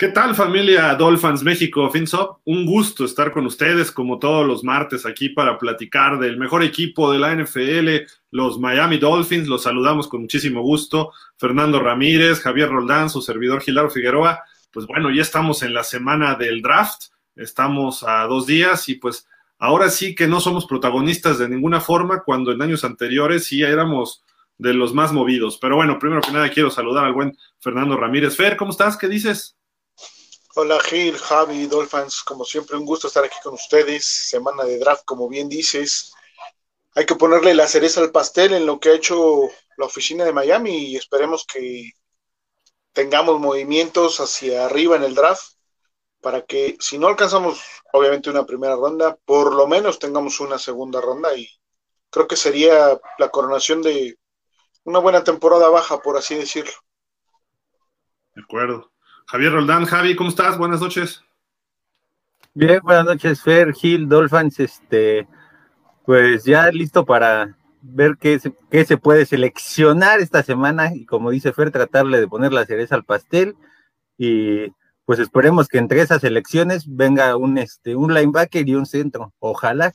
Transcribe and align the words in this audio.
¿Qué 0.00 0.08
tal 0.08 0.34
familia 0.34 0.94
Dolphins 0.94 1.42
México 1.42 1.90
FinSop? 1.90 2.40
Un 2.46 2.64
gusto 2.64 3.04
estar 3.04 3.32
con 3.32 3.44
ustedes 3.44 3.92
como 3.92 4.18
todos 4.18 4.46
los 4.46 4.64
martes 4.64 5.04
aquí 5.04 5.28
para 5.28 5.58
platicar 5.58 6.18
del 6.18 6.38
mejor 6.38 6.62
equipo 6.62 7.12
de 7.12 7.18
la 7.18 7.34
NFL, 7.34 8.10
los 8.30 8.58
Miami 8.58 8.96
Dolphins. 8.96 9.46
Los 9.46 9.64
saludamos 9.64 10.08
con 10.08 10.22
muchísimo 10.22 10.62
gusto. 10.62 11.12
Fernando 11.36 11.80
Ramírez, 11.80 12.40
Javier 12.40 12.70
Roldán, 12.70 13.10
su 13.10 13.20
servidor 13.20 13.60
Gilaro 13.60 13.90
Figueroa. 13.90 14.42
Pues 14.70 14.86
bueno, 14.86 15.10
ya 15.10 15.20
estamos 15.20 15.62
en 15.62 15.74
la 15.74 15.84
semana 15.84 16.34
del 16.34 16.62
draft. 16.62 17.08
Estamos 17.36 18.02
a 18.02 18.22
dos 18.22 18.46
días 18.46 18.88
y 18.88 18.94
pues 18.94 19.28
ahora 19.58 19.90
sí 19.90 20.14
que 20.14 20.26
no 20.26 20.40
somos 20.40 20.64
protagonistas 20.64 21.38
de 21.38 21.50
ninguna 21.50 21.82
forma 21.82 22.22
cuando 22.22 22.52
en 22.52 22.62
años 22.62 22.84
anteriores 22.84 23.44
sí 23.44 23.60
éramos 23.60 24.24
de 24.56 24.72
los 24.72 24.94
más 24.94 25.12
movidos. 25.12 25.58
Pero 25.60 25.76
bueno, 25.76 25.98
primero 25.98 26.22
que 26.22 26.32
nada 26.32 26.48
quiero 26.48 26.70
saludar 26.70 27.04
al 27.04 27.12
buen 27.12 27.36
Fernando 27.58 27.98
Ramírez. 27.98 28.34
Fer, 28.34 28.56
¿cómo 28.56 28.70
estás? 28.70 28.96
¿Qué 28.96 29.06
dices? 29.06 29.59
Hola 30.56 30.80
Gil, 30.80 31.16
Javi, 31.16 31.66
Dolphins, 31.68 32.24
como 32.24 32.44
siempre 32.44 32.76
un 32.76 32.84
gusto 32.84 33.06
estar 33.06 33.22
aquí 33.24 33.36
con 33.40 33.54
ustedes, 33.54 34.04
semana 34.04 34.64
de 34.64 34.80
draft, 34.80 35.04
como 35.04 35.28
bien 35.28 35.48
dices, 35.48 36.12
hay 36.96 37.06
que 37.06 37.14
ponerle 37.14 37.54
la 37.54 37.68
cereza 37.68 38.00
al 38.00 38.10
pastel 38.10 38.54
en 38.54 38.66
lo 38.66 38.80
que 38.80 38.88
ha 38.88 38.94
hecho 38.94 39.48
la 39.76 39.86
oficina 39.86 40.24
de 40.24 40.32
Miami 40.32 40.76
y 40.88 40.96
esperemos 40.96 41.46
que 41.46 41.92
tengamos 42.92 43.38
movimientos 43.38 44.18
hacia 44.18 44.64
arriba 44.64 44.96
en 44.96 45.04
el 45.04 45.14
draft 45.14 45.52
para 46.20 46.44
que 46.44 46.76
si 46.80 46.98
no 46.98 47.06
alcanzamos 47.06 47.62
obviamente 47.92 48.28
una 48.28 48.44
primera 48.44 48.74
ronda, 48.74 49.16
por 49.24 49.54
lo 49.54 49.68
menos 49.68 50.00
tengamos 50.00 50.40
una 50.40 50.58
segunda 50.58 51.00
ronda 51.00 51.32
y 51.36 51.48
creo 52.10 52.26
que 52.26 52.36
sería 52.36 53.00
la 53.18 53.28
coronación 53.30 53.82
de 53.82 54.18
una 54.82 54.98
buena 54.98 55.22
temporada 55.22 55.68
baja, 55.68 56.02
por 56.02 56.16
así 56.16 56.34
decirlo. 56.34 56.72
De 58.34 58.42
acuerdo. 58.42 58.89
Javier 59.30 59.52
Roldán, 59.52 59.84
Javi, 59.84 60.16
¿cómo 60.16 60.28
estás? 60.28 60.58
Buenas 60.58 60.80
noches. 60.80 61.22
Bien, 62.52 62.80
buenas 62.82 63.04
noches, 63.04 63.40
Fer, 63.40 63.72
Gil, 63.72 64.08
Dolphins, 64.08 64.58
este, 64.58 65.28
pues 66.04 66.42
ya 66.42 66.68
listo 66.72 67.04
para 67.06 67.56
ver 67.80 68.16
qué 68.20 68.40
se, 68.40 68.52
qué 68.72 68.84
se 68.84 68.96
puede 68.96 69.26
seleccionar 69.26 70.18
esta 70.18 70.42
semana 70.42 70.92
y 70.92 71.06
como 71.06 71.30
dice 71.30 71.52
Fer, 71.52 71.70
tratarle 71.70 72.18
de 72.18 72.26
poner 72.26 72.52
la 72.52 72.66
cereza 72.66 72.96
al 72.96 73.04
pastel 73.04 73.54
y 74.18 74.66
pues 75.04 75.20
esperemos 75.20 75.68
que 75.68 75.78
entre 75.78 76.00
esas 76.00 76.24
elecciones 76.24 76.84
venga 76.88 77.36
un, 77.36 77.56
este, 77.58 77.94
un 77.94 78.12
linebacker 78.12 78.68
y 78.68 78.74
un 78.74 78.84
centro, 78.84 79.32
ojalá. 79.38 79.94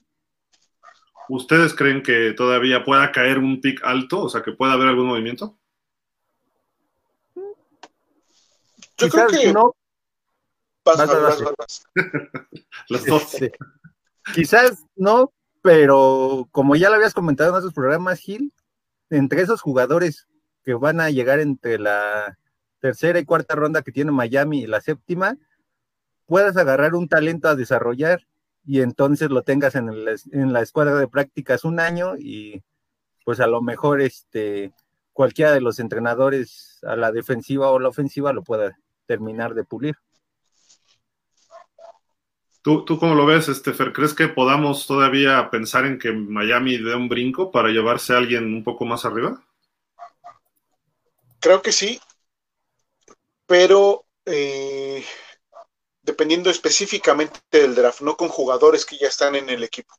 ¿Ustedes 1.28 1.74
creen 1.74 2.04
que 2.04 2.32
todavía 2.32 2.86
pueda 2.86 3.12
caer 3.12 3.40
un 3.40 3.60
pick 3.60 3.84
alto, 3.84 4.22
o 4.22 4.30
sea, 4.30 4.44
que 4.44 4.54
pueda 4.54 4.72
haber 4.72 4.88
algún 4.88 5.08
movimiento? 5.08 5.58
Yo 8.98 9.10
creo 9.10 9.28
que 9.28 9.54
no. 9.54 9.76
Quizás 14.34 14.86
no, 14.96 15.34
pero 15.62 16.48
como 16.52 16.76
ya 16.76 16.90
lo 16.90 16.96
habías 16.96 17.14
comentado 17.14 17.50
en 17.50 17.56
otros 17.58 17.74
programas, 17.74 18.20
Gil, 18.20 18.54
entre 19.10 19.42
esos 19.42 19.62
jugadores 19.62 20.28
que 20.64 20.74
van 20.74 21.00
a 21.00 21.10
llegar 21.10 21.40
entre 21.40 21.80
la 21.80 22.38
tercera 22.80 23.20
y 23.20 23.26
cuarta 23.26 23.56
ronda 23.56 23.82
que 23.82 23.92
tiene 23.92 24.12
Miami 24.12 24.62
y 24.62 24.68
la 24.68 24.82
séptima, 24.82 25.38
puedas 26.26 26.58
agarrar 26.58 26.96
un 26.96 27.08
talento 27.08 27.48
a 27.48 27.56
desarrollar 27.56 28.28
y 28.66 28.82
entonces 28.82 29.30
lo 29.30 29.44
tengas 29.44 29.76
en, 29.76 29.90
en 30.32 30.54
la 30.54 30.62
escuadra 30.62 30.96
de 30.96 31.08
prácticas 31.08 31.64
un 31.66 31.80
año 31.80 32.16
y 32.18 32.64
pues 33.24 33.40
a 33.40 33.48
lo 33.48 33.62
mejor 33.62 34.02
este 34.02 34.74
cualquiera 35.14 35.52
de 35.52 35.62
los 35.62 35.80
entrenadores 35.80 36.80
a 36.84 36.96
la 36.96 37.12
defensiva 37.12 37.70
o 37.70 37.80
la 37.80 37.90
ofensiva 37.90 38.34
lo 38.34 38.44
pueda 38.44 38.78
terminar 39.06 39.54
de 39.54 39.64
pulir. 39.64 39.96
¿Tú, 42.62 42.84
¿Tú 42.84 42.98
cómo 42.98 43.14
lo 43.14 43.28
ves, 43.28 43.48
este 43.48 43.72
¿Crees 43.94 44.16
que 44.16 44.28
podamos 44.28 44.88
todavía 44.88 45.50
pensar 45.52 45.86
en 45.86 46.00
que 46.00 46.12
Miami 46.12 46.78
dé 46.78 46.96
un 46.96 47.08
brinco 47.08 47.52
para 47.52 47.70
llevarse 47.70 48.14
a 48.14 48.18
alguien 48.18 48.46
un 48.46 48.64
poco 48.64 48.86
más 48.86 49.06
arriba? 49.06 49.40
Creo 51.40 51.62
que 51.62 51.72
sí, 51.72 52.02
pero 53.46 54.06
eh, 54.26 55.06
dependiendo 56.02 56.50
específicamente 56.50 57.40
del 57.52 57.76
draft, 57.76 58.02
no 58.02 58.18
con 58.18 58.30
jugadores 58.30 58.84
que 58.84 58.98
ya 58.98 59.10
están 59.10 59.36
en 59.36 59.50
el 59.52 59.64
equipo. 59.64 59.94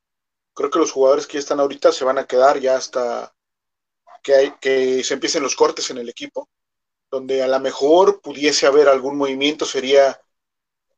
Creo 0.53 0.69
que 0.69 0.81
los 0.81 0.91
jugadores 0.91 1.29
que 1.29 1.35
ya 1.35 1.41
están 1.41 1.61
ahorita 1.61 1.93
se 1.93 2.05
van 2.05 2.19
a 2.19 2.27
quedar 2.27 2.59
ya 2.59 2.77
hasta 2.77 3.33
que, 4.25 4.35
hay, 4.35 4.55
que 4.61 5.05
se 5.05 5.15
empiecen 5.15 5.45
los 5.45 5.55
cortes 5.55 5.89
en 5.91 5.99
el 5.99 6.09
equipo 6.09 6.49
donde 7.11 7.43
a 7.43 7.49
lo 7.49 7.61
mejor 7.61 8.21
pudiese 8.21 8.67
haber 8.67 8.89
algún 8.89 9.17
movimiento 9.17 9.65
sería 9.65 10.21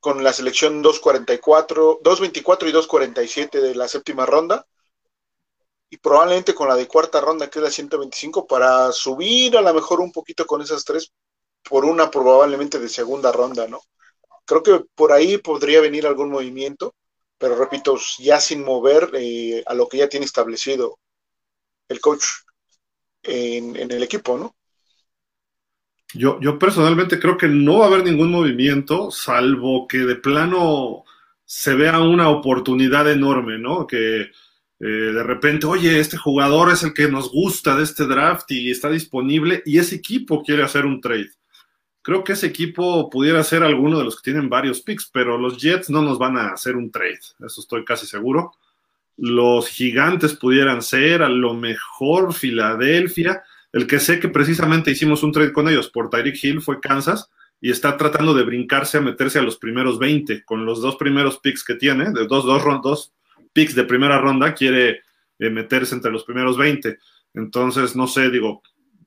con 0.01 0.25
la 0.25 0.33
selección 0.33 0.83
244, 0.83 2.01
224 2.03 2.69
y 2.69 2.73
247 2.73 3.61
de 3.61 3.75
la 3.75 3.89
séptima 3.89 4.27
ronda 4.27 4.67
y 5.91 5.97
probablemente 5.99 6.55
con 6.55 6.69
la 6.69 6.77
de 6.77 6.87
cuarta 6.87 7.21
ronda 7.21 7.49
que 7.49 7.59
es 7.59 7.63
la 7.63 7.71
125 7.71 8.47
para 8.47 8.93
subir 8.93 9.57
a 9.57 9.63
lo 9.63 9.73
mejor 9.75 10.01
un 10.01 10.13
poquito 10.13 10.47
con 10.47 10.61
esas 10.63 10.85
tres 10.85 11.13
por 11.69 11.85
una 11.85 12.11
probablemente 12.11 12.79
de 12.79 12.89
segunda 12.89 13.33
ronda, 13.33 13.69
¿no? 13.69 13.81
Creo 14.47 14.63
que 14.63 14.85
por 14.95 15.13
ahí 15.13 15.39
podría 15.39 15.81
venir 15.81 16.07
algún 16.07 16.31
movimiento, 16.31 16.95
pero 17.39 17.57
repito, 17.57 17.99
ya 18.19 18.41
sin 18.41 18.65
mover 18.65 19.11
eh, 19.15 19.63
a 19.67 19.75
lo 19.75 19.89
que 19.89 19.99
ya 19.99 20.09
tiene 20.09 20.27
establecido 20.27 20.99
el 21.89 22.01
coach 22.01 22.25
en, 23.23 23.77
en 23.77 23.91
el 23.93 24.03
equipo, 24.03 24.39
¿no? 24.39 24.57
Yo, 26.15 26.41
yo 26.41 26.59
personalmente 26.59 27.19
creo 27.19 27.37
que 27.37 27.49
no 27.49 27.79
va 27.79 27.85
a 27.85 27.89
haber 27.89 28.05
ningún 28.05 28.31
movimiento, 28.31 29.11
salvo 29.11 29.87
que 29.87 29.99
de 29.99 30.17
plano 30.17 31.05
se 31.45 31.75
vea 31.75 32.01
una 32.01 32.31
oportunidad 32.31 33.11
enorme, 33.11 33.59
¿no? 33.59 33.87
Que 33.87 34.31
eh, 34.81 34.85
de 34.87 35.23
repente, 35.23 35.67
oye, 35.67 35.99
este 35.99 36.17
jugador 36.17 36.71
es 36.71 36.83
el 36.83 36.95
que 36.95 37.09
nos 37.09 37.31
gusta 37.31 37.77
de 37.77 37.85
este 37.85 38.07
draft 38.07 38.51
y 38.51 38.71
está 38.71 38.89
disponible 38.91 39.63
y 39.67 39.79
ese 39.79 39.97
equipo 39.97 40.43
quiere 40.43 40.63
hacer 40.63 40.87
un 40.87 41.01
trade. 41.01 41.31
Creo 42.01 42.25
que 42.25 42.33
ese 42.33 42.47
equipo 42.47 43.11
pudiera 43.11 43.43
ser 43.45 43.63
alguno 43.63 43.99
de 43.99 44.05
los 44.05 44.17
que 44.17 44.31
tienen 44.31 44.49
varios 44.49 44.81
picks, 44.81 45.11
pero 45.13 45.37
los 45.37 45.59
Jets 45.59 45.91
no 45.91 46.01
nos 46.01 46.19
van 46.19 46.39
a 46.39 46.53
hacer 46.53 46.77
un 46.77 46.91
trade, 46.91 47.21
eso 47.45 47.61
estoy 47.61 47.85
casi 47.85 48.07
seguro. 48.07 48.53
Los 49.17 49.69
gigantes 49.69 50.35
pudieran 50.35 50.81
ser, 50.81 51.23
a 51.23 51.29
lo 51.29 51.55
mejor 51.55 52.33
Filadelfia 52.33 53.43
el 53.79 53.87
que 53.87 54.01
sé 54.01 54.19
que 54.19 54.29
precisamente 54.29 54.91
hicimos 54.91 55.23
un 55.23 55.31
trade 55.31 55.53
con 55.53 55.69
ellos 55.69 55.89
por 55.89 56.11
Tyreek 56.11 56.43
Hill 56.43 56.61
fue 56.61 56.81
Kansas 56.81 57.31
y 57.61 57.71
está 57.71 57.97
tratando 57.97 58.35
de 58.35 58.43
brincarse 58.43 58.99
a 58.99 59.01
meterse 59.01 59.39
a 59.39 59.43
los 59.43 59.57
primeros 59.57 60.01
20 60.01 60.45
con 60.45 60.67
los 60.67 60.83
dos 60.83 60.97
primeros 60.97 61.39
picks 61.39 61.63
que 61.63 61.77
tiene, 61.77 62.11
de 62.11 62.27
dos, 62.27 62.45
dos, 62.45 62.63
dos 62.83 63.13
picks 63.53 63.77
de 63.77 63.85
primera 63.85 64.19
ronda, 64.19 64.53
quiere 64.55 65.03
eh, 65.39 65.51
meterse 65.51 65.95
entre 65.95 66.11
los 66.11 66.25
primeros 66.25 66.57
20. 66.59 66.99
Entonces, 67.35 67.95
no 67.95 68.09
sé, 68.09 68.31
digo, 68.31 68.63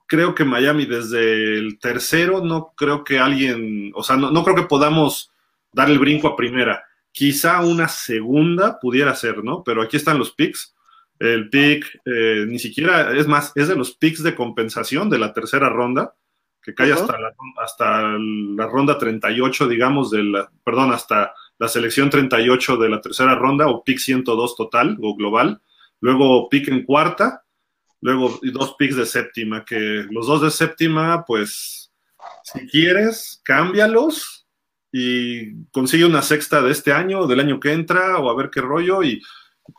creo 0.07 0.33
que 0.33 0.45
Miami 0.45 0.85
desde 0.85 1.57
el 1.57 1.77
tercero, 1.77 2.41
no 2.41 2.73
creo 2.75 3.03
que 3.03 3.19
alguien, 3.19 3.91
o 3.93 4.03
sea, 4.03 4.15
no, 4.15 4.31
no 4.31 4.43
creo 4.43 4.55
que 4.55 4.63
podamos 4.63 5.31
dar 5.73 5.89
el 5.89 5.99
brinco 5.99 6.29
a 6.29 6.37
primera. 6.37 6.83
Quizá 7.11 7.61
una 7.61 7.89
segunda 7.89 8.79
pudiera 8.79 9.13
ser, 9.15 9.43
¿no? 9.43 9.63
Pero 9.65 9.81
aquí 9.81 9.97
están 9.97 10.17
los 10.17 10.31
picks 10.31 10.73
el 11.21 11.49
pick, 11.49 12.01
eh, 12.03 12.45
ni 12.47 12.57
siquiera, 12.57 13.15
es 13.15 13.27
más, 13.27 13.51
es 13.53 13.67
de 13.67 13.75
los 13.75 13.95
picks 13.95 14.23
de 14.23 14.33
compensación 14.33 15.07
de 15.07 15.19
la 15.19 15.33
tercera 15.33 15.69
ronda, 15.69 16.15
que 16.63 16.73
cae 16.73 16.91
hasta, 16.91 17.19
la, 17.19 17.33
hasta 17.57 18.17
la 18.17 18.65
ronda 18.65 18.97
38, 18.97 19.67
digamos, 19.67 20.09
de 20.09 20.23
la, 20.23 20.51
perdón, 20.63 20.91
hasta 20.91 21.33
la 21.59 21.67
selección 21.67 22.09
38 22.09 22.77
de 22.77 22.89
la 22.89 23.01
tercera 23.01 23.35
ronda, 23.35 23.67
o 23.67 23.83
pick 23.83 23.99
102 23.99 24.55
total 24.55 24.97
o 24.99 25.15
global. 25.15 25.61
Luego 25.99 26.49
pick 26.49 26.69
en 26.69 26.83
cuarta, 26.85 27.43
luego 28.01 28.39
dos 28.41 28.75
picks 28.79 28.95
de 28.95 29.05
séptima, 29.05 29.63
que 29.63 30.05
los 30.09 30.25
dos 30.25 30.41
de 30.41 30.49
séptima, 30.49 31.23
pues, 31.25 31.91
si 32.43 32.67
quieres, 32.67 33.41
cámbialos 33.43 34.47
y 34.91 35.65
consigue 35.65 36.05
una 36.05 36.23
sexta 36.23 36.63
de 36.63 36.71
este 36.71 36.93
año, 36.93 37.27
del 37.27 37.39
año 37.41 37.59
que 37.59 37.73
entra, 37.73 38.17
o 38.17 38.29
a 38.29 38.35
ver 38.35 38.49
qué 38.49 38.61
rollo, 38.61 39.03
y 39.03 39.21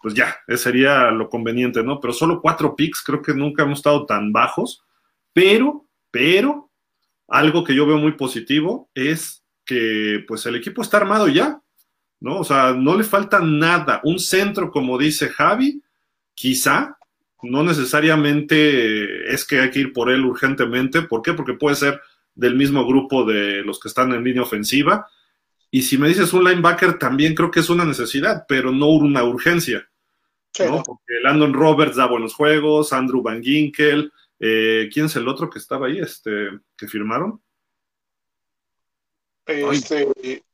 pues 0.01 0.15
ya, 0.15 0.37
ese 0.47 0.65
sería 0.65 1.11
lo 1.11 1.29
conveniente, 1.29 1.83
¿no? 1.83 2.01
Pero 2.01 2.13
solo 2.13 2.41
cuatro 2.41 2.77
picks, 2.77 3.03
creo 3.03 3.23
que 3.23 3.35
nunca 3.35 3.65
hemos 3.65 3.79
estado 3.79 4.07
tan 4.07 4.33
bajos, 4.33 4.85
pero, 5.33 5.87
pero, 6.11 6.71
algo 7.29 7.65
que 7.65 7.75
yo 7.75 7.87
veo 7.87 7.99
muy 7.99 8.13
positivo 8.13 8.91
es 8.95 9.43
que 9.65 10.25
pues 10.29 10.45
el 10.47 10.57
equipo 10.57 10.83
está 10.83 10.99
armado 10.99 11.29
ya, 11.29 11.63
¿no? 12.21 12.39
O 12.39 12.45
sea, 12.45 12.73
no 12.73 12.97
le 12.97 13.05
falta 13.05 13.41
nada. 13.41 14.01
Un 14.05 14.19
centro, 14.19 14.71
como 14.71 14.99
dice 14.99 15.29
Javi, 15.29 15.83
quizá, 16.35 16.99
no 17.43 17.63
necesariamente 17.63 19.33
es 19.33 19.45
que 19.47 19.61
hay 19.61 19.71
que 19.71 19.81
ir 19.81 19.93
por 19.93 20.11
él 20.11 20.25
urgentemente. 20.25 21.03
¿Por 21.03 21.23
qué? 21.23 21.33
Porque 21.33 21.55
puede 21.55 21.77
ser 21.77 22.01
del 22.35 22.55
mismo 22.55 22.87
grupo 22.87 23.25
de 23.25 23.63
los 23.63 23.81
que 23.81 23.89
están 23.89 24.13
en 24.13 24.25
línea 24.25 24.43
ofensiva 24.43 25.09
y 25.75 25.81
si 25.81 25.97
me 25.97 26.07
dices 26.07 26.35
un 26.35 26.45
linebacker, 26.45 26.99
también 26.99 27.35
creo 27.35 27.51
que 27.51 27.61
es 27.61 27.71
una 27.71 27.87
necesidad, 27.87 28.45
pero 28.47 28.71
no 28.71 28.91
una 28.91 29.25
urgencia. 29.25 29.89
¿no? 30.59 30.83
Porque 30.83 31.15
Landon 31.23 31.55
Roberts 31.55 31.97
da 31.97 32.07
buenos 32.07 32.35
juegos, 32.35 32.93
Andrew 32.93 33.23
Van 33.23 33.43
Ginkel, 33.43 34.13
eh, 34.39 34.91
¿quién 34.93 35.07
es 35.07 35.17
el 35.17 35.27
otro 35.27 35.49
que 35.49 35.59
estaba 35.59 35.87
ahí, 35.87 35.99
este, 35.99 36.51
que 36.77 36.87
firmaron? 36.87 37.43
Este, 39.47 40.45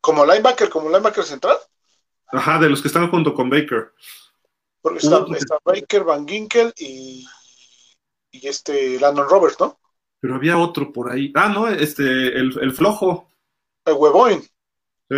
como 0.00 0.24
linebacker, 0.24 0.70
como 0.70 0.88
linebacker 0.88 1.24
central. 1.24 1.58
Ajá, 2.28 2.58
de 2.58 2.70
los 2.70 2.80
que 2.80 2.88
están 2.88 3.10
junto 3.10 3.34
con 3.34 3.50
Baker. 3.50 3.92
Porque 4.80 5.00
está, 5.00 5.58
Baker, 5.62 6.04
Van 6.04 6.26
Ginkel 6.26 6.72
y, 6.78 7.26
y 8.30 8.48
este 8.48 8.98
Landon 8.98 9.28
Roberts, 9.28 9.60
¿no? 9.60 9.78
Pero 10.18 10.34
había 10.34 10.56
otro 10.56 10.90
por 10.94 11.12
ahí. 11.12 11.30
Ah, 11.34 11.50
no, 11.50 11.68
este, 11.68 12.02
el, 12.02 12.58
el 12.58 12.72
flojo. 12.72 13.28
El 13.88 13.94
huevoin. 13.94 14.42
Sí. 15.10 15.16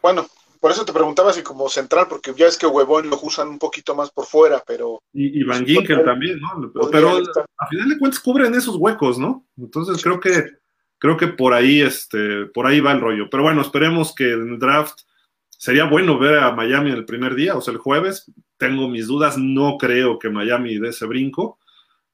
Bueno, 0.00 0.26
por 0.60 0.70
eso 0.70 0.84
te 0.84 0.92
preguntaba 0.92 1.32
si 1.32 1.42
como 1.42 1.68
central, 1.68 2.06
porque 2.08 2.32
ya 2.36 2.46
es 2.46 2.56
que 2.56 2.66
huevón 2.66 3.10
lo 3.10 3.18
usan 3.20 3.48
un 3.48 3.58
poquito 3.58 3.94
más 3.94 4.10
por 4.10 4.26
fuera, 4.26 4.62
pero. 4.66 5.02
Y, 5.12 5.42
Van 5.44 5.66
Ginkel 5.66 6.04
también, 6.04 6.40
¿no? 6.40 6.72
Pero 6.90 7.18
a 7.58 7.66
final 7.68 7.88
de 7.88 7.98
cuentas 7.98 8.20
cubren 8.20 8.54
esos 8.54 8.76
huecos, 8.76 9.18
¿no? 9.18 9.46
Entonces 9.56 10.02
creo 10.02 10.20
que 10.20 10.58
creo 10.98 11.16
que 11.16 11.28
por 11.28 11.54
ahí, 11.54 11.80
este, 11.80 12.46
por 12.46 12.66
ahí 12.66 12.80
va 12.80 12.92
el 12.92 13.00
rollo. 13.00 13.28
Pero 13.30 13.44
bueno, 13.44 13.60
esperemos 13.62 14.14
que 14.14 14.32
en 14.32 14.52
el 14.52 14.58
draft 14.58 15.00
sería 15.48 15.84
bueno 15.84 16.18
ver 16.18 16.38
a 16.38 16.52
Miami 16.52 16.90
el 16.90 17.04
primer 17.04 17.34
día, 17.34 17.56
o 17.56 17.60
sea, 17.60 17.72
el 17.72 17.78
jueves. 17.78 18.30
Tengo 18.56 18.88
mis 18.88 19.06
dudas, 19.06 19.38
no 19.38 19.76
creo 19.78 20.18
que 20.18 20.30
Miami 20.30 20.78
dé 20.78 20.88
ese 20.88 21.06
brinco. 21.06 21.58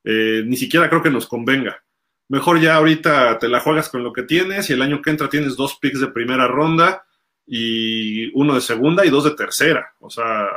Eh, 0.04 0.42
ni 0.46 0.56
siquiera 0.56 0.88
creo 0.88 1.02
que 1.02 1.10
nos 1.10 1.26
convenga. 1.26 1.82
Mejor 2.34 2.60
ya 2.60 2.74
ahorita 2.74 3.38
te 3.38 3.48
la 3.48 3.60
juegas 3.60 3.88
con 3.88 4.02
lo 4.02 4.12
que 4.12 4.24
tienes 4.24 4.68
y 4.68 4.72
el 4.72 4.82
año 4.82 5.00
que 5.00 5.10
entra 5.10 5.28
tienes 5.28 5.54
dos 5.54 5.78
picks 5.78 6.00
de 6.00 6.08
primera 6.08 6.48
ronda 6.48 7.04
y 7.46 8.36
uno 8.36 8.56
de 8.56 8.60
segunda 8.60 9.06
y 9.06 9.10
dos 9.10 9.22
de 9.22 9.36
tercera. 9.36 9.94
O 10.00 10.10
sea, 10.10 10.48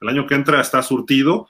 el 0.00 0.08
año 0.08 0.26
que 0.26 0.34
entra 0.34 0.58
está 0.58 0.82
surtido. 0.82 1.46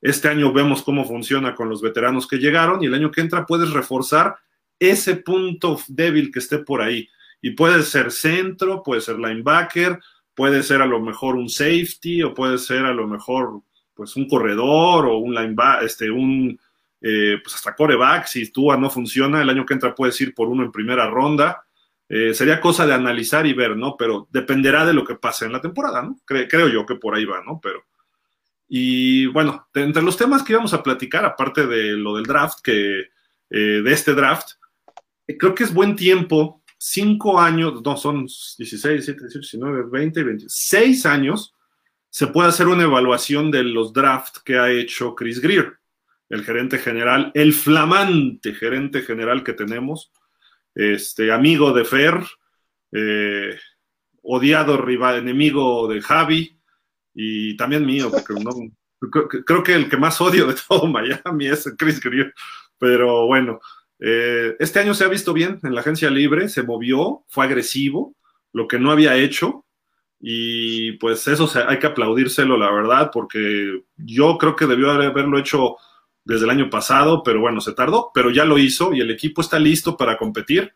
Este 0.00 0.26
año 0.26 0.52
vemos 0.52 0.82
cómo 0.82 1.04
funciona 1.04 1.54
con 1.54 1.68
los 1.68 1.80
veteranos 1.80 2.26
que 2.26 2.38
llegaron 2.38 2.82
y 2.82 2.86
el 2.86 2.94
año 2.94 3.12
que 3.12 3.20
entra 3.20 3.46
puedes 3.46 3.70
reforzar 3.70 4.34
ese 4.80 5.14
punto 5.14 5.78
débil 5.86 6.32
que 6.32 6.40
esté 6.40 6.58
por 6.58 6.82
ahí. 6.82 7.08
Y 7.40 7.52
puede 7.52 7.84
ser 7.84 8.10
centro, 8.10 8.82
puede 8.82 9.00
ser 9.00 9.20
linebacker, 9.20 10.00
puede 10.34 10.64
ser 10.64 10.82
a 10.82 10.86
lo 10.86 10.98
mejor 10.98 11.36
un 11.36 11.48
safety 11.48 12.24
o 12.24 12.34
puede 12.34 12.58
ser 12.58 12.84
a 12.84 12.92
lo 12.92 13.06
mejor 13.06 13.62
pues 13.94 14.16
un 14.16 14.26
corredor 14.26 15.06
o 15.06 15.18
un 15.18 15.36
linebacker, 15.36 15.86
este, 15.86 16.10
un 16.10 16.58
eh, 17.00 17.38
pues 17.42 17.54
hasta 17.54 17.74
coreback, 17.74 18.26
si 18.26 18.50
Tua 18.52 18.76
no 18.76 18.90
funciona, 18.90 19.40
el 19.40 19.48
año 19.48 19.64
que 19.64 19.74
entra 19.74 19.94
puedes 19.94 20.20
ir 20.20 20.34
por 20.34 20.48
uno 20.48 20.62
en 20.62 20.72
primera 20.72 21.08
ronda. 21.08 21.64
Eh, 22.08 22.34
sería 22.34 22.60
cosa 22.60 22.86
de 22.86 22.92
analizar 22.92 23.46
y 23.46 23.52
ver, 23.52 23.76
¿no? 23.76 23.96
Pero 23.96 24.28
dependerá 24.30 24.84
de 24.84 24.92
lo 24.92 25.04
que 25.04 25.14
pase 25.14 25.46
en 25.46 25.52
la 25.52 25.60
temporada, 25.60 26.02
¿no? 26.02 26.18
creo 26.24 26.68
yo 26.68 26.84
que 26.84 26.96
por 26.96 27.14
ahí 27.14 27.24
va, 27.24 27.42
¿no? 27.44 27.60
Pero. 27.62 27.84
Y 28.68 29.26
bueno, 29.26 29.68
entre 29.74 30.02
los 30.02 30.16
temas 30.16 30.42
que 30.42 30.52
íbamos 30.52 30.74
a 30.74 30.82
platicar, 30.82 31.24
aparte 31.24 31.66
de 31.66 31.92
lo 31.92 32.16
del 32.16 32.24
draft, 32.24 32.58
que 32.62 33.00
eh, 33.50 33.82
de 33.82 33.92
este 33.92 34.14
draft, 34.14 34.52
creo 35.38 35.54
que 35.54 35.64
es 35.64 35.74
buen 35.74 35.96
tiempo, 35.96 36.62
cinco 36.78 37.40
años, 37.40 37.82
no, 37.82 37.96
son 37.96 38.26
16, 38.26 39.06
17, 39.06 39.20
18, 39.20 39.58
19, 39.58 39.90
20, 39.90 40.22
26 40.22 41.06
años, 41.06 41.54
se 42.10 42.28
puede 42.28 42.48
hacer 42.48 42.68
una 42.68 42.84
evaluación 42.84 43.50
de 43.50 43.64
los 43.64 43.92
drafts 43.92 44.40
que 44.40 44.56
ha 44.56 44.70
hecho 44.70 45.14
Chris 45.14 45.40
Greer 45.40 45.79
el 46.30 46.44
gerente 46.44 46.78
general, 46.78 47.32
el 47.34 47.52
flamante 47.52 48.54
gerente 48.54 49.02
general 49.02 49.42
que 49.42 49.52
tenemos, 49.52 50.12
este 50.74 51.32
amigo 51.32 51.72
de 51.72 51.84
Fer, 51.84 52.22
eh, 52.92 53.58
odiado 54.22 54.76
rival, 54.76 55.18
enemigo 55.18 55.88
de 55.88 56.00
Javi 56.00 56.58
y 57.12 57.56
también 57.56 57.84
mío, 57.84 58.10
porque 58.10 58.34
creo 59.44 59.62
que 59.62 59.74
el 59.74 59.88
que 59.88 59.96
más 59.96 60.20
odio 60.20 60.46
de 60.46 60.54
todo 60.68 60.86
Miami 60.88 61.46
es 61.46 61.68
Chris 61.76 62.00
Greer, 62.00 62.32
pero 62.78 63.26
bueno, 63.26 63.60
eh, 63.98 64.54
este 64.60 64.78
año 64.78 64.94
se 64.94 65.04
ha 65.04 65.08
visto 65.08 65.32
bien 65.32 65.58
en 65.64 65.74
la 65.74 65.80
agencia 65.80 66.10
libre, 66.10 66.48
se 66.48 66.62
movió, 66.62 67.24
fue 67.28 67.46
agresivo, 67.46 68.14
lo 68.52 68.68
que 68.68 68.78
no 68.78 68.92
había 68.92 69.16
hecho, 69.16 69.66
y 70.20 70.92
pues 70.92 71.26
eso 71.26 71.50
hay 71.66 71.78
que 71.78 71.88
aplaudírselo, 71.88 72.56
la 72.56 72.70
verdad, 72.70 73.10
porque 73.12 73.82
yo 73.96 74.38
creo 74.38 74.54
que 74.54 74.66
debió 74.66 74.90
haberlo 74.90 75.38
hecho 75.38 75.76
desde 76.24 76.44
el 76.44 76.50
año 76.50 76.70
pasado, 76.70 77.22
pero 77.22 77.40
bueno, 77.40 77.60
se 77.60 77.72
tardó, 77.72 78.10
pero 78.14 78.30
ya 78.30 78.44
lo 78.44 78.58
hizo 78.58 78.92
y 78.92 79.00
el 79.00 79.10
equipo 79.10 79.40
está 79.40 79.58
listo 79.58 79.96
para 79.96 80.18
competir. 80.18 80.72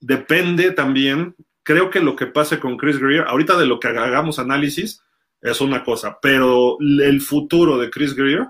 Depende 0.00 0.72
también, 0.72 1.34
creo 1.62 1.90
que 1.90 2.00
lo 2.00 2.16
que 2.16 2.26
pase 2.26 2.60
con 2.60 2.76
Chris 2.76 2.98
Greer, 2.98 3.26
ahorita 3.26 3.56
de 3.56 3.66
lo 3.66 3.78
que 3.80 3.88
hagamos 3.88 4.38
análisis, 4.38 5.02
es 5.40 5.60
una 5.60 5.84
cosa, 5.84 6.18
pero 6.22 6.78
el 6.80 7.20
futuro 7.20 7.76
de 7.78 7.90
Chris 7.90 8.14
Greer 8.14 8.46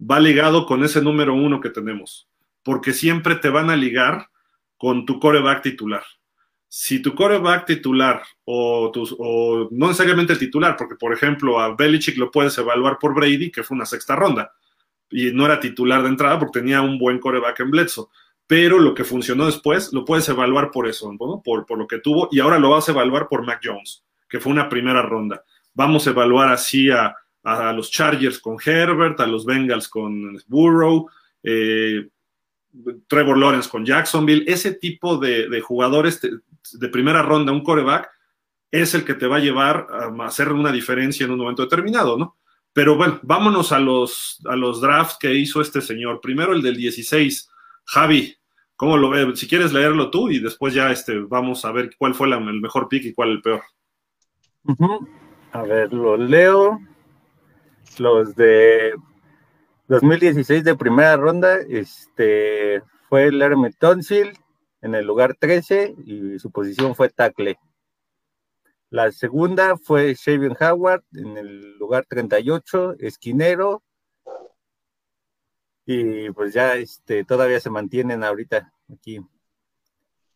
va 0.00 0.20
ligado 0.20 0.64
con 0.64 0.84
ese 0.84 1.02
número 1.02 1.34
uno 1.34 1.60
que 1.60 1.70
tenemos, 1.70 2.28
porque 2.62 2.92
siempre 2.92 3.34
te 3.34 3.50
van 3.50 3.68
a 3.70 3.76
ligar 3.76 4.28
con 4.76 5.04
tu 5.04 5.18
coreback 5.18 5.62
titular. 5.62 6.04
Si 6.68 7.02
tu 7.02 7.16
coreback 7.16 7.66
titular 7.66 8.22
o, 8.44 8.92
o 9.18 9.68
no 9.72 9.88
necesariamente 9.88 10.34
el 10.34 10.38
titular, 10.38 10.76
porque 10.76 10.94
por 10.94 11.12
ejemplo 11.12 11.58
a 11.58 11.74
Belichick 11.74 12.16
lo 12.16 12.30
puedes 12.30 12.56
evaluar 12.58 12.98
por 13.00 13.12
Brady, 13.12 13.50
que 13.50 13.64
fue 13.64 13.74
una 13.74 13.84
sexta 13.84 14.14
ronda, 14.14 14.52
y 15.10 15.32
no 15.32 15.44
era 15.44 15.60
titular 15.60 16.02
de 16.02 16.08
entrada 16.08 16.38
porque 16.38 16.60
tenía 16.60 16.82
un 16.82 16.98
buen 16.98 17.18
coreback 17.18 17.60
en 17.60 17.70
Bledsoe. 17.70 18.06
Pero 18.46 18.78
lo 18.78 18.94
que 18.94 19.04
funcionó 19.04 19.46
después 19.46 19.92
lo 19.92 20.04
puedes 20.04 20.28
evaluar 20.28 20.70
por 20.70 20.88
eso, 20.88 21.12
por, 21.44 21.66
por 21.66 21.78
lo 21.78 21.86
que 21.86 21.98
tuvo, 21.98 22.28
y 22.32 22.40
ahora 22.40 22.58
lo 22.58 22.70
vas 22.70 22.88
a 22.88 22.92
evaluar 22.92 23.28
por 23.28 23.44
Mac 23.44 23.60
Jones, 23.62 24.02
que 24.28 24.40
fue 24.40 24.50
una 24.50 24.68
primera 24.68 25.02
ronda. 25.02 25.44
Vamos 25.74 26.06
a 26.06 26.10
evaluar 26.10 26.48
así 26.48 26.90
a, 26.90 27.14
los 27.72 27.90
Chargers 27.90 28.38
con 28.38 28.56
Herbert, 28.64 29.20
a 29.20 29.26
los 29.26 29.46
Bengals 29.46 29.88
con 29.88 30.36
Burrow, 30.46 31.08
eh, 31.42 32.08
Trevor 33.06 33.38
Lawrence 33.38 33.68
con 33.68 33.84
Jacksonville, 33.84 34.44
ese 34.46 34.74
tipo 34.74 35.16
de, 35.16 35.60
jugadores 35.60 36.20
de, 36.20 36.38
de, 36.72 36.88
primera 36.88 37.22
ronda, 37.22 37.52
un 37.52 37.62
coreback, 37.62 38.10
es 38.70 38.94
el 38.94 39.04
que 39.04 39.14
te 39.14 39.26
va 39.26 39.36
a 39.36 39.40
llevar 39.40 39.86
a 39.90 40.26
hacer 40.26 40.52
una 40.52 40.70
diferencia 40.70 41.24
en 41.24 41.32
un 41.32 41.38
momento 41.38 41.62
determinado, 41.62 42.16
¿no? 42.18 42.36
Pero 42.72 42.96
bueno, 42.96 43.18
vámonos 43.22 43.72
a 43.72 43.80
los, 43.80 44.40
a 44.48 44.56
los 44.56 44.80
drafts 44.80 45.16
que 45.18 45.34
hizo 45.34 45.60
este 45.60 45.80
señor. 45.80 46.20
Primero 46.20 46.52
el 46.52 46.62
del 46.62 46.76
16. 46.76 47.50
Javi, 47.84 48.36
¿cómo 48.76 48.96
lo 48.96 49.10
ves? 49.10 49.38
Si 49.38 49.48
quieres 49.48 49.72
leerlo 49.72 50.10
tú 50.10 50.30
y 50.30 50.38
después 50.38 50.72
ya 50.72 50.90
este, 50.90 51.18
vamos 51.18 51.64
a 51.64 51.72
ver 51.72 51.90
cuál 51.98 52.14
fue 52.14 52.28
el 52.28 52.60
mejor 52.60 52.88
pick 52.88 53.04
y 53.04 53.14
cuál 53.14 53.30
el 53.30 53.42
peor. 53.42 53.62
A 55.52 55.62
ver, 55.62 55.92
lo 55.92 56.16
leo. 56.16 56.78
Los 57.98 58.36
de 58.36 58.94
2016 59.88 60.62
de 60.62 60.76
primera 60.76 61.16
ronda, 61.16 61.58
este 61.68 62.82
fue 63.08 63.32
Lerme 63.32 63.72
Tonsil 63.72 64.38
en 64.82 64.94
el 64.94 65.04
lugar 65.04 65.34
13 65.38 65.96
y 66.04 66.38
su 66.38 66.50
posición 66.52 66.94
fue 66.94 67.08
tackle. 67.08 67.58
La 68.90 69.12
segunda 69.12 69.76
fue 69.76 70.14
Shavion 70.14 70.56
Howard 70.60 71.04
en 71.14 71.36
el 71.36 71.78
lugar 71.78 72.06
38, 72.08 72.96
esquinero. 72.98 73.84
Y 75.86 76.30
pues 76.30 76.52
ya 76.52 76.74
este, 76.74 77.24
todavía 77.24 77.60
se 77.60 77.70
mantienen 77.70 78.24
ahorita 78.24 78.72
aquí. 78.92 79.20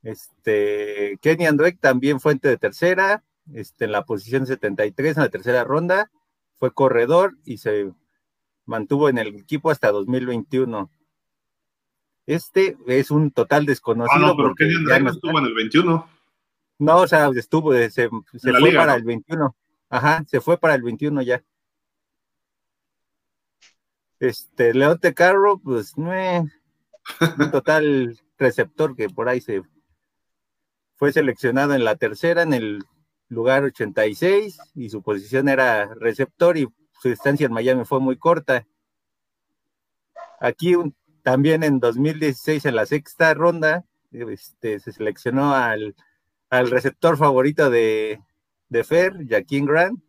Este, 0.04 1.18
Kenny 1.20 1.46
Andreck 1.46 1.80
también 1.80 2.20
fuente 2.20 2.48
de 2.48 2.56
tercera, 2.56 3.24
este, 3.52 3.86
en 3.86 3.92
la 3.92 4.04
posición 4.04 4.46
73 4.46 5.16
en 5.16 5.22
la 5.22 5.28
tercera 5.30 5.64
ronda, 5.64 6.10
fue 6.58 6.72
corredor 6.72 7.36
y 7.44 7.58
se 7.58 7.90
mantuvo 8.66 9.08
en 9.08 9.18
el 9.18 9.28
equipo 9.34 9.70
hasta 9.70 9.90
2021. 9.90 10.90
Este 12.26 12.76
es 12.86 13.10
un 13.10 13.32
total 13.32 13.66
desconocido. 13.66 14.24
Ah, 14.24 14.28
no, 14.28 14.36
pero 14.36 14.54
Kenny 14.54 14.76
Andreck 14.76 15.02
no 15.02 15.10
estuvo 15.10 15.38
en 15.40 15.44
el 15.46 15.54
21. 15.54 16.13
No, 16.78 16.98
o 16.98 17.06
sea, 17.06 17.30
estuvo, 17.36 17.72
se, 17.72 17.90
se 17.90 18.08
fue 18.08 18.72
para 18.72 18.94
el 18.94 19.04
21. 19.04 19.54
Ajá, 19.88 20.24
se 20.26 20.40
fue 20.40 20.58
para 20.58 20.74
el 20.74 20.82
21 20.82 21.22
ya. 21.22 21.42
Este, 24.18 24.74
Leonte 24.74 25.14
Carro, 25.14 25.58
pues, 25.58 25.96
no 25.96 26.10
un 26.10 27.50
total 27.50 28.18
receptor 28.38 28.96
que 28.96 29.08
por 29.08 29.28
ahí 29.28 29.40
se 29.40 29.62
fue 30.96 31.12
seleccionado 31.12 31.74
en 31.74 31.84
la 31.84 31.96
tercera, 31.96 32.42
en 32.42 32.54
el 32.54 32.84
lugar 33.28 33.64
86, 33.64 34.58
y 34.74 34.90
su 34.90 35.02
posición 35.02 35.48
era 35.48 35.92
receptor 35.94 36.56
y 36.56 36.68
su 37.00 37.08
distancia 37.08 37.46
en 37.46 37.52
Miami 37.52 37.84
fue 37.84 38.00
muy 38.00 38.16
corta. 38.16 38.66
Aquí 40.40 40.74
también 41.22 41.62
en 41.62 41.80
2016, 41.80 42.64
en 42.66 42.76
la 42.76 42.86
sexta 42.86 43.34
ronda, 43.34 43.84
este, 44.10 44.80
se 44.80 44.92
seleccionó 44.92 45.54
al 45.54 45.94
al 46.58 46.70
receptor 46.70 47.16
favorito 47.16 47.68
de, 47.68 48.22
de 48.68 48.84
Fer, 48.84 49.26
Jaquín 49.28 49.66
Grant, 49.66 50.00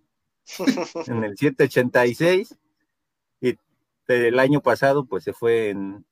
en 1.08 1.24
el 1.24 1.38
786. 1.38 2.56
Y 3.42 3.58
el 4.08 4.40
año 4.40 4.62
pasado, 4.62 5.06
pues 5.06 5.24
se 5.24 5.34
fue 5.34 5.70
en, 5.70 6.06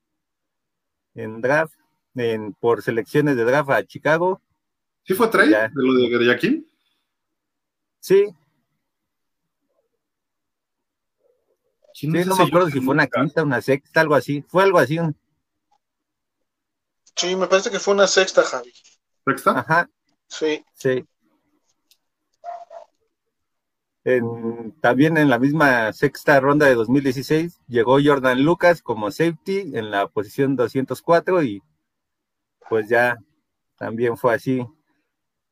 en 1.14 1.42
draft, 1.42 1.76
en, 2.16 2.54
por 2.54 2.82
selecciones 2.82 3.36
de 3.36 3.44
draft 3.44 3.70
a 3.70 3.86
Chicago. 3.86 4.42
¿Sí 5.04 5.14
fue 5.14 5.28
trade 5.28 5.52
de 5.52 5.70
lo 5.76 5.94
de 5.94 6.26
Jaquín? 6.26 6.68
Sí. 8.00 8.26
Sí, 11.94 12.08
no 12.08 12.36
me 12.36 12.44
acuerdo 12.44 12.72
si 12.72 12.82
fue 12.82 12.96
una 12.96 13.06
quinta, 13.06 13.44
una 13.44 13.62
sexta, 13.62 14.02
algo 14.02 14.16
así. 14.16 14.44
Fue 14.48 14.64
algo 14.64 14.80
así. 14.80 14.98
Sí, 17.16 17.36
me 17.36 17.46
parece 17.46 17.70
que 17.70 17.80
fue 17.80 17.94
una 17.94 18.08
sexta, 18.08 18.42
Javi. 18.42 18.74
¿Sexta? 19.26 19.60
Ajá. 19.60 19.90
Sí. 20.34 20.66
Sí. 20.74 21.06
también 24.82 25.16
en 25.18 25.30
la 25.30 25.40
misma 25.40 25.94
sexta 25.94 26.40
ronda 26.42 26.66
de 26.66 26.76
2016 26.76 27.62
llegó 27.68 28.00
Jordan 28.04 28.44
Lucas 28.44 28.82
como 28.82 29.12
safety 29.12 29.72
en 29.76 29.92
la 29.92 30.08
posición 30.08 30.58
204 30.58 31.44
y 31.44 31.62
pues 32.68 32.90
ya 32.90 33.18
también 33.78 34.18
fue 34.18 34.34
así. 34.34 34.66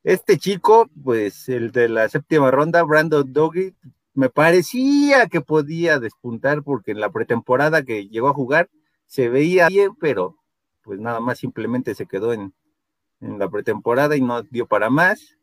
Este 0.02 0.36
chico, 0.36 0.90
pues 1.02 1.48
el 1.48 1.70
de 1.70 1.88
la 1.88 2.08
séptima 2.08 2.50
ronda, 2.50 2.82
Brandon 2.82 3.32
Doggy, 3.32 3.74
me 4.14 4.28
parecía 4.28 5.28
que 5.28 5.40
podía 5.40 6.00
despuntar 6.00 6.62
porque 6.64 6.90
en 6.90 7.00
la 7.00 7.10
pretemporada 7.10 7.84
que 7.84 8.08
llegó 8.08 8.28
a 8.28 8.34
jugar 8.34 8.68
se 9.06 9.28
veía 9.28 9.68
bien, 9.68 9.94
pero 9.94 10.36
pues 10.82 10.98
nada 10.98 11.20
más 11.20 11.38
simplemente 11.38 11.94
se 11.94 12.06
quedó 12.06 12.32
en, 12.32 12.52
en 13.22 13.38
la 13.38 13.48
pretemporada 13.48 14.16
y 14.16 14.20
no 14.20 14.42
dio 14.42 14.66
para 14.66 14.90
más. 14.90 15.38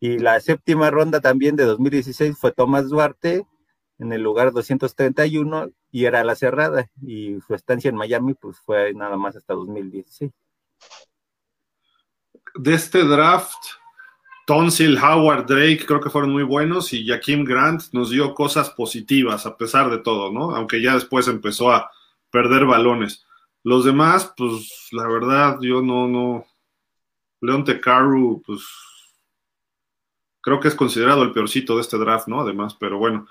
Y 0.00 0.18
la 0.18 0.40
séptima 0.40 0.90
ronda 0.90 1.20
también 1.20 1.56
de 1.56 1.64
2016 1.64 2.36
fue 2.38 2.52
Tomás 2.52 2.88
Duarte 2.88 3.46
en 3.98 4.12
el 4.12 4.22
lugar 4.22 4.52
231 4.52 5.70
y 5.92 6.04
era 6.06 6.24
la 6.24 6.34
cerrada 6.34 6.90
y 7.02 7.38
su 7.46 7.54
estancia 7.54 7.90
en 7.90 7.96
Miami 7.96 8.34
pues 8.34 8.58
fue 8.58 8.94
nada 8.94 9.16
más 9.16 9.36
hasta 9.36 9.54
2016. 9.54 10.32
De 12.54 12.74
este 12.74 13.04
draft, 13.04 13.58
Tonsil, 14.46 14.98
Howard, 14.98 15.46
Drake 15.46 15.84
creo 15.86 16.00
que 16.00 16.10
fueron 16.10 16.32
muy 16.32 16.42
buenos 16.42 16.92
y 16.92 17.06
Jaquim 17.06 17.44
Grant 17.44 17.82
nos 17.92 18.10
dio 18.10 18.34
cosas 18.34 18.70
positivas 18.70 19.46
a 19.46 19.56
pesar 19.56 19.90
de 19.90 19.98
todo, 19.98 20.32
¿no? 20.32 20.56
Aunque 20.56 20.82
ya 20.82 20.94
después 20.94 21.28
empezó 21.28 21.70
a 21.70 21.90
perder 22.30 22.64
balones. 22.64 23.26
Los 23.62 23.84
demás, 23.84 24.32
pues 24.36 24.88
la 24.92 25.06
verdad, 25.06 25.58
yo 25.60 25.82
no, 25.82 26.08
no. 26.08 26.46
Leon 27.40 27.64
Tecaru, 27.64 28.42
pues 28.44 28.62
creo 30.40 30.60
que 30.60 30.68
es 30.68 30.74
considerado 30.74 31.22
el 31.22 31.32
peorcito 31.32 31.76
de 31.76 31.82
este 31.82 31.98
draft, 31.98 32.28
¿no? 32.28 32.40
Además, 32.40 32.76
pero 32.78 32.98
bueno. 32.98 33.26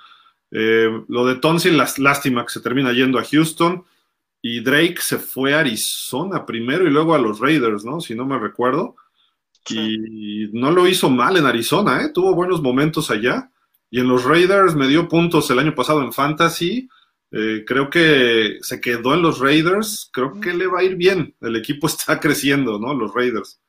Eh, 0.52 0.90
lo 1.08 1.26
de 1.28 1.36
Tonsil, 1.36 1.78
lástima 1.78 2.44
que 2.46 2.54
se 2.54 2.62
termina 2.62 2.92
yendo 2.92 3.20
a 3.20 3.24
Houston. 3.24 3.84
Y 4.42 4.62
Drake 4.62 4.98
se 5.00 5.18
fue 5.20 5.54
a 5.54 5.60
Arizona 5.60 6.46
primero 6.46 6.88
y 6.88 6.90
luego 6.90 7.14
a 7.14 7.20
los 7.20 7.40
Raiders, 7.40 7.84
¿no? 7.84 8.00
Si 8.00 8.16
no 8.16 8.26
me 8.26 8.40
recuerdo. 8.40 8.96
Y 9.70 10.50
no 10.54 10.72
lo 10.72 10.88
hizo 10.88 11.10
mal 11.10 11.38
en 11.38 11.46
Arizona, 11.46 12.02
¿eh? 12.04 12.10
Tuvo 12.14 12.34
buenos 12.34 12.62
momentos 12.62 13.12
allá. 13.12 13.52
Y 13.92 14.00
en 14.00 14.08
los 14.08 14.24
Raiders 14.24 14.76
me 14.76 14.88
dio 14.88 15.08
puntos 15.08 15.50
el 15.52 15.60
año 15.60 15.76
pasado 15.76 16.02
en 16.02 16.14
Fantasy. 16.14 16.90
Eh, 17.32 17.64
creo 17.66 17.90
que 17.90 18.58
se 18.62 18.82
quedó 18.82 19.14
en 19.14 19.22
los 19.22 19.40
Raiders. 19.40 20.10
Creo 20.14 20.40
que 20.40 20.54
le 20.54 20.68
va 20.68 20.80
a 20.80 20.84
ir 20.84 20.96
bien. 20.96 21.36
El 21.42 21.56
equipo 21.56 21.88
está 21.88 22.20
creciendo, 22.20 22.80
¿no? 22.80 22.94
Los 22.94 23.14
Raiders 23.14 23.60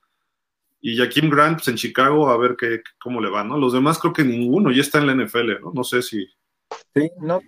y 0.81 0.97
Jaquim 0.97 1.29
Grant 1.29 1.59
pues, 1.59 1.69
en 1.69 1.77
Chicago 1.77 2.31
a 2.31 2.37
ver 2.37 2.57
qué, 2.59 2.83
cómo 3.03 3.21
le 3.21 3.31
va, 3.31 3.45
¿no? 3.45 3.59
Los 3.59 3.73
demás 3.73 3.99
creo 3.99 4.13
que 4.13 4.25
ninguno 4.25 4.71
ya 4.71 4.81
está 4.81 4.99
en 4.99 5.07
la 5.07 5.15
NFL, 5.15 5.61
¿no? 5.63 5.73
No 5.75 5.85
sé 5.85 6.03
si. 6.03 6.27
Sí, 6.95 7.11
no. 7.21 7.41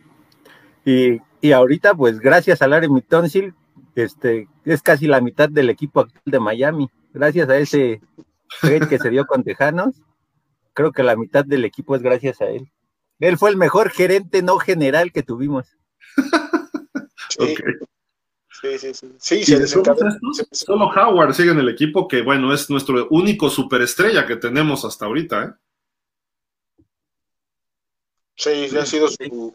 Y, 0.84 1.52
ahorita, 1.52 1.94
pues 1.94 2.18
gracias 2.18 2.60
a 2.60 2.68
Larry 2.68 2.88
Tonsil, 3.08 3.54
este, 3.94 4.48
es 4.64 4.82
casi 4.82 5.06
la 5.06 5.20
mitad 5.20 5.48
del 5.48 5.70
equipo 5.70 6.00
actual 6.00 6.22
de 6.24 6.40
Miami. 6.40 6.90
Gracias 7.12 7.48
a 7.48 7.56
ese 7.56 8.00
trade 8.60 8.88
que 8.88 8.98
se 8.98 9.10
dio 9.10 9.26
con 9.26 9.44
Tejanos, 9.44 9.94
creo 10.72 10.92
que 10.92 11.02
la 11.02 11.16
mitad 11.16 11.44
del 11.44 11.64
equipo 11.64 11.96
es 11.96 12.02
gracias 12.02 12.40
a 12.40 12.46
él. 12.46 12.70
Él 13.18 13.38
fue 13.38 13.50
el 13.50 13.56
mejor 13.56 13.90
gerente 13.90 14.42
no 14.42 14.58
general 14.58 15.12
que 15.12 15.22
tuvimos. 15.22 15.76
Sí. 17.28 17.54
Sí, 18.62 18.94
sí, 18.94 18.94
sí. 19.18 19.44
solo 20.52 20.86
Howard 20.86 21.34
sigue 21.34 21.50
en 21.50 21.58
el 21.58 21.68
equipo, 21.68 22.06
que 22.06 22.22
bueno, 22.22 22.54
es 22.54 22.70
nuestro 22.70 23.08
único 23.10 23.50
superestrella 23.50 24.24
que 24.26 24.36
tenemos 24.36 24.84
hasta 24.84 25.06
ahorita, 25.06 25.44
¿eh? 25.44 26.84
Sí, 28.36 28.76
ha 28.76 28.86
sido 28.86 29.08
su 29.08 29.54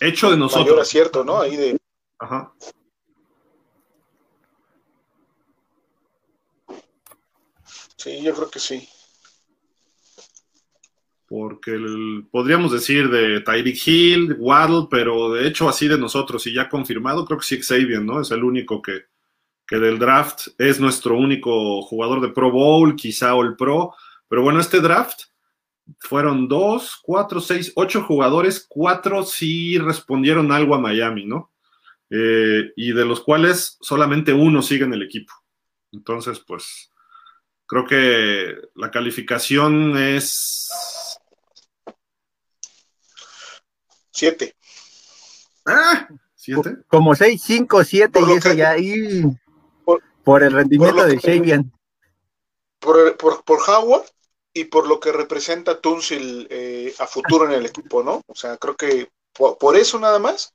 hecho 0.00 0.30
de 0.30 0.36
nosotros. 0.36 0.66
Mayor 0.66 0.80
acierto, 0.80 1.24
¿no? 1.24 1.40
Ahí 1.40 1.56
de. 1.56 1.78
Ajá. 2.18 2.52
Sí, 7.96 8.22
yo 8.22 8.34
creo 8.34 8.50
que 8.50 8.58
sí 8.58 8.88
porque 11.36 11.76
podríamos 12.30 12.70
decir 12.70 13.10
de 13.10 13.40
Tyreek 13.40 13.88
Hill, 13.88 14.36
Waddle, 14.38 14.86
pero 14.88 15.32
de 15.32 15.48
hecho 15.48 15.68
así 15.68 15.88
de 15.88 15.98
nosotros, 15.98 16.46
y 16.46 16.54
ya 16.54 16.68
confirmado, 16.68 17.24
creo 17.24 17.40
que 17.40 17.44
sí 17.44 17.60
Xavier, 17.60 18.02
¿no? 18.02 18.20
Es 18.20 18.30
el 18.30 18.44
único 18.44 18.80
que, 18.80 19.06
que 19.66 19.78
del 19.78 19.98
draft 19.98 20.46
es 20.58 20.78
nuestro 20.78 21.18
único 21.18 21.82
jugador 21.82 22.20
de 22.20 22.28
Pro 22.28 22.52
Bowl, 22.52 22.94
quizá 22.94 23.36
el 23.40 23.56
Pro, 23.56 23.94
pero 24.28 24.42
bueno, 24.42 24.60
este 24.60 24.78
draft 24.78 25.22
fueron 25.98 26.46
dos, 26.46 27.00
cuatro, 27.02 27.40
seis, 27.40 27.72
ocho 27.74 28.04
jugadores, 28.04 28.64
cuatro 28.68 29.24
sí 29.24 29.76
respondieron 29.76 30.52
algo 30.52 30.76
a 30.76 30.80
Miami, 30.80 31.26
¿no? 31.26 31.50
Eh, 32.10 32.70
y 32.76 32.92
de 32.92 33.04
los 33.04 33.18
cuales 33.18 33.76
solamente 33.80 34.32
uno 34.32 34.62
sigue 34.62 34.84
en 34.84 34.94
el 34.94 35.02
equipo. 35.02 35.32
Entonces, 35.90 36.38
pues, 36.38 36.92
creo 37.66 37.84
que 37.84 38.54
la 38.76 38.92
calificación 38.92 39.98
es 39.98 40.70
Siete. 44.14 44.54
Ah, 45.66 46.08
siete. 46.36 46.76
Como 46.86 47.16
seis, 47.16 47.42
cinco, 47.44 47.82
siete, 47.82 48.20
y 48.20 48.32
eso 48.32 48.52
ya 48.52 48.70
ahí. 48.70 49.24
Por, 50.22 50.42
el 50.42 50.52
rendimiento 50.52 51.04
de 51.04 51.16
Shavian. 51.16 51.72
Por, 52.78 53.16
por, 53.16 53.58
Howard 53.68 54.04
y 54.54 54.64
por 54.64 54.86
lo 54.86 55.00
que 55.00 55.10
representa 55.10 55.80
Tunsil 55.80 56.46
eh, 56.48 56.94
a 56.98 57.06
futuro 57.06 57.46
en 57.46 57.52
el 57.52 57.66
equipo, 57.66 58.02
¿no? 58.02 58.22
O 58.26 58.34
sea, 58.34 58.56
creo 58.56 58.76
que 58.76 59.10
por, 59.32 59.76
eso 59.76 59.98
nada 59.98 60.18
más 60.20 60.54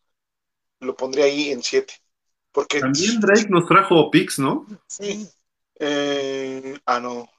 lo 0.79 0.95
pondría 0.95 1.25
ahí 1.25 1.51
en 1.51 1.61
siete. 1.61 1.95
Porque, 2.51 2.79
También 2.79 3.19
Drake 3.19 3.47
nos 3.49 3.67
trajo 3.67 4.09
picks, 4.09 4.39
¿no? 4.39 4.65
Sí. 4.87 5.27
Eh, 5.79 6.79
ah, 6.85 6.99
no. 6.99 7.29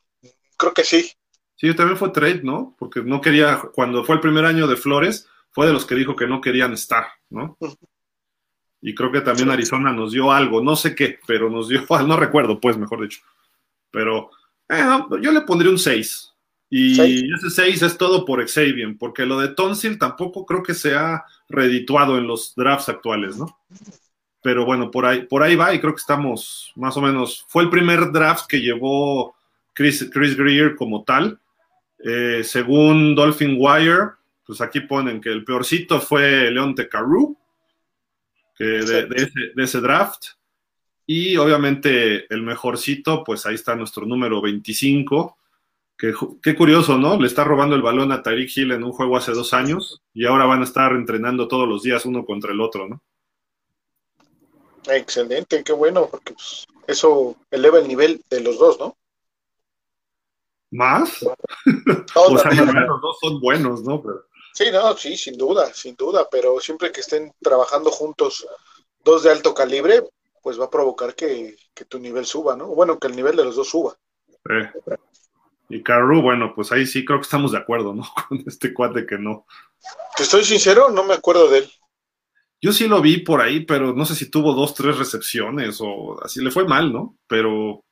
Creo 0.56 0.74
que 0.74 0.84
sí. 0.84 1.10
Sí, 1.56 1.74
también 1.74 1.96
fue 1.96 2.10
trade, 2.10 2.42
¿no? 2.42 2.76
Porque 2.78 3.00
no 3.00 3.20
quería, 3.20 3.60
cuando 3.74 4.04
fue 4.04 4.16
el 4.16 4.20
primer 4.20 4.44
año 4.44 4.66
de 4.66 4.76
Flores, 4.76 5.26
fue 5.50 5.66
de 5.66 5.72
los 5.72 5.84
que 5.84 5.94
dijo 5.94 6.16
que 6.16 6.26
no 6.26 6.40
querían 6.40 6.72
estar, 6.72 7.06
¿no? 7.30 7.56
Y 8.82 8.94
creo 8.94 9.12
que 9.12 9.20
también 9.20 9.50
Arizona 9.50 9.92
nos 9.92 10.12
dio 10.12 10.32
algo, 10.32 10.62
no 10.62 10.74
sé 10.74 10.94
qué, 10.94 11.18
pero 11.26 11.50
nos 11.50 11.68
dio, 11.68 11.84
no 12.06 12.16
recuerdo, 12.16 12.58
pues, 12.58 12.78
mejor 12.78 13.02
dicho. 13.02 13.20
Pero 13.90 14.30
eh, 14.70 14.82
yo 15.20 15.32
le 15.32 15.42
pondría 15.42 15.70
un 15.70 15.78
6. 15.78 16.32
Y 16.72 17.34
ese 17.34 17.50
6 17.50 17.82
es 17.82 17.98
todo 17.98 18.24
por 18.24 18.46
Xavier, 18.46 18.96
porque 18.96 19.26
lo 19.26 19.40
de 19.40 19.48
Tonsil 19.48 19.98
tampoco 19.98 20.46
creo 20.46 20.62
que 20.62 20.72
se 20.72 20.94
ha 20.94 21.24
redituado 21.48 22.16
en 22.16 22.28
los 22.28 22.54
drafts 22.54 22.88
actuales, 22.88 23.36
¿no? 23.36 23.58
Pero 24.40 24.64
bueno, 24.64 24.90
por 24.90 25.04
ahí, 25.04 25.26
por 25.26 25.42
ahí 25.42 25.56
va 25.56 25.74
y 25.74 25.80
creo 25.80 25.92
que 25.92 26.00
estamos 26.00 26.72
más 26.76 26.96
o 26.96 27.02
menos. 27.02 27.44
Fue 27.48 27.64
el 27.64 27.70
primer 27.70 28.12
draft 28.12 28.46
que 28.46 28.60
llevó 28.60 29.34
Chris, 29.74 30.08
Chris 30.12 30.36
Greer 30.36 30.76
como 30.76 31.02
tal. 31.02 31.40
Eh, 31.98 32.42
según 32.44 33.16
Dolphin 33.16 33.56
Wire, 33.58 34.12
pues 34.50 34.60
aquí 34.62 34.80
ponen 34.80 35.20
que 35.20 35.28
el 35.28 35.44
peorcito 35.44 36.00
fue 36.00 36.50
León 36.50 36.74
Tecaru, 36.74 37.38
que 38.56 38.64
de, 38.64 39.30
ese, 39.56 39.80
draft. 39.80 40.24
Y 41.06 41.36
obviamente 41.36 42.26
el 42.34 42.42
mejorcito, 42.42 43.22
pues 43.22 43.46
ahí 43.46 43.54
está 43.54 43.76
nuestro 43.76 44.06
número 44.06 44.42
25. 44.42 45.38
Que, 45.96 46.12
qué 46.42 46.56
curioso, 46.56 46.98
¿no? 46.98 47.16
Le 47.16 47.28
está 47.28 47.44
robando 47.44 47.76
el 47.76 47.82
balón 47.82 48.10
a 48.10 48.24
Tariq 48.24 48.50
Hill 48.56 48.72
en 48.72 48.82
un 48.82 48.90
juego 48.90 49.16
hace 49.16 49.30
dos 49.30 49.54
años 49.54 50.02
y 50.12 50.26
ahora 50.26 50.46
van 50.46 50.62
a 50.62 50.64
estar 50.64 50.90
entrenando 50.94 51.46
todos 51.46 51.68
los 51.68 51.84
días 51.84 52.04
uno 52.04 52.24
contra 52.24 52.50
el 52.50 52.60
otro, 52.60 52.88
¿no? 52.88 53.00
Excelente, 54.88 55.62
qué 55.62 55.72
bueno, 55.72 56.08
porque 56.10 56.32
pues, 56.32 56.66
eso 56.88 57.36
eleva 57.52 57.78
el 57.78 57.86
nivel 57.86 58.20
de 58.28 58.40
los 58.40 58.58
dos, 58.58 58.80
¿no? 58.80 58.96
¿Más? 60.72 61.22
o 62.16 62.38
sea, 62.38 62.52
los 62.52 63.00
dos 63.00 63.18
son 63.20 63.40
buenos, 63.40 63.84
¿no? 63.84 64.02
Pero... 64.02 64.29
Sí, 64.52 64.70
no, 64.72 64.96
sí, 64.96 65.16
sin 65.16 65.36
duda, 65.36 65.72
sin 65.72 65.94
duda, 65.96 66.26
pero 66.30 66.60
siempre 66.60 66.92
que 66.92 67.00
estén 67.00 67.32
trabajando 67.40 67.90
juntos 67.90 68.46
dos 69.04 69.22
de 69.22 69.30
alto 69.30 69.54
calibre, 69.54 70.02
pues 70.42 70.60
va 70.60 70.66
a 70.66 70.70
provocar 70.70 71.14
que, 71.14 71.56
tu 71.88 71.98
nivel 71.98 72.26
suba, 72.26 72.56
¿no? 72.56 72.68
Bueno, 72.68 72.98
que 72.98 73.08
el 73.08 73.16
nivel 73.16 73.36
de 73.36 73.44
los 73.44 73.56
dos 73.56 73.68
suba. 73.68 73.96
Y 75.68 75.82
Caru, 75.82 76.20
bueno, 76.20 76.52
pues 76.54 76.72
ahí 76.72 76.86
sí 76.86 77.04
creo 77.04 77.20
que 77.20 77.24
estamos 77.24 77.52
de 77.52 77.58
acuerdo, 77.58 77.94
¿no? 77.94 78.02
Con 78.28 78.42
este 78.46 78.74
cuate 78.74 79.06
que 79.06 79.18
no. 79.18 79.46
Te 80.16 80.24
estoy 80.24 80.44
sincero, 80.44 80.90
no 80.90 81.04
me 81.04 81.14
acuerdo 81.14 81.48
de 81.48 81.58
él. 81.58 81.70
Yo 82.60 82.72
sí 82.72 82.86
lo 82.86 83.00
vi 83.00 83.18
por 83.18 83.40
ahí, 83.40 83.64
pero 83.64 83.94
no 83.94 84.04
sé 84.04 84.14
si 84.14 84.30
tuvo 84.30 84.52
dos, 84.52 84.74
tres 84.74 84.98
recepciones 84.98 85.78
o 85.80 86.22
así 86.22 86.42
le 86.42 86.50
fue 86.50 86.66
mal, 86.66 86.92
¿no? 86.92 87.16
Pero. 87.26 87.82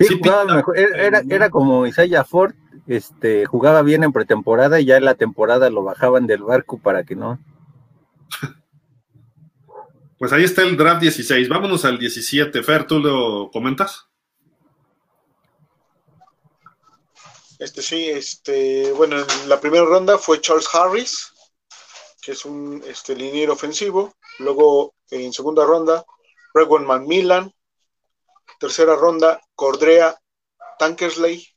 Sí, 0.00 0.18
mejor. 0.20 0.76
Era, 0.76 1.22
era 1.28 1.50
como 1.50 1.86
Isaiah 1.86 2.24
Ford, 2.24 2.54
este, 2.86 3.46
jugaba 3.46 3.82
bien 3.82 4.04
en 4.04 4.12
pretemporada 4.12 4.80
y 4.80 4.84
ya 4.84 4.96
en 4.96 5.04
la 5.04 5.14
temporada 5.14 5.70
lo 5.70 5.82
bajaban 5.82 6.26
del 6.26 6.42
barco 6.42 6.78
para 6.78 7.04
que 7.04 7.16
no. 7.16 7.38
Pues 10.18 10.32
ahí 10.32 10.44
está 10.44 10.62
el 10.62 10.76
draft 10.76 11.02
16. 11.02 11.48
Vámonos 11.48 11.84
al 11.84 11.98
17. 11.98 12.62
Fer, 12.62 12.86
¿tú 12.86 12.98
lo 12.98 13.50
comentas? 13.50 14.06
Este 17.58 17.82
sí, 17.82 18.08
este, 18.08 18.92
bueno, 18.92 19.16
en 19.18 19.48
la 19.48 19.60
primera 19.60 19.84
ronda 19.84 20.18
fue 20.18 20.40
Charles 20.40 20.68
Harris, 20.72 21.32
que 22.22 22.32
es 22.32 22.44
un 22.44 22.82
este, 22.86 23.14
liniero 23.14 23.52
ofensivo. 23.52 24.14
Luego, 24.38 24.94
en 25.10 25.32
segunda 25.32 25.64
ronda, 25.64 26.04
Regan 26.54 26.86
McMillan. 26.86 27.52
Tercera 28.58 28.96
ronda, 28.96 29.40
Cordrea 29.54 30.16
Tankersley. 30.78 31.53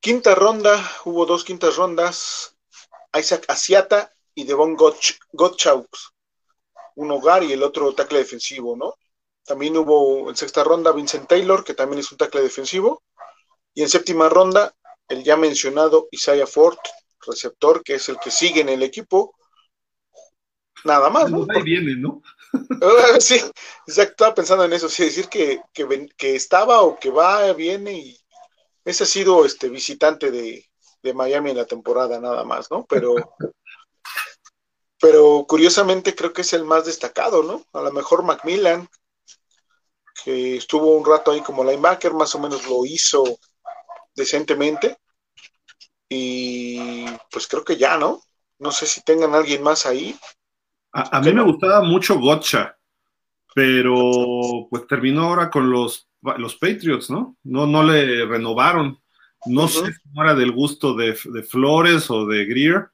Quinta 0.00 0.34
ronda, 0.34 0.82
hubo 1.04 1.26
dos 1.26 1.44
quintas 1.44 1.76
rondas, 1.76 2.56
Isaac 3.14 3.44
Asiata 3.48 4.10
y 4.34 4.44
Devon 4.44 4.74
Gottschalks. 4.74 6.14
Un 6.96 7.10
hogar 7.10 7.42
y 7.42 7.52
el 7.52 7.62
otro 7.62 7.94
tackle 7.94 8.20
defensivo, 8.20 8.76
¿no? 8.76 8.94
También 9.44 9.76
hubo 9.76 10.30
en 10.30 10.36
sexta 10.36 10.64
ronda 10.64 10.92
Vincent 10.92 11.28
Taylor, 11.28 11.64
que 11.64 11.74
también 11.74 12.00
es 12.00 12.10
un 12.10 12.18
tackle 12.18 12.40
defensivo. 12.40 13.02
Y 13.74 13.82
en 13.82 13.90
séptima 13.90 14.28
ronda, 14.28 14.74
el 15.06 15.22
ya 15.22 15.36
mencionado 15.36 16.08
Isaiah 16.10 16.46
Ford, 16.46 16.78
receptor, 17.26 17.82
que 17.82 17.96
es 17.96 18.08
el 18.08 18.18
que 18.18 18.30
sigue 18.30 18.62
en 18.62 18.70
el 18.70 18.82
equipo. 18.82 19.34
Nada 20.84 21.10
más, 21.10 21.30
¿no? 21.30 21.46
Ahí 21.54 21.62
viene, 21.62 21.94
¿no? 21.96 22.22
sí, 23.20 23.34
exacto, 23.86 24.12
estaba 24.12 24.34
pensando 24.34 24.64
en 24.64 24.72
eso, 24.72 24.88
sí, 24.88 25.04
decir 25.04 25.28
que, 25.28 25.60
que, 26.16 26.34
estaba 26.34 26.80
o 26.82 26.98
que 26.98 27.10
va, 27.10 27.52
viene 27.52 27.92
y 27.92 28.19
ese 28.90 29.04
ha 29.04 29.06
sido 29.06 29.44
este 29.44 29.68
visitante 29.68 30.30
de, 30.30 30.70
de 31.02 31.14
Miami 31.14 31.50
en 31.50 31.56
la 31.56 31.66
temporada, 31.66 32.20
nada 32.20 32.44
más, 32.44 32.70
¿no? 32.70 32.84
Pero, 32.88 33.14
pero 35.00 35.44
curiosamente 35.48 36.14
creo 36.14 36.32
que 36.32 36.42
es 36.42 36.52
el 36.52 36.64
más 36.64 36.84
destacado, 36.84 37.42
¿no? 37.42 37.64
A 37.72 37.82
lo 37.82 37.92
mejor 37.92 38.22
Macmillan, 38.22 38.88
que 40.24 40.56
estuvo 40.56 40.96
un 40.96 41.04
rato 41.04 41.30
ahí 41.30 41.40
como 41.40 41.64
linebacker, 41.64 42.12
más 42.12 42.34
o 42.34 42.38
menos 42.38 42.68
lo 42.68 42.84
hizo 42.84 43.24
decentemente. 44.14 44.98
Y 46.08 47.06
pues 47.30 47.46
creo 47.46 47.64
que 47.64 47.76
ya, 47.76 47.96
¿no? 47.96 48.22
No 48.58 48.72
sé 48.72 48.86
si 48.86 49.02
tengan 49.02 49.34
alguien 49.34 49.62
más 49.62 49.86
ahí. 49.86 50.18
A, 50.92 51.20
mí 51.20 51.32
me 51.32 51.44
gustaba 51.44 51.82
mucho 51.82 52.18
Gotcha, 52.18 52.76
pero 53.54 54.66
pues 54.68 54.88
terminó 54.88 55.28
ahora 55.28 55.48
con 55.48 55.70
los, 55.70 56.09
los 56.22 56.56
Patriots, 56.56 57.10
¿no? 57.10 57.36
No, 57.44 57.66
no 57.66 57.82
le 57.82 58.26
renovaron. 58.26 58.98
No 59.46 59.68
sé 59.68 59.92
si 59.92 60.20
era 60.20 60.34
del 60.34 60.52
gusto 60.52 60.94
de, 60.94 61.18
de, 61.24 61.42
Flores 61.42 62.10
o 62.10 62.26
de 62.26 62.44
Greer, 62.44 62.90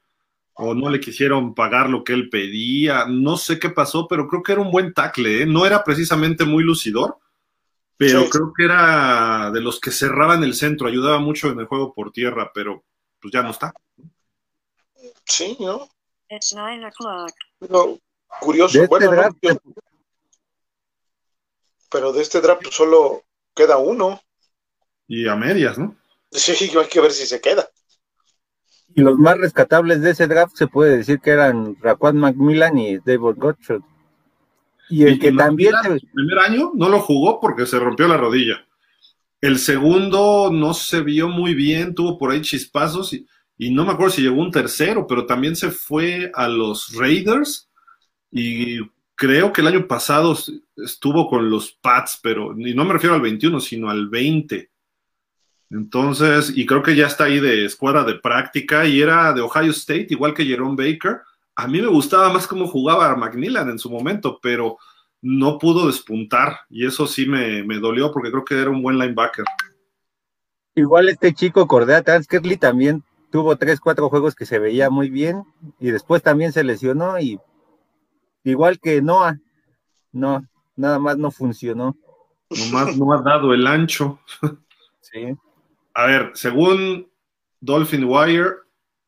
o 0.53 0.73
no 0.73 0.89
le 0.89 0.99
quisieron 0.99 1.53
pagar 1.53 1.89
lo 1.89 2.03
que 2.03 2.13
él 2.13 2.29
pedía. 2.29 3.05
No 3.05 3.37
sé 3.37 3.59
qué 3.59 3.69
pasó, 3.69 4.07
pero 4.07 4.27
creo 4.27 4.43
que 4.43 4.53
era 4.53 4.61
un 4.61 4.71
buen 4.71 4.93
tackle. 4.93 5.43
¿eh? 5.43 5.45
No 5.45 5.65
era 5.65 5.83
precisamente 5.83 6.45
muy 6.45 6.63
lucidor, 6.63 7.17
pero 7.97 8.29
creo 8.29 8.53
que 8.55 8.63
era 8.63 9.51
de 9.51 9.59
los 9.59 9.79
que 9.79 9.91
cerraban 9.91 10.43
el 10.43 10.53
centro, 10.53 10.87
ayudaba 10.87 11.19
mucho 11.19 11.49
en 11.49 11.59
el 11.59 11.65
juego 11.65 11.93
por 11.93 12.11
tierra, 12.11 12.51
pero 12.53 12.85
pues 13.19 13.33
ya 13.33 13.41
no 13.41 13.49
está. 13.49 13.73
Sí, 15.25 15.57
¿no? 15.59 15.89
curioso, 18.39 18.83
este 18.83 18.87
bueno, 18.87 19.11
pero 21.89 22.13
de 22.13 22.21
este 22.21 22.41
draft 22.41 22.67
solo 22.71 23.23
queda 23.55 23.77
uno. 23.77 24.21
Y 25.07 25.27
a 25.27 25.35
medias, 25.35 25.77
¿no? 25.77 25.95
Sí, 26.31 26.53
hay 26.77 26.87
que 26.87 27.01
ver 27.01 27.11
si 27.11 27.25
se 27.25 27.41
queda. 27.41 27.69
Y 28.95 29.01
los 29.01 29.17
más 29.17 29.37
rescatables 29.37 30.01
de 30.01 30.11
ese 30.11 30.27
draft 30.27 30.55
se 30.55 30.67
puede 30.67 30.97
decir 30.97 31.19
que 31.19 31.31
eran 31.31 31.75
Raquan 31.81 32.17
Macmillan 32.17 32.77
y 32.77 32.97
David 32.97 33.37
Gottschalk. 33.37 33.83
Y 34.89 35.03
el 35.03 35.19
que 35.19 35.31
también. 35.31 35.73
El 35.85 36.01
primer 36.13 36.39
año 36.39 36.71
no 36.73 36.89
lo 36.89 36.99
jugó 37.01 37.39
porque 37.39 37.65
se 37.65 37.77
rompió 37.77 38.07
la 38.07 38.17
rodilla. 38.17 38.65
El 39.39 39.59
segundo 39.59 40.49
no 40.51 40.73
se 40.73 41.01
vio 41.01 41.27
muy 41.27 41.53
bien, 41.53 41.93
tuvo 41.93 42.17
por 42.17 42.31
ahí 42.31 42.41
chispazos 42.41 43.13
y, 43.13 43.27
y 43.57 43.71
no 43.71 43.85
me 43.85 43.91
acuerdo 43.91 44.15
si 44.15 44.23
llegó 44.23 44.41
un 44.41 44.51
tercero, 44.51 45.05
pero 45.05 45.27
también 45.27 45.55
se 45.55 45.69
fue 45.69 46.31
a 46.33 46.47
los 46.47 46.93
Raiders 46.95 47.69
y 48.31 48.79
creo 49.17 49.51
que 49.51 49.59
el 49.59 49.67
año 49.67 49.85
pasado 49.87 50.37
estuvo 50.77 51.29
con 51.29 51.49
los 51.49 51.73
Pats, 51.73 52.19
pero 52.23 52.57
y 52.57 52.73
no 52.73 52.85
me 52.85 52.93
refiero 52.93 53.15
al 53.15 53.21
21, 53.21 53.59
sino 53.59 53.89
al 53.89 54.07
20. 54.07 54.71
Entonces, 55.71 56.53
y 56.55 56.65
creo 56.65 56.81
que 56.81 56.95
ya 56.95 57.07
está 57.07 57.25
ahí 57.25 57.41
de 57.41 57.65
escuadra 57.65 58.05
de 58.05 58.15
práctica 58.15 58.85
y 58.85 59.01
era 59.01 59.33
de 59.33 59.41
Ohio 59.41 59.71
State, 59.71 60.07
igual 60.11 60.33
que 60.33 60.45
Jerome 60.45 60.77
Baker 60.77 61.17
a 61.57 61.67
mí 61.67 61.81
me 61.81 61.87
gustaba 61.87 62.31
más 62.31 62.45
cómo 62.45 62.67
jugaba 62.67 63.15
Macmillan 63.15 63.69
en 63.69 63.79
su 63.79 63.89
momento, 63.89 64.39
pero 64.41 64.77
no 65.23 65.57
pudo 65.57 65.87
despuntar 65.87 66.59
y 66.69 66.85
eso 66.85 67.07
sí 67.07 67.25
me, 67.25 67.63
dolió 67.79 68.11
porque 68.11 68.29
creo 68.29 68.45
que 68.45 68.61
era 68.61 68.69
un 68.69 68.83
buen 68.83 68.99
linebacker. 68.99 69.43
Igual 70.75 71.09
este 71.09 71.33
chico 71.33 71.67
Cordea 71.67 72.03
Tanskerly 72.03 72.57
también 72.57 73.03
tuvo 73.31 73.55
tres, 73.55 73.79
cuatro 73.79 74.07
juegos 74.09 74.35
que 74.35 74.45
se 74.45 74.59
veía 74.59 74.91
muy 74.91 75.09
bien 75.09 75.43
y 75.79 75.89
después 75.89 76.21
también 76.21 76.53
se 76.53 76.63
lesionó 76.63 77.19
y 77.19 77.39
igual 78.51 78.79
que 78.79 79.01
Noah, 79.01 79.39
no, 80.11 80.45
nada 80.75 80.99
más 80.99 81.17
no 81.17 81.31
funcionó. 81.31 81.95
Nomás 82.49 82.97
no 82.97 83.13
ha 83.13 83.21
dado 83.21 83.53
el 83.53 83.67
ancho. 83.67 84.19
Sí. 85.01 85.37
A 85.93 86.05
ver, 86.05 86.31
según 86.33 87.09
Dolphin 87.61 88.03
Wire, 88.03 88.55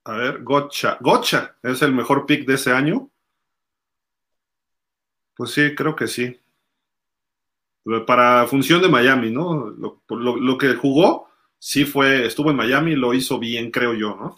a 0.05 0.13
ver, 0.13 0.43
Gotcha. 0.43 0.97
Gotcha 1.01 1.57
es 1.61 1.81
el 1.81 1.93
mejor 1.93 2.25
pick 2.25 2.47
de 2.47 2.55
ese 2.55 2.71
año. 2.71 3.09
Pues 5.35 5.51
sí, 5.51 5.75
creo 5.75 5.95
que 5.95 6.07
sí. 6.07 6.39
Para 8.07 8.47
función 8.47 8.81
de 8.81 8.89
Miami, 8.89 9.29
¿no? 9.29 9.69
Lo, 9.69 10.57
que 10.57 10.75
jugó, 10.75 11.29
sí 11.57 11.85
fue, 11.85 12.25
estuvo 12.25 12.49
en 12.51 12.57
Miami, 12.57 12.95
lo 12.95 13.13
hizo 13.13 13.39
bien, 13.39 13.71
creo 13.71 13.93
yo, 13.93 14.15
¿no? 14.15 14.37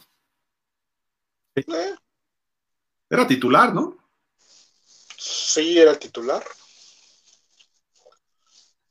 Era 3.09 3.27
titular, 3.27 3.73
¿no? 3.73 4.00
Sí, 5.23 5.77
era 5.77 5.99
titular. 5.99 6.41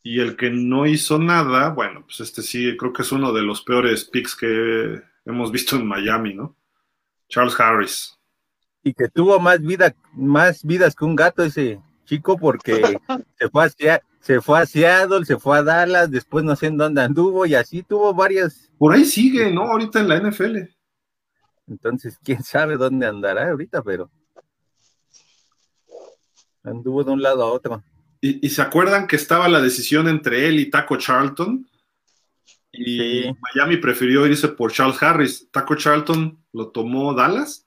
Y 0.01 0.21
el 0.21 0.37
que 0.37 0.49
no 0.49 0.87
hizo 0.87 1.19
nada, 1.19 1.71
bueno, 1.71 2.05
pues 2.07 2.21
este 2.21 2.43
sí, 2.43 2.77
creo 2.77 2.93
que 2.93 3.03
es 3.03 3.11
uno 3.11 3.33
de 3.33 3.43
los 3.43 3.63
peores 3.63 4.05
picks 4.05 4.37
que 4.37 5.03
hemos 5.25 5.51
visto 5.51 5.75
en 5.75 5.89
Miami, 5.89 6.35
¿no? 6.35 6.57
Charles 7.29 7.59
Harris. 7.59 8.17
Y 8.85 8.95
que 8.95 9.09
tuvo 9.09 9.41
más 9.41 9.61
vida, 9.61 9.93
más 10.13 10.65
vidas 10.65 10.95
que 10.95 11.05
un 11.05 11.17
gato 11.17 11.43
ese 11.43 11.81
chico 12.05 12.39
porque 12.39 12.81
se 13.39 13.49
fue 13.49 13.65
a 13.65 14.01
se 14.21 14.41
fue 14.41 14.61
a 14.61 14.67
Seattle, 14.67 15.25
se 15.25 15.37
fue 15.37 15.59
a 15.59 15.65
Dallas, 15.65 16.11
después 16.13 16.45
no 16.45 16.55
sé 16.55 16.67
en 16.67 16.77
dónde 16.77 17.03
anduvo 17.03 17.45
y 17.45 17.57
así 17.57 17.83
tuvo 17.83 18.15
varias. 18.15 18.71
Por 18.79 18.95
ahí 18.95 19.05
sigue, 19.05 19.51
¿no? 19.51 19.63
Ahorita 19.63 19.99
en 19.99 20.09
la 20.09 20.21
NFL. 20.21 20.59
Entonces, 21.67 22.19
quién 22.23 22.45
sabe 22.45 22.77
dónde 22.77 23.07
andará 23.07 23.51
ahorita, 23.51 23.83
pero 23.83 24.11
anduvo 26.65 27.05
de 27.05 27.13
un 27.13 27.23
lado 27.23 27.43
a 27.43 27.53
otro. 27.53 27.83
¿Y, 28.21 28.47
y 28.47 28.51
se 28.51 28.63
acuerdan 28.63 29.07
que 29.07 29.17
estaba 29.17 29.49
la 29.49 29.61
decisión 29.61 30.09
entre 30.09 30.49
él 30.49 30.61
y 30.61 30.71
Taco 30.71 30.97
Charlton? 30.97 31.67
Y 32.73 33.25
Miami 33.41 33.79
prefirió 33.79 34.27
irse 34.27 34.49
por 34.49 34.73
Charles 34.73 35.03
Harris. 35.03 35.49
Taco 35.51 35.75
Charlton 35.75 36.39
lo 36.53 36.69
tomó 36.69 37.15
Dallas. 37.15 37.67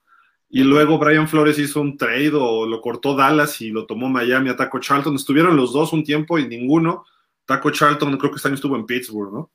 Y 0.50 0.64
luego 0.64 1.00
Brian 1.00 1.28
Flores 1.28 1.58
hizo 1.58 1.82
un 1.82 1.98
trade 1.98 2.32
o 2.34 2.66
lo 2.68 2.80
cortó 2.80 3.16
Dallas 3.16 3.60
y 3.62 3.72
lo 3.72 3.86
tomó 3.86 4.08
Miami 4.08 4.50
a 4.50 4.56
Taco 4.56 4.80
Charlton. 4.80 5.16
Estuvieron 5.16 5.58
los 5.58 5.74
dos 5.74 5.94
un 5.94 6.04
tiempo 6.04 6.38
y 6.38 6.48
ninguno. 6.48 7.06
Taco 7.46 7.72
Charlton 7.72 8.18
creo 8.18 8.32
que 8.32 8.38
este 8.38 8.48
año 8.48 8.56
estuvo 8.56 8.76
en 8.76 8.86
Pittsburgh, 8.86 9.34
¿no? 9.34 9.52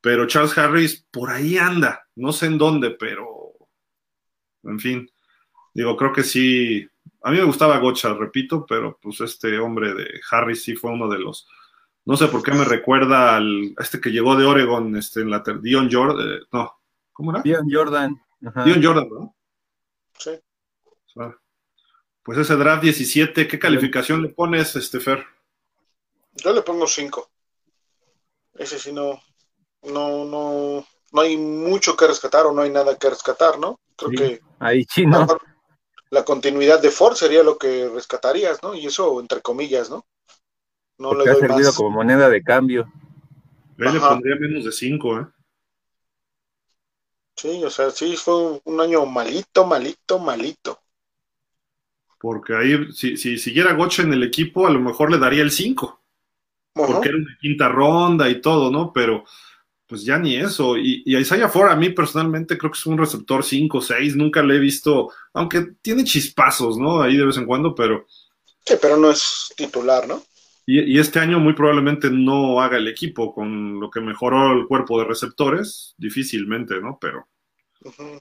Pero 0.00 0.26
Charles 0.26 0.56
Harris 0.56 1.06
por 1.10 1.30
ahí 1.30 1.58
anda. 1.58 2.06
No 2.16 2.32
sé 2.32 2.46
en 2.46 2.58
dónde, 2.58 2.92
pero 2.92 3.52
en 4.64 4.80
fin. 4.80 5.10
Digo, 5.74 5.96
creo 5.96 6.12
que 6.12 6.22
sí. 6.22 6.88
A 7.22 7.30
mí 7.30 7.38
me 7.38 7.44
gustaba 7.44 7.78
Gocha, 7.78 8.14
repito, 8.14 8.64
pero 8.66 8.98
pues 9.00 9.20
este 9.20 9.58
hombre 9.58 9.94
de 9.94 10.20
Harris 10.30 10.62
sí 10.62 10.76
fue 10.76 10.92
uno 10.92 11.08
de 11.08 11.18
los 11.18 11.48
no 12.08 12.16
sé 12.16 12.26
por 12.28 12.42
qué 12.42 12.52
me 12.52 12.64
recuerda 12.64 13.36
al 13.36 13.74
este 13.78 14.00
que 14.00 14.08
llegó 14.08 14.34
de 14.34 14.46
Oregon, 14.46 14.96
este, 14.96 15.20
en 15.20 15.30
la 15.30 15.42
Dion 15.60 15.90
Jordan, 15.92 16.26
eh, 16.26 16.40
no, 16.50 16.80
¿cómo 17.12 17.32
era? 17.32 17.42
Dion 17.42 17.68
Jordan. 17.70 18.18
Dion 18.40 18.82
Jordan, 18.82 19.08
¿no? 19.10 19.36
Sí. 20.18 20.30
Pues 22.22 22.38
ese 22.38 22.56
draft 22.56 22.82
17, 22.82 23.46
¿qué 23.46 23.58
calificación 23.58 24.22
le 24.22 24.30
pones, 24.30 24.74
este 24.74 25.00
Fer? 25.00 25.22
Yo 26.32 26.54
le 26.54 26.62
pongo 26.62 26.86
5. 26.86 27.30
Ese 28.54 28.78
sí 28.78 28.90
no, 28.90 29.20
no, 29.82 30.24
no, 30.24 30.86
no 31.12 31.20
hay 31.20 31.36
mucho 31.36 31.94
que 31.94 32.06
rescatar 32.06 32.46
o 32.46 32.52
no 32.52 32.62
hay 32.62 32.70
nada 32.70 32.96
que 32.96 33.10
rescatar, 33.10 33.58
¿no? 33.58 33.80
Creo 33.96 34.10
que 34.12 34.40
ahí 34.60 34.86
chino. 34.86 35.26
La, 36.10 36.24
continuidad 36.24 36.80
de 36.80 36.90
Ford 36.90 37.14
sería 37.14 37.42
lo 37.42 37.58
que 37.58 37.88
rescatarías, 37.88 38.62
¿no? 38.62 38.74
Y 38.74 38.86
eso 38.86 39.20
entre 39.20 39.40
comillas, 39.40 39.90
¿no? 39.90 40.04
No 40.98 41.14
le 41.14 41.30
ha 41.30 41.34
servido 41.34 41.72
como 41.74 41.90
moneda 41.90 42.28
de 42.28 42.42
cambio. 42.42 42.92
Yo 43.76 43.92
le 43.92 44.00
pondría 44.00 44.36
menos 44.36 44.64
de 44.64 44.72
5, 44.72 45.20
¿eh? 45.20 45.26
Sí, 47.36 47.62
o 47.62 47.70
sea, 47.70 47.90
sí 47.90 48.16
fue 48.16 48.60
un 48.64 48.80
año 48.80 49.06
malito, 49.06 49.64
malito, 49.64 50.18
malito. 50.18 50.80
Porque 52.18 52.56
ahí, 52.56 52.92
si, 52.92 53.16
si 53.16 53.38
siguiera 53.38 53.74
Goche 53.74 54.02
en 54.02 54.12
el 54.12 54.24
equipo, 54.24 54.66
a 54.66 54.70
lo 54.70 54.80
mejor 54.80 55.12
le 55.12 55.18
daría 55.18 55.42
el 55.42 55.52
5. 55.52 56.02
Porque 56.72 57.08
era 57.08 57.18
una 57.18 57.38
quinta 57.40 57.68
ronda 57.68 58.28
y 58.28 58.40
todo, 58.40 58.70
¿no? 58.70 58.92
Pero 58.92 59.24
pues 59.88 60.04
ya 60.04 60.18
ni 60.18 60.36
eso. 60.36 60.76
Y, 60.76 61.02
y 61.04 61.16
Isaiah 61.16 61.48
Ford 61.48 61.70
a 61.70 61.76
mí 61.76 61.88
personalmente 61.90 62.58
creo 62.58 62.70
que 62.70 62.78
es 62.78 62.86
un 62.86 62.98
receptor 62.98 63.42
5 63.42 63.78
o 63.78 63.80
6, 63.80 64.16
nunca 64.16 64.42
le 64.42 64.56
he 64.56 64.60
visto, 64.60 65.10
aunque 65.32 65.66
tiene 65.80 66.04
chispazos, 66.04 66.76
¿no? 66.76 67.00
Ahí 67.00 67.16
de 67.16 67.26
vez 67.26 67.36
en 67.38 67.46
cuando, 67.46 67.74
pero... 67.74 68.06
Sí, 68.64 68.74
pero 68.80 68.98
no 68.98 69.10
es 69.10 69.52
titular, 69.56 70.06
¿no? 70.06 70.22
Y, 70.66 70.98
este 70.98 71.18
año 71.18 71.40
muy 71.40 71.54
probablemente 71.54 72.10
no 72.10 72.60
haga 72.60 72.76
el 72.76 72.88
equipo 72.88 73.32
con 73.32 73.80
lo 73.80 73.90
que 73.90 74.00
mejoró 74.00 74.52
el 74.52 74.66
cuerpo 74.66 74.98
de 74.98 75.06
receptores, 75.06 75.94
difícilmente, 75.96 76.78
¿no? 76.78 76.98
Pero 77.00 77.26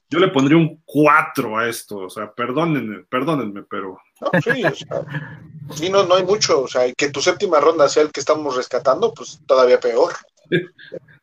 yo 0.09 0.19
le 0.19 0.29
pondría 0.29 0.57
un 0.57 0.81
4 0.85 1.57
a 1.57 1.67
esto, 1.67 1.97
o 1.97 2.09
sea, 2.09 2.31
perdónenme, 2.31 3.03
perdónenme, 3.09 3.63
pero... 3.69 3.99
No, 4.21 4.41
sí, 4.41 4.63
o 4.63 4.73
sea, 4.75 5.05
sí, 5.75 5.89
no, 5.89 6.05
no 6.05 6.15
hay 6.15 6.23
mucho, 6.23 6.61
o 6.61 6.67
sea, 6.69 6.89
que 6.93 7.09
tu 7.09 7.19
séptima 7.19 7.59
ronda 7.59 7.89
sea 7.89 8.03
el 8.03 8.11
que 8.13 8.21
estamos 8.21 8.55
rescatando, 8.55 9.13
pues 9.13 9.41
todavía 9.45 9.81
peor. 9.81 10.13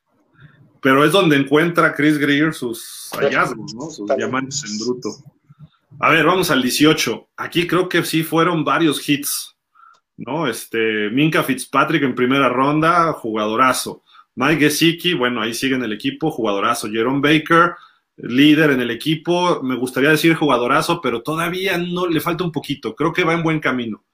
pero 0.84 1.02
es 1.02 1.12
donde 1.12 1.36
encuentra 1.36 1.94
Chris 1.94 2.18
Greer 2.18 2.52
sus 2.52 3.08
hallazgos, 3.18 3.74
¿no? 3.74 3.88
Sus 3.88 4.06
diamantes 4.14 4.62
en 4.70 4.78
bruto. 4.78 5.08
A 5.98 6.10
ver, 6.10 6.26
vamos 6.26 6.50
al 6.50 6.60
18. 6.60 7.30
Aquí 7.38 7.66
creo 7.66 7.88
que 7.88 8.04
sí 8.04 8.22
fueron 8.22 8.64
varios 8.64 9.08
hits. 9.08 9.56
¿no? 10.18 10.46
Este, 10.46 11.08
Minka 11.08 11.42
Fitzpatrick 11.42 12.02
en 12.02 12.14
primera 12.14 12.50
ronda, 12.50 13.14
jugadorazo. 13.14 14.02
Mike 14.34 14.60
Gesicki, 14.60 15.14
bueno, 15.14 15.40
ahí 15.40 15.54
sigue 15.54 15.74
en 15.74 15.84
el 15.84 15.92
equipo, 15.94 16.30
jugadorazo. 16.30 16.90
Jerome 16.90 17.22
Baker, 17.22 17.76
líder 18.18 18.72
en 18.72 18.82
el 18.82 18.90
equipo, 18.90 19.62
me 19.62 19.76
gustaría 19.76 20.10
decir 20.10 20.34
jugadorazo, 20.34 21.00
pero 21.00 21.22
todavía 21.22 21.78
no 21.78 22.06
le 22.06 22.20
falta 22.20 22.44
un 22.44 22.52
poquito, 22.52 22.94
creo 22.94 23.10
que 23.10 23.24
va 23.24 23.32
en 23.32 23.42
buen 23.42 23.58
camino. 23.58 24.04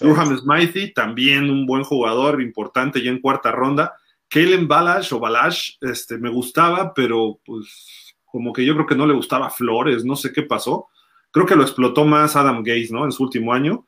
Durham 0.00 0.38
Smythe, 0.38 0.92
también 0.94 1.50
un 1.50 1.66
buen 1.66 1.84
jugador, 1.84 2.40
importante 2.40 3.02
ya 3.02 3.10
en 3.10 3.20
cuarta 3.20 3.52
ronda. 3.52 3.94
Kalen 4.34 4.66
Balash 4.66 5.14
o 5.14 5.20
Balash, 5.20 5.76
este, 5.80 6.18
me 6.18 6.28
gustaba, 6.28 6.92
pero 6.92 7.38
pues 7.44 8.16
como 8.24 8.52
que 8.52 8.64
yo 8.64 8.74
creo 8.74 8.84
que 8.84 8.96
no 8.96 9.06
le 9.06 9.14
gustaba 9.14 9.48
Flores, 9.48 10.04
no 10.04 10.16
sé 10.16 10.32
qué 10.32 10.42
pasó. 10.42 10.88
Creo 11.30 11.46
que 11.46 11.54
lo 11.54 11.62
explotó 11.62 12.04
más 12.04 12.34
Adam 12.34 12.64
Gaze, 12.64 12.88
¿no? 12.90 13.04
En 13.04 13.12
su 13.12 13.22
último 13.22 13.52
año. 13.52 13.86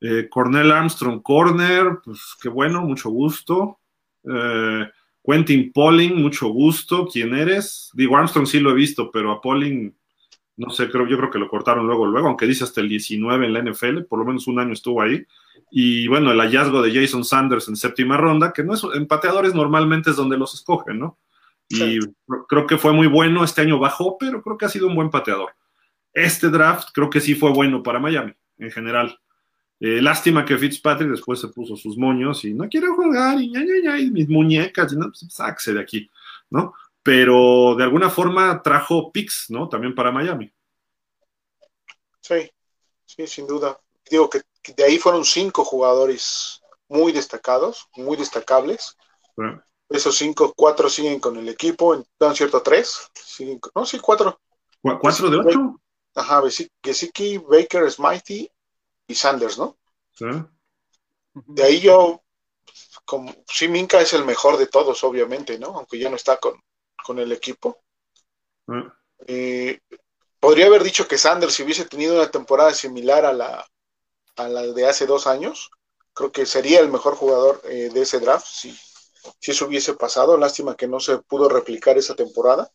Eh, 0.00 0.26
Cornell 0.30 0.72
Armstrong 0.72 1.20
Corner, 1.20 1.98
pues 2.02 2.18
qué 2.40 2.48
bueno, 2.48 2.80
mucho 2.80 3.10
gusto. 3.10 3.78
Eh, 4.24 4.88
Quentin 5.22 5.70
Polling, 5.70 6.14
mucho 6.14 6.48
gusto. 6.48 7.06
¿Quién 7.06 7.34
eres? 7.34 7.90
Digo, 7.92 8.16
Armstrong 8.16 8.46
sí 8.46 8.60
lo 8.60 8.70
he 8.70 8.74
visto, 8.74 9.10
pero 9.10 9.32
a 9.32 9.42
Polling, 9.42 9.92
no 10.56 10.70
sé, 10.70 10.88
creo, 10.88 11.06
yo 11.06 11.18
creo 11.18 11.30
que 11.30 11.38
lo 11.38 11.50
cortaron 11.50 11.86
luego, 11.86 12.06
luego, 12.06 12.28
aunque 12.28 12.46
dice 12.46 12.64
hasta 12.64 12.80
el 12.80 12.88
19 12.88 13.44
en 13.44 13.52
la 13.52 13.60
NFL, 13.60 14.04
por 14.08 14.18
lo 14.18 14.24
menos 14.24 14.46
un 14.46 14.60
año 14.60 14.72
estuvo 14.72 15.02
ahí. 15.02 15.26
Y 15.76 16.06
bueno, 16.06 16.30
el 16.30 16.38
hallazgo 16.38 16.82
de 16.82 16.94
Jason 16.94 17.24
Sanders 17.24 17.66
en 17.66 17.74
séptima 17.74 18.16
ronda, 18.16 18.52
que 18.52 18.62
no 18.62 18.74
es, 18.74 18.84
en 18.94 19.08
pateadores 19.08 19.54
normalmente 19.54 20.10
es 20.10 20.16
donde 20.16 20.38
los 20.38 20.54
escogen, 20.54 21.00
¿no? 21.00 21.18
Y 21.68 21.98
creo 22.48 22.64
que 22.64 22.78
fue 22.78 22.92
muy 22.92 23.08
bueno, 23.08 23.42
este 23.42 23.62
año 23.62 23.80
bajó, 23.80 24.16
pero 24.16 24.40
creo 24.40 24.56
que 24.56 24.66
ha 24.66 24.68
sido 24.68 24.86
un 24.86 24.94
buen 24.94 25.10
pateador. 25.10 25.56
Este 26.12 26.48
draft 26.48 26.90
creo 26.94 27.10
que 27.10 27.20
sí 27.20 27.34
fue 27.34 27.50
bueno 27.50 27.82
para 27.82 27.98
Miami, 27.98 28.32
en 28.58 28.70
general. 28.70 29.18
Eh, 29.80 30.00
lástima 30.00 30.44
que 30.44 30.56
Fitzpatrick 30.56 31.10
después 31.10 31.40
se 31.40 31.48
puso 31.48 31.74
sus 31.74 31.98
moños 31.98 32.44
y 32.44 32.54
no 32.54 32.68
quiero 32.68 32.94
jugar 32.94 33.40
y 33.40 33.52
ya, 33.52 33.58
ya, 33.58 33.96
ya, 33.98 34.12
mis 34.12 34.28
muñecas, 34.28 34.92
y 34.92 34.96
no, 34.96 35.10
pues, 35.10 35.74
de 35.74 35.80
aquí, 35.80 36.08
¿no? 36.50 36.72
Pero 37.02 37.74
de 37.76 37.82
alguna 37.82 38.10
forma 38.10 38.62
trajo 38.62 39.10
picks, 39.10 39.46
¿no? 39.48 39.68
También 39.68 39.92
para 39.92 40.12
Miami. 40.12 40.52
Sí, 42.20 42.48
sí, 43.04 43.26
sin 43.26 43.48
duda. 43.48 43.76
Digo 44.08 44.30
que, 44.30 44.42
de 44.72 44.84
ahí 44.84 44.98
fueron 44.98 45.24
cinco 45.24 45.64
jugadores 45.64 46.62
muy 46.88 47.12
destacados, 47.12 47.88
muy 47.96 48.16
destacables. 48.16 48.96
Esos 49.88 50.16
cinco, 50.16 50.52
cuatro 50.56 50.88
siguen 50.88 51.20
con 51.20 51.36
el 51.36 51.48
equipo, 51.48 52.02
¿no 52.20 52.34
cierto? 52.34 52.62
Tres. 52.62 53.10
no, 53.74 53.84
sí, 53.84 53.98
cuatro. 53.98 54.40
¿Cuatro 55.00 55.30
de 55.30 55.38
ocho? 55.38 55.80
Ajá, 56.14 56.42
Gesicki, 56.82 57.38
Baker, 57.38 57.90
Smitey 57.90 58.50
y 59.08 59.14
Sanders, 59.14 59.58
¿no? 59.58 59.76
Sí. 60.12 60.26
De 61.34 61.64
ahí 61.64 61.80
yo, 61.80 62.22
como, 63.04 63.34
sí, 63.48 63.66
Minka 63.66 64.00
es 64.00 64.12
el 64.12 64.24
mejor 64.24 64.56
de 64.56 64.68
todos, 64.68 65.02
obviamente, 65.02 65.58
¿no? 65.58 65.68
Aunque 65.76 65.98
ya 65.98 66.08
no 66.08 66.16
está 66.16 66.38
con, 66.38 67.18
el 67.18 67.32
equipo. 67.32 67.82
podría 70.38 70.66
haber 70.66 70.84
dicho 70.84 71.08
que 71.08 71.18
Sanders, 71.18 71.54
si 71.54 71.62
hubiese 71.64 71.84
tenido 71.86 72.14
una 72.14 72.30
temporada 72.30 72.72
similar 72.72 73.24
a 73.24 73.32
la, 73.32 73.66
a 74.36 74.48
la 74.48 74.62
de 74.62 74.86
hace 74.86 75.06
dos 75.06 75.26
años, 75.26 75.70
creo 76.12 76.32
que 76.32 76.46
sería 76.46 76.80
el 76.80 76.90
mejor 76.90 77.14
jugador 77.14 77.60
eh, 77.64 77.90
de 77.92 78.02
ese 78.02 78.20
draft, 78.20 78.46
si, 78.46 78.76
si 79.40 79.50
eso 79.50 79.66
hubiese 79.66 79.94
pasado. 79.94 80.36
Lástima 80.36 80.76
que 80.76 80.88
no 80.88 81.00
se 81.00 81.18
pudo 81.18 81.48
replicar 81.48 81.98
esa 81.98 82.14
temporada. 82.14 82.70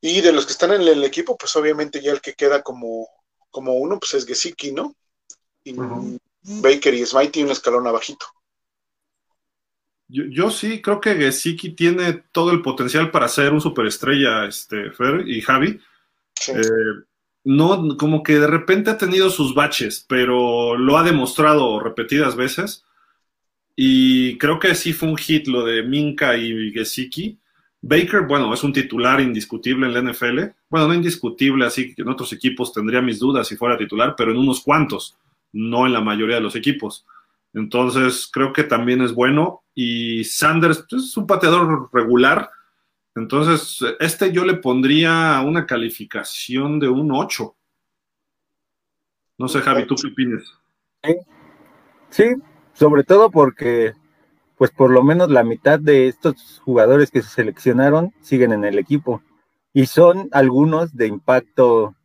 Y 0.00 0.20
de 0.20 0.32
los 0.32 0.46
que 0.46 0.52
están 0.52 0.72
en 0.72 0.82
el 0.82 1.04
equipo, 1.04 1.36
pues 1.36 1.54
obviamente 1.56 2.00
ya 2.00 2.12
el 2.12 2.20
que 2.20 2.34
queda 2.34 2.62
como 2.62 3.08
como 3.52 3.74
uno, 3.74 4.00
pues 4.00 4.14
es 4.14 4.26
Gesicki, 4.26 4.72
¿no? 4.72 4.96
Y 5.62 5.76
Baker 6.42 6.94
y 6.94 7.06
Smitey 7.06 7.44
un 7.44 7.50
escalón 7.52 7.86
abajito. 7.86 8.26
Yo, 10.08 10.24
yo, 10.28 10.50
sí 10.50 10.82
creo 10.82 11.00
que 11.00 11.14
Gesicki 11.14 11.74
tiene 11.74 12.24
todo 12.32 12.50
el 12.50 12.60
potencial 12.60 13.12
para 13.12 13.28
ser 13.28 13.52
un 13.52 13.60
superestrella, 13.60 14.46
este, 14.46 14.90
Fer 14.90 15.28
y 15.28 15.40
Javi. 15.40 15.80
Eh, 16.48 16.62
no, 17.44 17.96
como 17.96 18.22
que 18.22 18.38
de 18.38 18.46
repente 18.46 18.90
ha 18.90 18.98
tenido 18.98 19.30
sus 19.30 19.54
baches, 19.54 20.04
pero 20.08 20.76
lo 20.76 20.96
ha 20.96 21.02
demostrado 21.02 21.80
repetidas 21.80 22.36
veces. 22.36 22.84
Y 23.74 24.38
creo 24.38 24.58
que 24.58 24.74
sí 24.74 24.92
fue 24.92 25.08
un 25.08 25.16
hit 25.16 25.46
lo 25.48 25.64
de 25.64 25.82
Minka 25.82 26.36
y 26.36 26.70
Gesicki. 26.72 27.38
Baker, 27.80 28.26
bueno, 28.28 28.54
es 28.54 28.62
un 28.62 28.72
titular 28.72 29.20
indiscutible 29.20 29.86
en 29.86 29.94
la 29.94 30.12
NFL. 30.12 30.40
Bueno, 30.70 30.88
no 30.88 30.94
indiscutible, 30.94 31.66
así 31.66 31.94
que 31.94 32.02
en 32.02 32.08
otros 32.08 32.32
equipos 32.32 32.72
tendría 32.72 33.02
mis 33.02 33.18
dudas 33.18 33.48
si 33.48 33.56
fuera 33.56 33.76
titular, 33.76 34.14
pero 34.16 34.30
en 34.30 34.38
unos 34.38 34.60
cuantos, 34.60 35.16
no 35.52 35.86
en 35.86 35.92
la 35.92 36.00
mayoría 36.00 36.36
de 36.36 36.42
los 36.42 36.54
equipos. 36.54 37.04
Entonces, 37.54 38.28
creo 38.32 38.52
que 38.52 38.64
también 38.64 39.02
es 39.02 39.12
bueno. 39.12 39.62
Y 39.74 40.22
Sanders 40.24 40.84
pues, 40.88 41.04
es 41.04 41.16
un 41.16 41.26
pateador 41.26 41.90
regular. 41.92 42.50
Entonces, 43.14 43.78
este 44.00 44.32
yo 44.32 44.44
le 44.44 44.54
pondría 44.54 45.42
una 45.46 45.66
calificación 45.66 46.78
de 46.78 46.88
un 46.88 47.12
8. 47.12 47.54
No 49.38 49.48
sé, 49.48 49.60
Javi, 49.60 49.86
¿tú 49.86 49.94
qué 49.96 50.08
opinas? 50.08 50.42
sí, 52.10 52.24
sobre 52.72 53.02
todo 53.04 53.30
porque 53.30 53.92
pues 54.56 54.70
por 54.70 54.90
lo 54.90 55.02
menos 55.02 55.30
la 55.30 55.42
mitad 55.42 55.80
de 55.80 56.06
estos 56.06 56.60
jugadores 56.64 57.10
que 57.10 57.22
se 57.22 57.28
seleccionaron 57.28 58.12
siguen 58.20 58.52
en 58.52 58.64
el 58.64 58.78
equipo 58.78 59.20
y 59.72 59.86
son 59.86 60.28
algunos 60.30 60.94
de 60.94 61.08
impacto 61.08 61.96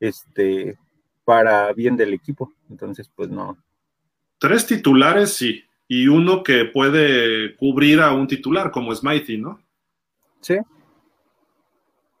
este 0.00 0.78
para 1.24 1.72
bien 1.72 1.96
del 1.96 2.14
equipo. 2.14 2.52
Entonces, 2.70 3.10
pues 3.14 3.28
no. 3.28 3.58
Tres 4.38 4.66
titulares, 4.66 5.34
sí, 5.34 5.64
y 5.86 6.08
uno 6.08 6.42
que 6.42 6.64
puede 6.64 7.54
cubrir 7.56 8.00
a 8.00 8.12
un 8.12 8.26
titular 8.26 8.70
como 8.70 8.94
Smitey, 8.94 9.38
¿no? 9.38 9.60
Sí. 10.42 10.58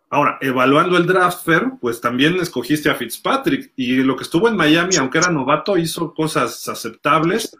Ahora, 0.08 0.38
evaluando 0.40 0.96
el 0.98 1.06
draft 1.06 1.44
fair, 1.44 1.72
pues 1.80 2.00
también 2.00 2.36
escogiste 2.36 2.90
a 2.90 2.94
Fitzpatrick 2.94 3.72
y 3.76 3.96
lo 3.96 4.14
que 4.14 4.24
estuvo 4.24 4.46
en 4.46 4.56
Miami, 4.56 4.96
aunque 4.96 5.18
era 5.18 5.30
novato, 5.30 5.78
hizo 5.78 6.12
cosas 6.12 6.68
aceptables 6.68 7.56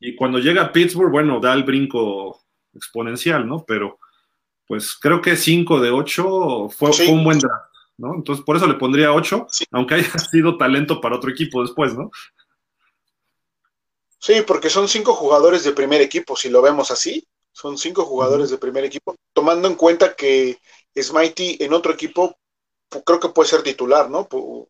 y 0.00 0.16
cuando 0.16 0.38
llega 0.38 0.62
a 0.62 0.72
Pittsburgh, 0.72 1.12
bueno, 1.12 1.38
da 1.38 1.52
el 1.52 1.62
brinco 1.62 2.42
exponencial, 2.74 3.46
¿no? 3.46 3.64
Pero 3.66 3.98
pues 4.66 4.94
creo 4.94 5.20
que 5.20 5.36
5 5.36 5.80
de 5.80 5.90
8 5.90 6.70
fue, 6.70 6.90
un 7.08 7.22
buen 7.22 7.38
draft, 7.38 7.72
¿no? 7.98 8.14
Entonces 8.14 8.44
por 8.44 8.56
eso 8.56 8.66
le 8.66 8.74
pondría 8.74 9.12
8, 9.12 9.46
aunque 9.72 9.94
haya 9.94 10.10
sido 10.30 10.56
talento 10.56 11.00
para 11.00 11.16
otro 11.16 11.30
equipo 11.30 11.62
después, 11.62 11.94
¿no? 11.94 12.10
Sí, 14.18 14.42
porque 14.46 14.70
son 14.70 14.88
cinco 14.88 15.14
jugadores 15.14 15.64
de 15.64 15.72
primer 15.72 16.00
equipo, 16.00 16.36
si 16.36 16.50
lo 16.50 16.60
vemos 16.60 16.90
así, 16.90 17.26
son 17.52 17.78
cinco 17.78 18.04
jugadores 18.04 18.50
de 18.50 18.58
primer 18.58 18.84
equipo, 18.84 19.14
tomando 19.32 19.68
en 19.68 19.74
cuenta 19.74 20.14
que 20.14 20.58
Smitey 20.96 21.58
en 21.60 21.72
otro 21.72 21.92
equipo 21.92 22.36
creo 23.04 23.20
que 23.20 23.28
puede 23.28 23.48
ser 23.48 23.62
titular, 23.62 24.10
¿no? 24.10 24.26
Por, 24.28 24.68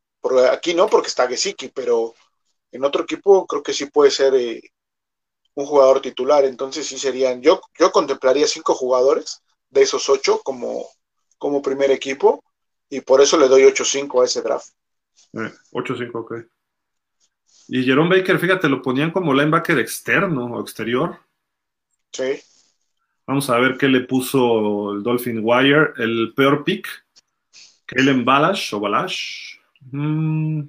aquí 0.51 0.75
no, 0.75 0.87
porque 0.89 1.09
está 1.09 1.27
Gesicki, 1.29 1.69
pero 1.69 2.15
en 2.73 2.85
otro 2.85 3.05
equipo 3.05 3.47
creo 3.47 3.63
que 3.63 3.73
sí 3.73 3.87
puede 3.87 4.11
ser 4.11 4.35
eh, 4.35 4.61
un 5.55 5.67
jugador 5.67 6.01
titular. 6.01 6.45
Entonces 6.45 6.87
sí 6.87 6.99
serían, 6.99 7.41
yo, 7.41 7.61
yo 7.79 7.91
contemplaría 7.91 8.47
cinco 8.47 8.75
jugadores 8.75 9.43
de 9.71 9.83
esos 9.83 10.09
ocho 10.09 10.41
como, 10.43 10.87
como 11.39 11.63
primer 11.63 11.91
equipo 11.91 12.45
y 12.91 13.01
por 13.01 13.21
eso 13.21 13.39
le 13.39 13.49
doy 13.49 13.63
8-5 13.63 14.21
a 14.21 14.25
ese 14.25 14.43
draft. 14.43 14.69
8-5, 15.33 16.03
eh, 16.03 16.11
ok. 16.13 16.35
Y 17.69 17.85
Jerome 17.85 18.19
Baker, 18.19 18.39
fíjate, 18.39 18.69
lo 18.69 18.83
ponían 18.83 19.13
como 19.13 19.33
linebacker 19.33 19.79
externo 19.79 20.47
o 20.47 20.61
exterior. 20.61 21.21
Sí. 22.13 22.43
Vamos 23.31 23.49
a 23.49 23.61
ver 23.61 23.79
qué 23.79 23.87
le 23.87 24.01
puso 24.01 24.91
el 24.93 25.05
Dolphin 25.05 25.39
Wire. 25.41 25.93
El 25.99 26.33
peor 26.35 26.65
pick, 26.65 26.89
Kellen 27.87 28.25
Balash 28.25 28.75
o 28.75 28.81
Balash. 28.81 29.55
Mm, 29.93 30.63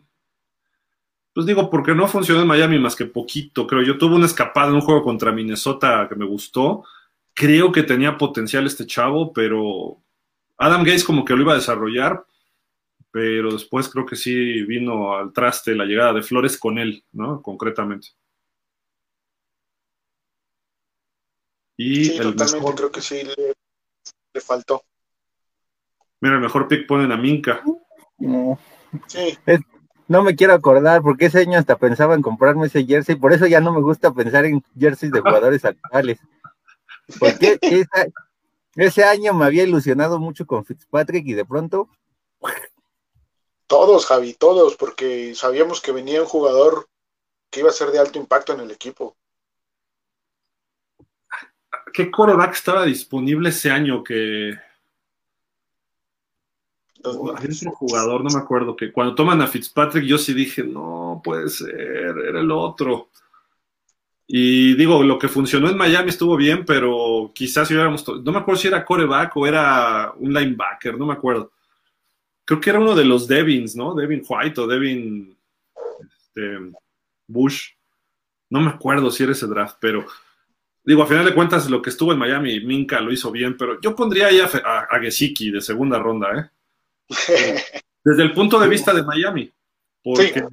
pues 1.34 1.48
digo, 1.48 1.72
porque 1.72 1.96
no 1.96 2.08
funcionó 2.08 2.42
en 2.42 2.48
Miami 2.48 2.78
más 2.78 2.96
que 2.96 3.08
poquito, 3.08 3.66
creo. 3.66 3.82
Yo 3.82 3.98
tuve 3.98 4.14
una 4.14 4.28
escapada 4.28 4.68
en 4.70 4.76
un 4.76 4.82
juego 4.82 5.02
contra 5.02 5.32
Minnesota 5.32 6.06
que 6.08 6.14
me 6.16 6.26
gustó. 6.26 6.84
creo 7.34 7.72
que 7.72 7.82
tenía 7.82 8.16
potencial 8.16 8.68
este 8.68 8.86
chavo, 8.86 9.34
pero 9.34 9.98
Adam 10.56 10.84
Gates 10.84 11.04
como 11.04 11.26
que 11.26 11.34
lo 11.36 11.42
iba 11.42 11.54
a 11.54 11.56
desarrollar, 11.56 12.24
pero 13.10 13.54
después 13.54 13.90
creo 13.90 14.06
que 14.06 14.16
sí 14.16 14.62
vino 14.66 15.16
al 15.16 15.34
traste 15.34 15.74
la 15.74 15.86
llegada 15.86 16.14
de 16.14 16.22
Flores 16.22 16.60
con 16.60 16.78
él, 16.78 17.04
¿no? 17.12 17.42
Concretamente. 17.42 18.10
Y 21.84 22.06
sí, 22.06 22.18
totalmente, 22.20 22.76
creo 22.76 22.92
que 22.92 23.02
sí 23.02 23.24
le, 23.24 24.42
faltó. 24.42 24.84
Mira, 26.20 26.36
el 26.36 26.42
mejor 26.42 26.68
pick 26.68 26.86
ponen 26.86 27.12
a 27.12 27.18
Minka. 27.18 27.64
No. 28.20 28.60
Sí. 29.08 29.36
no 30.08 30.22
me 30.22 30.36
quiero 30.36 30.54
acordar 30.54 31.02
porque 31.02 31.26
ese 31.26 31.40
año 31.40 31.58
hasta 31.58 31.80
pensaba 31.80 32.14
en 32.14 32.22
comprarme 32.22 32.68
ese 32.68 32.86
jersey, 32.86 33.16
por 33.16 33.34
eso 33.34 33.48
ya 33.48 33.62
no 33.62 33.74
me 33.74 33.82
gusta 33.82 34.14
pensar 34.14 34.46
en 34.46 34.64
jerseys 34.78 35.12
de 35.12 35.22
jugadores 35.22 35.66
actuales. 35.66 36.20
Porque 37.20 37.58
ese 38.76 39.04
año 39.04 39.34
me 39.34 39.46
había 39.46 39.64
ilusionado 39.64 40.20
mucho 40.20 40.46
con 40.46 40.64
Fitzpatrick 40.64 41.26
y 41.26 41.34
de 41.34 41.46
pronto. 41.46 41.90
Todos, 43.66 44.06
Javi, 44.06 44.36
todos, 44.36 44.76
porque 44.76 45.34
sabíamos 45.34 45.82
que 45.82 45.94
venía 45.94 46.22
un 46.22 46.28
jugador 46.28 46.88
que 47.50 47.62
iba 47.62 47.70
a 47.70 47.74
ser 47.74 47.90
de 47.90 47.98
alto 47.98 48.20
impacto 48.20 48.54
en 48.54 48.60
el 48.60 48.70
equipo. 48.70 49.18
¿Qué 51.94 52.10
coreback 52.10 52.54
estaba 52.54 52.86
disponible 52.86 53.50
ese 53.50 53.72
año 53.72 54.04
que. 54.04 54.58
Había 57.04 57.56
otro 57.56 57.72
jugador, 57.72 58.24
no 58.24 58.30
me 58.30 58.40
acuerdo, 58.40 58.76
que 58.76 58.92
cuando 58.92 59.16
toman 59.16 59.42
a 59.42 59.48
Fitzpatrick 59.48 60.06
yo 60.06 60.20
sí 60.20 60.36
dije, 60.36 60.64
no 60.64 61.20
puede 61.24 61.50
ser, 61.50 61.72
era 61.72 62.40
el 62.40 62.52
otro. 62.52 63.10
Y 64.28 64.76
digo, 64.76 65.04
lo 65.04 65.20
que 65.20 65.28
funcionó 65.28 65.70
en 65.70 65.78
Miami 65.78 66.10
estuvo 66.10 66.38
bien, 66.38 66.64
pero 66.64 67.32
quizás 67.34 67.68
si 67.68 67.74
hubiéramos. 67.74 68.08
No 68.24 68.32
me 68.32 68.38
acuerdo 68.38 68.62
si 68.62 68.68
era 68.68 68.86
coreback 68.86 69.36
o 69.36 69.48
era 69.48 70.14
un 70.16 70.34
linebacker, 70.34 70.98
no 70.98 71.06
me 71.06 71.14
acuerdo. 71.14 71.52
Creo 72.46 72.62
que 72.62 72.70
era 72.70 72.80
uno 72.80 72.96
de 72.96 73.06
los 73.06 73.28
Devins, 73.28 73.76
¿no? 73.76 73.94
Devin 73.94 74.24
White 74.28 74.62
o 74.62 74.68
Devin 74.68 75.36
este, 76.00 76.72
Bush. 77.28 77.72
No 78.50 78.62
me 78.62 78.70
acuerdo 78.70 79.12
si 79.12 79.24
era 79.24 79.32
ese 79.32 79.48
draft, 79.48 79.78
pero 79.80 80.06
digo, 80.84 81.04
a 81.04 81.08
final 81.08 81.26
de 81.26 81.34
cuentas, 81.34 81.70
lo 81.70 81.82
que 81.82 81.90
estuvo 81.90 82.12
en 82.12 82.20
Miami, 82.20 82.60
Minka 82.62 83.00
lo 83.02 83.12
hizo 83.12 83.32
bien, 83.32 83.56
pero 83.58 83.80
yo 83.82 83.96
pondría 83.96 84.28
ahí 84.28 84.40
a, 84.40 84.46
a, 84.90 85.00
Gesicki 85.00 85.52
de 85.52 85.62
segunda 85.62 86.00
ronda, 86.00 86.30
¿eh? 86.38 86.50
Desde 88.04 88.24
el 88.24 88.34
punto 88.34 88.60
de 88.60 88.68
vista 88.68 88.94
de 88.94 89.04
Miami, 89.04 89.52
porque 90.04 90.44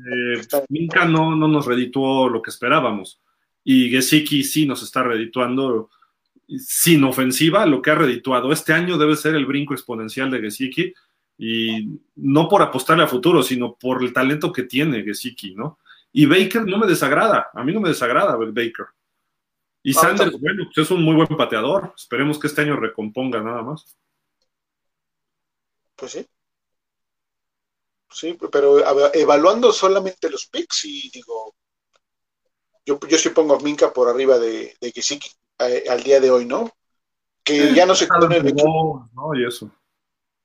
Minka 0.69 1.07
no, 1.07 1.35
no 1.35 1.49
nos 1.49 1.65
redituó 1.65 2.29
lo 2.29 2.43
que 2.43 2.51
esperábamos 2.51 3.23
y 3.65 3.91
Gesicki 3.91 4.45
sí 4.45 4.67
nos 4.67 4.83
está 4.83 5.03
redituando 5.03 5.91
sin 6.59 7.05
ofensiva, 7.05 7.67
lo 7.67 7.83
que 7.83 7.91
ha 7.91 7.95
redituado 7.95 8.51
este 8.51 8.73
año 8.73 8.97
debe 8.97 9.17
ser 9.17 9.35
el 9.35 9.45
brinco 9.45 9.75
exponencial 9.75 10.31
de 10.31 10.41
Gesicki 10.41 10.95
y 11.37 12.01
no 12.17 12.49
por 12.49 12.63
apostarle 12.63 13.05
a 13.05 13.09
futuro, 13.09 13.43
sino 13.43 13.75
por 13.75 14.03
el 14.03 14.13
talento 14.13 14.53
que 14.53 14.63
tiene 14.63 15.03
Gesicki, 15.03 15.55
¿no? 15.55 15.79
Y 16.13 16.25
Baker 16.25 16.65
no 16.65 16.79
me 16.79 16.87
desagrada, 16.87 17.49
a 17.53 17.63
mí 17.63 17.73
no 17.73 17.81
me 17.81 17.91
desagrada 17.91 18.37
Baker. 18.37 18.87
Y 19.89 19.95
Sanders, 19.95 20.39
bueno, 20.39 20.65
pues 20.67 20.85
es 20.85 20.91
un 20.91 21.03
muy 21.03 21.15
buen 21.15 21.29
pateador, 21.29 21.95
esperemos 21.97 22.39
que 22.39 22.47
este 22.47 22.61
año 22.61 22.77
recomponga 22.77 23.41
nada 23.41 23.63
más. 23.63 23.97
Pues 25.97 26.13
sí. 26.13 26.27
Sí, 28.11 28.39
pero 28.53 28.81
evaluando 29.15 29.73
solamente 29.73 30.29
los 30.29 30.45
picks 30.45 30.85
y 30.85 31.09
digo, 31.09 31.55
yo, 32.85 33.01
yo 33.09 33.17
sí 33.17 33.31
pongo 33.31 33.55
a 33.55 33.61
Minka 33.61 33.91
por 33.91 34.11
arriba 34.11 34.39
de, 34.39 34.77
de 34.79 34.93
eh, 35.61 35.85
al 35.89 36.03
día 36.03 36.21
de 36.21 36.31
hoy, 36.31 36.45
¿no? 36.45 36.71
Que 37.43 37.73
ya 37.73 37.87
no 37.87 37.95
se 37.95 38.07
quedó 38.07 38.27
en 38.27 38.33
el 38.33 38.47
equipo. 38.47 39.09
¿no? 39.15 39.35
Y 39.35 39.47
eso. 39.47 39.71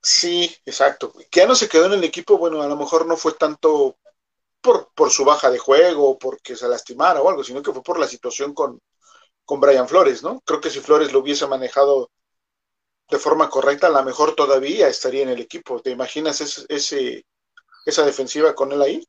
Sí, 0.01 0.55
exacto. 0.65 1.11
Que 1.29 1.41
ya 1.41 1.47
no 1.47 1.55
se 1.55 1.67
quedó 1.67 1.87
en 1.87 1.93
el 1.93 2.03
equipo, 2.05 2.37
bueno, 2.37 2.61
a 2.61 2.67
lo 2.69 2.77
mejor 2.77 3.05
no 3.05 3.17
fue 3.17 3.33
tanto 3.33 3.97
por, 4.61 4.93
por 4.95 5.09
su 5.09 5.25
baja 5.25 5.51
de 5.51 5.59
juego, 5.59 6.17
porque 6.17 6.55
se 6.55 6.69
lastimara 6.69 7.21
o 7.21 7.29
algo, 7.29 7.43
sino 7.43 7.61
que 7.61 7.73
fue 7.73 7.83
por 7.83 7.99
la 7.99 8.07
situación 8.07 8.53
con, 8.53 8.79
con 9.45 9.59
Brian 9.59 9.87
Flores, 9.87 10.23
¿no? 10.23 10.41
Creo 10.45 10.61
que 10.61 10.69
si 10.69 10.79
Flores 10.79 11.11
lo 11.11 11.19
hubiese 11.19 11.47
manejado 11.47 12.09
de 13.09 13.17
forma 13.17 13.49
correcta, 13.49 13.87
a 13.87 13.91
lo 13.91 14.03
mejor 14.03 14.35
todavía 14.35 14.87
estaría 14.87 15.23
en 15.23 15.29
el 15.29 15.41
equipo. 15.41 15.81
¿Te 15.81 15.91
imaginas 15.91 16.41
ese, 16.41 17.25
esa 17.85 18.05
defensiva 18.05 18.55
con 18.55 18.71
él 18.71 18.81
ahí? 18.81 19.07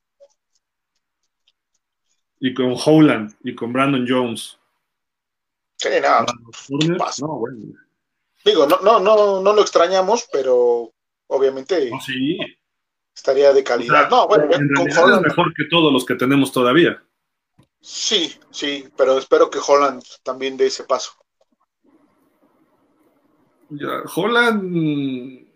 y 2.45 2.53
con 2.53 2.75
Howland 2.77 3.35
y 3.43 3.55
con 3.55 3.73
Brandon 3.73 4.05
Jones. 4.07 4.59
Sí, 5.77 5.89
nada. 6.03 6.27
No, 7.21 7.45
Digo, 8.45 8.67
no, 8.67 8.79
no, 8.83 9.01
no, 9.01 9.41
no 9.41 9.53
lo 9.55 9.63
extrañamos, 9.63 10.29
pero 10.31 10.93
obviamente 11.29 11.91
sí. 12.05 12.37
estaría 13.15 13.55
de 13.55 13.65
calidad. 13.65 14.11
no, 14.11 14.29
bueno, 14.29 14.47
con 14.47 14.89
es 14.89 15.21
mejor 15.23 15.55
que 15.55 15.65
todos 15.71 15.91
los 15.91 16.05
que 16.05 16.17
tenemos 16.17 16.53
todavía. 16.53 17.03
Sí, 17.87 18.33
sí, 18.51 18.89
pero 18.97 19.19
espero 19.19 19.51
que 19.51 19.59
Holland 19.59 20.03
también 20.23 20.57
dé 20.57 20.69
ese 20.69 20.85
paso. 20.85 21.13
Ya, 23.69 24.03
Holland, 24.15 25.47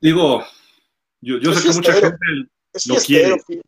digo, 0.00 0.44
yo, 1.20 1.38
yo 1.38 1.54
sé 1.54 1.68
que 1.68 1.74
mucha 1.74 1.92
gente 1.92 2.16
es 2.72 3.06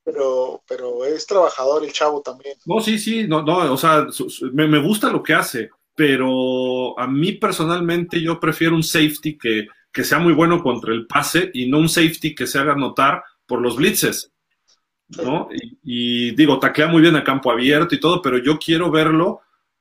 pero, 0.03 0.61
pero 0.67 1.05
es 1.05 1.27
trabajador 1.29 1.85
el 1.85 1.93
chavo 1.93 2.21
también. 2.21 2.59
No, 2.67 2.81
sí, 2.81 2.99
sí, 2.99 3.29
no, 3.29 3.43
no, 3.43 3.73
o 3.73 3.77
sea, 3.77 4.09
me, 4.53 4.83
gusta 4.83 5.13
lo 5.13 5.23
que 5.23 5.35
hace, 5.35 5.71
pero 5.95 6.99
a 6.99 7.07
mí 7.07 7.35
personalmente 7.35 8.21
yo 8.21 8.41
prefiero 8.41 8.75
un 8.75 8.83
safety 8.83 9.39
que, 9.39 9.69
que 9.93 10.03
sea 10.03 10.19
muy 10.19 10.33
bueno 10.33 10.61
contra 10.61 10.93
el 10.93 11.07
pase 11.07 11.53
y 11.55 11.71
no 11.71 11.79
un 11.79 11.89
safety 11.89 12.35
que 12.35 12.49
se 12.49 12.59
haga 12.59 12.75
notar 12.75 13.23
por 13.47 13.63
los 13.63 13.77
blitzes. 13.77 14.33
¿No? 15.09 15.49
Y, 15.83 16.33
digo, 16.33 16.59
taclea 16.59 16.89
muy 16.89 17.03
bien 17.03 17.17
a 17.17 17.25
campo 17.25 17.51
abierto 17.51 17.95
y 17.95 18.01
todo, 18.01 18.21
pero 18.21 18.39
yo 18.39 18.59
quiero 18.59 18.91
verlo 18.91 19.41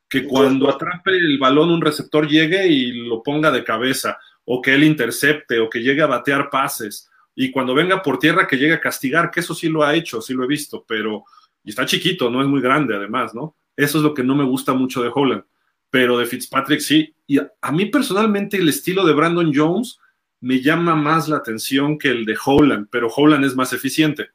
que 0.09 0.25
cuando 0.25 0.69
atrape 0.69 1.11
el 1.11 1.37
balón 1.37 1.69
un 1.69 1.81
receptor 1.81 2.27
llegue 2.27 2.67
y 2.67 2.91
lo 3.07 3.21
ponga 3.21 3.51
de 3.51 3.63
cabeza, 3.63 4.17
o 4.45 4.61
que 4.61 4.73
él 4.73 4.83
intercepte, 4.83 5.59
o 5.59 5.69
que 5.69 5.79
llegue 5.79 6.01
a 6.01 6.07
batear 6.07 6.49
pases 6.49 7.09
y 7.39 7.51
cuando 7.51 7.75
venga 7.75 8.01
por 8.01 8.17
tierra 8.17 8.47
que 8.47 8.57
llegue 8.57 8.73
a 8.73 8.79
castigar, 8.79 9.29
que 9.29 9.41
eso 9.41 9.53
sí 9.53 9.69
lo 9.69 9.83
ha 9.83 9.93
hecho, 9.93 10.21
sí 10.21 10.33
lo 10.33 10.43
he 10.43 10.47
visto, 10.47 10.83
pero 10.87 11.23
y 11.63 11.69
está 11.69 11.85
chiquito, 11.85 12.31
no 12.31 12.41
es 12.41 12.47
muy 12.47 12.61
grande 12.61 12.95
además, 12.95 13.35
¿no? 13.35 13.55
Eso 13.75 13.99
es 13.99 14.03
lo 14.03 14.15
que 14.15 14.23
no 14.23 14.35
me 14.35 14.43
gusta 14.43 14.73
mucho 14.73 15.03
de 15.03 15.11
Holland, 15.13 15.43
pero 15.91 16.17
de 16.17 16.25
Fitzpatrick 16.25 16.79
sí. 16.79 17.13
Y 17.27 17.37
a, 17.37 17.71
mí 17.71 17.85
personalmente 17.87 18.57
el 18.57 18.67
estilo 18.69 19.05
de 19.05 19.13
Brandon 19.13 19.51
Jones 19.53 19.99
me 20.39 20.61
llama 20.61 20.95
más 20.95 21.27
la 21.27 21.37
atención 21.37 21.99
que 21.99 22.07
el 22.07 22.25
de 22.25 22.35
Holland, 22.43 22.87
pero 22.89 23.07
Holland 23.15 23.45
es 23.45 23.55
más 23.55 23.71
eficiente. 23.71 24.29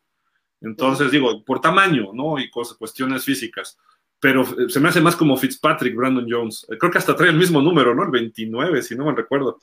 Entonces 0.62 1.10
digo, 1.10 1.44
por 1.44 1.60
tamaño, 1.60 2.12
¿no? 2.12 2.38
Y 2.38 2.50
cosas, 2.50 2.76
cuestiones 2.76 3.24
físicas. 3.24 3.78
Pero 4.20 4.42
eh, 4.42 4.68
se 4.68 4.80
me 4.80 4.88
hace 4.88 5.00
más 5.00 5.16
como 5.16 5.36
Fitzpatrick, 5.36 5.94
Brandon 5.94 6.26
Jones. 6.28 6.66
Creo 6.78 6.90
que 6.90 6.98
hasta 6.98 7.16
trae 7.16 7.30
el 7.30 7.36
mismo 7.36 7.60
número, 7.60 7.94
¿no? 7.94 8.04
El 8.04 8.10
29, 8.10 8.82
si 8.82 8.94
no 8.94 9.06
me 9.06 9.14
recuerdo 9.14 9.58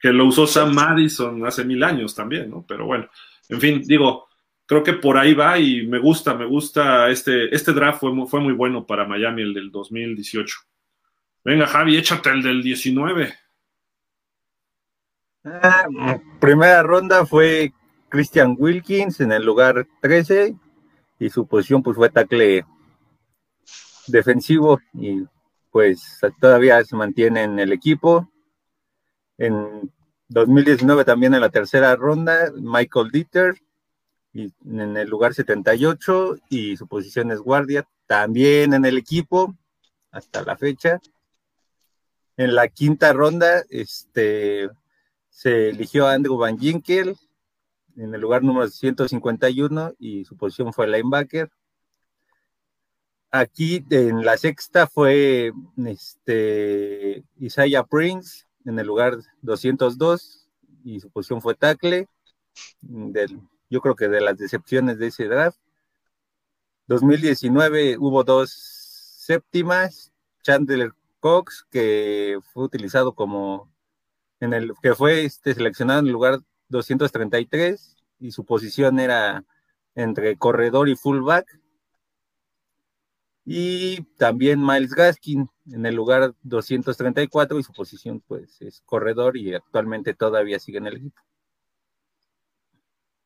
que 0.00 0.12
lo 0.12 0.26
usó 0.26 0.46
Sam 0.46 0.72
Madison 0.74 1.44
hace 1.46 1.64
mil 1.64 1.82
años 1.84 2.14
también, 2.14 2.50
¿no? 2.50 2.64
Pero 2.66 2.86
bueno, 2.86 3.08
en 3.48 3.60
fin, 3.60 3.82
digo, 3.84 4.28
creo 4.64 4.82
que 4.82 4.94
por 4.94 5.18
ahí 5.18 5.34
va 5.34 5.58
y 5.58 5.86
me 5.86 5.98
gusta, 5.98 6.34
me 6.34 6.46
gusta 6.46 7.10
este, 7.10 7.54
este 7.54 7.72
draft 7.72 8.00
fue, 8.00 8.26
fue 8.26 8.40
muy 8.40 8.54
bueno 8.54 8.86
para 8.86 9.04
Miami, 9.04 9.42
el 9.42 9.52
del 9.52 9.70
2018. 9.70 10.56
Venga, 11.44 11.66
Javi, 11.66 11.96
échate 11.96 12.30
el 12.30 12.42
del 12.42 12.62
19. 12.62 13.34
Ah, 15.44 15.86
primera 16.40 16.82
ronda 16.82 17.26
fue 17.26 17.72
Christian 18.10 18.56
Wilkins 18.58 19.20
en 19.20 19.32
el 19.32 19.44
lugar 19.44 19.86
13 20.02 20.54
y 21.18 21.30
su 21.30 21.46
posición 21.46 21.82
pues 21.82 21.96
fue 21.96 22.10
tackle 22.10 22.66
defensivo 24.06 24.80
y 24.92 25.24
pues 25.70 26.18
todavía 26.40 26.84
se 26.84 26.96
mantiene 26.96 27.44
en 27.44 27.58
el 27.58 27.72
equipo. 27.72 28.28
En 29.38 29.90
2019 30.28 31.04
también 31.04 31.34
en 31.34 31.40
la 31.40 31.50
tercera 31.50 31.94
ronda, 31.96 32.52
Michael 32.56 33.10
Dieter, 33.10 33.54
y 34.32 34.52
en 34.64 34.96
el 34.96 35.08
lugar 35.08 35.34
78, 35.34 36.36
y 36.48 36.76
su 36.76 36.86
posición 36.86 37.30
es 37.30 37.40
guardia, 37.40 37.88
también 38.06 38.74
en 38.74 38.84
el 38.84 38.98
equipo, 38.98 39.56
hasta 40.10 40.42
la 40.42 40.56
fecha. 40.56 41.00
En 42.36 42.54
la 42.54 42.68
quinta 42.68 43.12
ronda, 43.12 43.64
este, 43.70 44.68
se 45.30 45.70
eligió 45.70 46.06
a 46.06 46.14
Andrew 46.14 46.36
Van 46.36 46.58
Ginkel 46.58 47.16
en 47.96 48.14
el 48.14 48.20
lugar 48.20 48.42
número 48.42 48.68
151 48.68 49.94
y 49.98 50.24
su 50.24 50.36
posición 50.36 50.72
fue 50.72 50.86
linebacker. 50.86 51.50
Aquí 53.30 53.84
en 53.90 54.24
la 54.24 54.36
sexta 54.36 54.86
fue 54.86 55.52
este, 55.86 57.24
Isaiah 57.38 57.84
Prince 57.84 58.46
en 58.64 58.78
el 58.78 58.86
lugar 58.86 59.18
202 59.42 60.48
y 60.84 61.00
su 61.00 61.10
posición 61.10 61.40
fue 61.40 61.54
tackle. 61.54 62.08
Yo 63.70 63.80
creo 63.80 63.94
que 63.94 64.08
de 64.08 64.20
las 64.20 64.36
decepciones 64.36 64.98
de 64.98 65.06
ese 65.08 65.26
draft. 65.26 65.58
2019 66.88 67.98
hubo 67.98 68.24
dos 68.24 68.50
séptimas, 68.50 70.12
Chandler 70.42 70.92
Cox, 71.20 71.64
que 71.70 72.40
fue 72.52 72.64
utilizado 72.64 73.14
como 73.14 73.70
en 74.40 74.54
el 74.54 74.72
que 74.82 74.94
fue 74.94 75.24
este, 75.24 75.54
seleccionado 75.54 76.00
en 76.00 76.06
el 76.06 76.12
lugar 76.12 76.40
233 76.70 77.96
y 78.20 78.32
su 78.32 78.44
posición 78.44 78.98
era 78.98 79.44
entre 79.94 80.36
corredor 80.36 80.88
y 80.88 80.96
fullback. 80.96 81.60
Y 83.44 84.02
también 84.16 84.64
Miles 84.64 84.94
Gaskin 84.94 85.48
en 85.72 85.86
el 85.86 85.94
lugar 85.94 86.34
234 86.42 87.58
y 87.58 87.62
su 87.62 87.72
posición 87.72 88.20
pues 88.26 88.60
es 88.62 88.80
corredor 88.86 89.36
y 89.36 89.54
actualmente 89.54 90.14
todavía 90.14 90.58
sigue 90.58 90.78
en 90.78 90.86
el 90.86 90.96
equipo. 90.96 91.20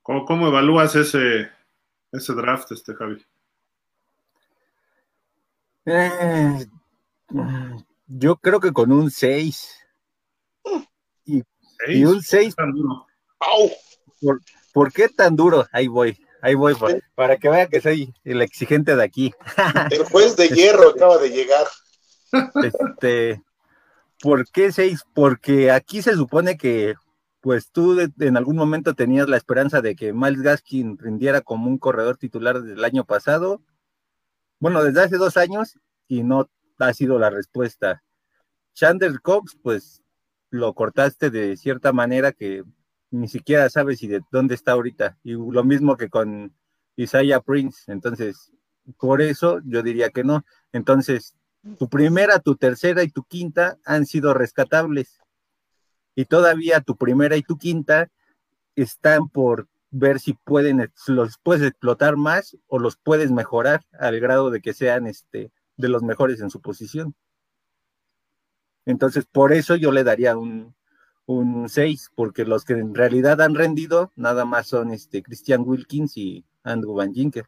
¿Cómo, 0.02 0.48
evalúas 0.48 0.94
ese, 0.96 1.50
ese 2.12 2.34
draft, 2.34 2.72
este 2.72 2.94
Javi? 2.94 3.24
Eh, 5.86 6.66
yo 8.06 8.36
creo 8.36 8.60
que 8.60 8.72
con 8.72 8.92
un 8.92 9.10
6. 9.10 9.86
Y, 11.24 11.42
un 12.04 12.22
6. 12.22 12.54
¿Por, 14.20 14.40
¿Por, 14.72 14.92
qué 14.92 15.08
tan 15.08 15.36
duro? 15.36 15.66
Ahí 15.72 15.88
voy, 15.88 16.18
ahí 16.40 16.54
voy, 16.54 16.74
para, 17.14 17.36
que 17.36 17.48
vea 17.48 17.68
que 17.68 17.80
soy 17.80 18.14
el 18.24 18.42
exigente 18.42 18.96
de 18.96 19.02
aquí. 19.02 19.32
El 19.90 20.04
juez 20.04 20.36
de 20.36 20.48
hierro 20.48 20.90
acaba 20.90 21.18
de 21.18 21.30
llegar. 21.30 21.66
Este, 22.62 23.42
¿Por 24.20 24.48
qué 24.50 24.72
6? 24.72 25.02
Porque 25.14 25.70
aquí 25.70 26.02
se 26.02 26.14
supone 26.14 26.56
que 26.56 26.94
pues 27.40 27.70
tú 27.70 28.00
en 28.00 28.36
algún 28.38 28.56
momento 28.56 28.94
tenías 28.94 29.28
la 29.28 29.36
esperanza 29.36 29.82
de 29.82 29.94
que 29.94 30.14
Miles 30.14 30.40
Gaskin 30.40 30.96
rindiera 30.96 31.42
como 31.42 31.68
un 31.68 31.76
corredor 31.76 32.16
titular 32.16 32.62
del 32.62 32.82
año 32.82 33.04
pasado, 33.04 33.60
bueno, 34.60 34.82
desde 34.82 35.02
hace 35.02 35.16
dos 35.18 35.36
años, 35.36 35.78
y 36.08 36.22
no 36.22 36.48
ha 36.78 36.94
sido 36.94 37.18
la 37.18 37.28
respuesta. 37.28 38.02
Chandler 38.72 39.20
Cox, 39.20 39.58
pues 39.62 40.02
lo 40.48 40.72
cortaste 40.72 41.28
de 41.28 41.58
cierta 41.58 41.92
manera 41.92 42.32
que 42.32 42.64
ni 43.14 43.28
siquiera 43.28 43.70
sabes 43.70 44.00
si 44.00 44.08
de 44.08 44.22
dónde 44.32 44.54
está 44.54 44.72
ahorita. 44.72 45.16
Y 45.22 45.32
lo 45.32 45.62
mismo 45.62 45.96
que 45.96 46.10
con 46.10 46.52
Isaiah 46.96 47.40
Prince. 47.40 47.90
Entonces, 47.92 48.52
por 48.98 49.22
eso 49.22 49.60
yo 49.64 49.82
diría 49.82 50.10
que 50.10 50.24
no. 50.24 50.44
Entonces, 50.72 51.36
tu 51.78 51.88
primera, 51.88 52.40
tu 52.40 52.56
tercera 52.56 53.04
y 53.04 53.08
tu 53.08 53.22
quinta 53.22 53.78
han 53.84 54.04
sido 54.04 54.34
rescatables 54.34 55.20
y 56.16 56.24
todavía 56.24 56.80
tu 56.80 56.96
primera 56.96 57.36
y 57.36 57.42
tu 57.42 57.56
quinta 57.56 58.10
están 58.74 59.28
por 59.28 59.68
ver 59.90 60.18
si 60.18 60.32
pueden, 60.32 60.90
los 61.06 61.38
puedes 61.38 61.68
explotar 61.68 62.16
más 62.16 62.56
o 62.66 62.80
los 62.80 62.96
puedes 62.96 63.30
mejorar 63.30 63.82
al 63.92 64.18
grado 64.18 64.50
de 64.50 64.60
que 64.60 64.74
sean 64.74 65.06
este, 65.06 65.52
de 65.76 65.88
los 65.88 66.02
mejores 66.02 66.40
en 66.40 66.50
su 66.50 66.60
posición. 66.60 67.14
Entonces, 68.86 69.24
por 69.24 69.52
eso 69.52 69.76
yo 69.76 69.92
le 69.92 70.02
daría 70.02 70.36
un, 70.36 70.74
un 71.26 71.68
6, 71.68 72.10
porque 72.14 72.44
los 72.44 72.64
que 72.64 72.74
en 72.74 72.94
realidad 72.94 73.40
han 73.40 73.54
rendido 73.54 74.12
nada 74.16 74.44
más 74.44 74.68
son 74.68 74.90
este 74.90 75.22
Christian 75.22 75.62
Wilkins 75.64 76.16
y 76.16 76.44
Andrew 76.62 76.94
Van 76.94 77.14
Ginker. 77.14 77.46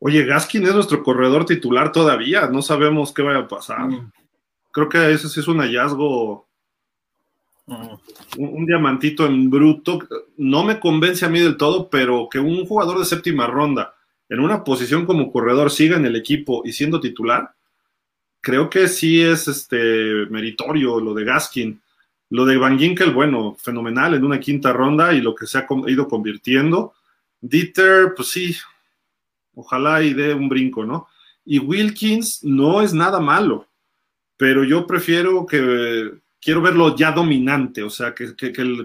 Oye, 0.00 0.24
Gaskin 0.24 0.64
es 0.64 0.74
nuestro 0.74 1.02
corredor 1.02 1.44
titular 1.44 1.92
todavía, 1.92 2.48
no 2.48 2.62
sabemos 2.62 3.12
qué 3.12 3.22
vaya 3.22 3.40
a 3.40 3.48
pasar. 3.48 3.88
Mm. 3.88 4.12
Creo 4.70 4.88
que 4.88 5.12
ese 5.12 5.28
sí 5.28 5.40
es 5.40 5.48
un 5.48 5.58
hallazgo 5.58 6.48
un, 8.36 8.66
diamantito 8.66 9.26
en 9.26 9.50
bruto. 9.50 10.00
No 10.36 10.64
me 10.64 10.80
convence 10.80 11.24
a 11.24 11.28
mí 11.28 11.40
del 11.40 11.56
todo, 11.56 11.88
pero 11.88 12.28
que 12.30 12.38
un 12.38 12.64
jugador 12.66 12.98
de 12.98 13.04
séptima 13.04 13.46
ronda 13.46 13.94
en 14.28 14.40
una 14.40 14.64
posición 14.64 15.06
como 15.06 15.32
corredor 15.32 15.70
siga 15.70 15.96
en 15.96 16.06
el 16.06 16.16
equipo 16.16 16.62
y 16.64 16.72
siendo 16.72 17.00
titular, 17.00 17.54
creo 18.40 18.68
que 18.68 18.88
sí 18.88 19.22
es 19.22 19.48
este 19.48 20.26
meritorio 20.30 21.00
lo 21.00 21.14
de 21.14 21.24
Gaskin. 21.24 21.80
Lo 22.30 22.44
de 22.44 22.56
Van 22.58 22.78
Ginkel, 22.78 23.12
bueno, 23.12 23.56
fenomenal 23.58 24.14
en 24.14 24.24
una 24.24 24.38
quinta 24.38 24.72
ronda 24.72 25.14
y 25.14 25.20
lo 25.20 25.34
que 25.34 25.46
se 25.46 25.58
ha 25.58 25.66
ido 25.86 26.08
convirtiendo. 26.08 26.94
Dieter, 27.40 28.14
pues 28.14 28.28
sí, 28.30 28.56
ojalá 29.54 30.02
y 30.02 30.12
dé 30.12 30.34
un 30.34 30.48
brinco, 30.48 30.84
¿no? 30.84 31.08
Y 31.44 31.58
Wilkins 31.58 32.44
no 32.44 32.82
es 32.82 32.92
nada 32.92 33.20
malo, 33.20 33.66
pero 34.36 34.64
yo 34.64 34.86
prefiero 34.86 35.46
que, 35.46 36.10
quiero 36.40 36.62
verlo 36.62 36.96
ya 36.96 37.12
dominante, 37.12 37.82
o 37.82 37.90
sea, 37.90 38.14
que, 38.14 38.34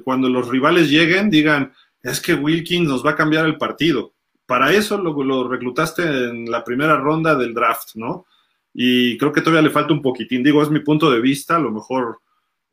cuando 0.03 0.29
los 0.29 0.47
rivales 0.47 0.89
lleguen 0.89 1.29
digan, 1.29 1.73
es 2.01 2.19
que 2.19 2.33
Wilkins 2.33 2.87
nos 2.87 3.05
va 3.05 3.11
a 3.11 3.15
cambiar 3.15 3.45
el 3.45 3.57
partido. 3.57 4.13
Para 4.45 4.73
eso 4.73 4.97
lo, 4.97 5.23
lo, 5.23 5.47
reclutaste 5.47 6.03
en 6.03 6.51
la 6.51 6.63
primera 6.63 6.97
ronda 6.97 7.35
del 7.35 7.53
draft, 7.53 7.95
¿no? 7.95 8.25
Y 8.73 9.17
creo 9.17 9.31
que 9.31 9.41
todavía 9.41 9.61
le 9.61 9.69
falta 9.69 9.93
un 9.93 10.01
poquitín. 10.01 10.43
Digo, 10.43 10.61
es 10.61 10.69
mi 10.69 10.79
punto 10.79 11.09
de 11.09 11.21
vista, 11.21 11.55
a 11.55 11.59
lo 11.59 11.71
mejor 11.71 12.19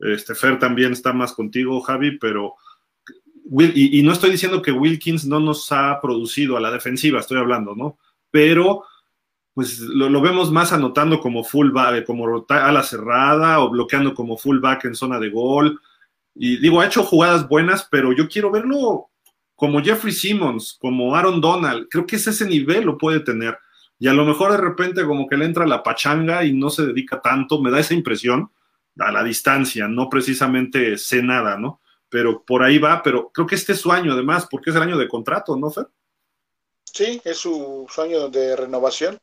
este, 0.00 0.34
Fer 0.34 0.58
también 0.58 0.92
está 0.92 1.12
más 1.12 1.32
contigo, 1.32 1.80
Javi, 1.80 2.18
pero... 2.18 2.54
y, 3.50 4.02
no 4.02 4.12
estoy 4.12 4.30
diciendo 4.30 4.62
que 4.62 4.72
Wilkins 4.72 5.26
no 5.26 5.40
nos 5.40 5.70
ha 5.72 6.00
producido 6.00 6.56
a 6.56 6.60
la 6.60 6.70
defensiva, 6.70 7.20
estoy 7.20 7.38
hablando, 7.38 7.74
¿no? 7.74 7.98
Pero 8.30 8.84
pues 9.54 9.80
lo, 9.80 10.20
vemos 10.20 10.50
más 10.50 10.72
anotando 10.72 11.20
como 11.20 11.44
fullback, 11.44 12.06
como 12.06 12.46
ala 12.48 12.82
cerrada 12.82 13.60
o 13.60 13.70
bloqueando 13.70 14.14
como 14.14 14.38
fullback 14.38 14.84
en 14.86 14.94
zona 14.94 15.18
de 15.18 15.28
gol. 15.28 15.80
Y 16.34 16.58
digo, 16.58 16.80
ha 16.80 16.86
hecho 16.86 17.02
jugadas 17.02 17.48
buenas, 17.48 17.86
pero 17.90 18.12
yo 18.12 18.28
quiero 18.28 18.50
verlo 18.50 19.08
como 19.54 19.82
Jeffrey 19.82 20.12
Simmons, 20.12 20.78
como 20.80 21.14
Aaron 21.14 21.40
Donald. 21.40 21.88
Creo 21.90 22.06
que 22.06 22.16
es 22.16 22.26
ese 22.26 22.46
nivel 22.46 22.84
lo 22.84 22.96
puede 22.96 23.20
tener. 23.20 23.58
Y 23.98 24.08
a 24.08 24.14
lo 24.14 24.24
mejor 24.24 24.52
de 24.52 24.58
repente 24.58 25.04
como 25.04 25.26
que 25.26 25.36
le 25.36 25.44
entra 25.44 25.66
la 25.66 25.82
pachanga 25.82 26.44
y 26.44 26.54
no 26.54 26.70
se 26.70 26.86
dedica 26.86 27.20
tanto, 27.20 27.60
me 27.60 27.70
da 27.70 27.80
esa 27.80 27.92
impresión 27.92 28.50
a 28.98 29.12
la 29.12 29.22
distancia, 29.22 29.88
no 29.88 30.09
precisamente 30.09 30.98
sé 30.98 31.22
nada, 31.22 31.57
¿no? 31.57 31.81
Pero 32.09 32.42
por 32.44 32.62
ahí 32.62 32.79
va, 32.79 33.03
pero 33.03 33.31
creo 33.33 33.46
que 33.46 33.55
este 33.55 33.72
es 33.72 33.81
su 33.81 33.92
año 33.92 34.12
además, 34.12 34.46
porque 34.50 34.70
es 34.70 34.76
el 34.76 34.83
año 34.83 34.98
de 34.98 35.09
contrato, 35.09 35.57
¿no, 35.57 35.70
Fer? 35.70 35.87
Sí, 36.85 37.20
es 37.24 37.38
su 37.38 37.87
sueño 37.88 38.29
de 38.29 38.57
renovación 38.57 39.20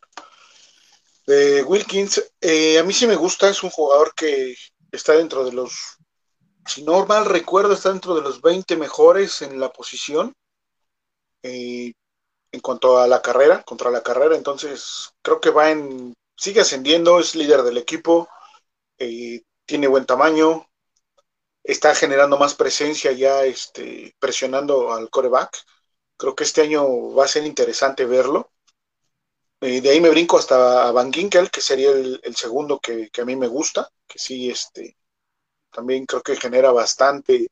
de 1.27 1.61
Wilkins, 1.63 2.23
eh, 2.39 2.79
a 2.79 2.83
mí 2.83 2.93
sí 2.93 3.05
me 3.05 3.17
gusta, 3.17 3.49
es 3.49 3.61
un 3.61 3.69
jugador 3.69 4.13
que 4.15 4.55
está 4.91 5.11
dentro 5.13 5.43
de 5.43 5.51
los, 5.51 5.97
si 6.65 6.83
no 6.83 7.05
mal 7.05 7.25
recuerdo, 7.25 7.73
está 7.73 7.91
dentro 7.91 8.15
de 8.15 8.21
los 8.21 8.41
20 8.41 8.77
mejores 8.77 9.41
en 9.41 9.59
la 9.59 9.69
posición 9.69 10.33
eh, 11.43 11.91
en 12.49 12.59
cuanto 12.61 12.97
a 12.97 13.07
la 13.07 13.21
carrera, 13.21 13.61
contra 13.63 13.91
la 13.91 14.01
carrera, 14.01 14.37
entonces 14.37 15.09
creo 15.21 15.41
que 15.41 15.49
va 15.49 15.69
en, 15.69 16.13
sigue 16.37 16.61
ascendiendo, 16.61 17.19
es 17.19 17.35
líder 17.35 17.61
del 17.63 17.77
equipo, 17.77 18.29
eh, 18.97 19.41
tiene 19.67 19.87
buen 19.87 20.05
tamaño, 20.05 20.67
está 21.63 21.93
generando 21.93 22.37
más 22.37 22.55
presencia 22.55 23.11
ya, 23.11 23.43
este, 23.43 24.15
presionando 24.19 24.93
al 24.93 25.09
coreback. 25.09 25.55
Creo 26.17 26.35
que 26.35 26.45
este 26.45 26.61
año 26.61 27.13
va 27.13 27.25
a 27.25 27.27
ser 27.27 27.45
interesante 27.45 28.05
verlo. 28.05 28.51
Eh, 29.61 29.81
de 29.81 29.89
ahí 29.89 30.01
me 30.01 30.09
brinco 30.09 30.37
hasta 30.37 30.91
Van 30.91 31.11
Ginkel, 31.11 31.51
que 31.51 31.61
sería 31.61 31.91
el, 31.91 32.35
segundo 32.35 32.79
que, 32.79 33.09
a 33.19 33.25
mí 33.25 33.35
me 33.35 33.47
gusta, 33.47 33.89
que 34.07 34.17
sí, 34.17 34.49
este, 34.49 34.97
también 35.71 36.05
creo 36.05 36.21
que 36.21 36.37
genera 36.37 36.71
bastante 36.71 37.47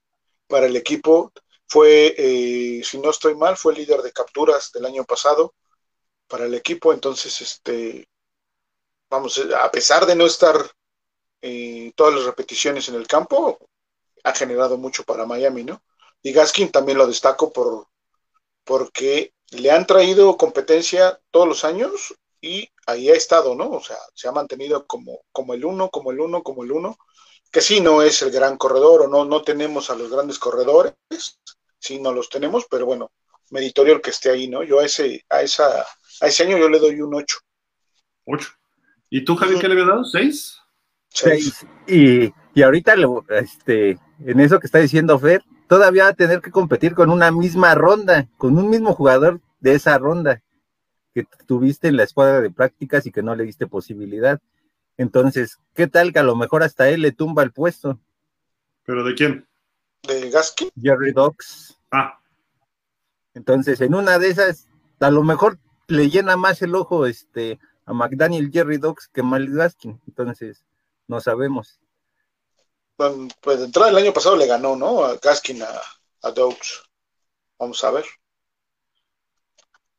para 0.48 0.68
el 0.68 0.76
equipo. 0.78 1.34
Fue, 1.68 2.16
eh, 2.18 2.82
si 2.84 2.98
no 3.00 3.10
estoy 3.10 3.36
mal, 3.36 3.58
fue 3.58 3.76
líder 3.76 4.02
de 4.02 4.14
capturas 4.14 4.72
del 4.72 4.86
año 4.86 5.04
pasado 5.04 5.54
para 6.28 6.46
el 6.46 6.54
equipo, 6.54 6.94
entonces, 6.94 7.42
este, 7.42 8.08
vamos, 9.10 9.38
a 9.62 9.70
pesar 9.72 10.06
de 10.06 10.16
no 10.16 10.26
estar 10.26 10.56
eh, 11.42 11.92
todas 11.96 12.16
las 12.16 12.26
repeticiones 12.26 12.90
en 12.90 12.96
el 12.96 13.08
campo, 13.08 13.60
ha 14.24 14.34
generado 14.34 14.78
mucho 14.78 15.04
para 15.04 15.26
Miami, 15.26 15.64
¿no? 15.64 15.82
Y 16.22 16.32
Gaskin 16.32 16.72
también 16.72 16.98
lo 16.98 17.08
destaco 17.08 17.54
por, 17.54 17.88
porque 18.64 19.34
le 19.52 19.72
han 19.72 19.86
traído 19.86 20.38
competencia 20.38 21.20
todos 21.32 21.48
los 21.48 21.64
años 21.64 22.16
y 22.42 22.70
ahí 22.88 23.10
ha 23.10 23.14
estado, 23.14 23.56
¿no? 23.56 23.70
O 23.70 23.82
sea, 23.82 23.98
se 24.14 24.28
ha 24.28 24.32
mantenido 24.32 24.86
como, 24.88 25.22
como 25.32 25.54
el 25.54 25.66
uno, 25.66 25.90
como 25.90 26.12
el 26.12 26.20
uno, 26.20 26.44
como 26.44 26.64
el 26.64 26.72
uno, 26.72 26.98
que 27.52 27.62
sí 27.62 27.80
no 27.80 28.02
es 28.02 28.22
el 28.22 28.32
gran 28.32 28.58
corredor 28.58 29.04
o 29.04 29.08
no, 29.08 29.26
no 29.26 29.44
tenemos 29.44 29.90
a 29.90 29.96
los 29.96 30.10
grandes 30.10 30.40
corredores, 30.40 30.94
sí 31.80 32.00
no 32.00 32.12
los 32.12 32.30
tenemos, 32.30 32.66
pero 32.70 32.86
bueno, 32.86 33.12
meritorio 33.52 33.94
el 33.94 34.02
que 34.02 34.10
esté 34.10 34.30
ahí, 34.32 34.48
¿no? 34.48 34.64
Yo 34.64 34.80
a 34.80 34.86
ese, 34.86 35.24
a 35.30 35.42
esa, 35.42 35.82
a 36.22 36.28
ese 36.28 36.44
año 36.44 36.58
yo 36.58 36.70
le 36.70 36.80
doy 36.80 37.00
un 37.02 37.14
8. 37.14 37.38
8. 38.26 38.50
¿Y 39.10 39.24
tú, 39.24 39.36
Javi, 39.36 39.60
qué 39.60 39.68
le 39.68 39.74
habías 39.74 39.88
dado? 39.88 40.04
¿6? 40.04 40.65
6. 41.16 41.66
Y, 41.88 42.34
y 42.54 42.62
ahorita, 42.62 42.96
este, 43.30 43.98
en 44.26 44.40
eso 44.40 44.60
que 44.60 44.68
está 44.68 44.80
diciendo 44.80 45.18
Fer, 45.20 45.44
todavía 45.68 46.04
va 46.04 46.10
a 46.10 46.14
tener 46.14 46.42
que 46.42 46.52
competir 46.52 46.94
con 46.94 47.10
una 47.10 47.32
misma 47.32 47.74
ronda, 47.76 48.28
con 48.38 48.58
un 48.58 48.70
mismo 48.70 48.94
jugador 48.94 49.42
de 49.60 49.74
esa 49.74 49.98
ronda 49.98 50.42
que 51.14 51.26
tuviste 51.46 51.88
en 51.88 51.98
la 51.98 52.04
escuadra 52.04 52.42
de 52.42 52.52
prácticas 52.52 53.06
y 53.06 53.12
que 53.12 53.24
no 53.24 53.36
le 53.36 53.46
diste 53.46 53.68
posibilidad. 53.68 54.40
Entonces, 54.98 55.60
¿qué 55.74 55.88
tal 55.88 56.12
que 56.12 56.20
a 56.20 56.24
lo 56.24 56.36
mejor 56.36 56.64
hasta 56.64 56.90
él 56.90 57.02
le 57.02 57.12
tumba 57.12 57.44
el 57.44 57.52
puesto? 57.52 58.00
¿Pero 58.86 59.04
de 59.04 59.16
quién? 59.16 59.48
¿De 60.04 60.30
Gasky? 60.30 60.72
Jerry 60.80 61.14
Dox. 61.14 61.80
Ah. 61.92 62.20
Entonces, 63.34 63.80
en 63.82 63.96
una 63.96 64.20
de 64.20 64.30
esas, 64.30 64.68
a 65.00 65.10
lo 65.10 65.24
mejor 65.24 65.58
le 65.88 66.10
llena 66.10 66.36
más 66.36 66.62
el 66.62 66.76
ojo 66.76 67.06
este 67.06 67.60
a 67.86 67.94
McDaniel 67.94 68.52
Jerry 68.52 68.78
Dogs 68.78 69.08
que 69.08 69.24
Mal 69.24 69.48
Gaskin. 69.50 70.00
Entonces, 70.08 70.66
no 71.08 71.20
sabemos. 71.20 71.80
pues 72.98 73.60
de 73.60 73.66
entrada 73.66 73.90
el 73.90 73.98
año 73.98 74.14
pasado 74.14 74.36
le 74.36 74.48
ganó, 74.48 74.76
¿no? 74.76 75.04
A 75.04 75.18
Gaskin 75.18 75.62
a, 75.64 75.68
a 76.22 76.32
Dogs. 76.32 76.84
Vamos 77.60 77.84
a 77.84 77.92
ver. 77.92 78.06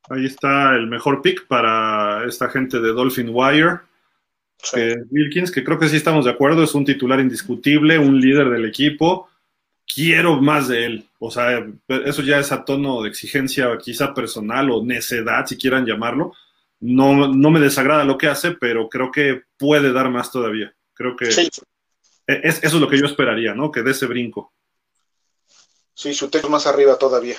Ahí 0.09 0.27
está 0.27 0.75
el 0.75 0.87
mejor 0.87 1.21
pick 1.21 1.47
para 1.47 2.25
esta 2.27 2.49
gente 2.49 2.81
de 2.81 2.93
Dolphin 2.93 3.31
Wire. 3.33 3.81
Wilkins, 5.11 5.51
que 5.51 5.65
creo 5.65 5.79
que 5.79 5.89
sí 5.89 5.97
estamos 5.97 6.25
de 6.25 6.31
acuerdo, 6.31 6.63
es 6.63 6.75
un 6.75 6.85
titular 6.85 7.21
indiscutible, 7.21 7.99
un 7.99 8.21
líder 8.21 8.51
del 8.51 8.65
equipo. 8.65 9.29
Quiero 9.87 10.41
más 10.41 10.69
de 10.69 10.85
él. 10.87 11.09
O 11.19 11.31
sea, 11.31 11.65
eso 11.89 12.23
ya 12.23 12.39
es 12.39 12.53
a 12.53 12.65
tono 12.65 13.03
de 13.03 13.09
exigencia 13.09 13.77
quizá 13.79 14.15
personal 14.15 14.71
o 14.71 14.85
necedad, 14.85 15.47
si 15.47 15.57
quieran 15.57 15.87
llamarlo. 15.87 16.33
No, 16.81 17.29
no 17.29 17.51
me 17.51 17.61
desagrada 17.61 18.05
lo 18.05 18.19
que 18.19 18.29
hace, 18.29 18.53
pero 18.53 18.89
creo 18.89 19.11
que 19.11 19.43
puede 19.57 19.93
dar 19.93 20.11
más 20.11 20.31
todavía. 20.31 20.75
Creo 20.97 21.15
que 21.15 21.29
e, 21.29 22.41
es, 22.43 22.65
eso 22.65 22.77
es 22.77 22.81
lo 22.81 22.89
que 22.89 22.99
yo 22.99 23.07
esperaría, 23.07 23.55
¿no? 23.55 23.71
Que 23.71 23.83
dé 23.83 23.91
ese 23.91 24.07
brinco. 24.07 24.53
Sí, 25.95 26.13
su 26.15 26.29
texto 26.29 26.49
más 26.49 26.67
arriba 26.67 26.99
todavía. 26.99 27.37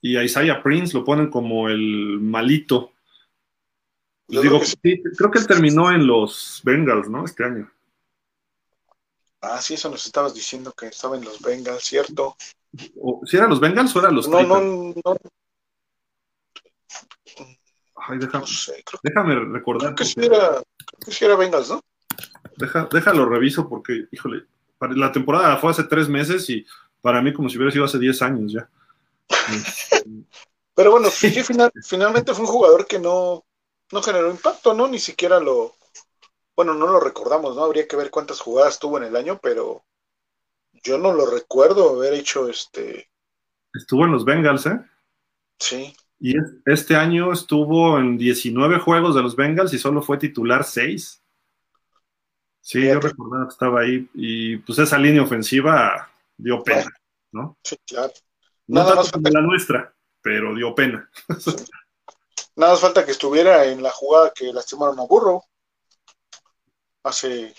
Y 0.00 0.16
a 0.16 0.24
Isaiah 0.24 0.62
Prince 0.62 0.96
lo 0.96 1.04
ponen 1.04 1.30
como 1.30 1.68
el 1.68 2.18
malito. 2.20 2.92
digo, 4.26 4.60
creo 4.82 5.30
que 5.30 5.38
él 5.38 5.46
terminó 5.46 5.90
en 5.90 6.06
los 6.06 6.60
Bengals, 6.64 7.08
¿no? 7.08 7.24
Este 7.24 7.44
año. 7.44 7.70
Ah, 9.40 9.62
sí, 9.62 9.74
eso 9.74 9.88
nos 9.88 10.04
estabas 10.04 10.34
diciendo 10.34 10.72
que 10.72 10.86
estaba 10.86 11.16
en 11.16 11.24
los 11.24 11.40
Bengals, 11.40 11.84
¿cierto? 11.84 12.36
¿Si 13.24 13.36
eran 13.36 13.50
los 13.50 13.60
Bengals 13.60 13.94
o 13.94 14.00
eran 14.00 14.14
los 14.14 14.28
No, 14.28 14.42
no, 14.42 14.60
no. 14.60 15.16
Ay, 17.94 18.18
déjame, 18.18 18.46
déjame 19.02 19.34
recordar. 19.52 19.94
Creo 19.94 19.96
que, 19.96 20.04
sí 20.04 20.20
era, 20.24 20.62
sí 21.06 21.24
era 21.24 21.36
Bengals, 21.36 21.70
¿no? 21.70 21.82
Deja, 22.56 22.88
déjalo 22.90 23.26
reviso 23.26 23.68
porque, 23.68 24.06
híjole, 24.10 24.46
la 24.80 25.12
temporada 25.12 25.56
fue 25.58 25.70
hace 25.70 25.84
tres 25.84 26.08
meses 26.08 26.48
y 26.50 26.66
para 27.00 27.22
mí 27.22 27.32
como 27.32 27.48
si 27.48 27.56
hubiera 27.56 27.72
sido 27.72 27.84
hace 27.84 27.98
diez 27.98 28.20
años 28.22 28.52
ya. 28.52 28.68
Pero 30.74 30.92
bueno, 30.92 31.08
finalmente 31.10 32.34
fue 32.34 32.44
un 32.44 32.50
jugador 32.50 32.86
que 32.86 32.98
no, 32.98 33.44
no 33.90 34.02
generó 34.02 34.30
impacto, 34.30 34.74
¿no? 34.74 34.86
Ni 34.86 35.00
siquiera 35.00 35.40
lo, 35.40 35.74
bueno, 36.58 36.74
no 36.74 36.88
lo 36.88 37.00
recordamos, 37.00 37.56
¿no? 37.56 37.62
Habría 37.62 37.86
que 37.86 37.96
ver 37.96 38.10
cuántas 38.10 38.40
jugadas 38.40 38.78
tuvo 38.78 38.98
en 38.98 39.04
el 39.04 39.16
año, 39.16 39.38
pero 39.42 39.84
yo 40.82 40.98
no 40.98 41.12
lo 41.12 41.26
recuerdo 41.26 41.90
haber 41.90 42.14
hecho 42.14 42.48
este. 42.48 43.10
Estuvo 43.72 44.04
en 44.04 44.12
los 44.12 44.24
Bengals, 44.24 44.66
¿eh? 44.66 44.80
Sí. 45.58 45.96
Y 46.20 46.34
este 46.66 46.96
año 46.96 47.32
estuvo 47.32 47.98
en 47.98 48.18
19 48.18 48.80
juegos 48.80 49.14
de 49.14 49.22
los 49.22 49.36
Bengals 49.36 49.72
y 49.72 49.78
solo 49.78 50.02
fue 50.02 50.18
titular 50.18 50.64
6. 50.64 51.22
Sí, 52.60 52.86
yo 52.86 53.00
recordaba 53.00 53.46
que 53.46 53.52
estaba 53.52 53.80
ahí 53.80 54.08
y 54.14 54.56
pues 54.58 54.78
esa 54.78 54.98
línea 54.98 55.22
ofensiva 55.22 56.10
dio 56.36 56.62
pena, 56.62 56.90
¿no? 57.32 57.56
Sí, 57.62 57.76
claro. 57.86 58.12
No 58.66 58.80
Nada 58.82 58.96
más 58.96 59.10
falta... 59.10 59.30
la 59.30 59.40
nuestra, 59.40 59.94
pero 60.20 60.54
dio 60.54 60.74
pena. 60.74 61.08
Nada 62.56 62.72
más 62.72 62.80
falta 62.80 63.06
que 63.06 63.12
estuviera 63.12 63.64
en 63.64 63.82
la 63.82 63.90
jugada 63.90 64.32
que 64.34 64.52
lastimaron 64.52 64.98
a 64.98 65.04
Burro 65.04 65.44
hace. 67.04 67.54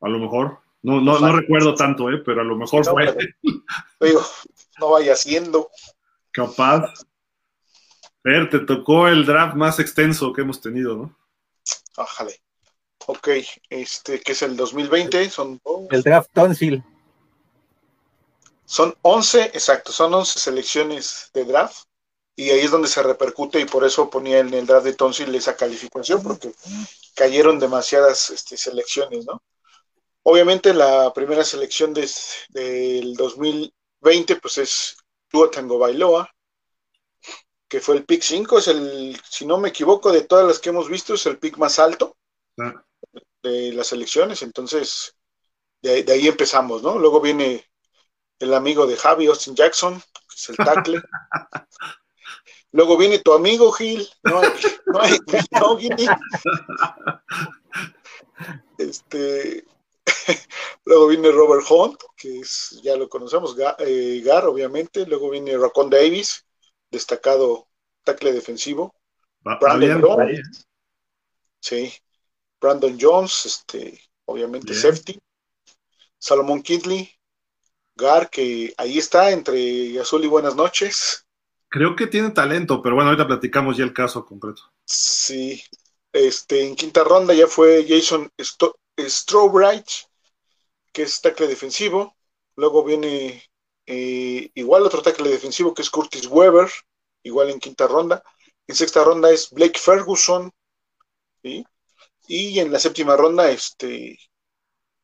A 0.00 0.08
lo 0.08 0.18
mejor. 0.18 0.60
No, 0.82 1.00
no, 1.00 1.18
no 1.18 1.36
recuerdo 1.36 1.74
tanto, 1.74 2.08
¿eh? 2.10 2.22
pero 2.24 2.40
a 2.40 2.44
lo 2.44 2.56
mejor 2.56 2.84
fue. 2.84 3.14
Digo, 4.00 4.22
no 4.78 4.90
vaya 4.90 5.16
siendo. 5.16 5.70
Capaz. 6.30 6.84
Ver, 8.22 8.50
te 8.50 8.60
tocó 8.60 9.08
el 9.08 9.24
draft 9.24 9.54
más 9.56 9.78
extenso 9.78 10.32
que 10.32 10.42
hemos 10.42 10.60
tenido, 10.60 10.96
¿no? 10.96 11.16
Ájale. 11.96 12.40
Ok, 13.06 13.28
este, 13.70 14.20
que 14.20 14.32
es 14.32 14.42
el 14.42 14.56
2020, 14.56 15.30
son... 15.30 15.60
El 15.90 16.02
draft 16.02 16.30
Tonsil. 16.32 16.82
Son 18.64 18.94
11, 19.00 19.44
exacto, 19.44 19.92
son 19.92 20.12
11 20.12 20.38
selecciones 20.38 21.30
de 21.32 21.44
draft 21.46 21.84
y 22.36 22.50
ahí 22.50 22.60
es 22.60 22.70
donde 22.70 22.88
se 22.88 23.02
repercute 23.02 23.58
y 23.60 23.64
por 23.64 23.84
eso 23.84 24.10
ponía 24.10 24.40
en 24.40 24.52
el 24.52 24.66
draft 24.66 24.84
de 24.84 24.92
Tonsil 24.92 25.34
esa 25.34 25.56
calificación, 25.56 26.22
porque 26.22 26.52
cayeron 27.14 27.58
demasiadas 27.58 28.30
este, 28.30 28.56
selecciones, 28.56 29.24
¿no? 29.24 29.42
Obviamente 30.22 30.74
la 30.74 31.12
primera 31.14 31.42
selección 31.42 31.94
de, 31.94 32.08
del 32.50 33.14
2020 33.14 34.36
pues 34.36 34.58
es 34.58 34.96
Tua 35.28 35.50
Tango 35.50 35.78
Bailoa, 35.78 36.30
que 37.68 37.80
fue 37.80 37.96
el 37.96 38.04
pick 38.04 38.22
5, 38.22 38.58
es 38.58 38.68
el, 38.68 39.20
si 39.28 39.46
no 39.46 39.58
me 39.58 39.68
equivoco, 39.68 40.10
de 40.10 40.22
todas 40.22 40.46
las 40.46 40.58
que 40.58 40.70
hemos 40.70 40.88
visto, 40.88 41.14
es 41.14 41.26
el 41.26 41.38
pick 41.38 41.58
más 41.58 41.78
alto 41.78 42.16
ah. 42.58 42.82
de 43.42 43.72
las 43.72 43.88
selecciones, 43.88 44.42
entonces 44.42 45.14
de, 45.82 46.02
de, 46.02 46.12
ahí 46.12 46.26
empezamos, 46.26 46.82
¿no? 46.82 46.98
Luego 46.98 47.20
viene 47.20 47.64
el 48.38 48.54
amigo 48.54 48.86
de 48.86 48.96
Javi 48.96 49.26
Austin 49.26 49.54
Jackson, 49.54 50.00
que 50.00 50.34
es 50.34 50.48
el 50.48 50.56
tackle. 50.56 51.02
Luego 52.72 52.98
viene 52.98 53.18
tu 53.20 53.32
amigo 53.32 53.72
Gil, 53.72 54.06
no 54.24 54.40
hay, 54.40 54.50
no 54.86 55.00
hay, 55.00 55.18
no, 55.52 55.78
Este, 58.76 59.64
luego 60.84 61.06
viene 61.06 61.30
Robert 61.32 61.64
Hunt, 61.68 61.98
que 62.14 62.40
es, 62.40 62.78
ya 62.82 62.94
lo 62.96 63.08
conocemos, 63.08 63.56
eh, 63.78 64.20
Gar, 64.22 64.46
obviamente. 64.46 65.06
Luego 65.06 65.30
viene 65.30 65.56
Racon 65.56 65.88
Davis, 65.88 66.44
destacado 66.90 67.68
tackle 68.04 68.32
defensivo. 68.32 68.94
Brandon 69.42 70.02
Jones. 70.02 70.66
Sí. 71.60 71.92
Brandon 72.60 72.96
Jones, 73.00 73.46
este, 73.46 74.00
obviamente 74.24 74.74
safety. 74.74 75.18
Salomón 76.18 76.62
Kidley, 76.62 77.08
Gar, 77.94 78.28
que 78.30 78.74
ahí 78.76 78.98
está 78.98 79.30
entre 79.30 79.98
azul 80.00 80.24
y 80.24 80.28
buenas 80.28 80.56
noches. 80.56 81.24
Creo 81.68 81.94
que 81.94 82.06
tiene 82.06 82.30
talento, 82.30 82.82
pero 82.82 82.94
bueno, 82.94 83.10
ahorita 83.10 83.26
platicamos 83.26 83.76
ya 83.76 83.84
el 83.84 83.92
caso 83.92 84.24
concreto. 84.24 84.62
Sí, 84.84 85.62
este, 86.12 86.66
en 86.66 86.74
quinta 86.74 87.04
ronda 87.04 87.34
ya 87.34 87.46
fue 87.46 87.86
Jason 87.86 88.30
Strawbright, 88.98 89.86
que 90.92 91.02
es 91.02 91.20
tackle 91.20 91.46
defensivo. 91.46 92.16
Luego 92.56 92.82
viene 92.82 93.44
eh, 93.90 94.50
igual 94.54 94.82
otro 94.82 95.00
tackle 95.00 95.30
defensivo 95.30 95.72
que 95.72 95.80
es 95.80 95.88
Curtis 95.88 96.26
Weber, 96.26 96.68
igual 97.22 97.48
en 97.48 97.58
quinta 97.58 97.86
ronda. 97.86 98.22
En 98.66 98.74
sexta 98.74 99.02
ronda 99.02 99.30
es 99.30 99.50
Blake 99.50 99.78
Ferguson. 99.78 100.52
Y 101.42 102.58
en 102.58 102.70
la 102.70 102.78
séptima 102.78 103.16
ronda, 103.16 103.50
este, 103.50 104.18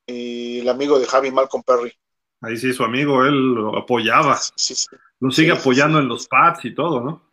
eh, 0.06 0.58
el 0.60 0.68
amigo 0.68 0.98
de 0.98 1.06
Javi 1.06 1.30
Malcolm 1.30 1.64
Perry. 1.64 1.94
Ahí 2.42 2.58
sí, 2.58 2.74
su 2.74 2.84
amigo, 2.84 3.24
él 3.24 3.54
lo 3.54 3.78
apoyaba. 3.78 4.38
Sí, 4.54 4.74
sí. 4.74 4.86
Lo 5.18 5.30
sigue 5.30 5.52
apoyando 5.52 5.98
en 5.98 6.06
los 6.06 6.28
pads 6.28 6.66
y 6.66 6.74
todo, 6.74 7.00
¿no? 7.00 7.32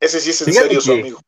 Ese 0.00 0.18
sí 0.18 0.30
es 0.30 0.48
en 0.48 0.54
serio 0.54 0.80
su 0.80 0.92
amigo. 0.92 1.20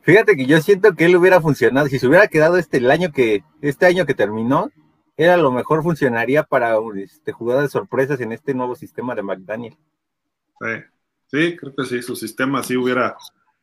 Fíjate 0.00 0.34
que 0.34 0.46
yo 0.46 0.60
siento 0.60 0.92
que 0.94 1.04
él 1.04 1.14
hubiera 1.14 1.40
funcionado. 1.40 1.86
Si 1.86 2.00
se 2.00 2.08
hubiera 2.08 2.26
quedado 2.26 2.58
este 2.58 2.78
el 2.78 2.90
año 2.90 3.12
que, 3.12 3.44
este 3.62 3.86
año 3.86 4.04
que 4.04 4.14
terminó, 4.14 4.72
era 5.16 5.36
lo 5.36 5.52
mejor 5.52 5.82
funcionaría 5.82 6.42
para 6.42 6.76
este, 6.96 7.32
jugadas 7.32 7.70
sorpresas 7.70 8.20
en 8.20 8.32
este 8.32 8.54
nuevo 8.54 8.74
sistema 8.74 9.14
de 9.14 9.22
McDaniel. 9.22 9.76
Sí, 10.60 10.68
sí, 11.26 11.56
creo 11.56 11.74
que 11.74 11.84
sí, 11.84 12.02
su 12.02 12.16
sistema 12.16 12.62
sí 12.62 12.76
hubiera, 12.76 13.16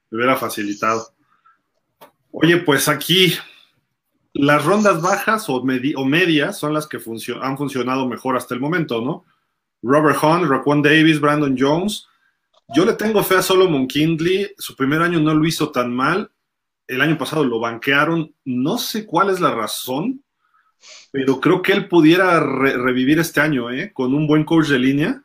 hubiera 0.09 0.35
facilitado. 0.35 1.07
Oye, 2.31 2.57
pues 2.57 2.87
aquí 2.87 3.33
las 4.33 4.63
rondas 4.63 5.01
bajas 5.01 5.49
o, 5.49 5.55
o 5.55 6.05
medias 6.05 6.57
son 6.57 6.73
las 6.73 6.87
que 6.87 6.99
han 7.41 7.57
funcionado 7.57 8.07
mejor 8.07 8.37
hasta 8.37 8.53
el 8.53 8.61
momento, 8.61 9.01
¿no? 9.01 9.25
Robert 9.81 10.23
Hunt, 10.23 10.49
Raquan 10.49 10.81
Davis, 10.81 11.19
Brandon 11.19 11.55
Jones. 11.57 12.07
Yo 12.73 12.85
le 12.85 12.93
tengo 12.93 13.23
fe 13.23 13.35
a 13.35 13.41
Solomon 13.41 13.87
Kindley. 13.87 14.53
Su 14.57 14.75
primer 14.75 15.01
año 15.01 15.19
no 15.19 15.33
lo 15.33 15.45
hizo 15.45 15.71
tan 15.71 15.93
mal. 15.93 16.31
El 16.87 17.01
año 17.01 17.17
pasado 17.17 17.43
lo 17.43 17.59
banquearon. 17.59 18.33
No 18.45 18.77
sé 18.77 19.05
cuál 19.05 19.29
es 19.29 19.39
la 19.39 19.53
razón, 19.53 20.23
pero 21.11 21.39
creo 21.39 21.61
que 21.61 21.73
él 21.73 21.87
pudiera 21.87 22.39
revivir 22.39 23.19
este 23.19 23.41
año, 23.41 23.71
¿eh? 23.71 23.91
Con 23.93 24.13
un 24.13 24.27
buen 24.27 24.43
coach 24.43 24.67
de 24.67 24.79
línea. 24.79 25.23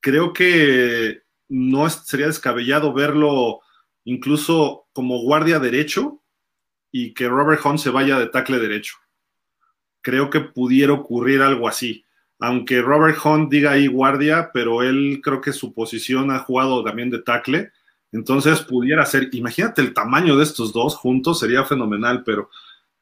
Creo 0.00 0.32
que 0.32 1.22
no 1.48 1.88
sería 1.88 2.26
descabellado 2.26 2.92
verlo 2.92 3.60
incluso 4.04 4.86
como 4.92 5.22
guardia 5.22 5.58
derecho 5.58 6.22
y 6.90 7.14
que 7.14 7.28
Robert 7.28 7.64
Hunt 7.64 7.78
se 7.78 7.90
vaya 7.90 8.18
de 8.18 8.26
tackle 8.26 8.58
derecho. 8.58 8.96
Creo 10.00 10.30
que 10.30 10.40
pudiera 10.40 10.92
ocurrir 10.92 11.40
algo 11.42 11.66
así 11.68 12.04
aunque 12.44 12.82
Robert 12.82 13.18
Hunt 13.24 13.50
diga 13.50 13.72
ahí 13.72 13.86
guardia, 13.86 14.50
pero 14.52 14.82
él 14.82 15.20
creo 15.22 15.40
que 15.40 15.52
su 15.52 15.72
posición 15.72 16.30
ha 16.30 16.40
jugado 16.40 16.82
también 16.84 17.10
de 17.10 17.22
tackle, 17.22 17.70
entonces 18.12 18.60
pudiera 18.60 19.04
ser, 19.06 19.28
imagínate 19.32 19.80
el 19.80 19.94
tamaño 19.94 20.36
de 20.36 20.44
estos 20.44 20.72
dos 20.72 20.94
juntos, 20.96 21.40
sería 21.40 21.64
fenomenal, 21.64 22.22
pero 22.24 22.50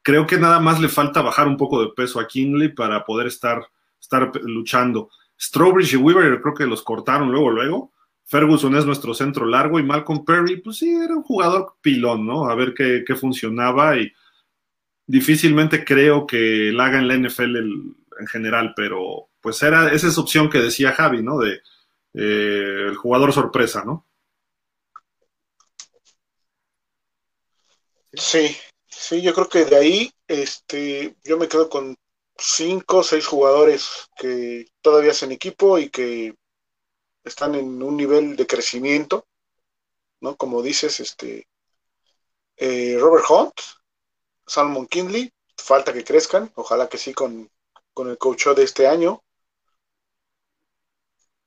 creo 0.03 0.27
que 0.27 0.37
nada 0.37 0.59
más 0.59 0.79
le 0.79 0.89
falta 0.89 1.21
bajar 1.21 1.47
un 1.47 1.57
poco 1.57 1.81
de 1.81 1.93
peso 1.95 2.19
a 2.19 2.27
Kinley 2.27 2.69
para 2.69 3.03
poder 3.03 3.27
estar, 3.27 3.65
estar 3.99 4.31
luchando. 4.43 5.09
Strawbridge 5.39 5.93
y 5.93 5.97
Weaver 5.97 6.41
creo 6.41 6.53
que 6.53 6.67
los 6.67 6.83
cortaron 6.83 7.31
luego, 7.31 7.49
luego, 7.49 7.93
Ferguson 8.25 8.75
es 8.75 8.85
nuestro 8.85 9.13
centro 9.13 9.45
largo 9.45 9.79
y 9.79 9.83
Malcolm 9.83 10.23
Perry, 10.23 10.61
pues 10.61 10.77
sí, 10.77 10.89
era 10.89 11.15
un 11.15 11.23
jugador 11.23 11.75
pilón, 11.81 12.25
¿no? 12.25 12.49
A 12.49 12.55
ver 12.55 12.73
qué, 12.73 13.15
funcionaba 13.15 13.97
y 13.97 14.11
difícilmente 15.05 15.83
creo 15.83 16.25
que 16.27 16.71
la 16.73 16.85
haga 16.85 16.99
en 16.99 17.07
la 17.07 17.17
NFL 17.17 17.57
en 17.57 18.27
general, 18.27 18.73
pero 18.75 19.29
pues 19.41 19.61
era 19.63 19.91
esa 19.91 20.07
es 20.07 20.17
opción 20.17 20.49
que 20.49 20.59
decía 20.59 20.93
Javi, 20.93 21.21
¿no? 21.21 21.37
De 21.39 21.61
eh, 22.13 22.87
el 22.89 22.95
jugador 22.95 23.33
sorpresa, 23.33 23.83
¿no? 23.85 24.05
Sí, 28.13 28.55
sí, 29.03 29.21
yo 29.21 29.33
creo 29.33 29.49
que 29.49 29.65
de 29.65 29.75
ahí, 29.75 30.11
este, 30.27 31.15
yo 31.23 31.37
me 31.37 31.47
quedo 31.47 31.69
con 31.69 31.97
cinco 32.37 32.99
o 32.99 33.03
seis 33.03 33.25
jugadores 33.27 34.09
que 34.17 34.65
todavía 34.81 35.11
hacen 35.11 35.31
equipo 35.31 35.77
y 35.77 35.89
que 35.89 36.35
están 37.23 37.55
en 37.55 37.83
un 37.83 37.97
nivel 37.97 38.35
de 38.35 38.47
crecimiento, 38.47 39.25
¿no? 40.21 40.37
Como 40.37 40.61
dices, 40.61 40.99
este, 40.99 41.47
eh, 42.57 42.97
Robert 42.99 43.25
Hunt, 43.29 43.53
Salmon 44.47 44.87
Kinley, 44.87 45.31
falta 45.57 45.93
que 45.93 46.03
crezcan, 46.03 46.51
ojalá 46.55 46.87
que 46.89 46.97
sí 46.97 47.13
con, 47.13 47.49
el 47.97 48.17
coach 48.17 48.47
de 48.47 48.63
este 48.63 48.87
año. 48.87 49.21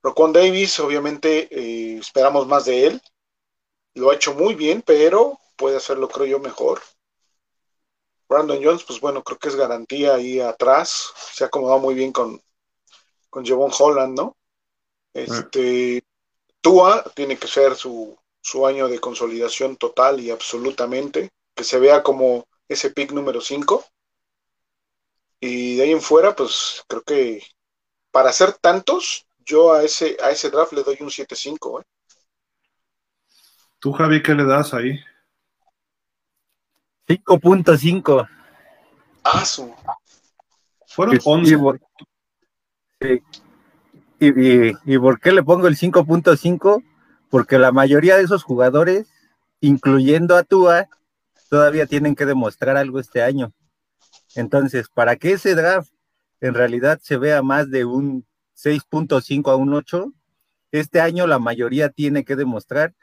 Roquan 0.03 0.33
Davis, 0.33 0.79
obviamente 0.81 1.49
eh, 1.51 1.99
esperamos 1.99 2.47
más 2.47 2.67
de 2.67 2.87
él, 2.87 3.03
lo 3.95 4.11
ha 4.11 4.15
hecho 4.15 4.35
muy 4.35 4.55
bien, 4.55 4.83
pero 4.83 5.39
puede 5.57 5.77
hacerlo, 5.79 6.09
creo 6.09 6.27
yo, 6.27 6.39
mejor. 6.39 6.81
Brandon 8.29 8.61
Jones, 8.63 8.85
pues 8.85 9.01
bueno, 9.01 9.23
creo 9.23 9.39
que 9.39 9.49
es 9.49 9.57
garantía 9.57 10.15
ahí 10.15 10.41
atrás. 10.41 11.13
Se 11.33 11.45
ha 11.45 11.47
acomodado 11.47 11.81
muy 11.81 11.95
bien 11.95 12.13
con, 12.13 12.41
con 13.31 13.45
Javon 13.45 13.71
Holland, 13.79 14.17
¿no? 14.17 14.37
Este, 15.13 16.03
Tua 16.61 17.05
tiene 17.15 17.39
que 17.39 17.49
ser 17.49 17.75
su, 17.75 18.19
su 18.41 18.67
año 18.67 18.89
de 18.89 18.99
consolidación 18.99 19.77
total 19.77 20.21
y 20.21 20.31
absolutamente, 20.31 21.31
que 21.55 21.65
se 21.65 21.79
vea 21.79 22.03
como 22.03 22.47
ese 22.69 22.91
pick 22.91 23.13
número 23.13 23.41
5. 23.41 23.85
Y 25.41 25.77
de 25.77 25.85
ahí 25.85 25.93
en 25.93 26.03
fuera, 26.03 26.35
pues 26.35 26.83
creo 26.89 27.03
que 27.03 27.43
para 28.11 28.31
hacer 28.31 28.55
tantos, 28.55 29.27
yo 29.45 29.73
a 29.73 29.85
ese, 29.85 30.17
a 30.23 30.31
ese 30.31 30.51
draft 30.51 30.73
le 30.73 30.83
doy 30.83 30.97
un 31.01 31.11
7-5. 31.11 31.81
¿eh? 31.81 31.85
¿Tú, 33.79 33.93
Javi, 33.93 34.23
qué 34.23 34.35
le 34.35 34.45
das 34.45 34.75
ahí? 34.75 34.99
5.5. 37.09 38.29
Ah, 39.25 39.45
su. 39.45 39.73
Fueron 40.87 41.19
11. 41.25 41.57
Y, 44.19 44.99
por 44.99 45.21
qué 45.21 45.33
le 45.33 45.43
pongo 45.43 45.69
el 45.69 45.77
5.5? 45.77 46.83
Porque 47.29 47.59
la 47.59 47.73
mayoría 47.73 48.17
de 48.17 48.23
esos 48.23 48.43
jugadores, 48.43 49.07
incluyendo 49.61 50.37
a 50.37 50.43
Tua, 50.43 50.89
todavía 51.51 51.87
tienen 51.87 52.15
que 52.15 52.27
demostrar 52.27 52.77
algo 52.77 52.99
este 52.99 53.23
año. 53.23 53.53
Entonces, 54.35 54.89
para 54.89 55.17
que 55.17 55.33
ese 55.33 55.55
draft 55.55 55.91
en 56.41 56.55
realidad 56.55 56.99
se 57.03 57.17
vea 57.17 57.43
más 57.43 57.71
de 57.71 57.85
un 57.85 58.27
6.5 58.57 59.51
a 59.51 59.57
un 59.57 59.75
8, 59.75 60.13
este 60.73 61.01
año 61.01 61.27
la 61.27 61.39
mayoría 61.39 61.91
tiene 61.91 62.25
que 62.25 62.37
demostrar 62.37 62.95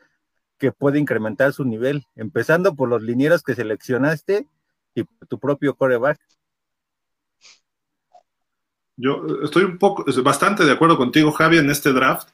que 0.58 0.72
puede 0.72 1.00
incrementar 1.00 1.54
su 1.54 1.66
nivel, 1.66 2.06
empezando 2.16 2.76
por 2.76 2.90
los 2.90 3.02
linieros 3.02 3.44
que 3.44 3.56
seleccionaste 3.56 4.48
y 4.96 5.04
tu 5.28 5.40
propio 5.40 5.76
coreback. 5.76 6.20
Yo 8.96 9.26
estoy 9.44 9.64
un 9.64 9.78
poco, 9.78 10.06
bastante 10.24 10.66
de 10.66 10.72
acuerdo 10.72 10.98
contigo, 10.98 11.32
Javi, 11.32 11.58
en 11.58 11.70
este 11.70 11.92
draft. 11.92 12.30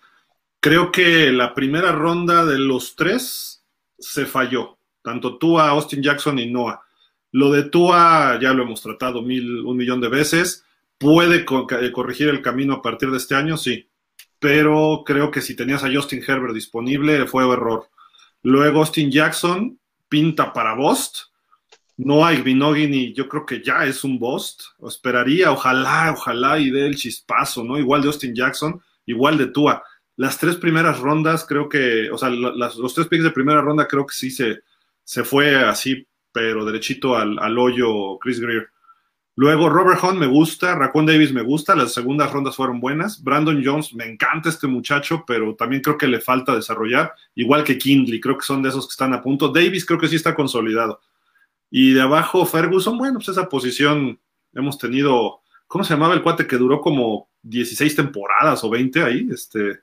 Creo 0.59 0.91
que 0.91 1.31
la 1.31 1.53
primera 1.53 1.93
ronda 1.93 2.45
de 2.45 2.59
los 2.59 2.95
tres 2.95 3.63
se 3.97 4.25
falló, 4.25 4.77
tanto 5.01 5.37
Tua, 5.37 5.69
Austin 5.69 6.03
Jackson 6.03 6.37
y 6.37 6.51
Noah. 6.51 6.81
Lo 7.31 7.51
de 7.51 7.63
Tua 7.63 8.37
ya 8.41 8.53
lo 8.53 8.63
hemos 8.63 8.81
tratado 8.81 9.21
mil, 9.21 9.65
un 9.65 9.77
millón 9.77 10.01
de 10.01 10.09
veces. 10.09 10.65
¿Puede 10.97 11.45
eh, 11.45 11.91
corregir 11.93 12.27
el 12.27 12.41
camino 12.41 12.73
a 12.75 12.81
partir 12.81 13.09
de 13.09 13.17
este 13.17 13.35
año? 13.35 13.55
Sí. 13.55 13.89
Pero 14.39 15.03
creo 15.05 15.31
que 15.31 15.41
si 15.41 15.55
tenías 15.55 15.83
a 15.83 15.93
Justin 15.93 16.23
Herbert 16.25 16.53
disponible, 16.53 17.25
fue 17.25 17.43
error. 17.51 17.87
Luego 18.43 18.79
Austin 18.79 19.11
Jackson 19.11 19.79
pinta 20.07 20.51
para 20.53 20.73
Bost 20.73 21.29
no 22.01 22.25
hay 22.25 22.41
Vinogini, 22.41 23.11
yo 23.13 23.27
creo 23.27 23.45
que 23.45 23.61
ya 23.61 23.83
es 23.83 24.05
un 24.05 24.17
bust. 24.17 24.61
Esperaría, 24.87 25.51
ojalá, 25.51 26.13
ojalá 26.15 26.57
y 26.57 26.71
dé 26.71 26.87
el 26.87 26.95
chispazo, 26.95 27.61
¿no? 27.61 27.77
Igual 27.77 28.01
de 28.01 28.07
Austin 28.07 28.33
Jackson, 28.33 28.81
igual 29.05 29.37
de 29.37 29.47
Tua. 29.47 29.83
Las 30.15 30.37
tres 30.37 30.55
primeras 30.55 30.99
rondas, 30.99 31.45
creo 31.45 31.67
que, 31.67 32.09
o 32.09 32.17
sea, 32.17 32.29
los 32.29 32.93
tres 32.93 33.07
picks 33.07 33.25
de 33.25 33.31
primera 33.31 33.59
ronda, 33.59 33.85
creo 33.85 34.05
que 34.05 34.13
sí 34.13 34.31
se, 34.31 34.61
se 35.03 35.25
fue 35.25 35.57
así, 35.57 36.07
pero 36.31 36.63
derechito 36.63 37.17
al, 37.17 37.37
al 37.37 37.57
hoyo 37.59 38.17
Chris 38.19 38.39
Greer. 38.39 38.69
Luego 39.39 39.69
Robert 39.69 40.03
Hunt 40.03 40.19
me 40.19 40.27
gusta, 40.27 40.75
Raccoon 40.75 41.05
Davis 41.05 41.31
me 41.31 41.41
gusta, 41.41 41.73
las 41.73 41.93
segundas 41.93 42.29
rondas 42.29 42.57
fueron 42.57 42.81
buenas. 42.81 43.23
Brandon 43.23 43.61
Jones 43.63 43.93
me 43.93 44.03
encanta 44.03 44.49
este 44.49 44.67
muchacho, 44.67 45.23
pero 45.25 45.55
también 45.55 45.81
creo 45.81 45.97
que 45.97 46.09
le 46.09 46.19
falta 46.19 46.53
desarrollar, 46.53 47.13
igual 47.35 47.63
que 47.63 47.77
Kindley, 47.77 48.19
creo 48.19 48.37
que 48.37 48.43
son 48.43 48.61
de 48.61 48.67
esos 48.67 48.85
que 48.85 48.91
están 48.91 49.13
a 49.13 49.21
punto. 49.21 49.47
Davis 49.47 49.85
creo 49.85 49.97
que 49.97 50.09
sí 50.09 50.17
está 50.17 50.35
consolidado. 50.35 50.99
Y 51.71 51.93
de 51.93 52.01
abajo 52.01 52.45
Ferguson, 52.45 52.97
bueno, 52.97 53.19
pues 53.19 53.29
esa 53.29 53.47
posición 53.47 54.19
hemos 54.51 54.77
tenido, 54.77 55.39
¿cómo 55.67 55.85
se 55.85 55.93
llamaba 55.93 56.15
el 56.15 56.21
cuate 56.21 56.45
que 56.45 56.57
duró 56.57 56.81
como 56.81 57.29
16 57.43 57.95
temporadas 57.95 58.61
o 58.65 58.69
20 58.69 59.03
ahí? 59.03 59.29
Este. 59.31 59.79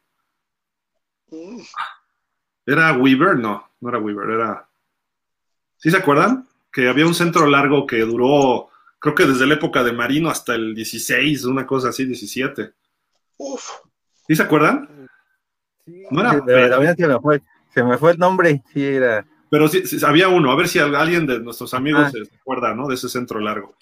¿Era 2.67 2.93
Weaver? 2.93 3.39
No, 3.39 3.71
no 3.81 3.89
era 3.89 4.01
Weaver, 4.01 4.29
era. 4.33 4.69
¿Sí 5.79 5.91
se 5.91 5.97
acuerdan? 5.97 6.47
Que 6.71 6.91
había 6.91 7.07
un 7.07 7.15
centro 7.15 7.47
largo 7.47 7.87
que 7.87 8.01
duró, 8.01 8.69
creo 8.99 9.15
que 9.15 9.27
desde 9.27 9.47
la 9.47 9.55
época 9.55 9.83
de 9.85 9.93
Marino 9.93 10.31
hasta 10.31 10.55
el 10.55 10.75
16, 10.75 11.45
una 11.45 11.67
cosa 11.67 11.91
así, 11.91 12.05
17. 12.05 12.73
Uf. 13.39 13.63
¿Sí 14.27 14.35
se 14.35 14.43
acuerdan? 14.43 15.09
Sí, 15.85 16.03
no 16.11 16.21
era. 16.21 16.95
Se 16.97 17.07
me, 17.07 17.19
fue, 17.21 17.43
se 17.73 17.85
me 17.85 17.99
fue 17.99 18.13
el 18.13 18.19
nombre, 18.19 18.63
sí, 18.73 18.85
era. 18.85 19.27
Pero 19.51 19.69
sí, 19.69 19.83
había 20.05 20.29
uno, 20.29 20.51
a 20.51 20.57
ver 20.57 20.69
si 20.69 20.79
alguien 20.79 21.27
de 21.27 21.39
nuestros 21.41 21.73
amigos 21.75 22.11
se 22.11 22.23
acuerda, 22.37 22.75
¿no? 22.75 22.89
De 22.89 22.97
ese 22.97 23.09
centro 23.09 23.39
largo. 23.39 23.77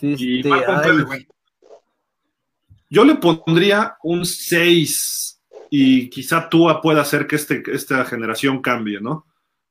y 0.00 0.42
yo 2.90 3.04
le 3.04 3.16
pondría 3.16 3.96
un 4.02 4.24
6 4.24 5.42
y 5.70 6.08
quizá 6.08 6.48
Tua 6.48 6.80
pueda 6.80 7.02
hacer 7.02 7.26
que 7.26 7.36
este, 7.36 7.62
esta 7.72 8.04
generación 8.04 8.62
cambie, 8.62 9.00
¿no? 9.00 9.26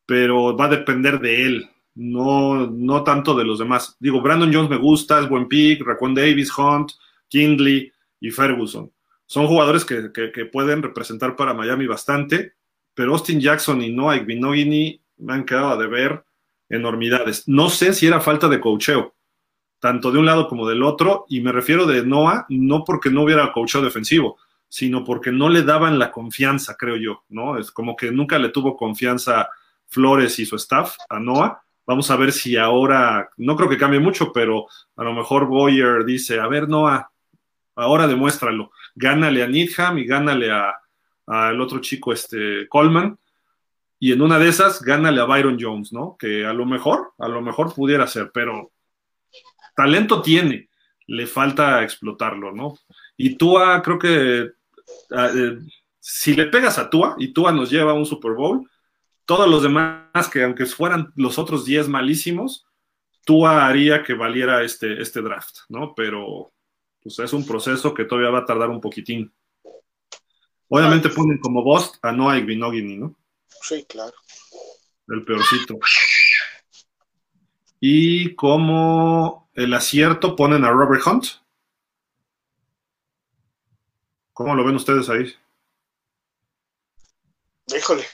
Pero 0.06 0.56
va 0.56 0.66
a 0.66 0.70
depender 0.70 1.20
de 1.20 1.46
él, 1.46 1.70
no, 1.98 2.68
no 2.68 3.04
tanto 3.04 3.36
de 3.36 3.44
los 3.44 3.58
demás. 3.58 3.98
Digo, 4.00 4.22
Brandon 4.22 4.54
Jones 4.54 4.70
me 4.70 4.78
gusta, 4.78 5.20
es 5.20 5.28
buen 5.28 5.48
pick, 5.48 5.82
Raquan 5.82 6.14
Davis, 6.14 6.56
Hunt, 6.56 6.92
Kindley 7.28 7.92
y 8.20 8.30
Ferguson. 8.30 8.92
Son 9.26 9.48
jugadores 9.48 9.84
que, 9.84 10.10
pueden 10.52 10.84
representar 10.84 11.36
para 11.36 11.56
Miami 11.56 11.88
bastante, 11.88 12.54
pero 12.94 13.14
Austin 13.14 13.42
Jackson 13.42 13.82
y 13.82 13.92
Noah 13.92 14.16
Igbinogini 14.18 15.02
me 15.18 15.34
han 15.34 15.46
quedado 15.46 15.78
de 15.78 15.88
ver 15.88 16.24
enormidades. 16.70 17.48
No 17.48 17.70
sé 17.70 17.94
si 17.94 18.06
era 18.06 18.22
falta 18.22 18.48
de 18.48 18.62
cocheo, 18.62 19.16
tanto 19.80 20.12
de 20.12 20.20
un 20.20 20.28
lado 20.28 20.48
como 20.48 20.68
del 20.68 20.84
otro, 20.84 21.26
y 21.28 21.42
me 21.42 21.52
refiero 21.52 21.88
de 21.88 22.06
Noah, 22.06 22.46
no 22.50 22.84
porque 22.84 23.10
no 23.10 23.24
hubiera 23.24 23.52
cocheo 23.52 23.82
defensivo, 23.82 24.38
sino 24.70 25.04
porque 25.04 25.32
no 25.32 25.50
le 25.50 25.64
daban 25.64 25.98
la 25.98 26.12
confianza, 26.12 26.76
creo 26.78 26.96
yo, 26.96 27.24
¿no? 27.30 27.58
Es 27.58 27.72
como 27.72 27.96
que 27.96 28.12
nunca 28.12 28.38
le 28.38 28.50
tuvo 28.50 28.78
confianza 28.78 29.50
Flores 29.88 30.38
y 30.40 30.46
su 30.46 30.58
staff 30.58 30.96
a 31.10 31.20
Noah. 31.20 31.64
Vamos 31.88 32.12
a 32.12 32.18
ver 32.18 32.34
si 32.34 32.58
ahora, 32.58 33.30
no 33.38 33.56
creo 33.56 33.70
que 33.70 33.78
cambie 33.78 34.02
mucho, 34.02 34.34
pero 34.34 34.68
a 34.98 35.04
lo 35.06 35.14
mejor 35.14 35.48
Boyer 35.48 36.04
dice, 36.04 36.38
a 36.38 36.48
ver, 36.48 36.68
Noah, 36.68 37.10
ahora 37.76 38.08
demuéstralo, 38.08 38.72
gánale 38.94 39.42
a 39.42 39.48
Needham 39.48 39.98
y 39.98 40.06
gánale 40.06 40.52
al 41.26 41.62
otro 41.62 41.80
chico, 41.80 42.12
este, 42.12 42.68
Coleman, 42.68 43.18
y 44.00 44.12
en 44.12 44.22
una 44.22 44.38
de 44.38 44.50
esas 44.50 44.82
gánale 44.82 45.22
a 45.22 45.26
Byron 45.26 45.58
Jones, 45.60 45.94
¿no? 45.94 46.18
Que 46.20 46.46
a 46.46 46.52
lo 46.52 46.66
mejor, 46.66 47.14
a 47.18 47.30
lo 47.30 47.42
mejor 47.42 47.74
pudiera 47.74 48.06
ser, 48.06 48.32
pero 48.34 48.72
talento 49.74 50.22
tiene, 50.22 50.70
le 51.08 51.26
falta 51.26 51.84
explotarlo, 51.84 52.52
¿no? 52.52 52.78
Y 53.16 53.36
Tua, 53.36 53.82
creo 53.82 53.98
que 53.98 54.52
ah, 55.12 55.30
eh, 55.34 55.58
si 56.00 56.36
le 56.36 56.48
pegas 56.48 56.78
a 56.78 56.90
Tua 56.90 57.16
y 57.18 57.30
Tua 57.34 57.54
nos 57.54 57.72
lleva 57.72 57.92
a 57.92 57.96
un 57.96 58.06
Super 58.06 58.34
Bowl, 58.34 58.70
todos 59.28 59.48
los 59.48 59.62
demás, 59.62 60.30
que 60.32 60.42
aunque 60.44 60.66
fueran 60.66 61.12
los 61.16 61.38
otros 61.38 61.66
10 61.66 61.90
malísimos, 61.90 62.66
Tua 63.26 63.68
haría 63.68 64.02
que 64.02 64.14
valiera 64.14 64.64
este, 64.64 65.02
este 65.02 65.22
draft, 65.22 65.58
¿no? 65.68 65.94
Pero 65.94 66.54
pues 67.04 67.20
es 67.20 67.34
un 67.34 67.46
proceso 67.46 67.94
que 67.94 68.06
todavía 68.06 68.32
va 68.32 68.40
a 68.40 68.46
tardar 68.46 68.70
un 68.70 68.80
poquitín. 68.80 69.34
Obviamente 70.70 71.10
ponen 71.10 71.40
como 71.40 71.62
boss 71.62 72.00
a 72.02 72.14
Noah 72.14 72.38
Igbinogini, 72.38 72.98
¿no? 72.98 73.18
Sí, 73.62 73.86
claro. 73.88 74.14
El 75.10 75.26
peorcito. 75.26 75.78
Y 77.82 78.34
como 78.36 79.50
el 79.54 79.74
acierto 79.74 80.38
ponen 80.38 80.64
a 80.64 80.72
Robert 80.72 81.06
Hunt. 81.06 81.26
¿Cómo 84.32 84.56
lo 84.56 84.64
ven 84.64 84.76
ustedes 84.76 85.10
ahí? 85.10 85.34
híjole, 87.76 88.06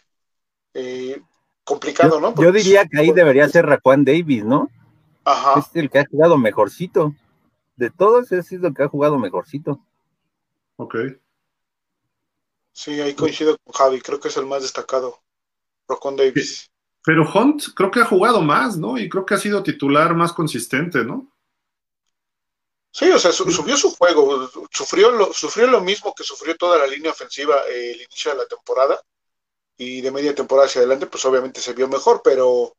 eh, 0.74 1.22
complicado, 1.64 2.20
¿no? 2.20 2.36
yo 2.36 2.52
diría 2.52 2.86
que 2.86 3.00
ahí 3.00 3.12
debería 3.12 3.48
ser 3.48 3.66
Raquan 3.66 4.04
Davis, 4.04 4.44
¿no? 4.44 4.70
Ajá. 5.26 5.60
Es 5.60 5.68
el 5.76 5.90
que 5.90 6.00
ha 6.00 6.06
jugado 6.06 6.38
mejorcito. 6.38 7.14
De 7.76 7.90
todos, 7.90 8.32
es 8.32 8.52
el 8.52 8.74
que 8.74 8.84
ha 8.84 8.88
jugado 8.88 9.18
mejorcito. 9.18 9.80
Ok. 10.76 10.96
Sí, 12.72 13.00
ahí 13.00 13.14
coincido 13.14 13.58
con 13.64 13.74
Javi, 13.74 14.02
creo 14.02 14.20
que 14.20 14.28
es 14.28 14.38
el 14.38 14.46
más 14.46 14.62
destacado. 14.62 15.20
Rocon 15.88 16.16
Davis. 16.16 16.70
Pero 17.06 17.30
Hunt 17.32 17.74
creo 17.76 17.92
que 17.92 18.00
ha 18.00 18.06
jugado 18.06 18.42
más, 18.42 18.78
¿no? 18.78 18.98
Y 18.98 19.10
creo 19.10 19.26
que 19.26 19.34
ha 19.34 19.38
sido 19.38 19.62
titular 19.62 20.16
más 20.16 20.34
consistente, 20.34 21.04
¿no? 21.04 21.30
Sí, 22.92 23.10
o 23.10 23.18
sea, 23.18 23.32
subió 23.32 23.76
su 23.76 23.92
juego, 23.96 24.50
sufrió 24.72 25.12
lo, 25.12 25.34
sufrió 25.34 25.66
lo 25.68 25.82
mismo 25.82 26.14
que 26.16 26.24
sufrió 26.24 26.56
toda 26.56 26.78
la 26.78 26.86
línea 26.86 27.12
ofensiva 27.12 27.56
eh, 27.68 27.92
el 27.92 28.02
inicio 28.02 28.32
de 28.32 28.38
la 28.38 28.46
temporada 28.46 29.02
y 29.84 30.02
de 30.02 30.12
media 30.12 30.34
temporada 30.34 30.68
hacia 30.68 30.80
adelante, 30.80 31.08
pues 31.08 31.24
obviamente 31.26 31.60
se 31.60 31.74
vio 31.74 31.88
mejor, 31.88 32.22
pero, 32.24 32.76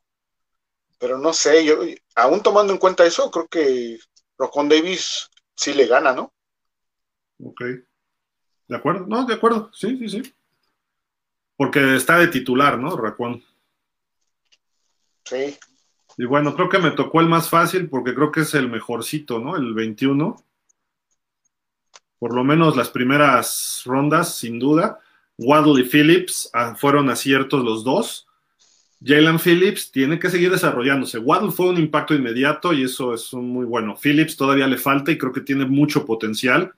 pero 0.99 1.19
no 1.19 1.33
sé, 1.33 1.65
yo, 1.65 1.81
aún 2.15 2.43
tomando 2.43 2.73
en 2.73 2.79
cuenta 2.79 3.05
eso, 3.05 3.31
creo 3.31 3.47
que 3.49 3.99
Rocon 4.39 4.69
Davis 4.69 5.31
sí 5.55 5.75
le 5.75 5.87
gana, 5.87 6.13
¿no? 6.13 6.33
Ok. 7.43 7.63
De 8.69 8.77
acuerdo, 8.77 9.07
no, 9.07 9.25
de 9.27 9.35
acuerdo, 9.35 9.71
sí, 9.73 9.99
sí, 9.99 10.09
sí. 10.09 10.35
Porque 11.57 11.97
está 11.97 12.19
de 12.19 12.29
titular, 12.29 12.79
¿no, 12.79 12.97
Raquan? 12.97 13.43
Sí. 15.25 15.57
Y 16.17 16.25
bueno, 16.25 16.55
creo 16.55 16.69
que 16.69 16.79
me 16.79 16.93
tocó 16.93 17.21
el 17.21 17.29
más 17.29 17.49
fácil 17.49 17.89
porque 17.89 18.15
creo 18.15 18.31
que 18.31 18.41
es 18.41 18.55
el 18.55 18.69
mejorcito, 18.69 19.39
¿no? 19.39 19.57
El 19.57 19.75
21. 19.75 20.37
Por 22.19 22.35
lo 22.35 22.45
menos 22.45 22.77
las 22.77 22.89
primeras 22.89 23.83
rondas, 23.85 24.37
sin 24.37 24.59
duda. 24.59 25.01
Waddle 25.39 25.81
y 25.83 25.85
Phillips 25.85 26.51
ah, 26.53 26.75
fueron 26.77 27.11
aciertos 27.11 27.65
los 27.65 27.85
dos. 27.85 28.27
Jalen 29.05 29.39
Phillips 29.39 29.91
tiene 29.91 30.19
que 30.19 30.31
seguir 30.31 30.51
desarrollándose. 30.51 31.19
Waddle 31.19 31.51
fue 31.51 31.69
un 31.69 31.79
impacto 31.79 32.15
inmediato 32.15 32.73
y 32.73 32.85
eso 32.85 33.13
es 33.13 33.33
muy 33.35 33.67
bueno. 33.67 33.97
Phillips 33.97 34.37
todavía 34.37 34.67
le 34.67 34.79
falta 34.79 35.13
y 35.13 35.19
creo 35.19 35.33
que 35.33 35.43
tiene 35.43 35.67
mucho 35.67 36.07
potencial 36.07 36.73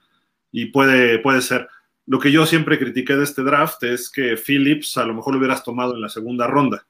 y 0.50 0.66
puede, 0.66 1.18
puede 1.20 1.42
ser. 1.42 1.68
Lo 2.07 2.18
que 2.18 2.32
yo 2.32 2.46
siempre 2.46 2.78
critiqué 2.78 3.16
de 3.16 3.24
este 3.24 3.42
draft 3.42 3.82
es 3.84 4.11
que 4.11 4.36
Phillips 4.36 4.96
a 4.96 5.04
lo 5.04 5.14
mejor 5.14 5.34
lo 5.34 5.38
hubieras 5.38 5.62
tomado 5.62 5.94
en 5.94 6.00
la 6.00 6.09
segunda 6.09 6.46
ronda 6.46 6.86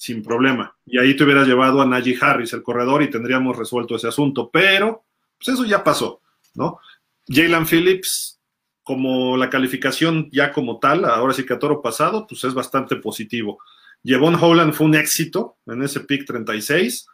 sin 0.00 0.22
problema. 0.22 0.74
Y 0.86 0.98
ahí 0.98 1.14
te 1.14 1.24
hubieras 1.24 1.46
llevado 1.46 1.82
a 1.82 1.84
Najee 1.84 2.16
Harris, 2.18 2.54
el 2.54 2.62
corredor, 2.62 3.02
y 3.02 3.10
tendríamos 3.10 3.54
resuelto 3.54 3.96
ese 3.96 4.08
asunto. 4.08 4.48
Pero, 4.50 5.04
pues 5.36 5.48
eso 5.48 5.66
ya 5.66 5.84
pasó, 5.84 6.22
¿no? 6.54 6.80
Jalen 7.28 7.66
Phillips, 7.66 8.39
como 8.82 9.36
la 9.36 9.50
calificación 9.50 10.28
ya 10.32 10.52
como 10.52 10.78
tal, 10.78 11.04
ahora 11.04 11.32
sí 11.32 11.44
que 11.44 11.54
a 11.54 11.58
toro 11.58 11.82
pasado, 11.82 12.26
pues 12.26 12.44
es 12.44 12.54
bastante 12.54 12.96
positivo. 12.96 13.58
Jevon 14.04 14.36
Holland 14.36 14.72
fue 14.72 14.86
un 14.86 14.94
éxito 14.94 15.58
en 15.66 15.82
ese 15.82 16.00
pick 16.00 16.26
36. 16.26 17.06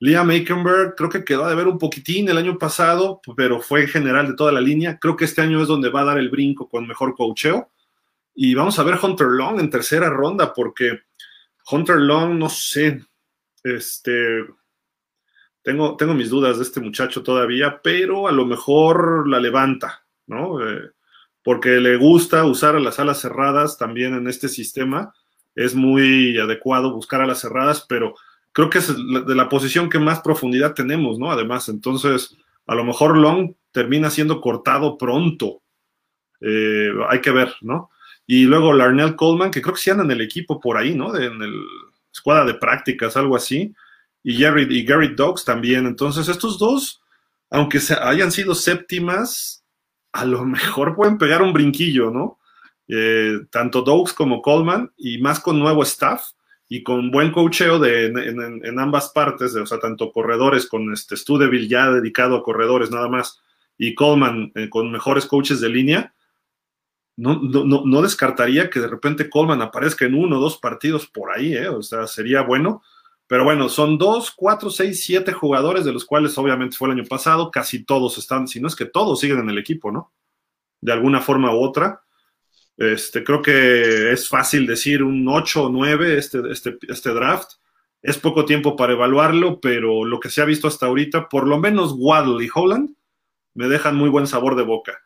Liam 0.00 0.30
Aikenberg 0.30 0.96
creo 0.96 1.08
que 1.08 1.24
quedó 1.24 1.48
de 1.48 1.54
ver 1.54 1.68
un 1.68 1.78
poquitín 1.78 2.28
el 2.28 2.38
año 2.38 2.58
pasado, 2.58 3.20
pero 3.36 3.60
fue 3.60 3.82
en 3.82 3.88
general 3.88 4.26
de 4.26 4.34
toda 4.34 4.50
la 4.50 4.60
línea. 4.60 4.98
Creo 4.98 5.16
que 5.16 5.24
este 5.24 5.42
año 5.42 5.62
es 5.62 5.68
donde 5.68 5.90
va 5.90 6.00
a 6.00 6.06
dar 6.06 6.18
el 6.18 6.28
brinco 6.28 6.68
con 6.68 6.88
mejor 6.88 7.14
coacheo. 7.14 7.70
Y 8.34 8.54
vamos 8.54 8.78
a 8.78 8.82
ver 8.82 8.98
Hunter 9.00 9.28
Long 9.28 9.60
en 9.60 9.70
tercera 9.70 10.10
ronda, 10.10 10.52
porque 10.52 11.02
Hunter 11.70 11.96
Long, 11.96 12.36
no 12.36 12.48
sé, 12.48 13.04
este, 13.62 14.44
tengo, 15.62 15.96
tengo 15.96 16.14
mis 16.14 16.30
dudas 16.30 16.56
de 16.56 16.64
este 16.64 16.80
muchacho 16.80 17.22
todavía, 17.22 17.80
pero 17.82 18.26
a 18.26 18.32
lo 18.32 18.44
mejor 18.44 19.28
la 19.28 19.38
levanta, 19.38 20.04
¿no? 20.26 20.66
Eh, 20.66 20.90
porque 21.42 21.80
le 21.80 21.96
gusta 21.96 22.44
usar 22.44 22.76
a 22.76 22.80
las 22.80 22.98
alas 22.98 23.20
cerradas 23.20 23.78
también 23.78 24.14
en 24.14 24.28
este 24.28 24.48
sistema. 24.48 25.14
Es 25.54 25.74
muy 25.74 26.38
adecuado 26.38 26.92
buscar 26.92 27.20
a 27.20 27.26
las 27.26 27.40
cerradas, 27.40 27.84
pero 27.88 28.14
creo 28.52 28.70
que 28.70 28.78
es 28.78 28.88
de 28.88 29.34
la 29.34 29.48
posición 29.48 29.90
que 29.90 29.98
más 29.98 30.20
profundidad 30.20 30.74
tenemos, 30.74 31.18
¿no? 31.18 31.30
Además, 31.30 31.68
entonces, 31.68 32.36
a 32.66 32.74
lo 32.74 32.84
mejor 32.84 33.16
Long 33.16 33.54
termina 33.72 34.10
siendo 34.10 34.40
cortado 34.40 34.96
pronto. 34.96 35.62
Eh, 36.40 36.90
hay 37.08 37.20
que 37.20 37.30
ver, 37.30 37.54
¿no? 37.60 37.90
Y 38.26 38.44
luego 38.44 38.72
Larnell 38.72 39.16
Coleman, 39.16 39.50
que 39.50 39.60
creo 39.60 39.74
que 39.74 39.80
sí 39.80 39.90
anda 39.90 40.04
en 40.04 40.10
el 40.10 40.20
equipo 40.20 40.60
por 40.60 40.76
ahí, 40.76 40.94
¿no? 40.94 41.16
en 41.16 41.42
el 41.42 41.54
escuadra 42.12 42.44
de 42.44 42.54
prácticas, 42.54 43.16
algo 43.16 43.36
así. 43.36 43.74
Y 44.22 44.40
Gary, 44.40 44.66
y 44.70 44.84
Gary 44.84 45.14
Dogs 45.14 45.44
también. 45.44 45.86
Entonces, 45.86 46.28
estos 46.28 46.58
dos, 46.58 47.02
aunque 47.50 47.80
hayan 48.00 48.30
sido 48.30 48.54
séptimas, 48.54 49.61
a 50.12 50.24
lo 50.24 50.44
mejor 50.44 50.94
pueden 50.94 51.18
pegar 51.18 51.42
un 51.42 51.52
brinquillo, 51.52 52.10
¿no? 52.10 52.38
Eh, 52.88 53.40
tanto 53.50 53.82
Dogs 53.82 54.12
como 54.12 54.42
Coleman, 54.42 54.92
y 54.96 55.18
más 55.18 55.40
con 55.40 55.58
nuevo 55.58 55.82
staff 55.82 56.22
y 56.68 56.82
con 56.82 57.10
buen 57.10 57.32
coacheo 57.32 57.78
de, 57.78 58.06
en, 58.06 58.78
ambas 58.78 59.10
partes, 59.10 59.54
o 59.54 59.66
sea, 59.66 59.78
tanto 59.78 60.10
corredores 60.10 60.66
con 60.66 60.92
este 60.92 61.16
Studeville 61.16 61.68
ya 61.68 61.90
dedicado 61.90 62.36
a 62.36 62.42
corredores 62.42 62.90
nada 62.90 63.08
más, 63.08 63.40
y 63.78 63.94
Coleman 63.94 64.52
eh, 64.54 64.68
con 64.68 64.90
mejores 64.90 65.26
coaches 65.26 65.60
de 65.60 65.68
línea, 65.68 66.14
no, 67.16 67.40
no, 67.42 67.82
no, 67.84 68.02
descartaría 68.02 68.70
que 68.70 68.80
de 68.80 68.88
repente 68.88 69.28
Coleman 69.28 69.60
aparezca 69.60 70.06
en 70.06 70.14
uno 70.14 70.38
o 70.38 70.40
dos 70.40 70.58
partidos 70.58 71.06
por 71.06 71.30
ahí, 71.30 71.54
¿eh? 71.54 71.68
o 71.68 71.82
sea, 71.82 72.06
sería 72.06 72.42
bueno. 72.42 72.82
Pero 73.32 73.44
bueno, 73.44 73.70
son 73.70 73.96
dos, 73.96 74.30
cuatro, 74.30 74.68
seis, 74.68 75.02
siete 75.06 75.32
jugadores, 75.32 75.86
de 75.86 75.92
los 75.94 76.04
cuales 76.04 76.36
obviamente 76.36 76.76
fue 76.76 76.88
el 76.88 76.98
año 76.98 77.08
pasado, 77.08 77.50
casi 77.50 77.82
todos 77.82 78.18
están, 78.18 78.46
si 78.46 78.60
no 78.60 78.68
es 78.68 78.76
que 78.76 78.84
todos 78.84 79.20
siguen 79.20 79.38
en 79.38 79.48
el 79.48 79.56
equipo, 79.56 79.90
¿no? 79.90 80.12
De 80.82 80.92
alguna 80.92 81.22
forma 81.22 81.50
u 81.50 81.62
otra. 81.62 82.02
Este, 82.76 83.24
creo 83.24 83.40
que 83.40 84.12
es 84.12 84.28
fácil 84.28 84.66
decir 84.66 85.02
un 85.02 85.26
8 85.26 85.64
o 85.64 85.68
9 85.70 86.18
este, 86.18 86.42
este, 86.50 86.76
este 86.86 87.14
draft. 87.14 87.52
Es 88.02 88.18
poco 88.18 88.44
tiempo 88.44 88.76
para 88.76 88.92
evaluarlo, 88.92 89.60
pero 89.62 90.04
lo 90.04 90.20
que 90.20 90.28
se 90.28 90.42
ha 90.42 90.44
visto 90.44 90.68
hasta 90.68 90.84
ahorita, 90.84 91.30
por 91.30 91.48
lo 91.48 91.58
menos 91.58 91.94
Waddle 91.96 92.44
y 92.44 92.50
Holland, 92.54 92.94
me 93.54 93.66
dejan 93.66 93.96
muy 93.96 94.10
buen 94.10 94.26
sabor 94.26 94.56
de 94.56 94.64
boca 94.64 95.00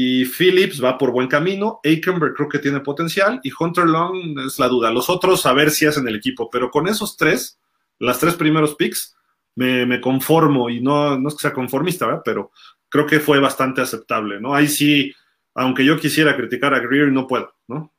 y 0.00 0.26
Phillips 0.26 0.82
va 0.82 0.96
por 0.96 1.10
buen 1.10 1.26
camino, 1.26 1.80
Aikenberg 1.82 2.34
creo 2.34 2.48
que 2.48 2.60
tiene 2.60 2.78
potencial 2.78 3.40
y 3.42 3.50
Hunter 3.58 3.84
Long 3.86 4.38
es 4.46 4.56
la 4.60 4.68
duda. 4.68 4.92
Los 4.92 5.10
otros 5.10 5.44
a 5.44 5.52
ver 5.52 5.72
si 5.72 5.86
hacen 5.86 6.06
el 6.06 6.14
equipo, 6.14 6.48
pero 6.50 6.70
con 6.70 6.86
esos 6.86 7.16
tres, 7.16 7.57
las 7.98 8.18
tres 8.18 8.34
primeros 8.34 8.74
picks, 8.74 9.16
me, 9.54 10.00
conformo 10.00 10.70
y 10.70 10.80
no, 10.80 11.18
no, 11.18 11.28
es 11.28 11.34
que 11.34 11.42
sea 11.42 11.52
conformista, 11.52 12.06
¿verdad? 12.06 12.22
pero 12.24 12.52
creo 12.88 13.06
que 13.06 13.18
fue 13.18 13.40
bastante 13.40 13.80
aceptable, 13.80 14.40
¿no? 14.40 14.54
Ahí 14.54 14.68
sí, 14.68 15.12
aunque 15.54 15.84
yo 15.84 15.98
quisiera 15.98 16.36
criticar 16.36 16.74
a 16.74 16.78
Greer, 16.78 17.08
no 17.08 17.26
puedo, 17.26 17.54
¿no? 17.66 17.92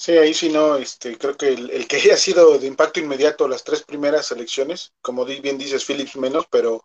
Sí, 0.00 0.12
ahí 0.12 0.32
sí 0.32 0.48
no, 0.48 0.76
este, 0.76 1.18
creo 1.18 1.36
que 1.36 1.48
el, 1.48 1.70
el 1.70 1.86
que 1.86 1.96
haya 1.96 2.16
sido 2.16 2.58
de 2.58 2.66
impacto 2.66 3.00
inmediato 3.00 3.46
las 3.46 3.64
tres 3.64 3.82
primeras 3.82 4.32
elecciones, 4.32 4.94
como 5.02 5.26
bien 5.26 5.58
dices, 5.58 5.84
Phillips 5.84 6.16
menos, 6.16 6.46
pero 6.50 6.82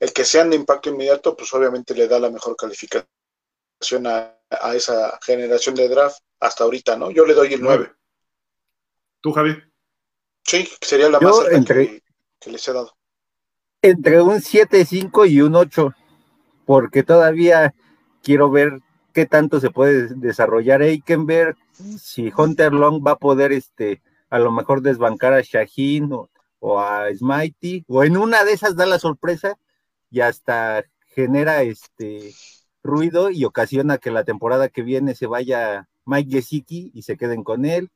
el 0.00 0.12
que 0.12 0.24
sean 0.24 0.50
de 0.50 0.56
impacto 0.56 0.90
inmediato, 0.90 1.36
pues 1.36 1.52
obviamente 1.54 1.94
le 1.94 2.08
da 2.08 2.18
la 2.18 2.30
mejor 2.30 2.56
calificación 2.56 3.06
a, 4.06 4.32
esa 4.74 5.18
generación 5.22 5.74
de 5.74 5.88
draft 5.88 6.20
hasta 6.40 6.64
ahorita, 6.64 6.96
¿no? 6.96 7.10
Yo 7.10 7.26
le 7.26 7.34
doy 7.34 7.54
el 7.54 7.62
9. 7.62 7.95
¿Tú, 9.26 9.32
Javi? 9.32 9.56
Sí, 10.44 10.68
sería 10.80 11.08
la 11.08 11.18
más 11.18 11.48
entre, 11.50 12.00
que, 12.38 12.48
les 12.48 12.68
he 12.68 12.72
dado. 12.72 12.92
Entre 13.82 14.22
un 14.22 14.36
7-5 14.36 15.28
y 15.28 15.40
un 15.40 15.56
8, 15.56 15.92
porque 16.64 17.02
todavía 17.02 17.74
quiero 18.22 18.52
ver 18.52 18.78
qué 19.12 19.26
tanto 19.26 19.58
se 19.58 19.70
puede 19.70 20.14
desarrollar 20.14 20.80
Eikenberg, 20.82 21.56
si 22.00 22.32
Hunter 22.36 22.72
Long 22.72 23.04
va 23.04 23.10
a 23.10 23.18
poder 23.18 23.50
este 23.50 24.00
a 24.30 24.38
lo 24.38 24.52
mejor 24.52 24.80
desbancar 24.80 25.32
a 25.32 25.40
Shaheen 25.42 26.12
o, 26.12 26.30
o 26.60 26.78
a 26.78 27.12
Smitey, 27.12 27.84
o 27.88 28.04
en 28.04 28.16
una 28.16 28.44
de 28.44 28.52
esas 28.52 28.76
da 28.76 28.86
la 28.86 29.00
sorpresa 29.00 29.58
y 30.08 30.20
hasta 30.20 30.84
genera 31.16 31.62
este 31.62 32.32
ruido 32.84 33.30
y 33.30 33.44
ocasiona 33.44 33.98
que 33.98 34.12
la 34.12 34.22
temporada 34.22 34.68
que 34.68 34.82
viene 34.82 35.16
se 35.16 35.26
vaya 35.26 35.88
Mike 36.04 36.30
Gesicki 36.30 36.92
y 36.94 37.02
se 37.02 37.16
queden 37.16 37.42
con 37.42 37.64
él. 37.64 37.90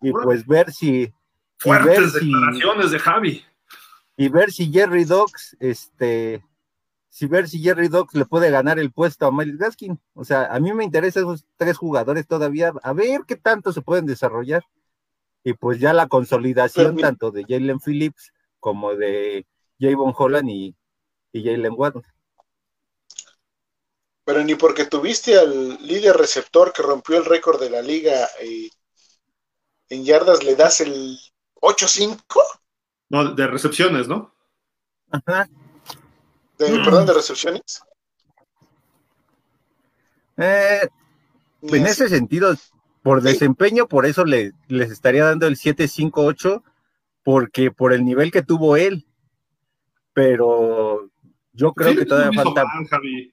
Y 0.00 0.12
pues 0.12 0.46
ver 0.46 0.72
si. 0.72 1.12
Fuertes 1.58 2.14
declaraciones 2.14 2.90
de 2.90 2.98
Javi. 2.98 3.44
Y 4.16 4.28
ver 4.28 4.50
si 4.50 4.72
Jerry 4.72 5.04
Dogs, 5.04 5.56
este. 5.60 6.44
Si 7.08 7.26
ver 7.26 7.48
si 7.48 7.60
Jerry 7.60 7.88
Dogs 7.88 8.14
le 8.14 8.24
puede 8.24 8.50
ganar 8.50 8.78
el 8.78 8.92
puesto 8.92 9.26
a 9.26 9.32
Miles 9.32 9.58
Gaskin. 9.58 10.00
O 10.14 10.24
sea, 10.24 10.46
a 10.46 10.60
mí 10.60 10.72
me 10.72 10.84
interesan 10.84 11.24
esos 11.24 11.44
tres 11.56 11.76
jugadores 11.76 12.26
todavía, 12.26 12.72
a 12.82 12.92
ver 12.92 13.22
qué 13.26 13.36
tanto 13.36 13.72
se 13.72 13.82
pueden 13.82 14.06
desarrollar. 14.06 14.64
Y 15.42 15.54
pues 15.54 15.80
ya 15.80 15.92
la 15.92 16.06
consolidación 16.06 16.96
tanto 16.96 17.30
de 17.30 17.44
Jalen 17.48 17.80
Phillips 17.80 18.32
como 18.58 18.94
de 18.94 19.46
Javon 19.80 20.14
Holland 20.16 20.48
y, 20.50 20.76
y 21.32 21.44
Jalen 21.44 21.74
Waddle. 21.76 22.02
Pero 24.24 24.44
ni 24.44 24.54
porque 24.54 24.84
tuviste 24.84 25.38
al 25.38 25.84
líder 25.84 26.16
receptor 26.16 26.72
que 26.72 26.82
rompió 26.82 27.16
el 27.16 27.24
récord 27.24 27.60
de 27.60 27.70
la 27.70 27.82
liga 27.82 28.28
eh, 28.40 28.70
en 29.90 30.04
yardas 30.04 30.42
le 30.42 30.56
das 30.56 30.80
el 30.80 31.18
8-5. 31.60 32.16
No, 33.10 33.34
de 33.34 33.46
recepciones, 33.46 34.08
¿no? 34.08 34.32
Ajá. 35.10 35.48
De, 36.58 36.66
Perdón, 36.84 37.06
de 37.06 37.12
recepciones. 37.12 37.82
Eh, 40.36 40.88
en 41.62 41.86
ese 41.86 42.08
sentido, 42.08 42.54
por 43.02 43.20
desempeño, 43.20 43.86
por 43.88 44.06
eso 44.06 44.24
le, 44.24 44.52
les 44.68 44.90
estaría 44.90 45.24
dando 45.24 45.46
el 45.46 45.56
7-5-8, 45.56 46.62
porque 47.24 47.70
por 47.70 47.92
el 47.92 48.04
nivel 48.04 48.30
que 48.30 48.42
tuvo 48.42 48.76
él. 48.76 49.06
Pero 50.12 51.10
yo 51.52 51.72
creo 51.72 51.96
que 51.96 52.06
todavía 52.06 52.42
falta. 52.42 52.64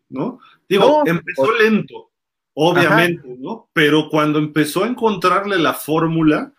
¿no? 0.09 0.39
Digo, 0.67 1.03
empezó 1.05 1.51
lento, 1.51 2.11
obviamente, 2.59 3.37
¿no? 3.37 3.69
Pero 3.71 4.09
cuando 4.09 4.39
empezó 4.39 4.83
a 4.83 4.87
encontrarle 4.87 5.59
la 5.59 5.75
fórmula, 5.75 6.53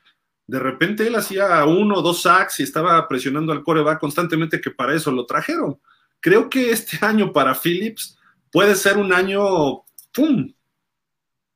de 0.46 0.60
repente 0.60 1.04
él 1.04 1.16
hacía 1.16 1.64
uno 1.64 1.96
o 1.96 2.02
dos 2.02 2.22
sacks 2.22 2.60
y 2.60 2.62
estaba 2.62 3.08
presionando 3.08 3.52
al 3.52 3.64
coreback 3.64 3.98
constantemente, 3.98 4.60
que 4.60 4.70
para 4.70 4.94
eso 4.94 5.10
lo 5.10 5.26
trajeron. 5.26 5.80
Creo 6.20 6.48
que 6.48 6.70
este 6.70 6.98
año 7.04 7.32
para 7.32 7.54
Phillips 7.54 8.16
puede 8.52 8.76
ser 8.76 8.96
un 8.96 9.12
año 9.12 9.82
¡pum! 10.14 10.52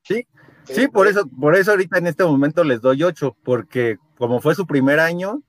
Sí, 0.03 0.27
sí, 0.65 0.89
por 0.89 1.07
eso, 1.07 1.29
por 1.29 1.55
eso 1.55 1.71
ahorita 1.71 1.99
en 1.99 2.09
este 2.09 2.25
momento 2.25 2.65
les 2.65 2.81
doy 2.81 3.05
ocho, 3.05 3.37
porque 3.45 3.99
como 4.19 4.41
fue 4.41 4.57
su 4.57 4.67
primer 4.67 4.99
año, 4.99 5.41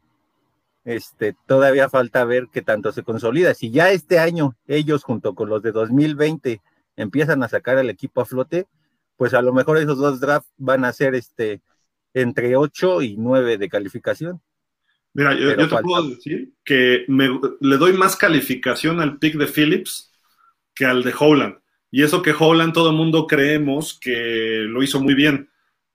este, 0.85 1.35
todavía 1.47 1.89
falta 1.89 2.25
ver 2.25 2.47
qué 2.53 2.61
tanto 2.61 2.91
se 2.91 3.01
consolida. 3.01 3.55
Si 3.55 3.71
ya 3.71 3.89
este 3.89 4.19
año 4.19 4.55
ellos 4.67 5.03
junto 5.03 5.33
con 5.33 5.49
los 5.49 5.63
de 5.63 5.71
2020 5.71 6.61
empiezan 6.95 7.41
a 7.41 7.49
sacar 7.49 7.79
al 7.79 7.89
equipo 7.89 8.21
a 8.21 8.25
flote, 8.25 8.67
pues 9.23 9.33
a 9.33 9.41
lo 9.41 9.53
mejor 9.53 9.77
esos 9.77 9.97
dos 9.97 10.19
drafts 10.19 10.51
van 10.57 10.83
a 10.85 10.91
ser 10.93 11.15
este 11.15 11.61
entre 12.13 12.57
8 12.57 13.01
y 13.01 13.15
9 13.17 13.57
de 13.57 13.69
calificación. 13.69 14.41
Mira, 15.13 15.33
yo, 15.33 15.55
te 15.55 15.67
puedo 15.67 16.09
decir 16.09 16.51
que 16.63 17.05
le 17.07 17.77
doy 17.77 17.93
más 17.93 18.15
calificación 18.15 18.99
al 18.99 19.17
pick 19.19 19.35
de 19.35 19.47
Phillips 19.47 20.11
que 20.75 20.85
al 20.85 21.03
de 21.03 21.13
Holland. 21.17 21.55
Y 21.89 22.03
eso 22.03 22.21
que 22.21 22.35
Holland 22.37 22.73
todo 22.73 22.89
el 22.89 22.95
mundo 22.95 23.27
creemos 23.27 23.97
que 23.99 24.65
lo 24.67 24.83
hizo 24.83 24.99
muy 24.99 25.13
bien 25.13 25.49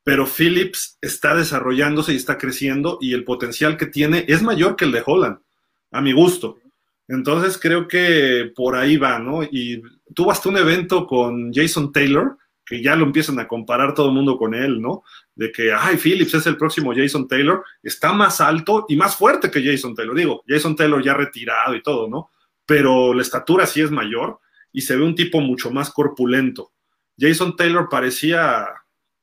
pero 0.08 0.26
Phillips 0.26 0.96
está 1.02 1.34
desarrollándose 1.34 2.14
y 2.14 2.16
está 2.16 2.38
creciendo 2.38 2.96
y 2.98 3.12
el 3.12 3.24
potencial 3.24 3.76
que 3.76 3.84
tiene 3.84 4.24
es 4.26 4.40
mayor 4.40 4.74
que 4.74 4.86
el 4.86 4.92
de 4.92 5.02
Holland, 5.04 5.36
a 5.90 6.00
mi 6.00 6.12
gusto. 6.12 6.56
Entonces 7.08 7.58
creo 7.58 7.86
que 7.86 8.50
por 8.56 8.74
ahí 8.74 8.96
va, 8.96 9.18
¿no? 9.18 9.42
Y 9.42 9.82
tuvo 10.14 10.30
hasta 10.30 10.48
un 10.48 10.56
evento 10.56 11.06
con 11.06 11.52
Jason 11.52 11.92
Taylor, 11.92 12.38
que 12.68 12.82
ya 12.82 12.94
lo 12.96 13.06
empiezan 13.06 13.40
a 13.40 13.48
comparar 13.48 13.94
todo 13.94 14.08
el 14.08 14.14
mundo 14.14 14.36
con 14.36 14.54
él, 14.54 14.80
¿no? 14.80 15.02
De 15.34 15.50
que, 15.50 15.72
ay, 15.72 15.96
Phillips 15.96 16.34
es 16.34 16.46
el 16.46 16.56
próximo 16.58 16.92
Jason 16.94 17.26
Taylor, 17.26 17.64
está 17.82 18.12
más 18.12 18.40
alto 18.40 18.84
y 18.88 18.96
más 18.96 19.16
fuerte 19.16 19.50
que 19.50 19.64
Jason 19.64 19.94
Taylor. 19.94 20.14
Digo, 20.14 20.42
Jason 20.46 20.76
Taylor 20.76 21.02
ya 21.02 21.14
retirado 21.14 21.74
y 21.74 21.82
todo, 21.82 22.08
¿no? 22.08 22.30
Pero 22.66 23.14
la 23.14 23.22
estatura 23.22 23.66
sí 23.66 23.80
es 23.80 23.90
mayor 23.90 24.40
y 24.72 24.82
se 24.82 24.96
ve 24.96 25.02
un 25.02 25.14
tipo 25.14 25.40
mucho 25.40 25.70
más 25.70 25.90
corpulento. 25.90 26.72
Jason 27.18 27.56
Taylor 27.56 27.88
parecía 27.88 28.68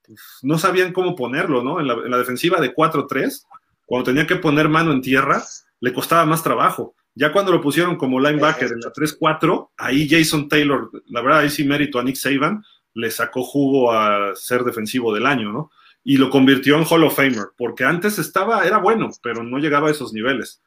pues, 0.06 0.40
no 0.42 0.58
sabían 0.58 0.94
cómo 0.94 1.16
ponerlo, 1.16 1.64
¿no? 1.64 1.80
En 1.80 1.88
la, 1.88 2.18
defensiva 2.18 2.60
de 2.60 2.74
4-3, 2.74 3.46
cuando 3.86 4.06
tenía 4.06 4.28
que 4.28 4.36
poner 4.36 4.70
mano 4.70 4.92
en 4.92 5.02
tierra, 5.02 5.44
le 5.80 5.94
costaba 5.94 6.26
más 6.26 6.44
trabajo. 6.44 6.96
Ya 7.14 7.32
cuando 7.32 7.52
lo 7.52 7.62
pusieron 7.62 7.96
como 7.96 8.20
linebacker 8.20 8.72
en 8.72 8.82
la 8.82 8.92
3-4, 8.92 9.70
ahí 9.78 10.08
Jason 10.10 10.50
Taylor, 10.50 10.92
la 11.08 11.22
verdad, 11.22 11.40
ahí 11.40 11.50
sí 11.50 11.64
mérito 11.64 12.00
a 12.00 12.04
Nick 12.04 12.18
Saban, 12.18 12.64
le 12.96 13.12
sacó 13.12 13.44
jugo 13.44 13.92
a 13.92 14.34
ser 14.36 14.64
defensivo 14.64 15.14
del 15.14 15.28
año, 15.28 15.52
¿no? 15.52 15.70
Y 16.04 16.18
lo 16.18 16.30
convirtió 16.30 16.78
en 16.78 16.86
Hall 16.90 17.04
of 17.04 17.16
Famer, 17.16 17.50
porque 17.58 17.84
antes 17.84 18.18
estaba, 18.18 18.66
era 18.66 18.78
bueno, 18.78 19.10
pero 19.22 19.44
no 19.44 19.60
llegaba 19.60 19.90
a 19.90 19.92
esos 19.92 20.14
niveles. 20.14 20.62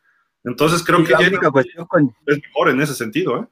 Entonces 0.45 0.85
creo 0.85 1.03
que 1.05 1.15
es 1.15 2.41
mejor 2.43 2.69
en 2.69 2.81
ese 2.81 2.95
sentido, 2.95 3.43
¿eh? 3.43 3.47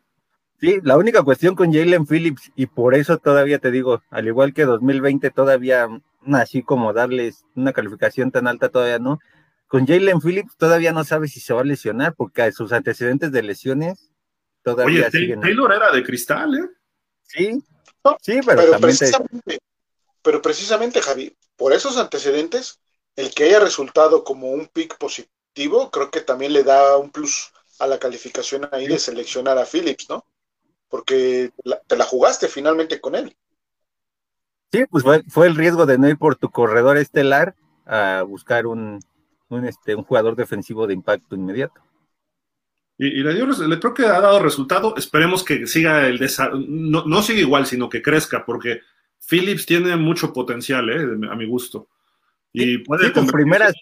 Sí, 0.60 0.78
la 0.82 0.96
única 0.96 1.22
cuestión 1.22 1.54
con 1.54 1.72
Jalen 1.72 2.06
Phillips, 2.06 2.50
y 2.54 2.66
por 2.66 2.94
eso 2.94 3.18
todavía 3.18 3.58
te 3.58 3.70
digo, 3.70 4.02
al 4.10 4.26
igual 4.26 4.54
que 4.54 4.64
2020, 4.64 5.30
todavía 5.30 5.88
así 6.32 6.62
como 6.62 6.92
darles 6.92 7.44
una 7.54 7.72
calificación 7.72 8.30
tan 8.30 8.46
alta, 8.46 8.70
todavía 8.70 8.98
no. 8.98 9.18
Con 9.66 9.86
Jalen 9.86 10.20
Phillips 10.20 10.56
todavía 10.56 10.92
no 10.92 11.04
sabe 11.04 11.28
si 11.28 11.40
se 11.40 11.52
va 11.52 11.60
a 11.60 11.64
lesionar, 11.64 12.14
porque 12.14 12.50
sus 12.52 12.72
antecedentes 12.72 13.32
de 13.32 13.42
lesiones 13.42 14.12
todavía 14.62 15.08
Oye, 15.12 15.36
Taylor 15.36 15.72
era 15.72 15.92
de 15.92 16.02
cristal, 16.02 16.54
¿eh? 16.54 16.68
Sí, 17.22 17.62
sí, 18.20 18.40
pero, 18.44 18.78
precisamente, 18.78 19.58
pero 20.22 20.42
precisamente, 20.42 21.00
Javi, 21.00 21.36
por 21.56 21.72
esos 21.72 21.96
antecedentes, 21.96 22.80
el 23.16 23.32
que 23.32 23.44
haya 23.44 23.60
resultado 23.60 24.24
como 24.24 24.50
un 24.50 24.66
pick 24.66 24.98
positivo, 24.98 25.90
creo 25.90 26.10
que 26.10 26.20
también 26.20 26.52
le 26.52 26.62
da 26.62 26.96
un 26.96 27.10
plus 27.10 27.52
a 27.78 27.86
la 27.86 27.98
calificación 27.98 28.68
ahí 28.72 28.86
de 28.86 28.98
seleccionar 28.98 29.58
a 29.58 29.66
Phillips, 29.66 30.08
¿no? 30.08 30.24
porque 30.88 31.52
te 31.86 31.96
la 31.96 32.04
jugaste 32.04 32.48
finalmente 32.48 33.00
con 33.00 33.14
él. 33.14 33.36
Sí, 34.72 34.84
pues 34.90 35.04
fue, 35.28 35.46
el 35.46 35.54
riesgo 35.54 35.86
de 35.86 35.98
no 35.98 36.08
ir 36.08 36.18
por 36.18 36.36
tu 36.36 36.50
corredor 36.50 36.96
estelar 36.96 37.54
a 37.86 38.22
buscar 38.26 38.66
un, 38.66 39.00
este, 39.64 39.94
un 39.94 40.04
jugador 40.04 40.36
defensivo 40.36 40.86
de 40.86 40.94
impacto 40.94 41.34
inmediato. 41.34 41.80
Y, 42.98 43.22
le, 43.22 43.34
dio, 43.34 43.46
le 43.46 43.78
creo 43.78 43.94
que 43.94 44.06
ha 44.06 44.20
dado 44.20 44.42
resultado. 44.42 44.94
Esperemos 44.96 45.44
que 45.44 45.66
siga 45.66 46.06
el 46.06 46.18
no, 46.66 47.04
no 47.04 47.22
siga 47.22 47.40
igual, 47.40 47.66
sino 47.66 47.88
que 47.88 48.02
crezca, 48.02 48.44
porque 48.46 48.80
Phillips 49.28 49.66
tiene 49.66 49.96
mucho 49.96 50.32
potencial, 50.32 50.88
¿eh? 50.88 51.28
a 51.30 51.36
mi 51.36 51.46
gusto. 51.46 51.88
Y 52.52 52.78
puede 52.78 53.10
tus, 53.10 53.30
primeras, 53.30 53.74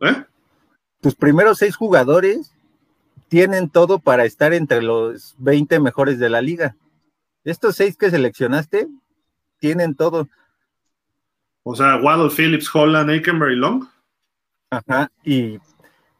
¿eh? 0.00 0.24
tus 1.02 1.14
primeros 1.14 1.58
seis 1.58 1.76
jugadores 1.76 2.54
tienen 3.28 3.68
todo 3.68 3.98
para 3.98 4.24
estar 4.24 4.54
entre 4.54 4.80
los 4.80 5.34
20 5.38 5.80
mejores 5.80 6.18
de 6.18 6.30
la 6.30 6.40
liga. 6.40 6.76
Estos 7.44 7.76
seis 7.76 7.96
que 7.96 8.10
seleccionaste 8.10 8.88
tienen 9.58 9.94
todo. 9.94 10.28
O 11.62 11.74
sea, 11.74 11.96
Waddle, 11.96 12.30
Phillips, 12.30 12.74
Holland, 12.74 13.10
Aikenberry, 13.10 13.56
Long. 13.56 13.86
Ajá, 14.70 15.10
y, 15.24 15.58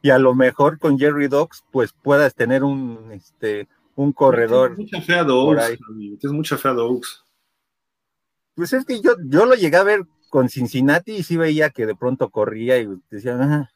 a 0.09 0.19
lo 0.19 0.35
mejor 0.35 0.79
con 0.79 0.97
Jerry 0.97 1.27
Dogs, 1.27 1.63
pues 1.71 1.93
puedas 1.93 2.35
tener 2.35 2.63
un, 2.63 3.11
este, 3.11 3.67
un 3.95 4.11
corredor. 4.13 4.71
Es 4.71 4.77
mucha 4.77 5.01
fea 5.01 5.23
Dogs, 5.23 5.77
es 6.21 6.31
mucha 6.31 6.57
fea 6.57 6.73
Dogs. 6.73 7.23
Pues 8.55 8.73
es 8.73 8.85
que 8.85 9.01
yo, 9.01 9.15
yo 9.25 9.45
lo 9.45 9.55
llegué 9.55 9.77
a 9.77 9.83
ver 9.83 10.05
con 10.29 10.49
Cincinnati 10.49 11.13
y 11.13 11.23
sí 11.23 11.37
veía 11.37 11.69
que 11.69 11.85
de 11.85 11.95
pronto 11.95 12.29
corría 12.29 12.77
y 12.79 12.87
decían, 13.09 13.41
ajá, 13.41 13.71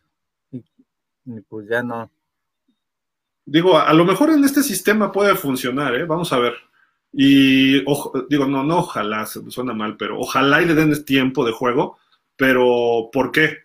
y 0.52 1.40
pues 1.48 1.68
ya 1.70 1.84
no, 1.84 2.10
digo, 3.46 3.78
a, 3.78 3.94
lo 3.94 4.06
mejor 4.06 4.30
en 4.30 4.44
este 4.44 4.64
sistema 4.64 5.12
puede 5.12 5.36
funcionar, 5.36 5.96
¿eh? 5.96 6.06
Vamos 6.06 6.32
a 6.34 6.40
ver. 6.40 6.54
Y 7.14 7.80
digo, 8.30 8.46
no, 8.48 8.64
no, 8.64 8.80
ojalá, 8.80 9.26
suena 9.26 9.74
mal, 9.74 9.98
pero 9.98 10.20
ojalá 10.20 10.62
y 10.62 10.66
le 10.66 10.76
den 10.76 11.04
tiempo 11.04 11.46
de 11.46 11.52
juego, 11.52 11.98
pero 12.38 13.10
¿por 13.12 13.32
qué? 13.32 13.58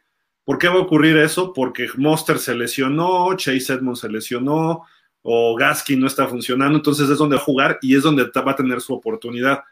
¿Por 0.47 0.59
qué 0.59 0.69
va 0.69 0.77
a 0.77 0.83
ocurrir 0.83 1.17
eso? 1.17 1.53
Porque 1.53 1.89
Monster 1.97 2.39
se 2.39 2.55
lesionó, 2.55 3.35
Chase 3.37 3.73
Edmonds 3.73 3.99
se 3.99 4.09
lesionó, 4.09 4.85
o 5.23 5.57
Gaskin 5.57 5.99
no 5.99 6.07
está 6.07 6.29
funcionando, 6.29 6.77
entonces 6.79 7.11
es 7.11 7.19
donde 7.19 7.35
va 7.35 7.43
a 7.43 7.45
jugar 7.45 7.79
y 7.83 7.97
es 7.97 8.05
donde 8.05 8.31
va 8.31 8.53
a 8.53 8.57
tener 8.57 8.81
su 8.81 8.95
oportunidad. 8.95 9.65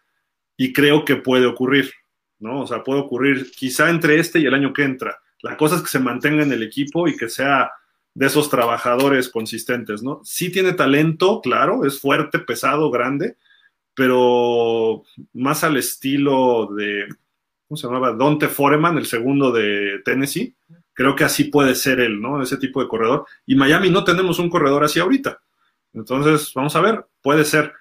Y 0.56 0.72
creo 0.72 1.04
que 1.04 1.14
puede 1.14 1.46
ocurrir, 1.46 1.92
¿no? 2.40 2.62
O 2.62 2.66
sea, 2.66 2.82
puede 2.82 3.02
ocurrir 3.02 3.52
quizá 3.52 3.88
entre 3.88 4.18
este 4.18 4.40
y 4.40 4.46
el 4.46 4.54
año 4.54 4.72
que 4.72 4.82
entra. 4.82 5.16
La 5.42 5.56
cosa 5.56 5.76
es 5.76 5.82
que 5.82 5.90
se 5.90 6.00
mantenga 6.00 6.42
en 6.42 6.50
el 6.50 6.64
equipo 6.64 7.06
y 7.06 7.16
que 7.16 7.28
sea 7.28 7.70
de 8.12 8.26
esos 8.26 8.50
trabajadores 8.50 9.28
consistentes, 9.28 10.02
¿no? 10.02 10.22
Sí 10.24 10.50
tiene 10.50 10.72
talento, 10.72 11.40
claro, 11.40 11.84
es 11.84 12.00
fuerte, 12.00 12.40
pesado, 12.40 12.90
grande, 12.90 13.36
pero 13.94 15.04
más 15.34 15.62
al 15.62 15.76
estilo 15.76 16.66
de, 16.74 17.06
¿cómo 17.66 17.76
se 17.76 17.86
llamaba? 17.86 18.12
Dante 18.12 18.48
Foreman, 18.48 18.98
el 18.98 19.06
segundo 19.06 19.52
de 19.52 20.00
Tennessee. 20.04 20.54
Creo 20.92 21.16
que 21.16 21.24
así 21.24 21.44
puede 21.44 21.74
ser 21.74 22.00
él, 22.00 22.20
¿no? 22.20 22.42
Ese 22.42 22.56
tipo 22.56 22.82
de 22.82 22.88
corredor. 22.88 23.26
Y 23.46 23.56
Miami 23.56 23.90
no 23.90 24.04
tenemos 24.04 24.38
un 24.38 24.48
corredor 24.50 24.84
así 24.84 25.00
ahorita. 25.00 25.40
Entonces, 25.92 26.52
vamos 26.54 26.74
a 26.76 26.80
ver, 26.80 27.06
puede 27.22 27.44
ser. 27.44 27.72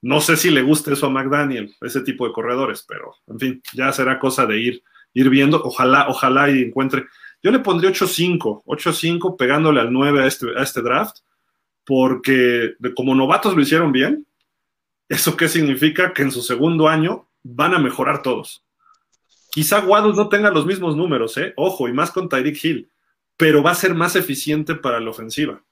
No 0.00 0.20
sé 0.20 0.36
si 0.36 0.50
le 0.50 0.62
guste 0.62 0.92
eso 0.92 1.06
a 1.06 1.10
McDaniel, 1.10 1.74
ese 1.80 2.00
tipo 2.00 2.26
de 2.26 2.32
corredores, 2.32 2.84
pero 2.88 3.14
en 3.28 3.38
fin, 3.38 3.62
ya 3.72 3.92
será 3.92 4.18
cosa 4.18 4.46
de 4.46 4.58
ir, 4.58 4.82
ir 5.14 5.30
viendo. 5.30 5.62
Ojalá, 5.62 6.06
ojalá 6.08 6.50
y 6.50 6.62
encuentre. 6.62 7.06
Yo 7.42 7.50
le 7.50 7.60
pondría 7.60 7.90
8-5, 7.90 8.64
8-5 8.64 9.36
pegándole 9.36 9.80
al 9.80 9.92
9 9.92 10.22
a 10.22 10.26
este, 10.26 10.46
a 10.56 10.62
este 10.62 10.82
draft, 10.82 11.18
porque 11.84 12.74
como 12.96 13.14
novatos 13.14 13.54
lo 13.54 13.62
hicieron 13.62 13.92
bien, 13.92 14.26
¿eso 15.08 15.36
qué 15.36 15.48
significa? 15.48 16.12
Que 16.12 16.22
en 16.22 16.30
su 16.30 16.42
segundo 16.42 16.88
año 16.88 17.28
van 17.42 17.74
a 17.74 17.78
mejorar 17.78 18.22
todos. 18.22 18.64
Quizá 19.52 19.80
Waddle 19.80 20.14
no 20.14 20.30
tenga 20.30 20.50
los 20.50 20.64
mismos 20.64 20.96
números, 20.96 21.36
¿eh? 21.36 21.52
Ojo, 21.56 21.86
y 21.86 21.92
más 21.92 22.10
con 22.10 22.30
Tyreek 22.30 22.64
Hill, 22.64 22.90
pero 23.36 23.62
va 23.62 23.72
a 23.72 23.74
ser 23.74 23.94
más 23.94 24.16
eficiente 24.16 24.74
para 24.74 24.98
la 24.98 25.10
ofensiva. 25.10 25.62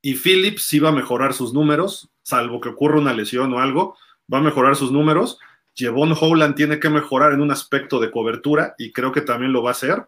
Y 0.00 0.14
Phillips 0.14 0.62
sí 0.62 0.78
va 0.78 0.90
a 0.90 0.92
mejorar 0.92 1.34
sus 1.34 1.52
números, 1.52 2.10
salvo 2.22 2.60
que 2.60 2.68
ocurra 2.68 3.00
una 3.00 3.12
lesión 3.12 3.52
o 3.52 3.58
algo, 3.58 3.96
va 4.32 4.38
a 4.38 4.42
mejorar 4.42 4.76
sus 4.76 4.92
números. 4.92 5.40
Jevon 5.74 6.12
Howland 6.12 6.54
tiene 6.54 6.78
que 6.78 6.88
mejorar 6.88 7.32
en 7.32 7.40
un 7.40 7.50
aspecto 7.50 7.98
de 7.98 8.12
cobertura 8.12 8.76
y 8.78 8.92
creo 8.92 9.10
que 9.10 9.20
también 9.20 9.52
lo 9.52 9.64
va 9.64 9.70
a 9.70 9.72
hacer. 9.72 10.06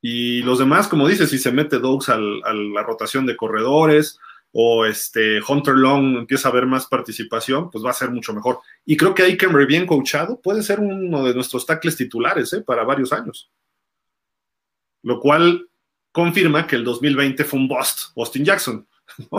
Y 0.00 0.42
los 0.42 0.60
demás, 0.60 0.86
como 0.86 1.08
dices, 1.08 1.30
si 1.30 1.38
se 1.38 1.50
mete 1.50 1.80
Dogs 1.80 2.10
a 2.10 2.16
la 2.16 2.82
rotación 2.84 3.26
de 3.26 3.36
corredores, 3.36 4.20
o 4.56 4.86
este 4.86 5.40
Hunter 5.46 5.74
Long 5.74 6.16
empieza 6.16 6.48
a 6.48 6.52
ver 6.52 6.64
más 6.64 6.86
participación, 6.86 7.72
pues 7.72 7.84
va 7.84 7.90
a 7.90 7.94
ser 7.94 8.12
mucho 8.12 8.32
mejor. 8.32 8.60
Y 8.86 8.96
creo 8.96 9.12
que 9.12 9.24
Aikenberry 9.24 9.66
bien 9.66 9.84
coachado 9.84 10.40
puede 10.40 10.62
ser 10.62 10.78
uno 10.78 11.24
de 11.24 11.34
nuestros 11.34 11.66
tackles 11.66 11.96
titulares 11.96 12.52
¿eh? 12.52 12.62
para 12.62 12.84
varios 12.84 13.12
años. 13.12 13.50
Lo 15.02 15.18
cual 15.18 15.68
confirma 16.12 16.68
que 16.68 16.76
el 16.76 16.84
2020 16.84 17.42
fue 17.42 17.58
un 17.58 17.66
bust, 17.66 18.16
Austin 18.16 18.44
Jackson. 18.44 18.86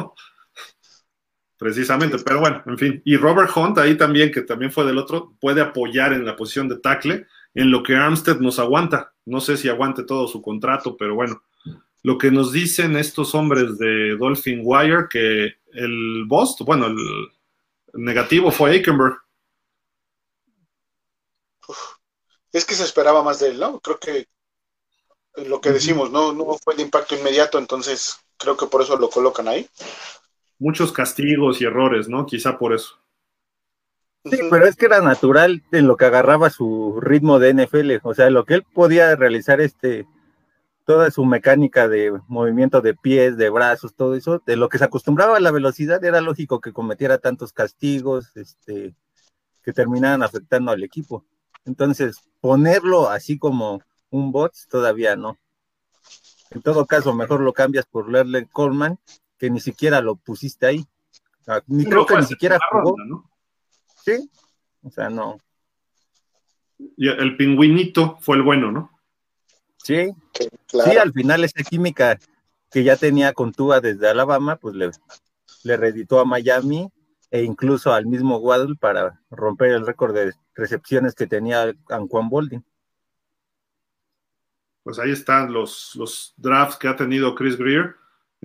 Precisamente, 1.58 2.18
pero 2.20 2.42
bueno, 2.42 2.62
en 2.66 2.78
fin. 2.78 3.02
Y 3.06 3.16
Robert 3.16 3.56
Hunt 3.56 3.78
ahí 3.78 3.96
también, 3.96 4.34
que 4.34 4.42
también 4.42 4.74
fue 4.74 4.86
del 4.86 4.98
otro, 4.98 5.34
puede 5.40 5.62
apoyar 5.62 6.12
en 6.12 6.26
la 6.26 6.36
posición 6.36 6.68
de 6.68 6.80
tackle 6.80 7.26
en 7.54 7.72
lo 7.72 7.84
que 7.84 7.96
Armstead 7.96 8.42
nos 8.42 8.60
aguanta. 8.60 9.14
No 9.24 9.40
sé 9.40 9.56
si 9.56 9.70
aguante 9.70 10.04
todo 10.04 10.28
su 10.28 10.42
contrato, 10.42 10.98
pero 10.98 11.16
bueno, 11.16 11.42
lo 12.06 12.20
que 12.20 12.30
nos 12.30 12.52
dicen 12.52 12.96
estos 12.98 13.34
hombres 13.34 13.80
de 13.80 14.16
Dolphin 14.16 14.62
Wire, 14.64 15.08
que 15.10 15.56
el 15.74 16.26
boss, 16.28 16.56
bueno, 16.60 16.86
el 16.86 16.96
negativo 17.94 18.52
fue 18.52 18.70
Aikenberg. 18.70 19.18
Es 22.52 22.64
que 22.64 22.76
se 22.76 22.84
esperaba 22.84 23.24
más 23.24 23.40
de 23.40 23.50
él, 23.50 23.60
¿no? 23.60 23.80
Creo 23.80 23.98
que 23.98 24.28
lo 25.48 25.60
que 25.60 25.72
decimos, 25.72 26.12
no, 26.12 26.32
no 26.32 26.46
fue 26.64 26.76
el 26.76 26.82
impacto 26.82 27.16
inmediato, 27.16 27.58
entonces 27.58 28.20
creo 28.38 28.56
que 28.56 28.68
por 28.68 28.84
eso 28.84 28.96
lo 28.98 29.10
colocan 29.10 29.48
ahí. 29.48 29.68
Muchos 30.60 30.92
castigos 30.92 31.60
y 31.60 31.66
errores, 31.66 32.08
¿no? 32.08 32.28
Quizá 32.28 32.60
por 32.60 32.76
eso. 32.76 33.00
Sí, 34.26 34.38
pero 34.52 34.68
es 34.68 34.76
que 34.76 34.86
era 34.86 35.02
natural 35.02 35.64
en 35.72 35.88
lo 35.88 35.98
que 35.98 36.06
agarraba 36.06 36.52
su 36.52 37.00
ritmo 37.02 37.40
de 37.40 37.50
NFL, 37.56 37.94
o 38.04 38.14
sea, 38.14 38.30
lo 38.30 38.46
que 38.46 38.54
él 38.54 38.64
podía 38.76 39.16
realizar 39.16 39.60
este 39.60 40.06
toda 40.86 41.10
su 41.10 41.26
mecánica 41.26 41.88
de 41.88 42.14
movimiento 42.28 42.80
de 42.80 42.94
pies, 42.94 43.38
de 43.38 43.50
brazos, 43.50 43.96
todo 43.96 44.16
eso, 44.16 44.42
de 44.46 44.56
lo 44.56 44.70
que 44.70 44.78
se 44.78 44.86
acostumbraba 44.86 45.38
a 45.38 45.40
la 45.40 45.52
velocidad, 45.52 46.04
era 46.04 46.22
lógico 46.22 46.62
que 46.62 46.74
cometiera 46.74 47.18
tantos 47.18 47.52
castigos, 47.52 48.38
este, 48.38 48.96
que 49.64 49.74
terminaran 49.74 50.22
afectando 50.22 50.72
al 50.72 50.84
equipo. 50.84 51.26
Entonces, 51.66 52.18
ponerlo 52.40 53.10
así 53.10 53.40
como 53.40 53.82
un 54.12 54.32
bot, 54.32 54.54
todavía 54.70 55.16
no. 55.16 55.40
En 56.52 56.62
todo 56.62 56.86
caso, 56.86 57.14
mejor 57.16 57.42
lo 57.42 57.52
cambias 57.52 57.88
por 57.88 58.10
Lerle 58.10 58.48
Coleman, 58.48 59.00
que 59.40 59.50
ni 59.50 59.60
siquiera 59.60 60.02
lo 60.02 60.16
pusiste 60.16 60.68
ahí. 60.68 60.86
ni 61.66 61.86
creo 61.86 62.06
que 62.06 62.16
ni 62.16 62.26
siquiera 62.26 62.60
jugó. 62.72 62.96
¿no? 63.04 63.30
Sí, 64.04 64.30
o 64.84 64.92
sea, 64.92 65.10
no. 65.10 65.40
Y 66.96 67.08
el 67.08 67.36
pingüinito 67.38 68.18
fue 68.22 68.38
el 68.38 68.44
bueno, 68.44 68.72
¿no? 68.72 68.95
Sí, 69.86 70.10
sí, 70.34 70.98
al 70.98 71.14
final 71.14 71.44
esa 71.44 71.62
química 71.62 72.18
que 72.72 72.84
ya 72.84 72.96
tenía 72.96 73.34
con 73.34 73.52
Tua 73.52 73.82
desde 73.82 74.10
Alabama, 74.10 74.56
pues 74.56 74.74
le, 74.74 74.90
le 75.64 75.78
reeditó 75.78 76.20
a 76.20 76.26
Miami 76.26 76.90
e 77.30 77.44
incluso 77.44 77.94
al 77.94 78.08
mismo 78.08 78.38
Waddle 78.38 78.78
para 78.80 79.22
romper 79.30 79.74
el 79.74 79.86
récord 79.86 80.16
de 80.16 80.34
recepciones 80.56 81.14
que 81.14 81.28
tenía 81.28 81.72
Anquan 81.90 82.30
Bolding. 82.30 82.66
Pues 84.82 84.98
ahí 84.98 85.12
están 85.12 85.54
los, 85.54 85.92
los 85.94 86.34
drafts 86.36 86.78
que 86.78 86.88
ha 86.88 86.96
tenido 86.96 87.36
Chris 87.36 87.56
Greer 87.56 87.96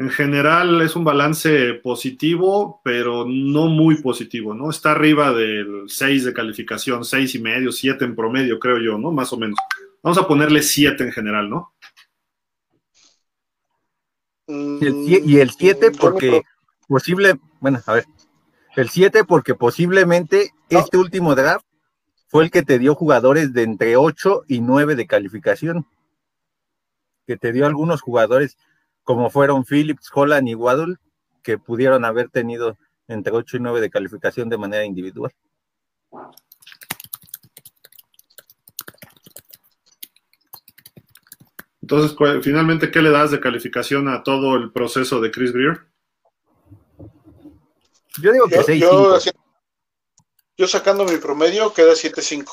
en 0.00 0.08
general 0.08 0.80
es 0.80 0.96
un 0.96 1.04
balance 1.04 1.74
positivo, 1.74 2.80
pero 2.82 3.26
no 3.26 3.66
muy 3.66 3.96
positivo, 4.00 4.54
¿no? 4.54 4.70
Está 4.70 4.92
arriba 4.92 5.30
del 5.32 5.84
6 5.88 6.24
de 6.24 6.32
calificación, 6.32 7.04
6 7.04 7.34
y 7.34 7.38
medio, 7.38 7.70
7 7.70 8.06
en 8.06 8.16
promedio, 8.16 8.58
creo 8.58 8.78
yo, 8.78 8.96
¿no? 8.96 9.12
Más 9.12 9.30
o 9.34 9.36
menos. 9.36 9.58
Vamos 10.02 10.18
a 10.18 10.26
ponerle 10.26 10.62
7 10.62 11.04
en 11.04 11.12
general, 11.12 11.50
¿no? 11.50 11.74
y 14.46 15.38
el 15.38 15.50
7 15.50 15.92
porque 15.92 16.42
posible, 16.88 17.38
bueno, 17.60 17.80
a 17.86 17.92
ver, 17.92 18.04
el 18.76 18.88
7 18.88 19.24
porque 19.24 19.54
posiblemente 19.54 20.50
este 20.68 20.96
último 20.96 21.36
draft 21.36 21.64
fue 22.26 22.44
el 22.44 22.50
que 22.50 22.62
te 22.62 22.78
dio 22.78 22.94
jugadores 22.94 23.52
de 23.52 23.62
entre 23.62 23.96
8 23.96 24.44
y 24.48 24.60
9 24.60 24.96
de 24.96 25.06
calificación, 25.06 25.86
que 27.26 27.36
te 27.36 27.52
dio 27.52 27.66
algunos 27.66 28.00
jugadores 28.00 28.56
como 29.02 29.30
fueron 29.30 29.64
Phillips, 29.64 30.10
Holland 30.12 30.48
y 30.48 30.54
Waddle, 30.54 30.96
que 31.42 31.58
pudieron 31.58 32.04
haber 32.04 32.28
tenido 32.28 32.76
entre 33.08 33.32
8 33.32 33.56
y 33.56 33.60
9 33.60 33.80
de 33.80 33.90
calificación 33.90 34.48
de 34.48 34.58
manera 34.58 34.84
individual. 34.84 35.32
Entonces, 41.90 42.16
finalmente, 42.44 42.92
¿qué 42.92 43.02
le 43.02 43.10
das 43.10 43.32
de 43.32 43.40
calificación 43.40 44.08
a 44.08 44.22
todo 44.22 44.54
el 44.54 44.70
proceso 44.70 45.20
de 45.20 45.32
Chris 45.32 45.52
Greer? 45.52 45.88
Yo 48.22 48.32
digo 48.32 48.46
que 48.46 48.62
6 48.62 48.80
yo, 48.80 49.18
yo, 50.56 50.68
sacando 50.68 51.04
mi 51.04 51.16
promedio 51.16 51.74
queda 51.74 51.94
7-5. 51.94 52.48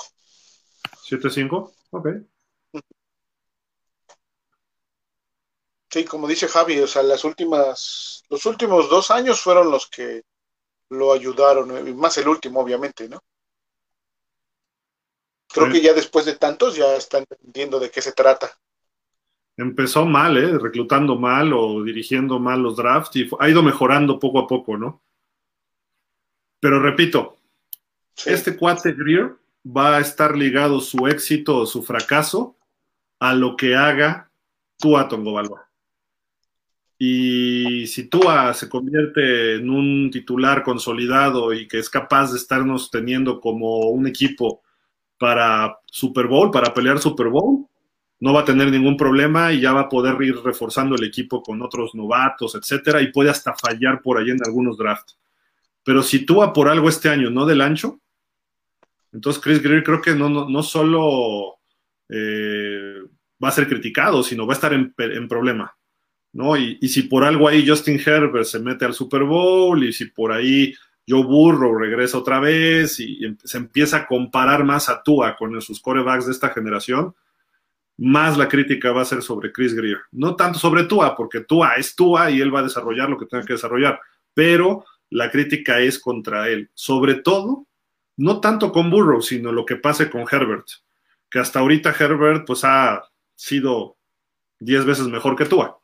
¿7-5? 1.07 1.71
Ok. 1.91 2.07
Sí, 5.91 6.03
como 6.05 6.27
dice 6.27 6.47
Javi, 6.47 6.79
o 6.79 6.87
sea, 6.87 7.03
las 7.03 7.23
últimas, 7.23 8.23
los 8.29 8.43
últimos 8.47 8.89
dos 8.89 9.11
años 9.11 9.39
fueron 9.39 9.69
los 9.69 9.87
que 9.87 10.23
lo 10.89 11.13
ayudaron, 11.13 11.95
más 11.95 12.17
el 12.17 12.27
último, 12.27 12.61
obviamente, 12.61 13.07
¿no? 13.07 13.23
Creo 15.47 15.71
que 15.71 15.81
ya 15.81 15.93
después 15.93 16.25
de 16.25 16.35
tantos 16.37 16.75
ya 16.75 16.95
están 16.95 17.23
entendiendo 17.29 17.79
de 17.79 17.91
qué 17.91 18.01
se 18.01 18.13
trata. 18.13 18.57
Empezó 19.57 20.05
mal, 20.05 20.37
¿eh? 20.37 20.57
Reclutando 20.57 21.17
mal 21.17 21.51
o 21.51 21.83
dirigiendo 21.83 22.39
mal 22.39 22.61
los 22.61 22.77
drafts 22.77 23.15
y 23.15 23.29
ha 23.39 23.49
ido 23.49 23.63
mejorando 23.63 24.19
poco 24.19 24.39
a 24.39 24.47
poco, 24.47 24.77
¿no? 24.77 25.01
Pero 26.59 26.79
repito, 26.79 27.37
este 28.25 28.55
cuate 28.55 28.93
Greer 28.93 29.35
va 29.65 29.97
a 29.97 29.99
estar 29.99 30.37
ligado 30.37 30.79
su 30.79 31.07
éxito 31.07 31.57
o 31.57 31.65
su 31.65 31.83
fracaso 31.83 32.55
a 33.19 33.33
lo 33.33 33.57
que 33.57 33.75
haga 33.75 34.29
Tua 34.77 35.07
Tongo 35.07 35.39
y 36.99 37.85
si 37.87 38.09
Tua 38.09 38.53
se 38.53 38.67
convierte 38.67 39.55
en 39.55 39.69
un 39.69 40.09
titular 40.11 40.63
consolidado 40.63 41.53
y 41.53 41.67
que 41.67 41.77
es 41.77 41.89
capaz 41.89 42.31
de 42.31 42.37
estarnos 42.37 42.89
teniendo 42.89 43.39
como 43.39 43.89
un 43.89 44.07
equipo 44.07 44.63
para 45.19 45.79
Super 45.85 46.27
Bowl, 46.27 46.49
para 46.49 46.73
pelear 46.73 46.99
Super 46.99 47.27
Bowl, 47.27 47.67
no 48.19 48.33
va 48.33 48.41
a 48.41 48.45
tener 48.45 48.71
ningún 48.71 48.97
problema 48.97 49.53
y 49.53 49.61
ya 49.61 49.73
va 49.73 49.81
a 49.81 49.89
poder 49.89 50.21
ir 50.21 50.37
reforzando 50.43 50.95
el 50.95 51.03
equipo 51.03 51.43
con 51.43 51.61
otros 51.61 51.93
novatos, 51.93 52.55
etcétera, 52.55 53.01
y 53.01 53.11
puede 53.11 53.29
hasta 53.29 53.53
fallar 53.53 54.01
por 54.01 54.17
ahí 54.17 54.31
en 54.31 54.39
algunos 54.45 54.77
drafts. 54.77 55.17
Pero 55.83 56.01
si 56.01 56.25
Tua 56.25 56.51
por 56.51 56.67
algo 56.67 56.89
este 56.89 57.09
año 57.09 57.29
no 57.29 57.45
del 57.45 57.61
ancho, 57.61 57.99
entonces 59.13 59.41
Chris 59.41 59.61
Greer 59.61 59.83
creo 59.83 60.01
que 60.01 60.15
no, 60.15 60.29
no, 60.29 60.63
solo 60.63 61.59
eh, 62.09 63.01
va 63.43 63.49
a 63.49 63.53
ser 63.53 63.67
criticado, 63.67 64.23
sino 64.23 64.45
va 64.45 64.53
a 64.53 64.55
estar 64.55 64.73
en, 64.73 64.93
en 64.97 65.27
problema. 65.27 65.77
¿no? 66.33 66.55
Y, 66.55 66.77
si 66.87 67.03
por 67.03 67.23
algo 67.23 67.47
ahí 67.47 67.67
Justin 67.67 67.99
Herbert 68.03 68.45
se 68.45 68.59
mete 68.59 68.85
al 68.85 68.93
Super 68.93 69.23
Bowl 69.23 69.83
y 69.83 69.91
si 69.91 70.05
por 70.05 70.31
ahí 70.31 70.73
Joe 71.07 71.23
Burrow 71.23 71.75
regresa 71.77 72.17
otra 72.17 72.39
vez 72.39 72.99
y, 72.99 73.35
se 73.43 73.57
empieza 73.57 73.97
a 73.97 74.07
comparar 74.07 74.63
más 74.63 74.89
a 74.89 75.01
Tua 75.01 75.35
con 75.35 75.59
sus 75.61 75.79
corebacks 75.79 76.25
de 76.25 76.31
esta 76.31 76.49
generación, 76.49 77.15
más 77.97 78.37
la 78.37 78.47
crítica 78.47 78.91
va 78.91 79.01
a 79.01 79.05
ser 79.05 79.21
sobre 79.21 79.51
Chris 79.51 79.73
Greer. 79.73 79.99
No 80.11 80.35
tanto 80.35 80.59
sobre 80.59 80.83
Tua, 80.83 81.15
porque 81.15 81.41
Tua 81.41 81.73
es 81.75 81.95
Tua 81.95 82.29
y 82.31 82.41
él 82.41 82.53
va 82.53 82.59
a 82.59 82.63
desarrollar 82.63 83.09
lo 83.09 83.17
que 83.17 83.25
tenga 83.25 83.45
que 83.45 83.53
desarrollar, 83.53 83.99
pero 84.33 84.85
la 85.09 85.31
crítica 85.31 85.79
es 85.79 85.99
contra 85.99 86.49
él. 86.49 86.69
Sobre 86.73 87.15
todo, 87.15 87.67
no 88.17 88.39
tanto 88.39 88.71
con 88.71 88.89
Burrow, 88.89 89.21
sino 89.21 89.51
lo 89.51 89.65
que 89.65 89.77
pase 89.77 90.09
con 90.09 90.25
Herbert, 90.29 90.67
que 91.29 91.39
hasta 91.39 91.59
ahorita 91.59 91.95
Herbert 91.97 92.45
pues 92.45 92.63
ha 92.63 93.03
sido 93.35 93.97
10 94.59 94.85
veces 94.85 95.07
mejor 95.07 95.35
que 95.35 95.45
Tua. 95.45 95.79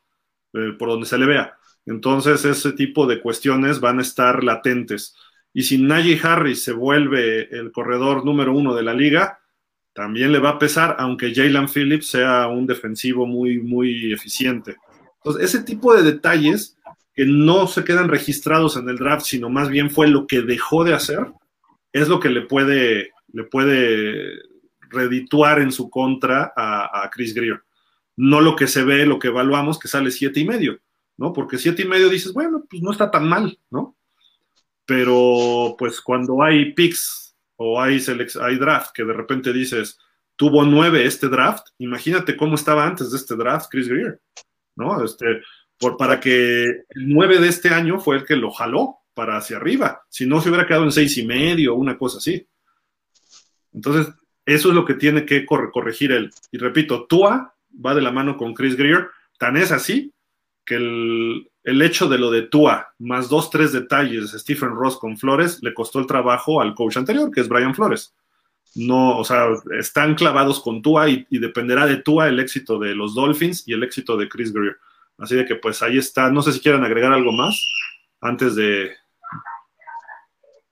Eh, 0.53 0.74
por 0.78 0.89
donde 0.89 1.07
se 1.07 1.18
le 1.18 1.26
vea. 1.26 1.57
Entonces, 1.86 2.45
ese 2.45 2.74
tipo 2.74 3.07
de 3.07 3.20
cuestiones 3.22 3.80
van 3.80 3.97
a 3.97 4.03
estar 4.03 4.43
latentes. 4.43 5.16
Y 5.51 5.64
si 5.64 5.82
Najee 5.82 6.20
Harris 6.22 6.64
se 6.64 6.74
vuelve 6.74 7.49
el 7.57 7.72
corredor 7.72 8.24
número 8.24 8.53
uno 8.53 8.76
de 8.76 8.84
la 8.84 8.93
liga, 8.93 9.39
también 9.94 10.32
le 10.32 10.39
va 10.39 10.52
a 10.52 10.60
pesar, 10.60 10.96
aunque 11.00 11.34
Jalen 11.34 11.68
Phillips 11.68 12.08
sea 12.08 12.48
un 12.48 12.66
defensivo 12.66 13.26
muy, 13.26 13.60
muy 13.60 14.12
eficiente. 14.12 14.76
Entonces, 15.18 15.44
ese 15.44 15.64
tipo 15.64 15.94
de 15.96 16.04
detalles 16.04 16.78
que 17.14 17.26
no 17.26 17.68
se 17.68 17.84
quedan 17.84 18.10
registrados 18.10 18.76
en 18.76 18.89
el 18.89 18.98
draft, 18.98 19.26
sino 19.26 19.50
más 19.50 19.70
bien 19.70 19.91
fue 19.91 20.08
lo 20.08 20.26
que 20.26 20.41
dejó 20.41 20.84
de 20.84 20.94
hacer, 20.94 21.32
es 21.91 22.08
lo 22.08 22.20
que 22.20 22.30
le 22.30 22.41
puede, 22.41 23.12
le 23.32 23.44
puede 23.44 24.41
redituar 24.89 25.62
en 25.62 25.72
su 25.72 25.89
contra 25.89 26.52
a, 26.56 27.10
Chris 27.12 27.34
Greer 27.34 27.62
no 28.16 28.41
lo 28.41 28.56
que 28.56 28.68
se 28.68 28.84
ve, 28.84 29.06
lo 29.06 29.20
que 29.20 29.30
evaluamos, 29.30 29.80
que 29.80 29.88
sale 29.88 30.12
siete 30.12 30.39
y 30.39 30.46
medio, 30.46 30.80
¿no? 31.18 31.34
Porque 31.34 31.58
siete 31.58 31.82
y 31.82 31.88
medio 31.88 32.10
dices, 32.10 32.34
bueno, 32.34 32.64
pues 32.70 32.82
no 32.82 32.91
está 32.91 33.10
tan 33.10 33.28
mal, 33.28 33.58
¿no? 33.72 33.96
Pero 34.86 35.76
pues 35.78 36.02
cuando 36.02 36.44
hay 36.44 36.74
picks 36.74 37.22
o 37.58 37.82
hay, 37.82 37.99
draft 38.60 38.91
que 38.93 39.04
de 39.04 39.14
repente 39.14 39.54
dices, 39.54 39.99
tuvo 40.36 40.64
nueve 40.64 41.06
este 41.06 41.28
draft, 41.30 41.68
imagínate 41.78 42.36
cómo 42.36 42.56
estaba 42.56 42.86
antes 42.86 43.12
de 43.12 43.18
este 43.18 43.36
draft 43.36 43.68
Chris 43.70 43.88
Greer, 43.88 44.20
¿no? 44.76 45.04
Este, 45.04 45.41
por, 45.78 45.97
para 45.97 46.20
que 46.20 46.64
el 46.64 47.10
9 47.10 47.39
de 47.39 47.47
este 47.47 47.70
año 47.70 47.99
fue 47.99 48.18
el 48.18 48.26
que 48.26 48.36
lo 48.36 48.51
jaló 48.51 48.99
para 49.14 49.38
hacia 49.38 49.58
arriba. 49.58 50.04
Si 50.10 50.26
no, 50.26 50.41
se 50.41 50.49
hubiera 50.49 50.66
quedado 50.66 50.86
en 50.86 50.91
seis 50.91 51.18
y 51.18 51.26
medio, 51.26 51.76
una 51.76 51.97
cosa 51.97 52.18
así. 52.18 52.47
Entonces, 53.74 54.14
eso 54.45 54.70
es 54.70 54.76
lo 54.76 54.86
que 54.86 54.95
tiene 54.95 55.26
que 55.26 55.45
corregir 55.45 56.12
él. 56.12 56.32
Y 56.51 56.58
repito, 56.58 57.06
Tua 57.06 57.56
va 57.74 57.95
de 57.95 58.01
la 58.01 58.12
mano 58.12 58.38
con 58.38 58.54
Chris 58.54 58.76
Greer. 58.76 59.10
Tan 59.38 59.58
es 59.58 59.72
así 59.72 60.14
que 60.66 60.76
el, 60.76 61.51
el 61.64 61.82
hecho 61.82 62.09
de 62.09 62.18
lo 62.18 62.30
de 62.30 62.43
Tua, 62.43 62.93
más 62.99 63.30
dos, 63.30 63.49
tres 63.49 63.72
detalles, 63.72 64.32
Stephen 64.32 64.76
Ross 64.76 64.97
con 64.97 65.18
Flores, 65.18 65.59
le 65.61 65.74
costó 65.74 65.99
el 65.99 66.07
trabajo 66.07 66.61
al 66.61 66.76
coach 66.76 66.97
anterior, 66.97 67.32
que 67.32 67.41
es 67.41 67.47
Brian 67.47 67.74
Flores. 67.74 68.14
No, 68.76 69.18
o 69.18 69.24
sea, 69.24 69.47
están 69.80 70.16
clavados 70.16 70.59
con 70.59 70.82
Tua 70.82 71.07
y, 71.07 71.26
dependerá 71.30 71.86
de 71.86 71.97
Tua 71.97 72.28
el 72.28 72.39
éxito 72.39 72.80
de 72.80 72.95
los 72.95 73.14
Dolphins 73.16 73.68
y 73.68 73.74
el 73.74 73.84
éxito 73.84 74.18
de 74.18 74.28
Chris 74.28 74.51
Greer. 74.51 74.78
Así 75.18 75.36
de 75.36 75.45
que 75.45 75.55
pues 75.55 75.82
ahí 75.84 75.97
está. 75.97 76.30
No 76.32 76.41
sé 76.41 76.51
si 76.51 76.59
quieren 76.59 76.84
agregar 76.84 77.14
algo 77.14 77.32
más 77.32 77.66
antes 78.20 78.55
de. 78.55 78.91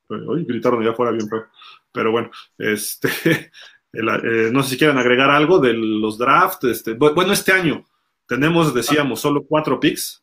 Hoy 0.09 0.43
gritaron 0.45 0.81
allá 0.81 0.91
afuera 0.91 1.11
bien, 1.11 1.27
pero, 1.29 1.47
pero 1.91 2.11
bueno, 2.11 2.31
este, 2.57 3.07
eh, 3.93 4.49
no 4.51 4.63
sé 4.63 4.71
si 4.71 4.77
quieren 4.77 4.97
agregar 4.97 5.29
algo 5.29 5.59
de 5.59 5.73
los 5.73 6.17
drafts. 6.17 6.65
Este, 6.65 6.93
bueno, 6.93 7.31
este 7.31 7.53
año 7.53 7.85
tenemos, 8.25 8.73
decíamos, 8.73 9.21
solo 9.21 9.43
cuatro 9.43 9.79
picks 9.79 10.20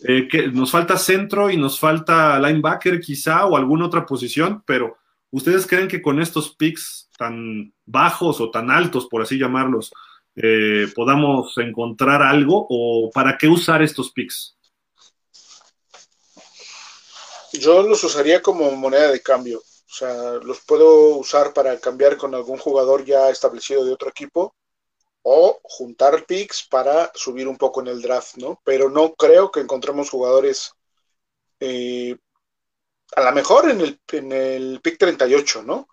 eh, 0.00 0.28
que 0.28 0.48
nos 0.48 0.70
falta 0.70 0.98
centro 0.98 1.50
y 1.50 1.56
nos 1.56 1.80
falta 1.80 2.38
linebacker 2.38 3.00
quizá 3.00 3.46
o 3.46 3.56
alguna 3.56 3.86
otra 3.86 4.04
posición, 4.04 4.62
pero 4.66 4.98
¿ustedes 5.30 5.66
creen 5.66 5.88
que 5.88 6.02
con 6.02 6.20
estos 6.20 6.54
picks 6.54 7.08
tan 7.16 7.72
bajos 7.86 8.40
o 8.40 8.50
tan 8.50 8.70
altos, 8.70 9.06
por 9.06 9.22
así 9.22 9.38
llamarlos, 9.38 9.90
eh, 10.34 10.86
podamos 10.94 11.56
encontrar 11.56 12.22
algo 12.22 12.66
o 12.68 13.10
para 13.10 13.38
qué 13.38 13.48
usar 13.48 13.82
estos 13.82 14.12
picks? 14.12 14.56
Yo 17.54 17.82
los 17.82 18.04
usaría 18.04 18.42
como 18.42 18.70
moneda 18.72 19.10
de 19.10 19.22
cambio. 19.22 19.58
O 19.60 19.94
sea, 19.98 20.34
los 20.42 20.60
puedo 20.60 21.16
usar 21.16 21.54
para 21.54 21.78
cambiar 21.80 22.18
con 22.18 22.34
algún 22.34 22.58
jugador 22.58 23.04
ya 23.06 23.30
establecido 23.30 23.82
de 23.82 23.92
otro 23.92 24.10
equipo 24.10 24.54
o 25.28 25.58
juntar 25.64 26.24
picks 26.24 26.62
para 26.68 27.10
subir 27.12 27.48
un 27.48 27.56
poco 27.58 27.80
en 27.80 27.88
el 27.88 28.00
draft, 28.00 28.36
¿no? 28.36 28.60
Pero 28.64 28.88
no 28.88 29.14
creo 29.14 29.50
que 29.50 29.58
encontremos 29.58 30.08
jugadores 30.08 30.72
eh, 31.58 32.16
a 33.16 33.22
lo 33.22 33.32
mejor 33.32 33.68
en 33.68 33.80
el, 33.80 34.00
en 34.12 34.30
el 34.30 34.80
pick 34.80 34.98
38, 34.98 35.64
¿no? 35.64 35.88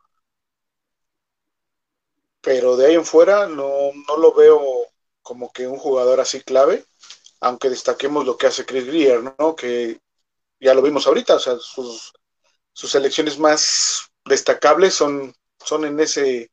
Pero 2.41 2.77
de 2.77 2.85
ahí 2.85 2.93
en 2.93 3.05
fuera 3.05 3.47
no, 3.47 3.91
no 4.07 4.17
lo 4.17 4.35
veo 4.35 4.61
como 5.23 5.51
que 5.51 5.65
un 5.65 5.79
jugador 5.79 6.19
así 6.19 6.41
clave, 6.41 6.85
aunque 7.39 7.71
destaquemos 7.71 8.27
lo 8.27 8.37
que 8.37 8.45
hace 8.45 8.67
Chris 8.67 8.85
Greer, 8.85 9.33
¿no? 9.39 9.55
Que 9.55 9.99
ya 10.59 10.75
lo 10.75 10.83
vimos 10.83 11.07
ahorita, 11.07 11.37
o 11.37 11.39
sea, 11.39 11.57
sus, 11.57 12.13
sus 12.71 12.91
selecciones 12.91 13.39
más 13.39 14.11
destacables 14.25 14.93
son, 14.93 15.33
son 15.57 15.85
en 15.85 15.99
ese 15.99 16.51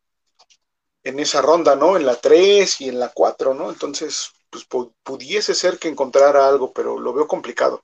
en 1.03 1.19
esa 1.19 1.43
ronda, 1.43 1.77
¿no? 1.77 1.97
En 1.97 2.07
la 2.07 2.17
3 2.17 2.81
y 2.81 2.89
en 2.89 2.99
la 2.99 3.09
4, 3.09 3.55
¿no? 3.55 3.71
Entonces, 3.71 4.33
pues 4.51 4.67
pudiese 5.03 5.55
ser 5.55 5.79
que 5.79 5.89
encontrara 5.89 6.49
algo, 6.49 6.73
pero 6.73 6.99
lo 6.99 7.13
veo 7.13 7.27
complicado. 7.27 7.83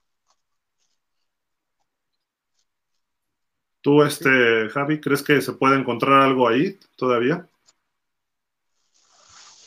¿Tú, 3.81 4.03
este, 4.03 4.69
Javi, 4.69 4.99
crees 4.99 5.23
que 5.23 5.41
se 5.41 5.53
puede 5.53 5.77
encontrar 5.77 6.21
algo 6.21 6.47
ahí 6.47 6.77
todavía? 6.97 7.47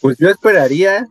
Pues 0.00 0.18
yo 0.18 0.28
esperaría 0.28 1.06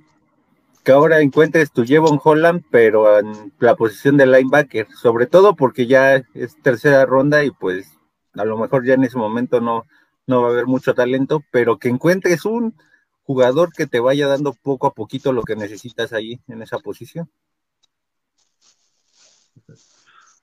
que 0.83 0.91
ahora 0.91 1.19
encuentres 1.19 1.71
tu 1.71 1.85
Jevon 1.85 2.19
Holland, 2.23 2.63
pero 2.71 3.19
en 3.19 3.53
la 3.59 3.75
posición 3.75 4.17
de 4.17 4.27
linebacker, 4.27 4.87
sobre 4.91 5.27
todo 5.27 5.55
porque 5.55 5.87
ya 5.87 6.15
es 6.33 6.61
tercera 6.61 7.05
ronda 7.05 7.43
y 7.43 7.51
pues 7.51 7.97
a 8.33 8.45
lo 8.45 8.57
mejor 8.57 8.85
ya 8.85 8.93
en 8.93 9.03
ese 9.03 9.17
momento 9.17 9.59
no, 9.59 9.85
no 10.29 10.43
va 10.43 10.49
a 10.49 10.51
haber 10.51 10.67
mucho 10.67 10.93
talento, 10.93 11.43
pero 11.51 11.79
que 11.79 11.89
encuentres 11.89 12.45
un 12.45 12.75
jugador 13.23 13.73
que 13.73 13.87
te 13.87 13.99
vaya 13.99 14.27
dando 14.27 14.53
poco 14.53 14.87
a 14.87 14.93
poquito 14.93 15.33
lo 15.33 15.43
que 15.43 15.55
necesitas 15.55 16.13
ahí 16.13 16.39
en 16.47 16.61
esa 16.61 16.77
posición. 16.79 17.29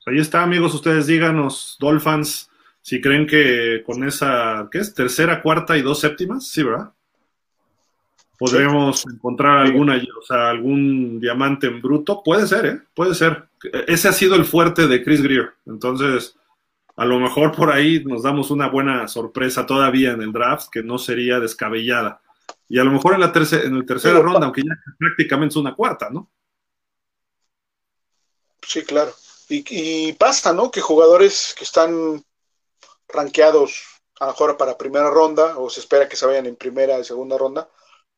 Ahí 0.07 0.19
está, 0.19 0.43
amigos, 0.43 0.75
ustedes 0.75 1.07
díganos, 1.07 1.77
Dolphins, 1.81 2.49
si 2.81 3.01
creen 3.01 3.27
que 3.27 3.83
con 3.85 4.05
esa, 4.05 4.69
¿qué 4.71 4.79
es? 4.79 4.95
Tercera, 4.95 5.43
cuarta 5.43 5.77
y 5.77 5.83
dos 5.83 6.01
séptimas, 6.01 6.47
sí, 6.47 6.63
¿verdad? 6.63 6.93
Podremos 8.39 9.05
encontrar 9.07 9.59
alguna, 9.59 9.97
o 9.97 10.23
sea, 10.23 10.51
algún 10.51 11.19
diamante 11.19 11.69
en 11.69 11.81
bruto. 11.81 12.23
Puede 12.23 12.47
ser, 12.47 12.67
¿eh? 12.67 12.81
Puede 12.95 13.15
ser. 13.15 13.49
Ese 13.87 14.09
ha 14.09 14.13
sido 14.13 14.37
el 14.37 14.45
fuerte 14.45 14.87
de 14.87 15.03
Chris 15.03 15.23
Greer. 15.23 15.55
Entonces, 15.65 16.37
a 16.97 17.05
lo 17.05 17.19
mejor 17.19 17.55
por 17.55 17.71
ahí 17.71 18.03
nos 18.05 18.23
damos 18.23 18.51
una 18.51 18.69
buena 18.69 19.07
sorpresa 19.07 19.67
todavía 19.67 20.13
en 20.13 20.23
el 20.23 20.33
draft 20.33 20.69
que 20.71 20.83
no 20.83 20.99
sería 20.99 21.39
descabellada. 21.39 22.23
Y 22.69 22.79
a 22.79 22.85
lo 22.85 22.91
mejor 22.91 23.15
en 23.15 23.21
la, 23.21 23.33
tercera, 23.33 23.65
en 23.65 23.79
la 23.79 23.85
tercera 23.85 24.19
ronda, 24.19 24.47
aunque 24.47 24.63
ya 24.63 24.73
prácticamente 24.99 25.53
es 25.53 25.57
una 25.57 25.75
cuarta, 25.75 26.09
¿no? 26.11 26.31
Sí, 28.67 28.83
claro. 28.83 29.13
Y, 29.49 30.13
pasa, 30.15 30.53
¿no? 30.53 30.71
Que 30.71 30.81
jugadores 30.81 31.55
que 31.57 31.65
están 31.65 32.25
rankeados 33.09 33.85
a 34.19 34.27
lo 34.27 34.33
mejor 34.33 34.57
para 34.57 34.79
primera 34.79 35.11
ronda, 35.11 35.59
o 35.59 35.69
se 35.69 35.81
espera 35.81 36.09
que 36.09 36.17
se 36.17 36.27
vayan 36.27 36.47
en 36.47 36.57
primera 36.57 36.99
y 36.99 37.05
segunda 37.05 37.37
ronda, 37.37 37.69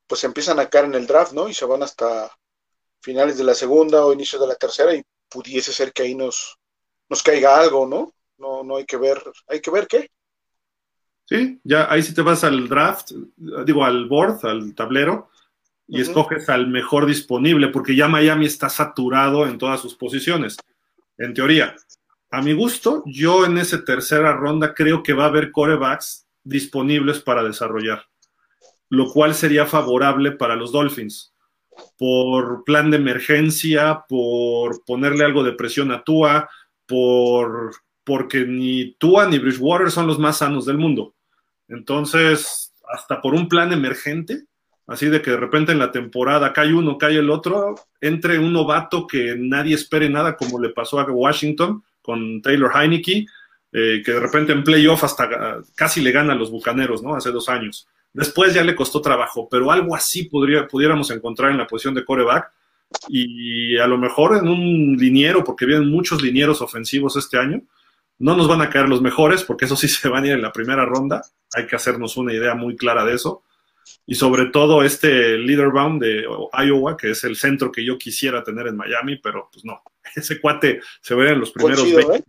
pues 0.06 0.22
empiezan 0.22 0.60
a 0.60 0.70
caer 0.70 0.86
en 0.86 0.94
el 0.94 1.06
draft, 1.06 1.32
¿no? 1.32 1.48
Y 1.48 1.54
se 1.54 1.66
van 1.66 1.82
hasta 1.82 2.30
finales 3.02 3.36
de 3.36 3.44
la 3.44 3.54
segunda 3.54 4.06
o 4.06 4.12
inicio 4.12 4.38
de 4.38 4.46
la 4.46 4.54
tercera 4.54 4.94
y 4.94 5.02
pudiese 5.28 5.72
ser 5.72 5.92
que 5.92 6.04
ahí 6.04 6.14
nos, 6.14 6.56
nos 7.08 7.22
caiga 7.22 7.58
algo, 7.58 7.86
¿no? 7.86 8.14
No, 8.38 8.62
no 8.64 8.76
hay 8.76 8.84
que 8.84 8.96
ver, 8.96 9.22
hay 9.48 9.60
que 9.60 9.70
ver 9.70 9.86
qué. 9.86 10.10
Sí, 11.24 11.60
ya 11.62 11.90
ahí 11.92 12.02
sí 12.02 12.14
te 12.14 12.22
vas 12.22 12.42
al 12.44 12.68
draft, 12.68 13.12
digo 13.36 13.84
al 13.84 14.06
board, 14.06 14.44
al 14.46 14.74
tablero, 14.74 15.30
y 15.86 16.00
escoges 16.00 16.48
al 16.48 16.68
mejor 16.68 17.06
disponible, 17.06 17.68
porque 17.68 17.94
ya 17.94 18.08
Miami 18.08 18.46
está 18.46 18.68
saturado 18.68 19.46
en 19.46 19.58
todas 19.58 19.80
sus 19.80 19.94
posiciones. 19.94 20.56
En 21.18 21.34
teoría, 21.34 21.74
a 22.30 22.42
mi 22.42 22.52
gusto, 22.52 23.02
yo 23.06 23.44
en 23.44 23.58
esa 23.58 23.84
tercera 23.84 24.32
ronda 24.32 24.74
creo 24.74 25.02
que 25.02 25.12
va 25.12 25.24
a 25.24 25.28
haber 25.28 25.50
corebacks 25.50 26.26
disponibles 26.44 27.20
para 27.20 27.42
desarrollar, 27.42 28.06
lo 28.88 29.10
cual 29.10 29.34
sería 29.34 29.66
favorable 29.66 30.32
para 30.32 30.56
los 30.56 30.72
Dolphins 30.72 31.34
por 31.96 32.64
plan 32.64 32.90
de 32.90 32.96
emergencia, 32.96 34.04
por 34.08 34.84
ponerle 34.84 35.24
algo 35.24 35.42
de 35.42 35.52
presión 35.52 35.92
a 35.92 36.02
Tua, 36.02 36.48
por 36.86 37.74
porque 38.08 38.46
ni 38.46 38.92
Tua 38.92 39.28
ni 39.28 39.38
Bridgewater 39.38 39.90
son 39.90 40.06
los 40.06 40.18
más 40.18 40.38
sanos 40.38 40.64
del 40.64 40.78
mundo. 40.78 41.14
Entonces, 41.68 42.72
hasta 42.90 43.20
por 43.20 43.34
un 43.34 43.50
plan 43.50 43.70
emergente, 43.70 44.44
así 44.86 45.10
de 45.10 45.20
que 45.20 45.32
de 45.32 45.36
repente 45.36 45.72
en 45.72 45.78
la 45.78 45.92
temporada 45.92 46.54
cae 46.54 46.72
uno, 46.72 46.96
cae 46.96 47.18
el 47.18 47.28
otro, 47.28 47.74
entre 48.00 48.38
un 48.38 48.54
novato 48.54 49.06
que 49.06 49.36
nadie 49.38 49.74
espere 49.74 50.08
nada, 50.08 50.38
como 50.38 50.58
le 50.58 50.70
pasó 50.70 50.98
a 50.98 51.04
Washington 51.04 51.84
con 52.00 52.40
Taylor 52.40 52.70
Heineke, 52.74 53.26
eh, 53.72 54.02
que 54.02 54.12
de 54.12 54.20
repente 54.20 54.52
en 54.52 54.64
playoff 54.64 55.04
hasta 55.04 55.60
casi 55.76 56.00
le 56.00 56.10
gana 56.10 56.32
a 56.32 56.36
los 56.36 56.50
Bucaneros, 56.50 57.02
¿no? 57.02 57.14
Hace 57.14 57.30
dos 57.30 57.50
años. 57.50 57.88
Después 58.14 58.54
ya 58.54 58.64
le 58.64 58.74
costó 58.74 59.02
trabajo, 59.02 59.48
pero 59.50 59.70
algo 59.70 59.94
así 59.94 60.24
podría, 60.30 60.66
pudiéramos 60.66 61.10
encontrar 61.10 61.50
en 61.50 61.58
la 61.58 61.66
posición 61.66 61.92
de 61.92 62.06
coreback 62.06 62.50
y 63.08 63.76
a 63.76 63.86
lo 63.86 63.98
mejor 63.98 64.38
en 64.38 64.48
un 64.48 64.96
liniero, 64.96 65.44
porque 65.44 65.66
vienen 65.66 65.90
muchos 65.90 66.22
linieros 66.22 66.62
ofensivos 66.62 67.14
este 67.18 67.36
año, 67.36 67.60
no 68.18 68.36
nos 68.36 68.48
van 68.48 68.60
a 68.60 68.70
caer 68.70 68.88
los 68.88 69.00
mejores, 69.00 69.44
porque 69.44 69.64
eso 69.64 69.76
sí 69.76 69.88
se 69.88 70.08
van 70.08 70.24
a 70.24 70.26
ir 70.28 70.32
en 70.34 70.42
la 70.42 70.52
primera 70.52 70.84
ronda. 70.84 71.22
Hay 71.54 71.66
que 71.66 71.76
hacernos 71.76 72.16
una 72.16 72.32
idea 72.32 72.54
muy 72.54 72.76
clara 72.76 73.04
de 73.04 73.14
eso. 73.14 73.42
Y 74.06 74.14
sobre 74.14 74.46
todo 74.46 74.82
este 74.82 75.38
Leaderbound 75.38 76.02
de 76.02 76.26
Iowa, 76.52 76.96
que 76.96 77.10
es 77.10 77.24
el 77.24 77.36
centro 77.36 77.72
que 77.72 77.84
yo 77.84 77.96
quisiera 77.96 78.42
tener 78.42 78.66
en 78.66 78.76
Miami, 78.76 79.16
pero 79.16 79.48
pues 79.52 79.64
no. 79.64 79.82
Ese 80.14 80.40
cuate 80.40 80.80
se 81.00 81.14
ve 81.14 81.30
en 81.30 81.40
los 81.40 81.52
primeros 81.52 81.84
¿eh? 81.86 82.24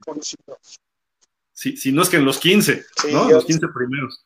si, 1.53 1.91
no 1.91 2.01
es 2.01 2.09
que 2.09 2.17
en 2.17 2.25
los 2.25 2.37
15, 2.37 2.85
¿no? 3.11 3.29
Los 3.29 3.45
15 3.45 3.67
primeros. 3.73 4.25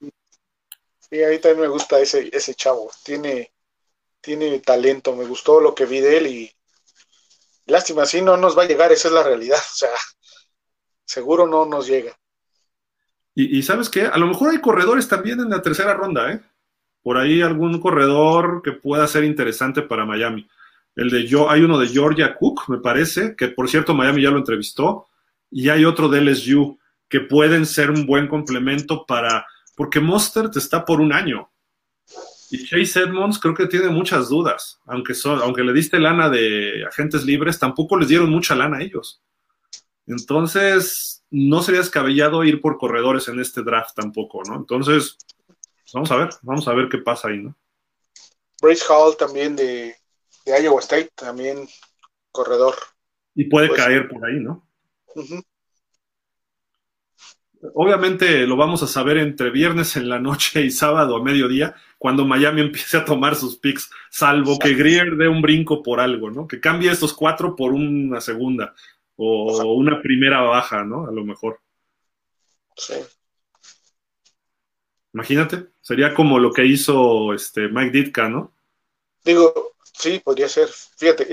Sí, 0.00 1.22
a 1.22 1.28
mí 1.28 1.38
también 1.38 1.60
me 1.60 1.68
gusta 1.68 2.00
ese, 2.00 2.28
ese 2.32 2.54
chavo. 2.54 2.90
Tiene, 3.04 3.52
tiene 4.20 4.58
talento. 4.60 5.14
Me 5.14 5.26
gustó 5.26 5.60
lo 5.60 5.74
que 5.74 5.86
vi 5.86 6.00
de 6.00 6.16
él 6.18 6.26
y 6.26 6.52
lástima, 7.66 8.04
si 8.04 8.20
no 8.20 8.36
nos 8.36 8.58
va 8.58 8.64
a 8.64 8.66
llegar, 8.66 8.92
esa 8.92 9.08
es 9.08 9.14
la 9.14 9.22
realidad. 9.22 9.58
O 9.72 9.76
sea, 9.76 9.90
seguro 11.10 11.46
no 11.46 11.66
nos 11.66 11.88
llega. 11.88 12.12
Y, 13.34 13.62
sabes 13.62 13.88
qué, 13.88 14.06
a 14.06 14.18
lo 14.18 14.26
mejor 14.26 14.50
hay 14.50 14.60
corredores 14.60 15.08
también 15.08 15.40
en 15.40 15.48
la 15.48 15.62
tercera 15.62 15.94
ronda, 15.94 16.32
¿eh? 16.32 16.40
Por 17.02 17.16
ahí 17.16 17.40
algún 17.40 17.80
corredor 17.80 18.60
que 18.62 18.72
pueda 18.72 19.06
ser 19.06 19.24
interesante 19.24 19.80
para 19.80 20.04
Miami. 20.04 20.46
El 20.94 21.08
de 21.08 21.26
yo, 21.26 21.48
hay 21.48 21.62
uno 21.62 21.78
de 21.78 21.88
Georgia 21.88 22.34
Cook, 22.34 22.68
me 22.68 22.78
parece, 22.78 23.34
que 23.36 23.48
por 23.48 23.68
cierto 23.68 23.94
Miami 23.94 24.22
ya 24.22 24.30
lo 24.30 24.38
entrevistó, 24.38 25.06
y 25.50 25.70
hay 25.70 25.86
otro 25.86 26.08
de 26.08 26.20
LSU 26.20 26.78
que 27.08 27.20
pueden 27.20 27.64
ser 27.64 27.90
un 27.90 28.04
buen 28.04 28.28
complemento 28.28 29.06
para, 29.06 29.46
porque 29.74 30.00
Mostert 30.00 30.54
está 30.56 30.84
por 30.84 31.00
un 31.00 31.12
año. 31.12 31.50
Y 32.50 32.66
Chase 32.66 33.00
Edmonds 33.00 33.38
creo 33.38 33.54
que 33.54 33.68
tiene 33.68 33.88
muchas 33.88 34.28
dudas, 34.28 34.80
aunque, 34.84 35.14
son, 35.14 35.40
aunque 35.40 35.62
le 35.62 35.72
diste 35.72 35.98
lana 35.98 36.28
de 36.28 36.84
agentes 36.84 37.24
libres, 37.24 37.58
tampoco 37.58 37.96
les 37.96 38.08
dieron 38.08 38.28
mucha 38.28 38.54
lana 38.54 38.78
a 38.78 38.82
ellos. 38.82 39.22
Entonces, 40.14 41.24
no 41.30 41.62
sería 41.62 41.80
descabellado 41.80 42.44
ir 42.44 42.60
por 42.60 42.78
corredores 42.78 43.28
en 43.28 43.40
este 43.40 43.62
draft 43.62 43.94
tampoco, 43.94 44.42
¿no? 44.48 44.56
Entonces, 44.56 45.16
vamos 45.94 46.10
a 46.10 46.16
ver, 46.16 46.30
vamos 46.42 46.68
a 46.68 46.74
ver 46.74 46.88
qué 46.88 46.98
pasa 46.98 47.28
ahí, 47.28 47.38
¿no? 47.38 47.56
Brace 48.60 48.84
Hall 48.88 49.16
también 49.16 49.56
de, 49.56 49.94
Iowa 50.44 50.80
State, 50.80 51.10
también 51.14 51.68
corredor. 52.30 52.74
Y 53.34 53.44
puede 53.44 53.68
pues 53.68 53.80
caer 53.80 54.08
por 54.08 54.24
ahí, 54.24 54.40
¿no? 54.40 54.66
Obviamente 57.74 58.46
lo 58.46 58.56
vamos 58.56 58.82
a 58.82 58.86
saber 58.86 59.18
entre 59.18 59.50
viernes 59.50 59.96
en 59.96 60.08
la 60.08 60.18
noche 60.18 60.62
y 60.62 60.70
sábado 60.70 61.16
a 61.16 61.22
mediodía, 61.22 61.74
cuando 61.98 62.24
Miami 62.24 62.60
empiece 62.62 62.96
a 62.96 63.04
tomar 63.04 63.36
sus 63.36 63.56
picks, 63.56 63.90
salvo 64.10 64.58
que 64.58 64.74
Greer 64.74 65.16
dé 65.16 65.28
un 65.28 65.42
brinco 65.42 65.82
por 65.82 66.00
algo, 66.00 66.30
¿no? 66.30 66.46
Que 66.48 66.60
cambie 66.60 66.90
estos 66.90 67.14
cuatro 67.14 67.54
por 67.54 67.72
una 67.72 68.20
segunda 68.20 68.74
o 69.22 69.74
una 69.74 70.00
primera 70.00 70.40
baja, 70.40 70.82
¿no? 70.84 71.06
A 71.06 71.12
lo 71.12 71.24
mejor. 71.24 71.60
Sí. 72.76 72.94
Imagínate, 75.12 75.66
sería 75.80 76.14
como 76.14 76.38
lo 76.38 76.52
que 76.52 76.64
hizo 76.64 77.34
este 77.34 77.68
Mike 77.68 77.90
Ditka, 77.90 78.28
¿no? 78.28 78.54
Digo, 79.24 79.74
sí, 79.82 80.20
podría 80.20 80.48
ser. 80.48 80.68
Fíjate, 80.96 81.28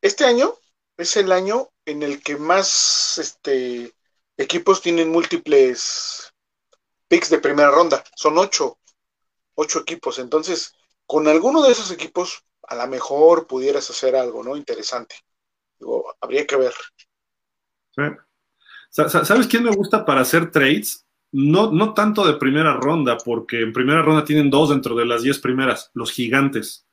este 0.00 0.24
año 0.24 0.54
es 0.96 1.16
el 1.16 1.32
año 1.32 1.70
en 1.86 2.02
el 2.02 2.22
que 2.22 2.36
más 2.36 3.18
este, 3.18 3.94
equipos 4.36 4.82
tienen 4.82 5.10
múltiples 5.10 6.32
picks 7.08 7.30
de 7.30 7.38
primera 7.38 7.70
ronda. 7.70 8.04
Son 8.14 8.36
ocho, 8.36 8.78
ocho 9.54 9.80
equipos. 9.80 10.18
Entonces, 10.18 10.74
con 11.06 11.26
alguno 11.28 11.62
de 11.62 11.72
esos 11.72 11.90
equipos, 11.90 12.44
a 12.64 12.74
lo 12.74 12.86
mejor 12.88 13.46
pudieras 13.46 13.88
hacer 13.90 14.14
algo, 14.16 14.42
¿no? 14.42 14.56
Interesante. 14.56 15.16
Digo, 15.78 16.14
habría 16.20 16.46
que 16.46 16.56
ver. 16.56 16.74
¿Sabes 18.90 19.46
quién 19.46 19.64
me 19.64 19.74
gusta 19.74 20.04
para 20.04 20.22
hacer 20.22 20.50
trades? 20.50 21.06
No, 21.32 21.70
no 21.70 21.94
tanto 21.94 22.26
de 22.26 22.38
primera 22.38 22.74
ronda, 22.74 23.16
porque 23.18 23.60
en 23.60 23.72
primera 23.72 24.02
ronda 24.02 24.24
tienen 24.24 24.50
dos 24.50 24.70
dentro 24.70 24.96
de 24.96 25.06
las 25.06 25.22
diez 25.22 25.38
primeras, 25.38 25.90
los 25.94 26.10
gigantes. 26.10 26.86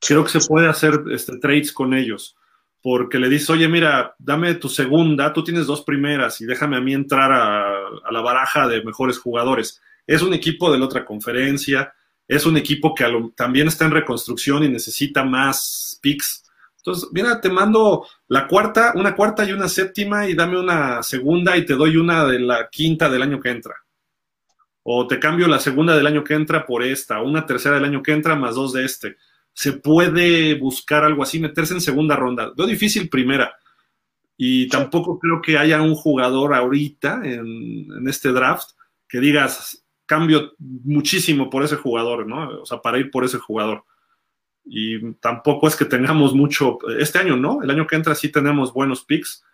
Creo 0.00 0.24
que 0.24 0.30
se 0.30 0.46
puede 0.46 0.68
hacer 0.68 1.04
este, 1.12 1.38
trades 1.38 1.72
con 1.72 1.94
ellos, 1.94 2.36
porque 2.82 3.18
le 3.18 3.28
dices, 3.28 3.48
oye, 3.50 3.68
mira, 3.68 4.14
dame 4.18 4.54
tu 4.54 4.68
segunda, 4.68 5.32
tú 5.32 5.44
tienes 5.44 5.66
dos 5.66 5.82
primeras 5.82 6.40
y 6.40 6.46
déjame 6.46 6.76
a 6.76 6.80
mí 6.80 6.94
entrar 6.94 7.30
a, 7.32 8.10
la 8.10 8.20
baraja 8.20 8.66
de 8.66 8.84
mejores 8.84 9.18
jugadores. 9.18 9.80
Es 10.06 10.22
un 10.22 10.34
equipo 10.34 10.70
de 10.70 10.78
la 10.78 10.84
otra 10.84 11.04
conferencia, 11.04 11.94
es 12.28 12.44
un 12.44 12.56
equipo 12.56 12.94
que 12.94 13.04
también 13.36 13.68
está 13.68 13.84
en 13.84 13.92
reconstrucción 13.92 14.64
y 14.64 14.68
necesita 14.68 15.24
más 15.24 15.98
picks. 16.02 16.44
Entonces, 16.86 17.08
mira, 17.12 17.40
te 17.40 17.50
mando 17.50 18.06
la 18.28 18.46
cuarta, 18.46 18.92
una 18.94 19.14
cuarta 19.14 19.44
y 19.44 19.52
una 19.52 19.68
séptima 19.68 20.28
y 20.28 20.34
dame 20.34 20.58
una 20.58 21.02
segunda 21.02 21.56
y 21.56 21.66
te 21.66 21.74
doy 21.74 21.96
una 21.96 22.24
de 22.24 22.38
la 22.38 22.68
quinta 22.70 23.10
del 23.10 23.22
año 23.22 23.40
que 23.40 23.50
entra. 23.50 23.74
O 24.84 25.06
te 25.06 25.18
cambio 25.18 25.48
la 25.48 25.58
segunda 25.58 25.96
del 25.96 26.06
año 26.06 26.22
que 26.22 26.34
entra 26.34 26.64
por 26.64 26.84
esta, 26.84 27.20
una 27.20 27.44
tercera 27.44 27.74
del 27.74 27.84
año 27.84 28.02
que 28.02 28.12
entra 28.12 28.36
más 28.36 28.54
dos 28.54 28.72
de 28.72 28.84
este 28.84 29.16
se 29.56 29.72
puede 29.72 30.54
buscar 30.54 31.02
algo 31.02 31.22
así, 31.22 31.40
meterse 31.40 31.72
en 31.72 31.80
segunda 31.80 32.14
ronda. 32.14 32.52
Veo 32.54 32.66
difícil 32.66 33.08
primera. 33.08 33.56
Y 34.36 34.68
tampoco 34.68 35.18
creo 35.18 35.40
que 35.40 35.56
haya 35.56 35.80
un 35.80 35.94
jugador 35.94 36.52
ahorita 36.52 37.22
en, 37.24 38.06
este 38.06 38.32
draft 38.32 38.72
que 39.08 39.18
digas, 39.18 39.82
cambio 40.04 40.52
muchísimo 40.58 41.48
por 41.48 41.64
ese 41.64 41.76
jugador, 41.76 42.26
¿no? 42.26 42.60
O 42.60 42.66
sea, 42.66 42.82
para 42.82 42.98
ir 42.98 43.10
por 43.10 43.24
ese 43.24 43.38
jugador. 43.38 43.82
Y 44.66 45.12
tampoco 45.14 45.68
es 45.68 45.76
que 45.76 45.84
tengamos 45.84 46.34
mucho, 46.34 46.78
este 46.98 47.18
año 47.20 47.36
no, 47.36 47.62
el 47.62 47.70
año 47.70 47.86
que 47.86 47.94
entra 47.96 48.14
sí 48.16 48.30
tenemos 48.30 48.72
buenos 48.72 49.04
picks, 49.04 49.44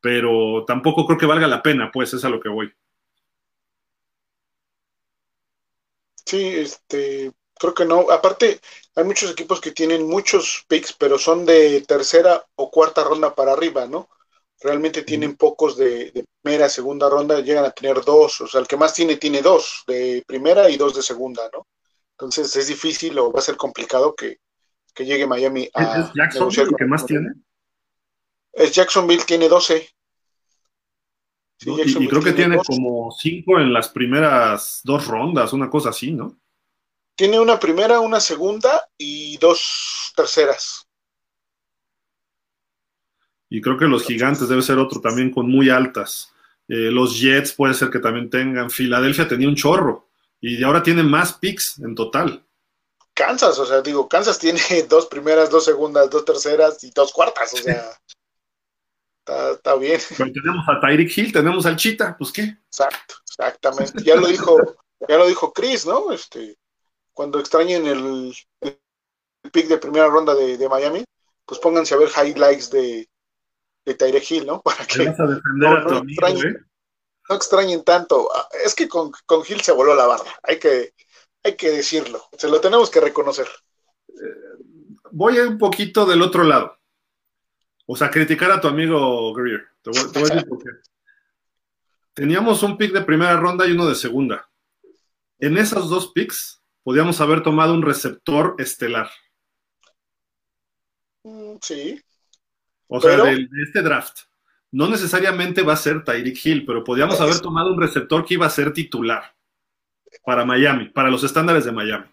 pero 0.00 0.64
tampoco 0.66 1.06
creo 1.06 1.18
que 1.18 1.26
valga 1.26 1.46
la 1.46 1.62
pena, 1.62 1.90
pues 1.92 2.12
es 2.14 2.24
a 2.24 2.28
lo 2.28 2.40
que 2.40 2.48
voy. 2.48 2.72
Sí, 6.24 6.44
este, 6.44 7.32
creo 7.54 7.74
que 7.74 7.84
no. 7.84 8.10
Aparte, 8.10 8.60
hay 8.96 9.04
muchos 9.04 9.30
equipos 9.30 9.60
que 9.60 9.70
tienen 9.70 10.08
muchos 10.08 10.64
picks, 10.68 10.92
pero 10.92 11.18
son 11.18 11.46
de 11.46 11.82
tercera 11.82 12.44
o 12.56 12.70
cuarta 12.70 13.04
ronda 13.04 13.34
para 13.34 13.52
arriba, 13.52 13.86
¿no? 13.86 14.08
Realmente 14.60 15.02
tienen 15.02 15.36
pocos 15.36 15.76
de, 15.76 16.24
primera, 16.42 16.68
segunda 16.68 17.08
ronda, 17.08 17.40
llegan 17.40 17.64
a 17.64 17.70
tener 17.70 18.04
dos, 18.04 18.40
o 18.40 18.46
sea, 18.46 18.60
el 18.60 18.66
que 18.66 18.76
más 18.76 18.94
tiene, 18.94 19.16
tiene 19.16 19.42
dos 19.42 19.84
de 19.86 20.24
primera 20.26 20.70
y 20.70 20.76
dos 20.76 20.94
de 20.94 21.02
segunda, 21.02 21.48
¿no? 21.52 21.66
Entonces 22.12 22.54
es 22.56 22.68
difícil 22.68 23.18
o 23.18 23.30
va 23.30 23.40
a 23.40 23.42
ser 23.42 23.56
complicado 23.56 24.14
que, 24.14 24.38
llegue 25.04 25.26
Miami 25.26 25.68
a... 25.74 26.00
¿Es 26.00 26.12
Jacksonville 26.14 26.70
el 26.70 26.76
que 26.76 26.84
más 26.86 27.04
tiene? 27.04 27.28
Es 28.52 28.72
Jacksonville, 28.72 29.22
tiene 29.26 29.48
12. 29.48 29.88
y, 31.60 32.08
creo 32.08 32.22
que 32.22 32.32
tiene, 32.32 32.58
como 32.58 33.10
cinco 33.10 33.58
en 33.60 33.72
las 33.72 33.88
primeras 33.88 34.80
dos 34.84 35.06
rondas, 35.06 35.52
una 35.52 35.68
cosa 35.68 35.90
así, 35.90 36.12
¿no? 36.12 36.38
Tiene 37.14 37.40
una 37.40 37.58
primera, 37.58 38.00
una 38.00 38.20
segunda 38.20 38.88
y 38.96 39.36
dos 39.38 40.12
terceras. 40.16 40.86
Y 43.48 43.60
creo 43.60 43.78
que 43.78 43.86
los 43.86 44.04
gigantes 44.04 44.48
debe 44.48 44.62
ser 44.62 44.78
otro 44.78 45.00
también 45.00 45.30
con 45.30 45.50
muy 45.50 45.70
altas. 45.70 46.32
Eh, 46.68 46.90
los 46.90 47.20
Jets 47.20 47.52
puede 47.52 47.74
ser 47.74 47.90
que 47.90 48.00
también 48.00 48.28
tengan. 48.28 48.70
Filadelfia 48.70 49.28
tenía 49.28 49.48
un 49.48 49.54
chorro 49.54 50.08
y 50.40 50.62
ahora 50.62 50.82
tiene 50.82 51.02
más 51.02 51.34
picks 51.34 51.78
en 51.78 51.94
total. 51.94 52.45
Kansas, 53.16 53.58
o 53.58 53.64
sea, 53.64 53.80
digo, 53.80 54.08
Kansas 54.08 54.38
tiene 54.38 54.60
dos 54.88 55.06
primeras, 55.06 55.50
dos 55.50 55.64
segundas, 55.64 56.10
dos 56.10 56.24
terceras 56.24 56.84
y 56.84 56.90
dos 56.90 57.12
cuartas, 57.12 57.54
o 57.54 57.56
sea, 57.56 57.90
está, 59.52 59.74
bien. 59.76 59.98
Pero 60.16 60.32
tenemos 60.32 60.64
a 60.68 60.78
Tyreek 60.80 61.16
Hill, 61.16 61.32
tenemos 61.32 61.64
al 61.66 61.76
Chita, 61.76 62.14
pues 62.16 62.30
qué. 62.30 62.42
Exacto, 62.42 63.14
exactamente. 63.26 64.04
Ya 64.04 64.16
lo 64.16 64.26
dijo, 64.26 64.58
ya 65.08 65.16
lo 65.16 65.26
dijo 65.26 65.52
Chris, 65.52 65.86
¿no? 65.86 66.12
Este, 66.12 66.58
cuando 67.14 67.40
extrañen 67.40 67.86
el, 67.86 68.34
pick 69.50 69.66
de 69.66 69.78
primera 69.78 70.08
ronda 70.08 70.34
de, 70.34 70.68
Miami, 70.68 71.02
pues 71.46 71.58
pónganse 71.58 71.94
a 71.94 71.98
ver 71.98 72.10
highlights 72.10 72.68
de, 72.70 73.08
de 73.86 73.94
Tyre 73.94 74.22
Hill, 74.28 74.44
¿no? 74.44 74.60
Para 74.62 74.84
que 74.86 75.10
no, 77.28 77.34
extrañen, 77.34 77.82
tanto. 77.82 78.28
Es 78.62 78.74
que 78.74 78.88
con, 78.88 79.10
con 79.24 79.42
Hill 79.48 79.62
se 79.62 79.72
voló 79.72 79.94
la 79.94 80.06
barra, 80.06 80.38
hay 80.42 80.58
que, 80.58 80.92
hay 81.46 81.56
que 81.56 81.70
decirlo, 81.70 82.24
se 82.36 82.48
lo 82.48 82.60
tenemos 82.60 82.90
que 82.90 83.00
reconocer. 83.00 83.46
Eh, 84.08 84.64
voy 85.12 85.38
un 85.38 85.58
poquito 85.58 86.04
del 86.04 86.22
otro 86.22 86.42
lado. 86.42 86.76
O 87.86 87.96
sea, 87.96 88.10
criticar 88.10 88.50
a 88.50 88.60
tu 88.60 88.66
amigo 88.66 89.32
Greer. 89.32 89.64
Te 89.80 89.90
voy, 89.90 90.12
te 90.12 90.18
voy 90.18 90.30
a 90.30 90.34
decir 90.34 90.48
por 90.48 90.58
qué. 90.58 90.70
Teníamos 92.14 92.64
un 92.64 92.76
pick 92.76 92.92
de 92.92 93.02
primera 93.02 93.36
ronda 93.36 93.64
y 93.64 93.72
uno 93.72 93.86
de 93.86 93.94
segunda. 93.94 94.48
En 95.38 95.56
esos 95.56 95.88
dos 95.88 96.10
picks 96.12 96.62
podíamos 96.82 97.20
haber 97.20 97.44
tomado 97.44 97.74
un 97.74 97.82
receptor 97.82 98.56
estelar. 98.58 99.08
Mm, 101.22 101.56
sí. 101.60 102.02
O 102.88 103.00
sea, 103.00 103.22
de, 103.22 103.48
este 103.64 103.82
draft. 103.82 104.22
No 104.72 104.88
necesariamente 104.88 105.62
va 105.62 105.74
a 105.74 105.76
ser 105.76 106.02
Tyreek 106.02 106.44
Hill, 106.44 106.66
pero 106.66 106.82
podíamos 106.82 107.20
haber 107.20 107.38
tomado 107.38 107.72
un 107.72 107.80
receptor 107.80 108.24
que 108.24 108.34
iba 108.34 108.46
a 108.46 108.50
ser 108.50 108.72
titular 108.72 109.35
para 110.24 110.44
Miami, 110.44 110.88
para 110.90 111.10
los 111.10 111.24
estándares 111.24 111.64
de 111.64 111.72
Miami. 111.72 112.06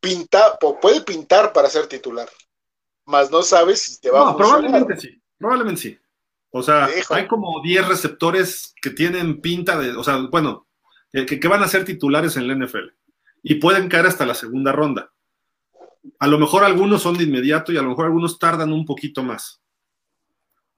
Pinta, 0.00 0.58
puede 0.80 1.02
pintar 1.02 1.52
para 1.52 1.68
ser 1.68 1.86
titular, 1.86 2.28
más 3.04 3.30
no 3.30 3.42
sabes 3.42 3.82
si 3.82 4.00
te 4.00 4.10
va 4.10 4.20
a 4.20 4.32
funcionar. 4.32 4.60
Probablemente 4.60 5.00
sí, 5.00 5.22
probablemente 5.38 5.80
sí. 5.80 5.98
O 6.52 6.62
sea, 6.62 6.88
hay 7.10 7.28
como 7.28 7.62
10 7.62 7.86
receptores 7.86 8.74
que 8.82 8.90
tienen 8.90 9.40
pinta 9.40 9.78
de, 9.78 9.92
o 9.96 10.02
sea, 10.02 10.16
bueno, 10.30 10.66
que, 11.12 11.38
que 11.38 11.48
van 11.48 11.62
a 11.62 11.68
ser 11.68 11.84
titulares 11.84 12.36
en 12.36 12.48
la 12.48 12.54
NFL 12.54 12.88
y 13.42 13.54
pueden 13.56 13.88
caer 13.88 14.06
hasta 14.06 14.26
la 14.26 14.34
segunda 14.34 14.72
ronda. 14.72 15.12
A 16.18 16.26
lo 16.26 16.38
mejor 16.38 16.64
algunos 16.64 17.02
son 17.02 17.16
de 17.16 17.24
inmediato 17.24 17.72
y 17.72 17.76
a 17.76 17.82
lo 17.82 17.90
mejor 17.90 18.06
algunos 18.06 18.38
tardan 18.38 18.72
un 18.72 18.84
poquito 18.84 19.22
más. 19.22 19.62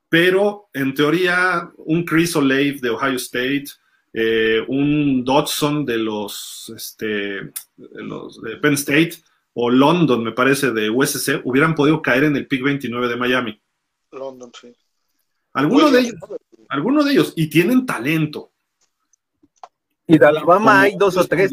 Pero 0.08 0.68
en 0.74 0.92
teoría, 0.92 1.70
un 1.78 2.04
Chris 2.04 2.36
Olave 2.36 2.78
de 2.82 2.90
Ohio 2.90 3.16
State, 3.16 3.64
eh, 4.12 4.62
un 4.68 5.24
Dodson 5.24 5.86
de 5.86 5.98
los, 5.98 6.72
este, 6.76 7.06
de 7.06 7.52
los 7.76 8.40
de 8.42 8.56
Penn 8.56 8.74
State 8.74 9.14
o 9.54 9.70
London, 9.70 10.22
me 10.22 10.32
parece, 10.32 10.70
de 10.70 10.90
USC, 10.90 11.40
hubieran 11.44 11.74
podido 11.74 12.00
caer 12.02 12.24
en 12.24 12.36
el 12.36 12.46
pick 12.46 12.62
29 12.62 13.08
de 13.08 13.16
Miami. 13.16 13.62
London, 14.10 14.50
sí. 14.58 14.74
Algunos 15.54 15.92
de 15.92 16.00
ellos, 16.00 16.14
algunos 16.68 17.04
de 17.04 17.12
ellos, 17.12 17.32
y 17.36 17.48
tienen 17.48 17.84
talento. 17.84 18.50
Y 20.06 20.18
de 20.18 20.26
Alabama 20.26 20.82
hay 20.82 20.96
dos 20.96 21.16
o 21.16 21.24
tres. 21.24 21.50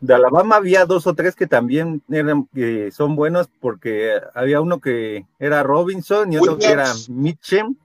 De 0.00 0.14
Alabama 0.14 0.56
había 0.56 0.86
dos 0.86 1.06
o 1.06 1.14
tres 1.14 1.34
que 1.34 1.46
también 1.46 2.02
eran, 2.10 2.48
que 2.54 2.90
son 2.92 3.16
buenos 3.16 3.48
porque 3.60 4.20
había 4.34 4.60
uno 4.60 4.80
que 4.80 5.26
era 5.38 5.62
Robinson 5.62 6.32
y 6.32 6.36
otro 6.36 6.58
que 6.58 6.66
era 6.66 6.92
Mitchem, 7.08 7.76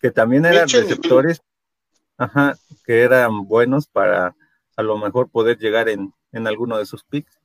que 0.00 0.10
también 0.10 0.46
eran 0.46 0.68
receptores, 0.68 1.42
ajá, 2.18 2.56
que 2.84 3.00
eran 3.00 3.46
buenos 3.46 3.86
para 3.86 4.34
a 4.76 4.82
lo 4.82 4.98
mejor 4.98 5.30
poder 5.30 5.58
llegar 5.58 5.88
en, 5.88 6.12
en 6.32 6.46
alguno 6.46 6.76
de 6.76 6.86
sus 6.86 7.02
picks. 7.04 7.38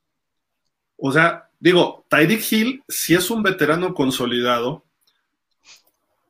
O 0.98 1.12
sea, 1.12 1.50
digo, 1.60 2.06
Tyreek 2.10 2.52
Hill 2.52 2.84
sí 2.88 3.14
es 3.16 3.32
un 3.32 3.44
veterano 3.44 3.94
consolidado, 3.94 4.86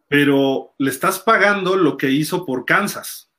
pero 0.07 0.73
le 0.77 0.91
estás 0.91 1.19
pagando 1.19 1.75
lo 1.75 1.97
que 1.97 2.11
hizo 2.11 2.45
por 2.45 2.65
Kansas. 2.65 3.31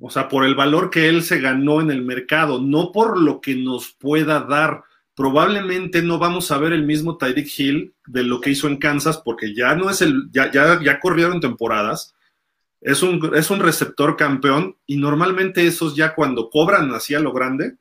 O 0.00 0.10
sea, 0.10 0.28
por 0.28 0.44
el 0.44 0.54
valor 0.54 0.90
que 0.90 1.08
él 1.08 1.22
se 1.22 1.38
ganó 1.38 1.80
en 1.80 1.90
el 1.90 2.02
mercado, 2.02 2.60
no 2.60 2.90
por 2.92 3.20
lo 3.20 3.40
que 3.40 3.54
nos 3.54 3.92
pueda 3.92 4.40
dar. 4.40 4.82
Probablemente 5.14 6.02
no 6.02 6.18
vamos 6.18 6.50
a 6.50 6.58
ver 6.58 6.72
el 6.72 6.84
mismo 6.84 7.18
Tyreek 7.18 7.58
Hill 7.58 7.94
de 8.06 8.24
lo 8.24 8.40
que 8.40 8.50
hizo 8.50 8.66
en 8.66 8.78
Kansas, 8.78 9.18
porque 9.18 9.54
ya 9.54 9.74
no 9.74 9.90
es 9.90 10.00
el, 10.00 10.30
ya, 10.32 10.50
ya, 10.50 10.80
ya 10.82 10.98
corrieron 10.98 11.40
temporadas. 11.40 12.14
Es 12.82 13.02
un, 13.04 13.32
es 13.34 13.50
un 13.50 13.60
receptor 13.60 14.16
campeón 14.16 14.76
y 14.86 14.96
normalmente 14.96 15.66
esos 15.66 15.94
ya 15.94 16.14
cuando 16.14 16.50
cobran 16.50 16.92
así 16.92 17.14
a 17.14 17.20
lo 17.20 17.32
grande, 17.32 17.76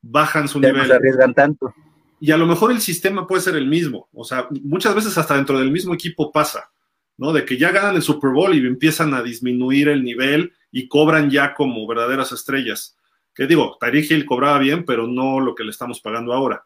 bajan 0.00 0.46
su 0.48 0.60
nivel. 0.60 0.88
No 0.88 0.94
arriesgan 0.94 1.34
tanto. 1.34 1.74
Y 2.20 2.30
a 2.30 2.36
lo 2.36 2.46
mejor 2.46 2.70
el 2.70 2.80
sistema 2.80 3.26
puede 3.26 3.42
ser 3.42 3.56
el 3.56 3.66
mismo. 3.66 4.08
O 4.12 4.24
sea, 4.24 4.46
muchas 4.62 4.94
veces 4.94 5.18
hasta 5.18 5.34
dentro 5.34 5.58
del 5.58 5.72
mismo 5.72 5.94
equipo 5.94 6.30
pasa, 6.30 6.70
¿no? 7.16 7.32
De 7.32 7.44
que 7.44 7.58
ya 7.58 7.72
ganan 7.72 7.96
el 7.96 8.02
Super 8.02 8.30
Bowl 8.30 8.54
y 8.54 8.64
empiezan 8.64 9.14
a 9.14 9.22
disminuir 9.22 9.88
el 9.88 10.04
nivel 10.04 10.52
y 10.70 10.86
cobran 10.86 11.30
ya 11.30 11.54
como 11.54 11.86
verdaderas 11.88 12.30
estrellas. 12.30 12.96
Que 13.34 13.46
digo, 13.46 13.78
Tyreek 13.80 14.10
Hill 14.10 14.26
cobraba 14.26 14.58
bien, 14.58 14.84
pero 14.84 15.08
no 15.08 15.40
lo 15.40 15.54
que 15.54 15.64
le 15.64 15.70
estamos 15.70 16.00
pagando 16.00 16.32
ahora. 16.32 16.64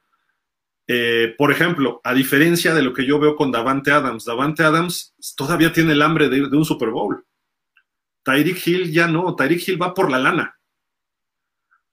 Eh, 0.86 1.34
por 1.38 1.50
ejemplo, 1.50 2.02
a 2.04 2.12
diferencia 2.12 2.74
de 2.74 2.82
lo 2.82 2.92
que 2.92 3.06
yo 3.06 3.18
veo 3.18 3.36
con 3.36 3.50
Davante 3.50 3.90
Adams, 3.90 4.26
Davante 4.26 4.64
Adams 4.64 5.14
todavía 5.34 5.72
tiene 5.72 5.92
el 5.92 6.02
hambre 6.02 6.28
de, 6.28 6.48
de 6.48 6.56
un 6.56 6.64
Super 6.64 6.90
Bowl. 6.90 7.24
Tyreek 8.24 8.66
Hill 8.66 8.92
ya 8.92 9.06
no, 9.06 9.36
Tyreek 9.36 9.68
Hill 9.68 9.80
va 9.80 9.94
por 9.94 10.10
la 10.10 10.18
lana. 10.18 10.58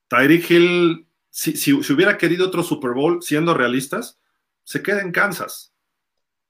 Tyreek 0.07 0.49
Hill 0.49 1.07
si, 1.31 1.73
hubiera 1.73 2.17
querido 2.17 2.47
otro 2.47 2.61
Super 2.61 2.91
Bowl, 2.91 3.23
siendo 3.23 3.53
realistas, 3.53 4.19
se 4.63 4.83
queda 4.83 5.01
en 5.01 5.11
Kansas. 5.11 5.73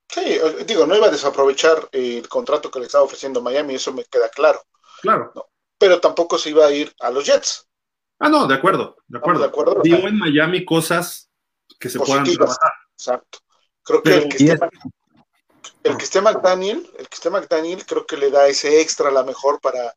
Sí, 0.10 0.40
digo, 0.66 0.86
no 0.86 0.96
iba 0.98 1.08
a 1.08 1.12
desaprovechar 1.12 1.88
el 1.92 2.28
contrato 2.28 2.70
que 2.70 2.80
le 2.80 2.86
estaba 2.86 3.06
ofreciendo 3.06 3.42
Miami, 3.42 3.76
eso 3.76 3.94
me 3.94 4.04
queda 4.06 4.28
claro. 4.30 4.62
Claro. 5.02 5.32
pero 5.80 6.00
tampoco 6.00 6.38
se 6.38 6.52
iba 6.52 6.66
a 6.66 6.72
ir 6.72 6.94
a 7.00 7.10
los 7.10 7.26
Jets. 7.26 7.68
Ah, 8.20 8.30
no, 8.30 8.46
de 8.46 8.54
acuerdo, 8.54 8.98
de 9.08 9.18
acuerdo. 9.18 9.40
De 9.42 9.48
acuerdo 9.48 9.82
Digo 9.84 10.08
en 10.08 10.18
Miami 10.18 10.64
cosas 10.64 11.32
que 11.80 11.90
se 11.90 11.98
puedan 11.98 12.24
trabajar. 12.24 12.72
Exacto. 12.94 13.40
Creo 13.82 14.04
que 14.04 14.16
el 14.16 14.30
que, 14.30 14.44
esté, 14.44 14.60
el 15.84 15.98
que 15.98 16.04
esté 16.04 16.22
McDaniel, 16.22 16.90
el 16.98 17.08
que 17.08 17.16
esté 17.16 17.30
McDaniel, 17.30 17.86
creo 17.86 18.06
que 18.06 18.18
le 18.18 18.30
da 18.30 18.48
ese 18.48 18.82
extra 18.82 19.12
la 19.12 19.24
mejor 19.24 19.60
para 19.60 19.96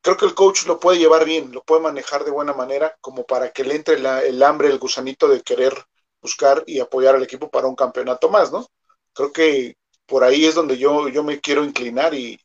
creo 0.00 0.16
que 0.16 0.26
el 0.26 0.34
coach 0.34 0.64
lo 0.66 0.80
puede 0.80 0.98
llevar 0.98 1.24
bien, 1.24 1.52
lo 1.52 1.62
puede 1.62 1.82
manejar 1.82 2.24
de 2.24 2.30
buena 2.30 2.54
manera, 2.54 2.96
como 3.00 3.24
para 3.24 3.50
que 3.50 3.64
le 3.64 3.74
entre 3.74 3.96
el 3.96 4.42
hambre, 4.42 4.68
el 4.68 4.78
gusanito 4.78 5.28
de 5.28 5.42
querer 5.42 5.74
buscar 6.22 6.64
y 6.66 6.80
apoyar 6.80 7.14
al 7.14 7.22
equipo 7.22 7.50
para 7.50 7.66
un 7.66 7.76
campeonato 7.76 8.28
más, 8.30 8.52
¿no? 8.52 8.66
Creo 9.12 9.32
que 9.32 9.76
por 10.06 10.24
ahí 10.24 10.46
es 10.46 10.54
donde 10.54 10.78
yo, 10.78 11.08
yo 11.08 11.22
me 11.22 11.40
quiero 11.40 11.64
inclinar 11.64 12.14
y 12.14 12.40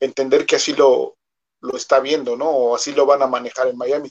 entender 0.00 0.46
que 0.46 0.56
así 0.56 0.72
lo, 0.74 1.16
lo 1.60 1.76
está 1.76 2.00
viendo, 2.00 2.36
¿no? 2.36 2.48
O 2.50 2.74
así 2.74 2.92
lo 2.92 3.06
van 3.06 3.22
a 3.22 3.26
manejar 3.26 3.68
en 3.68 3.76
Miami. 3.78 4.10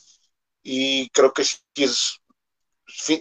Y 0.63 1.09
creo 1.09 1.33
que 1.33 1.43
sí 1.43 1.59
es 1.75 2.19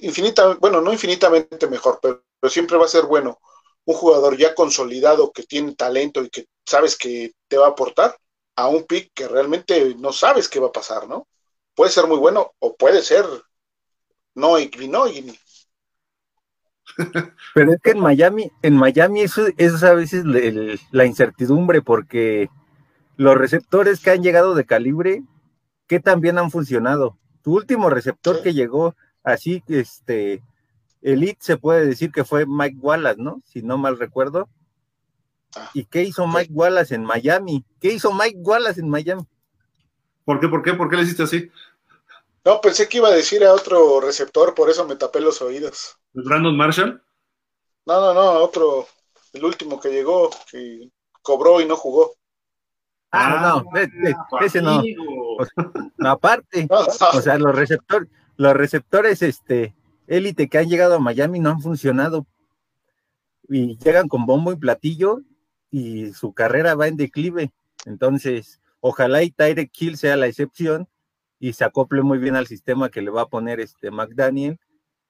infinitamente, 0.00 0.60
bueno, 0.60 0.80
no 0.80 0.92
infinitamente 0.92 1.66
mejor, 1.66 1.98
pero 2.00 2.22
siempre 2.48 2.76
va 2.76 2.84
a 2.84 2.88
ser 2.88 3.04
bueno 3.04 3.38
un 3.84 3.94
jugador 3.94 4.36
ya 4.36 4.54
consolidado 4.54 5.32
que 5.32 5.42
tiene 5.42 5.74
talento 5.74 6.22
y 6.22 6.30
que 6.30 6.46
sabes 6.64 6.96
que 6.96 7.32
te 7.48 7.56
va 7.56 7.66
a 7.66 7.70
aportar 7.70 8.16
a 8.56 8.68
un 8.68 8.84
pick 8.84 9.10
que 9.14 9.28
realmente 9.28 9.94
no 9.98 10.12
sabes 10.12 10.48
qué 10.48 10.60
va 10.60 10.68
a 10.68 10.72
pasar, 10.72 11.08
¿no? 11.08 11.26
Puede 11.74 11.90
ser 11.90 12.06
muy 12.06 12.18
bueno 12.18 12.52
o 12.58 12.76
puede 12.76 13.02
ser 13.02 13.24
no 14.34 14.58
y 14.58 14.70
no 14.88 15.08
y 15.08 15.38
Pero 17.54 17.72
es 17.72 17.80
que 17.82 17.90
en 17.92 18.00
Miami, 18.00 18.50
en 18.62 18.74
Miami 18.76 19.22
eso, 19.22 19.46
es 19.56 19.82
a 19.82 19.94
veces 19.94 20.24
la 20.90 21.04
incertidumbre 21.04 21.80
porque 21.82 22.50
los 23.16 23.36
receptores 23.36 24.00
que 24.00 24.10
han 24.10 24.22
llegado 24.22 24.54
de 24.54 24.66
calibre, 24.66 25.22
¿qué 25.86 26.00
también 26.00 26.38
han 26.38 26.50
funcionado? 26.50 27.18
Tu 27.42 27.54
último 27.54 27.90
receptor 27.90 28.42
que 28.42 28.52
llegó 28.52 28.94
así, 29.22 29.62
este, 29.68 30.42
elite 31.02 31.38
se 31.40 31.56
puede 31.56 31.86
decir 31.86 32.10
que 32.12 32.24
fue 32.24 32.46
Mike 32.46 32.78
Wallace, 32.80 33.20
¿no? 33.20 33.42
Si 33.44 33.62
no 33.62 33.76
mal 33.76 33.98
recuerdo. 33.98 34.48
Ah. 35.54 35.70
¿Y 35.74 35.84
qué 35.84 36.02
hizo 36.02 36.26
Mike 36.26 36.52
Wallace 36.52 36.94
en 36.94 37.04
Miami? 37.04 37.64
¿Qué 37.80 37.92
hizo 37.92 38.12
Mike 38.12 38.38
Wallace 38.38 38.80
en 38.80 38.88
Miami? 38.88 39.26
¿Por 40.24 40.40
qué? 40.40 40.48
¿Por 40.48 40.62
qué? 40.62 40.74
¿Por 40.74 40.88
qué 40.88 40.96
le 40.96 41.02
hiciste 41.02 41.24
así? 41.24 41.50
No, 42.44 42.60
pensé 42.60 42.88
que 42.88 42.98
iba 42.98 43.08
a 43.08 43.12
decir 43.12 43.44
a 43.44 43.52
otro 43.52 44.00
receptor, 44.00 44.54
por 44.54 44.68
eso 44.68 44.86
me 44.86 44.96
tapé 44.96 45.20
los 45.20 45.40
oídos. 45.42 45.96
¿Brandon 46.12 46.56
Marshall? 46.56 47.02
No, 47.86 48.00
no, 48.00 48.14
no, 48.14 48.32
otro, 48.42 48.86
el 49.32 49.44
último 49.44 49.80
que 49.80 49.90
llegó, 49.90 50.30
que 50.50 50.88
cobró 51.20 51.60
y 51.60 51.66
no 51.66 51.76
jugó. 51.76 52.14
Ah, 53.10 53.62
no, 53.62 53.70
ah, 53.78 54.44
ese 54.44 54.62
no. 54.62 54.82
aparte, 56.06 56.66
o 57.12 57.20
sea, 57.20 57.38
los 57.38 57.54
receptores, 57.54 58.08
los 58.36 58.54
receptores, 58.54 59.22
este, 59.22 59.74
élite 60.12 60.48
que 60.48 60.58
han 60.58 60.68
llegado 60.68 60.94
a 60.94 61.00
Miami 61.00 61.40
no 61.40 61.50
han 61.50 61.60
funcionado 61.60 62.26
y 63.48 63.78
llegan 63.78 64.08
con 64.08 64.26
bombo 64.26 64.52
y 64.52 64.56
platillo 64.56 65.22
y 65.70 66.12
su 66.12 66.32
carrera 66.34 66.74
va 66.74 66.88
en 66.88 66.96
declive. 66.96 67.50
Entonces, 67.86 68.60
ojalá 68.80 69.22
y 69.22 69.30
Tyreek 69.30 69.70
Hill 69.78 69.96
sea 69.96 70.16
la 70.16 70.26
excepción 70.26 70.88
y 71.40 71.54
se 71.54 71.64
acople 71.64 72.02
muy 72.02 72.18
bien 72.18 72.36
al 72.36 72.46
sistema 72.46 72.90
que 72.90 73.02
le 73.02 73.10
va 73.10 73.22
a 73.22 73.28
poner 73.28 73.58
este 73.58 73.90
McDaniel 73.90 74.58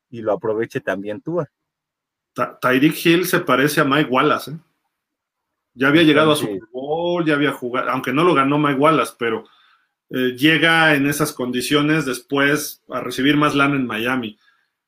y 0.08 0.22
lo 0.22 0.32
aproveche 0.32 0.80
también 0.80 1.20
Tua. 1.20 1.50
Tyreek 2.60 3.04
Hill 3.04 3.26
se 3.26 3.40
parece 3.40 3.80
a 3.80 3.84
Mike 3.84 4.08
Wallace. 4.10 4.52
¿eh? 4.52 4.58
Ya 5.74 5.88
había 5.88 6.02
llegado 6.02 6.32
a 6.32 6.36
Super 6.36 6.60
Bowl, 6.72 7.24
ya 7.24 7.34
había 7.34 7.52
jugado, 7.52 7.90
aunque 7.90 8.12
no 8.12 8.24
lo 8.24 8.34
ganó 8.34 8.58
Mike 8.58 8.78
Wallace, 8.78 9.14
pero 9.18 9.44
eh, 10.10 10.36
llega 10.36 10.94
en 10.94 11.06
esas 11.06 11.32
condiciones 11.32 12.04
después 12.04 12.82
a 12.88 13.00
recibir 13.00 13.36
más 13.36 13.54
lana 13.54 13.76
en 13.76 13.86
Miami. 13.86 14.38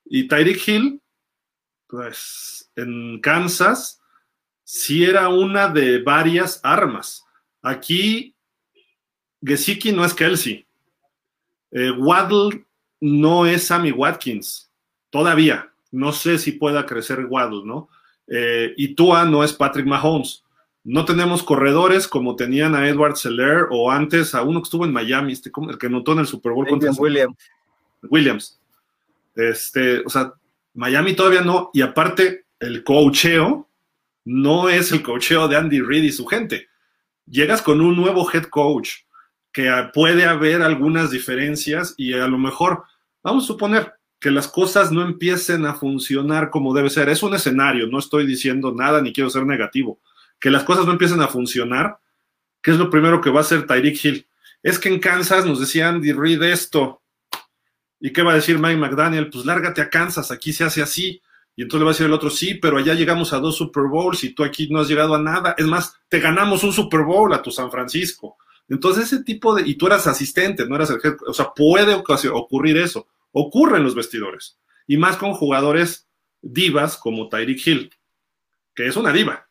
Y 0.05 0.29
Tyreek 0.29 0.69
Hill, 0.69 1.01
pues 1.87 2.71
en 2.77 3.21
Kansas, 3.21 4.01
sí 4.65 5.05
era 5.05 5.29
una 5.29 5.69
de 5.69 6.03
varias 6.03 6.61
armas. 6.63 7.25
Aquí, 7.63 8.35
Gesicki 9.43 9.93
no 9.93 10.05
es 10.05 10.15
Kelsey. 10.15 10.67
Eh, 11.71 11.91
Waddle 11.91 12.67
no 13.01 13.47
es 13.47 13.67
Sammy 13.67 13.93
Watkins. 13.93 14.71
Todavía. 15.11 15.71
No 15.91 16.13
sé 16.13 16.39
si 16.39 16.53
pueda 16.53 16.87
crecer 16.87 17.27
Waddle, 17.27 17.63
¿no? 17.65 17.89
Eh, 18.27 18.75
y 18.77 18.95
Tua 18.95 19.25
no 19.25 19.45
es 19.45 19.53
Patrick 19.53 19.87
Mahomes. 19.87 20.43
No 20.83 21.05
tenemos 21.05 21.43
corredores 21.43 22.09
como 22.09 22.37
tenían 22.37 22.75
a 22.75 22.89
Edward 22.89 23.17
Seller 23.17 23.69
o 23.71 23.91
antes 23.91 24.35
a 24.35 24.43
uno 24.43 24.61
que 24.61 24.65
estuvo 24.65 24.85
en 24.85 24.93
Miami, 24.93 25.33
este, 25.33 25.51
el 25.69 25.79
que 25.79 25.89
notó 25.89 26.13
en 26.13 26.21
el 26.21 26.27
Super 26.27 26.53
Bowl 26.53 26.67
contra 26.67 26.91
Williams. 26.93 27.37
Williams. 28.11 28.61
Este, 29.35 30.01
o 30.01 30.09
sea, 30.09 30.35
Miami 30.75 31.15
todavía 31.15 31.43
no, 31.43 31.71
y 31.73 31.83
aparte, 31.83 32.47
el 32.61 32.85
coacheo 32.85 33.69
no 34.25 34.69
es 34.69 34.93
el 34.93 35.03
cocheo 35.03 35.49
de 35.49 35.57
Andy 35.57 35.81
Reid 35.81 36.05
y 36.05 36.13
su 36.13 36.27
gente. 36.27 36.69
Llegas 37.27 37.63
con 37.63 37.81
un 37.81 37.97
nuevo 37.97 38.29
head 38.33 38.45
coach 38.45 38.91
que 39.53 39.71
puede 39.93 40.25
haber 40.25 40.63
algunas 40.63 41.11
diferencias 41.11 41.95
y 41.97 42.15
a 42.15 42.27
lo 42.27 42.39
mejor, 42.39 42.85
vamos 43.23 43.45
a 43.45 43.47
suponer 43.47 43.95
que 44.19 44.31
las 44.31 44.49
cosas 44.49 44.91
no 44.91 45.03
empiecen 45.03 45.65
a 45.67 45.75
funcionar 45.75 46.51
como 46.51 46.75
debe 46.75 46.91
ser. 46.91 47.09
Es 47.09 47.23
un 47.23 47.35
escenario, 47.35 47.87
no 47.87 47.99
estoy 47.99 48.27
diciendo 48.27 48.75
nada 48.75 49.01
ni 49.01 49.13
quiero 49.13 49.31
ser 49.31 49.47
negativo. 49.47 50.01
Que 50.41 50.51
las 50.51 50.65
cosas 50.65 50.87
no 50.87 50.93
empiecen 50.93 51.21
a 51.21 51.29
funcionar, 51.29 51.99
¿qué 52.63 52.73
es 52.73 52.79
lo 52.79 52.91
primero 52.91 53.21
que 53.21 53.31
va 53.31 53.41
a 53.41 53.43
hacer 53.43 53.67
Tyreek 53.67 54.05
Hill? 54.05 54.27
Es 54.63 54.79
que 54.79 54.89
en 54.89 54.99
Kansas 54.99 55.45
nos 55.45 55.61
decía 55.61 55.91
Andy 55.91 56.13
Reid 56.13 56.43
esto. 56.43 57.03
¿Y 58.05 58.13
qué 58.13 58.23
va 58.23 58.33
a 58.33 58.35
decir 58.35 58.59
Mike 58.59 58.77
McDaniel? 58.77 59.31
Pues 59.31 59.47
lárgate 59.47 59.81
a 59.81 59.89
Kansas, 59.89 60.31
aquí 60.31 60.53
se 60.53 60.63
hace 60.63 60.83
así. 60.83 61.23
Y 61.57 61.63
entonces 61.63 61.81
le 61.81 61.85
va 61.87 61.91
a 61.91 61.95
decir 61.95 62.05
el 62.05 62.13
otro, 62.13 62.29
sí, 62.29 62.53
pero 62.57 62.77
allá 62.77 62.93
llegamos 62.93 63.33
a 63.33 63.39
dos 63.39 63.57
Super 63.57 63.85
Bowls 63.85 64.25
y 64.25 64.35
tú 64.35 64.45
aquí 64.45 64.69
no 64.69 64.81
has 64.81 64.89
llegado 64.89 65.15
a 65.15 65.19
nada. 65.19 65.55
Es 65.57 65.65
más, 65.65 65.97
te 66.11 66.21
ganamos 66.21 66.63
un 66.65 66.75
Super 66.75 67.01
Bowl 67.01 67.33
a 67.33 67.41
tu 67.41 67.51
San 67.51 67.71
Francisco. 67.71 68.37
Entonces 68.69 69.05
ese 69.05 69.25
tipo 69.25 69.55
de, 69.55 69.67
y 69.67 69.77
tú 69.77 69.87
eras 69.87 70.07
asistente, 70.07 70.67
no 70.67 70.77
eras 70.77 70.91
el 70.91 71.01
jefe, 71.01 71.17
o 71.27 71.33
sea, 71.33 71.55
puede 71.57 71.95
ocurrir 71.95 72.77
eso. 72.77 73.09
Ocurre 73.33 73.79
en 73.79 73.85
los 73.85 73.95
vestidores. 73.95 74.59
Y 74.87 74.99
más 74.99 75.17
con 75.17 75.33
jugadores 75.33 76.07
divas 76.43 76.99
como 76.99 77.31
Tyreek 77.31 77.67
Hill, 77.67 77.91
que 78.75 78.87
es 78.87 78.97
una 78.97 79.15
diva. 79.15 79.49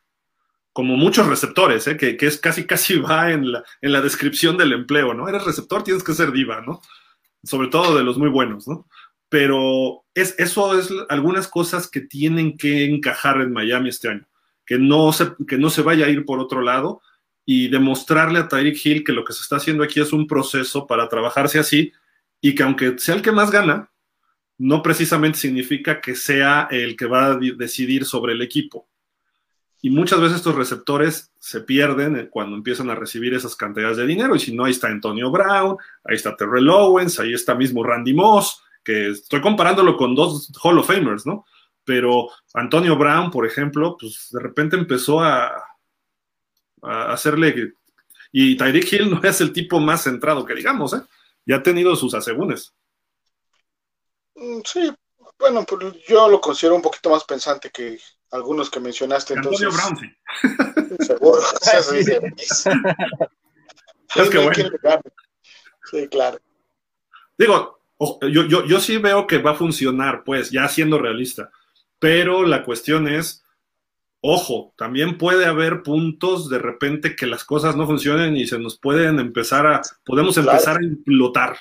Como 0.72 0.96
muchos 0.96 1.26
receptores, 1.26 1.88
¿eh? 1.88 1.96
que, 1.96 2.16
que, 2.16 2.28
es 2.28 2.38
casi, 2.38 2.68
casi 2.68 2.98
va 2.98 3.32
en 3.32 3.50
la, 3.50 3.64
en 3.80 3.90
la 3.90 4.00
descripción 4.00 4.56
del 4.56 4.74
empleo, 4.74 5.12
¿no? 5.12 5.28
Eres 5.28 5.44
receptor, 5.44 5.82
tienes 5.82 6.04
que 6.04 6.14
ser 6.14 6.30
diva, 6.30 6.60
¿no? 6.60 6.80
Sobre 7.44 7.68
todo 7.68 7.96
de 7.96 8.04
los 8.04 8.18
muy 8.18 8.28
buenos, 8.28 8.66
¿no? 8.66 8.86
pero 9.34 10.04
es, 10.14 10.36
eso 10.38 10.78
es 10.78 10.90
algunas 11.08 11.48
cosas 11.48 11.90
que 11.90 12.00
tienen 12.00 12.56
que 12.56 12.84
encajar 12.84 13.40
en 13.40 13.52
Miami 13.52 13.88
este 13.88 14.08
año, 14.08 14.28
que 14.64 14.78
no, 14.78 15.12
se, 15.12 15.32
que 15.48 15.58
no 15.58 15.70
se 15.70 15.82
vaya 15.82 16.06
a 16.06 16.08
ir 16.08 16.24
por 16.24 16.38
otro 16.38 16.62
lado 16.62 17.02
y 17.44 17.66
demostrarle 17.66 18.38
a 18.38 18.46
Tyreek 18.46 18.86
Hill 18.86 19.02
que 19.02 19.12
lo 19.12 19.24
que 19.24 19.32
se 19.32 19.42
está 19.42 19.56
haciendo 19.56 19.82
aquí 19.82 19.98
es 19.98 20.12
un 20.12 20.28
proceso 20.28 20.86
para 20.86 21.08
trabajarse 21.08 21.58
así 21.58 21.92
y 22.40 22.54
que 22.54 22.62
aunque 22.62 22.96
sea 22.98 23.16
el 23.16 23.22
que 23.22 23.32
más 23.32 23.50
gana, 23.50 23.90
no 24.56 24.84
precisamente 24.84 25.40
significa 25.40 26.00
que 26.00 26.14
sea 26.14 26.68
el 26.70 26.96
que 26.96 27.06
va 27.06 27.32
a 27.32 27.36
decidir 27.36 28.04
sobre 28.04 28.34
el 28.34 28.42
equipo. 28.42 28.88
Y 29.84 29.90
muchas 29.90 30.18
veces 30.18 30.38
estos 30.38 30.54
receptores 30.54 31.30
se 31.38 31.60
pierden 31.60 32.30
cuando 32.30 32.56
empiezan 32.56 32.88
a 32.88 32.94
recibir 32.94 33.34
esas 33.34 33.54
cantidades 33.54 33.98
de 33.98 34.06
dinero. 34.06 34.34
Y 34.34 34.40
si 34.40 34.56
no, 34.56 34.64
ahí 34.64 34.70
está 34.70 34.86
Antonio 34.86 35.30
Brown, 35.30 35.76
ahí 36.04 36.16
está 36.16 36.34
Terrell 36.34 36.70
Owens, 36.70 37.20
ahí 37.20 37.34
está 37.34 37.54
mismo 37.54 37.84
Randy 37.84 38.14
Moss, 38.14 38.62
que 38.82 39.10
estoy 39.10 39.42
comparándolo 39.42 39.94
con 39.98 40.14
dos 40.14 40.50
Hall 40.62 40.78
of 40.78 40.86
Famers, 40.86 41.26
¿no? 41.26 41.44
Pero 41.84 42.30
Antonio 42.54 42.96
Brown, 42.96 43.30
por 43.30 43.44
ejemplo, 43.44 43.98
pues 44.00 44.28
de 44.30 44.40
repente 44.40 44.74
empezó 44.74 45.20
a, 45.20 45.52
a 46.80 47.12
hacerle. 47.12 47.74
Y 48.32 48.56
Tyreek 48.56 48.90
Hill 48.90 49.10
no 49.10 49.20
es 49.22 49.42
el 49.42 49.52
tipo 49.52 49.80
más 49.80 50.04
centrado 50.04 50.46
que 50.46 50.54
digamos, 50.54 50.94
¿eh? 50.94 51.02
Ya 51.44 51.56
ha 51.56 51.62
tenido 51.62 51.94
sus 51.94 52.14
asegúnes. 52.14 52.74
Mm, 54.34 54.60
sí, 54.64 54.90
bueno, 55.38 55.62
pues 55.66 55.94
yo 56.08 56.26
lo 56.26 56.40
considero 56.40 56.74
un 56.74 56.80
poquito 56.80 57.10
más 57.10 57.24
pensante 57.24 57.68
que 57.68 57.98
algunos 58.34 58.68
que 58.68 58.80
mencionaste. 58.80 59.34
Antonio 59.34 59.70
Brown, 59.70 59.96
sí. 59.96 60.10
Seguro. 61.06 61.40
es 64.16 64.30
que 64.30 64.38
bueno. 64.38 64.70
Sí, 65.90 66.08
claro. 66.08 66.38
Digo, 67.38 67.80
yo, 68.22 68.46
yo, 68.46 68.64
yo 68.64 68.80
sí 68.80 68.98
veo 68.98 69.26
que 69.26 69.38
va 69.38 69.52
a 69.52 69.56
funcionar, 69.56 70.24
pues, 70.24 70.50
ya 70.50 70.68
siendo 70.68 70.98
realista. 70.98 71.50
Pero 71.98 72.44
la 72.44 72.64
cuestión 72.64 73.06
es, 73.08 73.44
ojo, 74.20 74.74
también 74.76 75.16
puede 75.16 75.46
haber 75.46 75.82
puntos 75.82 76.48
de 76.48 76.58
repente 76.58 77.14
que 77.16 77.26
las 77.26 77.44
cosas 77.44 77.76
no 77.76 77.86
funcionen 77.86 78.36
y 78.36 78.46
se 78.46 78.58
nos 78.58 78.78
pueden 78.78 79.20
empezar 79.20 79.66
a, 79.66 79.82
podemos 80.04 80.36
empezar 80.36 80.78
a 80.78 80.84
implotar, 80.84 81.58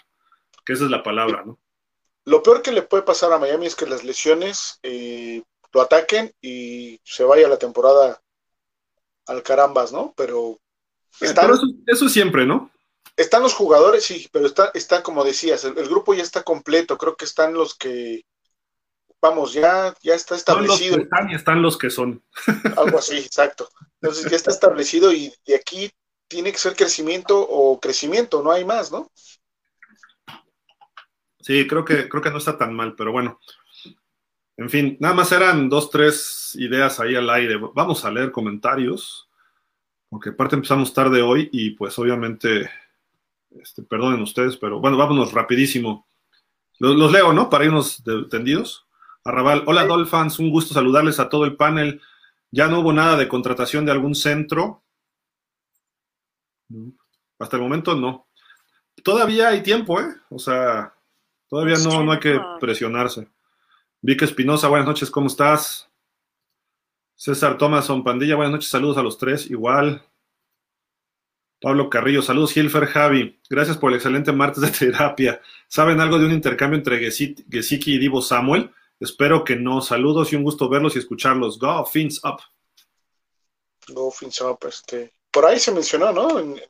que 0.66 0.74
esa 0.74 0.86
es 0.86 0.92
la 0.92 1.04
palabra, 1.04 1.44
¿no? 1.46 1.60
Lo 2.26 2.42
peor 2.42 2.62
que 2.62 2.72
le 2.72 2.84
puede 2.84 3.04
pasar 3.04 3.34
a 3.34 3.38
Miami 3.38 3.66
es 3.66 3.76
que 3.76 3.86
las 3.86 4.04
lesiones 4.04 4.80
eh, 4.82 5.44
lo 5.74 5.82
ataquen 5.82 6.32
y 6.42 7.00
se 7.04 7.24
vaya 7.24 7.50
la 7.50 7.58
temporada 7.58 8.22
al 9.26 9.44
carambas, 9.44 9.92
¿no? 9.92 10.14
Pero, 10.16 10.60
están, 11.20 11.52
eso, 11.88 12.10
siempre, 12.10 12.46
¿no? 12.46 12.72
Están 13.18 13.44
los 13.44 13.54
jugadores, 13.54 14.04
sí, 14.04 14.28
pero 14.32 14.46
está, 14.46 14.72
está 14.74 15.04
como 15.04 15.24
decías, 15.24 15.64
el, 15.66 15.74
grupo 15.74 16.14
ya 16.14 16.24
está 16.24 16.44
completo, 16.44 16.98
creo 16.98 17.16
que 17.16 17.26
están 17.26 17.54
los 17.54 17.76
que, 17.76 18.26
vamos, 19.22 19.54
ya, 19.54 19.94
ya 20.02 20.16
está 20.16 20.36
establecido. 20.36 20.98
están 20.98 21.30
y 21.30 21.36
están 21.36 21.62
los 21.62 21.78
que 21.78 21.90
son. 21.90 22.24
Algo 22.78 23.00
así, 23.00 23.18
exacto. 23.18 23.70
Entonces 24.02 24.30
ya 24.30 24.36
está 24.36 24.52
establecido 24.52 25.12
y 25.12 25.34
de 25.46 25.56
aquí 25.56 25.92
tiene 26.28 26.52
que 26.52 26.58
ser 26.58 26.76
crecimiento 26.76 27.40
o 27.40 27.80
crecimiento, 27.80 28.42
no 28.44 28.52
hay 28.52 28.66
más, 28.66 28.92
¿no? 28.92 29.12
Sí, 31.42 31.68
creo 31.68 31.84
que, 31.84 32.08
creo 32.08 32.22
que 32.22 32.32
no 32.32 32.38
está 32.38 32.58
tan 32.58 32.74
mal, 32.74 32.96
pero 32.96 33.12
bueno. 33.12 33.40
En 34.58 34.70
fin, 34.70 34.98
nada 35.00 35.14
más 35.14 35.32
eran 35.32 35.70
dos, 35.70 35.90
tres 35.90 36.56
ideas 36.60 37.00
ahí 37.00 37.16
al 37.16 37.30
aire. 37.30 37.58
Vamos 37.74 38.06
a 38.06 38.12
leer 38.12 38.32
comentarios, 38.32 39.30
porque 40.10 40.30
aparte 40.30 40.56
empezamos 40.56 40.94
tarde 40.94 41.22
hoy 41.22 41.50
y 41.52 41.72
pues 41.72 41.98
obviamente, 41.98 42.70
este, 43.52 43.84
perdonen 43.84 44.22
ustedes, 44.22 44.58
pero 44.58 44.80
bueno, 44.80 44.98
vámonos 44.98 45.34
rapidísimo. 45.34 46.08
Los, 46.80 47.12
leo, 47.12 47.34
¿no? 47.34 47.50
Para 47.50 47.66
irnos 47.66 48.04
tendidos. 48.30 48.86
Arrabal, 49.24 49.64
hola 49.66 49.86
Dolphins, 49.86 50.40
un 50.40 50.50
gusto 50.50 50.74
saludarles 50.74 51.20
a 51.20 51.30
todo 51.30 51.46
el 51.46 51.56
panel. 51.56 52.02
Ya 52.52 52.68
no 52.68 52.80
hubo 52.80 52.94
nada 52.94 53.18
de 53.18 53.28
contratación 53.28 53.86
de 53.86 53.92
algún 53.92 54.16
centro. 54.16 54.84
Hasta 57.40 57.58
el 57.58 57.64
momento 57.64 57.96
no. 57.96 58.28
Todavía 59.04 59.50
hay 59.50 59.64
tiempo, 59.64 60.00
¿eh? 60.00 60.14
O 60.30 60.38
sea, 60.38 60.94
Todavía 61.54 61.78
no, 61.84 62.04
no 62.04 62.12
hay 62.14 62.20
que 62.20 62.42
presionarse. 62.60 63.28
Vic 64.06 64.22
Espinosa, 64.22 64.68
buenas 64.68 64.86
noches, 64.86 65.10
¿cómo 65.10 65.28
estás? 65.28 65.90
César 67.16 67.58
Thomason 67.58 68.04
Pandilla, 68.04 68.36
buenas 68.36 68.52
noches, 68.52 68.70
saludos 68.70 68.98
a 68.98 69.02
los 69.02 69.18
tres, 69.18 69.50
igual. 69.50 70.06
Pablo 71.62 71.90
Carrillo, 71.90 72.22
saludos, 72.22 72.58
Hilfer 72.58 72.88
Javi. 72.88 73.40
Gracias 73.50 73.78
por 73.78 73.92
el 73.92 73.96
excelente 73.96 74.34
martes 74.34 74.62
de 74.62 74.72
terapia. 74.92 75.40
¿Saben 75.70 76.02
algo 76.02 76.20
de 76.20 76.26
un 76.26 76.34
intercambio 76.34 76.78
entre 76.78 77.00
Gesicki 77.00 77.94
y 77.94 77.98
Divo 77.98 78.22
Samuel? 78.22 78.74
Espero 79.00 79.46
que 79.46 79.56
no. 79.56 79.80
Saludos 79.80 80.34
y 80.34 80.36
un 80.36 80.44
gusto 80.44 80.68
verlos 80.68 80.98
y 80.98 81.00
escucharlos. 81.00 81.58
Go, 81.58 81.86
fins 81.86 82.20
up. 82.26 82.42
Go, 83.88 84.12
fins 84.12 84.42
up. 84.42 84.60
Este. 84.68 85.14
Por 85.32 85.46
ahí 85.46 85.60
se 85.60 85.72
mencionó, 85.72 86.12
¿no? 86.12 86.40
En, 86.40 86.62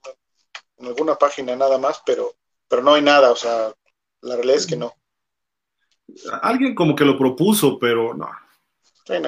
en 0.77 0.85
alguna 0.85 1.15
página 1.15 1.55
nada 1.55 1.80
más, 1.80 2.03
pero, 2.05 2.35
pero 2.68 2.84
no 2.84 2.93
hay 2.93 3.01
nada. 3.01 3.31
O 3.31 3.35
sea, 3.35 3.73
la 4.22 4.35
realidad 4.35 4.57
es 4.57 4.68
que 4.68 4.77
no. 4.77 4.93
Alguien 6.41 6.75
como 6.75 6.95
que 6.95 7.05
lo 7.05 7.17
propuso, 7.17 7.80
pero 7.80 8.13
no. 8.13 8.30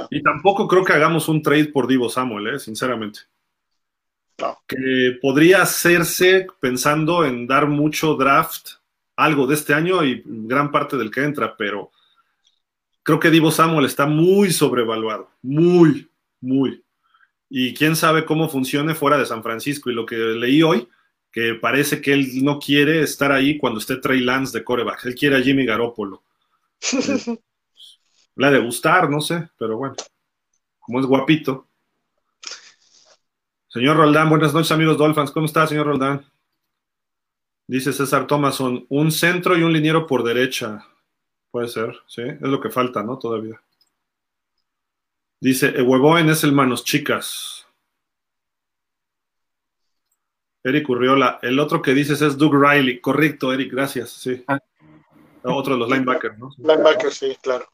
Y 0.09 0.21
tampoco 0.21 0.67
creo 0.67 0.83
que 0.83 0.93
hagamos 0.93 1.27
un 1.27 1.41
trade 1.41 1.65
por 1.65 1.87
Divo 1.87 2.09
Samuel, 2.09 2.55
¿eh? 2.55 2.59
sinceramente. 2.59 3.21
No. 4.37 4.57
Que 4.67 5.17
podría 5.21 5.61
hacerse 5.61 6.47
pensando 6.59 7.25
en 7.25 7.47
dar 7.47 7.67
mucho 7.67 8.15
draft, 8.15 8.71
algo 9.15 9.47
de 9.47 9.55
este 9.55 9.73
año 9.73 10.03
y 10.03 10.21
gran 10.25 10.71
parte 10.71 10.97
del 10.97 11.11
que 11.11 11.23
entra, 11.23 11.55
pero 11.57 11.91
creo 13.03 13.19
que 13.19 13.31
Divo 13.31 13.51
Samuel 13.51 13.85
está 13.85 14.05
muy 14.05 14.51
sobrevaluado, 14.51 15.29
muy, 15.41 16.09
muy. 16.41 16.83
Y 17.49 17.73
quién 17.73 17.95
sabe 17.95 18.25
cómo 18.25 18.49
funcione 18.49 18.95
fuera 18.95 19.17
de 19.17 19.25
San 19.25 19.43
Francisco. 19.43 19.89
Y 19.89 19.93
lo 19.93 20.05
que 20.05 20.15
leí 20.15 20.63
hoy 20.63 20.87
que 21.35 21.53
parece 21.53 21.99
que 22.01 22.13
él 22.13 22.45
no 22.45 22.59
quiere 22.59 23.01
estar 23.01 23.33
ahí 23.33 23.57
cuando 23.57 23.81
esté 23.81 23.97
Trey 23.97 24.21
Lance 24.21 24.57
de 24.57 24.63
coreback. 24.63 25.03
Él 25.03 25.15
quiere 25.15 25.35
a 25.35 25.41
Jimmy 25.41 25.65
Garoppolo. 25.65 26.23
Le 28.35 28.47
ha 28.47 28.51
de 28.51 28.59
gustar, 28.59 29.09
no 29.09 29.21
sé, 29.21 29.49
pero 29.57 29.77
bueno, 29.77 29.95
como 30.79 30.99
es 30.99 31.05
guapito. 31.05 31.67
Señor 33.67 33.97
Roldán, 33.97 34.29
buenas 34.29 34.53
noches, 34.53 34.71
amigos 34.71 34.97
Dolphins. 34.97 35.31
¿Cómo 35.31 35.45
está, 35.45 35.67
señor 35.67 35.87
Roldán? 35.87 36.25
Dice 37.67 37.91
César 37.93 38.27
Thomason, 38.27 38.85
un 38.89 39.11
centro 39.11 39.57
y 39.57 39.63
un 39.63 39.73
liniero 39.73 40.05
por 40.05 40.23
derecha. 40.23 40.85
Puede 41.51 41.67
ser, 41.67 41.95
sí, 42.07 42.21
es 42.21 42.41
lo 42.41 42.59
que 42.59 42.69
falta, 42.69 43.03
¿no? 43.03 43.17
Todavía. 43.17 43.61
Dice, 45.39 45.81
Huevoen 45.81 46.29
es 46.29 46.43
el 46.43 46.51
manos 46.51 46.83
chicas. 46.83 47.67
Eric 50.63 50.89
Urriola. 50.89 51.39
El 51.41 51.59
otro 51.59 51.81
que 51.81 51.93
dices 51.93 52.21
es 52.21 52.37
Doug 52.37 52.55
Riley. 52.55 52.99
Correcto, 52.99 53.53
Eric, 53.53 53.71
gracias. 53.71 54.09
Sí. 54.09 54.43
Ah. 54.47 54.59
Otro 55.47 55.73
de 55.73 55.79
los 55.79 55.89
linebackers, 55.89 56.37
¿no? 56.37 56.49
Linebackers, 56.57 57.17
sí, 57.17 57.37
claro. 57.41 57.65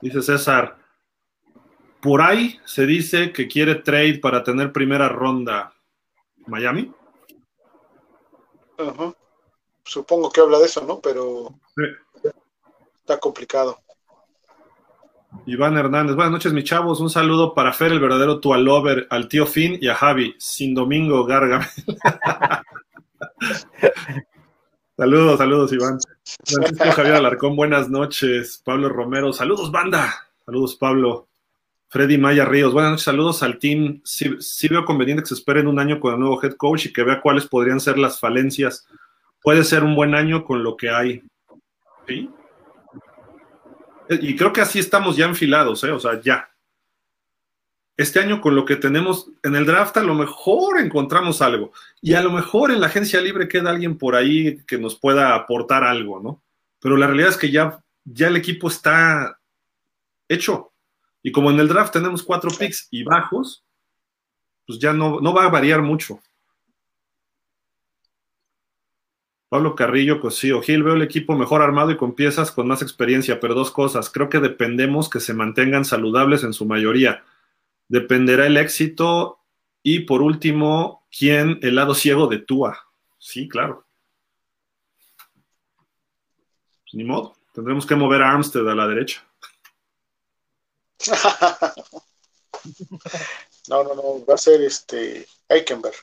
Dice 0.00 0.22
César. 0.22 0.78
Por 2.00 2.20
ahí 2.20 2.60
se 2.64 2.86
dice 2.86 3.32
que 3.32 3.48
quiere 3.48 3.76
trade 3.76 4.18
para 4.18 4.44
tener 4.44 4.72
primera 4.72 5.08
ronda. 5.08 5.72
¿Miami? 6.46 6.92
Supongo 9.84 10.30
que 10.30 10.40
habla 10.40 10.58
de 10.58 10.66
eso, 10.66 10.84
¿no? 10.84 11.00
Pero 11.00 11.54
está 13.00 13.18
complicado. 13.18 13.78
Iván 15.46 15.76
Hernández, 15.76 16.16
buenas 16.16 16.32
noches, 16.32 16.52
mis 16.52 16.64
chavos. 16.64 17.00
Un 17.00 17.10
saludo 17.10 17.54
para 17.54 17.72
Fer, 17.72 17.92
el 17.92 18.00
verdadero 18.00 18.40
Tualover, 18.40 19.06
al 19.10 19.28
tío 19.28 19.46
Finn 19.46 19.78
y 19.80 19.88
a 19.88 19.94
Javi, 19.94 20.34
sin 20.38 20.74
domingo, 20.74 21.24
Garga. 21.24 21.70
saludos, 24.96 25.38
saludos, 25.38 25.72
Iván. 25.72 25.98
Francisco 26.44 26.92
Javier 26.92 27.14
Alarcón, 27.14 27.56
buenas 27.56 27.88
noches. 27.88 28.60
Pablo 28.64 28.88
Romero, 28.88 29.32
saludos, 29.32 29.70
banda. 29.70 30.14
Saludos, 30.44 30.76
Pablo. 30.76 31.28
Freddy 31.88 32.18
Maya 32.18 32.44
Ríos, 32.44 32.72
buenas 32.72 32.92
noches, 32.92 33.04
saludos 33.04 33.42
al 33.42 33.58
team. 33.58 34.00
Sí, 34.04 34.68
veo 34.68 34.84
conveniente 34.84 35.22
que 35.22 35.28
se 35.28 35.34
esperen 35.34 35.68
un 35.68 35.78
año 35.78 36.00
con 36.00 36.14
el 36.14 36.20
nuevo 36.20 36.42
head 36.42 36.54
coach 36.54 36.86
y 36.86 36.92
que 36.92 37.04
vea 37.04 37.20
cuáles 37.20 37.46
podrían 37.46 37.78
ser 37.78 37.98
las 37.98 38.18
falencias. 38.18 38.86
Puede 39.42 39.62
ser 39.64 39.84
un 39.84 39.94
buen 39.94 40.14
año 40.14 40.44
con 40.44 40.64
lo 40.64 40.76
que 40.76 40.90
hay. 40.90 41.22
¿Sí? 42.08 42.28
Y 44.10 44.36
creo 44.36 44.52
que 44.52 44.60
así 44.60 44.78
estamos 44.78 45.16
ya 45.16 45.26
enfilados, 45.26 45.84
¿eh? 45.84 45.90
o 45.90 46.00
sea, 46.00 46.20
ya. 46.20 46.48
Este 47.96 48.18
año 48.18 48.40
con 48.40 48.56
lo 48.56 48.64
que 48.64 48.76
tenemos 48.76 49.30
en 49.42 49.54
el 49.54 49.66
draft 49.66 49.96
a 49.96 50.02
lo 50.02 50.14
mejor 50.14 50.80
encontramos 50.80 51.40
algo. 51.40 51.72
Y 52.02 52.14
a 52.14 52.22
lo 52.22 52.30
mejor 52.30 52.72
en 52.72 52.80
la 52.80 52.88
agencia 52.88 53.20
libre 53.20 53.48
queda 53.48 53.70
alguien 53.70 53.98
por 53.98 54.16
ahí 54.16 54.58
que 54.66 54.78
nos 54.78 54.98
pueda 54.98 55.34
aportar 55.34 55.84
algo, 55.84 56.20
¿no? 56.20 56.42
Pero 56.80 56.96
la 56.96 57.06
realidad 57.06 57.30
es 57.30 57.36
que 57.36 57.50
ya, 57.50 57.80
ya 58.04 58.28
el 58.28 58.36
equipo 58.36 58.68
está 58.68 59.38
hecho. 60.28 60.72
Y 61.22 61.30
como 61.30 61.50
en 61.50 61.60
el 61.60 61.68
draft 61.68 61.92
tenemos 61.92 62.22
cuatro 62.22 62.50
picks 62.50 62.88
y 62.90 63.04
bajos, 63.04 63.64
pues 64.66 64.78
ya 64.78 64.92
no, 64.92 65.20
no 65.20 65.32
va 65.32 65.44
a 65.44 65.50
variar 65.50 65.80
mucho. 65.80 66.20
Pablo 69.48 69.76
Carrillo, 69.76 70.20
Cosío, 70.20 70.60
Gil, 70.62 70.82
veo 70.82 70.94
el 70.94 71.02
equipo 71.02 71.36
mejor 71.36 71.62
armado 71.62 71.92
y 71.92 71.96
con 71.96 72.16
piezas 72.16 72.50
con 72.50 72.66
más 72.66 72.82
experiencia, 72.82 73.38
pero 73.38 73.54
dos 73.54 73.70
cosas. 73.70 74.10
Creo 74.10 74.28
que 74.28 74.40
dependemos 74.40 75.08
que 75.08 75.20
se 75.20 75.32
mantengan 75.32 75.84
saludables 75.84 76.42
en 76.42 76.52
su 76.52 76.66
mayoría. 76.66 77.22
Dependerá 77.88 78.46
el 78.46 78.56
éxito. 78.56 79.40
Y 79.82 80.00
por 80.00 80.22
último, 80.22 81.06
¿quién? 81.16 81.58
El 81.62 81.76
lado 81.76 81.94
ciego 81.94 82.26
de 82.26 82.38
Tua. 82.38 82.78
Sí, 83.18 83.48
claro. 83.48 83.86
Pues 86.82 86.94
ni 86.94 87.04
modo. 87.04 87.36
Tendremos 87.52 87.86
que 87.86 87.94
mover 87.94 88.22
a 88.22 88.32
Armstead 88.32 88.68
a 88.68 88.74
la 88.74 88.88
derecha. 88.88 89.24
no, 93.68 93.84
no, 93.84 93.94
no, 93.94 94.26
va 94.26 94.34
a 94.34 94.38
ser 94.38 94.62
este 94.62 95.26
Eikenberg. 95.48 95.94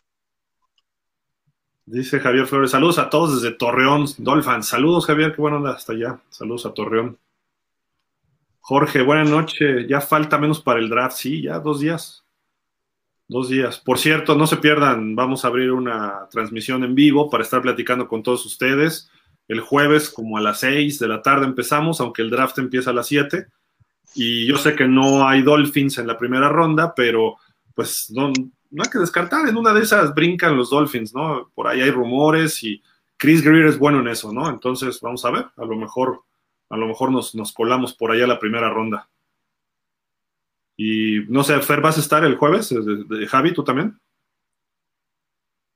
Dice 1.86 2.20
Javier 2.20 2.48
Flores, 2.48 2.72
saludos 2.72 3.00
a 3.00 3.10
todos 3.10 3.42
desde 3.42 3.56
Torreón, 3.56 4.06
Dolphins. 4.18 4.68
Saludos, 4.68 5.06
Javier, 5.06 5.36
qué 5.36 5.42
bueno 5.42 5.68
hasta 5.68 5.94
allá. 5.94 6.22
Saludos 6.30 6.66
a 6.66 6.74
Torreón. 6.74 7.18
Jorge, 8.64 9.02
buenas 9.02 9.30
noches. 9.30 9.88
Ya 9.88 10.02
falta 10.02 10.38
menos 10.38 10.62
para 10.62 10.80
el 10.80 10.88
draft, 10.88 11.18
sí, 11.18 11.42
ya 11.42 11.60
dos 11.60 11.80
días. 11.80 12.24
Dos 13.28 13.50
días. 13.50 13.80
Por 13.80 13.98
cierto, 13.98 14.36
no 14.36 14.46
se 14.46 14.58
pierdan, 14.58 15.16
vamos 15.16 15.44
a 15.44 15.48
abrir 15.48 15.72
una 15.72 16.28
transmisión 16.30 16.84
en 16.84 16.94
vivo 16.94 17.30
para 17.30 17.44
estar 17.44 17.62
platicando 17.62 18.08
con 18.08 18.22
todos 18.22 18.46
ustedes. 18.46 19.10
El 19.48 19.62
jueves, 19.62 20.10
como 20.10 20.38
a 20.38 20.42
las 20.42 20.60
seis 20.60 21.00
de 21.00 21.08
la 21.08 21.24
tarde 21.24 21.46
empezamos, 21.46 22.00
aunque 22.00 22.22
el 22.22 22.30
draft 22.30 22.60
empieza 22.60 22.92
a 22.92 22.94
las 22.94 23.08
siete. 23.08 23.48
Y 24.14 24.46
yo 24.46 24.58
sé 24.58 24.76
que 24.76 24.88
no 24.88 25.28
hay 25.28 25.42
Dolphins 25.42 25.98
en 25.98 26.08
la 26.08 26.18
primera 26.18 26.48
ronda, 26.48 26.94
pero 26.94 27.38
pues 27.74 28.12
no, 28.12 28.32
no 28.70 28.84
hay 28.84 28.90
que 28.92 29.00
descartar. 29.00 29.50
En 29.50 29.58
una 29.58 29.74
de 29.74 29.82
esas 29.82 30.14
brincan 30.14 30.56
los 30.56 30.70
Dolphins, 30.70 31.16
¿no? 31.16 31.50
Por 31.56 31.68
ahí 31.68 31.82
hay 31.82 31.90
rumores 31.90 32.64
y 32.64 32.82
Chris 33.18 33.42
Greer 33.42 33.66
es 33.66 33.80
bueno 33.80 34.02
en 34.02 34.08
eso, 34.10 34.32
¿no? 34.32 34.48
Entonces, 34.50 35.00
vamos 35.02 35.26
a 35.26 35.32
ver, 35.32 35.46
a 35.58 35.66
lo 35.66 35.76
mejor 35.76 36.24
a 36.72 36.78
lo 36.78 36.88
mejor 36.88 37.12
nos, 37.12 37.34
colamos 37.54 37.94
por 37.94 38.12
allá 38.12 38.26
la 38.26 38.40
primera 38.40 38.70
ronda. 38.70 39.10
Y 40.78 41.20
no 41.28 41.44
sé, 41.44 41.60
Fer, 41.60 41.82
¿vas 41.82 41.98
a 41.98 42.02
estar 42.02 42.24
el 42.24 42.38
jueves? 42.38 42.70
De, 42.70 43.28
Javi, 43.28 43.54
¿tú 43.54 43.64
también? 43.64 44.00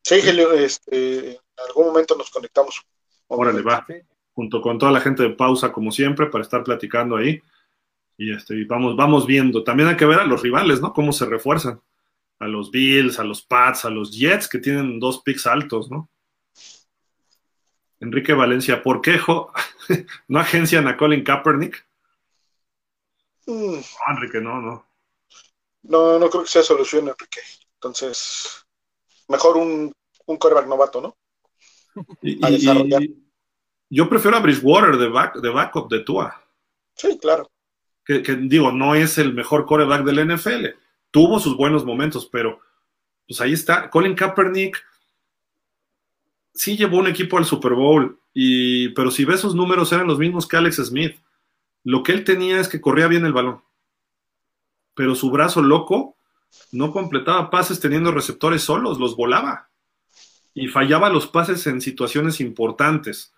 Sí, 0.02 0.16
este, 0.16 1.32
en 1.32 1.40
algún 1.68 1.88
momento 1.88 2.16
nos 2.16 2.30
conectamos. 2.32 2.82
Órale, 3.28 3.62
va. 3.62 3.86
Junto 4.34 4.62
con 4.62 4.80
toda 4.80 4.92
la 4.94 5.02
gente 5.02 5.24
de 5.24 5.32
pausa, 5.32 5.74
como 5.74 5.92
siempre, 5.92 6.28
para 6.28 6.44
estar 6.44 6.64
platicando 6.64 7.18
ahí. 7.18 7.42
Y 8.18 8.34
este, 8.34 8.64
vamos, 8.64 8.96
vamos 8.96 9.28
viendo. 9.28 9.66
También 9.66 9.90
hay 9.90 9.98
que 9.98 10.06
ver 10.06 10.20
a 10.20 10.26
los 10.26 10.42
rivales, 10.42 10.80
¿no? 10.80 10.94
Cómo 10.94 11.12
se 11.12 11.26
refuerzan. 11.26 11.82
A 12.40 12.48
los 12.48 12.72
Bills, 12.72 13.20
a 13.20 13.26
los 13.26 13.42
Pats, 13.42 13.84
a 13.84 13.90
los 13.90 14.18
Jets, 14.18 14.48
que 14.48 14.60
tienen 14.60 15.00
dos 15.00 15.22
picks 15.24 15.46
altos, 15.46 15.92
¿no? 15.92 16.10
Enrique 18.00 18.34
Valencia, 18.34 18.84
¿por 18.84 19.02
qué 19.02 19.20
no 20.28 20.40
agencian 20.40 20.88
a 20.88 20.98
Colin 20.98 21.24
Kaepernick? 21.24 21.86
Mm. 23.46 23.80
Enrique, 24.10 24.42
no, 24.42 24.62
no. 24.62 24.86
No, 25.84 26.20
no 26.20 26.30
creo 26.30 26.44
que 26.44 26.50
sea 26.50 26.64
solución, 26.64 27.08
Enrique. 27.08 27.42
Entonces, 27.76 28.66
mejor 29.28 29.58
un, 29.58 29.94
un 30.26 30.38
coreback 30.38 30.68
novato, 30.68 31.02
¿no? 31.02 31.18
yo 33.90 34.10
prefiero 34.10 34.36
a 34.36 34.42
Bridgewater 34.42 34.98
de, 34.98 35.08
back, 35.08 35.36
de 35.38 35.50
backup 35.50 35.90
de 35.90 36.02
Tua. 36.02 36.44
Sí, 36.96 37.18
claro. 37.20 37.50
Que, 38.04 38.22
que, 38.22 38.36
digo, 38.36 38.72
no 38.72 38.96
es 38.96 39.18
el 39.18 39.34
mejor 39.34 39.66
coreback 39.66 40.04
del 40.04 40.28
NFL. 40.28 40.66
Tuvo 41.12 41.40
sus 41.40 41.56
buenos 41.56 41.86
momentos, 41.86 42.28
pero 42.30 42.60
pues 43.28 43.40
ahí 43.42 43.54
está. 43.54 43.90
Colin 43.90 44.16
Kaepernick 44.16 44.84
sí 46.56 46.77
llevó 46.77 46.98
un 46.98 47.07
equipo 47.07 47.38
al 47.38 47.45
Super 47.45 47.73
Bowl, 47.73 48.18
y, 48.34 48.90
pero 48.90 49.11
si 49.11 49.26
ves 49.26 49.41
sus 49.41 49.53
números 49.53 49.91
eran 49.91 50.07
los 50.07 50.18
mismos 50.18 50.48
que 50.48 50.57
Alex 50.57 50.77
Smith. 50.77 51.18
Lo 51.84 52.02
que 52.02 52.14
él 52.14 52.23
tenía 52.23 52.60
es 52.60 52.68
que 52.68 52.82
corría 52.82 53.07
bien 53.07 53.26
el 53.26 53.34
balón, 53.34 53.61
pero 54.95 55.14
su 55.14 55.30
brazo 55.30 55.61
loco 55.61 56.18
no 56.72 56.91
completaba 56.91 57.52
pases 57.52 57.80
teniendo 57.80 58.11
receptores 58.11 58.64
solos, 58.64 58.98
los 58.98 59.15
volaba 59.15 59.69
y 60.56 60.68
fallaba 60.68 61.10
los 61.10 61.27
pases 61.27 61.68
en 61.68 61.82
situaciones 61.82 62.41
importantes. 62.41 63.34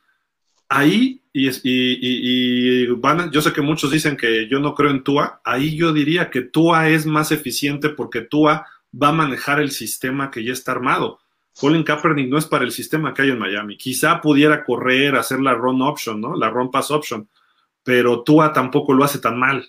Ahí, 0.69 1.23
y, 1.33 1.49
y, 1.63 2.87
van, 2.87 3.31
yo 3.31 3.41
sé 3.41 3.51
que 3.51 3.61
muchos 3.61 3.91
dicen 3.91 4.15
que 4.15 4.47
yo 4.47 4.59
no 4.59 4.75
creo 4.75 4.91
en 4.91 5.03
Tua, 5.03 5.41
ahí 5.43 5.75
yo 5.75 5.91
diría 5.91 6.29
que 6.29 6.41
Tua 6.41 6.89
es 6.89 7.05
más 7.05 7.31
eficiente 7.31 7.89
porque 7.89 8.21
Tua 8.21 8.65
va 8.93 9.09
a 9.09 9.13
manejar 9.13 9.59
el 9.59 9.71
sistema 9.71 10.31
que 10.31 10.43
ya 10.43 10.53
está 10.53 10.71
armado 10.71 11.19
Colin 11.59 11.83
Kaepernick 11.83 12.29
no 12.29 12.37
es 12.37 12.45
para 12.45 12.63
el 12.63 12.71
sistema 12.71 13.13
que 13.13 13.23
hay 13.23 13.29
en 13.29 13.39
Miami. 13.39 13.77
Quizá 13.77 14.21
pudiera 14.21 14.63
correr, 14.63 15.15
hacer 15.15 15.39
la 15.39 15.55
run 15.55 15.81
option, 15.81 16.21
¿no? 16.21 16.35
La 16.35 16.49
run 16.49 16.69
pass 16.69 16.91
option, 16.91 17.27
pero 17.83 18.21
Tua 18.23 18.53
tampoco 18.53 18.93
lo 18.93 19.03
hace 19.03 19.19
tan 19.19 19.39
mal. 19.39 19.67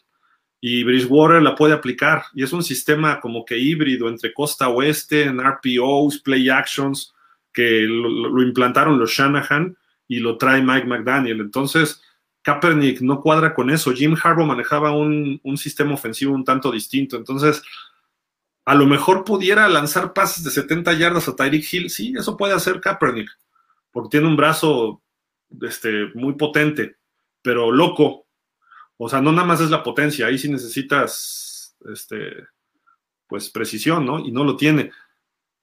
Y 0.61 0.85
Bridgewater 0.85 1.41
la 1.41 1.55
puede 1.55 1.73
aplicar. 1.73 2.25
Y 2.35 2.43
es 2.43 2.53
un 2.53 2.63
sistema 2.63 3.21
como 3.21 3.45
que 3.45 3.57
híbrido 3.57 4.09
entre 4.09 4.35
costa 4.35 4.69
oeste, 4.69 5.23
en 5.23 5.41
RPOs, 5.41 6.19
play 6.19 6.51
actions, 6.51 7.15
que 7.53 7.83
lo, 7.89 8.43
implantaron 8.43 8.99
los 8.99 9.11
Shanahan 9.11 9.77
y 10.07 10.21
lo 10.21 10.37
trae 10.37 10.61
Mike 10.61 10.87
McDaniel. 10.87 11.41
Entonces, 11.41 12.03
Kaepernick 12.43 13.01
no 13.01 13.23
cuadra 13.23 13.55
con 13.55 13.71
eso. 13.71 13.93
Jim 13.93 14.15
Harbaugh 14.21 14.47
manejaba 14.47 14.91
un, 14.91 15.41
un 15.43 15.57
sistema 15.57 15.95
ofensivo 15.95 16.35
un 16.35 16.45
tanto 16.45 16.71
distinto. 16.71 17.17
Entonces, 17.17 17.63
a 18.69 18.75
lo 18.75 18.85
mejor 18.85 19.25
pudiera 19.25 19.67
lanzar 19.67 20.13
pases 20.13 20.45
de 20.45 20.51
70 20.51 20.93
yardas 20.93 21.27
a 21.27 21.35
Tyreek 21.35 21.73
Hill. 21.73 21.89
Sí, 21.89 22.13
eso 22.15 22.37
puede 22.37 22.53
hacer 22.53 22.83
Kaepernick, 22.83 23.31
porque 23.91 24.11
tiene 24.11 24.27
un 24.27 24.37
brazo 24.37 25.01
este, 25.63 26.11
muy 26.13 26.35
potente, 26.35 26.97
pero 27.41 27.73
loco. 27.73 28.27
O 28.99 29.09
sea, 29.09 29.23
no 29.23 29.33
nada 29.33 29.47
más 29.49 29.63
es 29.63 29.71
la 29.71 29.83
potencia, 29.83 30.27
ahí 30.27 30.37
sí 30.37 30.51
necesitas 30.51 31.79
este, 31.91 32.47
pues 33.27 33.49
precisión, 33.49 34.05
¿no? 34.05 34.19
Y 34.19 34.33
no 34.33 34.45
lo 34.45 34.55
tiene. 34.55 34.91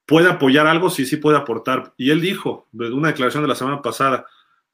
¿Puede 0.08 0.28
apoyar 0.28 0.66
algo? 0.66 0.90
Sí, 0.90 1.06
sí 1.06 1.18
puede 1.18 1.38
aportar. 1.38 1.94
Y 1.98 2.10
él 2.10 2.22
dijo, 2.22 2.68
de 2.72 2.92
una 2.92 3.10
declaración 3.10 3.44
de 3.44 3.50
la 3.50 3.56
semana 3.56 3.84
pasada, 3.84 4.26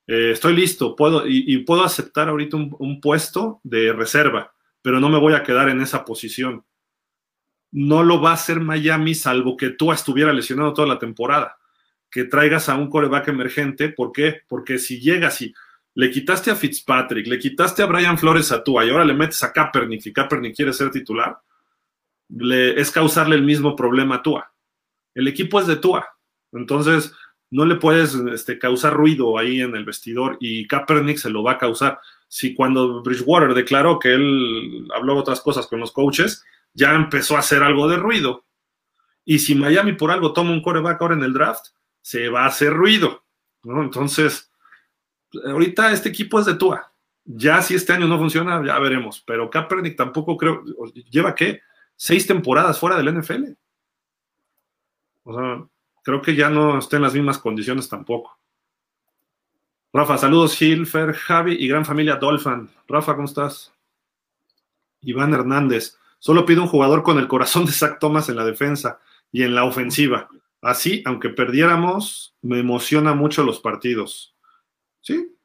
eh, 0.08 0.32
estoy 0.32 0.56
listo, 0.56 0.96
puedo, 0.96 1.28
y, 1.28 1.58
puedo 1.66 1.84
aceptar 1.84 2.30
ahorita 2.30 2.56
un 2.56 3.02
puesto 3.02 3.60
de 3.64 3.92
reserva, 3.92 4.54
pero 4.82 5.02
no 5.02 5.10
me 5.10 5.20
voy 5.20 5.34
a 5.34 5.44
quedar 5.44 5.68
en 5.68 5.82
esa 5.82 6.06
posición 6.06 6.64
no 7.72 8.04
lo 8.04 8.22
va 8.22 8.32
a 8.32 8.36
hacer 8.36 8.60
Miami 8.60 9.16
salvo 9.16 9.56
que 9.56 9.70
tú 9.70 9.92
estuviera 9.92 10.34
lesionado 10.34 10.74
toda 10.74 10.88
la 10.88 11.00
temporada. 11.00 11.58
Que 12.10 12.26
traigas 12.26 12.68
a 12.68 12.76
un 12.76 12.90
coreback 12.90 13.30
emergente, 13.30 13.90
¿por 13.90 14.12
qué? 14.12 14.42
Porque 14.48 14.78
si 14.78 15.00
llegas 15.00 15.42
y 15.42 15.54
le 15.96 16.10
quitaste 16.10 16.52
a 16.52 16.56
Fitzpatrick, 16.56 17.28
le 17.28 17.40
quitaste 17.40 17.82
a 17.84 17.86
Brian 17.86 18.18
Flores 18.18 18.52
a 18.52 18.64
Tua 18.64 18.86
y 18.86 18.90
ahora 18.90 19.06
le 19.06 19.14
metes 19.14 19.44
a 19.44 19.52
Kaepernick 19.52 20.06
y 20.06 20.14
Kaepernick 20.14 20.56
quiere 20.56 20.74
ser 20.74 20.90
titular, 20.92 21.38
le, 22.30 22.80
es 22.80 22.92
causarle 22.92 23.36
el 23.36 23.44
mismo 23.44 23.76
problema 23.76 24.16
a 24.16 24.24
Tua. 24.24 24.54
El 25.14 25.28
equipo 25.28 25.60
es 25.60 25.68
de 25.68 25.76
Tua, 25.78 26.06
entonces 26.54 27.14
no 27.50 27.66
le 27.66 27.76
puedes 27.76 28.16
este, 28.16 28.58
causar 28.58 28.94
ruido 28.94 29.38
ahí 29.38 29.60
en 29.60 29.76
el 29.76 29.84
vestidor 29.84 30.38
y 30.40 30.66
Kaepernick 30.68 31.18
se 31.18 31.30
lo 31.30 31.44
va 31.44 31.54
a 31.54 31.58
causar. 31.58 32.00
Si 32.30 32.56
cuando 32.56 33.02
Bridgewater 33.04 33.54
declaró 33.54 34.00
que 34.00 34.14
él 34.14 34.88
habló 34.96 35.18
otras 35.18 35.42
cosas 35.42 35.68
con 35.68 35.82
los 35.82 35.92
coaches, 35.92 36.46
ya 36.74 36.94
empezó 36.94 37.36
a 37.36 37.40
hacer 37.40 37.64
algo 37.64 37.88
de 37.88 37.98
ruido. 37.98 38.46
Y 39.26 39.40
si 39.40 39.56
Miami 39.56 39.94
por 39.94 40.12
algo 40.12 40.34
toma 40.34 40.52
un 40.52 40.62
coreback 40.62 41.02
ahora 41.02 41.16
en 41.16 41.24
el 41.24 41.34
draft, 41.34 41.68
se 42.02 42.30
va 42.30 42.44
a 42.44 42.48
hacer 42.48 42.74
ruido. 42.74 43.24
¿no? 43.64 43.82
Entonces, 43.82 44.52
ahorita 45.46 45.92
este 45.92 46.10
equipo 46.10 46.40
es 46.40 46.46
de 46.46 46.56
Tua. 46.56 46.92
Ya 47.24 47.62
si 47.62 47.76
este 47.76 47.94
año 47.94 48.08
no 48.08 48.18
funciona, 48.18 48.66
ya 48.66 48.80
veremos. 48.80 49.22
Pero 49.26 49.50
Kaepernick 49.50 49.96
tampoco 49.96 50.38
creo, 50.38 50.64
lleva 51.10 51.36
qué, 51.36 51.62
seis 51.96 52.26
temporadas 52.26 52.80
fuera 52.80 52.98
del 52.98 53.20
NFL. 53.20 53.44
O 55.24 55.34
sea, 55.36 55.64
creo 56.04 56.22
que 56.22 56.36
ya 56.36 56.50
no 56.50 56.80
está 56.80 56.96
en 56.96 57.04
las 57.04 57.14
mismas 57.14 57.38
condiciones 57.38 57.88
tampoco. 57.88 58.40
Rafa, 59.94 60.18
saludos, 60.18 60.60
Hilfer, 60.62 61.14
Javi 61.14 61.54
y 61.54 61.68
gran 61.68 61.86
familia 61.86 62.16
Dolphin. 62.16 62.70
Rafa, 62.88 63.14
¿cómo 63.14 63.26
estás? 63.26 63.74
Iván 65.02 65.34
Hernández. 65.34 65.98
Solo 66.22 66.46
pido 66.46 66.62
un 66.62 66.68
jugador 66.68 67.02
con 67.02 67.18
el 67.18 67.28
corazón 67.28 67.66
de 67.66 67.72
Zach 67.72 67.98
Thomas 68.00 68.30
en 68.30 68.36
la 68.36 68.46
defensa 68.46 69.00
y 69.32 69.42
en 69.42 69.56
la 69.56 69.64
ofensiva. 69.64 70.30
Así, 70.62 71.02
aunque 71.08 71.30
perdiéramos, 71.30 72.36
me 72.44 72.60
emociona 72.60 73.16
mucho 73.16 73.44
los 73.44 73.60
partidos. 73.60 74.36
Sí, 75.02 75.36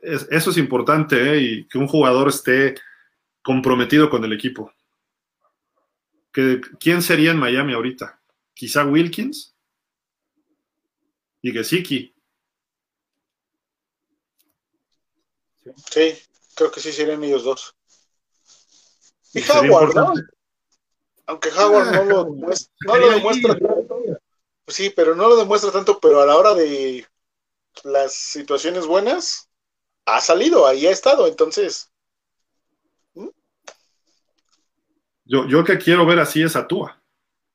eso 0.00 0.50
es 0.50 0.56
importante, 0.56 1.34
¿eh? 1.34 1.42
y 1.42 1.68
que 1.68 1.76
un 1.76 1.86
jugador 1.86 2.28
esté 2.28 2.74
comprometido 3.42 4.08
con 4.08 4.24
el 4.24 4.32
equipo. 4.32 4.72
¿Quién 6.32 7.02
sería 7.02 7.32
en 7.32 7.38
Miami 7.38 7.74
ahorita? 7.74 8.18
Quizá 8.54 8.86
Wilkins 8.86 9.54
y 11.42 11.52
Gesicki. 11.52 12.14
Sí, 15.90 16.14
creo 16.54 16.72
que 16.72 16.80
sí 16.80 16.92
serían 16.92 17.22
ellos 17.22 17.44
dos. 17.44 17.76
Y 19.34 19.42
Howard, 19.50 19.94
¿no? 19.94 20.14
Aunque 21.26 21.50
Howard 21.50 21.92
no 21.92 22.04
lo, 22.04 22.24
demuestra, 22.24 22.74
no 22.86 22.96
lo 22.96 23.10
demuestra 23.10 23.58
tanto. 23.58 24.02
Sí, 24.66 24.90
pero 24.94 25.14
no 25.14 25.28
lo 25.28 25.36
demuestra 25.36 25.70
tanto, 25.70 25.98
pero 26.00 26.20
a 26.20 26.26
la 26.26 26.36
hora 26.36 26.54
de 26.54 27.06
las 27.84 28.14
situaciones 28.14 28.86
buenas, 28.86 29.48
ha 30.06 30.20
salido, 30.20 30.66
ahí 30.66 30.86
ha 30.86 30.90
estado, 30.90 31.26
entonces. 31.26 31.90
Yo, 35.24 35.46
yo 35.46 35.64
que 35.64 35.78
quiero 35.78 36.04
ver 36.04 36.18
así 36.18 36.42
es 36.42 36.56
a 36.56 36.66
Tua, 36.66 37.00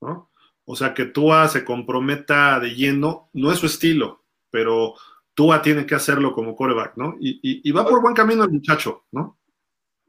¿no? 0.01 0.31
O 0.65 0.75
sea, 0.75 0.93
que 0.93 1.05
Tua 1.05 1.47
se 1.47 1.63
comprometa 1.63 2.59
de 2.59 2.75
lleno, 2.75 3.29
no 3.33 3.51
es 3.51 3.59
su 3.59 3.67
estilo, 3.67 4.23
pero 4.49 4.95
Tua 5.33 5.61
tiene 5.61 5.85
que 5.85 5.95
hacerlo 5.95 6.33
como 6.33 6.55
coreback, 6.55 6.97
¿no? 6.97 7.15
Y, 7.19 7.71
va 7.71 7.85
por 7.85 8.01
buen 8.01 8.15
camino 8.15 8.43
el 8.43 8.51
muchacho, 8.51 9.05
¿no? 9.11 9.36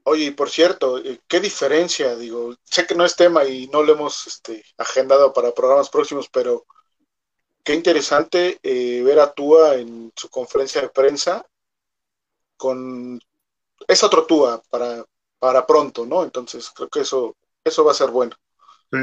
Oye, 0.09 0.33
por 0.33 0.49
cierto, 0.49 0.99
eh, 0.99 1.21
qué 1.29 1.39
diferencia, 1.39 2.17
digo, 2.17 2.55
sé 2.65 2.87
que 2.87 2.95
no 2.95 3.05
es 3.05 3.15
tema 3.15 3.45
y 3.45 3.67
no 3.69 3.83
lo 3.83 3.93
hemos 3.93 4.27
este, 4.27 4.65
agendado 4.79 5.35
para 5.35 5.53
programas 5.53 5.91
próximos, 5.91 6.31
pero 6.31 6.65
qué 7.63 7.75
interesante 7.75 8.59
eh, 8.63 9.03
ver 9.03 9.21
a 9.21 9.31
Tua 9.33 9.75
en 9.75 10.11
su 10.17 10.31
conferencia 10.31 10.81
de 10.81 10.89
prensa 10.89 11.45
con 12.57 13.21
es 13.87 14.03
otro 14.03 14.25
Tua 14.25 14.63
para, 14.71 15.05
para 15.39 15.67
pronto, 15.67 16.07
¿no? 16.07 16.25
Entonces 16.25 16.71
creo 16.75 16.89
que 16.89 17.01
eso, 17.01 17.37
eso 17.63 17.85
va 17.85 17.93
a 17.93 17.95
ser 17.95 18.11
bueno. 18.11 18.35
Sí, 18.91 18.99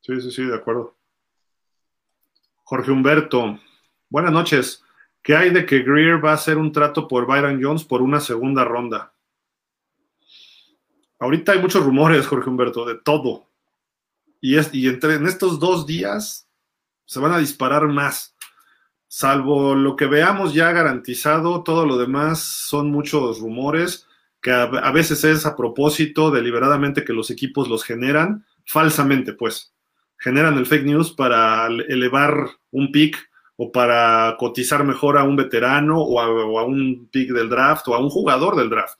sí, 0.00 0.20
sí, 0.22 0.30
sí, 0.30 0.44
de 0.46 0.56
acuerdo. 0.56 0.96
Jorge 2.64 2.90
Humberto, 2.90 3.58
buenas 4.08 4.32
noches. 4.32 4.82
¿Qué 5.22 5.36
hay 5.36 5.50
de 5.50 5.66
que 5.66 5.82
Greer 5.82 6.24
va 6.24 6.30
a 6.30 6.34
hacer 6.34 6.56
un 6.56 6.72
trato 6.72 7.06
por 7.06 7.26
Byron 7.26 7.62
Jones 7.62 7.84
por 7.84 8.00
una 8.00 8.18
segunda 8.18 8.64
ronda? 8.64 9.11
Ahorita 11.22 11.52
hay 11.52 11.60
muchos 11.60 11.84
rumores, 11.84 12.26
Jorge 12.26 12.50
Humberto, 12.50 12.84
de 12.84 12.96
todo. 12.96 13.46
Y, 14.40 14.56
es, 14.56 14.74
y 14.74 14.88
entre, 14.88 15.14
en 15.14 15.28
estos 15.28 15.60
dos 15.60 15.86
días 15.86 16.48
se 17.04 17.20
van 17.20 17.30
a 17.30 17.38
disparar 17.38 17.86
más. 17.86 18.34
Salvo 19.06 19.76
lo 19.76 19.94
que 19.94 20.06
veamos 20.06 20.52
ya 20.52 20.72
garantizado, 20.72 21.62
todo 21.62 21.86
lo 21.86 21.96
demás 21.96 22.40
son 22.40 22.90
muchos 22.90 23.38
rumores 23.38 24.08
que 24.40 24.50
a, 24.50 24.64
a 24.64 24.90
veces 24.90 25.22
es 25.22 25.46
a 25.46 25.54
propósito, 25.54 26.32
deliberadamente 26.32 27.04
que 27.04 27.12
los 27.12 27.30
equipos 27.30 27.68
los 27.68 27.84
generan, 27.84 28.44
falsamente 28.64 29.32
pues. 29.32 29.72
Generan 30.18 30.58
el 30.58 30.66
fake 30.66 30.86
news 30.86 31.12
para 31.12 31.68
elevar 31.68 32.48
un 32.72 32.90
pick 32.90 33.16
o 33.54 33.70
para 33.70 34.34
cotizar 34.40 34.82
mejor 34.82 35.16
a 35.16 35.22
un 35.22 35.36
veterano 35.36 36.02
o 36.02 36.18
a, 36.18 36.64
un 36.64 37.08
pick 37.12 37.30
del 37.30 37.48
draft 37.48 37.86
o 37.86 37.94
a 37.94 38.00
un 38.00 38.10
jugador 38.10 38.56
del 38.56 38.70
draft. 38.70 38.98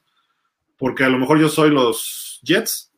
Porque 0.83 1.05
a 1.05 1.09
lo 1.09 1.17
mejor 1.17 1.39
yo 1.39 1.49
soy 1.49 1.71
los 1.71 2.41
Jets 2.43 2.91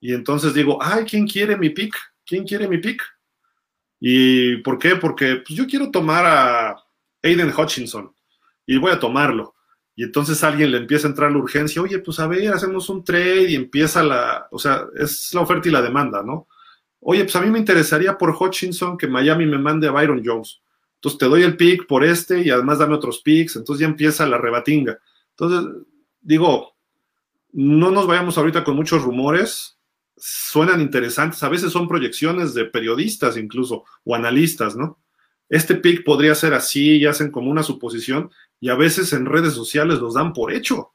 y 0.00 0.14
entonces 0.14 0.54
digo, 0.54 0.78
ay, 0.80 1.04
¿quién 1.04 1.26
quiere 1.26 1.54
mi 1.58 1.68
pick? 1.68 1.94
¿Quién 2.24 2.44
quiere 2.44 2.66
mi 2.66 2.78
pick? 2.78 3.02
¿Y 4.00 4.56
por 4.62 4.78
qué? 4.78 4.96
Porque 4.96 5.42
pues, 5.46 5.50
yo 5.50 5.66
quiero 5.66 5.90
tomar 5.90 6.24
a 6.24 6.82
Aiden 7.22 7.52
Hutchinson 7.54 8.10
y 8.64 8.78
voy 8.78 8.90
a 8.90 8.98
tomarlo. 8.98 9.54
Y 9.94 10.04
entonces 10.04 10.42
alguien 10.42 10.70
le 10.70 10.78
empieza 10.78 11.06
a 11.06 11.10
entrar 11.10 11.30
la 11.30 11.36
urgencia, 11.36 11.82
oye, 11.82 11.98
pues 11.98 12.18
a 12.20 12.26
ver, 12.26 12.54
hacemos 12.54 12.88
un 12.88 13.04
trade 13.04 13.50
y 13.50 13.54
empieza 13.54 14.02
la, 14.02 14.48
o 14.50 14.58
sea, 14.58 14.86
es 14.98 15.34
la 15.34 15.42
oferta 15.42 15.68
y 15.68 15.72
la 15.72 15.82
demanda, 15.82 16.22
¿no? 16.22 16.48
Oye, 17.00 17.22
pues 17.24 17.36
a 17.36 17.42
mí 17.42 17.50
me 17.50 17.58
interesaría 17.58 18.16
por 18.16 18.34
Hutchinson 18.34 18.96
que 18.96 19.08
Miami 19.08 19.44
me 19.44 19.58
mande 19.58 19.88
a 19.88 19.92
Byron 19.92 20.22
Jones. 20.24 20.62
Entonces 20.94 21.18
te 21.18 21.26
doy 21.26 21.42
el 21.42 21.58
pick 21.58 21.86
por 21.86 22.02
este 22.02 22.40
y 22.40 22.48
además 22.48 22.78
dame 22.78 22.94
otros 22.94 23.20
picks, 23.20 23.56
entonces 23.56 23.82
ya 23.82 23.88
empieza 23.88 24.26
la 24.26 24.38
rebatinga. 24.38 24.98
Entonces, 25.32 25.84
digo, 26.22 26.75
no 27.58 27.90
nos 27.90 28.06
vayamos 28.06 28.36
ahorita 28.36 28.64
con 28.64 28.76
muchos 28.76 29.02
rumores, 29.02 29.78
suenan 30.14 30.82
interesantes, 30.82 31.42
a 31.42 31.48
veces 31.48 31.72
son 31.72 31.88
proyecciones 31.88 32.52
de 32.52 32.66
periodistas 32.66 33.38
incluso, 33.38 33.84
o 34.04 34.14
analistas, 34.14 34.76
¿no? 34.76 34.98
Este 35.48 35.74
pick 35.76 36.04
podría 36.04 36.34
ser 36.34 36.52
así 36.52 36.98
y 36.98 37.06
hacen 37.06 37.30
como 37.30 37.50
una 37.50 37.62
suposición 37.62 38.30
y 38.60 38.68
a 38.68 38.74
veces 38.74 39.14
en 39.14 39.24
redes 39.24 39.54
sociales 39.54 40.00
los 40.00 40.12
dan 40.12 40.34
por 40.34 40.52
hecho, 40.52 40.92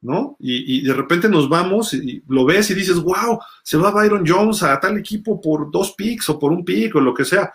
¿no? 0.00 0.36
Y, 0.38 0.78
y, 0.78 0.82
de 0.82 0.94
repente 0.94 1.28
nos 1.28 1.48
vamos 1.48 1.92
y 1.92 2.22
lo 2.28 2.44
ves 2.44 2.70
y 2.70 2.74
dices, 2.74 3.00
wow, 3.00 3.40
se 3.64 3.78
va 3.78 3.90
Byron 3.90 4.24
Jones 4.24 4.62
a 4.62 4.78
tal 4.78 4.96
equipo 4.96 5.40
por 5.40 5.72
dos 5.72 5.92
picks 5.96 6.28
o 6.28 6.38
por 6.38 6.52
un 6.52 6.64
pick 6.64 6.94
o 6.94 7.00
lo 7.00 7.12
que 7.12 7.24
sea. 7.24 7.52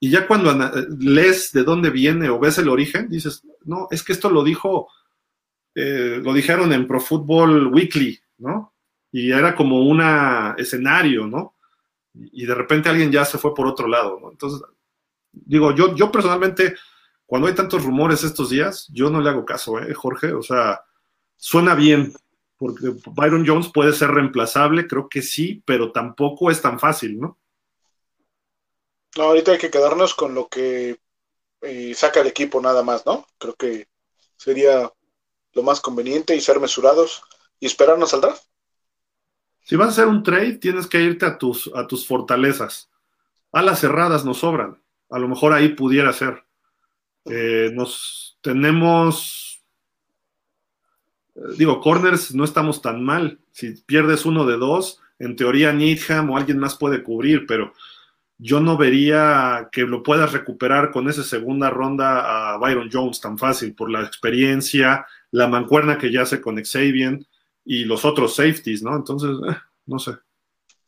Y 0.00 0.08
ya 0.08 0.26
cuando 0.26 0.58
lees 1.00 1.52
de 1.52 1.64
dónde 1.64 1.90
viene 1.90 2.30
o 2.30 2.38
ves 2.38 2.56
el 2.56 2.70
origen, 2.70 3.10
dices, 3.10 3.42
no, 3.64 3.88
es 3.90 4.02
que 4.02 4.14
esto 4.14 4.30
lo 4.30 4.42
dijo, 4.42 4.88
eh, 5.74 6.20
lo 6.22 6.32
dijeron 6.32 6.72
en 6.72 6.86
Pro 6.86 7.00
Football 7.00 7.68
Weekly, 7.68 8.18
¿no? 8.38 8.74
Y 9.10 9.30
era 9.32 9.54
como 9.54 9.82
un 9.82 10.02
escenario, 10.58 11.26
¿no? 11.26 11.56
Y 12.14 12.44
de 12.44 12.54
repente 12.54 12.88
alguien 12.88 13.10
ya 13.10 13.24
se 13.24 13.38
fue 13.38 13.54
por 13.54 13.66
otro 13.66 13.88
lado, 13.88 14.18
¿no? 14.20 14.30
Entonces, 14.30 14.62
digo, 15.32 15.74
yo, 15.74 15.94
yo 15.94 16.12
personalmente, 16.12 16.76
cuando 17.26 17.48
hay 17.48 17.54
tantos 17.54 17.84
rumores 17.84 18.22
estos 18.22 18.50
días, 18.50 18.88
yo 18.92 19.10
no 19.10 19.20
le 19.20 19.30
hago 19.30 19.44
caso, 19.44 19.78
¿eh, 19.78 19.94
Jorge? 19.94 20.32
O 20.32 20.42
sea, 20.42 20.82
suena 21.36 21.74
bien, 21.74 22.12
porque 22.56 22.94
Byron 23.06 23.46
Jones 23.46 23.70
puede 23.72 23.92
ser 23.92 24.10
reemplazable, 24.10 24.86
creo 24.86 25.08
que 25.08 25.22
sí, 25.22 25.62
pero 25.66 25.90
tampoco 25.92 26.50
es 26.50 26.60
tan 26.60 26.78
fácil, 26.78 27.18
¿no? 27.18 27.38
No, 29.16 29.24
ahorita 29.24 29.52
hay 29.52 29.58
que 29.58 29.70
quedarnos 29.70 30.14
con 30.14 30.34
lo 30.34 30.48
que 30.48 30.98
eh, 31.60 31.94
saca 31.94 32.20
el 32.20 32.28
equipo 32.28 32.60
nada 32.60 32.82
más, 32.82 33.04
¿no? 33.04 33.26
Creo 33.38 33.54
que 33.54 33.88
sería 34.36 34.90
lo 35.54 35.62
más 35.62 35.80
conveniente 35.80 36.34
y 36.34 36.40
ser 36.40 36.60
mesurados 36.60 37.22
y 37.60 37.66
esperarnos 37.66 38.12
al 38.14 38.20
draft. 38.20 38.44
Si 39.60 39.76
vas 39.76 39.88
a 39.88 39.90
hacer 39.90 40.06
un 40.06 40.22
trade, 40.22 40.54
tienes 40.54 40.86
que 40.86 41.00
irte 41.00 41.24
a 41.24 41.38
tus, 41.38 41.70
a 41.74 41.86
tus 41.86 42.06
fortalezas. 42.06 42.90
Alas 43.52 43.80
cerradas 43.80 44.24
nos 44.24 44.38
sobran. 44.38 44.82
A 45.10 45.18
lo 45.18 45.28
mejor 45.28 45.52
ahí 45.52 45.70
pudiera 45.70 46.12
ser. 46.12 46.44
Eh, 47.26 47.70
nos 47.72 48.38
tenemos, 48.40 49.62
eh, 51.34 51.40
digo, 51.56 51.80
corners 51.80 52.34
no 52.34 52.44
estamos 52.44 52.82
tan 52.82 53.04
mal. 53.04 53.38
Si 53.52 53.72
pierdes 53.82 54.26
uno 54.26 54.44
de 54.44 54.56
dos, 54.56 55.00
en 55.18 55.36
teoría 55.36 55.72
Needham 55.72 56.30
o 56.30 56.36
alguien 56.36 56.58
más 56.58 56.76
puede 56.76 57.02
cubrir, 57.04 57.46
pero 57.46 57.72
yo 58.38 58.58
no 58.58 58.76
vería 58.76 59.68
que 59.70 59.82
lo 59.82 60.02
puedas 60.02 60.32
recuperar 60.32 60.90
con 60.90 61.08
esa 61.08 61.22
segunda 61.22 61.70
ronda 61.70 62.54
a 62.54 62.58
Byron 62.58 62.90
Jones 62.92 63.20
tan 63.20 63.38
fácil 63.38 63.72
por 63.74 63.88
la 63.88 64.00
experiencia, 64.00 65.06
la 65.32 65.48
mancuerna 65.48 65.98
que 65.98 66.12
ya 66.12 66.22
hace 66.22 66.40
con 66.40 66.62
Xavier 66.62 67.18
y 67.64 67.84
los 67.84 68.04
otros 68.04 68.36
safeties, 68.36 68.82
¿no? 68.82 68.94
Entonces, 68.94 69.30
eh, 69.48 69.56
no 69.86 69.98
sé. 69.98 70.12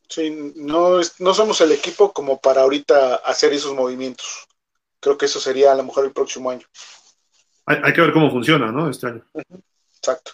Sí, 0.07 0.53
no, 0.55 0.99
no 1.19 1.33
somos 1.33 1.59
el 1.61 1.71
equipo 1.71 2.13
como 2.13 2.39
para 2.39 2.61
ahorita 2.61 3.15
hacer 3.15 3.51
esos 3.53 3.73
movimientos. 3.73 4.47
Creo 4.99 5.17
que 5.17 5.25
eso 5.25 5.39
sería 5.39 5.71
a 5.71 5.75
lo 5.75 5.83
mejor 5.83 6.05
el 6.05 6.13
próximo 6.13 6.51
año. 6.51 6.65
Hay, 7.65 7.93
que 7.93 8.01
ver 8.01 8.13
cómo 8.13 8.29
funciona, 8.29 8.71
¿no? 8.71 8.87
Este 8.87 9.07
año. 9.07 9.25
Exacto. 9.97 10.33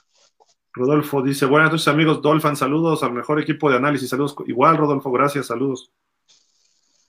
Rodolfo 0.74 1.22
dice, 1.22 1.46
buenas 1.46 1.72
noches 1.72 1.88
amigos, 1.88 2.22
Dolphin, 2.22 2.58
saludos 2.58 3.04
al 3.04 3.14
mejor 3.14 3.40
equipo 3.40 3.70
de 3.70 3.78
análisis, 3.78 4.10
saludos. 4.10 4.36
Igual, 4.48 4.76
Rodolfo, 4.76 5.10
gracias, 5.12 5.48
saludos. 5.48 5.92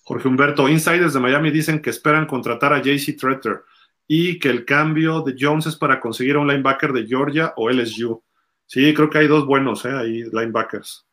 Jorge 0.04 0.28
Humberto, 0.28 0.68
insiders 0.68 1.12
de 1.12 1.20
Miami 1.20 1.50
dicen 1.50 1.82
que 1.82 1.90
esperan 1.90 2.26
contratar 2.26 2.72
a 2.72 2.80
JC 2.80 3.16
Tretter 3.16 3.64
y 4.14 4.38
que 4.38 4.50
el 4.50 4.66
cambio 4.66 5.22
de 5.22 5.34
Jones 5.40 5.64
es 5.64 5.76
para 5.76 5.98
conseguir 5.98 6.36
a 6.36 6.40
un 6.40 6.46
linebacker 6.46 6.92
de 6.92 7.06
Georgia 7.06 7.54
o 7.56 7.70
LSU. 7.70 8.22
Sí, 8.66 8.92
creo 8.92 9.08
que 9.08 9.16
hay 9.16 9.26
dos 9.26 9.46
buenos, 9.46 9.86
¿eh? 9.86 9.90
Ahí, 9.90 10.24
linebackers. 10.24 11.06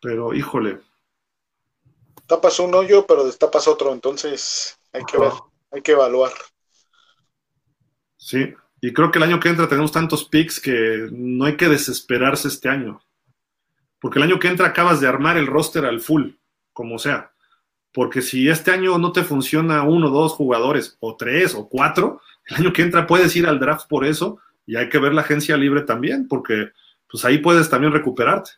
Pero, 0.00 0.34
híjole. 0.34 0.80
Tapas 2.26 2.58
un 2.58 2.74
hoyo, 2.74 3.06
pero 3.06 3.24
destapas 3.24 3.68
otro, 3.68 3.92
entonces 3.92 4.76
hay 4.92 5.04
que 5.04 5.18
ver, 5.18 5.30
hay 5.70 5.82
que 5.82 5.92
evaluar. 5.92 6.32
Sí, 8.16 8.52
y 8.80 8.92
creo 8.92 9.12
que 9.12 9.18
el 9.18 9.24
año 9.24 9.38
que 9.38 9.50
entra 9.50 9.68
tenemos 9.68 9.92
tantos 9.92 10.24
picks 10.24 10.58
que 10.58 11.06
no 11.12 11.44
hay 11.44 11.56
que 11.56 11.68
desesperarse 11.68 12.48
este 12.48 12.68
año 12.68 13.00
porque 14.02 14.18
el 14.18 14.24
año 14.24 14.40
que 14.40 14.48
entra 14.48 14.66
acabas 14.66 15.00
de 15.00 15.06
armar 15.06 15.36
el 15.36 15.46
roster 15.46 15.84
al 15.84 16.00
full, 16.00 16.32
como 16.72 16.98
sea. 16.98 17.31
Porque 17.92 18.22
si 18.22 18.48
este 18.48 18.70
año 18.70 18.98
no 18.98 19.12
te 19.12 19.22
funciona 19.22 19.82
uno, 19.82 20.08
dos 20.08 20.32
jugadores, 20.32 20.96
o 21.00 21.16
tres, 21.16 21.54
o 21.54 21.68
cuatro, 21.68 22.20
el 22.46 22.56
año 22.56 22.72
que 22.72 22.82
entra 22.82 23.06
puedes 23.06 23.34
ir 23.36 23.46
al 23.46 23.60
draft 23.60 23.86
por 23.88 24.04
eso 24.04 24.38
y 24.66 24.76
hay 24.76 24.88
que 24.88 24.98
ver 24.98 25.14
la 25.14 25.22
agencia 25.22 25.56
libre 25.56 25.82
también, 25.82 26.26
porque 26.28 26.70
pues 27.10 27.24
ahí 27.24 27.38
puedes 27.38 27.68
también 27.68 27.92
recuperarte 27.92 28.52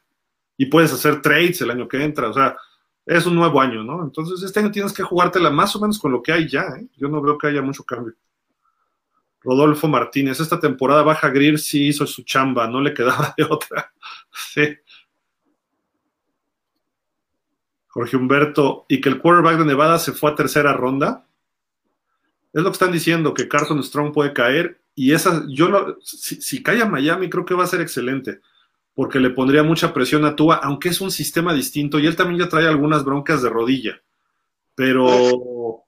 y 0.57 0.67
puedes 0.67 0.93
hacer 0.93 1.21
trades 1.21 1.61
el 1.61 1.71
año 1.71 1.89
que 1.89 2.03
entra, 2.03 2.29
o 2.29 2.33
sea, 2.33 2.57
es 3.07 3.27
un 3.27 3.35
nuevo 3.35 3.61
año, 3.61 3.83
¿no? 3.83 4.03
Entonces 4.03 4.43
este 4.43 4.61
año 4.61 4.71
tienes 4.71 4.93
que 4.93 5.03
jugártela 5.03 5.51
más 5.51 5.75
o 5.77 5.81
menos 5.81 5.99
con 5.99 6.13
lo 6.13 6.23
que 6.23 6.33
hay 6.33 6.49
ya, 6.49 6.63
¿eh? 6.79 6.87
Yo 6.97 7.09
no 7.09 7.21
veo 7.21 7.37
que 7.37 7.49
haya 7.49 7.61
mucho 7.61 7.85
cambio. 7.85 8.15
Rodolfo 9.43 9.89
Martínez, 9.89 10.41
esta 10.41 10.59
temporada 10.59 11.03
baja 11.03 11.29
Greer 11.29 11.59
sí 11.59 11.89
hizo 11.89 12.07
su 12.07 12.23
chamba, 12.23 12.67
no 12.67 12.81
le 12.81 12.95
quedaba 12.95 13.35
de 13.37 13.45
otra. 13.45 13.93
Sí. 14.53 14.63
Jorge 17.95 18.17
Humberto, 18.17 18.87
y 18.89 19.01
que 19.01 19.09
el 19.09 19.21
quarterback 19.21 19.59
de 19.59 19.67
Nevada 19.67 20.01
se 20.01 20.11
fue 20.11 20.33
a 20.33 20.35
tercera 20.35 20.73
ronda. 20.73 21.29
Es 22.53 22.61
lo 22.61 22.69
que 22.71 22.73
están 22.73 22.91
diciendo, 22.91 23.33
que 23.33 23.47
Carson 23.47 23.81
Strong 23.85 24.13
puede 24.13 24.33
caer. 24.33 24.81
Y 24.97 25.13
esa, 25.13 25.45
yo 25.49 25.69
lo, 25.69 25.99
si, 26.03 26.61
cae 26.61 26.83
a 26.83 26.87
Miami, 26.87 27.31
creo 27.31 27.45
que 27.45 27.55
va 27.55 27.63
a 27.63 27.69
ser 27.69 27.81
excelente, 27.81 28.41
porque 28.95 29.21
le 29.21 29.31
pondría 29.31 29.63
mucha 29.63 29.95
presión 29.95 30.25
a 30.25 30.35
Tua, 30.35 30.57
aunque 30.57 30.89
es 30.89 31.01
un 31.01 31.13
sistema 31.13 31.55
distinto, 31.55 32.01
y 32.01 32.07
él 32.09 32.17
también 32.17 32.41
ya 32.41 32.49
trae 32.49 32.67
algunas 32.67 33.05
broncas 33.05 33.43
de 33.43 33.49
rodilla. 33.49 34.03
Pero 34.75 35.85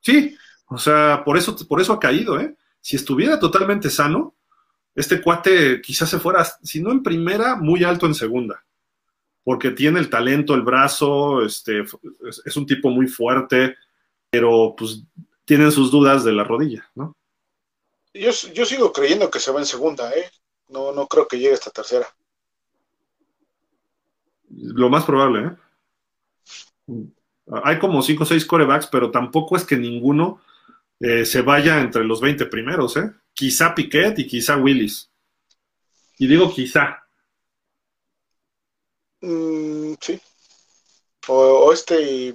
sí, 0.00 0.34
o 0.68 0.78
sea, 0.78 1.24
por 1.26 1.36
eso, 1.36 1.54
por 1.68 1.78
eso 1.78 1.92
ha 1.92 2.00
caído, 2.00 2.40
¿eh? 2.40 2.56
Si 2.80 2.96
estuviera 2.96 3.38
totalmente 3.38 3.90
sano, 3.90 4.34
este 4.94 5.20
cuate 5.20 5.82
quizás 5.82 6.08
se 6.08 6.18
fuera, 6.18 6.42
si 6.62 6.80
no 6.80 6.90
en 6.90 7.02
primera, 7.02 7.56
muy 7.56 7.84
alto 7.84 8.06
en 8.06 8.14
segunda 8.14 8.64
porque 9.44 9.70
tiene 9.70 10.00
el 10.00 10.10
talento, 10.10 10.54
el 10.54 10.62
brazo, 10.62 11.44
este, 11.44 11.84
es, 12.44 12.56
un 12.56 12.66
tipo 12.66 12.88
muy 12.88 13.06
fuerte, 13.06 13.76
pero 14.30 14.74
pues 14.76 15.04
tienen 15.44 15.70
sus 15.70 15.90
dudas 15.90 16.24
de 16.24 16.32
la 16.32 16.44
rodilla, 16.44 16.90
¿no? 16.94 17.14
Yo, 18.14 18.30
yo 18.30 18.64
sigo 18.64 18.92
creyendo 18.92 19.30
que 19.30 19.40
se 19.40 19.52
va 19.52 19.60
en 19.60 19.66
segunda, 19.66 20.10
¿eh? 20.12 20.30
No, 20.68 20.92
no 20.92 21.06
creo 21.06 21.28
que 21.28 21.38
llegue 21.38 21.54
hasta 21.54 21.70
tercera. 21.70 22.06
Lo 24.48 24.88
más 24.88 25.04
probable, 25.04 25.58
¿eh? 26.86 27.06
Hay 27.64 27.78
como 27.78 28.02
cinco 28.02 28.22
o 28.22 28.26
seis 28.26 28.46
corebacks, 28.46 28.86
pero 28.86 29.10
tampoco 29.10 29.56
es 29.56 29.64
que 29.64 29.76
ninguno 29.76 30.40
eh, 31.00 31.24
se 31.26 31.42
vaya 31.42 31.80
entre 31.80 32.04
los 32.04 32.20
20 32.20 32.46
primeros, 32.46 32.96
¿eh? 32.96 33.10
Quizá 33.34 33.74
Piquet 33.74 34.18
y 34.18 34.26
quizá 34.26 34.56
Willis. 34.56 35.10
Y 36.18 36.26
digo 36.26 36.52
quizá. 36.52 37.03
Mm, 39.24 39.94
sí. 40.00 40.20
O, 41.28 41.72
este. 41.72 42.34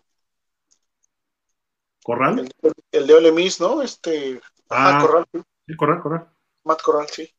¿Corral? 2.04 2.50
El, 2.92 3.08
de 3.08 3.14
Ole 3.14 3.32
Miss, 3.32 3.62
¿no? 3.62 3.84
Este. 3.84 4.42
Ah, 4.70 4.98
Corral. 5.00 5.28
Sí, 5.68 5.76
Corral, 5.76 6.02
Corral. 6.02 6.30
Matt 6.64 6.82
Corral, 6.82 7.08
sí. 7.10 7.30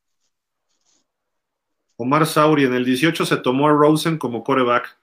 Omar 1.96 2.26
Sauri 2.26 2.64
en 2.64 2.74
el 2.74 2.84
18 2.84 3.26
se 3.26 3.36
tomó 3.38 3.68
a 3.68 3.72
Rosen 3.72 4.18
como 4.18 4.44
coreback. 4.44 4.96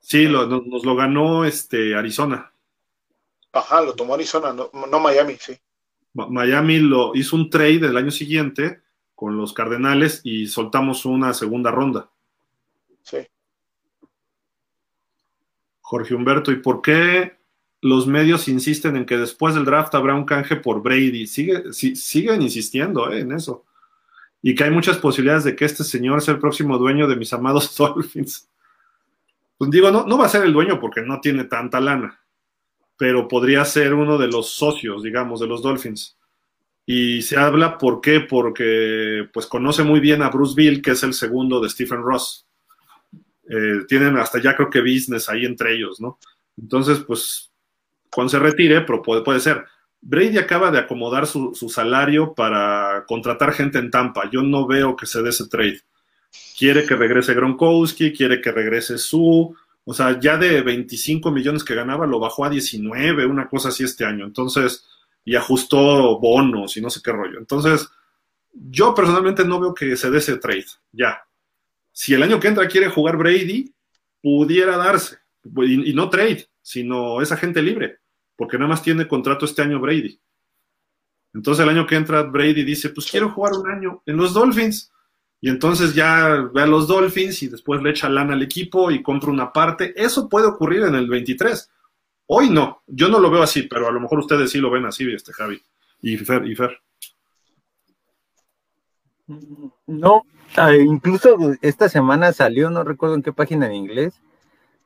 Sí, 0.00 0.26
nos, 0.26 0.84
lo 0.84 0.96
ganó 0.96 1.44
este 1.44 1.94
Arizona. 1.94 2.52
Ajá, 3.52 3.80
lo 3.80 3.94
tomó 3.94 4.14
Arizona, 4.14 4.52
no, 4.52 5.00
Miami, 5.00 5.36
sí. 5.36 5.56
Miami 6.12 6.80
lo 6.80 7.14
hizo 7.14 7.36
un 7.36 7.48
trade 7.48 7.86
el 7.86 7.96
año 7.96 8.10
siguiente 8.10 8.82
con 9.14 9.36
los 9.38 9.52
Cardenales 9.54 10.20
y 10.24 10.46
soltamos 10.46 11.06
una 11.06 11.32
segunda 11.32 11.70
ronda. 11.70 12.10
Sí. 13.02 13.26
Jorge 15.86 16.16
Humberto, 16.16 16.50
¿y 16.50 16.56
por 16.56 16.82
qué 16.82 17.36
los 17.80 18.08
medios 18.08 18.48
insisten 18.48 18.96
en 18.96 19.06
que 19.06 19.16
después 19.16 19.54
del 19.54 19.64
draft 19.64 19.94
habrá 19.94 20.16
un 20.16 20.24
canje 20.24 20.56
por 20.56 20.82
Brady? 20.82 21.28
Sigue, 21.28 21.72
siguen 21.72 22.42
insistiendo 22.42 23.08
eh, 23.12 23.20
en 23.20 23.30
eso 23.30 23.64
y 24.42 24.56
que 24.56 24.64
hay 24.64 24.72
muchas 24.72 24.98
posibilidades 24.98 25.44
de 25.44 25.54
que 25.54 25.64
este 25.64 25.84
señor 25.84 26.22
sea 26.22 26.34
el 26.34 26.40
próximo 26.40 26.76
dueño 26.76 27.06
de 27.06 27.14
mis 27.14 27.32
amados 27.32 27.76
Dolphins. 27.78 28.50
Pues 29.56 29.70
digo, 29.70 29.92
no, 29.92 30.04
no 30.04 30.18
va 30.18 30.26
a 30.26 30.28
ser 30.28 30.42
el 30.42 30.52
dueño 30.52 30.80
porque 30.80 31.02
no 31.02 31.20
tiene 31.20 31.44
tanta 31.44 31.78
lana, 31.78 32.20
pero 32.96 33.28
podría 33.28 33.64
ser 33.64 33.94
uno 33.94 34.18
de 34.18 34.26
los 34.26 34.50
socios, 34.50 35.04
digamos, 35.04 35.38
de 35.38 35.46
los 35.46 35.62
Dolphins. 35.62 36.18
Y 36.84 37.22
se 37.22 37.36
habla, 37.36 37.78
¿por 37.78 38.00
qué? 38.00 38.18
Porque 38.18 39.28
pues 39.32 39.46
conoce 39.46 39.84
muy 39.84 40.00
bien 40.00 40.20
a 40.22 40.30
Bruce 40.30 40.54
Bill, 40.56 40.82
que 40.82 40.90
es 40.90 41.04
el 41.04 41.14
segundo 41.14 41.60
de 41.60 41.68
Stephen 41.68 42.02
Ross. 42.02 42.45
Eh, 43.48 43.84
tienen 43.86 44.16
hasta 44.16 44.40
ya 44.40 44.56
creo 44.56 44.70
que 44.70 44.80
business 44.80 45.28
ahí 45.28 45.44
entre 45.44 45.74
ellos, 45.74 46.00
¿no? 46.00 46.18
Entonces, 46.56 47.00
pues, 47.00 47.52
cuando 48.10 48.30
se 48.30 48.38
retire, 48.38 48.80
pero 48.82 49.02
puede, 49.02 49.40
ser. 49.40 49.64
Brady 50.00 50.38
acaba 50.38 50.70
de 50.70 50.78
acomodar 50.78 51.26
su, 51.26 51.52
salario 51.68 52.34
para 52.34 53.04
contratar 53.06 53.52
gente 53.52 53.78
en 53.78 53.90
Tampa. 53.90 54.30
Yo 54.30 54.42
no 54.42 54.66
veo 54.66 54.96
que 54.96 55.06
se 55.06 55.22
dé 55.22 55.30
ese 55.30 55.48
trade. 55.48 55.80
Quiere 56.58 56.86
que 56.86 56.96
regrese 56.96 57.34
Gronkowski, 57.34 58.12
quiere 58.12 58.40
que 58.40 58.52
regrese 58.52 58.98
Su. 58.98 59.54
O 59.84 59.94
sea, 59.94 60.18
ya 60.18 60.36
de 60.36 60.62
25 60.62 61.30
millones 61.30 61.62
que 61.62 61.74
ganaba 61.74 62.06
lo 62.06 62.18
bajó 62.18 62.44
a 62.44 62.50
19, 62.50 63.26
una 63.26 63.48
cosa 63.48 63.68
así 63.68 63.84
este 63.84 64.04
año. 64.04 64.24
Entonces, 64.24 64.84
y 65.24 65.36
ajustó 65.36 66.18
bonos 66.18 66.76
y 66.76 66.80
no 66.80 66.88
sé 66.88 67.00
qué 67.04 67.12
rollo. 67.12 67.38
Entonces, 67.38 67.88
yo 68.52 68.94
personalmente 68.94 69.44
no 69.44 69.60
veo 69.60 69.74
que 69.74 69.96
se 69.96 70.10
dé 70.10 70.18
ese 70.18 70.38
trade. 70.38 70.66
Ya. 70.92 71.20
Si 71.96 72.12
el 72.12 72.22
año 72.22 72.38
que 72.38 72.48
entra 72.48 72.68
quiere 72.68 72.90
jugar 72.90 73.16
Brady, 73.16 73.72
pudiera 74.20 74.76
darse. 74.76 75.16
Y, 75.42 75.94
no 75.94 76.10
trade, 76.10 76.46
sino 76.60 77.22
esa 77.22 77.38
gente 77.38 77.62
libre 77.62 78.00
porque 78.36 78.58
nada 78.58 78.68
más 78.68 78.82
tiene 78.82 79.08
contrato 79.08 79.46
este 79.46 79.62
año 79.62 79.80
Brady. 79.80 80.20
Entonces 81.32 81.62
el 81.62 81.70
año 81.70 81.86
que 81.86 81.96
entra 81.96 82.22
Brady 82.22 82.64
dice, 82.64 82.90
pues 82.90 83.10
quiero 83.10 83.30
jugar 83.30 83.54
un 83.54 83.66
año 83.70 84.02
en 84.04 84.18
los 84.18 84.34
Dolphins. 84.34 84.92
Y 85.40 85.48
entonces 85.48 85.94
ya 85.94 86.50
ve 86.52 86.62
a 86.62 86.66
los 86.66 86.86
Dolphins 86.86 87.42
y 87.42 87.48
después 87.48 87.82
le 87.82 87.90
echa 87.90 88.10
lana 88.10 88.34
al 88.34 88.42
equipo 88.42 88.90
y 88.90 89.02
compra 89.02 89.30
una 89.30 89.50
parte. 89.52 89.94
Eso 89.96 90.28
puede 90.28 90.48
ocurrir 90.48 90.82
en 90.82 90.94
el 90.94 91.08
23. 91.08 91.70
Hoy 92.26 92.50
no, 92.50 92.82
yo 92.86 93.08
no 93.08 93.20
lo 93.20 93.30
veo 93.30 93.42
así, 93.42 93.62
pero 93.62 93.88
a 93.88 93.90
lo 93.90 94.00
mejor 94.00 94.18
ustedes 94.18 94.50
sí 94.50 94.58
lo 94.58 94.70
ven 94.70 94.84
así, 94.84 95.10
este 95.10 95.32
Javi 95.32 95.62
y 96.02 96.18
Fer. 96.18 96.46
Y 96.46 96.54
Fer. 96.54 96.78
No, 99.86 100.26
ah, 100.56 100.74
incluso 100.74 101.36
esta 101.62 101.88
semana 101.88 102.32
salió, 102.32 102.70
no 102.70 102.84
recuerdo 102.84 103.14
en 103.14 103.22
qué 103.22 103.32
página 103.32 103.66
en 103.66 103.74
inglés, 103.74 104.20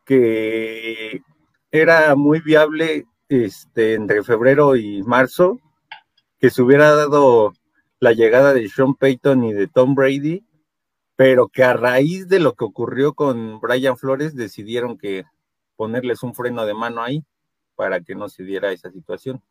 que 0.04 1.22
era 1.70 2.14
muy 2.16 2.40
viable 2.40 3.06
este, 3.28 3.94
entre 3.94 4.22
febrero 4.22 4.76
y 4.76 5.02
marzo, 5.02 5.58
que 6.38 6.50
se 6.50 6.62
hubiera 6.62 6.94
dado 6.94 7.52
la 8.00 8.12
llegada 8.12 8.54
de 8.54 8.68
Sean 8.68 8.94
Payton 8.94 9.44
y 9.44 9.52
de 9.52 9.68
Tom 9.68 9.94
Brady, 9.94 10.44
pero 11.16 11.48
que 11.48 11.62
a 11.62 11.74
raíz 11.74 12.28
de 12.28 12.40
lo 12.40 12.54
que 12.54 12.64
ocurrió 12.64 13.12
con 13.12 13.60
Brian 13.60 13.98
Flores 13.98 14.34
decidieron 14.34 14.96
que 14.96 15.24
ponerles 15.76 16.22
un 16.22 16.34
freno 16.34 16.64
de 16.64 16.74
mano 16.74 17.02
ahí 17.02 17.24
para 17.74 18.00
que 18.00 18.14
no 18.14 18.28
se 18.28 18.42
diera 18.42 18.72
esa 18.72 18.90
situación. 18.90 19.42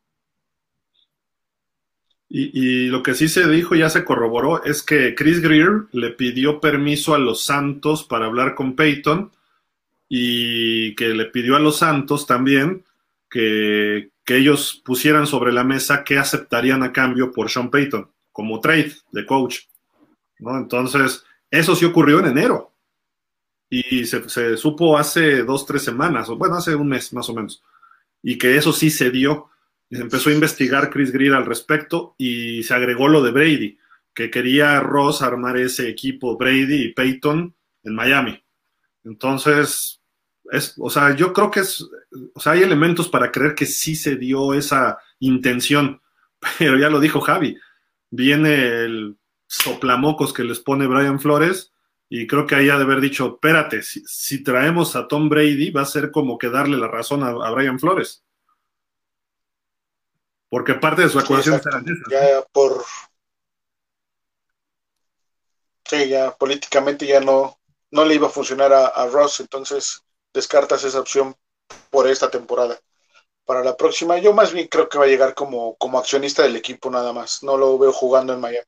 Y, 2.32 2.86
lo 2.86 3.02
que 3.02 3.14
sí 3.14 3.28
se 3.28 3.48
dijo, 3.48 3.74
ya 3.74 3.90
se 3.90 4.04
corroboró, 4.04 4.62
es 4.62 4.84
que 4.84 5.16
Chris 5.16 5.40
Greer 5.40 5.86
le 5.90 6.10
pidió 6.10 6.60
permiso 6.60 7.12
a 7.12 7.18
los 7.18 7.42
Santos 7.42 8.04
para 8.04 8.26
hablar 8.26 8.54
con 8.54 8.76
Payton 8.76 9.32
y 10.08 10.94
que 10.94 11.08
le 11.08 11.26
pidió 11.26 11.56
a 11.56 11.60
los 11.60 11.78
Santos 11.78 12.26
también 12.26 12.84
que, 13.28 14.10
ellos 14.26 14.80
pusieran 14.84 15.26
sobre 15.26 15.52
la 15.52 15.64
mesa 15.64 16.04
qué 16.04 16.16
aceptarían 16.16 16.84
a 16.84 16.92
cambio 16.92 17.32
por 17.32 17.50
Sean 17.50 17.68
Payton 17.68 18.08
como 18.30 18.60
trade 18.60 18.92
de 19.10 19.26
coach. 19.26 19.62
¿no? 20.38 20.56
Entonces, 20.56 21.24
eso 21.50 21.74
sí 21.74 21.84
ocurrió 21.84 22.20
en 22.20 22.26
enero. 22.26 22.72
Y 23.68 24.06
se, 24.06 24.56
supo 24.56 24.96
hace 24.96 25.42
dos, 25.42 25.66
tres 25.66 25.82
semanas, 25.82 26.28
o 26.28 26.36
bueno, 26.36 26.54
hace 26.54 26.76
un 26.76 26.86
mes 26.86 27.12
más 27.12 27.28
o 27.28 27.34
menos. 27.34 27.60
Y 28.22 28.38
que 28.38 28.56
eso 28.56 28.72
sí 28.72 28.88
se 28.90 29.10
dio. 29.10 29.49
Empezó 29.90 30.30
a 30.30 30.34
investigar 30.34 30.90
Chris 30.90 31.12
Greer 31.12 31.34
al 31.34 31.46
respecto 31.46 32.14
y 32.16 32.62
se 32.62 32.74
agregó 32.74 33.08
lo 33.08 33.22
de 33.22 33.32
Brady, 33.32 33.78
que 34.14 34.30
quería 34.30 34.80
Ross 34.80 35.22
armar 35.22 35.56
ese 35.56 35.88
equipo 35.88 36.36
Brady 36.36 36.84
y 36.84 36.92
Payton 36.92 37.54
en 37.82 37.94
Miami. 37.94 38.42
Entonces, 39.04 40.00
o 40.78 40.90
sea, 40.90 41.14
yo 41.14 41.32
creo 41.32 41.50
que 41.50 41.60
es, 41.60 41.88
o 42.34 42.40
sea, 42.40 42.52
hay 42.52 42.62
elementos 42.62 43.08
para 43.08 43.30
creer 43.30 43.54
que 43.54 43.66
sí 43.66 43.94
se 43.94 44.16
dio 44.16 44.54
esa 44.54 44.98
intención, 45.18 46.00
pero 46.58 46.78
ya 46.78 46.90
lo 46.90 47.00
dijo 47.00 47.20
Javi, 47.20 47.56
viene 48.10 48.84
el 48.84 49.16
soplamocos 49.46 50.32
que 50.32 50.44
les 50.44 50.60
pone 50.60 50.86
Brian 50.86 51.20
Flores 51.20 51.72
y 52.08 52.26
creo 52.26 52.46
que 52.46 52.56
ahí 52.56 52.68
ha 52.68 52.76
de 52.76 52.84
haber 52.84 53.00
dicho, 53.00 53.34
espérate, 53.34 53.82
si, 53.82 54.42
traemos 54.42 54.96
a 54.96 55.06
Tom 55.06 55.28
Brady 55.28 55.70
va 55.70 55.82
a 55.82 55.86
ser 55.86 56.10
como 56.10 56.38
que 56.38 56.48
darle 56.48 56.76
la 56.76 56.88
razón 56.88 57.22
a, 57.22 57.50
Brian 57.50 57.78
Flores. 57.78 58.24
Porque 60.50 60.74
parte 60.74 61.02
de 61.02 61.08
su 61.08 61.18
ecuación 61.18 61.60
Ya 62.10 62.44
por... 62.52 62.84
Sí, 65.88 66.08
ya 66.08 66.32
políticamente 66.36 67.06
ya 67.06 67.20
no, 67.20 67.58
no 67.90 68.04
le 68.04 68.16
iba 68.16 68.26
a 68.26 68.30
funcionar 68.30 68.72
a 68.72 69.06
Ross, 69.06 69.40
entonces 69.40 70.04
descartas 70.32 70.84
esa 70.84 71.00
opción 71.00 71.34
por 71.90 72.06
esta 72.06 72.30
temporada. 72.30 72.78
Para 73.44 73.64
la 73.64 73.76
próxima, 73.76 74.18
yo 74.18 74.32
más 74.32 74.52
bien 74.52 74.68
creo 74.68 74.88
que 74.88 74.98
va 74.98 75.04
a 75.04 75.08
llegar 75.08 75.34
como, 75.34 75.74
como 75.76 75.98
accionista 75.98 76.42
del 76.42 76.56
equipo 76.56 76.90
nada 76.90 77.12
más. 77.12 77.42
No 77.42 77.56
lo 77.56 77.78
veo 77.78 77.92
jugando 77.92 78.32
en 78.32 78.40
Miami. 78.40 78.66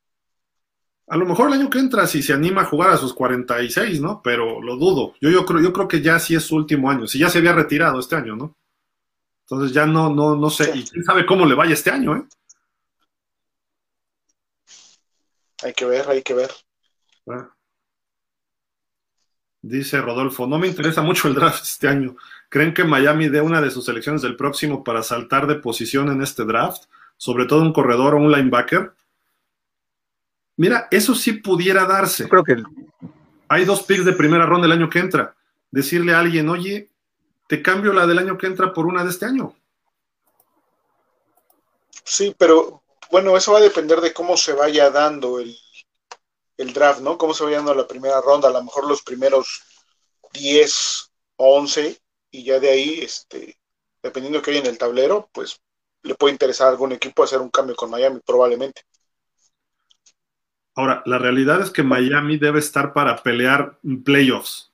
A 1.07 1.17
lo 1.17 1.25
mejor 1.25 1.47
el 1.47 1.53
año 1.53 1.69
que 1.69 1.79
entra, 1.79 2.07
si 2.07 2.23
se 2.23 2.33
anima 2.33 2.61
a 2.61 2.65
jugar 2.65 2.91
a 2.91 2.97
sus 2.97 3.13
46, 3.13 4.01
¿no? 4.01 4.21
Pero 4.23 4.61
lo 4.61 4.77
dudo. 4.77 5.13
Yo, 5.21 5.29
yo, 5.29 5.45
creo, 5.45 5.61
yo 5.61 5.73
creo 5.73 5.87
que 5.87 6.01
ya 6.01 6.19
sí 6.19 6.35
es 6.35 6.43
su 6.43 6.55
último 6.55 6.89
año. 6.89 7.07
Si 7.07 7.19
ya 7.19 7.29
se 7.29 7.39
había 7.39 7.53
retirado 7.53 7.99
este 7.99 8.15
año, 8.15 8.35
¿no? 8.35 8.55
Entonces 9.43 9.73
ya 9.73 9.85
no, 9.85 10.09
no, 10.09 10.35
no 10.35 10.49
sé. 10.49 10.71
Y 10.75 10.83
quién 10.83 11.03
sabe 11.03 11.25
cómo 11.25 11.45
le 11.45 11.55
vaya 11.55 11.73
este 11.73 11.91
año, 11.91 12.15
¿eh? 12.15 12.23
Hay 15.63 15.73
que 15.73 15.85
ver, 15.85 16.09
hay 16.09 16.21
que 16.21 16.33
ver. 16.33 16.51
Ah. 17.29 17.49
Dice 19.61 20.01
Rodolfo, 20.01 20.45
no 20.45 20.59
me 20.59 20.67
interesa 20.67 21.01
mucho 21.01 21.29
el 21.29 21.35
draft 21.35 21.63
este 21.63 21.87
año. 21.87 22.17
¿Creen 22.49 22.73
que 22.73 22.83
Miami 22.83 23.29
dé 23.29 23.39
una 23.39 23.61
de 23.61 23.71
sus 23.71 23.85
selecciones 23.85 24.21
del 24.21 24.35
próximo 24.35 24.83
para 24.83 25.03
saltar 25.03 25.47
de 25.47 25.55
posición 25.55 26.11
en 26.11 26.21
este 26.21 26.43
draft? 26.43 26.83
Sobre 27.15 27.45
todo 27.45 27.61
un 27.61 27.71
corredor 27.71 28.15
o 28.15 28.17
un 28.17 28.31
linebacker. 28.31 28.93
Mira, 30.57 30.87
eso 30.91 31.15
sí 31.15 31.33
pudiera 31.33 31.85
darse. 31.85 32.27
Creo 32.27 32.43
que 32.43 32.61
hay 33.47 33.65
dos 33.65 33.83
picks 33.83 34.05
de 34.05 34.13
primera 34.13 34.45
ronda 34.45 34.67
el 34.67 34.73
año 34.73 34.89
que 34.89 34.99
entra. 34.99 35.33
Decirle 35.71 36.13
a 36.13 36.19
alguien, 36.19 36.49
oye, 36.49 36.89
te 37.47 37.61
cambio 37.61 37.93
la 37.93 38.05
del 38.05 38.19
año 38.19 38.37
que 38.37 38.47
entra 38.47 38.73
por 38.73 38.85
una 38.85 39.03
de 39.03 39.09
este 39.09 39.25
año. 39.25 39.55
Sí, 42.03 42.35
pero 42.37 42.83
bueno, 43.11 43.37
eso 43.37 43.53
va 43.53 43.59
a 43.59 43.61
depender 43.61 44.01
de 44.01 44.13
cómo 44.13 44.35
se 44.37 44.53
vaya 44.53 44.89
dando 44.89 45.39
el, 45.39 45.55
el 46.57 46.73
draft, 46.73 47.01
¿no? 47.01 47.17
Cómo 47.17 47.33
se 47.33 47.43
va 47.43 47.51
yendo 47.51 47.73
la 47.73 47.87
primera 47.87 48.21
ronda, 48.21 48.49
a 48.49 48.51
lo 48.51 48.63
mejor 48.63 48.87
los 48.87 49.01
primeros 49.03 49.61
10 50.33 51.11
o 51.37 51.55
11 51.57 51.97
y 52.31 52.43
ya 52.43 52.59
de 52.59 52.69
ahí, 52.69 52.99
este, 53.01 53.59
dependiendo 54.01 54.41
que 54.41 54.51
hay 54.51 54.57
en 54.57 54.65
el 54.65 54.77
tablero, 54.77 55.29
pues 55.31 55.61
le 56.01 56.15
puede 56.15 56.33
interesar 56.33 56.67
a 56.67 56.71
algún 56.71 56.91
equipo 56.91 57.23
hacer 57.23 57.39
un 57.39 57.49
cambio 57.49 57.75
con 57.75 57.89
Miami, 57.89 58.19
probablemente. 58.25 58.81
Ahora, 60.75 61.03
la 61.05 61.19
realidad 61.19 61.61
es 61.61 61.69
que 61.69 61.83
Miami 61.83 62.37
debe 62.37 62.59
estar 62.59 62.93
para 62.93 63.21
pelear 63.21 63.79
playoffs. 64.03 64.72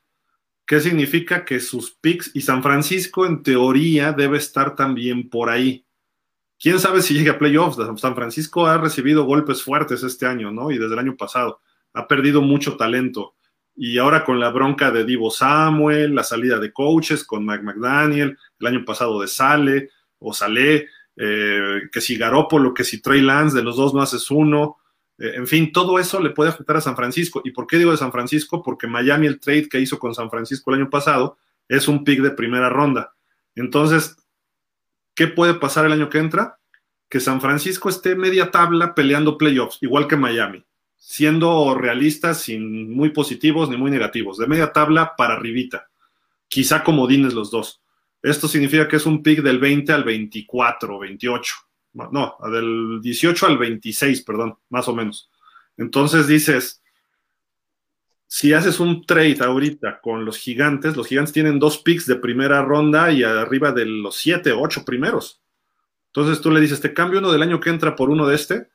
¿Qué 0.70 0.78
significa? 0.78 1.44
Que 1.44 1.58
sus 1.58 1.90
picks 1.90 2.30
y 2.32 2.42
San 2.42 2.62
Francisco 2.62 3.26
en 3.26 3.42
teoría 3.42 4.12
debe 4.12 4.38
estar 4.38 4.76
también 4.76 5.28
por 5.28 5.50
ahí. 5.50 5.84
¿Quién 6.60 6.78
sabe 6.78 7.02
si 7.02 7.12
llega 7.14 7.32
a 7.32 7.38
playoffs? 7.40 7.76
San 8.00 8.14
Francisco 8.14 8.68
ha 8.68 8.78
recibido 8.78 9.24
golpes 9.24 9.64
fuertes 9.64 10.04
este 10.04 10.26
año, 10.26 10.52
¿no? 10.52 10.70
Y 10.70 10.78
desde 10.78 10.92
el 10.92 11.00
año 11.00 11.16
pasado. 11.16 11.60
Ha 11.92 12.06
perdido 12.06 12.40
mucho 12.40 12.76
talento. 12.76 13.34
Y 13.74 13.98
ahora 13.98 14.24
con 14.24 14.38
la 14.38 14.50
bronca 14.50 14.92
de 14.92 15.04
Divo 15.04 15.32
Samuel, 15.32 16.14
la 16.14 16.22
salida 16.22 16.60
de 16.60 16.72
coaches 16.72 17.24
con 17.24 17.44
Mike 17.44 17.64
McDaniel, 17.64 18.38
el 18.60 18.66
año 18.68 18.84
pasado 18.84 19.20
de 19.20 19.26
Sale 19.26 19.90
o 20.20 20.32
Sale, 20.32 20.86
eh, 21.16 21.80
que 21.90 22.00
si 22.00 22.16
Garoppolo, 22.16 22.72
que 22.72 22.84
si 22.84 23.02
Trey 23.02 23.22
Lance, 23.22 23.56
de 23.56 23.64
los 23.64 23.74
dos 23.74 23.92
no 23.92 24.02
haces 24.02 24.30
uno. 24.30 24.76
Eh, 25.20 25.34
en 25.36 25.46
fin, 25.46 25.70
todo 25.70 25.98
eso 25.98 26.18
le 26.18 26.30
puede 26.30 26.50
afectar 26.50 26.78
a 26.78 26.80
San 26.80 26.96
Francisco. 26.96 27.42
¿Y 27.44 27.52
por 27.52 27.66
qué 27.66 27.76
digo 27.78 27.92
de 27.92 27.98
San 27.98 28.10
Francisco? 28.10 28.62
Porque 28.62 28.88
Miami, 28.88 29.26
el 29.26 29.38
trade 29.38 29.68
que 29.68 29.78
hizo 29.78 29.98
con 29.98 30.14
San 30.14 30.30
Francisco 30.30 30.70
el 30.72 30.80
año 30.80 30.90
pasado, 30.90 31.36
es 31.68 31.86
un 31.86 32.02
pick 32.02 32.20
de 32.20 32.30
primera 32.30 32.70
ronda. 32.70 33.12
Entonces, 33.54 34.16
¿qué 35.14 35.28
puede 35.28 35.54
pasar 35.54 35.84
el 35.84 35.92
año 35.92 36.08
que 36.08 36.18
entra? 36.18 36.58
Que 37.08 37.20
San 37.20 37.40
Francisco 37.40 37.88
esté 37.88 38.16
media 38.16 38.50
tabla 38.50 38.94
peleando 38.94 39.36
playoffs, 39.36 39.78
igual 39.82 40.08
que 40.08 40.16
Miami, 40.16 40.64
siendo 40.96 41.74
realistas, 41.74 42.40
sin 42.40 42.90
muy 42.92 43.10
positivos 43.10 43.68
ni 43.68 43.76
muy 43.76 43.90
negativos, 43.90 44.38
de 44.38 44.46
media 44.46 44.72
tabla 44.72 45.14
para 45.16 45.34
arribita. 45.34 45.90
Quizá 46.48 46.82
comodines 46.82 47.34
los 47.34 47.50
dos. 47.50 47.82
Esto 48.22 48.48
significa 48.48 48.88
que 48.88 48.96
es 48.96 49.06
un 49.06 49.22
pick 49.22 49.42
del 49.42 49.58
20 49.58 49.92
al 49.92 50.04
24, 50.04 50.98
28 50.98 51.54
no, 51.92 52.36
del 52.52 53.00
18 53.00 53.46
al 53.46 53.58
26, 53.58 54.22
perdón, 54.22 54.56
más 54.68 54.88
o 54.88 54.94
menos. 54.94 55.30
Entonces 55.76 56.26
dices, 56.26 56.82
si 58.26 58.52
haces 58.52 58.78
un 58.78 59.04
trade 59.04 59.38
ahorita 59.40 60.00
con 60.00 60.24
los 60.24 60.38
gigantes, 60.38 60.96
los 60.96 61.08
gigantes 61.08 61.32
tienen 61.32 61.58
dos 61.58 61.78
picks 61.78 62.06
de 62.06 62.16
primera 62.16 62.62
ronda 62.62 63.10
y 63.10 63.24
arriba 63.24 63.72
de 63.72 63.86
los 63.86 64.16
siete, 64.16 64.52
ocho 64.52 64.84
primeros. 64.84 65.42
Entonces 66.12 66.40
tú 66.40 66.50
le 66.50 66.60
dices, 66.60 66.80
te 66.80 66.94
cambio 66.94 67.18
uno 67.18 67.32
del 67.32 67.42
año 67.42 67.58
que 67.58 67.70
entra 67.70 67.96
por 67.96 68.08
uno 68.08 68.26
de 68.26 68.36
este. 68.36 68.68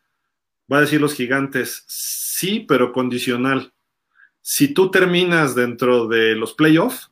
Va 0.71 0.79
a 0.79 0.81
decir 0.81 0.99
los 0.99 1.13
gigantes, 1.13 1.85
sí, 1.87 2.65
pero 2.67 2.91
condicional. 2.91 3.73
Si 4.41 4.73
tú 4.73 4.91
terminas 4.91 5.55
dentro 5.55 6.07
de 6.07 6.35
los 6.35 6.53
playoffs, 6.53 7.11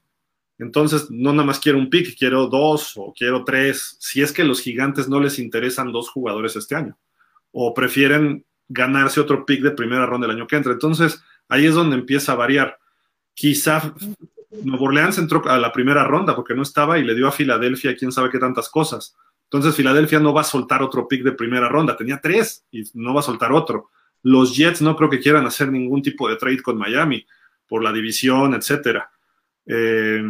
entonces, 0.64 1.12
no 1.12 1.32
nada 1.34 1.46
más 1.46 1.60
quiero 1.60 1.78
un 1.78 1.90
pick, 1.90 2.18
quiero 2.18 2.48
dos 2.48 2.94
o 2.96 3.14
quiero 3.18 3.44
tres, 3.44 3.98
si 4.00 4.22
es 4.22 4.32
que 4.32 4.44
los 4.44 4.62
gigantes 4.62 5.08
no 5.10 5.20
les 5.20 5.38
interesan 5.40 5.92
dos 5.92 6.10
jugadores 6.10 6.56
este 6.56 6.76
año, 6.76 6.98
o 7.52 7.74
prefieren 7.74 8.46
ganarse 8.68 9.20
otro 9.20 9.46
pick 9.46 9.62
de 9.62 9.72
primera 9.72 10.06
ronda 10.06 10.28
del 10.28 10.38
año 10.38 10.48
que 10.48 10.56
entra. 10.56 10.72
Entonces, 10.74 11.22
ahí 11.50 11.66
es 11.66 11.76
donde 11.76 11.96
empieza 11.96 12.32
a 12.32 12.36
variar. 12.36 12.80
Quizá 13.34 13.94
Nuevo 14.64 14.86
Orleans 14.86 15.18
entró 15.18 15.48
a 15.50 15.58
la 15.58 15.72
primera 15.72 16.04
ronda 16.04 16.36
porque 16.36 16.54
no 16.54 16.64
estaba 16.64 16.98
y 16.98 17.04
le 17.04 17.16
dio 17.16 17.28
a 17.28 17.32
Filadelfia 17.32 17.96
quién 17.96 18.12
sabe 18.12 18.30
qué 18.30 18.40
tantas 18.40 18.70
cosas. 18.70 19.16
Entonces, 19.46 19.76
Filadelfia 19.76 20.20
no 20.20 20.34
va 20.34 20.42
a 20.42 20.46
soltar 20.46 20.82
otro 20.82 21.08
pick 21.08 21.24
de 21.24 21.34
primera 21.34 21.70
ronda, 21.70 21.96
tenía 21.96 22.20
tres 22.20 22.66
y 22.72 22.84
no 22.94 23.14
va 23.14 23.20
a 23.20 23.24
soltar 23.24 23.52
otro. 23.52 23.90
Los 24.24 24.56
Jets 24.56 24.82
no 24.82 24.96
creo 24.96 25.10
que 25.10 25.20
quieran 25.20 25.46
hacer 25.46 25.72
ningún 25.72 26.02
tipo 26.02 26.30
de 26.30 26.38
trade 26.38 26.62
con 26.62 26.78
Miami 26.78 27.26
por 27.68 27.84
la 27.84 27.92
división, 27.92 28.54
etcétera. 28.54 29.12
Eh, 29.66 30.24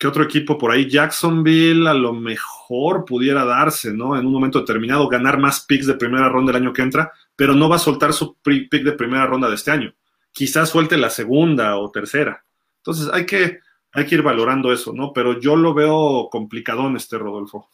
¿Qué 0.00 0.06
otro 0.06 0.24
equipo 0.24 0.56
por 0.56 0.70
ahí? 0.70 0.88
Jacksonville 0.88 1.86
a 1.86 1.92
lo 1.92 2.14
mejor 2.14 3.04
pudiera 3.04 3.44
darse, 3.44 3.92
¿no? 3.92 4.18
En 4.18 4.24
un 4.24 4.32
momento 4.32 4.60
determinado, 4.60 5.06
ganar 5.08 5.38
más 5.38 5.66
picks 5.66 5.86
de 5.86 5.92
primera 5.92 6.30
ronda 6.30 6.52
el 6.52 6.62
año 6.62 6.72
que 6.72 6.80
entra, 6.80 7.12
pero 7.36 7.54
no 7.54 7.68
va 7.68 7.76
a 7.76 7.78
soltar 7.78 8.14
su 8.14 8.38
pick 8.40 8.82
de 8.82 8.92
primera 8.92 9.26
ronda 9.26 9.50
de 9.50 9.56
este 9.56 9.72
año. 9.72 9.94
Quizás 10.32 10.70
suelte 10.70 10.96
la 10.96 11.10
segunda 11.10 11.76
o 11.76 11.90
tercera. 11.90 12.42
Entonces 12.78 13.10
hay 13.12 13.26
que, 13.26 13.58
hay 13.92 14.06
que 14.06 14.14
ir 14.14 14.22
valorando 14.22 14.72
eso, 14.72 14.94
¿no? 14.94 15.12
Pero 15.12 15.38
yo 15.38 15.54
lo 15.54 15.74
veo 15.74 16.30
complicadón 16.30 16.96
este 16.96 17.18
Rodolfo. 17.18 17.68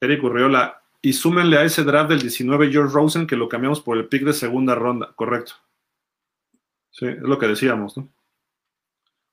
Eric 0.00 0.24
Urriola, 0.24 0.82
y 1.00 1.12
súmenle 1.12 1.56
a 1.58 1.62
ese 1.62 1.84
draft 1.84 2.10
del 2.10 2.20
19 2.20 2.72
George 2.72 2.92
Rosen 2.92 3.28
que 3.28 3.36
lo 3.36 3.48
cambiamos 3.48 3.80
por 3.80 3.96
el 3.96 4.08
pick 4.08 4.24
de 4.24 4.32
segunda 4.32 4.74
ronda, 4.74 5.12
correcto. 5.14 5.54
Sí, 6.90 7.06
es 7.06 7.20
lo 7.20 7.38
que 7.38 7.46
decíamos, 7.46 7.96
¿no? 7.96 8.08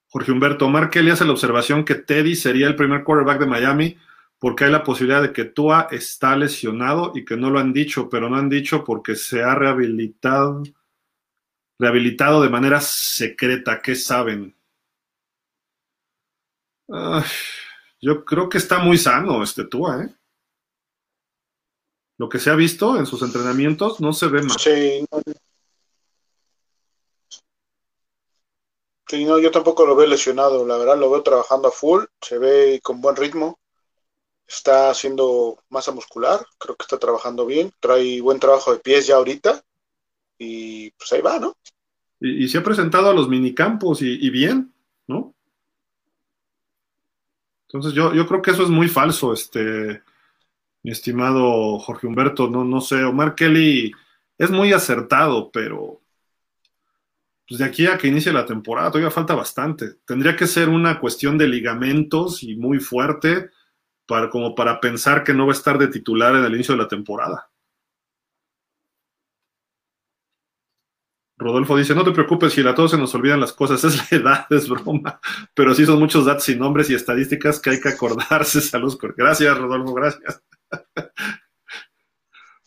Jorge 0.10 0.32
Humberto, 0.32 0.70
Mark 0.70 0.90
Kelly 0.90 1.12
hace 1.12 1.26
la 1.26 1.32
observación 1.32 1.84
que 1.84 1.96
Teddy 1.96 2.36
sería 2.36 2.68
el 2.68 2.76
primer 2.76 3.04
quarterback 3.04 3.40
de 3.40 3.46
Miami 3.46 3.98
porque 4.40 4.66
hay 4.66 4.72
la 4.72 4.84
posibilidad 4.84 5.22
de 5.22 5.34
que 5.34 5.46
Tua 5.46 5.88
está 5.92 6.36
lesionado 6.36 7.12
y 7.16 7.26
que 7.26 7.36
no 7.36 7.50
lo 7.50 7.60
han 7.60 7.74
dicho, 7.74 8.08
pero 8.10 8.30
no 8.30 8.38
han 8.38 8.50
dicho 8.50 8.84
porque 8.84 9.16
se 9.16 9.44
ha 9.44 9.56
rehabilitado, 9.56 10.64
rehabilitado 11.80 12.42
de 12.42 12.50
manera 12.50 12.80
secreta. 12.80 13.82
¿Qué 13.82 13.96
saben? 13.96 14.56
yo 18.00 18.24
creo 18.24 18.48
que 18.48 18.60
está 18.60 18.80
muy 18.80 18.98
sano 18.98 19.44
este 19.44 19.66
Tua, 19.66 20.04
¿eh? 20.04 20.16
Lo 22.20 22.30
que 22.30 22.40
se 22.40 22.50
ha 22.50 22.56
visto 22.56 22.98
en 22.98 23.06
sus 23.06 23.22
entrenamientos 23.22 24.00
no 24.00 24.14
se 24.14 24.28
ve 24.28 24.42
mal. 24.42 24.58
Sí, 24.58 25.06
Sí, 29.08 29.24
no, 29.24 29.40
yo 29.40 29.52
tampoco 29.52 29.86
lo 29.86 29.96
veo 29.96 30.08
lesionado, 30.08 30.68
la 30.68 30.78
verdad 30.78 30.98
lo 30.98 31.10
veo 31.10 31.24
trabajando 31.24 31.70
a 31.70 31.72
full, 31.72 32.04
se 32.22 32.38
ve 32.38 32.82
con 32.84 33.00
buen 33.00 33.16
ritmo, 33.16 33.58
está 34.46 34.90
haciendo 34.90 35.64
masa 35.70 35.94
muscular, 35.94 36.46
creo 36.58 36.76
que 36.76 36.84
está 36.84 36.98
trabajando 36.98 37.46
bien, 37.46 37.72
trae 37.80 38.20
buen 38.22 38.40
trabajo 38.40 38.74
de 38.74 38.80
pies 38.80 39.08
ya 39.08 39.16
ahorita 39.16 39.64
y 40.38 40.92
pues 40.92 41.14
ahí 41.14 41.22
va, 41.22 41.40
¿no? 41.40 41.56
Y, 42.20 42.48
se 42.50 42.58
ha 42.58 42.64
presentado 42.64 43.10
a 43.10 43.14
los 43.14 43.30
minicampos 43.30 44.02
y, 44.02 44.26
y 44.26 44.30
bien, 44.30 44.74
¿no? 45.08 45.34
Entonces 47.68 47.94
yo, 47.94 48.14
yo 48.14 48.28
creo 48.28 48.42
que 48.42 48.52
eso 48.52 48.64
es 48.64 48.70
muy 48.70 48.90
falso, 48.90 49.32
este, 49.32 50.02
mi 50.84 50.92
estimado 50.92 51.80
Jorge 51.80 52.08
Humberto, 52.08 52.50
no, 52.50 52.64
no 52.64 52.82
sé, 52.82 53.04
Omar 53.04 53.36
Kelly 53.36 53.92
es 54.38 54.50
muy 54.50 54.74
acertado, 54.74 55.50
pero 55.52 56.02
pues 57.48 57.60
de 57.60 57.66
aquí 57.66 57.88
a 57.88 57.98
que 57.98 58.08
inicie 58.08 58.34
la 58.34 58.46
temporada 58.46 58.92
todavía 58.92 59.12
falta 59.12 59.34
bastante. 59.34 59.96
Tendría 60.06 60.36
que 60.36 60.48
ser 60.48 60.68
una 60.70 61.00
cuestión 61.00 61.38
de 61.38 61.48
ligamentos 61.48 62.44
y 62.44 62.56
muy 62.58 62.80
fuerte 62.80 63.52
para, 64.06 64.30
como 64.30 64.54
para 64.54 64.82
pensar 64.82 65.24
que 65.24 65.34
no 65.34 65.46
va 65.46 65.54
a 65.54 65.56
estar 65.56 65.78
de 65.78 65.88
titular 65.88 66.36
en 66.36 66.44
el 66.44 66.56
inicio 66.56 66.76
de 66.76 66.82
la 66.82 66.88
temporada. 66.88 67.50
Rodolfo 71.40 71.78
dice, 71.78 71.94
no 71.94 72.04
te 72.04 72.12
preocupes, 72.12 72.52
si 72.52 72.68
a 72.68 72.74
todos 72.74 72.92
se 72.92 72.98
nos 72.98 73.14
olvidan 73.14 73.40
las 73.40 73.54
cosas, 73.54 73.84
es 73.84 74.12
la 74.12 74.18
edad, 74.18 74.48
es 74.50 74.68
broma, 74.68 75.20
pero 75.54 75.74
sí 75.76 75.86
son 75.86 76.00
muchos 76.00 76.26
datos 76.26 76.50
y 76.50 76.56
nombres 76.56 76.90
y 76.90 76.96
estadísticas 76.96 77.60
que 77.60 77.70
hay 77.70 77.80
que 77.80 77.90
acordarse. 77.90 78.60
Saludos. 78.62 78.98
Gracias, 79.16 79.58
Rodolfo, 79.58 79.94
gracias. 79.94 80.44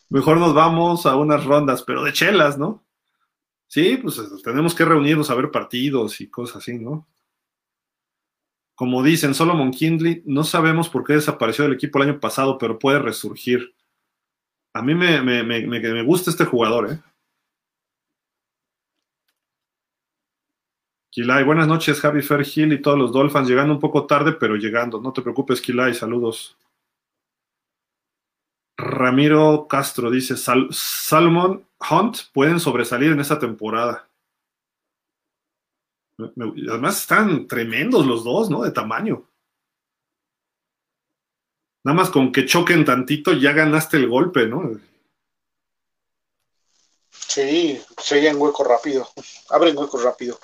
Mejor 0.09 0.37
nos 0.37 0.53
vamos 0.53 1.05
a 1.05 1.15
unas 1.15 1.45
rondas, 1.45 1.83
pero 1.83 2.03
de 2.03 2.13
chelas, 2.13 2.57
¿no? 2.57 2.85
Sí, 3.71 3.95
pues 3.95 4.19
tenemos 4.43 4.75
que 4.75 4.83
reunirnos 4.83 5.29
a 5.29 5.35
ver 5.35 5.49
partidos 5.49 6.19
y 6.19 6.29
cosas 6.29 6.57
así, 6.57 6.77
¿no? 6.77 7.07
Como 8.75 9.01
dicen, 9.01 9.33
Solomon 9.33 9.71
Kindley, 9.71 10.23
no 10.25 10.43
sabemos 10.43 10.89
por 10.89 11.05
qué 11.05 11.13
desapareció 11.13 11.63
del 11.63 11.75
equipo 11.75 11.97
el 11.97 12.09
año 12.09 12.19
pasado, 12.19 12.57
pero 12.57 12.77
puede 12.77 12.99
resurgir. 12.99 13.73
A 14.73 14.81
mí 14.81 14.93
me, 14.93 15.21
me, 15.21 15.41
me, 15.43 15.65
me 15.65 16.03
gusta 16.03 16.31
este 16.31 16.43
jugador, 16.43 16.91
¿eh? 16.91 16.99
Kilay, 21.09 21.45
buenas 21.45 21.69
noches, 21.69 22.01
Javi 22.01 22.21
Fergil 22.21 22.73
y 22.73 22.81
todos 22.81 22.99
los 22.99 23.13
Dolphins, 23.13 23.47
llegando 23.47 23.73
un 23.73 23.79
poco 23.79 24.05
tarde, 24.05 24.33
pero 24.33 24.57
llegando. 24.57 24.99
No 24.99 25.13
te 25.13 25.21
preocupes, 25.21 25.61
Kilay, 25.61 25.93
saludos. 25.93 26.57
Ramiro 28.81 29.67
Castro 29.67 30.09
dice, 30.09 30.35
Salmon 30.37 31.65
Hunt 31.89 32.17
pueden 32.33 32.59
sobresalir 32.59 33.11
en 33.11 33.19
esta 33.19 33.39
temporada. 33.39 34.09
Además 36.17 37.01
están 37.01 37.47
tremendos 37.47 38.05
los 38.05 38.23
dos, 38.23 38.49
¿no? 38.49 38.63
De 38.63 38.71
tamaño. 38.71 39.27
Nada 41.83 41.95
más 41.95 42.09
con 42.09 42.31
que 42.31 42.45
choquen 42.45 42.85
tantito 42.85 43.33
ya 43.33 43.53
ganaste 43.53 43.97
el 43.97 44.07
golpe, 44.07 44.47
¿no? 44.47 44.79
Sí, 47.09 47.79
siguen 47.97 48.39
hueco 48.39 48.63
rápido, 48.63 49.07
abren 49.49 49.77
hueco 49.77 49.99
rápido. 49.99 50.39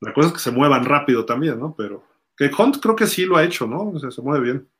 La 0.00 0.12
cosa 0.12 0.28
es 0.28 0.34
que 0.34 0.40
se 0.40 0.50
muevan 0.50 0.84
rápido 0.84 1.24
también, 1.24 1.58
¿no? 1.58 1.74
Pero 1.76 2.04
que 2.36 2.50
Hunt 2.56 2.78
creo 2.80 2.96
que 2.96 3.06
sí 3.06 3.24
lo 3.24 3.36
ha 3.36 3.44
hecho, 3.44 3.66
¿no? 3.66 3.90
O 3.90 3.98
sea, 3.98 4.10
se 4.10 4.22
mueve 4.22 4.44
bien. 4.44 4.73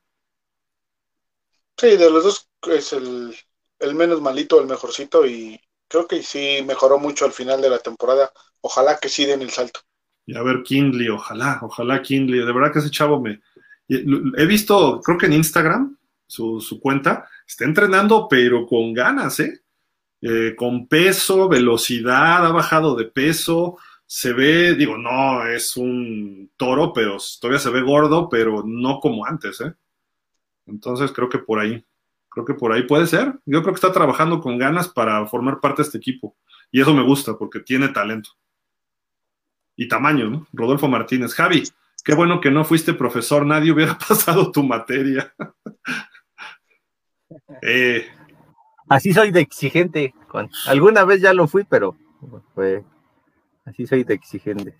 Sí, 1.77 1.97
de 1.97 2.11
los 2.11 2.25
dos 2.25 2.49
es 2.69 2.93
el, 2.93 3.95
menos 3.95 4.21
malito, 4.21 4.61
el 4.61 4.67
mejorcito 4.67 5.27
y 5.27 5.61
creo 5.89 6.07
que 6.07 6.23
sí 6.23 6.61
mejoró 6.65 6.99
mucho 6.99 7.25
al 7.25 7.33
final 7.33 7.61
de 7.61 7.71
la 7.71 7.79
temporada. 7.79 8.33
Ojalá 8.61 8.99
que 8.99 9.09
sí 9.09 9.27
den 9.27 9.43
el 9.43 9.51
salto. 9.51 9.81
Y 10.27 10.37
a 10.37 10.43
ver, 10.43 10.63
Kindley, 10.63 11.09
ojalá, 11.09 11.59
ojalá 11.63 12.01
Kindley. 12.01 12.41
De 12.41 12.53
verdad 12.53 12.73
que 12.73 12.79
ese 12.79 12.91
chavo 12.91 13.21
me. 13.21 13.41
He 13.89 14.47
visto, 14.47 15.01
creo 15.03 15.19
que 15.19 15.27
en 15.27 15.35
Instagram, 15.35 15.99
su, 16.27 16.61
su 16.61 16.81
cuenta, 16.81 17.29
está 17.47 17.65
entrenando, 17.65 18.27
pero 18.29 18.67
con 18.67 18.95
ganas, 18.95 19.41
¿eh? 19.41 19.61
¿eh? 20.23 20.55
Con 20.57 20.89
peso, 20.89 21.49
velocidad, 21.49 22.47
ha 22.47 22.51
bajado 22.51 22.95
de 22.95 23.05
peso. 23.05 23.77
Se 24.07 24.33
ve, 24.33 24.75
digo, 24.75 24.97
no 24.97 25.47
es 25.47 25.77
un 25.77 26.51
toro, 26.57 26.93
pero 26.93 27.19
todavía 27.41 27.61
se 27.61 27.71
ve 27.71 27.83
gordo, 27.83 28.29
pero 28.29 28.63
no 28.65 29.01
como 29.01 29.27
antes, 29.27 29.61
¿eh? 29.61 29.75
Entonces 30.67 31.13
creo 31.13 31.29
que 31.29 31.39
por 31.39 31.59
ahí, 31.59 31.85
creo 32.29 32.45
que 32.45 32.55
por 32.55 32.73
ahí 32.73 32.83
puede 32.83 33.07
ser. 33.07 33.39
Yo 33.47 33.63
creo 33.63 33.75
que 33.75 33.79
está 33.79 33.93
trabajando 33.93 34.41
con 34.41 34.59
ganas 34.59 34.89
para 34.89 35.27
formar 35.27 35.61
parte 35.61 35.83
de 35.83 35.87
este 35.87 35.99
equipo. 35.99 36.37
Y 36.71 36.81
eso 36.81 36.95
me 36.95 37.03
gusta 37.03 37.37
porque 37.39 37.61
tiene 37.61 37.89
talento. 37.89 38.31
Y 39.77 39.89
tamaño, 39.89 40.31
¿no? 40.31 40.47
Rodolfo 40.53 40.89
Martínez. 40.89 41.35
Javi, 41.35 41.65
qué 42.05 42.15
bueno 42.15 42.41
que 42.41 42.51
no 42.51 42.65
fuiste 42.65 42.95
profesor, 42.95 43.45
nadie 43.45 43.73
hubiera 43.73 43.99
pasado 44.09 44.51
tu 44.51 44.63
materia. 44.63 45.35
eh. 47.63 48.07
Así 48.89 49.13
soy 49.13 49.31
de 49.31 49.41
exigente. 49.41 50.15
Alguna 50.67 51.05
vez 51.05 51.21
ya 51.21 51.33
lo 51.33 51.47
fui, 51.47 51.65
pero 51.65 51.97
fue, 52.55 52.85
así 53.65 53.87
soy 53.87 54.05
de 54.05 54.15
exigente. 54.15 54.75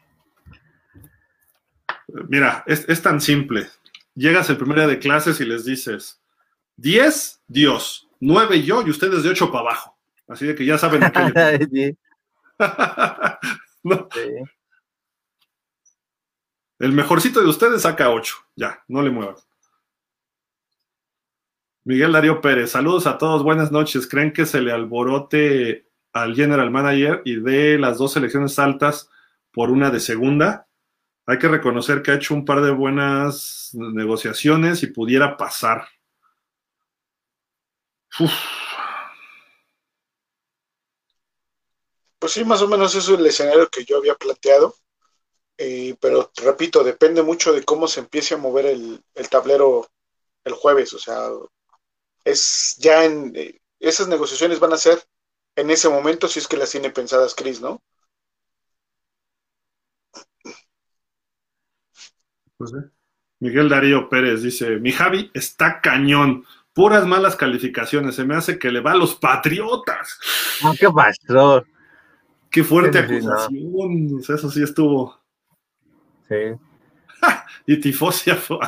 Mira, 2.29 2.65
es, 2.67 2.87
es 2.89 3.01
tan 3.01 3.21
simple 3.21 3.67
llegas 4.15 4.49
el 4.51 4.57
primer 4.57 4.79
día 4.79 4.87
de 4.87 4.99
clases 4.99 5.41
y 5.41 5.45
les 5.45 5.65
dices 5.65 6.21
10, 6.77 7.43
Dios, 7.47 8.09
9 8.21 8.63
yo 8.63 8.83
y 8.87 8.91
ustedes 8.91 9.23
de 9.23 9.31
8 9.31 9.51
para 9.51 9.61
abajo. 9.61 9.99
Así 10.29 10.47
de 10.47 10.55
que 10.55 10.65
ya 10.65 10.79
saben 10.79 11.03
qué. 11.13 11.97
El 16.79 16.93
mejorcito 16.93 17.41
de 17.41 17.49
ustedes 17.49 17.83
saca 17.83 18.11
8. 18.11 18.35
Ya, 18.57 18.83
no 18.89 19.03
le 19.03 19.11
muevas. 19.11 19.49
Miguel 21.85 22.13
Darío 22.13 22.41
Pérez, 22.41 22.71
saludos 22.71 23.07
a 23.07 23.19
todos, 23.19 23.43
buenas 23.43 23.71
noches. 23.71 24.07
¿Creen 24.09 24.33
que 24.33 24.47
se 24.47 24.61
le 24.61 24.73
alborote 24.73 25.87
al 26.13 26.35
general 26.35 26.71
manager 26.71 27.23
y 27.25 27.37
de 27.37 27.79
las 27.79 27.99
dos 27.99 28.15
selecciones 28.15 28.59
altas 28.59 29.11
por 29.53 29.71
una 29.71 29.91
de 29.91 30.01
segunda? 30.01 30.67
Hay 31.27 31.39
que 31.39 31.49
reconocer 31.49 32.03
que 32.03 32.11
ha 32.11 32.17
hecho 32.17 32.35
un 32.35 32.45
par 32.45 32.61
de 32.61 32.71
buenas 32.71 33.71
negociaciones 33.73 34.83
y 34.83 34.89
pudiera 34.89 35.37
pasar. 35.37 35.87
Pues 42.19 42.33
sí, 42.33 42.45
más 42.45 42.63
o 42.63 42.69
menos 42.69 42.95
eso 42.95 43.15
es 43.15 43.21
el 43.21 43.27
escenario 43.27 43.69
que 43.69 43.85
yo 43.85 43.99
había 43.99 44.15
planteado. 44.15 44.75
Eh, 45.57 45.97
pero 46.01 46.33
repito, 46.37 46.83
depende 46.83 47.23
mucho 47.23 47.53
de 47.53 47.65
cómo 47.65 47.87
se 47.87 48.01
empiece 48.01 48.35
a 48.35 48.39
mover 48.39 48.67
el, 48.67 49.03
tablero 49.31 49.89
el 50.45 50.53
jueves. 50.55 50.93
O 50.95 50.99
sea, 50.99 51.29
es 52.25 52.77
ya 52.79 53.05
en 53.05 53.33
eh, 53.37 53.61
esas 53.79 54.09
negociaciones 54.09 54.61
van 54.61 54.73
a 54.73 54.79
ser 54.79 55.03
en 55.57 55.71
ese 55.71 55.89
momento 55.89 56.29
si 56.29 56.41
es 56.41 56.49
que 56.49 56.57
las 56.57 56.71
tiene 56.71 56.91
pensadas 56.91 57.35
Chris, 57.35 57.61
¿no? 57.61 57.83
Pues, 62.57 62.73
Miguel 63.41 63.69
Darío 63.69 64.09
Pérez 64.09 64.43
dice, 64.43 64.79
mi 64.79 64.93
Javi 64.93 65.31
está 65.35 65.81
cañón, 65.81 66.45
puras 66.73 67.07
malas 67.07 67.37
calificaciones, 67.37 68.15
se 68.15 68.25
me 68.25 68.35
hace 68.35 68.59
que 68.59 68.71
le 68.71 68.81
va 68.81 68.93
a 68.93 68.97
los 68.97 69.15
patriotas. 69.17 70.19
¿Qué 70.79 70.89
pasó? 70.91 71.65
Qué 72.51 72.63
fuerte 72.63 72.99
acusación, 73.01 74.21
eso 74.21 74.51
sí 74.51 74.63
estuvo. 74.63 75.19
Sí. 76.29 76.57
y 77.67 77.81
tifosia 77.81 78.37
fue. 78.37 78.59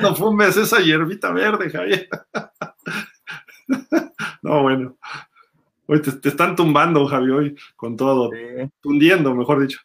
no 0.00 0.14
fumes 0.14 0.56
esa 0.56 0.80
hierbita 0.80 1.30
verde, 1.32 1.70
Javier. 1.70 2.08
no, 4.42 4.62
bueno. 4.62 4.96
Hoy 5.86 6.02
te, 6.02 6.28
están 6.28 6.54
tumbando, 6.54 7.06
Javi, 7.06 7.30
hoy, 7.30 7.56
con 7.76 7.96
todo. 7.96 8.30
Tundiendo, 8.80 9.34
mejor 9.34 9.60
dicho. 9.60 9.80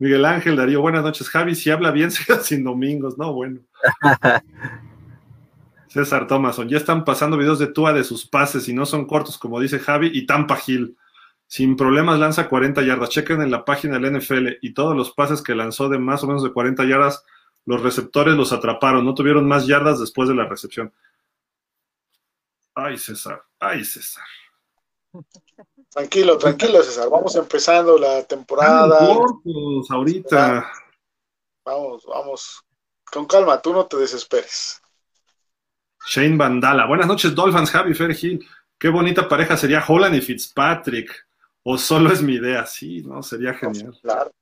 Miguel 0.00 0.24
Ángel 0.24 0.56
Darío, 0.56 0.80
buenas 0.80 1.04
noches. 1.04 1.28
Javi, 1.28 1.54
si 1.54 1.70
habla 1.70 1.90
bien, 1.90 2.10
sea 2.10 2.40
sin 2.40 2.64
domingos. 2.64 3.18
No, 3.18 3.34
bueno. 3.34 3.60
César 5.88 6.26
Thomason, 6.26 6.68
ya 6.68 6.78
están 6.78 7.04
pasando 7.04 7.36
videos 7.36 7.58
de 7.58 7.66
Tua 7.66 7.92
de 7.92 8.02
sus 8.02 8.26
pases 8.26 8.68
y 8.68 8.72
no 8.72 8.86
son 8.86 9.06
cortos, 9.06 9.36
como 9.36 9.60
dice 9.60 9.78
Javi, 9.78 10.10
y 10.12 10.24
Tampa 10.24 10.56
Gil. 10.56 10.96
Sin 11.46 11.76
problemas 11.76 12.18
lanza 12.18 12.48
40 12.48 12.80
yardas. 12.82 13.10
Chequen 13.10 13.42
en 13.42 13.50
la 13.50 13.64
página 13.64 13.98
del 13.98 14.18
NFL 14.18 14.48
y 14.62 14.72
todos 14.72 14.96
los 14.96 15.10
pases 15.12 15.42
que 15.42 15.54
lanzó 15.54 15.88
de 15.88 15.98
más 15.98 16.24
o 16.24 16.28
menos 16.28 16.42
de 16.44 16.52
40 16.52 16.84
yardas, 16.84 17.24
los 17.66 17.82
receptores 17.82 18.36
los 18.36 18.52
atraparon. 18.52 19.04
No 19.04 19.14
tuvieron 19.14 19.46
más 19.46 19.66
yardas 19.66 20.00
después 20.00 20.28
de 20.28 20.34
la 20.34 20.46
recepción. 20.46 20.94
Ay, 22.74 22.96
César. 22.96 23.42
Ay, 23.58 23.84
César. 23.84 24.24
Tranquilo, 25.90 26.38
tranquilo, 26.38 26.82
César. 26.82 27.08
Vamos 27.10 27.34
empezando 27.34 27.98
la 27.98 28.22
temporada. 28.22 29.08
Vamos, 29.08 29.90
ahorita. 29.90 30.70
Vamos, 31.64 32.04
vamos. 32.06 32.64
Con 33.10 33.26
calma, 33.26 33.60
tú 33.60 33.72
no 33.72 33.86
te 33.86 33.96
desesperes. 33.96 34.80
Shane 36.06 36.36
Vandala. 36.36 36.86
Buenas 36.86 37.08
noches, 37.08 37.34
Dolphins, 37.34 37.70
Javi 37.70 37.94
Fergil. 37.94 38.46
Qué 38.78 38.88
bonita 38.88 39.28
pareja 39.28 39.56
sería 39.56 39.84
Holland 39.86 40.14
y 40.14 40.20
Fitzpatrick. 40.20 41.26
O 41.64 41.76
solo 41.76 42.12
es 42.12 42.22
mi 42.22 42.34
idea. 42.34 42.64
Sí, 42.66 43.02
¿no? 43.02 43.22
Sería 43.22 43.52
genial. 43.54 43.98
Claro. 44.00 44.32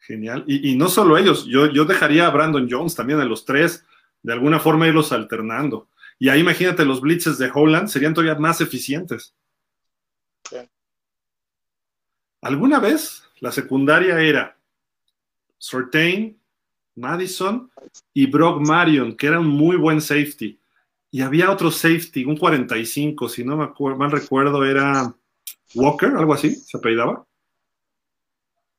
Genial. 0.00 0.44
Y, 0.48 0.74
no 0.76 0.88
solo 0.88 1.16
ellos. 1.16 1.46
Yo, 1.46 1.66
yo 1.66 1.84
dejaría 1.84 2.26
a 2.26 2.30
Brandon 2.30 2.68
Jones 2.68 2.96
también 2.96 3.20
a 3.20 3.24
los 3.24 3.44
tres. 3.44 3.84
De 4.22 4.32
alguna 4.32 4.58
forma 4.58 4.88
irlos 4.88 5.12
alternando. 5.12 5.88
Y 6.18 6.28
ahí 6.28 6.40
imagínate 6.40 6.84
los 6.84 7.00
blitzes 7.00 7.38
de 7.38 7.50
Holland 7.54 7.88
serían 7.88 8.12
todavía 8.12 8.34
más 8.34 8.60
eficientes. 8.60 9.34
¿Alguna 12.42 12.78
vez 12.78 13.22
la 13.40 13.52
secundaria 13.52 14.18
era 14.20 14.56
Sortain, 15.58 16.38
Madison 16.96 17.70
y 18.14 18.26
Brock 18.26 18.60
Marion, 18.60 19.16
que 19.16 19.26
era 19.26 19.40
un 19.40 19.48
muy 19.48 19.76
buen 19.76 20.00
safety? 20.00 20.58
Y 21.10 21.20
había 21.20 21.50
otro 21.50 21.70
safety, 21.70 22.24
un 22.24 22.36
45, 22.36 23.28
si 23.28 23.44
no 23.44 23.56
me 23.56 23.64
acuerdo, 23.64 23.98
mal 23.98 24.10
recuerdo, 24.10 24.64
era 24.64 25.14
Walker, 25.74 26.10
algo 26.16 26.32
así, 26.32 26.54
se 26.54 26.78
apellidaba. 26.78 27.26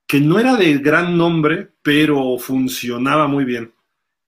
Que 0.07 0.19
no 0.19 0.39
era 0.39 0.55
de 0.55 0.77
gran 0.79 1.17
nombre, 1.17 1.71
pero 1.81 2.37
funcionaba 2.39 3.27
muy 3.27 3.45
bien. 3.45 3.73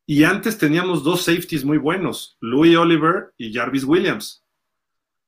Y 0.05 0.25
antes 0.25 0.57
teníamos 0.57 1.03
dos 1.03 1.23
safeties 1.23 1.65
muy 1.65 1.77
buenos, 1.77 2.37
Louis 2.39 2.77
Oliver 2.77 3.33
y 3.37 3.53
Jarvis 3.53 3.85
Williams 3.85 4.42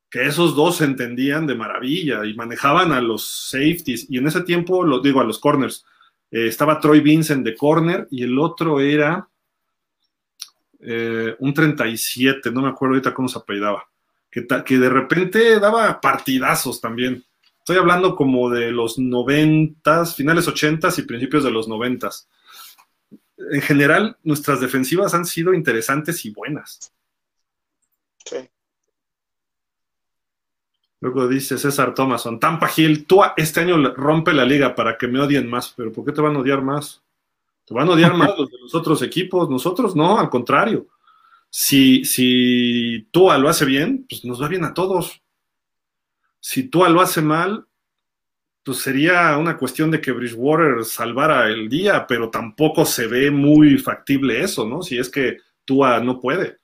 que 0.09 0.25
esos 0.25 0.55
dos 0.55 0.77
se 0.77 0.85
entendían 0.85 1.47
de 1.47 1.55
maravilla 1.55 2.25
y 2.25 2.33
manejaban 2.35 2.91
a 2.91 3.01
los 3.01 3.49
safeties. 3.49 4.07
Y 4.09 4.17
en 4.17 4.27
ese 4.27 4.41
tiempo, 4.41 4.83
lo 4.83 4.99
digo, 4.99 5.19
a 5.19 5.25
los 5.25 5.39
corners. 5.39 5.85
Eh, 6.31 6.47
estaba 6.47 6.79
Troy 6.79 7.01
Vincent 7.01 7.45
de 7.45 7.55
corner 7.55 8.07
y 8.11 8.23
el 8.23 8.37
otro 8.39 8.79
era 8.79 9.27
eh, 10.79 11.35
un 11.39 11.53
37, 11.53 12.51
no 12.51 12.61
me 12.61 12.69
acuerdo 12.69 12.93
ahorita 12.93 13.13
cómo 13.13 13.27
se 13.27 13.39
apellidaba, 13.39 13.87
que, 14.29 14.45
que 14.65 14.77
de 14.77 14.89
repente 14.89 15.59
daba 15.59 15.99
partidazos 15.99 16.79
también. 16.79 17.23
Estoy 17.59 17.77
hablando 17.77 18.15
como 18.15 18.49
de 18.49 18.71
los 18.71 18.99
noventas, 18.99 20.15
finales 20.15 20.47
ochentas 20.47 20.99
y 20.99 21.03
principios 21.03 21.43
de 21.43 21.51
los 21.51 21.67
noventas. 21.67 22.29
En 23.37 23.61
general, 23.61 24.17
nuestras 24.23 24.61
defensivas 24.61 25.13
han 25.13 25.25
sido 25.25 25.53
interesantes 25.53 26.23
y 26.25 26.29
buenas. 26.29 26.93
Sí. 28.23 28.37
Luego 31.05 31.27
dice 31.27 31.59
César 31.59 31.93
Thomason, 31.93 32.39
Tampa 32.39 32.67
Hill, 32.75 33.05
tú 33.05 33.21
este 33.37 33.59
año 33.59 33.77
rompe 33.93 34.33
la 34.33 34.43
liga 34.43 34.73
para 34.73 34.97
que 34.97 35.07
me 35.07 35.19
odien 35.19 35.47
más, 35.47 35.71
pero 35.77 35.91
¿por 35.93 36.03
qué 36.03 36.11
te 36.11 36.19
van 36.19 36.35
a 36.35 36.39
odiar 36.39 36.63
más? 36.63 37.03
Te 37.63 37.75
van 37.75 37.87
a 37.87 37.91
odiar 37.91 38.15
más 38.15 38.35
los 38.35 38.49
de 38.49 38.57
los 38.59 38.73
otros 38.73 39.03
equipos, 39.03 39.47
nosotros 39.47 39.95
no, 39.95 40.17
al 40.17 40.31
contrario. 40.31 40.87
Si, 41.47 42.03
si 42.05 43.07
Tua 43.11 43.37
lo 43.37 43.49
hace 43.49 43.65
bien, 43.65 44.07
pues 44.09 44.25
nos 44.25 44.41
va 44.41 44.47
bien 44.47 44.63
a 44.63 44.73
todos. 44.73 45.21
Si 46.39 46.69
Tua 46.69 46.89
lo 46.89 47.01
hace 47.01 47.21
mal, 47.21 47.67
pues 48.63 48.79
sería 48.79 49.37
una 49.37 49.59
cuestión 49.59 49.91
de 49.91 50.01
que 50.01 50.11
Bridgewater 50.11 50.85
salvara 50.85 51.49
el 51.49 51.69
día, 51.69 52.07
pero 52.07 52.31
tampoco 52.31 52.83
se 52.83 53.05
ve 53.05 53.29
muy 53.29 53.77
factible 53.77 54.41
eso, 54.41 54.67
¿no? 54.67 54.81
Si 54.81 54.97
es 54.97 55.09
que 55.09 55.37
Tua 55.65 55.99
no 55.99 56.19
puede. 56.19 56.57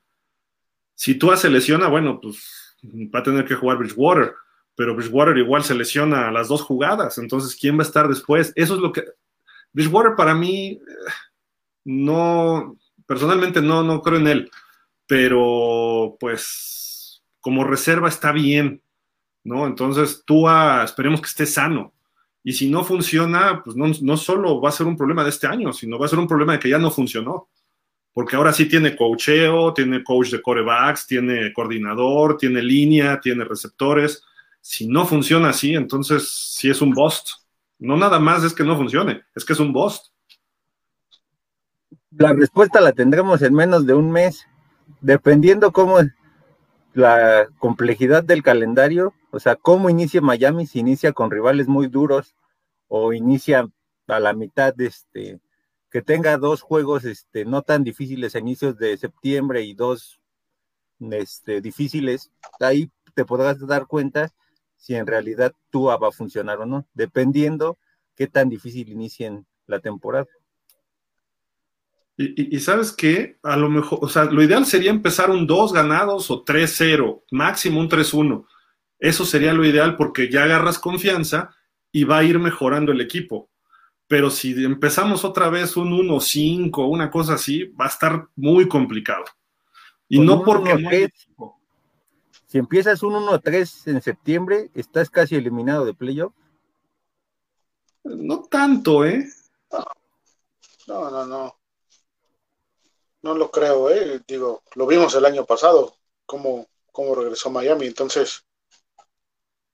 Si 0.96 1.14
Tua 1.14 1.38
se 1.38 1.52
lesiona, 1.52 1.90
bueno, 1.90 2.20
pues 2.20 2.61
va 2.84 3.20
a 3.20 3.24
tener 3.24 3.46
que 3.46 3.56
jugar 3.56 3.78
Bridgewater, 3.78 4.34
pero 4.76 4.96
Bridgewater 4.96 5.38
igual 5.38 5.64
se 5.64 5.76
lesiona 5.76 6.28
a 6.28 6.32
las 6.32 6.48
dos 6.48 6.62
jugadas, 6.62 7.18
entonces 7.18 7.58
¿quién 7.60 7.78
va 7.78 7.84
a 7.84 7.88
estar 7.88 8.08
después? 8.08 8.54
Eso 8.56 8.76
es 8.76 8.82
lo 8.82 8.92
que... 8.92 9.04
Bridgewater 9.74 10.16
para 10.16 10.34
mí, 10.34 10.72
eh, 10.72 10.82
no, 11.86 12.78
personalmente 13.06 13.62
no, 13.62 13.84
no 13.84 14.02
creo 14.02 14.20
en 14.20 14.28
él, 14.28 14.52
pero 15.08 16.18
pues 16.20 17.22
como 17.40 17.64
reserva 17.64 18.08
está 18.08 18.32
bien, 18.32 18.82
¿no? 19.44 19.66
Entonces 19.68 20.24
tú 20.26 20.48
esperemos 20.84 21.22
que 21.22 21.28
esté 21.28 21.46
sano 21.46 21.94
Y 22.44 22.54
si 22.54 22.70
no 22.70 22.84
funciona, 22.84 23.62
pues 23.64 23.76
no, 23.76 23.88
no 24.02 24.18
solo 24.18 24.62
va 24.62 24.70
a 24.70 24.74
ser 24.74 24.88
un 24.88 24.98
problema 24.98 25.24
de 25.24 25.32
este 25.32 25.48
año, 25.48 25.74
sino 25.74 26.00
va 26.00 26.06
a 26.06 26.10
ser 26.10 26.20
un 26.20 26.28
problema 26.28 26.54
de 26.54 26.60
que 26.60 26.70
ya 26.70 26.78
no 26.78 26.92
funcionó. 26.92 27.50
Porque 28.14 28.36
ahora 28.36 28.52
sí 28.52 28.68
tiene 28.68 28.96
coacheo, 28.96 29.74
tiene 29.74 30.04
coach 30.04 30.32
de 30.32 30.42
corebacks, 30.42 31.08
tiene 31.08 31.54
coordinador, 31.54 32.38
tiene 32.38 32.62
línea, 32.62 33.20
tiene 33.20 33.46
receptores. 33.46 34.24
Si 34.60 34.88
no 34.88 35.06
funciona 35.06 35.50
así, 35.50 35.74
entonces 35.76 36.30
sí 36.30 36.70
es 36.70 36.82
un 36.82 36.92
bust. 36.92 37.30
No 37.80 37.98
nada 37.98 38.20
más 38.20 38.44
es 38.44 38.54
que 38.54 38.64
no 38.64 38.78
funcione, 38.78 39.24
es 39.34 39.46
que 39.46 39.54
es 39.54 39.60
un 39.60 39.72
bust. 39.74 40.08
La 42.12 42.34
respuesta 42.34 42.82
la 42.82 42.92
tendremos 42.92 43.42
en 43.42 43.54
menos 43.54 43.86
de 43.86 43.94
un 43.94 44.12
mes, 44.12 44.46
dependiendo 45.00 45.72
cómo 45.72 45.98
la 46.94 47.48
complejidad 47.58 48.24
del 48.24 48.44
calendario, 48.44 49.14
o 49.32 49.40
sea, 49.40 49.56
cómo 49.56 49.90
inicia 49.90 50.22
Miami, 50.22 50.68
si 50.68 50.80
inicia 50.80 51.14
con 51.14 51.32
rivales 51.32 51.68
muy 51.68 51.88
duros 51.88 52.36
o 52.88 53.14
inicia 53.14 53.70
a 54.08 54.20
la 54.20 54.34
mitad, 54.34 54.80
este, 54.82 55.40
que 55.92 56.02
tenga 56.02 56.38
dos 56.38 56.62
juegos 56.62 57.04
este, 57.04 57.44
no 57.46 57.62
tan 57.62 57.84
difíciles 57.84 58.34
a 58.36 58.40
inicios 58.40 58.78
de 58.78 58.98
septiembre 58.98 59.62
y 59.62 59.74
dos 59.74 60.20
este, 61.00 61.62
difíciles, 61.62 62.32
ahí 62.60 62.90
te 63.14 63.26
podrás 63.26 63.60
dar 63.68 63.88
cuenta 63.88 64.32
si 64.78 64.96
en 64.96 65.06
realidad 65.06 65.54
tú 65.70 65.84
va 65.84 65.96
a 65.96 66.12
funcionar 66.12 66.60
o 66.60 66.66
no, 66.66 66.88
dependiendo 66.94 67.78
qué 68.16 68.28
tan 68.28 68.50
difícil 68.50 68.90
inicien 68.90 69.46
la 69.68 69.80
temporada. 69.80 70.28
Y, 72.18 72.60
sabes 72.60 72.92
qué, 72.92 73.40
a 73.42 73.58
lo 73.58 73.68
mejor, 73.68 74.00
o 74.02 74.08
sea, 74.08 74.26
lo 74.26 74.44
ideal 74.44 74.66
sería 74.66 74.92
empezar 74.92 75.32
un 75.32 75.48
2 75.48 75.74
ganados 75.74 76.30
o 76.30 76.46
3-0, 76.46 77.24
máximo 77.32 77.80
un 77.80 77.90
3-1. 77.90 78.46
Eso 79.00 79.26
sería 79.26 79.54
lo 79.54 79.66
ideal 79.66 79.98
porque 79.98 80.30
ya 80.30 80.44
agarras 80.44 80.78
confianza 80.78 81.56
y 81.92 82.04
va 82.04 82.20
a 82.20 82.24
ir 82.24 82.38
mejorando 82.38 82.92
el 82.92 83.02
equipo. 83.02 83.50
Pero 84.12 84.30
si 84.30 84.52
empezamos 84.66 85.24
otra 85.24 85.48
vez 85.48 85.78
un 85.78 85.90
1-5, 85.94 86.86
una 86.86 87.10
cosa 87.10 87.36
así, 87.36 87.64
va 87.64 87.86
a 87.86 87.88
estar 87.88 88.28
muy 88.36 88.68
complicado. 88.68 89.24
Y 90.10 90.20
no 90.20 90.44
porque... 90.44 91.10
si 92.46 92.58
empiezas 92.58 93.04
un 93.04 93.14
1-3 93.14 93.90
en 93.90 94.02
septiembre, 94.02 94.70
estás 94.74 95.10
casi 95.10 95.36
eliminado 95.36 95.86
de 95.86 95.94
playoff. 95.94 96.34
No 98.04 98.42
tanto, 98.42 99.06
¿eh? 99.06 99.30
No, 100.88 101.10
no, 101.10 101.26
no. 101.26 101.56
No 103.22 103.34
lo 103.34 103.50
creo, 103.50 103.90
¿eh? 103.92 104.20
Digo, 104.28 104.62
lo 104.76 104.88
vimos 104.88 105.16
el 105.16 105.24
año 105.24 105.46
pasado, 105.46 105.96
cómo, 106.26 106.68
cómo 106.92 107.16
regresó 107.16 107.50
Miami. 107.50 107.86
Entonces, 107.86 108.44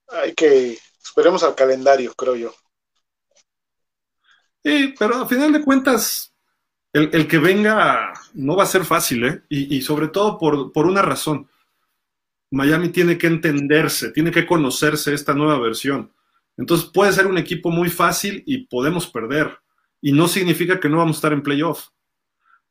hay 0.06 0.32
que, 0.32 0.78
esperemos 1.02 1.42
al 1.42 1.56
calendario, 1.56 2.14
creo 2.14 2.36
yo. 2.36 2.54
Sí, 4.68 4.94
pero 4.98 5.22
a 5.22 5.26
final 5.26 5.50
de 5.52 5.62
cuentas, 5.62 6.34
el, 6.92 7.26
que 7.26 7.38
venga 7.38 8.12
no 8.34 8.54
va 8.54 8.64
a 8.64 8.66
ser 8.66 8.84
fácil, 8.84 9.24
¿eh? 9.24 9.42
Y, 9.48 9.80
sobre 9.80 10.08
todo 10.08 10.36
por, 10.36 10.72
por, 10.72 10.86
una 10.86 11.00
razón. 11.00 11.48
Miami 12.50 12.90
tiene 12.90 13.16
que 13.16 13.28
entenderse, 13.28 14.10
tiene 14.10 14.30
que 14.30 14.46
conocerse 14.46 15.14
esta 15.14 15.32
nueva 15.32 15.58
versión. 15.58 16.12
Entonces 16.58 16.90
puede 16.92 17.12
ser 17.14 17.26
un 17.26 17.38
equipo 17.38 17.70
muy 17.70 17.88
fácil 17.88 18.42
y 18.46 18.66
podemos 18.66 19.06
perder. 19.06 19.58
Y 20.02 20.12
no 20.12 20.28
significa 20.28 20.78
que 20.78 20.90
no 20.90 20.98
vamos 20.98 21.16
a 21.16 21.18
estar 21.18 21.32
en 21.32 21.42
playoff 21.42 21.88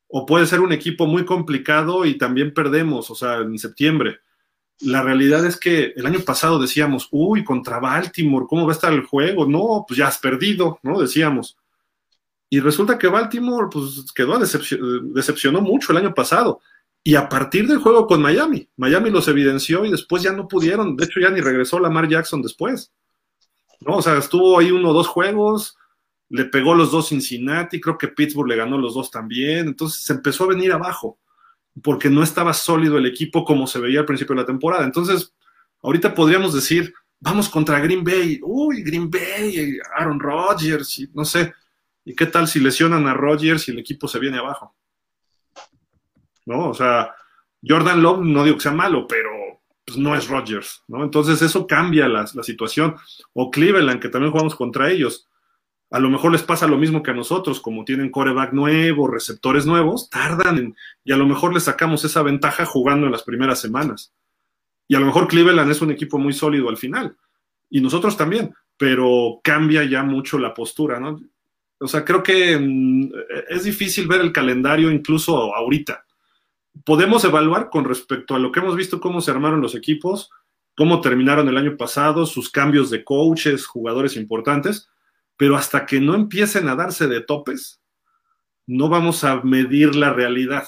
o 0.07 0.26
puede 0.26 0.45
ser 0.45 0.61
un 0.61 0.72
equipo 0.72 1.06
muy 1.06 1.26
complicado 1.26 2.06
y 2.06 2.18
también 2.18 2.53
perdemos, 2.53 3.10
o 3.10 3.15
sea, 3.15 3.38
en 3.38 3.57
septiembre. 3.57 4.19
La 4.80 5.02
realidad 5.02 5.45
es 5.45 5.60
que 5.60 5.94
el 5.95 6.06
año 6.06 6.19
pasado 6.19 6.60
decíamos, 6.60 7.07
uy, 7.11 7.44
contra 7.44 7.80
Baltimore, 7.80 8.45
¿cómo 8.48 8.65
va 8.65 8.72
a 8.72 8.76
estar 8.76 8.94
el 8.94 9.03
juego? 9.03 9.48
No, 9.48 9.84
pues 9.88 9.98
ya 9.98 10.07
has 10.07 10.19
perdido, 10.19 10.80
¿no? 10.84 11.02
Decíamos. 11.02 11.57
Y 12.49 12.60
resulta 12.60 12.98
que 12.98 13.07
Baltimore, 13.07 13.68
pues 13.72 14.06
quedó 14.15 14.40
decepcionó 14.40 15.61
mucho 15.61 15.91
el 15.91 15.98
año 15.98 16.14
pasado. 16.14 16.61
Y 17.03 17.15
a 17.15 17.30
partir 17.30 17.68
del 17.68 17.80
juego 17.80 18.07
con 18.07 18.22
Miami, 18.22 18.69
Miami 18.78 19.10
los 19.10 19.28
evidenció 19.28 19.86
y 19.86 19.91
después 19.91 20.24
ya 20.24 20.34
no 20.34 20.48
pudieron. 20.48 20.95
De 20.95 21.06
hecho, 21.06 21.19
ya 21.19 21.30
ni 21.30 21.41
regresó 21.41 21.80
Lamar 21.80 22.07
Jackson 22.07 22.41
después. 22.41 22.91
¿no? 23.82 23.98
O 23.98 24.02
sea, 24.02 24.18
estuvo 24.18 24.57
ahí 24.57 24.72
uno 24.72 24.90
o 24.90 24.94
dos 24.94 25.07
juegos, 25.07 25.78
le 26.30 26.45
pegó 26.45 26.76
los 26.76 26.91
dos 26.91 27.10
Cincinnati, 27.10 27.80
creo 27.80 27.98
que 27.98 28.10
Pittsburgh 28.10 28.49
le 28.49 28.56
ganó 28.56 28.78
los 28.78 28.94
dos 28.94 29.11
también, 29.11 29.68
entonces 29.68 30.03
se 30.03 30.14
empezó 30.14 30.44
a 30.44 30.48
venir 30.48 30.72
abajo, 30.72 31.18
porque 31.82 32.10
no 32.10 32.24
estaba 32.24 32.53
sólido 32.53 32.98
el 32.98 33.06
equipo 33.06 33.45
como 33.45 33.68
se 33.68 33.80
veía 33.80 33.99
al 33.99 34.06
principio 34.06 34.36
de 34.36 34.41
la 34.41 34.48
temporada. 34.48 34.84
Entonces, 34.84 35.34
ahorita 35.82 36.14
podríamos 36.14 36.53
decir, 36.53 36.94
vamos 37.19 37.49
contra 37.49 37.80
Green 37.80 38.03
Bay, 38.03 38.40
uy, 38.44 38.84
Green 38.84 39.10
Bay, 39.10 39.78
Aaron 39.95 40.19
Rodgers, 40.19 40.99
y 40.99 41.10
no 41.14 41.24
sé, 41.24 41.53
¿y 42.08 42.16
qué 42.16 42.26
tal 42.26 42.48
si 42.48 42.60
lesionan 42.60 43.08
a 43.08 43.14
Rodgers 43.14 43.68
y 43.68 43.72
el 43.72 43.80
equipo 43.80 44.08
se 44.08 44.20
viene 44.20 44.38
abajo? 44.38 44.76
¿No? 46.46 46.70
O 46.70 46.74
sea, 46.74 47.14
Jordan 47.62 48.02
Love 48.02 48.22
no 48.22 48.44
digo 48.44 48.58
que 48.58 48.64
sea 48.64 48.72
malo, 48.72 49.06
pero 49.08 49.30
pues, 49.86 49.98
no 49.98 50.16
es 50.16 50.28
Rodgers, 50.28 50.84
¿no? 50.88 51.04
Entonces 51.04 51.42
eso 51.42 51.68
cambia 51.68 52.08
la, 52.08 52.26
la 52.34 52.44
situación. 52.44 52.96
O 53.34 53.52
Cleveland, 53.52 54.02
que 54.02 54.10
también 54.10 54.32
jugamos 54.32 54.56
contra 54.56 54.90
ellos 54.90 55.28
a 55.90 56.00
lo 56.00 56.10
mejor 56.10 56.34
les 56.34 56.44
pasa 56.44 56.68
lo 56.68 56.78
mismo 56.78 57.02
que 57.02 57.12
a 57.12 57.14
nosotros, 57.14 57.62
como 57.62 57.86
tienen 57.86 58.12
coreback 58.12 58.52
nuevo, 58.52 59.08
receptores 59.08 59.66
nuevos, 59.66 60.10
tardan 60.10 60.76
y 61.04 61.12
a 61.14 61.18
lo 61.18 61.26
mejor 61.26 61.54
les 61.54 61.64
sacamos 61.64 62.04
esa 62.04 62.24
ventaja 62.24 62.66
jugando 62.66 63.06
en 63.06 63.14
las 63.14 63.24
primeras 63.24 63.62
semanas. 63.62 64.14
Y 64.88 64.96
a 64.96 65.00
lo 65.00 65.06
mejor 65.06 65.28
Cleveland 65.28 65.72
es 65.72 65.82
un 65.82 65.92
equipo 65.92 66.18
muy 66.18 66.34
sólido 66.34 66.70
al 66.70 66.78
final, 66.78 67.16
y 67.70 67.82
nosotros 67.82 68.16
también, 68.18 68.54
pero 68.78 69.40
cambia 69.44 69.84
ya 69.84 70.04
mucho 70.04 70.38
la 70.40 70.54
postura, 70.54 71.00
¿no? 71.00 71.20
O 71.80 71.88
sea, 71.88 72.04
creo 72.04 72.24
que 72.24 72.58
mm, 72.58 73.12
es 73.49 73.64
difícil 73.64 74.08
ver 74.08 74.22
el 74.22 74.34
calendario 74.34 74.91
incluso 74.91 75.56
ahorita. 75.56 76.06
Podemos 76.86 77.24
evaluar 77.24 77.70
con 77.70 77.86
respecto 77.86 78.36
a 78.36 78.40
lo 78.40 78.52
que 78.52 78.60
hemos 78.60 78.76
visto, 78.76 78.99
cómo 78.99 79.22
se 79.22 79.32
armaron 79.32 79.62
los 79.62 79.76
equipos, 79.76 80.30
cómo 80.76 81.02
terminaron 81.02 81.48
el 81.49 81.58
año 81.58 81.76
pasado, 81.76 82.26
sus 82.26 82.49
cambios 82.52 82.90
de 82.90 83.04
coaches, 83.04 83.66
jugadores 83.66 84.16
importantes, 84.16 84.90
pero 85.36 85.56
hasta 85.56 85.86
que 85.86 85.99
no 85.99 86.16
empiecen 86.16 86.68
a 86.68 86.76
darse 86.76 87.08
de 87.08 87.22
topes, 87.22 87.82
no 88.68 88.90
vamos 88.90 89.24
a 89.24 89.41
medir 89.41 89.95
la 89.95 90.14
realidad. 90.14 90.68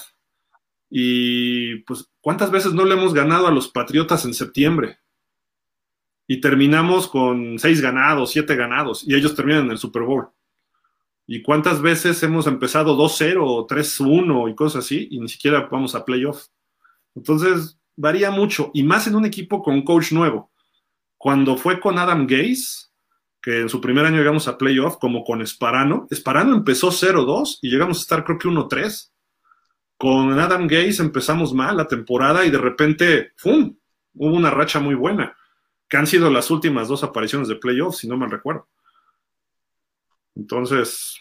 Y 0.88 1.76
pues, 1.82 2.10
¿cuántas 2.20 2.50
veces 2.50 2.72
no 2.72 2.84
le 2.84 2.94
hemos 2.94 3.14
ganado 3.14 3.46
a 3.46 3.52
los 3.52 3.68
Patriotas 3.68 4.24
en 4.24 4.34
septiembre? 4.34 4.98
Y 6.26 6.40
terminamos 6.40 7.08
con 7.08 7.58
seis 7.58 7.80
ganados, 7.80 8.32
siete 8.32 8.56
ganados, 8.56 9.06
y 9.06 9.14
ellos 9.14 9.34
terminan 9.34 9.66
en 9.66 9.72
el 9.72 9.78
Super 9.78 10.02
Bowl. 10.02 10.28
¿Y 11.32 11.42
cuántas 11.42 11.80
veces 11.80 12.20
hemos 12.24 12.48
empezado 12.48 12.96
2-0, 12.96 13.68
3-1 13.68 14.50
y 14.50 14.54
cosas 14.56 14.84
así, 14.84 15.06
y 15.12 15.20
ni 15.20 15.28
siquiera 15.28 15.68
vamos 15.70 15.94
a 15.94 16.04
playoff? 16.04 16.46
Entonces, 17.14 17.78
varía 17.94 18.32
mucho, 18.32 18.72
y 18.74 18.82
más 18.82 19.06
en 19.06 19.14
un 19.14 19.24
equipo 19.24 19.62
con 19.62 19.82
coach 19.82 20.10
nuevo. 20.10 20.50
Cuando 21.16 21.56
fue 21.56 21.78
con 21.78 22.00
Adam 22.00 22.26
Gase, 22.26 22.88
que 23.40 23.60
en 23.60 23.68
su 23.68 23.80
primer 23.80 24.06
año 24.06 24.16
llegamos 24.16 24.48
a 24.48 24.58
playoff, 24.58 24.96
como 24.96 25.22
con 25.22 25.40
Esparano. 25.40 26.08
Esparano 26.10 26.52
empezó 26.52 26.88
0-2 26.88 27.60
y 27.62 27.70
llegamos 27.70 27.98
a 27.98 28.00
estar 28.00 28.24
creo 28.24 28.36
que 28.36 28.48
1-3. 28.48 29.12
Con 29.98 30.36
Adam 30.36 30.66
Gaze 30.66 31.00
empezamos 31.00 31.54
mal 31.54 31.76
la 31.76 31.86
temporada 31.86 32.44
y 32.44 32.50
de 32.50 32.58
repente, 32.58 33.30
¡fum! 33.36 33.76
Hubo 34.14 34.34
una 34.34 34.50
racha 34.50 34.80
muy 34.80 34.96
buena, 34.96 35.36
que 35.88 35.96
han 35.96 36.08
sido 36.08 36.28
las 36.28 36.50
últimas 36.50 36.88
dos 36.88 37.04
apariciones 37.04 37.46
de 37.46 37.54
playoff, 37.54 37.94
si 37.94 38.08
no 38.08 38.16
mal 38.16 38.32
recuerdo. 38.32 38.66
Entonces, 40.34 41.18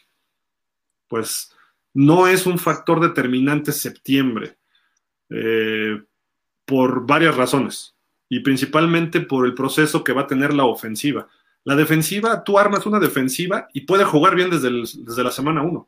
pues 1.07 1.51
no 1.93 2.27
es 2.27 2.45
un 2.45 2.59
factor 2.59 2.99
determinante 2.99 3.71
septiembre, 3.71 4.57
eh, 5.29 6.01
por 6.65 7.05
varias 7.05 7.35
razones, 7.35 7.95
y 8.29 8.41
principalmente 8.41 9.21
por 9.21 9.45
el 9.45 9.55
proceso 9.55 10.03
que 10.03 10.13
va 10.13 10.21
a 10.21 10.27
tener 10.27 10.53
la 10.53 10.65
ofensiva 10.65 11.27
la 11.63 11.75
defensiva, 11.75 12.43
tú 12.43 12.57
armas 12.57 12.85
una 12.85 12.99
defensiva 12.99 13.67
y 13.73 13.81
puede 13.81 14.03
jugar 14.03 14.35
bien 14.35 14.49
desde, 14.49 14.71
desde 14.71 15.23
la 15.23 15.31
semana 15.31 15.61
1. 15.61 15.87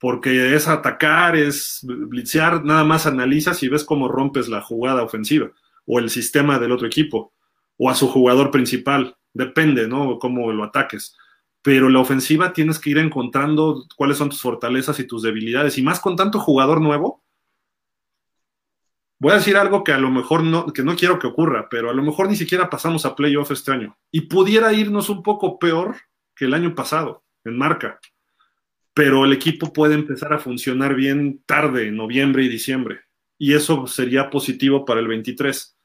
Porque 0.00 0.54
es 0.54 0.66
atacar, 0.66 1.36
es 1.36 1.80
blitzear, 1.82 2.64
nada 2.64 2.82
más 2.82 3.06
analizas 3.06 3.62
y 3.62 3.68
ves 3.68 3.84
cómo 3.84 4.08
rompes 4.08 4.48
la 4.48 4.60
jugada 4.60 5.02
ofensiva 5.02 5.52
o 5.86 5.98
el 5.98 6.10
sistema 6.10 6.58
del 6.58 6.72
otro 6.72 6.86
equipo 6.86 7.32
o 7.76 7.88
a 7.88 7.94
su 7.94 8.08
jugador 8.08 8.50
principal. 8.50 9.16
Depende, 9.32 9.86
¿no? 9.86 10.18
Cómo 10.18 10.52
lo 10.52 10.64
ataques. 10.64 11.16
Pero 11.62 11.88
la 11.88 12.00
ofensiva 12.00 12.52
tienes 12.52 12.78
que 12.78 12.90
ir 12.90 12.98
encontrando 12.98 13.86
cuáles 13.96 14.18
son 14.18 14.30
tus 14.30 14.40
fortalezas 14.40 14.98
y 14.98 15.06
tus 15.06 15.22
debilidades. 15.22 15.78
Y 15.78 15.82
más 15.82 16.00
con 16.00 16.16
tanto 16.16 16.40
jugador 16.40 16.80
nuevo, 16.80 17.22
voy 19.20 19.32
a 19.32 19.36
decir 19.36 19.56
algo 19.56 19.84
que 19.84 19.92
a 19.92 19.98
lo 19.98 20.10
mejor 20.10 20.42
no, 20.42 20.66
que 20.72 20.82
no 20.82 20.96
quiero 20.96 21.20
que 21.20 21.28
ocurra, 21.28 21.68
pero 21.70 21.90
a 21.90 21.94
lo 21.94 22.02
mejor 22.02 22.28
ni 22.28 22.34
siquiera 22.34 22.68
pasamos 22.68 23.06
a 23.06 23.14
playoff 23.14 23.52
este 23.52 23.70
año. 23.70 23.96
Y 24.10 24.22
pudiera 24.22 24.72
irnos 24.72 25.08
un 25.08 25.22
poco 25.22 25.58
peor 25.58 25.96
que 26.34 26.46
el 26.46 26.54
año 26.54 26.74
pasado 26.74 27.22
en 27.44 27.56
marca. 27.56 28.00
Pero 28.94 29.24
el 29.24 29.32
equipo 29.32 29.72
puede 29.72 29.94
empezar 29.94 30.32
a 30.32 30.38
funcionar 30.38 30.94
bien 30.94 31.42
tarde, 31.46 31.88
en 31.88 31.96
noviembre 31.96 32.44
y 32.44 32.48
diciembre. 32.48 33.00
Y 33.38 33.54
eso 33.54 33.86
sería 33.86 34.30
positivo 34.30 34.84
para 34.84 35.00
el 35.00 35.08
23. 35.08 35.76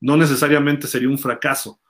No 0.00 0.16
necesariamente 0.16 0.86
sería 0.86 1.08
un 1.08 1.18
fracaso. 1.18 1.80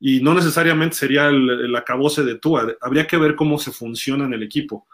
Y 0.00 0.20
no 0.20 0.34
necesariamente 0.34 0.96
sería 0.96 1.26
el, 1.26 1.48
el 1.48 1.76
acabose 1.76 2.24
de 2.24 2.36
Tua. 2.36 2.76
Habría 2.80 3.06
que 3.06 3.16
ver 3.16 3.34
cómo 3.34 3.58
se 3.58 3.72
funciona 3.72 4.24
en 4.24 4.34
el 4.34 4.42
equipo. 4.42 4.86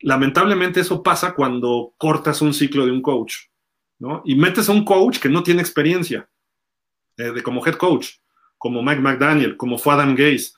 Lamentablemente 0.00 0.80
eso 0.80 1.02
pasa 1.02 1.34
cuando 1.34 1.94
cortas 1.98 2.40
un 2.40 2.54
ciclo 2.54 2.86
de 2.86 2.92
un 2.92 3.02
coach, 3.02 3.34
¿no? 3.98 4.22
Y 4.24 4.36
metes 4.36 4.68
a 4.68 4.72
un 4.72 4.84
coach 4.84 5.18
que 5.18 5.28
no 5.28 5.42
tiene 5.42 5.60
experiencia 5.60 6.28
eh, 7.16 7.32
de 7.32 7.42
como 7.42 7.66
head 7.66 7.74
coach, 7.74 8.10
como 8.56 8.82
Mike 8.82 9.00
McDaniel, 9.00 9.56
como 9.56 9.76
fue 9.76 9.94
Adam 9.94 10.14
Gaze, 10.14 10.52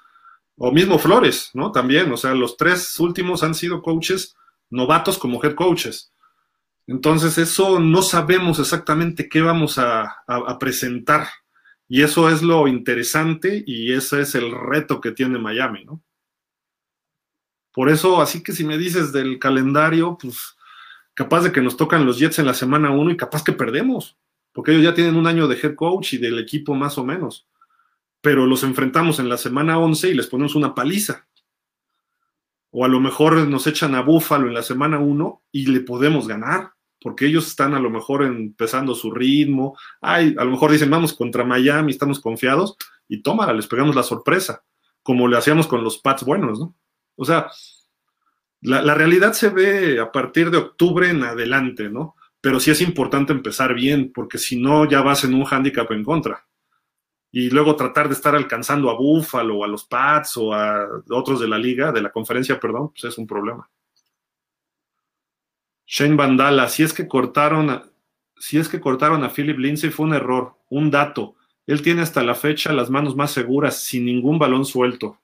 o 0.58 0.70
mismo 0.70 0.98
Flores, 0.98 1.50
¿no? 1.54 1.72
También, 1.72 2.12
o 2.12 2.18
sea, 2.18 2.34
los 2.34 2.58
tres 2.58 3.00
últimos 3.00 3.42
han 3.42 3.54
sido 3.54 3.80
coaches 3.80 4.36
novatos 4.68 5.16
como 5.16 5.42
head 5.42 5.54
coaches. 5.54 6.12
Entonces, 6.86 7.38
eso 7.38 7.80
no 7.80 8.02
sabemos 8.02 8.58
exactamente 8.58 9.28
qué 9.28 9.40
vamos 9.40 9.78
a, 9.78 10.16
presentar 10.58 11.28
y 11.92 12.02
eso 12.02 12.28
es 12.28 12.40
lo 12.40 12.68
interesante 12.68 13.64
y 13.66 13.92
ese 13.92 14.20
es 14.20 14.36
el 14.36 14.52
reto 14.52 15.00
que 15.00 15.10
tiene 15.10 15.40
Miami, 15.40 15.84
¿no? 15.84 16.00
Por 17.72 17.88
eso, 17.88 18.22
así 18.22 18.44
que 18.44 18.52
si 18.52 18.62
me 18.62 18.78
dices 18.78 19.10
del 19.10 19.40
calendario, 19.40 20.16
pues 20.16 20.56
capaz 21.14 21.40
de 21.40 21.50
que 21.50 21.60
nos 21.60 21.76
tocan 21.76 22.06
los 22.06 22.20
Jets 22.20 22.38
en 22.38 22.46
la 22.46 22.54
semana 22.54 22.92
1 22.92 23.10
y 23.10 23.16
capaz 23.16 23.42
que 23.42 23.50
perdemos, 23.50 24.16
porque 24.52 24.70
ellos 24.70 24.84
ya 24.84 24.94
tienen 24.94 25.16
un 25.16 25.26
año 25.26 25.48
de 25.48 25.56
head 25.56 25.74
coach 25.74 26.12
y 26.12 26.18
del 26.18 26.38
equipo 26.38 26.76
más 26.76 26.96
o 26.96 27.04
menos. 27.04 27.48
Pero 28.20 28.46
los 28.46 28.62
enfrentamos 28.62 29.18
en 29.18 29.28
la 29.28 29.36
semana 29.36 29.76
11 29.80 30.10
y 30.10 30.14
les 30.14 30.28
ponemos 30.28 30.54
una 30.54 30.76
paliza. 30.76 31.26
O 32.70 32.84
a 32.84 32.88
lo 32.88 33.00
mejor 33.00 33.34
nos 33.48 33.66
echan 33.66 33.96
a 33.96 34.02
Búfalo 34.02 34.46
en 34.46 34.54
la 34.54 34.62
semana 34.62 35.00
1 35.00 35.42
y 35.50 35.66
le 35.66 35.80
podemos 35.80 36.28
ganar 36.28 36.74
porque 37.00 37.26
ellos 37.26 37.46
están 37.46 37.74
a 37.74 37.80
lo 37.80 37.90
mejor 37.90 38.22
empezando 38.22 38.94
su 38.94 39.10
ritmo, 39.10 39.76
ay, 40.00 40.34
a 40.38 40.44
lo 40.44 40.50
mejor 40.50 40.70
dicen, 40.70 40.90
vamos 40.90 41.14
contra 41.14 41.44
Miami, 41.44 41.92
estamos 41.92 42.20
confiados, 42.20 42.76
y 43.08 43.22
tómala, 43.22 43.52
les 43.52 43.66
pegamos 43.66 43.96
la 43.96 44.02
sorpresa, 44.02 44.62
como 45.02 45.26
le 45.26 45.36
hacíamos 45.36 45.66
con 45.66 45.82
los 45.82 45.98
Pats 45.98 46.24
buenos, 46.24 46.60
¿no? 46.60 46.74
O 47.16 47.24
sea, 47.24 47.50
la, 48.60 48.82
la, 48.82 48.94
realidad 48.94 49.32
se 49.32 49.48
ve 49.48 49.98
a 49.98 50.12
partir 50.12 50.50
de 50.50 50.58
octubre 50.58 51.08
en 51.08 51.22
adelante, 51.24 51.88
¿no? 51.88 52.14
Pero 52.40 52.60
sí 52.60 52.70
es 52.70 52.80
importante 52.80 53.32
empezar 53.32 53.74
bien, 53.74 54.12
porque 54.12 54.38
si 54.38 54.60
no, 54.60 54.88
ya 54.88 55.02
vas 55.02 55.24
en 55.24 55.34
un 55.34 55.46
handicap 55.50 55.90
en 55.92 56.04
contra. 56.04 56.46
Y 57.32 57.50
luego 57.50 57.76
tratar 57.76 58.08
de 58.08 58.14
estar 58.14 58.34
alcanzando 58.34 58.90
a 58.90 58.94
Buffalo 58.94 59.62
a 59.62 59.68
los 59.68 59.84
Pats 59.84 60.36
o 60.36 60.52
a 60.52 60.86
otros 61.10 61.40
de 61.40 61.48
la 61.48 61.58
liga, 61.58 61.92
de 61.92 62.02
la 62.02 62.10
conferencia, 62.10 62.58
perdón, 62.58 62.90
pues 62.90 63.04
es 63.04 63.18
un 63.18 63.26
problema. 63.26 63.68
Shane 65.92 66.14
Vandala, 66.14 66.68
si 66.68 66.84
es 66.84 66.92
que 66.92 67.08
cortaron 67.08 67.68
a, 67.68 67.82
si 68.38 68.58
es 68.58 68.68
que 68.68 68.80
cortaron 68.80 69.24
a 69.24 69.28
Philip 69.28 69.58
Lindsay 69.58 69.90
fue 69.90 70.06
un 70.06 70.14
error, 70.14 70.56
un 70.68 70.88
dato. 70.88 71.34
Él 71.66 71.82
tiene 71.82 72.02
hasta 72.02 72.22
la 72.22 72.36
fecha 72.36 72.72
las 72.72 72.90
manos 72.90 73.16
más 73.16 73.32
seguras, 73.32 73.82
sin 73.82 74.04
ningún 74.04 74.38
balón 74.38 74.64
suelto. 74.64 75.18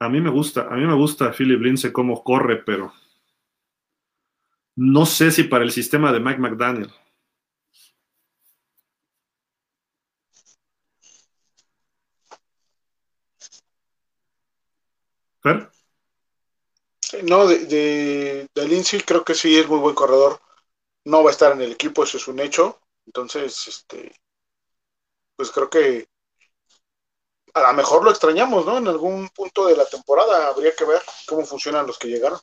A 0.00 0.10
mí 0.10 0.20
me 0.20 0.28
gusta, 0.28 0.68
a 0.70 0.76
mí 0.76 0.84
me 0.84 0.92
gusta 0.94 1.32
Philip 1.32 1.62
Lindsay 1.62 1.92
cómo 1.92 2.22
corre, 2.22 2.56
pero 2.58 2.92
no 4.76 5.06
sé 5.06 5.30
si 5.30 5.44
para 5.44 5.64
el 5.64 5.70
sistema 5.70 6.12
de 6.12 6.20
Mike 6.20 6.40
McDaniel. 6.40 6.92
No, 17.22 17.46
de, 17.46 17.66
de, 17.66 18.48
de, 18.54 18.68
Lindsay 18.68 19.00
creo 19.00 19.24
que 19.24 19.34
sí 19.34 19.58
es 19.58 19.68
muy 19.68 19.78
buen 19.78 19.94
corredor. 19.94 20.40
No 21.04 21.22
va 21.22 21.30
a 21.30 21.32
estar 21.32 21.52
en 21.52 21.60
el 21.62 21.72
equipo, 21.72 22.04
eso 22.04 22.16
es 22.16 22.28
un 22.28 22.40
hecho. 22.40 22.80
Entonces, 23.06 23.68
este, 23.68 24.12
pues 25.36 25.50
creo 25.50 25.70
que 25.70 26.08
a 27.54 27.62
lo 27.62 27.72
mejor 27.74 28.04
lo 28.04 28.10
extrañamos, 28.10 28.66
¿no? 28.66 28.78
En 28.78 28.88
algún 28.88 29.28
punto 29.28 29.66
de 29.66 29.76
la 29.76 29.86
temporada 29.86 30.48
habría 30.48 30.74
que 30.74 30.84
ver 30.84 31.00
cómo 31.26 31.44
funcionan 31.44 31.86
los 31.86 31.98
que 31.98 32.08
llegaron. 32.08 32.38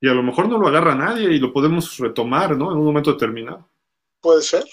Y 0.00 0.08
a 0.08 0.14
lo 0.14 0.22
mejor 0.22 0.48
no 0.48 0.58
lo 0.58 0.68
agarra 0.68 0.94
nadie 0.94 1.30
y 1.32 1.38
lo 1.38 1.52
podemos 1.52 1.98
retomar, 1.98 2.56
¿no? 2.56 2.70
En 2.70 2.78
un 2.78 2.84
momento 2.84 3.12
determinado. 3.12 3.68
Puede 4.20 4.42
ser. 4.42 4.64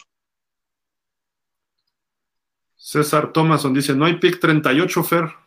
César 2.76 3.34
Thomason 3.34 3.73
dice, 3.73 3.95
no 3.95 4.05
hay 4.05 4.19
pick 4.19 4.39
38, 4.39 5.03
Fer. 5.03 5.44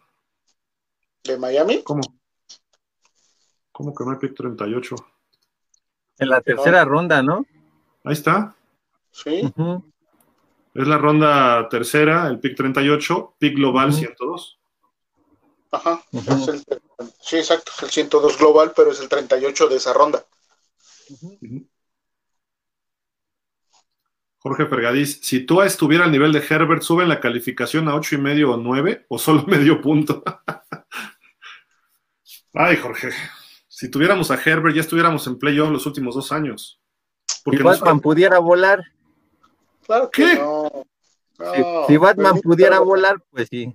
¿De 1.24 1.38
Miami? 1.38 1.82
¿Cómo? 1.82 2.00
¿Cómo 3.72 3.94
que 3.94 4.04
no 4.04 4.10
hay 4.12 4.18
pick 4.18 4.34
38? 4.34 4.96
En 6.18 6.28
la 6.28 6.40
tercera 6.40 6.84
no. 6.84 6.90
ronda, 6.90 7.22
¿no? 7.22 7.46
Ahí 8.04 8.12
está. 8.12 8.56
Sí. 9.10 9.42
Uh 9.42 9.62
-huh. 9.62 9.92
Es 10.74 10.86
la 10.86 10.98
ronda 10.98 11.68
tercera, 11.68 12.26
el 12.28 12.40
pick 12.40 12.56
38, 12.56 13.36
pick 13.38 13.54
global 13.54 13.88
uh 13.88 13.92
-huh. 13.92 13.98
102. 13.98 14.58
Ajá. 15.70 16.02
Uh 16.12 16.20
-huh. 16.20 16.42
es 16.42 16.48
el, 16.48 16.64
sí, 17.20 17.36
exacto. 17.36 17.72
Es 17.76 17.82
el 17.82 17.90
102 17.90 18.38
global, 18.38 18.72
pero 18.74 18.90
es 18.90 19.00
el 19.00 19.08
38 19.08 19.68
de 19.68 19.76
esa 19.76 19.92
ronda. 19.92 20.24
Jorge 24.38 24.66
Fergadís, 24.66 25.20
si 25.22 25.44
Tua 25.44 25.66
estuviera 25.66 26.04
al 26.04 26.12
nivel 26.12 26.32
de 26.32 26.44
Herbert, 26.48 26.82
¿suben 26.82 27.08
la 27.08 27.20
calificación 27.20 27.88
a 27.88 27.94
8 27.94 28.14
y 28.14 28.18
medio 28.18 28.52
o 28.52 28.56
9 28.56 29.06
o 29.08 29.18
solo 29.18 29.42
medio 29.46 29.80
punto? 29.80 30.22
Ay, 32.60 32.76
Jorge, 32.76 33.10
si 33.68 33.88
tuviéramos 33.88 34.30
a 34.30 34.34
Herbert 34.34 34.74
ya 34.74 34.80
estuviéramos 34.80 35.26
en 35.26 35.38
playoff 35.38 35.70
los 35.70 35.86
últimos 35.86 36.14
dos 36.14 36.32
años. 36.32 36.80
Porque 37.44 37.58
si 37.58 37.62
Batman 37.62 37.94
nos... 37.94 38.02
pudiera 38.02 38.38
volar. 38.38 38.82
Claro 39.86 40.10
que 40.10 40.24
¿Qué? 40.24 40.34
no. 40.34 40.84
no. 41.38 41.54
Si, 41.54 41.62
si 41.86 41.96
Batman 41.96 42.34
pero, 42.34 42.42
pudiera 42.42 42.80
volar, 42.80 43.22
pues 43.30 43.48
sí. 43.48 43.74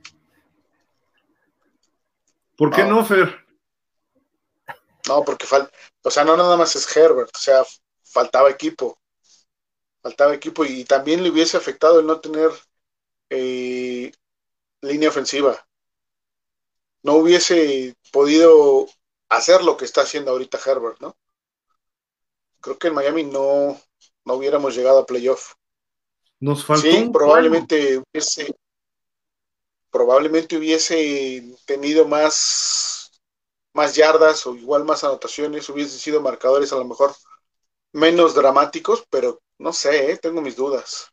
¿Por 2.57 2.72
qué 2.72 2.84
no, 2.84 2.97
no 2.97 3.05
Fer? 3.05 3.45
No, 5.07 5.23
porque 5.23 5.45
falta, 5.45 5.72
o 6.03 6.11
sea, 6.11 6.23
no 6.23 6.35
nada 6.35 6.57
más 6.57 6.76
es 6.76 6.95
Herbert, 6.95 7.30
o 7.34 7.39
sea, 7.39 7.64
faltaba 8.03 8.49
equipo 8.49 8.99
faltaba 10.03 10.35
equipo 10.35 10.65
y 10.65 10.84
también 10.84 11.23
le 11.23 11.30
hubiese 11.30 11.55
afectado 11.55 12.01
el 12.01 12.05
no 12.05 12.19
tener 12.19 12.51
eh, 13.30 14.11
línea 14.81 15.10
ofensiva. 15.10 15.65
No 17.03 17.15
hubiese 17.15 17.95
podido 18.11 18.88
hacer 19.30 19.63
lo 19.63 19.77
que 19.77 19.85
está 19.85 20.01
haciendo 20.01 20.31
ahorita 20.31 20.59
Herbert, 20.65 20.99
¿no? 21.01 21.15
Creo 22.61 22.77
que 22.77 22.88
en 22.88 22.93
Miami 22.93 23.23
no, 23.23 23.80
no 24.25 24.34
hubiéramos 24.34 24.75
llegado 24.75 24.99
a 24.99 25.05
playoff. 25.05 25.53
Nos 26.39 26.65
faltó. 26.65 26.89
Sí, 26.89 27.09
probablemente 27.11 27.84
juego. 27.84 28.03
hubiese, 28.11 28.55
probablemente 29.91 30.57
hubiese 30.57 31.55
tenido 31.65 32.07
más, 32.07 33.11
más 33.73 33.95
yardas 33.95 34.45
o 34.47 34.55
igual 34.55 34.85
más 34.85 35.03
anotaciones, 35.03 35.69
hubiesen 35.69 35.99
sido 35.99 36.21
marcadores 36.21 36.71
a 36.73 36.77
lo 36.77 36.85
mejor 36.85 37.13
menos 37.91 38.34
dramáticos, 38.34 39.05
pero 39.09 39.41
no 39.59 39.71
sé, 39.71 40.11
¿eh? 40.11 40.17
tengo 40.17 40.41
mis 40.41 40.55
dudas. 40.55 41.12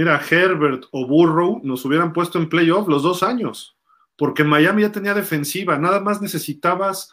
Mira, 0.00 0.18
Herbert 0.18 0.86
o 0.92 1.06
Burrow 1.06 1.60
nos 1.62 1.84
hubieran 1.84 2.14
puesto 2.14 2.38
en 2.38 2.48
playoff 2.48 2.88
los 2.88 3.02
dos 3.02 3.22
años, 3.22 3.76
porque 4.16 4.44
Miami 4.44 4.80
ya 4.80 4.92
tenía 4.92 5.12
defensiva, 5.12 5.76
nada 5.76 6.00
más 6.00 6.22
necesitabas 6.22 7.12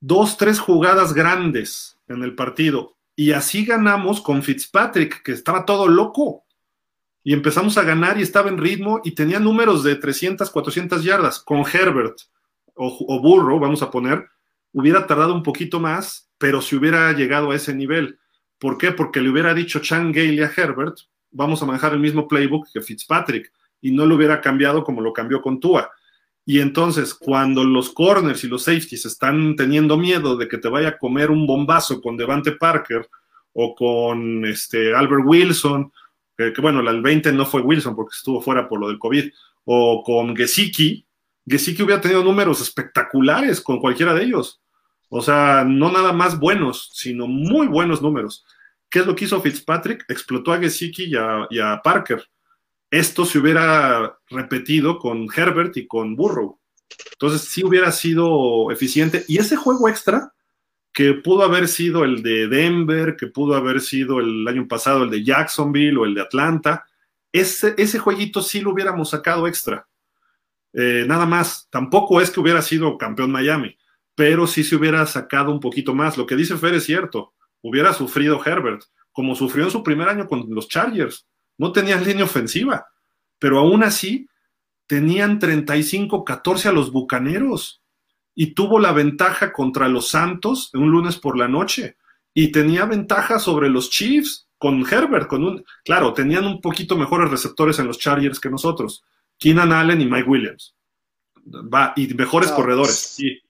dos, 0.00 0.38
tres 0.38 0.58
jugadas 0.58 1.12
grandes 1.12 1.98
en 2.08 2.22
el 2.22 2.34
partido. 2.34 2.96
Y 3.14 3.32
así 3.32 3.66
ganamos 3.66 4.22
con 4.22 4.42
Fitzpatrick, 4.42 5.22
que 5.22 5.32
estaba 5.32 5.66
todo 5.66 5.86
loco. 5.86 6.46
Y 7.22 7.34
empezamos 7.34 7.76
a 7.76 7.82
ganar 7.82 8.16
y 8.16 8.22
estaba 8.22 8.48
en 8.48 8.56
ritmo 8.56 9.02
y 9.04 9.10
tenía 9.10 9.38
números 9.38 9.84
de 9.84 9.96
300, 9.96 10.48
400 10.48 11.04
yardas. 11.04 11.40
Con 11.40 11.62
Herbert 11.70 12.16
o, 12.72 13.04
o 13.06 13.20
Burrow, 13.20 13.60
vamos 13.60 13.82
a 13.82 13.90
poner, 13.90 14.26
hubiera 14.72 15.06
tardado 15.06 15.34
un 15.34 15.42
poquito 15.42 15.78
más, 15.78 16.30
pero 16.38 16.62
si 16.62 16.74
hubiera 16.74 17.12
llegado 17.12 17.50
a 17.50 17.54
ese 17.54 17.74
nivel. 17.74 18.18
¿Por 18.58 18.78
qué? 18.78 18.92
Porque 18.92 19.20
le 19.20 19.28
hubiera 19.28 19.52
dicho 19.52 19.80
Chan 19.80 20.10
Gale 20.10 20.42
a 20.42 20.50
Herbert, 20.56 21.00
vamos 21.30 21.62
a 21.62 21.66
manejar 21.66 21.92
el 21.92 22.00
mismo 22.00 22.26
playbook 22.26 22.68
que 22.72 22.80
Fitzpatrick, 22.80 23.52
y 23.80 23.92
no 23.92 24.06
lo 24.06 24.16
hubiera 24.16 24.40
cambiado 24.40 24.84
como 24.84 25.00
lo 25.00 25.12
cambió 25.12 25.40
con 25.40 25.60
Tua. 25.60 25.90
Y 26.44 26.60
entonces, 26.60 27.14
cuando 27.14 27.62
los 27.62 27.90
corners 27.90 28.42
y 28.42 28.48
los 28.48 28.64
safeties 28.64 29.04
están 29.04 29.54
teniendo 29.54 29.96
miedo 29.96 30.36
de 30.36 30.48
que 30.48 30.58
te 30.58 30.68
vaya 30.68 30.88
a 30.88 30.98
comer 30.98 31.30
un 31.30 31.46
bombazo 31.46 32.00
con 32.00 32.16
Devante 32.16 32.52
Parker 32.52 33.06
o 33.52 33.74
con 33.74 34.44
este 34.46 34.94
Albert 34.94 35.24
Wilson, 35.24 35.92
que, 36.36 36.52
que 36.52 36.60
bueno, 36.60 36.80
el 36.80 37.02
20 37.02 37.32
no 37.32 37.44
fue 37.44 37.60
Wilson 37.60 37.94
porque 37.94 38.16
estuvo 38.16 38.40
fuera 38.40 38.68
por 38.68 38.80
lo 38.80 38.88
del 38.88 38.98
COVID, 38.98 39.30
o 39.64 40.02
con 40.02 40.34
Gesicki, 40.34 41.04
Gesicki 41.48 41.82
hubiera 41.82 42.00
tenido 42.00 42.22
números 42.22 42.60
espectaculares 42.60 43.60
con 43.60 43.78
cualquiera 43.80 44.14
de 44.14 44.24
ellos. 44.24 44.60
O 45.08 45.22
sea, 45.22 45.64
no 45.66 45.90
nada 45.90 46.12
más 46.12 46.38
buenos, 46.38 46.90
sino 46.92 47.26
muy 47.26 47.66
buenos 47.66 48.02
números. 48.02 48.44
¿Qué 48.90 49.00
es 49.00 49.06
lo 49.06 49.14
que 49.14 49.26
hizo 49.26 49.40
Fitzpatrick? 49.40 50.04
Explotó 50.08 50.52
a 50.52 50.58
Gesicki 50.58 51.12
y 51.50 51.58
a, 51.58 51.80
Parker. 51.82 52.26
Esto 52.90 53.24
se 53.24 53.38
hubiera 53.38 54.18
repetido 54.30 54.98
con 54.98 55.26
Herbert 55.34 55.76
y 55.76 55.86
con 55.86 56.16
Burrow. 56.16 56.58
Entonces 57.12 57.42
sí 57.42 57.64
hubiera 57.64 57.92
sido 57.92 58.70
eficiente. 58.70 59.24
Y 59.28 59.38
ese 59.38 59.56
juego 59.56 59.88
extra 59.88 60.32
que 60.92 61.12
pudo 61.14 61.42
haber 61.42 61.68
sido 61.68 62.04
el 62.04 62.22
de 62.22 62.48
Denver, 62.48 63.14
que 63.16 63.26
pudo 63.26 63.54
haber 63.54 63.80
sido 63.80 64.20
el 64.20 64.48
año 64.48 64.66
pasado 64.66 65.04
el 65.04 65.10
de 65.10 65.22
Jacksonville 65.22 65.98
o 65.98 66.06
el 66.06 66.14
de 66.14 66.22
Atlanta. 66.22 66.86
Ese, 67.30 67.74
ese 67.76 67.98
jueguito 67.98 68.40
sí 68.40 68.60
lo 68.60 68.72
hubiéramos 68.72 69.10
sacado 69.10 69.46
extra. 69.46 69.86
Eh, 70.72 71.04
nada 71.06 71.26
más, 71.26 71.68
tampoco 71.70 72.20
es 72.20 72.30
que 72.30 72.40
hubiera 72.40 72.62
sido 72.62 72.96
campeón 72.98 73.30
Miami, 73.30 73.76
pero 74.14 74.46
sí 74.46 74.64
se 74.64 74.76
hubiera 74.76 75.04
sacado 75.06 75.52
un 75.52 75.60
poquito 75.60 75.94
más. 75.94 76.16
Lo 76.16 76.26
que 76.26 76.36
dice 76.36 76.56
Fer 76.56 76.74
es 76.74 76.84
cierto, 76.84 77.34
hubiera 77.62 77.92
sufrido 77.92 78.40
Herbert, 78.44 78.82
como 79.12 79.34
sufrió 79.34 79.64
en 79.64 79.70
su 79.70 79.82
primer 79.82 80.08
año 80.08 80.26
con 80.26 80.46
los 80.48 80.68
Chargers. 80.68 81.26
No 81.56 81.72
tenían 81.72 82.04
línea 82.04 82.24
ofensiva, 82.24 82.86
pero 83.38 83.58
aún 83.58 83.82
así 83.82 84.28
tenían 84.86 85.40
35-14 85.40 86.66
a 86.66 86.72
los 86.72 86.92
Bucaneros 86.92 87.82
y 88.34 88.54
tuvo 88.54 88.78
la 88.78 88.92
ventaja 88.92 89.52
contra 89.52 89.88
los 89.88 90.08
Santos 90.08 90.70
un 90.74 90.90
lunes 90.90 91.16
por 91.16 91.36
la 91.36 91.48
noche 91.48 91.96
y 92.32 92.52
tenía 92.52 92.84
ventaja 92.84 93.38
sobre 93.38 93.68
los 93.68 93.90
Chiefs 93.90 94.48
con 94.58 94.84
Herbert, 94.88 95.28
con 95.28 95.44
un, 95.44 95.64
claro, 95.84 96.12
tenían 96.12 96.46
un 96.46 96.60
poquito 96.60 96.96
mejores 96.96 97.30
receptores 97.30 97.78
en 97.78 97.86
los 97.86 97.98
Chargers 97.98 98.40
que 98.40 98.50
nosotros, 98.50 99.04
Keenan 99.38 99.72
Allen 99.72 100.00
y 100.00 100.06
Mike 100.06 100.28
Williams. 100.28 100.74
Va, 101.46 101.92
y 101.96 102.12
mejores 102.14 102.50
corredores, 102.52 102.96
sí. 102.96 103.40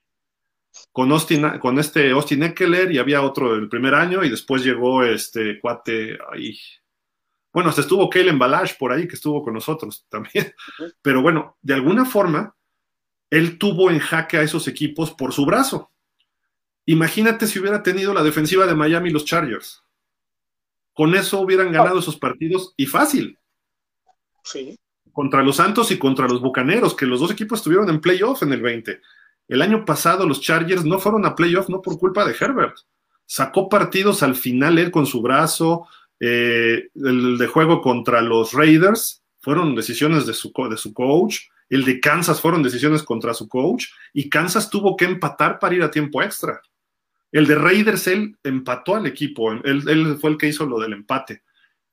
Con, 0.92 1.12
Austin, 1.12 1.58
con 1.60 1.78
este 1.78 2.10
Austin 2.10 2.42
Eckler 2.42 2.90
y 2.90 2.98
había 2.98 3.22
otro 3.22 3.54
del 3.54 3.68
primer 3.68 3.94
año 3.94 4.24
y 4.24 4.30
después 4.30 4.64
llegó 4.64 5.04
este 5.04 5.60
cuate 5.60 6.18
ahí. 6.32 6.58
Bueno, 7.52 7.70
hasta 7.70 7.80
estuvo 7.82 8.10
Kalen 8.10 8.38
Balash 8.38 8.76
por 8.78 8.92
ahí 8.92 9.08
que 9.08 9.14
estuvo 9.14 9.42
con 9.42 9.54
nosotros 9.54 10.06
también. 10.10 10.54
Pero 11.02 11.22
bueno, 11.22 11.56
de 11.62 11.74
alguna 11.74 12.04
forma, 12.04 12.54
él 13.30 13.58
tuvo 13.58 13.90
en 13.90 13.98
jaque 13.98 14.38
a 14.38 14.42
esos 14.42 14.68
equipos 14.68 15.12
por 15.12 15.32
su 15.32 15.44
brazo. 15.44 15.92
Imagínate 16.86 17.46
si 17.46 17.58
hubiera 17.58 17.82
tenido 17.82 18.14
la 18.14 18.22
defensiva 18.22 18.66
de 18.66 18.74
Miami 18.74 19.10
y 19.10 19.12
los 19.12 19.24
Chargers. 19.24 19.82
Con 20.94 21.14
eso 21.14 21.40
hubieran 21.40 21.70
ganado 21.70 21.98
esos 21.98 22.16
partidos 22.16 22.74
y 22.76 22.86
fácil. 22.86 23.38
Sí. 24.42 24.76
Contra 25.12 25.42
los 25.42 25.56
Santos 25.56 25.90
y 25.90 25.98
contra 25.98 26.26
los 26.26 26.40
Bucaneros, 26.40 26.94
que 26.94 27.06
los 27.06 27.20
dos 27.20 27.30
equipos 27.30 27.58
estuvieron 27.58 27.88
en 27.90 28.00
playoff 28.00 28.42
en 28.42 28.52
el 28.52 28.62
20. 28.62 29.00
El 29.48 29.62
año 29.62 29.84
pasado 29.84 30.26
los 30.26 30.40
Chargers 30.40 30.84
no 30.84 30.98
fueron 30.98 31.24
a 31.26 31.34
playoff 31.34 31.68
no 31.68 31.82
por 31.82 31.98
culpa 31.98 32.24
de 32.24 32.36
Herbert. 32.38 32.76
Sacó 33.26 33.68
partidos 33.68 34.22
al 34.22 34.36
final 34.36 34.78
él 34.78 34.90
con 34.90 35.06
su 35.06 35.20
brazo. 35.22 35.86
Eh, 36.20 36.88
el 36.94 37.38
de 37.38 37.46
juego 37.46 37.80
contra 37.80 38.20
los 38.20 38.52
Raiders 38.52 39.22
fueron 39.40 39.74
decisiones 39.74 40.26
de 40.26 40.34
su, 40.34 40.52
de 40.68 40.76
su 40.76 40.92
coach 40.92 41.40
el 41.68 41.84
de 41.84 42.00
Kansas 42.00 42.40
fueron 42.40 42.62
decisiones 42.62 43.02
contra 43.02 43.34
su 43.34 43.48
coach 43.48 43.86
y 44.12 44.28
Kansas 44.28 44.70
tuvo 44.70 44.96
que 44.96 45.04
empatar 45.04 45.58
para 45.58 45.74
ir 45.74 45.82
a 45.82 45.90
tiempo 45.90 46.22
extra. 46.22 46.60
El 47.30 47.46
de 47.46 47.56
Raiders, 47.56 48.06
él 48.06 48.36
empató 48.42 48.94
al 48.94 49.06
equipo, 49.06 49.52
él, 49.52 50.16
fue 50.18 50.30
el 50.30 50.38
que 50.38 50.48
hizo 50.48 50.64
lo 50.64 50.80
del 50.80 50.94
empate. 50.94 51.42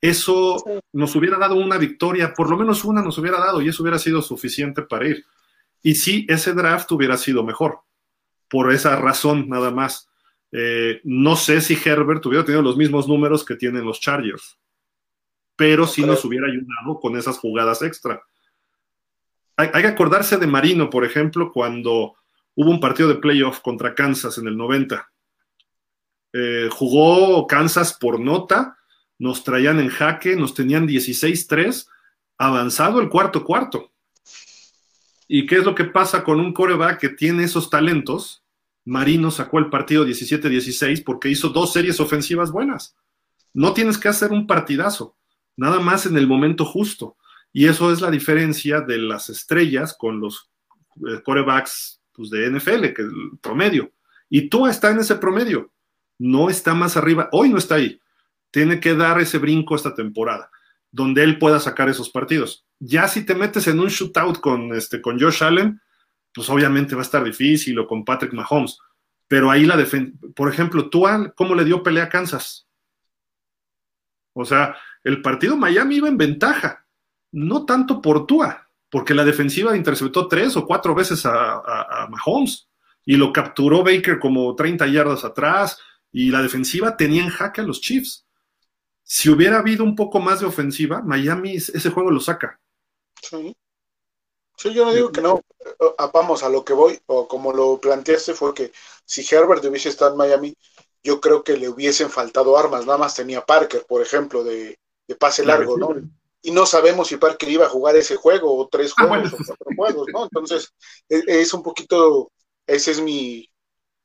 Eso 0.00 0.62
nos 0.92 1.14
hubiera 1.14 1.36
dado 1.36 1.56
una 1.56 1.76
victoria, 1.76 2.32
por 2.32 2.48
lo 2.48 2.56
menos 2.56 2.84
una 2.84 3.02
nos 3.02 3.18
hubiera 3.18 3.38
dado 3.38 3.60
y 3.60 3.68
eso 3.68 3.82
hubiera 3.82 3.98
sido 3.98 4.22
suficiente 4.22 4.82
para 4.82 5.08
ir. 5.08 5.24
Y 5.82 5.94
sí, 5.94 6.26
ese 6.28 6.52
draft 6.52 6.90
hubiera 6.92 7.16
sido 7.16 7.44
mejor, 7.44 7.80
por 8.48 8.72
esa 8.72 8.96
razón 8.96 9.48
nada 9.48 9.70
más. 9.70 10.08
Eh, 10.52 11.00
no 11.04 11.36
sé 11.36 11.60
si 11.60 11.78
Herbert 11.82 12.24
hubiera 12.26 12.44
tenido 12.44 12.62
los 12.62 12.76
mismos 12.76 13.08
números 13.08 13.44
que 13.44 13.56
tienen 13.56 13.84
los 13.84 14.00
Chargers, 14.00 14.58
pero 15.56 15.86
sí 15.86 16.02
nos 16.02 16.24
hubiera 16.24 16.46
ayudado 16.46 17.00
con 17.00 17.16
esas 17.16 17.38
jugadas 17.38 17.82
extra 17.82 18.22
hay, 19.56 19.70
que 19.70 19.88
acordarse 19.88 20.36
de 20.36 20.46
Marino, 20.46 20.90
por 20.90 21.04
ejemplo, 21.04 21.50
cuando 21.52 22.14
hubo 22.54 22.70
un 22.70 22.80
partido 22.80 23.08
de 23.08 23.16
playoff 23.16 23.60
contra 23.60 23.94
Kansas 23.94 24.36
en 24.38 24.48
el 24.48 24.56
90. 24.56 25.10
Eh, 26.32 26.68
jugó 26.70 27.46
Kansas 27.46 27.94
por 27.94 28.20
nota, 28.20 28.76
nos 29.18 29.44
traían 29.44 29.80
en 29.80 29.88
jaque, 29.88 30.36
nos 30.36 30.52
tenían 30.52 30.86
16-3, 30.86 31.88
avanzado 32.36 33.00
el 33.00 33.08
cuarto 33.08 33.44
cuarto. 33.44 33.92
¿Y 35.28 35.46
qué 35.46 35.56
es 35.56 35.64
lo 35.64 35.74
que 35.74 35.84
pasa 35.84 36.22
con 36.22 36.40
un 36.40 36.52
coreback 36.52 37.00
que 37.00 37.08
tiene 37.08 37.44
esos 37.44 37.70
talentos? 37.70 38.44
Marino 38.84 39.30
sacó 39.30 39.58
el 39.58 39.68
partido 39.68 40.06
17-16 40.06 41.02
porque 41.04 41.28
hizo 41.28 41.48
dos 41.48 41.72
series 41.72 41.98
ofensivas 41.98 42.52
buenas. 42.52 42.96
No 43.52 43.72
tienes 43.72 43.98
que 43.98 44.08
hacer 44.08 44.30
un 44.30 44.46
partidazo, 44.46 45.16
nada 45.56 45.80
más 45.80 46.06
en 46.06 46.16
el 46.16 46.26
momento 46.26 46.64
justo. 46.64 47.16
Y 47.52 47.66
eso 47.66 47.90
es 47.90 48.00
la 48.00 48.10
diferencia 48.10 48.82
de 48.82 48.98
las 48.98 49.30
estrellas 49.30 49.96
con 49.98 50.20
los 50.20 50.50
eh, 51.08 51.22
corebacks 51.24 52.00
pues, 52.12 52.30
de 52.30 52.50
NFL, 52.50 52.92
que 52.92 53.02
es 53.02 53.08
el 53.08 53.38
promedio. 53.40 53.90
Y 54.28 54.48
tú 54.48 54.66
está 54.66 54.90
en 54.90 54.98
ese 54.98 55.16
promedio, 55.16 55.72
no 56.18 56.50
está 56.50 56.74
más 56.74 56.96
arriba, 56.96 57.28
hoy 57.32 57.48
no 57.48 57.58
está 57.58 57.76
ahí. 57.76 58.00
Tiene 58.50 58.78
que 58.78 58.94
dar 58.94 59.20
ese 59.20 59.38
brinco 59.38 59.74
esta 59.74 59.94
temporada, 59.94 60.50
donde 60.92 61.22
él 61.22 61.38
pueda 61.38 61.58
sacar 61.58 61.88
esos 61.88 62.10
partidos. 62.10 62.65
Ya 62.78 63.08
si 63.08 63.24
te 63.24 63.34
metes 63.34 63.66
en 63.68 63.80
un 63.80 63.88
shootout 63.88 64.40
con, 64.40 64.74
este, 64.74 65.00
con 65.00 65.18
Josh 65.18 65.42
Allen, 65.42 65.80
pues 66.34 66.48
obviamente 66.50 66.94
va 66.94 67.00
a 67.00 67.04
estar 67.04 67.24
difícil, 67.24 67.78
o 67.78 67.86
con 67.86 68.04
Patrick 68.04 68.32
Mahomes. 68.32 68.78
Pero 69.28 69.50
ahí 69.50 69.64
la 69.64 69.76
defensa, 69.76 70.12
por 70.34 70.52
ejemplo, 70.52 70.88
tú, 70.90 71.04
¿cómo 71.34 71.54
le 71.54 71.64
dio 71.64 71.82
pelea 71.82 72.04
a 72.04 72.08
Kansas? 72.08 72.68
O 74.34 74.44
sea, 74.44 74.76
el 75.02 75.22
partido 75.22 75.56
Miami 75.56 75.96
iba 75.96 76.08
en 76.08 76.18
ventaja, 76.18 76.86
no 77.32 77.64
tanto 77.64 78.02
por 78.02 78.26
Tua, 78.26 78.68
porque 78.90 79.14
la 79.14 79.24
defensiva 79.24 79.76
interceptó 79.76 80.28
tres 80.28 80.56
o 80.56 80.66
cuatro 80.66 80.94
veces 80.94 81.24
a, 81.24 82.06
Mahomes 82.10 82.68
y 83.04 83.16
lo 83.16 83.32
capturó 83.32 83.82
Baker 83.82 84.18
como 84.18 84.54
30 84.54 84.86
yardas 84.88 85.24
atrás 85.24 85.78
y 86.12 86.30
la 86.30 86.42
defensiva 86.42 86.96
tenía 86.96 87.22
en 87.22 87.30
jaque 87.30 87.62
a 87.62 87.64
los 87.64 87.80
Chiefs. 87.80 88.26
Si 89.02 89.30
hubiera 89.30 89.58
habido 89.58 89.84
un 89.84 89.96
poco 89.96 90.20
más 90.20 90.40
de 90.40 90.46
ofensiva, 90.46 91.00
Miami 91.02 91.56
ese 91.56 91.90
juego 91.90 92.10
lo 92.10 92.20
saca. 92.20 92.60
Sí. 93.22 93.56
Sí, 94.56 94.72
yo 94.72 94.84
no 94.84 94.94
digo 94.94 95.12
que 95.12 95.20
no. 95.20 95.42
Ah, 95.98 96.10
vamos, 96.12 96.42
a 96.42 96.48
lo 96.48 96.64
que 96.64 96.72
voy, 96.72 96.98
o 97.06 97.28
como 97.28 97.52
lo 97.52 97.78
planteaste, 97.78 98.32
fue 98.32 98.54
que 98.54 98.72
si 99.04 99.26
Herbert 99.34 99.64
hubiese 99.64 99.90
estado 99.90 100.12
en 100.12 100.16
Miami, 100.16 100.56
yo 101.02 101.20
creo 101.20 101.44
que 101.44 101.56
le 101.56 101.68
hubiesen 101.68 102.10
faltado 102.10 102.56
armas. 102.56 102.86
Nada 102.86 102.98
más 102.98 103.14
tenía 103.14 103.44
Parker, 103.44 103.84
por 103.86 104.00
ejemplo, 104.00 104.44
de, 104.44 104.78
de 105.06 105.14
pase 105.14 105.44
largo, 105.44 105.76
¿no? 105.76 105.94
y 106.46 106.52
no 106.52 106.64
sabemos 106.64 107.08
si 107.08 107.16
Parker 107.16 107.48
iba 107.48 107.66
a 107.66 107.68
jugar 107.68 107.96
ese 107.96 108.14
juego 108.14 108.56
o 108.56 108.68
tres 108.68 108.94
ah, 108.98 109.08
juegos 109.08 109.32
o 109.32 109.36
cuatro 109.36 109.66
juegos, 109.76 110.06
¿no? 110.12 110.22
Entonces, 110.24 110.72
e, 111.08 111.22
es, 111.26 111.52
un 111.52 111.60
poquito, 111.60 112.30
ese 112.68 112.92
es 112.92 113.00
mi, 113.00 113.50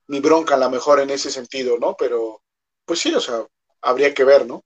mi 0.08 0.20
bronca 0.22 0.56
a 0.56 0.58
lo 0.58 0.72
mejor 0.72 1.00
en 1.00 1.12
ese 1.12 1.30
sentido, 1.30 1.78
¿no? 1.78 1.96
Pero, 1.96 2.42
pues 2.84 3.00
sí, 3.00 3.14
o 3.14 3.20
sea, 3.20 3.46
habría 3.82 4.16
que 4.16 4.24
ver, 4.24 4.48
¿no? 4.48 4.64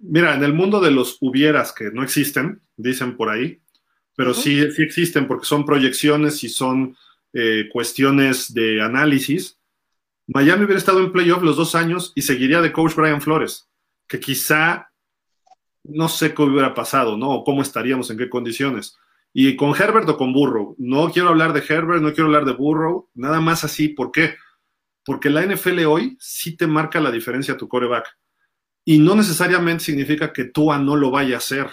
Mira, 0.00 0.34
en 0.34 0.44
el 0.44 0.52
mundo 0.52 0.80
de 0.80 0.90
los 0.90 1.18
hubieras 1.20 1.72
que 1.72 1.90
no 1.90 2.02
existen, 2.02 2.62
dicen 2.76 3.16
por 3.16 3.28
ahí, 3.28 3.60
pero 4.16 4.34
sí, 4.34 4.72
sí 4.72 4.82
existen 4.82 5.28
porque 5.28 5.46
son 5.46 5.64
proyecciones 5.64 6.42
y 6.42 6.48
son 6.48 6.96
eh, 7.32 7.68
cuestiones 7.72 8.52
de 8.52 8.80
análisis. 8.82 9.58
Miami 10.26 10.64
hubiera 10.64 10.78
estado 10.78 11.00
en 11.00 11.12
playoff 11.12 11.42
los 11.42 11.56
dos 11.56 11.74
años 11.74 12.12
y 12.14 12.22
seguiría 12.22 12.60
de 12.60 12.72
coach 12.72 12.94
Brian 12.94 13.20
Flores, 13.20 13.68
que 14.08 14.18
quizá 14.18 14.90
no 15.84 16.08
sé 16.08 16.34
qué 16.34 16.42
hubiera 16.42 16.74
pasado, 16.74 17.16
¿no? 17.16 17.30
O 17.30 17.44
cómo 17.44 17.62
estaríamos, 17.62 18.10
en 18.10 18.18
qué 18.18 18.28
condiciones. 18.28 18.96
Y 19.32 19.56
con 19.56 19.74
Herbert 19.74 20.08
o 20.08 20.16
con 20.16 20.32
Burrow. 20.32 20.74
No 20.78 21.10
quiero 21.10 21.28
hablar 21.28 21.52
de 21.52 21.62
Herbert, 21.66 22.02
no 22.02 22.12
quiero 22.12 22.26
hablar 22.26 22.44
de 22.44 22.52
Burrow, 22.52 23.08
nada 23.14 23.40
más 23.40 23.64
así. 23.64 23.88
¿Por 23.88 24.10
qué? 24.10 24.36
Porque 25.04 25.30
la 25.30 25.44
NFL 25.44 25.84
hoy 25.86 26.16
sí 26.18 26.56
te 26.56 26.66
marca 26.66 27.00
la 27.00 27.10
diferencia 27.10 27.54
a 27.54 27.56
tu 27.56 27.68
coreback. 27.68 28.06
Y 28.88 28.96
no 28.96 29.14
necesariamente 29.14 29.84
significa 29.84 30.32
que 30.32 30.44
Tua 30.44 30.78
no 30.78 30.96
lo 30.96 31.10
vaya 31.10 31.34
a 31.34 31.38
hacer. 31.38 31.66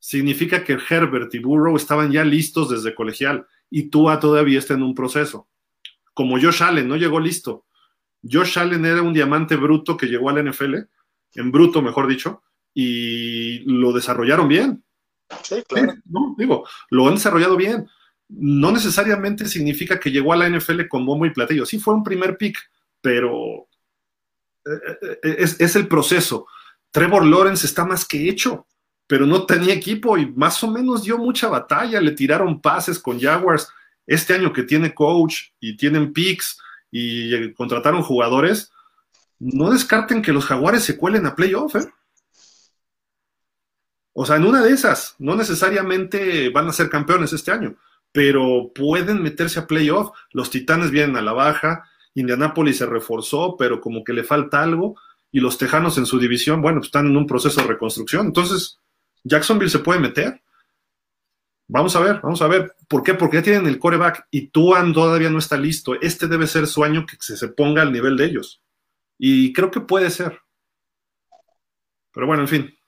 Significa 0.00 0.64
que 0.64 0.76
Herbert 0.90 1.32
y 1.36 1.38
Burrow 1.38 1.76
estaban 1.76 2.10
ya 2.10 2.24
listos 2.24 2.68
desde 2.68 2.96
colegial 2.96 3.46
y 3.70 3.90
Tua 3.90 4.18
todavía 4.18 4.58
está 4.58 4.74
en 4.74 4.82
un 4.82 4.92
proceso. 4.92 5.46
Como 6.14 6.40
Josh 6.40 6.64
Allen, 6.64 6.88
no 6.88 6.96
llegó 6.96 7.20
listo. 7.20 7.66
Josh 8.28 8.58
Allen 8.58 8.84
era 8.84 9.02
un 9.02 9.12
diamante 9.12 9.54
bruto 9.54 9.96
que 9.96 10.06
llegó 10.06 10.30
a 10.30 10.32
la 10.32 10.42
NFL, 10.42 10.78
en 11.36 11.52
bruto, 11.52 11.80
mejor 11.80 12.08
dicho, 12.08 12.42
y 12.74 13.60
lo 13.60 13.92
desarrollaron 13.92 14.48
bien. 14.48 14.82
Sí, 15.44 15.62
claro. 15.68 15.94
No, 16.06 16.34
digo, 16.36 16.66
lo 16.90 17.06
han 17.06 17.14
desarrollado 17.14 17.56
bien. 17.56 17.86
No 18.28 18.72
necesariamente 18.72 19.46
significa 19.46 20.00
que 20.00 20.10
llegó 20.10 20.32
a 20.32 20.36
la 20.38 20.48
NFL 20.48 20.88
con 20.88 21.06
bombo 21.06 21.24
y 21.24 21.30
platillo. 21.30 21.64
Sí 21.64 21.78
fue 21.78 21.94
un 21.94 22.02
primer 22.02 22.36
pick, 22.36 22.58
pero 23.00 23.68
es, 25.22 25.60
es 25.60 25.76
el 25.76 25.88
proceso. 25.88 26.46
Trevor 26.90 27.24
Lawrence 27.24 27.66
está 27.66 27.84
más 27.84 28.04
que 28.04 28.28
hecho, 28.28 28.66
pero 29.06 29.26
no 29.26 29.46
tenía 29.46 29.74
equipo 29.74 30.16
y 30.18 30.30
más 30.32 30.62
o 30.62 30.70
menos 30.70 31.02
dio 31.02 31.18
mucha 31.18 31.48
batalla. 31.48 32.00
Le 32.00 32.12
tiraron 32.12 32.60
pases 32.60 32.98
con 32.98 33.20
Jaguars. 33.20 33.68
Este 34.06 34.34
año 34.34 34.52
que 34.52 34.64
tiene 34.64 34.94
coach 34.94 35.50
y 35.60 35.76
tienen 35.76 36.12
picks 36.12 36.58
y 36.90 37.34
eh, 37.34 37.54
contrataron 37.54 38.02
jugadores, 38.02 38.70
no 39.40 39.70
descarten 39.70 40.22
que 40.22 40.32
los 40.32 40.44
Jaguares 40.44 40.84
se 40.84 40.96
cuelen 40.96 41.26
a 41.26 41.34
playoff, 41.34 41.74
¿eh? 41.74 41.92
O 44.12 44.26
sea, 44.26 44.36
en 44.36 44.44
una 44.44 44.62
de 44.62 44.72
esas, 44.72 45.16
no 45.18 45.34
necesariamente 45.34 46.50
van 46.50 46.68
a 46.68 46.72
ser 46.72 46.90
campeones 46.90 47.32
este 47.32 47.50
año, 47.50 47.76
pero 48.12 48.70
pueden 48.74 49.22
meterse 49.22 49.58
a 49.58 49.66
playoff. 49.66 50.10
Los 50.32 50.50
Titanes 50.50 50.90
vienen 50.90 51.16
a 51.16 51.22
la 51.22 51.32
baja 51.32 51.88
Indianápolis 52.14 52.78
se 52.78 52.86
reforzó, 52.86 53.56
pero 53.56 53.80
como 53.80 54.04
que 54.04 54.12
le 54.12 54.24
falta 54.24 54.62
algo, 54.62 54.96
y 55.30 55.40
los 55.40 55.56
Tejanos 55.56 55.96
en 55.96 56.06
su 56.06 56.18
división, 56.18 56.60
bueno, 56.60 56.80
pues 56.80 56.88
están 56.88 57.06
en 57.06 57.16
un 57.16 57.26
proceso 57.26 57.62
de 57.62 57.66
reconstrucción. 57.66 58.26
Entonces, 58.26 58.78
Jacksonville 59.24 59.70
se 59.70 59.78
puede 59.78 59.98
meter. 59.98 60.42
Vamos 61.68 61.96
a 61.96 62.00
ver, 62.00 62.20
vamos 62.22 62.42
a 62.42 62.48
ver. 62.48 62.76
¿Por 62.86 63.02
qué? 63.02 63.14
Porque 63.14 63.38
ya 63.38 63.42
tienen 63.42 63.66
el 63.66 63.78
coreback 63.78 64.26
y 64.30 64.48
Tuan 64.48 64.92
todavía 64.92 65.30
no 65.30 65.38
está 65.38 65.56
listo. 65.56 65.98
Este 66.02 66.28
debe 66.28 66.46
ser 66.46 66.66
su 66.66 66.84
año 66.84 67.06
que 67.06 67.16
se, 67.18 67.48
ponga 67.48 67.80
al 67.80 67.92
nivel 67.92 68.16
de 68.18 68.26
ellos. 68.26 68.62
Y 69.16 69.54
creo 69.54 69.70
que 69.70 69.80
puede 69.80 70.10
ser. 70.10 70.38
Pero 72.12 72.26
bueno, 72.26 72.42
en 72.42 72.48
fin. 72.48 72.78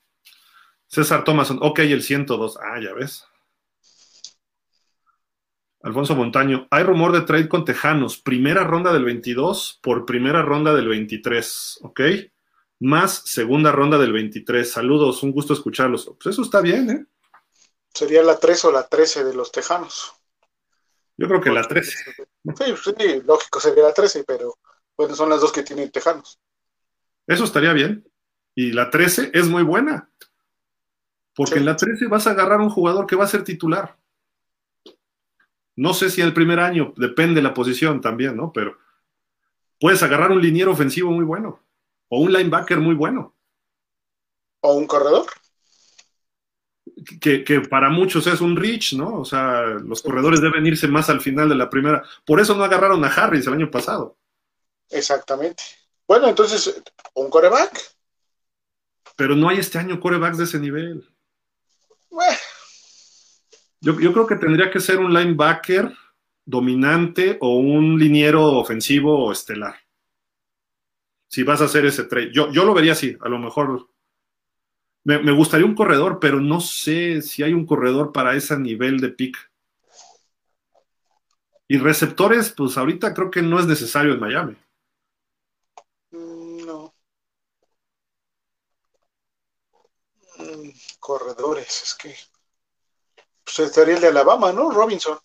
César 0.87 1.25
Thomason, 1.25 1.59
ok, 1.63 1.79
el 1.81 2.03
102. 2.03 2.59
Ah, 2.59 2.79
ya 2.79 2.93
ves. 2.93 3.25
Alfonso 5.85 6.17
Montaño, 6.17 6.67
hay 6.71 6.83
rumor 6.83 7.13
de 7.13 7.21
trade 7.21 7.47
con 7.49 7.65
Tejanos, 7.65 8.19
primera 8.19 8.65
ronda 8.65 8.91
del 8.93 9.05
22 9.05 9.81
por 9.83 10.07
primera 10.07 10.41
ronda 10.41 10.75
del 10.75 10.89
23, 10.89 11.81
¿ok? 11.83 12.01
Más 12.81 13.23
segunda 13.27 13.71
ronda 13.71 13.99
del 13.99 14.13
23. 14.13 14.71
Saludos, 14.71 15.23
un 15.23 15.33
gusto 15.33 15.53
escucharlos. 15.53 16.11
Pues 16.23 16.35
eso 16.35 16.43
está 16.43 16.63
bien, 16.63 16.91
¿eh? 16.91 17.07
Sería 17.93 18.23
la 18.23 18.39
3 18.39 18.65
o 18.65 18.73
la 18.73 18.89
13 18.89 19.25
de 19.25 19.35
los 19.35 19.53
Tejanos. 19.53 20.13
Yo 21.19 21.29
creo 21.29 21.41
que 21.43 21.51
la 21.51 21.63
13. 21.63 21.97
Sí, 22.57 22.75
sí, 22.83 23.23
lógico 23.27 23.61
sería 23.61 23.85
la 23.85 23.93
13, 23.93 24.25
pero 24.25 24.55
bueno, 24.97 25.15
son 25.15 25.29
las 25.29 25.41
dos 25.43 25.53
que 25.53 25.63
tienen 25.63 25.91
Tejanos. 25.91 26.41
Eso 27.27 27.45
estaría 27.45 27.73
bien. 27.75 28.07
Y 28.55 28.73
la 28.73 28.89
13 28.91 29.33
es 29.35 29.47
muy 29.49 29.63
buena. 29.63 30.11
Porque 31.35 31.55
Sí. 31.55 31.59
en 31.59 31.67
la 31.67 31.77
13 31.77 32.07
vas 32.07 32.27
a 32.27 32.31
agarrar 32.31 32.61
un 32.61 32.71
jugador 32.71 33.07
que 33.07 33.17
va 33.17 33.25
a 33.25 33.29
ser 33.29 33.45
titular. 33.45 33.97
No 35.77 35.95
sé 35.95 36.11
si 36.11 36.21
el 36.21 36.33
primer 36.33 36.61
año, 36.61 36.93
depende 36.97 37.37
de 37.37 37.43
la 37.43 37.55
posición 37.55 38.01
también, 38.01 38.37
¿no? 38.37 38.53
Pero 38.53 38.79
puedes 39.81 40.03
agarrar 40.03 40.31
un 40.31 40.41
liniero 40.41 40.73
ofensivo 40.73 41.11
muy 41.11 41.25
bueno. 41.25 41.61
O 42.09 42.21
un 42.21 42.33
linebacker 42.33 42.79
muy 42.79 42.95
bueno. 42.95 43.35
O 44.61 44.75
un 44.75 44.87
corredor. 44.87 45.27
Que, 47.21 47.43
que 47.43 47.61
para 47.61 47.91
muchos 47.91 48.27
es 48.27 48.41
un 48.41 48.57
reach, 48.57 48.95
¿no? 48.95 49.21
O 49.21 49.25
sea, 49.25 49.63
los 49.65 50.01
corredores 50.01 50.41
deben 50.41 50.67
irse 50.67 50.87
más 50.87 51.11
al 51.11 51.21
final 51.21 51.49
de 51.49 51.57
la 51.57 51.69
primera. 51.69 52.03
Por 52.25 52.41
eso 52.41 52.55
no 52.55 52.63
agarraron 52.63 53.05
a 53.05 53.09
Harris 53.09 53.47
el 53.47 53.55
año 53.55 53.71
pasado. 53.71 54.17
Exactamente. 54.91 55.63
Bueno, 56.07 56.29
entonces, 56.29 56.83
un 57.15 57.31
coreback. 57.31 57.81
Pero 59.17 59.35
no 59.35 59.49
hay 59.49 59.59
este 59.59 59.79
año 59.79 60.01
corebacks 60.01 60.39
de 60.39 60.45
ese 60.45 60.59
nivel. 60.59 61.09
Bueno, 62.11 62.37
Yo, 63.85 64.01
yo 64.01 64.13
creo 64.15 64.27
que 64.27 64.37
tendría 64.37 64.71
que 64.71 64.81
ser 64.81 64.99
un 64.99 65.13
linebacker 65.13 65.93
dominante 66.47 67.37
o 67.41 67.57
un 67.59 67.99
liniero 67.99 68.43
ofensivo 68.59 69.27
o 69.27 69.31
estelar. 69.33 69.77
Si 71.29 71.43
vas 71.43 71.61
a 71.61 71.67
hacer 71.67 71.85
ese 71.85 72.05
trade. 72.05 72.33
Yo, 72.33 72.51
yo 72.51 72.65
lo 72.65 72.73
vería 72.73 72.93
así, 72.93 73.17
a 73.21 73.29
lo 73.29 73.39
mejor. 73.39 73.89
Me, 75.05 75.19
me 75.19 75.33
gustaría 75.33 75.67
un 75.67 75.75
corredor, 75.75 76.19
pero 76.19 76.41
no 76.41 76.61
sé 76.61 77.21
si 77.21 77.43
hay 77.43 77.53
un 77.53 77.67
corredor 77.67 78.11
para 78.13 78.35
ese 78.35 78.59
nivel 78.59 79.01
de 79.01 79.11
pick. 79.11 79.37
Y 81.69 81.77
receptores, 81.79 82.53
pues 82.53 82.79
ahorita 82.79 83.13
creo 83.13 83.31
que 83.31 83.43
no 83.43 83.61
es 83.61 83.67
necesario 83.67 84.15
en 84.15 84.21
Miami. 84.21 84.57
mm, 86.13 86.65
no. 86.67 86.95
Mm, 90.39 90.71
Corredores, 91.01 91.83
es 91.83 91.95
que. 91.95 92.15
Pues 93.45 93.59
estaría 93.61 93.95
el 93.95 94.01
de 94.01 94.09
Alabama, 94.09 94.53
¿no? 94.53 94.71
Robinson. 94.71 95.19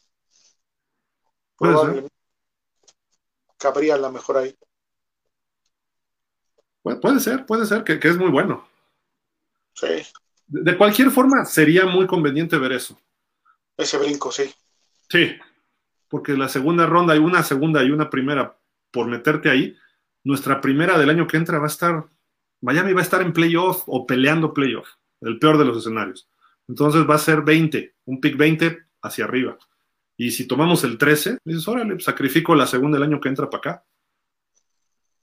Probablemente. 1.57 2.09
Cabría 3.59 3.93
a 3.93 3.97
lo 3.99 4.11
mejor 4.11 4.37
ahí. 4.37 4.57
Pu- 6.83 6.99
Puede 6.99 7.19
ser, 7.21 7.45
puede 7.45 7.65
ser, 7.65 7.83
que, 7.85 7.99
que 7.99 8.09
es 8.09 8.17
muy 8.17 8.29
bueno. 8.31 8.67
Sí, 9.73 9.87
De, 10.47 10.71
de 10.71 10.77
cualquier 10.77 11.11
forma, 11.11 11.45
sería 11.45 11.85
muy 11.85 12.05
conveniente 12.07 12.57
ver 12.57 12.73
eso. 12.73 12.99
ese 13.77 13.97
brinco, 13.97 14.31
sí. 14.31 14.53
Sí, 15.09 15.35
porque 16.09 16.33
la 16.33 16.49
segunda 16.49 16.85
ronda 16.87 17.13
hay 17.13 17.19
una 17.19 17.43
segunda 17.43 17.83
y 17.83 17.91
una 17.91 18.09
primera 18.09 18.57
por 18.91 19.07
meterte 19.07 19.49
ahí. 19.49 19.75
Nuestra 20.23 20.61
primera 20.61 20.97
del 20.97 21.09
año 21.09 21.27
que 21.27 21.37
entra 21.37 21.59
va 21.59 21.65
a 21.65 21.67
estar, 21.67 22.09
Miami 22.61 22.93
va 22.93 23.01
a 23.01 23.03
estar 23.03 23.21
en 23.21 23.33
playoff 23.33 23.83
o 23.87 24.05
peleando 24.05 24.53
playoff, 24.53 24.89
el 25.21 25.39
peor 25.39 25.57
de 25.57 25.65
los 25.65 25.77
escenarios. 25.77 26.29
Entonces 26.69 27.09
va 27.09 27.15
a 27.15 27.19
ser 27.19 27.41
20, 27.41 27.95
un 28.05 28.21
pick 28.21 28.37
20 28.37 28.77
hacia 29.01 29.25
arriba. 29.25 29.57
Y 30.15 30.29
si 30.29 30.47
tomamos 30.47 30.83
el 30.83 30.99
13, 30.99 31.39
dices, 31.43 31.67
órale, 31.67 31.99
sacrifico 31.99 32.53
la 32.53 32.67
segunda 32.67 32.99
del 32.99 33.07
año 33.07 33.19
que 33.19 33.27
entra 33.27 33.49
para 33.49 33.57
acá. 33.57 33.85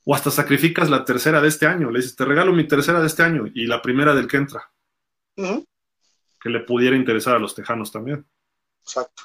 O 0.04 0.14
hasta 0.14 0.32
sacrificas 0.32 0.90
la 0.90 1.04
tercera 1.04 1.40
de 1.40 1.48
este 1.48 1.66
año. 1.66 1.90
Le 1.90 2.00
dices, 2.00 2.16
te 2.16 2.24
regalo 2.24 2.52
mi 2.52 2.66
tercera 2.66 3.00
de 3.00 3.06
este 3.06 3.22
año 3.22 3.44
y 3.54 3.66
la 3.66 3.80
primera 3.80 4.12
del 4.12 4.26
que 4.26 4.38
entra, 4.38 4.72
que 5.36 6.50
le 6.50 6.60
pudiera 6.60 6.96
interesar 6.96 7.36
a 7.36 7.38
los 7.38 7.54
tejanos 7.54 7.92
también. 7.92 8.26
Exacto. 8.82 9.22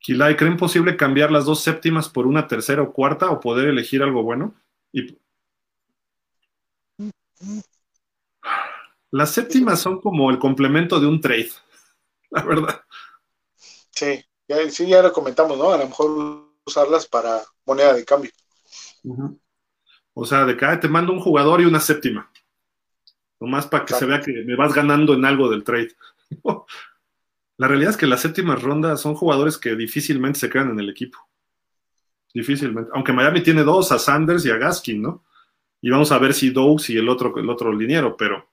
Kilay, 0.00 0.36
¿creen 0.36 0.56
posible 0.56 0.96
cambiar 0.96 1.30
las 1.30 1.44
dos 1.44 1.60
séptimas 1.60 2.08
por 2.08 2.26
una 2.26 2.48
tercera 2.48 2.82
o 2.82 2.92
cuarta 2.92 3.30
o 3.30 3.38
poder 3.38 3.68
elegir 3.68 4.02
algo 4.02 4.24
bueno? 4.24 4.56
Y... 4.92 5.16
Las 9.10 9.32
séptimas 9.32 9.80
son 9.80 10.00
como 10.00 10.30
el 10.30 10.38
complemento 10.38 11.00
de 11.00 11.06
un 11.06 11.20
trade, 11.20 11.50
la 12.30 12.42
verdad. 12.42 12.80
Sí, 13.90 14.24
ya, 14.46 14.70
sí, 14.70 14.86
ya 14.86 15.02
lo 15.02 15.12
comentamos, 15.12 15.58
¿no? 15.58 15.70
A 15.70 15.78
lo 15.78 15.86
mejor 15.86 16.48
usarlas 16.66 17.06
para 17.06 17.42
moneda 17.64 17.94
de 17.94 18.04
cambio. 18.04 18.30
O 20.14 20.24
sea, 20.24 20.44
de 20.44 20.56
cada 20.56 20.78
te 20.80 20.88
mando 20.88 21.12
un 21.12 21.20
jugador 21.20 21.60
y 21.60 21.64
una 21.64 21.80
séptima. 21.80 22.30
Nomás 23.40 23.66
para 23.66 23.84
que 23.84 23.94
se 23.94 24.04
vea 24.04 24.20
que 24.20 24.32
me 24.44 24.56
vas 24.56 24.74
ganando 24.74 25.14
en 25.14 25.24
algo 25.24 25.48
del 25.48 25.64
trade. 25.64 25.94
La 27.56 27.66
realidad 27.66 27.90
es 27.90 27.96
que 27.96 28.06
las 28.06 28.20
séptimas 28.20 28.62
rondas 28.62 29.00
son 29.00 29.16
jugadores 29.16 29.58
que 29.58 29.74
difícilmente 29.74 30.38
se 30.38 30.48
quedan 30.48 30.70
en 30.70 30.78
el 30.78 30.88
equipo. 30.90 31.18
Difícilmente. 32.32 32.90
Aunque 32.94 33.12
Miami 33.12 33.42
tiene 33.42 33.64
dos, 33.64 33.90
a 33.90 33.98
Sanders 33.98 34.46
y 34.46 34.50
a 34.50 34.56
Gaskin, 34.56 35.02
¿no? 35.02 35.24
Y 35.80 35.90
vamos 35.90 36.12
a 36.12 36.18
ver 36.18 36.34
si 36.34 36.50
Douglas 36.50 36.88
y 36.90 36.96
el 36.96 37.08
otro, 37.08 37.36
el 37.36 37.50
otro 37.50 37.72
liniero, 37.72 38.16
pero. 38.16 38.48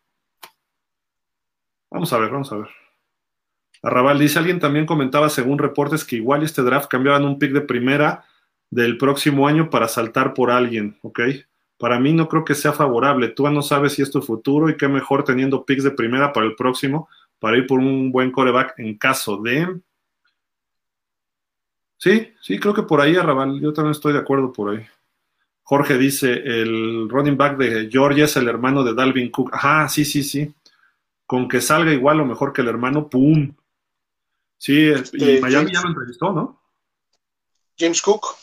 Vamos 1.96 2.12
a 2.12 2.18
ver, 2.18 2.30
vamos 2.30 2.52
a 2.52 2.58
ver. 2.58 2.68
Arrabal 3.82 4.20
dice: 4.20 4.38
alguien 4.38 4.60
también 4.60 4.86
comentaba, 4.86 5.30
según 5.30 5.58
reportes, 5.58 6.04
que 6.04 6.18
igual 6.18 6.44
este 6.44 6.62
draft 6.62 6.90
cambiaban 6.90 7.24
un 7.24 7.40
pick 7.40 7.54
de 7.54 7.62
primera 7.62 8.26
del 8.70 8.98
próximo 8.98 9.48
año 9.48 9.70
para 9.70 9.88
saltar 9.88 10.34
por 10.34 10.52
alguien, 10.52 10.98
¿ok? 11.04 11.22
Para 11.78 11.98
mí 11.98 12.12
no 12.12 12.28
creo 12.28 12.44
que 12.44 12.54
sea 12.54 12.74
favorable. 12.74 13.30
Tú 13.30 13.50
no 13.50 13.62
sabes 13.62 13.94
si 13.94 14.02
es 14.02 14.12
tu 14.12 14.22
futuro 14.22 14.68
y 14.68 14.76
qué 14.76 14.90
mejor 14.90 15.24
teniendo 15.24 15.64
picks 15.64 15.86
de 15.86 15.92
primera 15.92 16.34
para 16.34 16.46
el 16.46 16.56
próximo 16.56 17.08
para 17.40 17.56
ir 17.56 17.66
por 17.66 17.80
un 17.80 18.12
buen 18.12 18.30
coreback 18.30 18.78
en 18.78 18.98
caso 18.98 19.38
de. 19.38 19.80
Sí, 21.96 22.34
sí, 22.42 22.60
creo 22.60 22.74
que 22.74 22.84
por 22.84 23.00
ahí, 23.00 23.16
Arrabal. 23.16 23.62
Yo 23.62 23.72
también 23.72 23.92
estoy 23.92 24.12
de 24.12 24.20
acuerdo 24.20 24.52
por 24.52 24.76
ahí. 24.76 24.86
Jorge 25.64 25.98
dice: 25.98 26.34
el 26.34 27.08
running 27.08 27.38
back 27.38 27.56
de 27.56 27.90
Georgia 27.90 28.26
es 28.26 28.36
el 28.36 28.50
hermano 28.50 28.84
de 28.84 28.94
Dalvin 28.94 29.32
Cook. 29.32 29.52
Ajá, 29.54 29.88
sí, 29.88 30.04
sí, 30.04 30.24
sí. 30.24 30.54
Con 31.26 31.48
que 31.48 31.62
salga 31.62 31.92
igual 31.92 32.20
o 32.22 32.26
mejor 32.26 32.54
que 32.54 32.62
el 32.62 32.68
hermano, 32.68 33.10
¡pum! 33.10 33.56
Sí, 34.58 34.74
y 34.74 34.92
Este, 34.92 35.42
Miami 35.42 35.52
James- 35.52 35.72
ya 35.74 35.82
lo 35.82 35.88
entrevistó, 35.90 36.32
¿no? 36.32 36.62
James 37.78 38.02
Cook. 38.02 38.38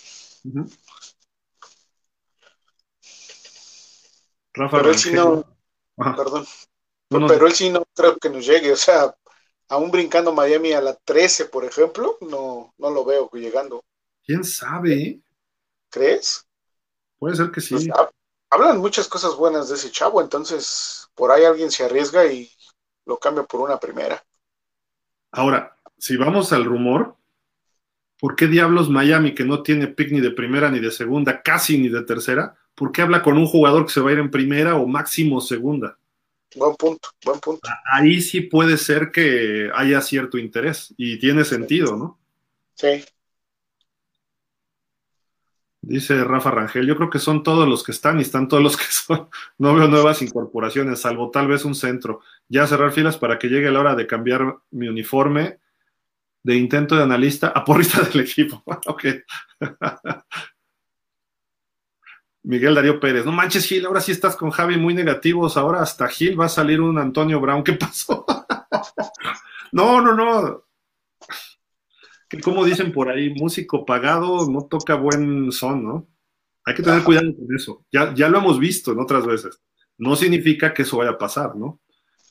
Rafa 4.54 4.76
pero 4.78 4.90
él 4.90 4.98
sí 4.98 5.12
no, 5.12 5.44
Ajá. 5.96 6.16
perdón, 6.16 6.46
No, 7.10 7.20
no, 7.20 7.26
pero 7.26 7.46
él 7.46 7.52
sí 7.52 7.70
no 7.70 7.84
creo 7.94 8.16
que 8.18 8.28
nos 8.28 8.44
llegue. 8.44 8.72
O 8.72 8.76
sea, 8.76 9.14
aún 9.68 9.90
brincando 9.90 10.32
Miami 10.32 10.72
a 10.72 10.80
la 10.80 10.94
13, 10.94 11.46
por 11.46 11.64
ejemplo, 11.64 12.18
no, 12.20 12.74
no 12.78 12.90
lo 12.90 13.04
veo 13.04 13.30
llegando. 13.32 13.82
¿Quién 14.24 14.44
sabe? 14.44 14.94
eh? 15.02 15.20
¿Crees? 15.90 16.46
Puede 17.18 17.36
ser 17.36 17.50
que 17.50 17.60
sí. 17.60 17.74
Pues, 17.74 17.88
hab- 17.88 18.10
hablan 18.50 18.78
muchas 18.78 19.08
cosas 19.08 19.34
buenas 19.36 19.68
de 19.68 19.76
ese 19.76 19.90
chavo, 19.90 20.20
entonces 20.20 21.08
por 21.14 21.30
ahí 21.30 21.44
alguien 21.44 21.70
se 21.70 21.84
arriesga 21.84 22.26
y 22.26 22.50
lo 23.06 23.18
cambia 23.18 23.44
por 23.44 23.60
una 23.60 23.78
primera. 23.78 24.22
Ahora, 25.30 25.76
si 25.98 26.16
vamos 26.16 26.52
al 26.52 26.64
rumor, 26.64 27.16
¿por 28.18 28.36
qué 28.36 28.46
diablos 28.46 28.90
Miami, 28.90 29.34
que 29.34 29.44
no 29.44 29.62
tiene 29.62 29.88
pick 29.88 30.12
ni 30.12 30.20
de 30.20 30.30
primera 30.30 30.70
ni 30.70 30.78
de 30.78 30.90
segunda, 30.90 31.42
casi 31.42 31.78
ni 31.78 31.88
de 31.88 32.02
tercera, 32.02 32.56
¿por 32.74 32.92
qué 32.92 33.02
habla 33.02 33.22
con 33.22 33.38
un 33.38 33.46
jugador 33.46 33.86
que 33.86 33.92
se 33.92 34.00
va 34.00 34.10
a 34.10 34.12
ir 34.12 34.18
en 34.18 34.30
primera 34.30 34.76
o 34.76 34.86
máximo 34.86 35.40
segunda? 35.40 35.98
Buen 36.54 36.76
punto, 36.76 37.08
buen 37.24 37.40
punto. 37.40 37.68
Ahí 37.92 38.20
sí 38.20 38.42
puede 38.42 38.76
ser 38.76 39.10
que 39.10 39.70
haya 39.74 40.00
cierto 40.02 40.36
interés 40.36 40.92
y 40.98 41.18
tiene 41.18 41.44
sentido, 41.44 41.96
¿no? 41.96 42.18
Sí, 42.74 43.02
Dice 45.84 46.22
Rafa 46.22 46.52
Rangel, 46.52 46.86
yo 46.86 46.96
creo 46.96 47.10
que 47.10 47.18
son 47.18 47.42
todos 47.42 47.68
los 47.68 47.82
que 47.82 47.90
están 47.90 48.20
y 48.20 48.22
están 48.22 48.46
todos 48.46 48.62
los 48.62 48.76
que 48.76 48.84
son. 48.84 49.28
No 49.58 49.74
veo 49.74 49.88
nuevas 49.88 50.22
incorporaciones, 50.22 51.00
salvo 51.00 51.30
tal 51.30 51.48
vez 51.48 51.64
un 51.64 51.74
centro. 51.74 52.20
Ya 52.52 52.66
cerrar 52.66 52.92
filas 52.92 53.16
para 53.16 53.38
que 53.38 53.48
llegue 53.48 53.70
la 53.70 53.80
hora 53.80 53.94
de 53.94 54.06
cambiar 54.06 54.58
mi 54.70 54.86
uniforme 54.86 55.58
de 56.42 56.54
intento 56.54 56.94
de 56.94 57.02
analista 57.02 57.48
a 57.48 57.64
porrista 57.64 58.02
del 58.02 58.20
equipo. 58.20 58.62
ok. 58.86 59.04
Miguel 62.42 62.74
Darío 62.74 63.00
Pérez, 63.00 63.24
no 63.24 63.32
manches 63.32 63.64
Gil, 63.64 63.86
ahora 63.86 64.02
sí 64.02 64.12
estás 64.12 64.36
con 64.36 64.50
Javi 64.50 64.76
muy 64.76 64.92
negativos, 64.92 65.56
ahora 65.56 65.80
hasta 65.80 66.08
Gil 66.08 66.38
va 66.38 66.44
a 66.44 66.50
salir 66.50 66.78
un 66.82 66.98
Antonio 66.98 67.40
Brown, 67.40 67.64
¿qué 67.64 67.72
pasó? 67.72 68.26
no, 69.72 70.02
no, 70.02 70.14
no. 70.14 70.64
Que 72.28 72.38
como 72.38 72.66
dicen 72.66 72.92
por 72.92 73.08
ahí, 73.08 73.30
músico 73.30 73.86
pagado 73.86 74.50
no 74.50 74.66
toca 74.66 74.94
buen 74.94 75.52
son, 75.52 75.84
¿no? 75.84 76.08
Hay 76.66 76.74
que 76.74 76.82
tener 76.82 77.02
cuidado 77.02 77.34
con 77.34 77.56
eso. 77.56 77.86
Ya, 77.90 78.12
ya 78.12 78.28
lo 78.28 78.38
hemos 78.38 78.58
visto 78.58 78.92
en 78.92 79.00
otras 79.00 79.24
veces. 79.24 79.62
No 79.96 80.16
significa 80.16 80.74
que 80.74 80.82
eso 80.82 80.98
vaya 80.98 81.12
a 81.12 81.18
pasar, 81.18 81.56
¿no? 81.56 81.80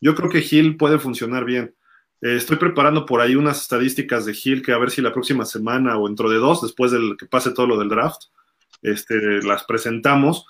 Yo 0.02 0.16
creo 0.16 0.30
que 0.30 0.42
Gil 0.42 0.76
puede 0.76 1.00
funcionar 1.00 1.46
bien. 1.46 1.76
Eh, 2.22 2.36
estoy 2.36 2.58
preparando 2.58 3.06
por 3.06 3.22
ahí 3.22 3.36
unas 3.36 3.62
estadísticas 3.62 4.26
de 4.26 4.34
Gil 4.34 4.62
que 4.62 4.74
a 4.74 4.78
ver 4.78 4.92
si 4.92 5.02
la 5.02 5.14
próxima 5.14 5.46
semana 5.46 5.98
o 5.98 6.08
dentro 6.08 6.30
de 6.30 6.38
dos, 6.38 6.62
después 6.62 6.92
del 6.92 7.16
que 7.18 7.28
pase 7.28 7.52
todo 7.52 7.68
lo 7.68 7.78
del 7.78 7.90
draft, 7.90 8.24
este, 8.82 9.42
las 9.44 9.64
presentamos. 9.64 10.46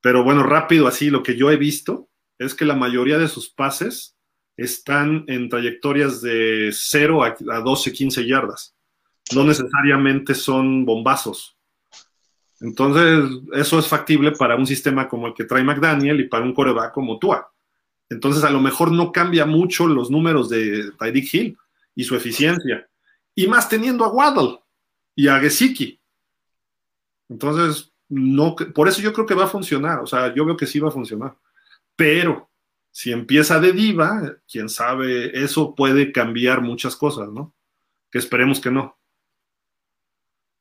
Pero 0.00 0.24
bueno, 0.24 0.42
rápido 0.42 0.86
así, 0.86 1.08
lo 1.08 1.22
que 1.22 1.36
yo 1.36 1.50
he 1.50 1.56
visto 1.56 2.08
es 2.38 2.54
que 2.54 2.64
la 2.64 2.74
mayoría 2.74 3.18
de 3.18 3.28
sus 3.28 3.50
pases 3.50 4.16
están 4.56 5.24
en 5.28 5.48
trayectorias 5.48 6.20
de 6.20 6.70
0 6.72 7.22
a 7.24 7.60
12, 7.60 7.92
15 7.92 8.26
yardas. 8.26 8.74
No 9.34 9.44
necesariamente 9.44 10.34
son 10.34 10.84
bombazos. 10.84 11.56
Entonces, 12.60 13.24
eso 13.54 13.78
es 13.78 13.86
factible 13.86 14.32
para 14.32 14.56
un 14.56 14.66
sistema 14.66 15.08
como 15.08 15.28
el 15.28 15.34
que 15.34 15.44
trae 15.44 15.64
McDaniel 15.64 16.20
y 16.20 16.28
para 16.28 16.44
un 16.44 16.52
coreback 16.52 16.92
como 16.92 17.18
Tua. 17.18 17.50
Entonces, 18.10 18.42
a 18.42 18.50
lo 18.50 18.60
mejor 18.60 18.90
no 18.90 19.12
cambia 19.12 19.46
mucho 19.46 19.86
los 19.86 20.10
números 20.10 20.48
de 20.48 20.90
Tyreek 20.98 21.32
Hill 21.32 21.58
y 21.94 22.04
su 22.04 22.16
eficiencia. 22.16 22.88
Y 23.34 23.46
más 23.46 23.68
teniendo 23.68 24.04
a 24.04 24.08
Waddle 24.08 24.58
y 25.14 25.28
a 25.28 25.38
Gesicki. 25.38 26.00
Entonces, 27.28 27.92
no, 28.08 28.56
por 28.74 28.88
eso 28.88 29.00
yo 29.00 29.12
creo 29.12 29.26
que 29.26 29.34
va 29.34 29.44
a 29.44 29.48
funcionar. 29.48 30.00
O 30.00 30.06
sea, 30.06 30.34
yo 30.34 30.44
veo 30.44 30.56
que 30.56 30.66
sí 30.66 30.80
va 30.80 30.88
a 30.88 30.92
funcionar. 30.92 31.36
Pero 31.94 32.50
si 32.90 33.12
empieza 33.12 33.60
de 33.60 33.72
diva, 33.72 34.36
quién 34.50 34.68
sabe, 34.68 35.40
eso 35.40 35.76
puede 35.76 36.10
cambiar 36.10 36.60
muchas 36.60 36.96
cosas, 36.96 37.28
¿no? 37.30 37.54
Que 38.10 38.18
esperemos 38.18 38.60
que 38.60 38.72
no. 38.72 38.98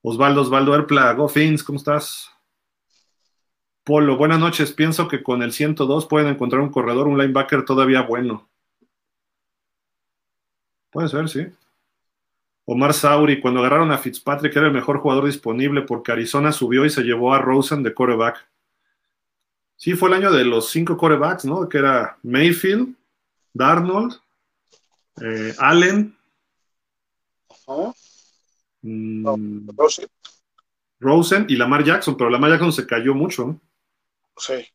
Osvaldo, 0.04 0.42
Osvaldo 0.42 0.76
Erpla, 0.76 1.12
Go 1.14 1.28
Fins, 1.28 1.64
¿cómo 1.64 1.78
estás? 1.78 2.30
Polo, 3.90 4.18
buenas 4.18 4.40
noches. 4.40 4.72
Pienso 4.72 5.08
que 5.08 5.24
con 5.24 5.42
el 5.42 5.52
102 5.52 6.06
pueden 6.06 6.28
encontrar 6.28 6.62
un 6.62 6.70
corredor, 6.70 7.08
un 7.08 7.18
linebacker 7.18 7.66
todavía 7.66 8.04
bueno. 8.04 8.48
Puede 10.92 11.08
ser, 11.08 11.28
sí. 11.28 11.48
Omar 12.66 12.94
Sauri, 12.94 13.42
cuando 13.42 13.62
agarraron 13.62 13.92
a 13.92 13.98
Fitzpatrick 13.98 14.56
era 14.56 14.68
el 14.68 14.74
mejor 14.74 15.00
jugador 15.00 15.26
disponible 15.26 15.82
porque 15.82 16.12
Arizona 16.12 16.52
subió 16.52 16.86
y 16.86 16.92
se 16.92 17.02
llevó 17.02 17.34
a 17.34 17.40
Rosen 17.40 17.82
de 17.82 17.96
coreback. 17.96 18.48
Sí, 19.76 19.96
fue 19.96 20.10
el 20.10 20.18
año 20.18 20.32
de 20.32 20.46
los 20.46 20.70
cinco 20.70 20.96
corebacks, 20.96 21.46
¿no? 21.46 21.68
Que 21.68 21.80
era 21.80 22.20
Mayfield, 22.22 22.96
Darnold, 23.56 24.22
eh, 25.20 25.56
Allen, 25.58 26.16
mm, 28.84 29.70
Rosen. 29.76 30.08
Rosen 31.00 31.48
y 31.50 31.56
Lamar 31.56 31.84
Jackson, 31.84 32.16
pero 32.16 32.30
Lamar 32.30 32.52
Jackson 32.52 32.72
se 32.72 32.86
cayó 32.86 33.16
mucho, 33.16 33.48
¿no? 33.48 33.69
Sí. 34.40 34.66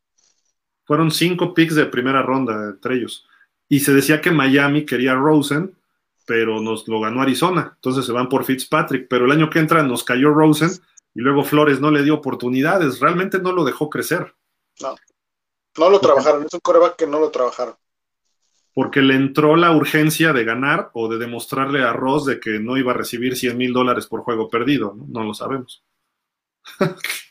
Fueron 0.85 1.11
cinco 1.11 1.53
picks 1.53 1.75
de 1.75 1.87
primera 1.87 2.21
ronda 2.21 2.69
entre 2.69 2.95
ellos. 2.95 3.27
Y 3.67 3.79
se 3.79 3.93
decía 3.93 4.21
que 4.21 4.31
Miami 4.31 4.85
quería 4.85 5.15
Rosen, 5.15 5.75
pero 6.25 6.61
nos 6.61 6.87
lo 6.87 6.99
ganó 7.01 7.21
Arizona. 7.21 7.73
Entonces 7.75 8.05
se 8.05 8.11
van 8.11 8.29
por 8.29 8.45
Fitzpatrick. 8.45 9.07
Pero 9.09 9.25
el 9.25 9.31
año 9.31 9.49
que 9.49 9.59
entra 9.59 9.83
nos 9.83 10.03
cayó 10.03 10.29
Rosen 10.29 10.69
y 11.13 11.21
luego 11.21 11.43
Flores 11.43 11.79
no 11.79 11.91
le 11.91 12.03
dio 12.03 12.13
oportunidades. 12.15 12.99
Realmente 12.99 13.39
no 13.39 13.51
lo 13.51 13.63
dejó 13.63 13.89
crecer. 13.89 14.35
No. 14.81 14.95
No 15.77 15.89
lo 15.89 15.99
trabajaron. 15.99 16.45
Es 16.45 16.53
un 16.53 16.59
coreback 16.59 16.95
que 16.95 17.07
no 17.07 17.19
lo 17.19 17.31
trabajaron. 17.31 17.75
Porque 18.73 19.01
le 19.01 19.15
entró 19.15 19.55
la 19.55 19.71
urgencia 19.71 20.33
de 20.33 20.43
ganar 20.43 20.91
o 20.93 21.07
de 21.07 21.17
demostrarle 21.17 21.81
a 21.81 21.93
Ross 21.93 22.25
de 22.25 22.39
que 22.39 22.59
no 22.59 22.77
iba 22.77 22.91
a 22.91 22.95
recibir 22.95 23.35
100 23.35 23.57
mil 23.57 23.73
dólares 23.73 24.05
por 24.05 24.21
juego 24.21 24.49
perdido. 24.49 24.93
No, 24.95 25.05
no 25.07 25.23
lo 25.23 25.33
sabemos. 25.33 25.83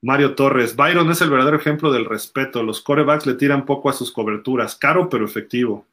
Mario 0.00 0.36
Torres, 0.36 0.76
Byron 0.76 1.10
es 1.10 1.20
el 1.22 1.30
verdadero 1.30 1.56
ejemplo 1.56 1.90
del 1.90 2.04
respeto. 2.04 2.62
Los 2.62 2.80
corebacks 2.80 3.26
le 3.26 3.34
tiran 3.34 3.64
poco 3.64 3.90
a 3.90 3.92
sus 3.92 4.12
coberturas. 4.12 4.76
Caro 4.76 5.08
pero 5.08 5.24
efectivo. 5.24 5.86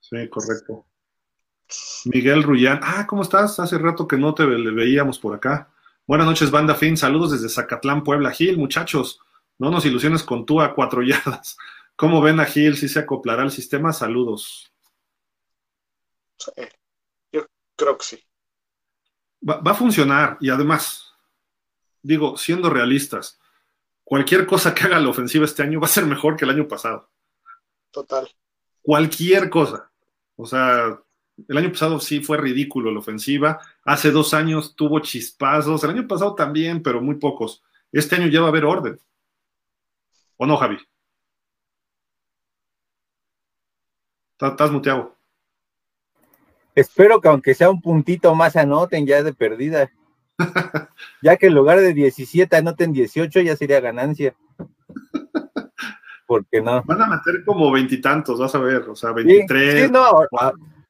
Sí, 0.00 0.28
correcto. 0.28 0.86
Miguel 2.06 2.42
Rullán, 2.42 2.80
ah, 2.82 3.06
¿cómo 3.06 3.22
estás? 3.22 3.60
Hace 3.60 3.78
rato 3.78 4.08
que 4.08 4.16
no 4.16 4.34
te 4.34 4.44
veíamos 4.44 5.18
por 5.18 5.34
acá. 5.34 5.70
Buenas 6.06 6.26
noches, 6.26 6.50
banda 6.50 6.74
fin. 6.74 6.96
Saludos 6.96 7.32
desde 7.32 7.48
Zacatlán, 7.48 8.02
Puebla. 8.02 8.30
Gil, 8.30 8.56
muchachos, 8.56 9.20
no 9.58 9.70
nos 9.70 9.84
ilusiones 9.84 10.22
con 10.22 10.46
tú 10.46 10.60
a 10.60 10.74
cuatro 10.74 11.02
yardas. 11.04 11.56
¿Cómo 11.94 12.22
ven 12.22 12.40
a 12.40 12.46
Gil? 12.46 12.76
¿Si 12.76 12.88
se 12.88 13.00
acoplará 13.00 13.42
al 13.42 13.50
sistema? 13.50 13.92
Saludos. 13.92 14.72
Sí, 16.38 16.50
yo 17.30 17.46
creo 17.76 17.98
que 17.98 18.04
sí. 18.04 18.24
va 19.46 19.60
a 19.70 19.74
funcionar 19.74 20.38
y 20.40 20.48
además, 20.48 21.09
digo, 22.02 22.36
siendo 22.36 22.70
realistas, 22.70 23.40
cualquier 24.04 24.46
cosa 24.46 24.74
que 24.74 24.84
haga 24.84 24.98
la 24.98 25.08
ofensiva 25.08 25.44
este 25.44 25.62
año 25.62 25.80
va 25.80 25.86
a 25.86 25.90
ser 25.90 26.06
mejor 26.06 26.36
que 26.36 26.44
el 26.44 26.50
año 26.50 26.68
pasado. 26.68 27.08
Total. 27.90 28.28
Cualquier 28.82 29.50
cosa. 29.50 29.90
O 30.36 30.46
sea, 30.46 31.00
el 31.48 31.56
año 31.56 31.70
pasado 31.70 32.00
sí 32.00 32.20
fue 32.20 32.38
ridículo 32.38 32.90
la 32.90 33.00
ofensiva. 33.00 33.60
Hace 33.84 34.10
dos 34.10 34.34
años 34.34 34.74
tuvo 34.74 35.00
chispazos. 35.00 35.82
El 35.84 35.90
año 35.90 36.08
pasado 36.08 36.34
también, 36.34 36.82
pero 36.82 37.00
muy 37.00 37.16
pocos. 37.16 37.62
Este 37.92 38.16
año 38.16 38.28
ya 38.28 38.40
va 38.40 38.46
a 38.46 38.50
haber 38.50 38.64
orden. 38.64 39.00
¿O 40.36 40.46
no, 40.46 40.56
Javi? 40.56 40.78
Estás 44.40 44.70
muteado. 44.70 45.14
Espero 46.74 47.20
que 47.20 47.28
aunque 47.28 47.54
sea 47.54 47.68
un 47.68 47.82
puntito 47.82 48.34
más 48.34 48.56
anoten 48.56 49.06
ya 49.06 49.22
de 49.22 49.34
perdida. 49.34 49.90
ya 51.22 51.36
que 51.36 51.46
en 51.46 51.54
lugar 51.54 51.80
de 51.80 51.94
17 51.94 52.56
anoten 52.56 52.92
18 52.92 53.40
ya 53.40 53.56
sería 53.56 53.80
ganancia. 53.80 54.34
Porque 56.26 56.60
no. 56.60 56.82
Van 56.84 57.02
a 57.02 57.06
meter 57.06 57.44
como 57.44 57.70
veintitantos, 57.72 58.38
vas 58.38 58.54
a 58.54 58.60
ver, 58.60 58.88
o 58.88 58.94
sea, 58.94 59.12
23. 59.12 59.86
Sí, 59.86 59.92
no, 59.92 60.04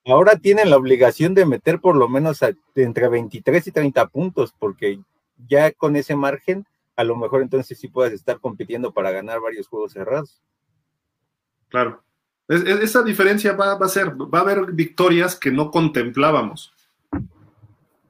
ahora, 0.07 0.37
tienen 0.37 0.71
la 0.71 0.77
obligación 0.77 1.35
de 1.35 1.47
meter 1.47 1.81
por 1.81 1.97
lo 1.97 2.09
menos 2.09 2.41
entre 2.75 3.09
23 3.09 3.67
y 3.67 3.73
30 3.73 4.07
puntos, 4.09 4.55
porque 4.59 5.01
ya 5.49 5.73
con 5.73 5.97
ese 5.97 6.15
margen, 6.15 6.67
a 6.97 7.05
lo 7.05 7.17
mejor 7.17 7.41
entonces 7.41 7.79
sí 7.79 7.89
puedes 7.89 8.13
estar 8.13 8.39
compitiendo 8.39 8.93
para 8.93 9.13
ganar 9.13 9.41
varios 9.41 9.67
juegos 9.69 9.93
cerrados. 9.93 10.43
Claro. 11.69 12.03
esa 12.49 13.03
diferencia 13.03 13.53
va, 13.53 13.79
va 13.79 13.87
a 13.87 13.89
ser, 13.89 14.11
va 14.13 14.41
a 14.41 14.43
haber 14.43 14.73
victorias 14.73 15.37
que 15.37 15.53
no 15.53 15.71
contemplábamos 15.71 16.75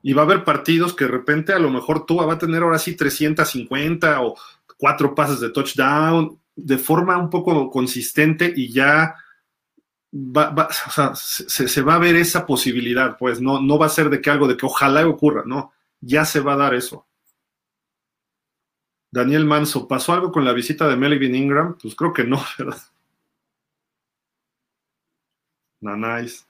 y 0.03 0.13
va 0.13 0.23
a 0.23 0.25
haber 0.25 0.45
partidos 0.45 0.95
que 0.95 1.05
de 1.05 1.11
repente 1.11 1.53
a 1.53 1.59
lo 1.59 1.71
mejor 1.71 2.07
tú 2.07 2.17
va 2.17 2.33
a 2.33 2.39
tener 2.39 2.63
ahora 2.63 2.79
sí 2.79 2.97
350 2.97 4.23
o 4.23 4.37
cuatro 4.77 5.15
pases 5.15 5.41
de 5.41 5.51
touchdown 5.51 6.39
de 6.57 6.79
forma 6.79 7.19
un 7.19 7.31
poco 7.31 7.71
consistente 7.71 8.53
y 8.55 8.73
ya 8.73 9.15
va, 10.13 10.69
o 10.69 10.91
sea, 10.91 11.13
se, 11.15 11.83
va 11.83 11.95
a 11.95 11.99
ver 11.99 12.17
esa 12.17 12.47
posibilidad, 12.47 13.17
pues 13.19 13.41
no, 13.41 13.61
no 13.61 13.79
va 13.79 13.87
a 13.87 13.91
ser 13.91 14.11
de 14.11 14.21
que 14.21 14.31
algo 14.31 14.49
de 14.49 14.57
que 14.57 14.67
ojalá 14.67 15.07
ocurra, 15.07 15.43
no, 15.47 15.73
ya 16.01 16.25
se 16.25 16.41
va 16.41 16.55
a 16.55 16.57
dar 16.57 16.75
eso. 16.75 17.07
Daniel 19.13 19.45
Manso, 19.45 19.89
¿pasó 19.89 20.13
algo 20.13 20.31
con 20.31 20.45
la 20.45 20.53
visita 20.53 20.89
de 20.89 20.97
Melvin 20.97 21.35
Ingram? 21.35 21.77
Pues 21.81 21.95
creo 21.95 22.13
que 22.13 22.25
no, 22.25 22.43
¿verdad? 22.59 22.79
No, 25.81 25.97
nice. 25.97 26.45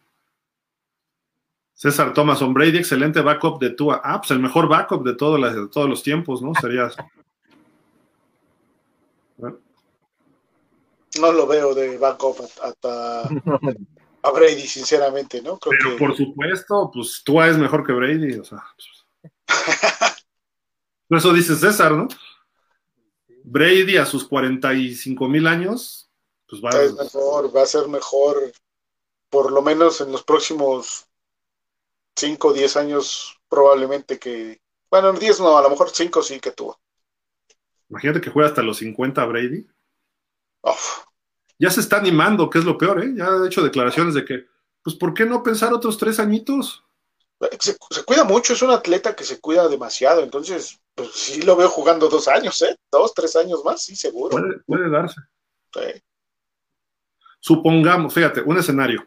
César 1.80 2.12
Thomas, 2.12 2.40
Brady, 2.46 2.76
excelente 2.76 3.22
backup 3.22 3.58
de 3.58 3.70
Tua. 3.70 4.02
Ah, 4.04 4.20
pues 4.20 4.32
el 4.32 4.38
mejor 4.38 4.68
backup 4.68 5.02
de, 5.02 5.12
de 5.12 5.68
todos 5.68 5.88
los 5.88 6.02
tiempos, 6.02 6.42
¿no? 6.42 6.52
Sería. 6.60 6.90
No 11.18 11.32
lo 11.32 11.46
veo 11.46 11.74
de 11.74 11.96
backup 11.96 12.36
hasta 12.62 13.22
a 14.22 14.30
Brady, 14.30 14.66
sinceramente, 14.66 15.40
¿no? 15.40 15.58
Pero 15.58 15.96
por 15.96 16.14
supuesto, 16.14 16.90
pues 16.92 17.22
Tua 17.24 17.48
es 17.48 17.56
mejor 17.56 17.86
que 17.86 17.94
Brady, 17.94 18.34
o 18.34 18.44
sea. 18.44 18.62
Pues. 18.76 19.38
por 21.08 21.16
eso 21.16 21.32
dice 21.32 21.56
César, 21.56 21.92
¿no? 21.92 22.08
Brady 23.42 23.96
a 23.96 24.04
sus 24.04 24.28
45 24.28 25.28
mil 25.28 25.46
años, 25.46 26.10
pues 26.46 26.60
va, 26.62 26.78
es 26.78 26.92
mejor, 26.92 27.56
va 27.56 27.62
a 27.62 27.66
ser 27.66 27.88
mejor, 27.88 28.52
por 29.30 29.50
lo 29.50 29.62
menos 29.62 30.02
en 30.02 30.12
los 30.12 30.22
próximos 30.22 31.06
5 32.16 32.48
o 32.48 32.52
10 32.52 32.76
años 32.76 33.40
probablemente 33.48 34.18
que, 34.18 34.60
bueno, 34.90 35.12
10 35.12 35.40
no, 35.40 35.58
a 35.58 35.62
lo 35.62 35.70
mejor 35.70 35.90
5 35.90 36.22
sí 36.22 36.40
que 36.40 36.52
tuvo. 36.52 36.80
Imagínate 37.88 38.20
que 38.20 38.30
juega 38.30 38.48
hasta 38.48 38.62
los 38.62 38.78
50 38.78 39.24
Brady. 39.24 39.66
Ya 41.58 41.70
se 41.70 41.80
está 41.80 41.98
animando, 41.98 42.48
que 42.48 42.58
es 42.58 42.64
lo 42.64 42.78
peor, 42.78 43.02
¿eh? 43.02 43.12
Ya 43.14 43.26
ha 43.26 43.46
hecho 43.46 43.62
declaraciones 43.62 44.14
de 44.14 44.24
que, 44.24 44.46
pues, 44.82 44.96
¿por 44.96 45.12
qué 45.12 45.26
no 45.26 45.42
pensar 45.42 45.72
otros 45.72 45.98
tres 45.98 46.18
añitos? 46.18 46.84
Se, 47.58 47.76
cuida 48.04 48.24
mucho, 48.24 48.52
es 48.52 48.62
un 48.62 48.70
atleta 48.70 49.16
que 49.16 49.24
se 49.24 49.40
cuida 49.40 49.66
demasiado, 49.68 50.22
entonces, 50.22 50.78
pues 50.94 51.10
sí 51.12 51.42
lo 51.42 51.56
veo 51.56 51.70
jugando 51.70 52.08
dos 52.08 52.28
años, 52.28 52.60
¿eh? 52.62 52.76
Dos, 52.92 53.14
tres 53.14 53.34
años 53.36 53.64
más, 53.64 53.82
sí, 53.82 53.96
seguro. 53.96 54.36
Puede, 54.66 54.90
darse. 54.90 55.20
Supongamos, 57.40 58.12
fíjate, 58.12 58.42
un 58.42 58.58
escenario. 58.58 59.06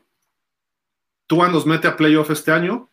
Tua 1.27 1.47
nos 1.47 1.65
mete 1.65 1.87
a 1.87 1.95
playoff 1.95 2.31
este 2.31 2.51
año 2.51 2.89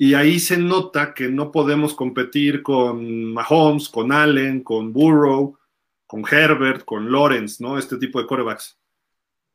y 0.00 0.14
ahí 0.14 0.38
se 0.38 0.56
nota 0.56 1.12
que 1.12 1.28
no 1.28 1.50
podemos 1.50 1.92
competir 1.92 2.62
con 2.62 3.32
Mahomes, 3.32 3.88
con 3.88 4.12
Allen, 4.12 4.62
con 4.62 4.92
Burrow, 4.92 5.58
con 6.06 6.24
Herbert, 6.24 6.84
con 6.84 7.10
Lawrence, 7.10 7.62
¿no? 7.62 7.76
Este 7.76 7.96
tipo 7.98 8.20
de 8.20 8.26
corebacks. 8.26 8.78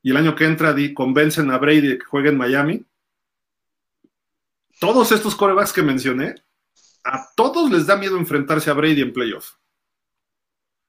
Y 0.02 0.12
el 0.12 0.18
año 0.18 0.36
que 0.36 0.44
entra 0.44 0.76
convencen 0.94 1.50
a 1.50 1.58
Brady 1.58 1.88
de 1.88 1.98
que 1.98 2.04
juegue 2.04 2.28
en 2.28 2.38
Miami. 2.38 2.86
Todos 4.82 5.14
estos 5.14 5.34
corebacks 5.34 5.72
que 5.72 5.82
mencioné, 5.82 6.36
a 7.06 7.26
todos 7.38 7.72
les 7.72 7.88
da 7.88 7.96
miedo 7.96 8.18
enfrentarse 8.18 8.70
a 8.70 8.74
Brady 8.74 9.02
en 9.02 9.14
playoff. 9.14 9.54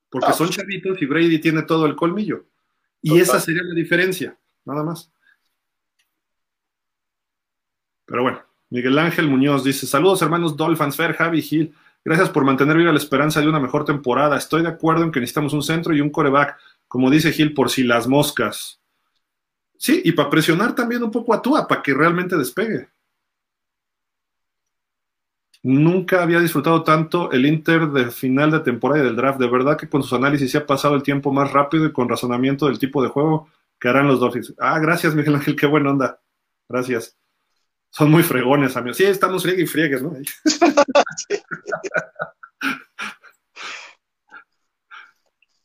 Porque 0.08 0.32
son 0.32 0.50
chavitos 0.50 1.00
y 1.00 1.06
Brady 1.06 1.40
tiene 1.40 1.62
todo 1.62 1.86
el 1.86 1.94
colmillo. 1.94 2.46
Y 3.00 3.20
esa 3.20 3.38
sería 3.38 3.62
la 3.62 3.74
diferencia, 3.74 4.36
nada 4.64 4.82
más. 4.82 5.12
Pero 8.04 8.22
bueno, 8.22 8.44
Miguel 8.74 8.98
Ángel 8.98 9.28
Muñoz 9.28 9.62
dice: 9.62 9.86
Saludos, 9.86 10.20
hermanos 10.20 10.56
Dolphins, 10.56 10.96
Fer, 10.96 11.14
Javi, 11.14 11.40
Gil. 11.42 11.72
Gracias 12.04 12.28
por 12.28 12.44
mantener 12.44 12.76
viva 12.76 12.90
la 12.90 12.98
esperanza 12.98 13.40
de 13.40 13.48
una 13.48 13.60
mejor 13.60 13.84
temporada. 13.84 14.36
Estoy 14.36 14.62
de 14.62 14.68
acuerdo 14.68 15.04
en 15.04 15.12
que 15.12 15.20
necesitamos 15.20 15.52
un 15.52 15.62
centro 15.62 15.94
y 15.94 16.00
un 16.00 16.10
coreback, 16.10 16.58
como 16.88 17.08
dice 17.08 17.30
Gil, 17.30 17.54
por 17.54 17.70
si 17.70 17.84
las 17.84 18.08
moscas. 18.08 18.80
Sí, 19.78 20.02
y 20.04 20.10
para 20.10 20.28
presionar 20.28 20.74
también 20.74 21.04
un 21.04 21.12
poco 21.12 21.32
a 21.32 21.40
Tua, 21.40 21.68
para 21.68 21.82
que 21.82 21.94
realmente 21.94 22.36
despegue. 22.36 22.88
Nunca 25.62 26.24
había 26.24 26.40
disfrutado 26.40 26.82
tanto 26.82 27.30
el 27.30 27.46
Inter 27.46 27.86
de 27.90 28.10
final 28.10 28.50
de 28.50 28.58
temporada 28.58 29.02
y 29.02 29.04
del 29.04 29.14
draft. 29.14 29.38
De 29.38 29.48
verdad 29.48 29.78
que 29.78 29.88
con 29.88 30.02
sus 30.02 30.14
análisis 30.14 30.50
se 30.50 30.58
ha 30.58 30.66
pasado 30.66 30.96
el 30.96 31.04
tiempo 31.04 31.32
más 31.32 31.52
rápido 31.52 31.86
y 31.86 31.92
con 31.92 32.08
razonamiento 32.08 32.66
del 32.66 32.80
tipo 32.80 33.04
de 33.04 33.08
juego 33.08 33.48
que 33.78 33.88
harán 33.88 34.08
los 34.08 34.18
Dolphins. 34.18 34.52
Ah, 34.58 34.80
gracias, 34.80 35.14
Miguel 35.14 35.36
Ángel, 35.36 35.54
qué 35.54 35.66
buena 35.66 35.90
onda. 35.90 36.20
Gracias. 36.68 37.16
Son 37.96 38.10
muy 38.10 38.24
fregones, 38.24 38.76
amigos. 38.76 38.96
Sí, 38.96 39.04
estamos 39.04 39.44
friegue 39.44 39.62
y 39.62 39.66
friegues, 39.66 40.02
¿no? 40.02 40.12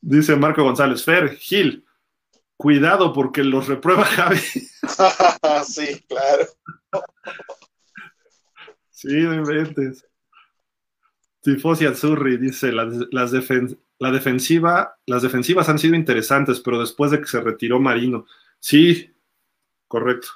Dice 0.01 0.35
Marco 0.35 0.63
González, 0.63 1.03
Fer, 1.03 1.35
Gil, 1.37 1.83
cuidado 2.55 3.13
porque 3.13 3.43
los 3.43 3.67
reprueba 3.67 4.05
Javi. 4.05 4.37
sí, 5.65 6.05
claro. 6.07 6.45
Sí, 8.91 9.07
no 9.07 9.33
inventes. 9.33 10.05
Tifosi 11.41 11.87
Azzurri 11.87 12.37
dice, 12.37 12.71
las, 12.71 12.93
las, 13.11 13.33
la 13.97 14.11
defensiva, 14.11 14.99
las 15.07 15.23
defensivas 15.23 15.67
han 15.67 15.79
sido 15.79 15.95
interesantes, 15.95 16.59
pero 16.59 16.79
después 16.79 17.09
de 17.09 17.21
que 17.21 17.27
se 17.27 17.41
retiró 17.41 17.79
Marino. 17.79 18.27
Sí, 18.59 19.15
correcto 19.87 20.29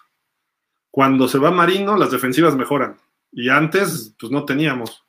cuando 0.94 1.28
se 1.28 1.40
va 1.40 1.50
Marino, 1.50 1.98
las 1.98 2.12
defensivas 2.12 2.56
mejoran. 2.56 3.00
Y 3.32 3.50
antes, 3.50 4.14
pues 4.20 4.32
no 4.32 4.46
teníamos. 4.46 5.04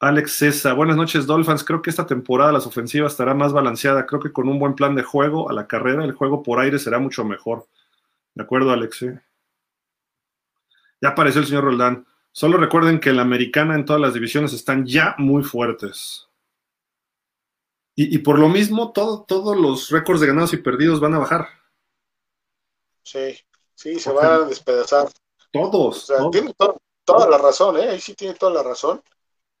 Alex 0.00 0.32
César, 0.32 0.74
buenas 0.74 0.96
noches, 0.96 1.26
Dolphins. 1.26 1.62
Creo 1.62 1.82
que 1.82 1.90
esta 1.90 2.06
temporada 2.06 2.52
las 2.52 2.66
ofensivas 2.66 3.12
estará 3.12 3.34
más 3.34 3.52
balanceada. 3.52 4.06
Creo 4.06 4.18
que 4.18 4.32
con 4.32 4.48
un 4.48 4.58
buen 4.58 4.74
plan 4.74 4.94
de 4.94 5.02
juego 5.02 5.50
a 5.50 5.52
la 5.52 5.66
carrera, 5.66 6.06
el 6.06 6.12
juego 6.12 6.42
por 6.42 6.58
aire 6.58 6.78
será 6.78 6.98
mucho 7.00 7.22
mejor. 7.22 7.66
De 8.34 8.44
acuerdo, 8.44 8.72
Alex. 8.72 9.04
Ya 11.02 11.08
apareció 11.10 11.42
el 11.42 11.46
señor 11.46 11.64
Roldán. 11.64 12.06
Solo 12.32 12.56
recuerden 12.56 12.98
que 12.98 13.12
la 13.12 13.20
americana 13.20 13.74
en 13.74 13.84
todas 13.84 14.00
las 14.00 14.14
divisiones 14.14 14.54
están 14.54 14.86
ya 14.86 15.16
muy 15.18 15.42
fuertes. 15.42 16.30
Y, 17.94 18.16
por 18.20 18.38
lo 18.38 18.48
mismo, 18.48 18.90
todos 18.90 19.54
los 19.60 19.90
récords 19.90 20.22
de 20.22 20.28
ganados 20.28 20.54
y 20.54 20.56
perdidos 20.56 20.98
van 20.98 21.12
a 21.12 21.18
bajar. 21.18 21.61
Sí, 23.02 23.38
sí, 23.74 23.98
se 23.98 24.12
van 24.12 24.26
a 24.26 24.38
despedazar. 24.44 25.08
Todos. 25.50 26.10
O 26.10 26.16
sea, 26.16 26.30
tiene 26.30 26.54
toda 27.04 27.28
la 27.28 27.38
razón, 27.38 27.78
¿eh? 27.78 27.90
Ahí 27.90 28.00
sí 28.00 28.14
tiene 28.14 28.34
toda 28.34 28.52
la 28.52 28.62
razón. 28.62 29.02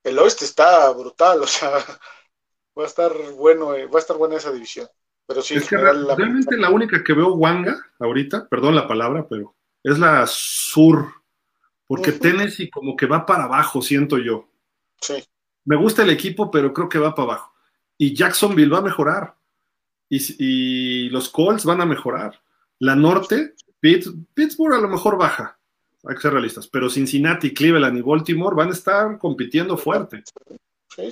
El 0.02 0.18
oeste 0.18 0.44
está 0.44 0.90
brutal, 0.90 1.42
o 1.42 1.46
sea, 1.46 1.70
va 2.78 2.84
a 2.84 2.86
estar 2.86 3.12
bueno, 3.36 3.74
eh, 3.74 3.86
va 3.86 3.98
a 3.98 4.00
estar 4.00 4.16
buena 4.16 4.36
esa 4.36 4.52
división. 4.52 4.88
Pero 5.26 5.42
sí, 5.42 5.54
es 5.54 5.68
que 5.68 5.76
realmente 5.76 6.56
la 6.56 6.70
única 6.70 7.02
que 7.04 7.12
veo 7.12 7.34
Wanga 7.34 7.76
ahorita, 8.00 8.48
perdón 8.48 8.74
la 8.74 8.88
palabra, 8.88 9.26
pero 9.28 9.54
es 9.82 9.98
la 9.98 10.26
sur, 10.26 11.06
porque 11.86 12.12
Tennessee 12.12 12.70
como 12.70 12.96
que 12.96 13.06
va 13.06 13.24
para 13.24 13.44
abajo, 13.44 13.82
siento 13.82 14.18
yo. 14.18 14.48
Sí. 15.00 15.22
Me 15.64 15.76
gusta 15.76 16.02
el 16.02 16.10
equipo, 16.10 16.50
pero 16.50 16.72
creo 16.72 16.88
que 16.88 16.98
va 16.98 17.14
para 17.14 17.32
abajo. 17.32 17.54
Y 17.96 18.14
Jacksonville 18.14 18.72
va 18.72 18.78
a 18.78 18.82
mejorar. 18.82 19.36
y 20.08 21.08
los 21.10 21.28
Colts 21.28 21.64
van 21.64 21.80
a 21.80 21.86
mejorar. 21.86 22.42
La 22.82 22.96
norte, 22.96 23.54
Pittsburgh 23.78 24.74
a 24.74 24.80
lo 24.80 24.88
mejor 24.88 25.16
baja, 25.16 25.56
hay 26.04 26.16
que 26.16 26.20
ser 26.20 26.32
realistas, 26.32 26.66
pero 26.66 26.90
Cincinnati, 26.90 27.54
Cleveland 27.54 27.96
y 27.96 28.00
Baltimore 28.00 28.56
van 28.56 28.70
a 28.70 28.72
estar 28.72 29.18
compitiendo 29.20 29.78
fuerte. 29.78 30.24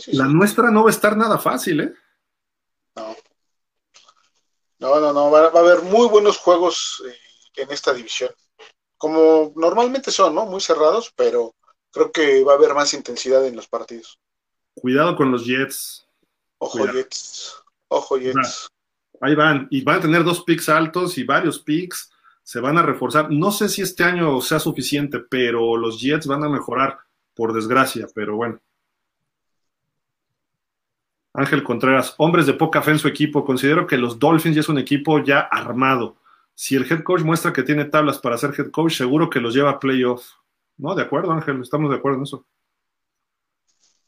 la 0.08 0.26
nuestra 0.26 0.72
no 0.72 0.82
va 0.82 0.90
a 0.90 0.92
estar 0.92 1.16
nada 1.16 1.38
fácil, 1.38 1.80
¿eh? 1.82 1.94
No. 2.96 3.16
No, 4.80 4.98
no, 4.98 5.12
no, 5.12 5.30
va, 5.30 5.44
a 5.46 5.58
haber 5.60 5.82
muy 5.82 6.08
buenos 6.08 6.38
juegos 6.38 7.04
eh, 7.06 7.62
en 7.62 7.70
esta 7.70 7.94
división. 7.94 8.30
Como 8.96 9.52
normalmente 9.54 10.10
son, 10.10 10.34
¿no? 10.34 10.46
Muy 10.46 10.60
cerrados, 10.60 11.12
pero 11.14 11.54
creo 11.92 12.10
que 12.10 12.42
va 12.42 12.54
a 12.54 12.56
haber 12.56 12.74
más 12.74 12.92
intensidad 12.94 13.46
en 13.46 13.54
los 13.54 13.68
partidos. 13.68 14.18
Cuidado 14.74 15.14
con 15.14 15.30
los 15.30 15.46
Jets. 15.46 16.04
Ojo 16.58 16.84
Jets. 16.88 17.62
Ojo 17.86 18.18
Jets. 18.18 18.70
Ahí 19.20 19.34
van, 19.34 19.68
y 19.70 19.82
van 19.82 19.98
a 19.98 20.00
tener 20.00 20.24
dos 20.24 20.42
picks 20.44 20.68
altos 20.68 21.18
y 21.18 21.24
varios 21.24 21.60
picks, 21.60 22.10
se 22.42 22.58
van 22.60 22.78
a 22.78 22.82
reforzar. 22.82 23.30
No 23.30 23.52
sé 23.52 23.68
si 23.68 23.82
este 23.82 24.02
año 24.02 24.40
sea 24.40 24.58
suficiente, 24.58 25.20
pero 25.20 25.76
los 25.76 26.00
Jets 26.00 26.26
van 26.26 26.42
a 26.42 26.48
mejorar, 26.48 26.98
por 27.34 27.52
desgracia, 27.52 28.06
pero 28.14 28.36
bueno. 28.36 28.60
Ángel 31.32 31.62
Contreras, 31.62 32.14
hombres 32.18 32.46
de 32.46 32.54
poca 32.54 32.82
fe 32.82 32.92
en 32.92 32.98
su 32.98 33.08
equipo. 33.08 33.44
Considero 33.44 33.86
que 33.86 33.96
los 33.96 34.18
Dolphins 34.18 34.56
ya 34.56 34.60
es 34.60 34.68
un 34.68 34.78
equipo 34.78 35.22
ya 35.22 35.40
armado. 35.40 36.16
Si 36.54 36.74
el 36.74 36.90
head 36.90 37.02
coach 37.02 37.22
muestra 37.22 37.52
que 37.52 37.62
tiene 37.62 37.84
tablas 37.84 38.18
para 38.18 38.36
ser 38.36 38.52
head 38.58 38.70
coach, 38.70 38.94
seguro 38.94 39.30
que 39.30 39.40
los 39.40 39.54
lleva 39.54 39.70
a 39.70 39.78
playoff. 39.78 40.26
No, 40.76 40.94
de 40.94 41.02
acuerdo, 41.02 41.32
Ángel, 41.32 41.60
estamos 41.60 41.90
de 41.90 41.96
acuerdo 41.96 42.18
en 42.18 42.24
eso. 42.24 42.46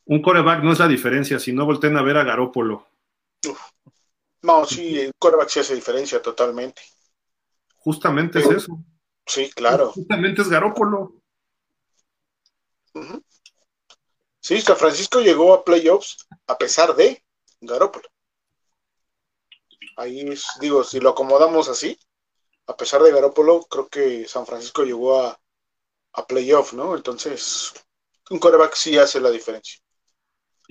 Un 0.05 0.21
coreback 0.21 0.65
no 0.65 0.73
es 0.73 0.79
la 0.79 0.89
diferencia, 0.89 1.39
si 1.39 1.53
no 1.53 1.65
volteen 1.65 1.97
a 1.97 2.03
ver 2.03 2.17
a 2.17 2.25
Garópolo. 2.25 2.89
No, 4.43 4.65
sí, 4.65 4.99
el 5.01 5.13
coreback 5.19 5.49
sí 5.49 5.61
hace 5.61 5.75
diferencia 5.75 6.21
totalmente. 6.21 6.83
Justamente 7.79 8.41
es 8.41 8.51
eso. 8.51 8.79
Sí, 9.27 9.51
claro. 9.51 9.93
Justamente 9.93 10.43
es 10.43 10.49
Garópolo. 10.49 11.15
Sí, 14.41 14.61
San 14.61 14.77
Francisco 14.77 15.21
llegó 15.21 15.55
a 15.55 15.65
playoffs 15.65 16.27
a 16.49 16.59
pesar 16.59 16.95
de 16.97 17.25
Garópolo. 17.61 18.09
Ahí 19.97 20.35
digo, 20.61 20.85
si 20.85 21.01
lo 21.01 21.11
acomodamos 21.11 21.69
así, 21.69 21.99
a 22.67 22.77
pesar 22.77 23.03
de 23.03 23.13
Garópolo, 23.13 23.63
creo 23.63 23.89
que 23.89 24.27
San 24.29 24.47
Francisco 24.47 24.85
llegó 24.85 25.21
a, 25.21 25.39
a 26.15 26.27
playoff, 26.27 26.73
¿no? 26.75 26.97
Entonces, 26.97 27.73
un 28.31 28.39
coreback 28.39 28.75
sí 28.75 28.99
hace 28.99 29.21
la 29.21 29.31
diferencia. 29.31 29.79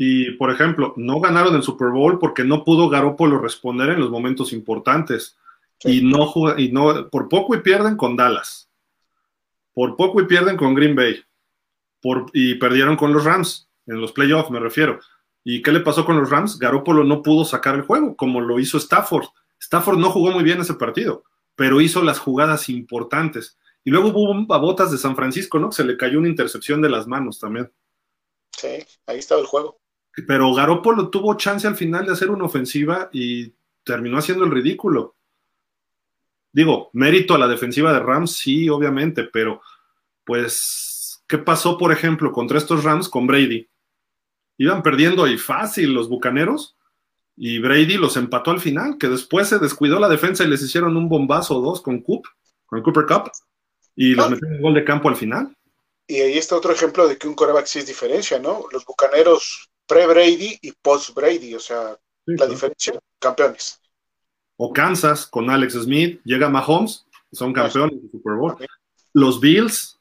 Y, 0.04 0.32
por 0.32 0.50
ejemplo, 0.50 0.96
no 0.98 1.20
ganaron 1.20 1.54
el 1.54 1.62
Super 1.62 1.90
Bowl 1.90 2.18
porque 2.18 2.44
no 2.44 2.64
pudo 2.64 2.90
Garoppolo 2.90 3.38
responder 3.38 3.92
en 3.92 4.00
los 4.00 4.10
momentos 4.10 4.52
importantes. 4.52 5.38
Y, 5.84 6.02
no, 6.02 6.34
y 6.58 6.72
no, 6.72 7.08
por 7.12 7.30
poco 7.30 7.54
y 7.54 7.62
pierden 7.62 7.98
con 7.98 8.16
Dallas. 8.16 8.68
Por 9.76 9.96
poco 9.96 10.20
y 10.20 10.26
pierden 10.26 10.58
con 10.58 10.74
Green 10.74 10.96
Bay. 10.96 11.24
Por, 12.02 12.32
y 12.34 12.56
perdieron 12.56 12.96
con 12.96 13.14
los 13.14 13.26
Rams, 13.26 13.70
en 13.86 14.02
los 14.02 14.12
playoffs 14.12 14.50
me 14.50 14.60
refiero. 14.60 15.00
¿Y 15.44 15.62
qué 15.62 15.72
le 15.72 15.82
pasó 15.82 16.04
con 16.04 16.18
los 16.18 16.32
Rams? 16.32 16.58
Garoppolo 16.58 17.04
no 17.04 17.22
pudo 17.22 17.46
sacar 17.46 17.76
el 17.76 17.84
juego, 17.84 18.16
como 18.16 18.42
lo 18.42 18.60
hizo 18.60 18.80
Stafford. 18.80 19.28
Stafford 19.60 20.00
no 20.00 20.10
jugó 20.10 20.32
muy 20.32 20.44
bien 20.44 20.62
ese 20.62 20.74
partido, 20.74 21.26
pero 21.56 21.80
hizo 21.80 22.02
las 22.02 22.18
jugadas 22.18 22.70
importantes. 22.70 23.60
Y 23.84 23.92
luego 23.92 24.08
hubo 24.08 24.34
botas 24.60 24.90
de 24.92 24.98
San 24.98 25.16
Francisco, 25.16 25.60
¿no? 25.60 25.72
Se 25.72 25.84
le 25.84 25.96
cayó 25.96 26.18
una 26.18 26.30
intercepción 26.30 26.82
de 26.82 26.90
las 26.90 27.06
manos 27.06 27.38
también. 27.38 27.72
Sí, 28.50 28.80
ahí 29.06 29.20
estaba 29.20 29.42
el 29.42 29.48
juego. 29.48 29.81
Pero 30.28 30.54
Garoppolo 30.54 31.10
tuvo 31.10 31.36
chance 31.36 31.68
al 31.68 31.76
final 31.76 32.06
de 32.06 32.14
hacer 32.14 32.30
una 32.30 32.46
ofensiva 32.46 33.10
y 33.14 33.54
terminó 33.84 34.18
haciendo 34.18 34.44
el 34.44 34.52
ridículo. 34.52 35.16
Digo, 36.54 36.90
mérito 36.94 37.34
a 37.34 37.38
la 37.38 37.48
defensiva 37.48 37.94
de 37.94 38.00
Rams, 38.00 38.34
sí, 38.34 38.68
obviamente, 38.68 39.24
pero 39.24 39.62
pues, 40.26 41.24
¿qué 41.28 41.38
pasó, 41.38 41.78
por 41.78 41.92
ejemplo, 41.92 42.32
contra 42.32 42.58
estos 42.58 42.84
Rams 42.84 43.08
con 43.08 43.26
Brady? 43.26 43.70
Iban 44.58 44.84
perdiendo 44.84 45.24
ahí 45.24 45.38
fácil 45.38 45.94
los 45.94 46.10
Bucaneros 46.10 46.76
y 47.38 47.60
Brady 47.60 47.98
los 47.98 48.18
empató 48.18 48.52
al 48.52 48.60
final, 48.60 48.98
que 49.00 49.08
después 49.08 49.48
se 49.48 49.60
descuidó 49.60 50.00
la 50.00 50.10
defensa 50.10 50.44
y 50.44 50.48
les 50.48 50.62
hicieron 50.62 50.98
un 50.98 51.08
bombazo 51.08 51.58
o 51.58 51.62
dos 51.62 51.82
con 51.82 52.02
Coop, 52.02 52.26
con 52.66 52.82
Cooper 52.82 53.06
Cup, 53.06 53.32
Y 53.96 54.14
los 54.14 54.30
metió 54.30 54.48
en 54.48 54.62
gol 54.62 54.74
de 54.74 54.84
campo 54.84 55.08
al 55.10 55.16
final. 55.16 55.56
Y 56.08 56.20
ahí 56.20 56.38
está 56.38 56.58
otro 56.58 56.74
ejemplo 56.74 57.08
de 57.08 57.18
que 57.18 57.28
un 57.28 57.36
coreback 57.36 57.66
sí 57.66 57.80
es 57.80 57.88
diferencia, 57.88 58.38
¿no? 58.38 58.66
Los 58.72 58.86
bucaneros 58.86 59.71
pre-Brady 59.92 60.58
y 60.62 60.72
post-Brady, 60.72 61.54
o 61.54 61.60
sea, 61.60 61.98
la 62.26 62.48
diferencia, 62.48 62.94
campeones. 63.20 63.82
O 64.56 64.72
Kansas 64.72 65.26
con 65.28 65.50
Alex 65.50 65.74
Smith, 65.74 66.22
llega 66.24 66.48
Mahomes, 66.48 67.06
son 67.34 67.52
campeones 67.52 68.02
de 68.02 68.10
Super 68.10 68.36
Bowl. 68.36 68.56
Los 69.12 69.42
Bills, 69.42 70.00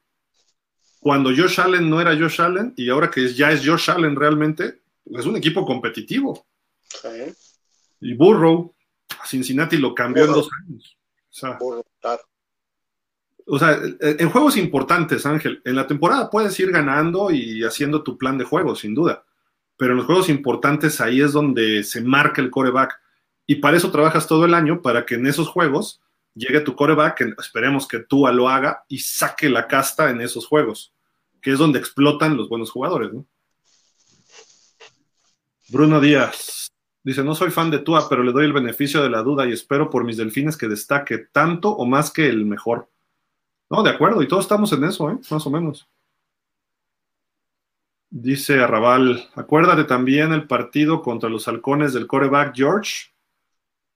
cuando 1.01 1.31
Josh 1.31 1.61
Allen 1.61 1.91
no 1.91 2.01
era 2.01 2.17
Josh 2.17 2.41
Allen 2.41 2.73
y 2.77 2.89
ahora 2.89 3.11
que 3.11 3.33
ya 3.35 3.51
es 3.51 3.67
Josh 3.67 3.91
Allen 3.91 4.15
realmente, 4.15 4.83
es 5.07 5.27
un 5.27 5.37
equipo 5.37 5.67
competitivo. 5.67 6.47
Y 8.01 8.15
Burrow, 8.15 8.73
Cincinnati 9.27 9.77
lo 9.77 9.93
cambió 9.93 10.25
en 10.25 10.33
dos 10.33 10.49
años. 10.63 10.97
O 11.31 11.33
sea, 11.33 11.59
o 13.47 13.59
sea, 13.59 13.81
en 14.01 14.31
juegos 14.31 14.57
importantes, 14.57 15.27
Ángel, 15.27 15.61
en 15.65 15.75
la 15.75 15.89
temporada 15.89 16.31
puedes 16.31 16.59
ir 16.61 16.71
ganando 16.71 17.33
y 17.33 17.65
haciendo 17.65 18.05
tu 18.05 18.17
plan 18.17 18.39
de 18.39 18.45
juego, 18.45 18.77
sin 18.77 18.95
duda. 18.95 19.25
Pero 19.81 19.93
en 19.93 19.97
los 19.97 20.05
juegos 20.05 20.29
importantes 20.29 21.01
ahí 21.01 21.23
es 21.23 21.33
donde 21.33 21.83
se 21.85 22.03
marca 22.03 22.43
el 22.43 22.51
coreback. 22.51 23.01
Y 23.47 23.57
para 23.57 23.79
eso 23.79 23.91
trabajas 23.91 24.27
todo 24.27 24.45
el 24.45 24.53
año, 24.53 24.83
para 24.83 25.07
que 25.07 25.15
en 25.15 25.27
esos 25.27 25.49
juegos 25.49 26.03
llegue 26.35 26.61
tu 26.61 26.77
coreback, 26.77 27.23
esperemos 27.39 27.89
que 27.89 28.01
tú 28.01 28.27
lo 28.27 28.51
haga 28.51 28.85
y 28.89 28.99
saque 28.99 29.49
la 29.49 29.67
casta 29.67 30.11
en 30.11 30.21
esos 30.21 30.47
juegos, 30.47 30.93
que 31.41 31.53
es 31.53 31.59
donde 31.59 31.79
explotan 31.79 32.37
los 32.37 32.51
buenos 32.51 32.71
jugadores. 32.71 33.11
¿no? 33.11 33.25
Bruno 35.71 35.99
Díaz 35.99 36.71
dice: 37.03 37.25
No 37.25 37.35
soy 37.35 37.51
fan 37.51 37.71
de 37.71 37.79
Tua, 37.79 38.07
pero 38.07 38.23
le 38.23 38.33
doy 38.33 38.45
el 38.45 38.53
beneficio 38.53 39.03
de 39.03 39.09
la 39.09 39.23
duda 39.23 39.49
y 39.49 39.53
espero 39.53 39.89
por 39.89 40.05
mis 40.05 40.19
delfines 40.19 40.59
que 40.59 40.69
destaque 40.69 41.17
tanto 41.33 41.71
o 41.71 41.87
más 41.87 42.11
que 42.11 42.29
el 42.29 42.45
mejor. 42.45 42.91
No, 43.71 43.83
de 43.83 43.89
acuerdo, 43.89 44.21
y 44.23 44.29
todos 44.29 44.45
estamos 44.45 44.71
en 44.75 44.85
eso, 44.85 45.11
¿eh? 45.11 45.19
más 45.31 45.47
o 45.47 45.51
menos. 45.51 45.89
Dice 48.13 48.61
Arrabal, 48.61 49.29
acuérdate 49.37 49.85
también 49.85 50.33
el 50.33 50.49
partido 50.49 51.01
contra 51.01 51.31
los 51.31 51.47
halcones 51.47 51.93
del 51.93 52.09
coreback 52.09 52.57
George. 52.57 53.13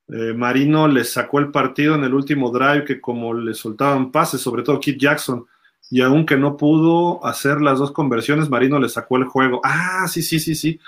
Eh, 0.07 0.33
Marino 0.35 0.87
le 0.87 1.03
sacó 1.03 1.41
el 1.41 1.51
partido 1.51 1.97
en 1.97 2.05
el 2.05 2.15
último 2.15 2.51
drive 2.51 2.85
que 2.85 3.01
como 3.01 3.35
le 3.35 3.55
soltaban 3.55 4.13
pases, 4.13 4.41
sobre 4.41 4.63
todo 4.63 4.79
Kit 4.79 5.01
Jackson, 5.01 5.47
y 5.91 6.01
aunque 6.01 6.37
no 6.37 6.57
pudo 6.57 7.25
hacer 7.27 7.61
las 7.61 7.81
dos 7.81 7.91
conversiones, 7.91 8.49
Marino 8.49 8.79
le 8.79 8.89
sacó 8.89 9.17
el 9.17 9.25
juego. 9.25 9.61
Ah, 9.65 10.07
sí, 10.09 10.23
sí, 10.23 10.39
sí, 10.39 10.55
sí. 10.55 10.79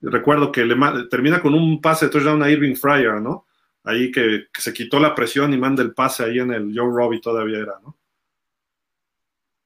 Recuerdo 0.00 0.50
que 0.50 0.64
le 0.64 0.76
termina 1.08 1.40
con 1.40 1.54
un 1.54 1.80
pase 1.80 2.06
de 2.06 2.10
touchdown 2.10 2.42
a 2.42 2.50
Irving 2.50 2.74
Fryer, 2.74 3.20
¿no? 3.20 3.46
Ahí 3.84 4.10
que, 4.10 4.46
que, 4.52 4.60
se 4.60 4.72
quitó 4.72 4.98
la 4.98 5.14
presión 5.14 5.52
y 5.54 5.58
manda 5.58 5.82
el 5.84 5.94
pase 5.94 6.24
ahí 6.24 6.40
en 6.40 6.52
el 6.52 6.72
Joe 6.76 6.90
Robbie 6.92 7.20
todavía 7.20 7.58
era, 7.58 7.74
¿no? 7.82 7.96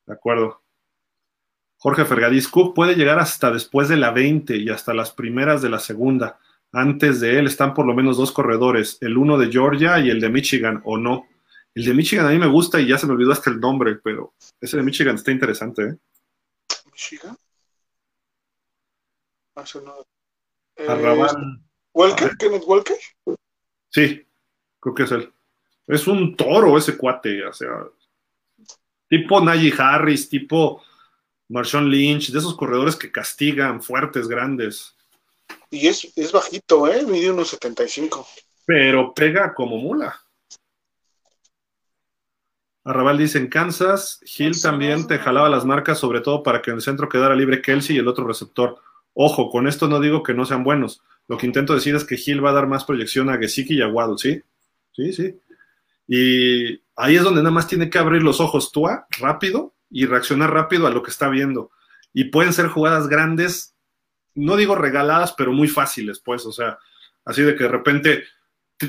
De 0.06 0.12
acuerdo. 0.12 0.65
Jorge 1.78 2.04
Fergadís, 2.04 2.48
Cook 2.48 2.74
puede 2.74 2.94
llegar 2.94 3.18
hasta 3.18 3.50
después 3.50 3.88
de 3.88 3.96
la 3.96 4.10
20 4.10 4.56
y 4.56 4.70
hasta 4.70 4.94
las 4.94 5.12
primeras 5.12 5.62
de 5.62 5.70
la 5.70 5.78
segunda. 5.78 6.38
Antes 6.72 7.20
de 7.20 7.38
él 7.38 7.46
están 7.46 7.74
por 7.74 7.86
lo 7.86 7.94
menos 7.94 8.16
dos 8.16 8.32
corredores, 8.32 8.98
el 9.00 9.16
uno 9.16 9.38
de 9.38 9.50
Georgia 9.50 9.98
y 10.00 10.10
el 10.10 10.20
de 10.20 10.28
Michigan, 10.28 10.82
¿o 10.84 10.98
no? 10.98 11.26
El 11.74 11.84
de 11.84 11.94
Michigan 11.94 12.26
a 12.26 12.30
mí 12.30 12.38
me 12.38 12.48
gusta 12.48 12.80
y 12.80 12.88
ya 12.88 12.98
se 12.98 13.06
me 13.06 13.12
olvidó 13.12 13.32
hasta 13.32 13.50
el 13.50 13.60
nombre, 13.60 13.96
pero 13.96 14.34
ese 14.60 14.78
de 14.78 14.82
Michigan 14.82 15.16
está 15.16 15.30
interesante, 15.30 15.82
¿eh? 15.82 15.96
¿Michigan? 16.90 17.36
Ah, 19.54 19.64
eh, 20.76 21.28
¿Walker? 21.92 22.36
¿Kenneth 22.38 22.64
Walker? 22.66 22.96
Sí, 23.88 24.26
creo 24.80 24.94
que 24.94 25.02
es 25.04 25.12
él. 25.12 25.32
Es 25.86 26.06
un 26.06 26.36
toro 26.36 26.76
ese 26.76 26.96
cuate, 26.96 27.44
o 27.46 27.52
sea, 27.52 27.86
tipo 29.08 29.40
Najee 29.40 29.72
Harris, 29.78 30.28
tipo 30.28 30.82
Marshawn 31.48 31.88
Lynch, 31.88 32.30
de 32.30 32.38
esos 32.38 32.56
corredores 32.56 32.96
que 32.96 33.12
castigan, 33.12 33.82
fuertes, 33.82 34.28
grandes. 34.28 34.94
Y 35.70 35.86
es, 35.86 36.12
es 36.16 36.32
bajito, 36.32 36.88
¿eh? 36.88 37.04
Mide 37.06 37.30
unos 37.30 37.48
75. 37.48 38.26
Pero 38.64 39.14
pega 39.14 39.54
como 39.54 39.76
mula. 39.76 40.20
Arrabal 42.84 43.18
dice, 43.18 43.38
en 43.38 43.48
Kansas, 43.48 44.20
Hill 44.38 44.60
también 44.60 45.08
te 45.08 45.18
jalaba 45.18 45.48
las 45.48 45.64
marcas, 45.64 45.98
sobre 45.98 46.20
todo 46.20 46.42
para 46.42 46.62
que 46.62 46.70
en 46.70 46.76
el 46.76 46.82
centro 46.82 47.08
quedara 47.08 47.34
libre 47.34 47.60
Kelsey 47.60 47.96
y 47.96 47.98
el 47.98 48.06
otro 48.06 48.26
receptor. 48.26 48.78
Ojo, 49.12 49.50
con 49.50 49.66
esto 49.66 49.88
no 49.88 49.98
digo 49.98 50.22
que 50.22 50.34
no 50.34 50.44
sean 50.44 50.62
buenos. 50.62 51.02
Lo 51.26 51.36
que 51.36 51.46
intento 51.46 51.74
decir 51.74 51.96
es 51.96 52.04
que 52.04 52.18
Hill 52.24 52.44
va 52.44 52.50
a 52.50 52.54
dar 52.54 52.68
más 52.68 52.84
proyección 52.84 53.28
a 53.28 53.38
Gesicki 53.38 53.74
y 53.74 53.82
a 53.82 53.88
Waddle, 53.88 54.18
¿sí? 54.18 54.42
Sí, 54.92 55.12
sí. 55.12 55.34
Y 56.06 56.80
ahí 56.94 57.16
es 57.16 57.24
donde 57.24 57.42
nada 57.42 57.50
más 57.50 57.66
tiene 57.66 57.90
que 57.90 57.98
abrir 57.98 58.22
los 58.22 58.40
ojos 58.40 58.70
Tua 58.70 59.06
rápido 59.18 59.74
y 59.90 60.06
reaccionar 60.06 60.52
rápido 60.52 60.86
a 60.86 60.90
lo 60.90 61.02
que 61.02 61.10
está 61.10 61.28
viendo. 61.28 61.70
Y 62.12 62.24
pueden 62.24 62.52
ser 62.52 62.68
jugadas 62.68 63.08
grandes, 63.08 63.74
no 64.34 64.56
digo 64.56 64.74
regaladas, 64.74 65.32
pero 65.32 65.52
muy 65.52 65.68
fáciles, 65.68 66.20
pues, 66.20 66.46
o 66.46 66.52
sea, 66.52 66.78
así 67.24 67.42
de 67.42 67.56
que 67.56 67.64
de 67.64 67.70
repente 67.70 68.24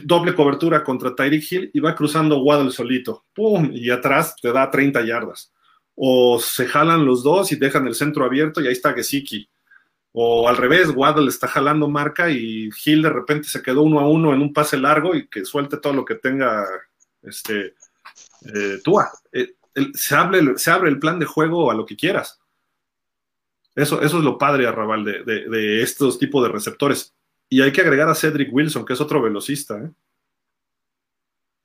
doble 0.04 0.36
cobertura 0.36 0.84
contra 0.84 1.16
Tyreek 1.16 1.52
Hill 1.52 1.72
y 1.74 1.80
va 1.80 1.96
cruzando 1.96 2.42
Waddle 2.42 2.72
solito, 2.72 3.26
¡pum! 3.34 3.72
Y 3.74 3.90
atrás 3.90 4.36
te 4.42 4.52
da 4.52 4.70
30 4.70 5.06
yardas. 5.06 5.54
O 5.96 6.40
se 6.40 6.68
jalan 6.68 7.06
los 7.06 7.24
dos 7.24 7.52
y 7.52 7.56
dejan 7.56 7.88
el 7.88 7.96
centro 7.96 8.26
abierto 8.26 8.62
y 8.62 8.68
ahí 8.68 8.74
está 8.74 8.94
Gesicki. 8.94 9.50
O 10.12 10.48
al 10.48 10.58
revés, 10.58 10.90
Waddle 10.96 11.30
está 11.30 11.48
jalando 11.48 11.90
marca 11.90 12.30
y 12.30 12.70
Hill 12.86 13.04
de 13.04 13.10
repente 13.10 13.48
se 13.48 13.62
quedó 13.62 13.84
uno 13.84 14.00
a 14.00 14.08
uno 14.08 14.34
en 14.34 14.42
un 14.42 14.54
pase 14.54 14.78
largo 14.78 15.16
y 15.16 15.28
que 15.28 15.46
suelte 15.46 15.78
todo 15.78 15.94
lo 15.94 16.06
que 16.06 16.16
tenga 16.16 16.66
este, 17.22 17.76
eh, 18.54 18.80
Tua. 18.84 19.10
Eh, 19.32 19.54
se, 19.94 20.16
abre, 20.16 20.58
se 20.58 20.72
abre 20.72 20.90
el 20.90 21.00
plan 21.00 21.20
de 21.20 21.26
juego 21.26 21.72
a 21.72 21.76
lo 21.76 21.86
que 21.86 21.96
quieras. 21.96 22.40
Eso, 23.76 24.02
eso 24.02 24.18
es 24.18 24.24
lo 24.24 24.38
padre, 24.38 24.66
Arrabal, 24.66 25.06
de, 25.06 25.24
de, 25.24 25.84
estos 25.84 26.18
tipos 26.18 26.44
de 26.44 26.50
receptores. 26.50 27.16
Y 27.48 27.62
hay 27.62 27.72
que 27.72 27.82
agregar 27.82 28.10
a 28.10 28.16
Cedric 28.16 28.52
Wilson, 28.52 28.84
que 28.84 28.94
es 28.94 29.02
otro 29.02 29.22
velocista. 29.22 29.78
¿eh? 29.78 29.92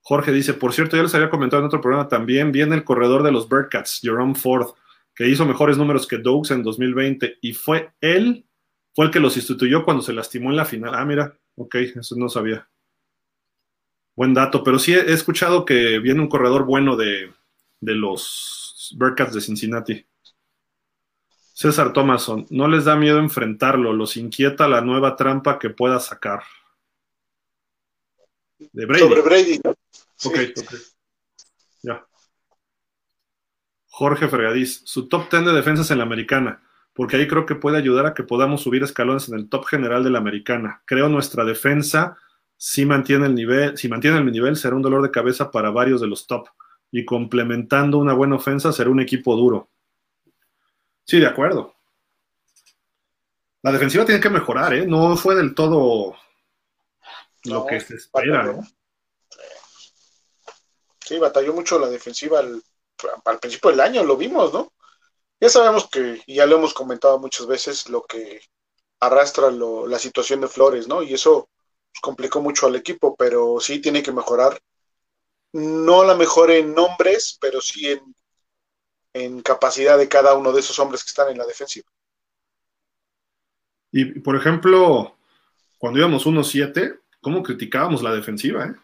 Jorge 0.02 0.30
dice, 0.30 0.52
por 0.52 0.74
cierto, 0.74 0.96
ya 0.96 1.04
les 1.04 1.14
había 1.14 1.30
comentado 1.30 1.62
en 1.62 1.68
otro 1.68 1.80
programa 1.80 2.08
también, 2.08 2.52
viene 2.52 2.74
el 2.74 2.84
corredor 2.84 3.22
de 3.22 3.32
los 3.32 3.48
Bearcats, 3.48 4.00
Jerome 4.02 4.34
Ford, 4.34 4.74
que 5.14 5.28
hizo 5.28 5.46
mejores 5.46 5.78
números 5.78 6.06
que 6.06 6.18
Dogs 6.18 6.50
en 6.50 6.62
2020, 6.62 7.38
y 7.40 7.54
fue 7.54 7.92
él, 8.00 8.44
fue 8.94 9.06
el 9.06 9.10
que 9.10 9.20
los 9.20 9.36
instituyó 9.36 9.84
cuando 9.84 10.02
se 10.02 10.12
lastimó 10.12 10.50
en 10.50 10.56
la 10.56 10.66
final. 10.66 10.94
Ah, 10.94 11.04
mira, 11.06 11.38
ok, 11.56 11.76
eso 11.76 12.14
no 12.18 12.28
sabía. 12.28 12.68
Buen 14.14 14.34
dato, 14.34 14.62
pero 14.62 14.78
sí 14.78 14.92
he 14.92 15.12
escuchado 15.12 15.64
que 15.64 15.98
viene 15.98 16.20
un 16.20 16.28
corredor 16.28 16.66
bueno 16.66 16.96
de, 16.96 17.32
de 17.82 17.94
los 17.96 18.94
Bearcats 18.96 19.34
de 19.34 19.40
Cincinnati. 19.40 20.06
César 21.52 21.92
Thomason, 21.92 22.46
no 22.48 22.68
les 22.68 22.86
da 22.86 22.96
miedo 22.96 23.18
enfrentarlo, 23.18 23.92
los 23.92 24.16
inquieta 24.16 24.68
la 24.68 24.80
nueva 24.80 25.16
trampa 25.16 25.58
que 25.58 25.68
pueda 25.68 26.00
sacar. 26.00 26.44
De 28.58 28.86
Brady. 28.86 29.02
Sobre 29.02 29.22
Brady. 29.22 29.60
Ok, 30.24 30.38
ok. 30.56 30.74
Ya. 31.82 32.06
Jorge 33.88 34.28
Fregadiz, 34.28 34.82
su 34.84 35.08
top 35.08 35.28
10 35.30 35.46
de 35.46 35.52
defensas 35.52 35.90
en 35.90 35.98
la 35.98 36.04
americana, 36.04 36.62
porque 36.94 37.16
ahí 37.16 37.26
creo 37.26 37.44
que 37.44 37.56
puede 37.56 37.78
ayudar 37.78 38.06
a 38.06 38.14
que 38.14 38.22
podamos 38.22 38.62
subir 38.62 38.84
escalones 38.84 39.28
en 39.28 39.34
el 39.34 39.48
top 39.48 39.66
general 39.66 40.04
de 40.04 40.10
la 40.10 40.18
americana. 40.18 40.82
Creo 40.86 41.08
nuestra 41.08 41.44
defensa 41.44 42.16
si 42.56 42.86
mantiene 42.86 43.26
el 43.26 43.34
nivel, 43.34 43.76
si 43.76 43.88
mantiene 43.88 44.18
el 44.18 44.30
nivel, 44.30 44.54
será 44.56 44.76
un 44.76 44.82
dolor 44.82 45.02
de 45.02 45.10
cabeza 45.10 45.50
para 45.50 45.70
varios 45.70 46.00
de 46.00 46.06
los 46.06 46.28
top 46.28 46.48
y 46.92 47.06
complementando 47.06 47.98
una 47.98 48.12
buena 48.12 48.36
ofensa 48.36 48.70
será 48.70 48.90
un 48.90 49.00
equipo 49.00 49.34
duro. 49.34 49.70
Sí, 51.04 51.18
de 51.18 51.26
acuerdo. 51.26 51.74
La 53.62 53.72
defensiva 53.72 54.04
tiene 54.04 54.20
que 54.20 54.28
mejorar, 54.28 54.74
¿eh? 54.74 54.86
No 54.86 55.16
fue 55.16 55.34
del 55.34 55.54
todo 55.54 56.16
lo 57.44 57.66
que 57.66 57.80
se 57.80 57.96
espera, 57.96 58.44
¿no? 58.44 58.62
Sí, 61.00 61.18
batalló 61.18 61.54
mucho 61.54 61.78
la 61.78 61.88
defensiva 61.88 62.40
al, 62.40 62.62
principio 63.40 63.70
del 63.70 63.80
año, 63.80 64.04
lo 64.04 64.16
vimos, 64.16 64.52
¿no? 64.52 64.72
Ya 65.40 65.48
sabemos 65.48 65.88
que, 65.88 66.22
y 66.26 66.36
ya 66.36 66.46
lo 66.46 66.56
hemos 66.56 66.74
comentado 66.74 67.18
muchas 67.18 67.46
veces, 67.46 67.88
lo 67.88 68.02
que 68.02 68.40
arrastra 69.00 69.50
la 69.50 69.98
situación 69.98 70.40
de 70.42 70.48
Flores, 70.48 70.86
¿no? 70.86 71.02
Y 71.02 71.14
eso 71.14 71.48
complicó 72.00 72.40
mucho 72.40 72.66
al 72.66 72.76
equipo, 72.76 73.16
pero 73.16 73.58
sí 73.60 73.80
tiene 73.80 74.02
que 74.02 74.12
mejorar 74.12 74.60
no 75.52 76.04
la 76.04 76.14
mejor 76.14 76.50
en 76.50 76.74
nombres, 76.74 77.38
pero 77.40 77.60
sí 77.60 77.88
en, 77.88 78.14
en 79.12 79.42
capacidad 79.42 79.98
de 79.98 80.08
cada 80.08 80.34
uno 80.34 80.52
de 80.52 80.60
esos 80.60 80.78
hombres 80.78 81.02
que 81.02 81.08
están 81.08 81.30
en 81.30 81.38
la 81.38 81.46
defensiva. 81.46 81.88
Y, 83.90 84.20
por 84.20 84.36
ejemplo, 84.36 85.16
cuando 85.78 85.98
íbamos 85.98 86.26
1-7, 86.26 86.98
¿cómo 87.20 87.42
criticábamos 87.42 88.02
la 88.02 88.14
defensiva? 88.14 88.64
Eh? 88.64 88.74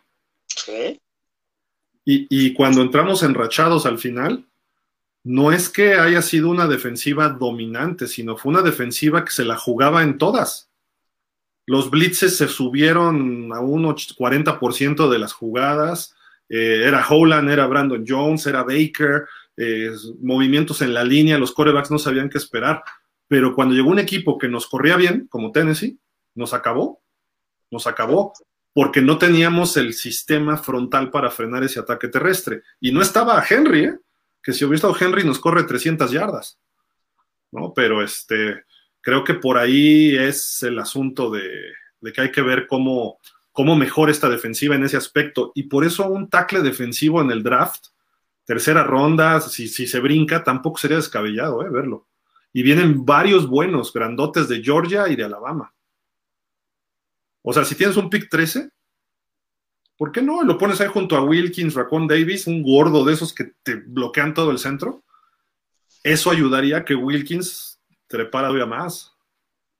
Sí. 0.46 1.00
Y, 2.04 2.26
y, 2.28 2.54
cuando 2.54 2.82
entramos 2.82 3.22
enrachados 3.22 3.86
al 3.86 3.98
final, 3.98 4.46
no 5.24 5.52
es 5.52 5.68
que 5.68 5.94
haya 5.94 6.22
sido 6.22 6.48
una 6.48 6.66
defensiva 6.66 7.28
dominante, 7.28 8.06
sino 8.06 8.36
fue 8.36 8.50
una 8.50 8.62
defensiva 8.62 9.24
que 9.24 9.30
se 9.30 9.44
la 9.44 9.56
jugaba 9.56 10.02
en 10.02 10.18
todas. 10.18 10.70
Los 11.66 11.90
blitzes 11.90 12.36
se 12.38 12.48
subieron 12.48 13.52
a 13.52 13.60
un 13.60 13.84
40% 13.84 15.10
de 15.10 15.18
las 15.18 15.34
jugadas. 15.34 16.14
Eh, 16.48 16.82
era 16.86 17.06
Holland, 17.06 17.50
era 17.50 17.66
Brandon 17.66 18.04
Jones, 18.06 18.46
era 18.46 18.62
Baker, 18.62 19.26
eh, 19.56 19.90
movimientos 20.20 20.82
en 20.82 20.94
la 20.94 21.04
línea, 21.04 21.38
los 21.38 21.52
corebacks 21.52 21.90
no 21.90 21.98
sabían 21.98 22.28
qué 22.28 22.38
esperar, 22.38 22.82
pero 23.26 23.54
cuando 23.54 23.74
llegó 23.74 23.90
un 23.90 23.98
equipo 23.98 24.38
que 24.38 24.48
nos 24.48 24.66
corría 24.66 24.96
bien, 24.96 25.26
como 25.28 25.52
Tennessee, 25.52 25.98
nos 26.34 26.54
acabó, 26.54 27.02
nos 27.70 27.86
acabó, 27.86 28.32
porque 28.72 29.02
no 29.02 29.18
teníamos 29.18 29.76
el 29.76 29.92
sistema 29.92 30.56
frontal 30.56 31.10
para 31.10 31.30
frenar 31.30 31.64
ese 31.64 31.80
ataque 31.80 32.08
terrestre. 32.08 32.62
Y 32.80 32.92
no 32.92 33.02
estaba 33.02 33.44
Henry, 33.48 33.84
¿eh? 33.84 33.98
que 34.42 34.52
si 34.52 34.64
hubiera 34.64 34.76
estado 34.76 34.96
Henry 34.98 35.24
nos 35.24 35.40
corre 35.40 35.64
300 35.64 36.10
yardas, 36.10 36.58
¿no? 37.50 37.74
Pero 37.74 38.02
este, 38.02 38.64
creo 39.00 39.24
que 39.24 39.34
por 39.34 39.58
ahí 39.58 40.16
es 40.16 40.62
el 40.62 40.78
asunto 40.78 41.30
de, 41.30 41.50
de 42.00 42.12
que 42.12 42.20
hay 42.20 42.30
que 42.30 42.42
ver 42.42 42.66
cómo, 42.66 43.18
cómo 43.58 43.74
mejora 43.74 44.12
esta 44.12 44.28
defensiva 44.28 44.76
en 44.76 44.84
ese 44.84 44.96
aspecto. 44.96 45.50
Y 45.52 45.64
por 45.64 45.84
eso 45.84 46.08
un 46.08 46.30
tackle 46.30 46.62
defensivo 46.62 47.20
en 47.20 47.32
el 47.32 47.42
draft, 47.42 47.86
tercera 48.44 48.84
ronda, 48.84 49.40
si, 49.40 49.66
si 49.66 49.88
se 49.88 49.98
brinca, 49.98 50.44
tampoco 50.44 50.78
sería 50.78 50.98
descabellado 50.98 51.66
¿eh? 51.66 51.68
verlo. 51.68 52.06
Y 52.52 52.62
vienen 52.62 53.04
varios 53.04 53.48
buenos, 53.48 53.92
grandotes 53.92 54.46
de 54.46 54.62
Georgia 54.62 55.08
y 55.08 55.16
de 55.16 55.24
Alabama. 55.24 55.74
O 57.42 57.52
sea, 57.52 57.64
si 57.64 57.74
tienes 57.74 57.96
un 57.96 58.08
pick 58.08 58.30
13, 58.30 58.70
¿por 59.96 60.12
qué 60.12 60.22
no? 60.22 60.44
Lo 60.44 60.56
pones 60.56 60.80
ahí 60.80 60.86
junto 60.86 61.16
a 61.16 61.24
Wilkins, 61.24 61.74
Raccoon 61.74 62.06
Davis, 62.06 62.46
un 62.46 62.62
gordo 62.62 63.04
de 63.04 63.14
esos 63.14 63.34
que 63.34 63.54
te 63.64 63.74
bloquean 63.74 64.34
todo 64.34 64.52
el 64.52 64.60
centro. 64.60 65.02
Eso 66.04 66.30
ayudaría 66.30 66.76
a 66.76 66.84
que 66.84 66.94
Wilkins 66.94 67.80
trepara 68.06 68.46
todavía 68.46 68.66
más 68.66 69.16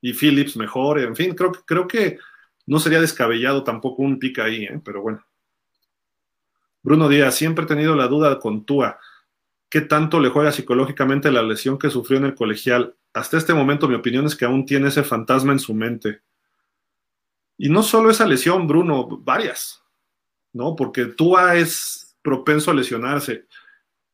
y 0.01 0.15
Phillips 0.15 0.57
mejore. 0.57 1.05
En 1.05 1.15
fin, 1.15 1.33
creo, 1.37 1.53
creo 1.53 1.87
que 1.87 2.19
no 2.69 2.79
sería 2.79 3.01
descabellado 3.01 3.65
tampoco 3.65 4.03
un 4.03 4.19
pick 4.19 4.41
ahí, 4.41 4.65
¿eh? 4.65 4.79
pero 4.85 5.01
bueno. 5.01 5.25
Bruno 6.83 7.09
Díaz, 7.09 7.35
siempre 7.35 7.65
he 7.65 7.69
tenido 7.69 7.97
la 7.97 8.09
duda 8.09 8.39
con 8.39 8.67
Tua. 8.67 8.99
¿Qué 9.71 9.81
tanto 9.81 10.21
le 10.21 10.29
juega 10.29 10.53
psicológicamente 10.53 11.33
la 11.33 11.43
lesión 11.43 11.79
que 11.79 11.89
sufrió 11.89 12.19
en 12.19 12.27
el 12.27 12.35
colegial? 12.35 12.95
Hasta 13.15 13.39
este 13.39 13.55
momento 13.55 13.89
mi 13.89 13.95
opinión 13.95 14.27
es 14.27 14.37
que 14.37 14.45
aún 14.45 14.67
tiene 14.67 14.89
ese 14.89 15.03
fantasma 15.03 15.53
en 15.53 15.61
su 15.61 15.73
mente. 15.73 16.21
Y 17.57 17.71
no 17.71 17.83
solo 17.83 18.11
esa 18.11 18.27
lesión, 18.27 18.69
Bruno, 18.69 19.09
varias, 19.09 19.83
¿no? 20.53 20.77
Porque 20.77 21.07
Tua 21.07 21.57
es 21.57 22.19
propenso 22.21 22.71
a 22.71 22.75
lesionarse. 22.75 23.47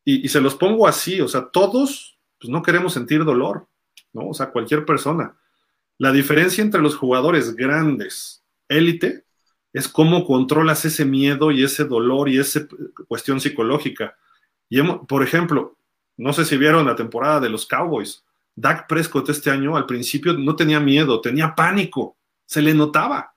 Y, 0.05 0.25
y 0.25 0.29
se 0.29 0.39
los 0.39 0.55
pongo 0.55 0.87
así, 0.87 1.19
o 1.19 1.27
sea, 1.27 1.49
todos 1.49 2.17
pues, 2.39 2.49
no 2.49 2.63
queremos 2.63 2.93
sentir 2.93 3.25
dolor, 3.25 3.67
¿no? 4.13 4.29
O 4.29 4.33
sea, 4.33 4.49
cualquier 4.51 4.85
persona. 4.85 5.35
La 5.97 6.13
diferencia 6.13 6.61
entre 6.61 6.81
los 6.81 6.95
jugadores 6.95 7.53
grandes 7.53 8.44
élite 8.67 9.25
es 9.75 9.89
cómo 9.89 10.25
controlas 10.25 10.85
ese 10.85 11.03
miedo 11.03 11.51
y 11.51 11.63
ese 11.63 11.83
dolor 11.83 12.29
y 12.29 12.39
esa 12.39 12.65
cuestión 13.09 13.41
psicológica. 13.41 14.17
Y 14.69 14.81
por 14.81 15.21
ejemplo, 15.21 15.77
no 16.15 16.31
sé 16.31 16.45
si 16.45 16.55
vieron 16.55 16.85
la 16.85 16.95
temporada 16.95 17.41
de 17.41 17.49
los 17.49 17.65
Cowboys. 17.65 18.23
Dak 18.55 18.87
Prescott 18.87 19.29
este 19.29 19.49
año 19.49 19.75
al 19.75 19.85
principio 19.85 20.31
no 20.31 20.55
tenía 20.55 20.79
miedo, 20.79 21.19
tenía 21.19 21.53
pánico, 21.53 22.15
se 22.45 22.61
le 22.61 22.73
notaba. 22.73 23.33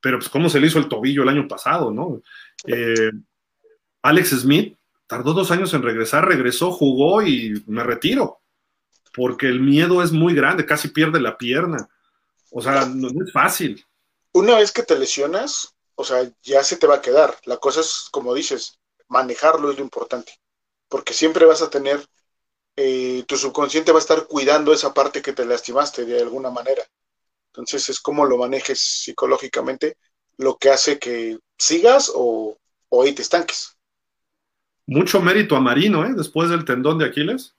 Pero 0.00 0.18
pues 0.18 0.30
cómo 0.30 0.48
se 0.48 0.60
le 0.60 0.68
hizo 0.68 0.78
el 0.78 0.88
tobillo 0.88 1.24
el 1.24 1.28
año 1.28 1.46
pasado, 1.46 1.90
¿no? 1.90 2.22
Eh, 2.66 3.12
Alex 4.00 4.30
Smith 4.30 4.76
tardó 5.06 5.34
dos 5.34 5.50
años 5.50 5.74
en 5.74 5.82
regresar, 5.82 6.26
regresó, 6.26 6.72
jugó 6.72 7.22
y 7.22 7.62
me 7.66 7.84
retiro, 7.84 8.40
porque 9.14 9.46
el 9.46 9.60
miedo 9.60 10.02
es 10.02 10.10
muy 10.10 10.34
grande, 10.34 10.64
casi 10.64 10.88
pierde 10.88 11.20
la 11.20 11.36
pierna. 11.36 11.86
O 12.50 12.62
sea, 12.62 12.86
no 12.86 13.08
es 13.08 13.30
fácil 13.30 13.84
una 14.32 14.56
vez 14.56 14.72
que 14.72 14.82
te 14.82 14.98
lesionas, 14.98 15.74
o 15.94 16.04
sea, 16.04 16.30
ya 16.42 16.62
se 16.64 16.76
te 16.76 16.86
va 16.86 16.96
a 16.96 17.02
quedar. 17.02 17.36
La 17.44 17.58
cosa 17.58 17.80
es, 17.80 18.08
como 18.10 18.34
dices, 18.34 18.78
manejarlo 19.08 19.70
es 19.70 19.78
lo 19.78 19.84
importante, 19.84 20.32
porque 20.88 21.12
siempre 21.12 21.46
vas 21.46 21.62
a 21.62 21.70
tener, 21.70 22.04
eh, 22.76 23.24
tu 23.26 23.36
subconsciente 23.36 23.92
va 23.92 23.98
a 23.98 24.00
estar 24.02 24.26
cuidando 24.26 24.72
esa 24.72 24.94
parte 24.94 25.22
que 25.22 25.32
te 25.32 25.44
lastimaste 25.44 26.04
de 26.04 26.20
alguna 26.20 26.50
manera. 26.50 26.82
Entonces 27.48 27.88
es 27.90 28.00
como 28.00 28.24
lo 28.24 28.38
manejes 28.38 28.80
psicológicamente, 28.80 29.96
lo 30.38 30.56
que 30.56 30.70
hace 30.70 30.98
que 30.98 31.38
sigas 31.58 32.10
o, 32.14 32.56
o 32.88 33.02
ahí 33.02 33.12
te 33.12 33.22
estanques. 33.22 33.76
Mucho 34.86 35.20
mérito 35.20 35.54
a 35.54 35.60
Marino, 35.60 36.04
¿eh? 36.04 36.12
Después 36.16 36.50
del 36.50 36.64
tendón 36.64 36.98
de 36.98 37.06
Aquiles 37.06 37.54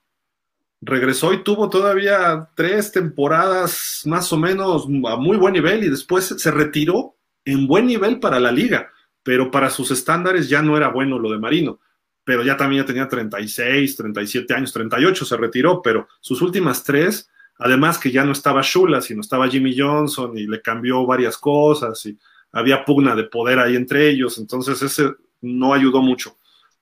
regresó 0.85 1.33
y 1.33 1.43
tuvo 1.43 1.69
todavía 1.69 2.49
tres 2.55 2.91
temporadas 2.91 4.01
más 4.05 4.31
o 4.33 4.37
menos 4.37 4.87
a 5.07 5.15
muy 5.15 5.37
buen 5.37 5.53
nivel 5.53 5.83
y 5.83 5.89
después 5.89 6.25
se 6.37 6.51
retiró 6.51 7.15
en 7.45 7.67
buen 7.67 7.85
nivel 7.87 8.19
para 8.19 8.39
la 8.39 8.51
liga, 8.51 8.91
pero 9.21 9.51
para 9.51 9.69
sus 9.69 9.91
estándares 9.91 10.49
ya 10.49 10.61
no 10.61 10.77
era 10.77 10.89
bueno 10.89 11.19
lo 11.19 11.31
de 11.31 11.39
Marino, 11.39 11.79
pero 12.23 12.43
ya 12.43 12.57
también 12.57 12.83
ya 12.83 12.87
tenía 12.87 13.07
36, 13.07 13.95
37 13.95 14.53
años, 14.53 14.73
38 14.73 15.25
se 15.25 15.37
retiró, 15.37 15.81
pero 15.81 16.07
sus 16.21 16.41
últimas 16.41 16.83
tres, 16.83 17.29
además 17.57 17.97
que 17.97 18.11
ya 18.11 18.23
no 18.23 18.31
estaba 18.31 18.61
Shula, 18.63 19.01
sino 19.01 19.21
estaba 19.21 19.49
Jimmy 19.49 19.77
Johnson 19.77 20.37
y 20.37 20.47
le 20.47 20.61
cambió 20.61 21.05
varias 21.05 21.37
cosas 21.37 22.05
y 22.05 22.17
había 22.51 22.85
pugna 22.85 23.15
de 23.15 23.25
poder 23.25 23.59
ahí 23.59 23.75
entre 23.75 24.09
ellos, 24.09 24.37
entonces 24.37 24.81
ese 24.81 25.13
no 25.41 25.73
ayudó 25.73 26.01
mucho. 26.01 26.37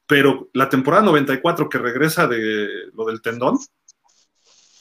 Pero 0.05 0.49
la 0.53 0.67
temporada 0.67 1.03
94 1.03 1.69
que 1.69 1.77
regresa 1.77 2.27
de 2.27 2.67
lo 2.93 3.05
del 3.05 3.21
tendón, 3.21 3.57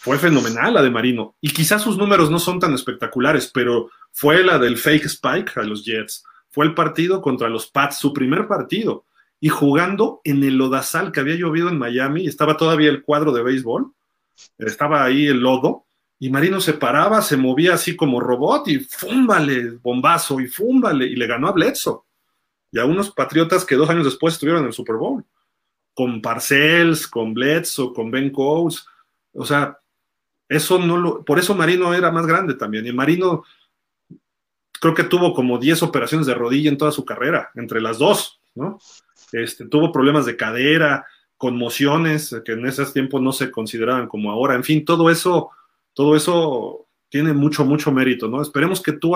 fue 0.03 0.17
fenomenal 0.17 0.73
la 0.73 0.83
de 0.83 0.91
Marino. 0.91 1.35
Y 1.43 1.51
quizás 1.51 1.83
sus 1.83 1.99
números 1.99 2.31
no 2.31 2.39
son 2.39 2.59
tan 2.59 2.73
espectaculares, 2.73 3.51
pero 3.53 3.91
fue 4.13 4.43
la 4.43 4.59
del 4.59 4.79
fake 4.79 5.05
spike 5.05 5.59
a 5.59 5.63
los 5.63 5.85
Jets. 5.85 6.25
Fue 6.49 6.65
el 6.65 6.73
partido 6.73 7.21
contra 7.21 7.51
los 7.51 7.67
Pats, 7.67 7.99
su 7.99 8.15
primer 8.15 8.49
partido. 8.49 9.05
Y 9.41 9.51
jugando 9.51 10.23
en 10.25 10.43
el 10.43 10.57
lodazal 10.57 11.13
que 11.13 11.21
había 11.21 11.35
llovido 11.35 11.69
en 11.69 11.77
Miami, 11.77 12.27
estaba 12.27 12.57
todavía 12.57 12.89
el 12.89 13.03
cuadro 13.03 13.31
de 13.31 13.43
béisbol, 13.43 13.93
estaba 14.57 15.05
ahí 15.05 15.27
el 15.27 15.41
lodo, 15.41 15.85
y 16.19 16.31
Marino 16.31 16.63
se 16.63 16.73
paraba, 16.73 17.21
se 17.21 17.37
movía 17.37 17.75
así 17.75 17.95
como 17.95 18.21
robot 18.21 18.69
y 18.69 18.79
fúmbale, 18.79 19.73
bombazo, 19.83 20.41
y 20.41 20.47
fúmbale, 20.47 21.05
y 21.09 21.15
le 21.15 21.27
ganó 21.27 21.49
a 21.49 21.53
Bledsoe. 21.53 22.01
Y 22.73 22.79
a 22.79 22.87
unos 22.87 23.11
patriotas 23.11 23.67
que 23.67 23.77
dos 23.77 23.91
años 23.91 24.07
después 24.07 24.33
estuvieron 24.33 24.63
en 24.63 24.69
el 24.69 24.73
Super 24.73 24.97
Bowl, 24.97 25.27
con 25.93 26.23
Parcells, 26.23 27.07
con 27.07 27.35
Bledsoe, 27.35 27.93
con 27.93 28.11
Ben 28.11 28.31
Coles. 28.31 28.87
O 29.35 29.45
sea, 29.45 29.77
eso 30.51 30.81
no 30.81 30.97
lo, 30.97 31.25
por 31.25 31.39
eso 31.39 31.55
Marino 31.55 31.95
era 31.95 32.11
más 32.11 32.27
grande 32.27 32.55
también. 32.55 32.85
Y 32.85 32.93
Marino 32.93 33.45
creo 34.81 34.95
que 34.95 35.05
tuvo 35.05 35.33
como 35.33 35.59
10 35.59 35.85
operaciones 35.85 36.27
de 36.27 36.35
rodilla 36.35 36.69
en 36.69 36.77
toda 36.77 36.91
su 36.91 37.05
carrera, 37.05 37.51
entre 37.55 37.81
las 37.81 37.99
dos, 37.99 38.41
¿no? 38.57 38.81
Este, 39.31 39.67
tuvo 39.67 39.93
problemas 39.93 40.27
de 40.27 40.37
cadera, 40.37 41.07
conmociones, 41.37 42.35
que 42.45 42.53
en 42.53 42.67
ese 42.67 42.85
tiempo 42.87 43.21
no 43.21 43.31
se 43.31 43.53
consideraban 43.53 44.09
como 44.09 44.33
ahora. 44.33 44.57
En 44.57 44.65
fin, 44.65 44.85
todo 44.85 45.09
eso, 45.09 45.51
todo 45.95 46.17
eso 46.17 46.89
tiene 47.09 47.33
mucho, 47.33 47.65
mucho 47.65 47.93
mérito, 47.93 48.27
¿no? 48.27 48.43
Esperemos 48.43 48.83
que 48.83 48.93
tú, 48.93 49.15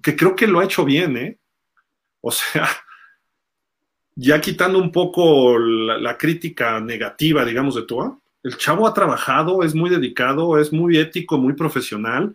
que 0.00 0.14
creo 0.14 0.36
que 0.36 0.46
lo 0.46 0.60
ha 0.60 0.64
hecho 0.64 0.84
bien, 0.84 1.16
¿eh? 1.16 1.38
O 2.20 2.30
sea, 2.30 2.68
ya 4.14 4.40
quitando 4.40 4.78
un 4.78 4.92
poco 4.92 5.58
la, 5.58 5.98
la 5.98 6.16
crítica 6.16 6.78
negativa, 6.78 7.44
digamos, 7.44 7.74
de 7.74 7.82
Tua, 7.82 8.16
el 8.42 8.56
chavo 8.56 8.86
ha 8.86 8.94
trabajado, 8.94 9.62
es 9.62 9.74
muy 9.74 9.90
dedicado, 9.90 10.58
es 10.58 10.72
muy 10.72 10.98
ético, 10.98 11.38
muy 11.38 11.52
profesional. 11.54 12.34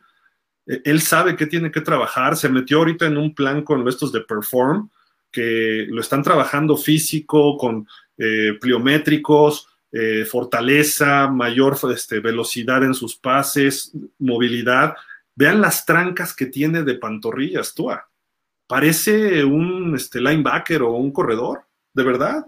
E, 0.65 0.81
él 0.85 1.01
sabe 1.01 1.35
que 1.35 1.47
tiene 1.47 1.71
que 1.71 1.81
trabajar. 1.81 2.35
Se 2.37 2.49
metió 2.49 2.79
ahorita 2.79 3.05
en 3.05 3.17
un 3.17 3.33
plan 3.33 3.63
con 3.63 3.87
estos 3.87 4.11
de 4.11 4.21
Perform, 4.21 4.89
que 5.31 5.85
lo 5.89 6.01
están 6.01 6.23
trabajando 6.23 6.77
físico, 6.77 7.57
con 7.57 7.87
eh, 8.17 8.53
pliométricos, 8.59 9.67
eh, 9.91 10.25
fortaleza, 10.25 11.27
mayor 11.27 11.77
este, 11.93 12.19
velocidad 12.19 12.83
en 12.83 12.93
sus 12.93 13.15
pases, 13.15 13.91
movilidad. 14.19 14.95
Vean 15.35 15.61
las 15.61 15.85
trancas 15.85 16.35
que 16.35 16.47
tiene 16.47 16.83
de 16.83 16.95
pantorrillas, 16.95 17.73
Tua. 17.73 18.09
Parece 18.65 19.45
un 19.45 19.95
este, 19.95 20.19
linebacker 20.19 20.81
o 20.81 20.91
un 20.91 21.11
corredor, 21.11 21.61
de 21.93 22.03
verdad. 22.03 22.47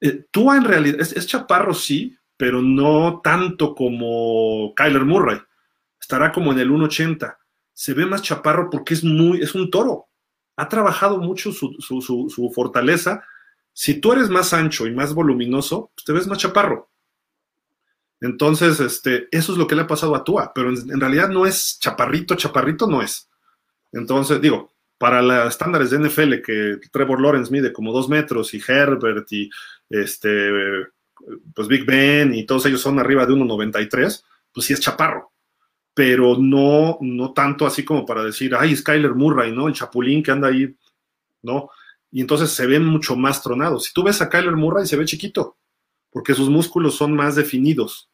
Eh, 0.00 0.24
Tua 0.30 0.56
en 0.56 0.64
realidad 0.64 1.00
es, 1.00 1.26
chaparro, 1.26 1.72
sí, 1.72 2.17
pero 2.38 2.62
no 2.62 3.20
tanto 3.22 3.74
como 3.74 4.72
Kyler 4.74 5.04
Murray. 5.04 5.38
Estará 6.00 6.32
como 6.32 6.52
en 6.52 6.60
el 6.60 6.70
1.80. 6.70 7.36
Se 7.74 7.94
ve 7.94 8.06
más 8.06 8.22
chaparro 8.22 8.70
porque 8.70 8.94
es 8.94 9.04
muy, 9.04 9.42
es 9.42 9.54
un 9.54 9.70
toro. 9.70 10.06
Ha 10.56 10.68
trabajado 10.68 11.18
mucho 11.18 11.50
su, 11.52 12.52
fortaleza. 12.54 13.24
Si 13.72 14.00
tú 14.00 14.12
eres 14.12 14.30
más 14.30 14.52
ancho 14.54 14.86
y 14.86 14.94
más 14.94 15.12
voluminoso, 15.14 15.90
pues 15.94 16.04
te 16.04 16.12
ves 16.12 16.28
más 16.28 16.38
chaparro. 16.38 16.88
Entonces, 18.20 18.78
este, 18.80 19.28
eso 19.32 19.52
es 19.52 19.58
lo 19.58 19.66
que 19.66 19.74
le 19.74 19.82
ha 19.82 19.86
pasado 19.86 20.14
a 20.14 20.24
Tua, 20.24 20.52
pero 20.54 20.70
en, 20.70 21.00
realidad 21.00 21.28
no 21.28 21.44
es 21.44 21.78
chaparrito, 21.80 22.36
chaparrito 22.36 22.86
no 22.86 23.02
es. 23.02 23.28
Entonces, 23.92 24.40
digo, 24.40 24.72
para 24.96 25.22
los 25.22 25.48
estándares 25.48 25.90
de 25.90 25.98
NFL 25.98 26.34
que 26.44 26.78
Trevor 26.92 27.20
Lawrence 27.20 27.52
mide 27.52 27.72
como 27.72 27.92
dos 27.92 28.08
metros 28.08 28.54
y 28.54 28.62
Herbert 28.66 29.30
y 29.32 29.50
este 29.90 30.88
pues 31.54 31.68
Big 31.68 31.84
Ben 31.84 32.34
y 32.34 32.44
todos 32.44 32.66
ellos 32.66 32.80
son 32.80 32.98
arriba 32.98 33.26
de 33.26 33.34
1.93, 33.34 34.24
pues 34.52 34.66
sí 34.66 34.72
es 34.72 34.80
chaparro, 34.80 35.32
pero 35.94 36.36
no, 36.38 36.98
no 37.00 37.32
tanto 37.32 37.66
así 37.66 37.84
como 37.84 38.06
para 38.06 38.22
decir, 38.22 38.54
ay, 38.54 38.76
Skyler 38.76 39.14
Murray, 39.14 39.52
¿no? 39.52 39.68
El 39.68 39.74
chapulín 39.74 40.22
que 40.22 40.30
anda 40.30 40.48
ahí, 40.48 40.74
¿no? 41.42 41.70
Y 42.10 42.20
entonces 42.20 42.50
se 42.50 42.66
ven 42.66 42.84
mucho 42.84 43.16
más 43.16 43.42
tronados. 43.42 43.84
Si 43.84 43.92
tú 43.92 44.02
ves 44.02 44.22
a 44.22 44.28
Kyler 44.28 44.56
Murray, 44.56 44.86
se 44.86 44.96
ve 44.96 45.04
chiquito, 45.04 45.56
porque 46.10 46.34
sus 46.34 46.48
músculos 46.48 46.96
son 46.96 47.14
más 47.14 47.36
definidos. 47.36 48.08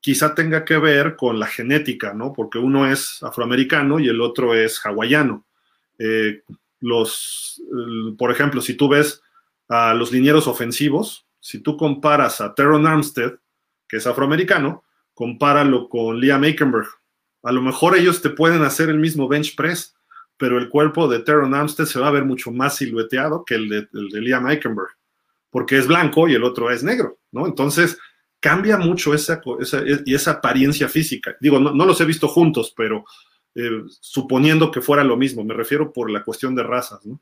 Quizá 0.00 0.34
tenga 0.34 0.64
que 0.64 0.76
ver 0.78 1.16
con 1.16 1.38
la 1.38 1.46
genética, 1.46 2.12
¿no? 2.12 2.32
Porque 2.32 2.58
uno 2.58 2.90
es 2.90 3.22
afroamericano 3.22 4.00
y 4.00 4.08
el 4.08 4.20
otro 4.20 4.54
es 4.54 4.84
hawaiano. 4.84 5.46
Eh, 5.98 6.42
los, 6.80 7.62
por 8.18 8.30
ejemplo, 8.30 8.60
si 8.60 8.74
tú 8.74 8.88
ves 8.88 9.22
a 9.68 9.94
los 9.94 10.12
linieros 10.12 10.46
ofensivos, 10.46 11.23
si 11.44 11.58
tú 11.58 11.76
comparas 11.76 12.40
a 12.40 12.54
Teron 12.54 12.86
Armstead, 12.86 13.34
que 13.86 13.98
es 13.98 14.06
afroamericano, 14.06 14.82
compáralo 15.12 15.90
con 15.90 16.18
Liam 16.18 16.42
Aikenberg. 16.42 16.86
A 17.42 17.52
lo 17.52 17.60
mejor 17.60 17.98
ellos 17.98 18.22
te 18.22 18.30
pueden 18.30 18.62
hacer 18.62 18.88
el 18.88 18.98
mismo 18.98 19.28
bench 19.28 19.54
press, 19.54 19.94
pero 20.38 20.56
el 20.56 20.70
cuerpo 20.70 21.06
de 21.06 21.18
Teron 21.18 21.54
Armstead 21.54 21.84
se 21.84 22.00
va 22.00 22.08
a 22.08 22.12
ver 22.12 22.24
mucho 22.24 22.50
más 22.50 22.76
silueteado 22.76 23.44
que 23.44 23.56
el 23.56 23.68
de, 23.68 23.88
Liam 23.92 24.48
Eikenberg, 24.48 24.88
porque 25.50 25.76
es 25.76 25.86
blanco 25.86 26.26
y 26.28 26.34
el 26.34 26.44
otro 26.44 26.70
es 26.70 26.82
negro, 26.82 27.18
¿no? 27.30 27.46
Entonces, 27.46 27.98
cambia 28.40 28.78
mucho 28.78 29.12
esa, 29.12 29.42
y 30.06 30.14
esa 30.14 30.30
apariencia 30.30 30.88
física. 30.88 31.36
Digo, 31.42 31.60
no, 31.60 31.84
los 31.84 32.00
he 32.00 32.06
visto 32.06 32.26
juntos, 32.26 32.72
pero 32.74 33.04
eh, 33.54 33.82
suponiendo 34.00 34.70
que 34.70 34.80
fuera 34.80 35.04
lo 35.04 35.18
mismo, 35.18 35.44
me 35.44 35.52
refiero 35.52 35.92
por 35.92 36.10
la 36.10 36.24
cuestión 36.24 36.54
de 36.54 36.62
razas, 36.62 37.04
¿no? 37.04 37.20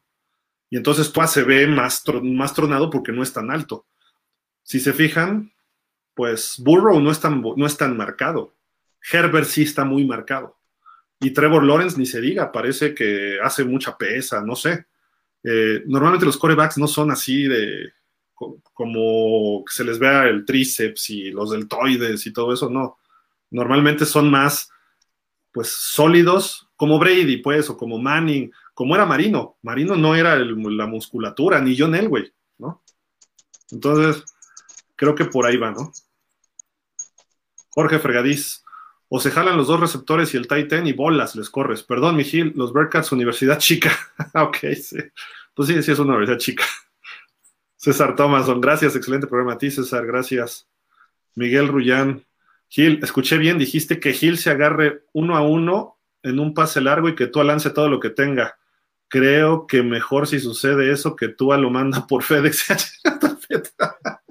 Y 0.71 0.77
entonces 0.77 1.13
Tua 1.13 1.27
se 1.27 1.43
ve 1.43 1.67
más, 1.67 2.05
más 2.23 2.55
tronado 2.55 2.89
porque 2.89 3.11
no 3.11 3.25
es 3.25 3.33
tan 3.33 3.51
alto. 3.51 3.85
Si 4.63 4.81
se 4.81 4.93
fijan, 4.93 5.53
pues 6.15 6.57
Burrow 6.59 7.01
no 7.01 7.11
es 7.11 7.21
tan, 7.21 7.41
no 7.41 7.67
es 7.67 7.77
tan 7.77 7.97
marcado. 7.97 8.55
Herbert 9.11 9.47
sí 9.47 9.63
está 9.63 9.85
muy 9.85 10.05
marcado. 10.05 10.59
Y 11.21 11.31
Trevor 11.31 11.65
Lawrence 11.65 11.99
ni 11.99 12.07
se 12.07 12.21
diga, 12.21 12.51
parece 12.51 12.95
que 12.95 13.39
hace 13.43 13.65
mucha 13.65 13.97
pesa, 13.97 14.43
no 14.43 14.57
sé. 14.57 14.87
Eh, 15.45 15.83
normalmente 15.87 16.27
los 16.27 16.37
corebacks 16.37 16.79
no 16.79 16.87
son 16.87 17.11
así 17.11 17.45
de 17.45 17.93
como 18.73 19.65
que 19.65 19.73
se 19.73 19.85
les 19.85 19.99
vea 19.99 20.25
el 20.25 20.45
tríceps 20.45 21.11
y 21.11 21.31
los 21.31 21.51
deltoides 21.51 22.27
y 22.27 22.33
todo 22.33 22.53
eso, 22.53 22.69
no. 22.69 22.99
Normalmente 23.51 24.05
son 24.05 24.31
más, 24.31 24.71
pues, 25.53 25.69
sólidos, 25.69 26.69
como 26.75 26.99
Brady, 26.99 27.37
pues, 27.37 27.71
o 27.71 27.77
como 27.77 27.99
Manning, 27.99 28.51
como 28.75 28.95
era 28.95 29.07
Marino. 29.07 29.59
Marino 29.63 29.95
no 29.95 30.17
era 30.17 30.37
la 30.37 30.87
musculatura, 30.87 31.61
ni 31.61 31.79
John 31.79 31.95
Elway, 31.95 32.33
¿no? 32.59 32.83
Entonces, 33.71 34.25
creo 35.03 35.17
que 35.17 35.25
por 35.25 35.47
ahí 35.47 35.57
va, 35.57 35.73
¿no? 35.73 35.93
Jorge 37.71 37.99
Fregadiz, 37.99 38.63
o 39.09 39.19
se 39.19 39.33
jalan 39.33 39.57
los 39.57 39.67
dos 39.67 39.81
receptores 39.81 40.33
y 40.33 40.37
el 40.37 40.47
Titan 40.47 40.87
y 40.87 40.93
bolas 40.93 41.35
les 41.35 41.51
corres. 41.51 41.83
Perdón, 41.83 42.15
Mijil, 42.15 42.53
los 42.55 42.73
Bearcats, 42.73 43.11
Universidad 43.11 43.59
Chica. 43.59 43.91
ok, 44.35 44.59
sí. 44.81 44.99
Pues 45.55 45.69
sí, 45.69 45.83
sí 45.83 45.91
es 45.91 45.99
una 45.99 46.11
universidad 46.11 46.39
chica. 46.39 46.65
César 47.77 48.15
Thomason, 48.15 48.61
gracias, 48.61 48.95
excelente 48.95 49.27
programa 49.27 49.55
a 49.55 49.59
ti, 49.59 49.73
César, 49.73 50.07
gracias. 50.07 50.69
Miguel 51.35 51.67
Rullán, 51.67 52.25
Gil, 52.69 53.01
escuché 53.03 53.39
bien, 53.39 53.59
dijiste 53.59 53.99
que 53.99 54.13
Gil 54.13 54.39
se 54.39 54.51
agarre 54.51 55.03
uno 55.13 55.37
a 55.37 55.43
uno 55.43 55.99
en 56.23 56.39
un 56.39 56.55
pase 56.55 56.81
largo 56.81 57.09
y 57.09 57.17
que 57.17 57.27
tú 57.27 57.43
lance 57.43 57.71
todo 57.71 57.89
lo 57.89 57.99
que 57.99 58.11
tenga. 58.11 58.57
Creo 59.09 59.67
que 59.67 59.83
mejor 59.83 60.29
si 60.29 60.39
sucede 60.39 60.93
eso 60.93 61.17
que 61.17 61.27
tú 61.27 61.53
lo 61.53 61.71
manda 61.71 62.07
por 62.07 62.23
FedEx. 62.23 63.01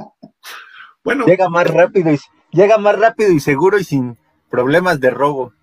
bueno. 1.16 1.26
Llega 1.26 1.50
más 1.50 1.68
rápido 1.68 2.14
y 2.14 2.20
llega 2.52 2.78
más 2.78 2.98
rápido 2.98 3.32
y 3.32 3.40
seguro 3.40 3.78
y 3.80 3.84
sin 3.84 4.18
problemas 4.50 5.00
de 5.00 5.10
robo. 5.10 5.54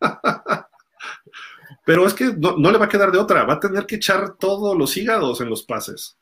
Pero 1.84 2.06
es 2.06 2.14
que 2.14 2.32
no, 2.36 2.70
le 2.70 2.78
va 2.78 2.84
a 2.84 2.88
quedar 2.88 3.10
de 3.10 3.18
otra, 3.18 3.44
va 3.44 3.54
a 3.54 3.60
tener 3.60 3.86
que 3.86 3.96
echar 3.96 4.34
todos 4.34 4.76
los 4.76 4.96
hígados 4.96 5.40
en 5.40 5.48
los 5.48 5.62
pases. 5.62 6.16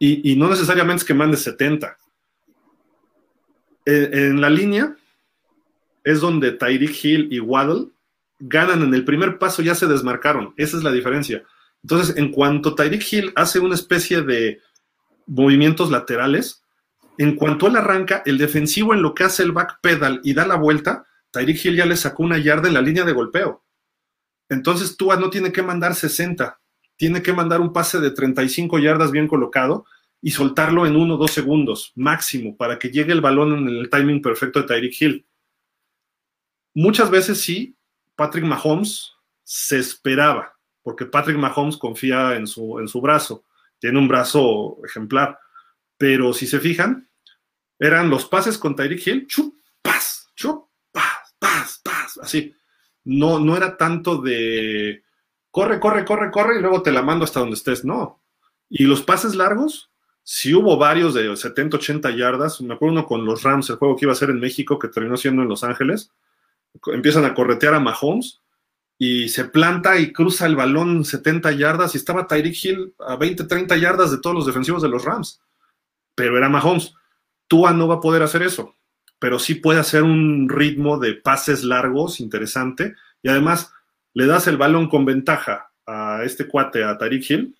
Y, 0.00 0.36
no 0.36 0.48
necesariamente 0.48 1.00
es 1.00 1.04
que 1.04 1.14
mande 1.14 1.36
70. 1.36 1.96
En, 3.84 4.40
la 4.40 4.50
línea 4.50 4.94
es 6.04 6.20
donde 6.20 6.52
Tyreek 6.52 7.04
Hill 7.04 7.28
y 7.32 7.40
Waddle 7.40 7.88
ganan 8.38 8.82
en 8.82 8.94
el 8.94 9.04
primer 9.04 9.38
paso, 9.38 9.62
ya 9.62 9.74
se 9.74 9.86
desmarcaron. 9.86 10.54
Esa 10.56 10.76
es 10.76 10.84
la 10.84 10.92
diferencia. 10.92 11.42
Entonces, 11.82 12.16
en 12.16 12.30
cuanto 12.30 12.74
Tyreek 12.76 13.12
Hill 13.12 13.32
hace 13.34 13.58
una 13.58 13.74
especie 13.74 14.22
de 14.22 14.60
movimientos 15.26 15.90
laterales, 15.90 16.62
en 17.18 17.34
cuanto 17.34 17.66
él 17.66 17.76
arranca, 17.76 18.22
el 18.24 18.38
defensivo 18.38 18.94
en 18.94 19.02
lo 19.02 19.12
que 19.12 19.24
hace 19.24 19.42
el 19.42 19.52
backpedal 19.52 20.20
y 20.22 20.34
da 20.34 20.46
la 20.46 20.54
vuelta, 20.54 21.04
Tyreek 21.32 21.64
Hill 21.64 21.76
ya 21.76 21.84
le 21.84 21.96
sacó 21.96 22.22
una 22.22 22.38
yarda 22.38 22.68
en 22.68 22.74
la 22.74 22.80
línea 22.80 23.04
de 23.04 23.12
golpeo. 23.12 23.64
Entonces 24.48 24.96
Tua 24.96 25.16
no 25.16 25.28
tiene 25.28 25.52
que 25.52 25.62
mandar 25.62 25.94
60, 25.94 26.60
tiene 26.96 27.20
que 27.20 27.32
mandar 27.32 27.60
un 27.60 27.72
pase 27.72 27.98
de 27.98 28.12
35 28.12 28.78
yardas 28.78 29.10
bien 29.10 29.26
colocado 29.26 29.84
y 30.22 30.30
soltarlo 30.30 30.86
en 30.86 30.96
uno 30.96 31.14
o 31.14 31.18
dos 31.18 31.32
segundos 31.32 31.92
máximo 31.96 32.56
para 32.56 32.78
que 32.78 32.90
llegue 32.90 33.12
el 33.12 33.20
balón 33.20 33.58
en 33.58 33.68
el 33.68 33.90
timing 33.90 34.22
perfecto 34.22 34.60
de 34.60 34.66
Tyreek 34.66 35.00
Hill. 35.00 35.26
Muchas 36.74 37.10
veces 37.10 37.40
sí, 37.40 37.76
Patrick 38.14 38.44
Mahomes 38.44 39.12
se 39.42 39.78
esperaba, 39.78 40.56
porque 40.82 41.04
Patrick 41.04 41.36
Mahomes 41.36 41.76
confía 41.76 42.36
en 42.36 42.46
su, 42.46 42.78
en 42.78 42.86
su 42.86 43.00
brazo, 43.00 43.44
tiene 43.80 43.98
un 43.98 44.06
brazo 44.06 44.78
ejemplar, 44.84 45.38
pero 45.98 46.32
si 46.32 46.46
se 46.46 46.60
fijan, 46.60 47.08
eran 47.78 48.08
los 48.08 48.24
pases 48.24 48.56
con 48.56 48.74
Tyreek 48.74 49.06
Hill, 49.06 49.26
chup, 49.26 49.54
pas, 49.82 50.30
chup, 50.34 50.68
paz, 50.92 51.34
paz, 51.82 52.18
así. 52.22 52.54
No, 53.04 53.38
no 53.38 53.56
era 53.56 53.76
tanto 53.76 54.20
de 54.20 55.02
corre, 55.50 55.80
corre, 55.80 56.04
corre, 56.04 56.30
corre 56.30 56.58
y 56.58 56.60
luego 56.60 56.82
te 56.82 56.92
la 56.92 57.02
mando 57.02 57.24
hasta 57.24 57.40
donde 57.40 57.56
estés, 57.56 57.84
no. 57.84 58.22
Y 58.68 58.84
los 58.84 59.02
pases 59.02 59.34
largos, 59.34 59.90
si 60.22 60.54
hubo 60.54 60.76
varios 60.76 61.14
de 61.14 61.34
70, 61.34 61.78
80 61.78 62.10
yardas, 62.10 62.60
me 62.60 62.74
acuerdo 62.74 62.92
uno 62.92 63.06
con 63.06 63.24
los 63.24 63.42
Rams, 63.42 63.70
el 63.70 63.76
juego 63.76 63.96
que 63.96 64.04
iba 64.04 64.12
a 64.12 64.16
ser 64.16 64.30
en 64.30 64.40
México, 64.40 64.78
que 64.78 64.88
terminó 64.88 65.16
siendo 65.16 65.42
en 65.42 65.48
Los 65.48 65.64
Ángeles, 65.64 66.12
empiezan 66.92 67.24
a 67.24 67.34
corretear 67.34 67.74
a 67.74 67.80
Mahomes 67.80 68.40
y 68.98 69.28
se 69.30 69.44
planta 69.44 69.98
y 69.98 70.12
cruza 70.12 70.46
el 70.46 70.56
balón 70.56 71.04
70 71.04 71.52
yardas 71.52 71.94
y 71.94 71.98
estaba 71.98 72.26
Tyreek 72.26 72.64
Hill 72.64 72.94
a 72.98 73.16
20, 73.16 73.44
30 73.44 73.76
yardas 73.78 74.10
de 74.10 74.18
todos 74.18 74.36
los 74.36 74.46
defensivos 74.46 74.82
de 74.82 74.88
los 74.88 75.04
Rams. 75.04 75.40
Pero 76.18 76.36
era 76.36 76.50
Mahomes. 76.50 76.94
Tua 77.46 77.72
no 77.72 77.88
va 77.88 77.94
a 77.94 78.00
poder 78.00 78.22
hacer 78.22 78.42
eso 78.42 78.74
pero 79.18 79.38
sí 79.38 79.56
puede 79.56 79.80
hacer 79.80 80.02
un 80.02 80.48
ritmo 80.48 80.98
de 80.98 81.14
pases 81.14 81.64
largos 81.64 82.20
interesante. 82.20 82.94
Y 83.22 83.28
además, 83.28 83.72
le 84.14 84.26
das 84.26 84.46
el 84.46 84.56
balón 84.56 84.88
con 84.88 85.04
ventaja 85.04 85.72
a 85.86 86.22
este 86.24 86.46
cuate, 86.46 86.84
a 86.84 86.96
Tariq 86.96 87.30
Hill, 87.30 87.56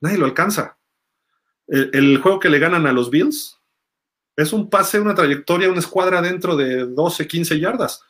nadie 0.00 0.18
lo 0.18 0.26
alcanza. 0.26 0.76
El, 1.66 2.18
juego 2.18 2.40
que 2.40 2.48
le 2.48 2.58
ganan 2.58 2.86
a 2.86 2.92
los 2.92 3.10
Bills 3.10 3.58
es 4.36 4.52
un 4.52 4.68
pase, 4.68 4.98
una 4.98 5.14
trayectoria, 5.14 5.70
una 5.70 5.78
escuadra 5.78 6.20
dentro 6.20 6.56
de 6.56 6.86
12, 6.86 7.26
15 7.26 7.60
yardas. 7.60 8.02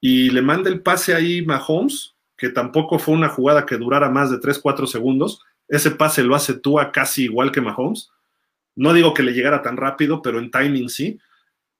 Y 0.00 0.30
le 0.30 0.42
manda 0.42 0.70
el 0.70 0.80
pase 0.80 1.14
ahí 1.14 1.44
Mahomes, 1.44 2.14
que 2.36 2.50
tampoco 2.50 2.98
fue 2.98 3.14
una 3.14 3.28
jugada 3.28 3.66
que 3.66 3.76
durara 3.76 4.08
más 4.08 4.30
de 4.30 4.38
3, 4.38 4.58
4 4.58 4.86
segundos. 4.86 5.42
Ese 5.68 5.90
pase 5.90 6.22
lo 6.22 6.34
hace 6.34 6.54
Tua 6.54 6.92
casi 6.92 7.24
igual 7.24 7.52
que 7.52 7.60
Mahomes. 7.60 8.10
No 8.80 8.94
digo 8.94 9.12
que 9.12 9.22
le 9.22 9.32
llegara 9.32 9.60
tan 9.60 9.76
rápido, 9.76 10.22
pero 10.22 10.38
en 10.38 10.50
timing 10.50 10.88
sí 10.88 11.20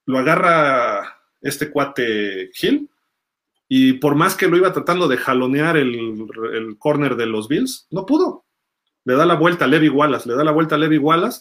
lo 0.04 0.18
agarra 0.18 1.22
este 1.40 1.70
cuate 1.70 2.50
Hill 2.60 2.90
y 3.68 3.94
por 3.94 4.16
más 4.16 4.34
que 4.34 4.48
lo 4.48 4.58
iba 4.58 4.70
tratando 4.74 5.08
de 5.08 5.16
jalonear 5.16 5.78
el, 5.78 6.26
el 6.52 6.76
corner 6.76 7.16
de 7.16 7.24
los 7.24 7.48
Bills, 7.48 7.86
no 7.90 8.04
pudo. 8.04 8.44
Le 9.06 9.14
da 9.14 9.24
la 9.24 9.36
vuelta 9.36 9.64
a 9.64 9.68
Levi 9.68 9.88
Wallace, 9.88 10.28
le 10.28 10.34
da 10.34 10.44
la 10.44 10.52
vuelta 10.52 10.74
a 10.74 10.78
Levi 10.78 10.98
Wallace 10.98 11.40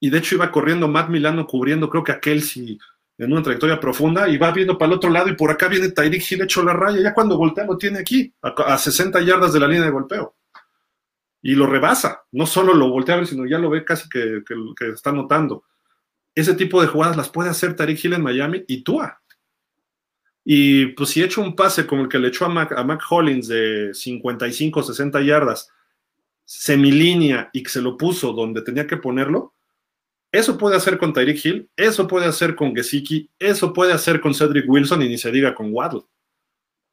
y 0.00 0.08
de 0.08 0.16
hecho 0.16 0.36
iba 0.36 0.50
corriendo 0.50 0.88
Matt 0.88 1.10
Milano 1.10 1.46
cubriendo 1.46 1.90
creo 1.90 2.02
que 2.02 2.12
a 2.12 2.20
Kelsey 2.20 2.78
en 3.18 3.32
una 3.32 3.42
trayectoria 3.42 3.78
profunda 3.78 4.26
y 4.30 4.38
va 4.38 4.50
viendo 4.50 4.78
para 4.78 4.92
el 4.92 4.96
otro 4.96 5.10
lado 5.10 5.28
y 5.28 5.34
por 5.34 5.50
acá 5.50 5.68
viene 5.68 5.90
Tyreek 5.90 6.32
Hill 6.32 6.42
hecho 6.42 6.62
la 6.62 6.72
raya, 6.72 7.02
ya 7.02 7.12
cuando 7.12 7.36
voltea 7.36 7.66
lo 7.66 7.76
tiene 7.76 7.98
aquí, 7.98 8.32
a, 8.40 8.78
60 8.78 9.20
yardas 9.20 9.52
de 9.52 9.60
la 9.60 9.68
línea 9.68 9.84
de 9.84 9.90
golpeo. 9.90 10.36
Y 11.46 11.54
lo 11.54 11.66
rebasa, 11.66 12.24
no 12.32 12.46
solo 12.46 12.74
lo 12.74 12.88
voltea 12.88 13.14
a 13.14 13.18
ver, 13.18 13.26
sino 13.26 13.46
ya 13.46 13.58
lo 13.58 13.70
ve 13.70 13.84
casi 13.84 14.08
que, 14.08 14.42
que 14.46 14.88
está 14.88 15.12
notando 15.12 15.64
ese 16.36 16.54
tipo 16.54 16.80
de 16.80 16.86
jugadas 16.86 17.16
las 17.16 17.30
puede 17.30 17.48
hacer 17.48 17.74
Tariq 17.74 18.04
Hill 18.04 18.12
en 18.12 18.22
Miami 18.22 18.62
y 18.68 18.82
Tua. 18.82 19.20
Y 20.44 20.86
pues 20.88 21.10
si 21.10 21.22
hecho 21.22 21.40
un 21.40 21.56
pase 21.56 21.86
como 21.86 22.02
el 22.02 22.08
que 22.08 22.18
le 22.18 22.28
echó 22.28 22.44
a 22.44 22.48
Mac, 22.50 23.02
Hollins 23.10 23.48
de 23.48 23.92
55, 23.92 24.82
60 24.82 25.20
yardas, 25.22 25.70
semilínea 26.44 27.50
y 27.52 27.62
que 27.62 27.70
se 27.70 27.80
lo 27.80 27.96
puso 27.96 28.32
donde 28.32 28.62
tenía 28.62 28.86
que 28.86 28.98
ponerlo, 28.98 29.54
eso 30.30 30.58
puede 30.58 30.76
hacer 30.76 30.98
con 30.98 31.14
Tyreek 31.14 31.44
Hill, 31.44 31.70
eso 31.74 32.06
puede 32.06 32.26
hacer 32.26 32.54
con 32.54 32.76
Gesicki, 32.76 33.30
eso 33.38 33.72
puede 33.72 33.94
hacer 33.94 34.20
con 34.20 34.34
Cedric 34.34 34.68
Wilson 34.68 35.02
y 35.02 35.08
ni 35.08 35.18
se 35.18 35.32
diga 35.32 35.54
con 35.54 35.72
Waddle. 35.72 36.02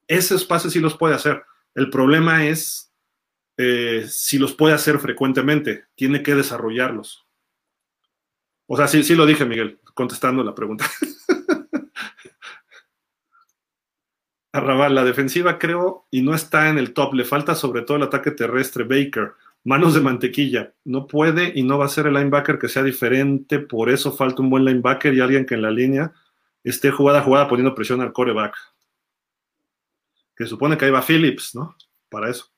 Esos 0.07 0.45
pases 0.45 0.71
sí 0.71 0.79
los 0.79 0.97
puede 0.97 1.15
hacer. 1.15 1.43
El 1.75 1.89
problema 1.89 2.45
es 2.45 2.92
eh, 3.57 4.05
si 4.09 4.39
los 4.39 4.53
puede 4.53 4.73
hacer 4.73 4.99
frecuentemente, 4.99 5.85
tiene 5.95 6.23
que 6.23 6.35
desarrollarlos. 6.35 7.25
O 8.67 8.77
sea, 8.77 8.87
sí, 8.87 9.03
sí 9.03 9.15
lo 9.15 9.25
dije, 9.25 9.45
Miguel, 9.45 9.79
contestando 9.93 10.43
la 10.43 10.55
pregunta. 10.55 10.85
Arrabal, 14.51 14.93
la 14.93 15.03
defensiva 15.03 15.57
creo 15.57 16.05
y 16.11 16.21
no 16.21 16.35
está 16.35 16.69
en 16.69 16.77
el 16.77 16.93
top, 16.93 17.15
le 17.15 17.25
falta 17.25 17.55
sobre 17.55 17.81
todo 17.81 17.97
el 17.97 18.03
ataque 18.03 18.31
terrestre 18.31 18.83
Baker. 18.83 19.33
Manos 19.65 19.93
de 19.93 20.01
mantequilla. 20.01 20.73
No 20.83 21.07
puede 21.07 21.53
y 21.55 21.63
no 21.63 21.77
va 21.77 21.85
a 21.85 21.89
ser 21.89 22.07
el 22.07 22.13
linebacker 22.13 22.59
que 22.59 22.67
sea 22.67 22.83
diferente. 22.83 23.59
Por 23.59 23.89
eso 23.89 24.11
falta 24.11 24.41
un 24.41 24.49
buen 24.49 24.65
linebacker 24.65 25.13
y 25.13 25.21
alguien 25.21 25.45
que 25.45 25.55
en 25.55 25.61
la 25.61 25.71
línea 25.71 26.13
esté 26.63 26.91
jugada 26.91 27.21
jugada 27.21 27.47
poniendo 27.47 27.73
presión 27.73 28.01
al 28.01 28.11
coreback. 28.11 28.55
Que 30.35 30.45
supone 30.45 30.77
que 30.77 30.85
ahí 30.85 30.91
va 30.91 31.01
Phillips, 31.01 31.55
¿no? 31.55 31.75
Para 32.09 32.29
eso. 32.29 32.52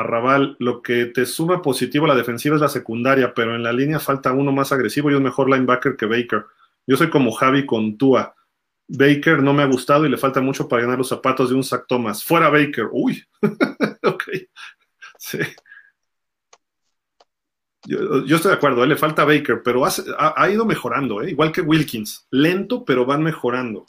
Arrabal, 0.00 0.56
lo 0.58 0.82
que 0.82 1.06
te 1.06 1.26
suma 1.26 1.62
positivo 1.62 2.04
a 2.04 2.08
la 2.08 2.14
defensiva 2.14 2.54
es 2.54 2.60
la 2.60 2.68
secundaria, 2.68 3.34
pero 3.34 3.54
en 3.54 3.62
la 3.62 3.72
línea 3.72 3.98
falta 3.98 4.32
uno 4.32 4.52
más 4.52 4.72
agresivo 4.72 5.10
y 5.10 5.14
un 5.14 5.22
mejor 5.22 5.50
linebacker 5.50 5.96
que 5.96 6.06
Baker. 6.06 6.44
Yo 6.86 6.96
soy 6.96 7.10
como 7.10 7.32
Javi 7.32 7.66
con 7.66 7.96
Tua. 7.96 8.34
Baker 8.88 9.42
no 9.42 9.52
me 9.52 9.62
ha 9.62 9.66
gustado 9.66 10.06
y 10.06 10.08
le 10.08 10.16
falta 10.16 10.40
mucho 10.40 10.68
para 10.68 10.82
ganar 10.82 10.98
los 10.98 11.08
zapatos 11.08 11.50
de 11.50 11.56
un 11.56 11.64
Zach 11.64 11.84
Thomas. 11.88 12.22
Fuera 12.22 12.48
Baker. 12.48 12.88
Uy. 12.92 13.22
ok. 14.02 14.24
Sí. 15.18 15.38
Yo, 17.86 18.36
estoy 18.36 18.50
de 18.50 18.56
acuerdo, 18.56 18.82
¿eh? 18.82 18.86
le 18.88 18.96
falta 18.96 19.24
Baker, 19.24 19.62
pero 19.62 19.84
ha, 19.84 20.50
ido 20.50 20.64
mejorando, 20.64 21.22
¿eh? 21.22 21.30
igual 21.30 21.52
que 21.52 21.60
Wilkins. 21.60 22.26
Lento, 22.30 22.84
pero 22.84 23.06
van 23.06 23.22
mejorando. 23.22 23.86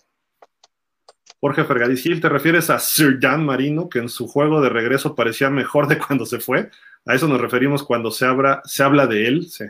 Jorge 1.40 1.66
Fergadís 1.66 2.02
Gil, 2.02 2.20
¿te 2.20 2.30
refieres 2.30 2.70
a 2.70 2.80
Sir 2.80 3.20
Dan 3.20 3.46
Marino, 3.46 3.90
que 3.90 4.00
en 4.00 4.10
su 4.10 4.28
juego 4.28 4.60
de 4.62 4.70
regreso 4.70 5.16
parecía 5.16 5.50
mejor 5.50 5.88
de 5.88 5.98
cuando 6.00 6.26
se 6.26 6.40
fue? 6.40 6.72
A 7.06 7.14
eso 7.14 7.28
nos 7.28 7.40
referimos 7.40 7.84
cuando 7.84 8.10
se, 8.10 8.26
se 8.66 8.84
habla 8.84 9.06
de 9.06 9.28
él. 9.28 9.48
Sí. 9.50 9.66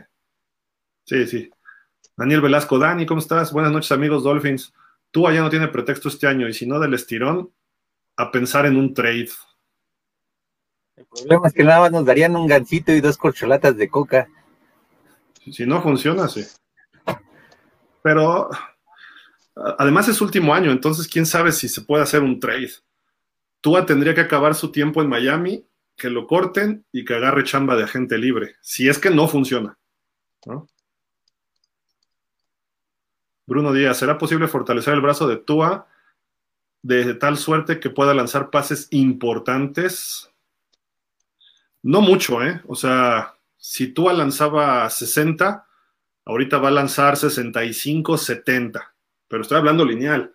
sí, 1.04 1.26
sí. 1.26 1.50
Daniel 2.16 2.40
Velasco, 2.40 2.78
Dani, 2.78 3.06
¿cómo 3.06 3.20
estás? 3.20 3.52
Buenas 3.52 3.70
noches, 3.70 3.92
amigos 3.92 4.24
Dolphins. 4.24 4.72
Tú 5.10 5.28
allá 5.28 5.40
no 5.40 5.50
tiene 5.50 5.68
pretexto 5.68 6.08
este 6.08 6.26
año, 6.26 6.48
y 6.48 6.52
si 6.52 6.66
no 6.66 6.80
del 6.80 6.94
estirón, 6.94 7.52
a 8.16 8.30
pensar 8.30 8.66
en 8.66 8.76
un 8.76 8.94
trade. 8.94 9.30
El 10.96 11.06
problema 11.06 11.46
es 11.46 11.54
que 11.54 11.64
nada 11.64 11.80
más 11.80 11.92
nos 11.92 12.04
darían 12.04 12.34
un 12.34 12.46
gancito 12.48 12.92
y 12.92 13.00
dos 13.00 13.16
corcholatas 13.16 13.76
de 13.76 13.88
coca. 13.88 14.26
Si 15.52 15.64
no 15.64 15.80
funciona, 15.80 16.28
sí. 16.28 16.44
Pero 18.02 18.50
además 19.78 20.08
es 20.08 20.20
último 20.20 20.54
año, 20.54 20.70
entonces 20.70 21.08
quién 21.08 21.26
sabe 21.26 21.52
si 21.52 21.68
se 21.68 21.82
puede 21.82 22.02
hacer 22.02 22.22
un 22.22 22.40
trade. 22.40 22.72
Tua 23.60 23.86
tendría 23.86 24.14
que 24.14 24.20
acabar 24.20 24.54
su 24.54 24.70
tiempo 24.70 25.02
en 25.02 25.08
Miami, 25.08 25.64
que 25.96 26.10
lo 26.10 26.26
corten 26.26 26.84
y 26.92 27.04
que 27.04 27.14
agarre 27.14 27.44
chamba 27.44 27.76
de 27.76 27.84
agente 27.84 28.18
libre, 28.18 28.56
si 28.60 28.88
es 28.88 28.98
que 28.98 29.10
no 29.10 29.26
funciona. 29.26 29.76
Bruno 33.46 33.72
Díaz, 33.72 33.98
¿será 33.98 34.16
posible 34.18 34.46
fortalecer 34.46 34.94
el 34.94 35.00
brazo 35.00 35.26
de 35.26 35.36
Tua 35.36 35.88
de 36.82 37.14
tal 37.14 37.36
suerte 37.36 37.80
que 37.80 37.90
pueda 37.90 38.14
lanzar 38.14 38.50
pases 38.50 38.86
importantes? 38.90 40.30
No 41.82 42.00
mucho, 42.00 42.42
¿eh? 42.42 42.62
O 42.68 42.76
sea, 42.76 43.34
si 43.56 43.88
tú 43.88 44.08
lanzaba 44.10 44.88
60, 44.88 45.66
ahorita 46.24 46.58
va 46.58 46.68
a 46.68 46.72
lanzar 46.72 47.16
65, 47.16 48.18
70, 48.18 48.94
pero 49.28 49.42
estoy 49.42 49.58
hablando 49.58 49.84
lineal. 49.84 50.32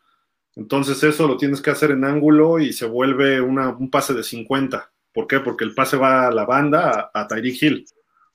Entonces 0.56 1.04
eso 1.04 1.28
lo 1.28 1.38
tienes 1.38 1.62
que 1.62 1.72
hacer 1.72 1.92
en 1.92 2.06
ángulo 2.06 2.60
y 2.60 2.74
se 2.74 2.86
vuelve 2.86 3.42
un 3.42 3.90
pase 3.90 4.14
de 4.14 4.24
50. 4.24 4.92
¿Por 5.12 5.28
qué? 5.28 5.40
Porque 5.40 5.64
el 5.64 5.74
pase 5.74 5.98
va 5.98 6.28
a 6.28 6.32
la 6.32 6.46
banda, 6.46 7.10
a, 7.14 7.22
a 7.22 7.28
Tyreek 7.28 7.62
Hill 7.62 7.86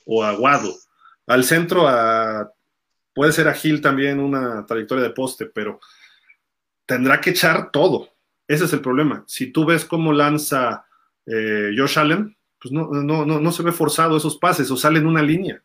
o 0.05 0.25
a 0.25 0.37
Waddle. 0.37 0.75
Al 1.27 1.45
centro, 1.45 1.87
a, 1.87 2.51
puede 3.15 3.33
ser 3.33 3.49
a 3.49 3.57
Hill 3.61 3.81
también 3.81 4.21
una 4.21 4.65
trayectoria 4.65 5.05
de 5.05 5.11
poste, 5.11 5.47
pero 5.47 5.81
tendrá 6.87 7.21
que 7.21 7.31
echar 7.31 7.71
todo. 7.71 8.09
Ese 8.47 8.65
es 8.65 8.73
el 8.73 8.81
problema. 8.81 9.25
Si 9.27 9.53
tú 9.53 9.67
ves 9.67 9.85
cómo 9.85 10.13
lanza 10.13 10.87
eh, 11.27 11.71
Josh 11.77 11.99
Allen, 11.99 12.37
pues 12.59 12.73
no, 12.73 12.89
no, 12.91 13.25
no, 13.27 13.53
se 13.53 13.63
ve 13.63 13.73
forzado 13.73 14.17
esos 14.17 14.39
pases 14.39 14.71
o 14.71 14.77
sale 14.77 14.99
en 14.99 15.07
una 15.07 15.23
línea. 15.23 15.63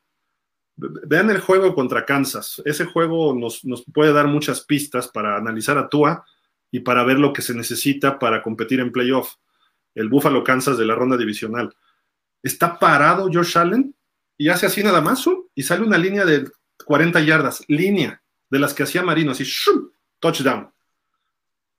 Vean 0.75 1.29
el 1.29 1.39
juego 1.39 1.75
contra 1.75 2.05
Kansas. 2.05 2.61
Ese 2.65 2.85
juego 2.85 3.35
nos, 3.35 3.61
puede 3.93 4.13
dar 4.13 4.27
muchas 4.27 4.61
pistas 4.61 5.07
para 5.07 5.37
analizar 5.37 5.77
a 5.77 5.87
Tua 5.87 6.25
y 6.71 6.79
para 6.79 7.03
ver 7.03 7.19
lo 7.19 7.31
que 7.31 7.41
se 7.41 7.53
necesita 7.53 8.17
para 8.17 8.41
competir 8.41 8.79
en 8.79 8.91
playoff. 8.91 9.35
El 9.93 10.09
Buffalo 10.09 10.43
Kansas 10.43 10.77
de 10.77 10.85
la 10.85 10.95
ronda 10.95 11.17
divisional. 11.17 11.75
Está 12.41 12.79
parado 12.79 13.29
Josh 13.31 13.57
Allen 13.57 13.95
y 14.37 14.49
hace 14.49 14.65
así 14.65 14.83
nada 14.83 15.01
más 15.01 15.23
y 15.53 15.63
sale 15.63 15.83
una 15.83 15.97
línea 15.97 16.25
de 16.25 16.49
40 16.85 17.19
yardas. 17.21 17.63
Línea 17.67 18.21
de 18.49 18.59
las 18.59 18.73
que 18.73 18.83
hacía 18.83 19.03
Marino, 19.03 19.31
así, 19.31 19.45
touchdown. 20.19 20.71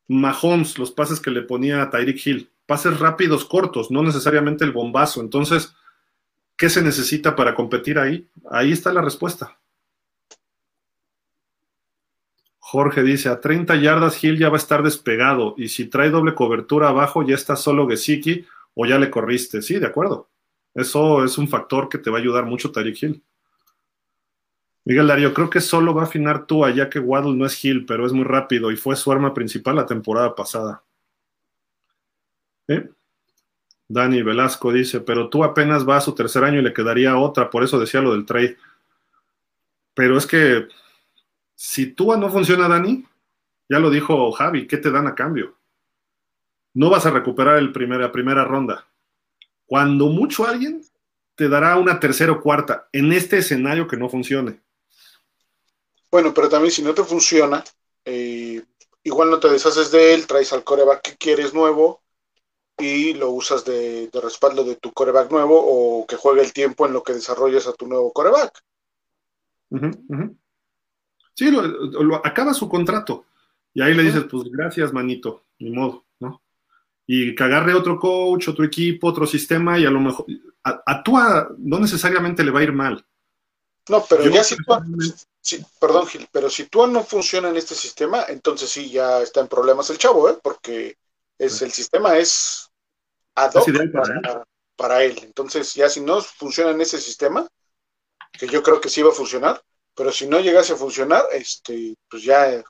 Mahomes, 0.07 0.79
los 0.79 0.93
pases 0.93 1.21
que 1.21 1.31
le 1.31 1.43
ponía 1.43 1.83
a 1.83 1.91
Tyreek 1.91 2.27
Hill 2.27 2.51
pases 2.67 2.99
rápidos, 2.99 3.45
cortos, 3.45 3.91
no 3.91 4.03
necesariamente 4.03 4.65
el 4.65 4.73
bombazo. 4.73 5.21
Entonces, 5.21 5.75
¿qué 6.57 6.69
se 6.69 6.83
necesita 6.83 7.37
para 7.37 7.55
competir 7.55 7.99
ahí? 7.99 8.29
Ahí 8.51 8.73
está 8.73 8.93
la 8.93 9.03
respuesta. 9.03 9.59
Jorge 12.59 13.03
dice, 13.03 13.29
a 13.29 13.41
30 13.41 13.77
yardas 13.77 14.17
Gil 14.17 14.39
ya 14.39 14.49
va 14.49 14.57
a 14.57 14.59
estar 14.59 14.83
despegado 14.83 15.55
y 15.57 15.69
si 15.69 15.87
trae 15.87 16.11
doble 16.11 16.35
cobertura 16.35 16.89
abajo 16.89 17.23
ya 17.23 17.35
está 17.35 17.57
solo 17.57 17.87
Gesicki 17.87 18.47
o 18.75 18.87
ya 18.87 18.99
le 18.99 19.11
corriste. 19.11 19.63
Sí, 19.63 19.79
de 19.79 19.87
acuerdo. 19.87 20.29
Eso 20.75 21.25
es 21.25 21.39
un 21.39 21.47
factor 21.47 21.89
que 21.89 21.99
te 21.99 22.11
va 22.11 22.19
a 22.19 22.21
ayudar 22.21 22.47
mucho 22.47 22.73
Tariq 22.73 23.03
Hill. 23.03 23.23
Miguel 24.85 25.07
Darío, 25.07 25.33
creo 25.33 25.49
que 25.49 25.61
solo 25.61 25.95
va 25.95 26.03
a 26.03 26.07
afinar 26.07 26.47
tú 26.47 26.65
allá 26.65 26.91
que 26.91 26.99
Waddle 26.99 27.37
no 27.37 27.47
es 27.47 27.65
Hill, 27.65 27.87
pero 27.87 28.07
es 28.07 28.13
muy 28.13 28.25
rápido 28.25 28.71
y 28.71 28.77
fue 28.77 28.97
su 28.97 29.11
arma 29.13 29.33
principal 29.33 29.77
la 29.77 29.87
temporada 29.87 30.35
pasada. 30.35 30.83
Dani 33.89 34.23
Velasco 34.23 34.73
dice, 34.73 35.01
pero 35.01 35.29
tú 35.29 35.45
apenas 35.45 35.89
va 35.89 35.99
a 35.99 36.01
su 36.01 36.15
tercer 36.15 36.45
año 36.45 36.61
y 36.61 36.63
le 36.63 36.73
quedaría 36.73 37.19
otra, 37.19 37.51
por 37.51 37.65
eso 37.65 37.79
decía 37.79 38.01
lo 38.01 38.13
del 38.13 38.27
trade. 38.27 38.57
Pero 39.95 40.17
es 40.17 40.27
que 40.27 40.69
si 41.55 41.93
tú 41.93 42.17
no 42.17 42.31
funciona, 42.31 42.69
Dani, 42.69 43.05
ya 43.69 43.79
lo 43.79 43.91
dijo 43.91 44.33
Javi, 44.33 44.67
¿qué 44.67 44.79
te 44.79 44.91
dan 44.91 45.07
a 45.07 45.15
cambio? 45.15 45.57
No 46.73 46.91
vas 46.91 47.07
a 47.07 47.11
recuperar 47.11 47.59
el 47.59 47.73
la 47.73 48.13
primera 48.13 48.45
ronda. 48.45 48.87
Cuando 49.67 50.09
mucho 50.09 50.47
alguien 50.47 50.83
te 51.35 51.49
dará 51.49 51.77
una 51.77 52.01
tercera 52.01 52.33
o 52.33 52.41
cuarta 52.41 52.89
en 52.93 53.13
este 53.13 53.39
escenario 53.39 53.87
que 53.87 53.97
no 53.97 54.09
funcione. 54.09 54.61
Bueno, 56.11 56.33
pero 56.33 56.49
también 56.49 56.71
si 56.71 56.83
no 56.83 56.95
te 56.95 57.03
funciona, 57.03 57.65
eh, 58.05 58.63
igual 59.03 59.31
no 59.31 59.41
te 59.41 59.49
deshaces 59.49 59.91
de 59.91 60.15
él, 60.15 60.27
traes 60.27 60.53
al 60.53 60.63
coreback 60.63 61.03
que 61.03 61.17
quieres 61.17 61.55
nuevo 61.55 62.04
y 62.79 63.15
lo 63.15 63.31
usas 63.31 63.65
de, 63.65 64.11
respaldo 64.23 64.65
de 64.65 64.77
tu 64.77 64.93
coreback 64.93 65.31
nuevo 65.31 65.57
o 65.57 66.07
que 66.07 66.17
juegue 66.17 66.43
el 66.43 66.53
tiempo 66.53 66.87
en 66.87 66.93
lo 66.93 67.03
que 67.03 67.13
desarrolles 67.13 67.67
a 67.67 67.73
tu 67.73 67.87
nuevo 67.87 68.13
coreback. 68.13 68.63
Sí, 71.35 71.51
lo, 71.51 72.17
acaba 72.25 72.55
su 72.55 72.69
contrato. 72.69 73.27
Y 73.73 73.83
ahí 73.83 73.95
le 73.95 74.05
dices, 74.05 74.25
pues 74.31 74.45
gracias, 74.51 74.93
manito, 74.93 75.45
ni 75.59 75.71
modo, 75.71 76.05
¿no? 76.21 76.43
Y 77.07 77.35
que 77.35 77.43
agarre 77.43 77.75
otro 77.75 77.99
coach, 77.99 78.49
otro 78.49 78.65
equipo, 78.65 79.09
otro 79.09 79.27
sistema, 79.27 79.79
y 79.79 79.85
a 79.85 79.91
lo 79.91 80.01
mejor 80.01 80.27
a, 80.63 80.83
a 80.87 81.49
no 81.59 81.79
necesariamente 81.79 82.45
le 82.45 82.51
va 82.51 82.61
a 82.61 82.65
ir 82.65 82.73
mal. 82.73 83.05
No, 83.89 84.05
pero 84.09 84.27
ya 84.29 84.43
si 84.43 84.57
sí, 85.41 85.63
perdón, 85.79 86.07
Gil, 86.07 86.27
pero 86.33 86.49
si 86.49 86.65
tú 86.65 86.87
no 86.87 87.05
funciona 87.05 87.51
en 87.51 87.57
este 87.57 87.75
sistema, 87.75 88.25
entonces 88.29 88.71
sí 88.71 88.91
ya 88.91 89.21
está 89.21 89.41
en 89.41 89.49
problemas 89.49 89.91
el 89.91 89.99
chavo, 89.99 90.31
¿eh? 90.31 90.39
Porque 90.43 90.97
es 91.39 91.63
el 91.63 91.73
sistema 91.73 92.17
es 92.17 92.71
ad 93.35 93.53
hoc 93.55 93.67
para, 94.77 95.05
él. 95.05 95.19
Entonces, 95.23 95.75
ya 95.75 95.89
si 95.89 96.01
no 96.01 96.21
funciona 96.21 96.71
en 96.71 96.81
ese 96.81 97.01
sistema, 97.01 97.47
que 98.33 98.47
yo 98.47 98.63
creo 98.63 98.81
que 98.81 98.89
sí 98.89 99.03
va 99.03 99.11
a 99.11 99.15
funcionar, 99.15 99.63
pero 99.95 100.11
si 100.11 100.27
no 100.27 100.41
llegase 100.41 100.73
a 100.73 100.77
funcionar, 100.77 101.23
este, 101.33 101.95
pues 102.11 102.25
ya 102.25 102.63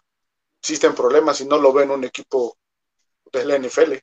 existen 0.61 0.95
problemas 0.95 1.41
y 1.41 1.47
no 1.47 1.59
lo 1.59 1.73
ven 1.73 1.91
un 1.91 2.05
equipo 2.05 2.57
de 3.33 3.45
la 3.45 3.59
NFL. 3.59 3.95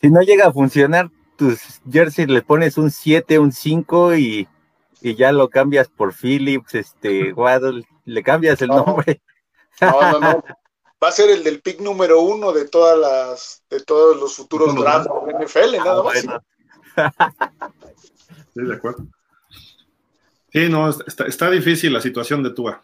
Si 0.00 0.10
no 0.10 0.22
llega 0.22 0.46
a 0.46 0.52
funcionar, 0.52 1.10
tus 1.36 1.80
jersey 1.90 2.26
le 2.26 2.42
pones 2.42 2.78
un 2.78 2.90
7, 2.90 3.38
un 3.38 3.52
5 3.52 4.14
y, 4.16 4.48
y, 5.00 5.14
ya 5.14 5.32
lo 5.32 5.48
cambias 5.48 5.88
por 5.88 6.14
Phillips, 6.14 6.74
este, 6.74 7.32
Waddle, 7.32 7.86
le 8.04 8.22
cambias 8.22 8.60
el 8.62 8.68
nombre. 8.68 9.20
No, 9.80 10.12
no, 10.12 10.20
no. 10.20 10.44
va 11.04 11.08
a 11.10 11.12
ser 11.12 11.28
el 11.28 11.44
del 11.44 11.60
pick 11.60 11.80
número 11.80 12.20
uno 12.20 12.52
de 12.52 12.66
todas 12.66 12.98
las, 12.98 13.62
de 13.68 13.80
todos 13.80 14.16
los 14.16 14.34
futuros 14.34 14.74
drafts 14.74 15.10
de 15.26 15.44
NFL, 15.44 15.76
nada 15.84 16.02
más. 16.02 16.24
Sí, 18.54 18.62
de 18.62 18.74
acuerdo. 18.74 19.06
Sí, 20.50 20.68
no, 20.70 20.88
está, 20.88 21.50
difícil 21.50 21.92
la 21.92 22.00
situación 22.00 22.42
de 22.42 22.50
Tua. 22.50 22.82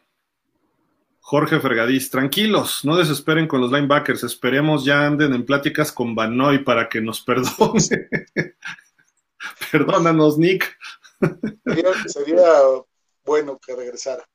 Jorge 1.21 1.61
Fergadís, 1.61 2.11
tranquilos, 2.11 2.85
no 2.85 2.97
desesperen 2.97 3.47
con 3.47 3.61
los 3.61 3.73
linebackers, 3.73 4.25
esperemos 4.25 4.85
ya 4.85 5.07
anden 5.07 5.33
en 5.33 5.47
pláticas 5.47 5.91
con 5.93 6.15
Banoy 6.15 6.65
para 6.65 6.89
que 6.89 7.01
nos 7.01 7.23
perdone. 7.23 8.09
Perdónanos, 9.73 10.37
Nick. 10.37 10.77
sería 12.07 12.51
bueno 13.25 13.59
que 13.65 13.77
regresara. 13.77 14.29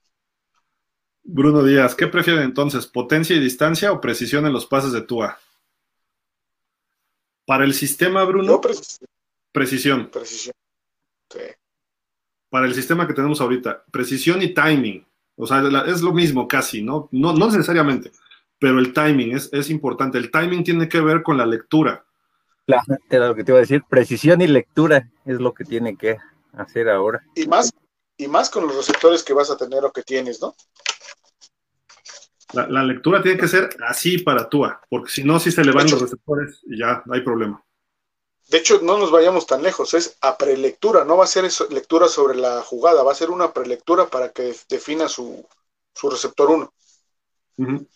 Bruno 1.28 1.64
Díaz, 1.64 1.96
¿qué 1.96 2.06
prefieren 2.06 2.44
entonces? 2.44 2.86
¿Potencia 2.86 3.36
y 3.36 3.40
distancia 3.40 3.92
o 3.92 4.00
precisión 4.00 4.46
en 4.46 4.54
los 4.54 4.68
pases 4.68 4.92
de 4.92 5.02
Tua? 5.02 5.40
Para 7.48 7.66
el 7.66 7.74
sistema, 7.74 8.24
Bruno, 8.24 8.62
Precisión. 9.52 10.10
Precisión. 10.12 10.54
Sí. 11.32 11.40
Para 12.50 12.68
el 12.68 12.76
sistema 12.76 13.08
que 13.08 13.14
tenemos 13.14 13.42
ahorita, 13.42 13.86
precisión 13.92 14.42
y 14.42 14.54
timing. 14.54 15.06
O 15.36 15.48
sea, 15.48 15.64
es 15.88 16.02
lo 16.02 16.14
mismo 16.14 16.48
casi, 16.48 16.84
¿no? 16.84 17.10
No, 17.12 17.34
no 17.34 17.48
necesariamente, 17.48 18.12
pero 18.60 18.80
el 18.80 18.94
timing 18.94 19.36
es, 19.36 19.50
es 19.52 19.70
importante. 19.70 20.18
El 20.18 20.30
timing 20.30 20.64
tiene 20.64 20.88
que 20.88 21.02
ver 21.02 21.24
con 21.24 21.38
la 21.38 21.46
lectura. 21.46 22.06
Claro, 22.68 22.84
era 23.10 23.28
lo 23.28 23.36
que 23.36 23.44
te 23.44 23.52
iba 23.52 23.58
a 23.58 23.62
decir. 23.62 23.84
Precisión 23.90 24.42
y 24.42 24.48
lectura 24.48 25.10
es 25.26 25.40
lo 25.40 25.54
que 25.54 25.66
tiene 25.66 25.98
que 25.98 26.18
hacer 26.54 26.88
ahora. 26.88 27.24
Y 27.36 27.48
más, 27.48 27.74
y 28.18 28.28
más 28.28 28.50
con 28.50 28.68
los 28.68 28.76
receptores 28.76 29.24
que 29.24 29.34
vas 29.34 29.50
a 29.50 29.58
tener 29.58 29.84
o 29.84 29.92
que 29.92 30.04
tienes, 30.04 30.42
¿no? 30.42 30.56
La, 32.54 32.68
la 32.68 32.84
lectura 32.84 33.22
tiene 33.22 33.40
que 33.40 33.48
ser 33.48 33.70
así 33.88 34.20
para 34.20 34.48
Tua, 34.48 34.82
porque 34.90 35.12
si 35.12 35.24
no, 35.24 35.40
si 35.40 35.52
se 35.52 35.64
le 35.64 35.72
van 35.72 35.90
los 35.90 36.02
receptores 36.02 36.62
y 36.66 36.80
ya 36.80 37.04
hay 37.12 37.22
problema. 37.22 37.64
De 38.50 38.60
hecho, 38.60 38.80
no 38.84 38.98
nos 39.00 39.12
vayamos 39.12 39.48
tan 39.48 39.64
lejos, 39.64 39.96
es 39.96 40.18
a 40.22 40.38
prelectura, 40.38 41.04
no 41.04 41.18
va 41.18 41.24
a 41.24 41.28
ser 41.28 41.46
eso, 41.46 41.68
lectura 41.72 42.08
sobre 42.08 42.38
la 42.38 42.62
jugada, 42.62 43.02
va 43.02 43.12
a 43.12 43.16
ser 43.16 43.32
una 43.32 43.52
prelectura 43.52 44.06
para 44.06 44.30
que 44.30 44.54
defina 44.70 45.08
su, 45.08 45.44
su 45.94 46.10
receptor 46.10 46.52
1. 46.52 46.74
Ujú. 47.58 47.88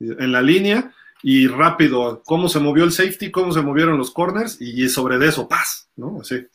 En 0.00 0.32
la 0.32 0.42
línea 0.42 0.92
y 1.22 1.46
rápido, 1.46 2.22
cómo 2.24 2.48
se 2.48 2.58
movió 2.58 2.82
el 2.82 2.92
safety, 2.92 3.30
cómo 3.30 3.52
se 3.52 3.60
movieron 3.60 3.98
los 3.98 4.10
corners 4.10 4.60
y 4.60 4.88
sobre 4.88 5.18
de 5.18 5.28
eso, 5.28 5.46
paz, 5.46 5.88
¿no? 5.94 6.20
Así. 6.20 6.46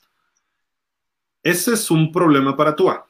Ese 1.41 1.73
es 1.73 1.91
un 1.91 2.11
problema 2.11 2.57
para 2.57 2.75
Tua. 2.75 3.07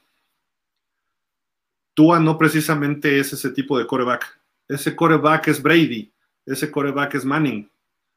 Tua 1.95 2.19
no 2.19 2.37
precisamente 2.37 3.19
es 3.19 3.33
ese 3.33 3.49
tipo 3.49 3.79
de 3.79 3.87
coreback. 3.87 4.39
Ese 4.67 4.95
coreback 4.95 5.47
es 5.47 5.63
Brady, 5.63 6.11
ese 6.45 6.69
coreback 6.69 7.15
es 7.15 7.25
Manning. 7.25 7.69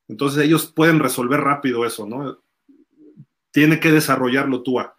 Entonces 0.08 0.44
ellos 0.44 0.66
pueden 0.66 0.98
resolver 0.98 1.40
rápido 1.40 1.86
eso, 1.86 2.06
¿no? 2.06 2.38
Tiene 3.50 3.80
que 3.80 3.92
desarrollarlo 3.92 4.62
Tua. 4.62 4.96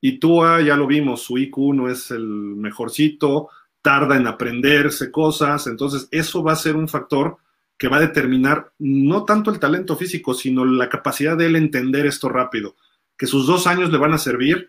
Y 0.00 0.18
Tua, 0.18 0.60
ya 0.60 0.76
lo 0.76 0.86
vimos, 0.86 1.22
su 1.22 1.38
IQ 1.38 1.56
no 1.74 1.88
es 1.88 2.10
el 2.10 2.26
mejorcito, 2.26 3.48
tarda 3.82 4.16
en 4.16 4.26
aprenderse 4.26 5.10
cosas, 5.10 5.66
entonces 5.66 6.08
eso 6.10 6.42
va 6.42 6.52
a 6.52 6.56
ser 6.56 6.76
un 6.76 6.88
factor 6.88 7.38
que 7.78 7.88
va 7.88 7.98
a 7.98 8.00
determinar 8.00 8.72
no 8.78 9.24
tanto 9.24 9.50
el 9.50 9.60
talento 9.60 9.96
físico, 9.96 10.34
sino 10.34 10.64
la 10.64 10.88
capacidad 10.88 11.36
de 11.36 11.46
él 11.46 11.56
entender 11.56 12.06
esto 12.06 12.28
rápido, 12.28 12.76
que 13.16 13.26
sus 13.26 13.46
dos 13.46 13.66
años 13.66 13.90
le 13.90 13.98
van 13.98 14.12
a 14.12 14.18
servir, 14.18 14.68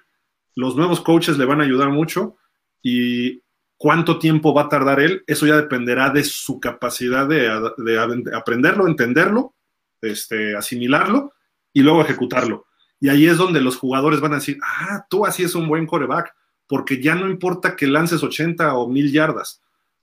los 0.56 0.76
nuevos 0.76 1.02
coaches 1.02 1.38
le 1.38 1.46
van 1.46 1.60
a 1.62 1.64
ayudar 1.64 1.90
mucho 1.90 2.38
y 2.82 3.42
cuánto 3.80 4.20
tiempo 4.20 4.54
va 4.54 4.64
a 4.64 4.70
tardar 4.70 5.00
él, 5.00 5.24
eso 5.26 5.48
ya 5.48 5.56
dependerá 5.56 6.10
de 6.10 6.26
su 6.26 6.60
capacidad 6.60 7.26
de, 7.26 7.50
de 7.78 8.36
aprenderlo, 8.36 8.86
entenderlo, 8.86 9.56
este, 10.02 10.56
asimilarlo 10.56 11.34
y 11.72 11.82
luego 11.82 12.02
ejecutarlo. 12.02 12.68
Y 13.00 13.08
ahí 13.08 13.26
es 13.26 13.38
donde 13.38 13.62
los 13.62 13.78
jugadores 13.78 14.20
van 14.20 14.34
a 14.34 14.36
decir, 14.36 14.60
ah, 14.62 15.08
tú 15.10 15.26
así 15.26 15.44
es 15.44 15.56
un 15.56 15.70
buen 15.70 15.88
coreback, 15.88 16.36
porque 16.68 17.02
ya 17.02 17.16
no 17.16 17.30
importa 17.30 17.78
que 17.78 17.88
lances 17.88 18.22
80 18.22 18.76
o 18.76 18.90
1000 18.90 19.14
yardas, 19.14 19.62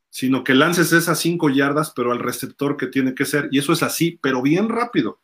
sino 0.09 0.43
que 0.43 0.55
lances 0.55 0.93
esas 0.93 1.19
5 1.19 1.51
yardas, 1.51 1.93
pero 1.95 2.13
al 2.13 2.21
receptor 2.21 2.79
que 2.79 2.87
tiene 2.87 3.15
que 3.15 3.27
ser. 3.27 3.51
Y 3.53 3.59
eso 3.59 3.75
es 3.75 3.83
así, 3.83 4.19
pero 4.23 4.41
bien 4.41 4.71
rápido. 4.71 5.21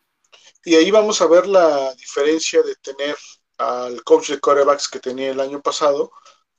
Y 0.62 0.74
ahí 0.74 0.90
vamos 0.90 1.22
a 1.22 1.26
ver 1.26 1.46
la 1.46 1.94
diferencia 1.94 2.62
de 2.62 2.74
tener 2.76 3.16
al 3.56 4.04
coach 4.04 4.28
de 4.28 4.40
corebacks 4.40 4.88
que 4.88 5.00
tenía 5.00 5.30
el 5.30 5.40
año 5.40 5.62
pasado 5.62 6.12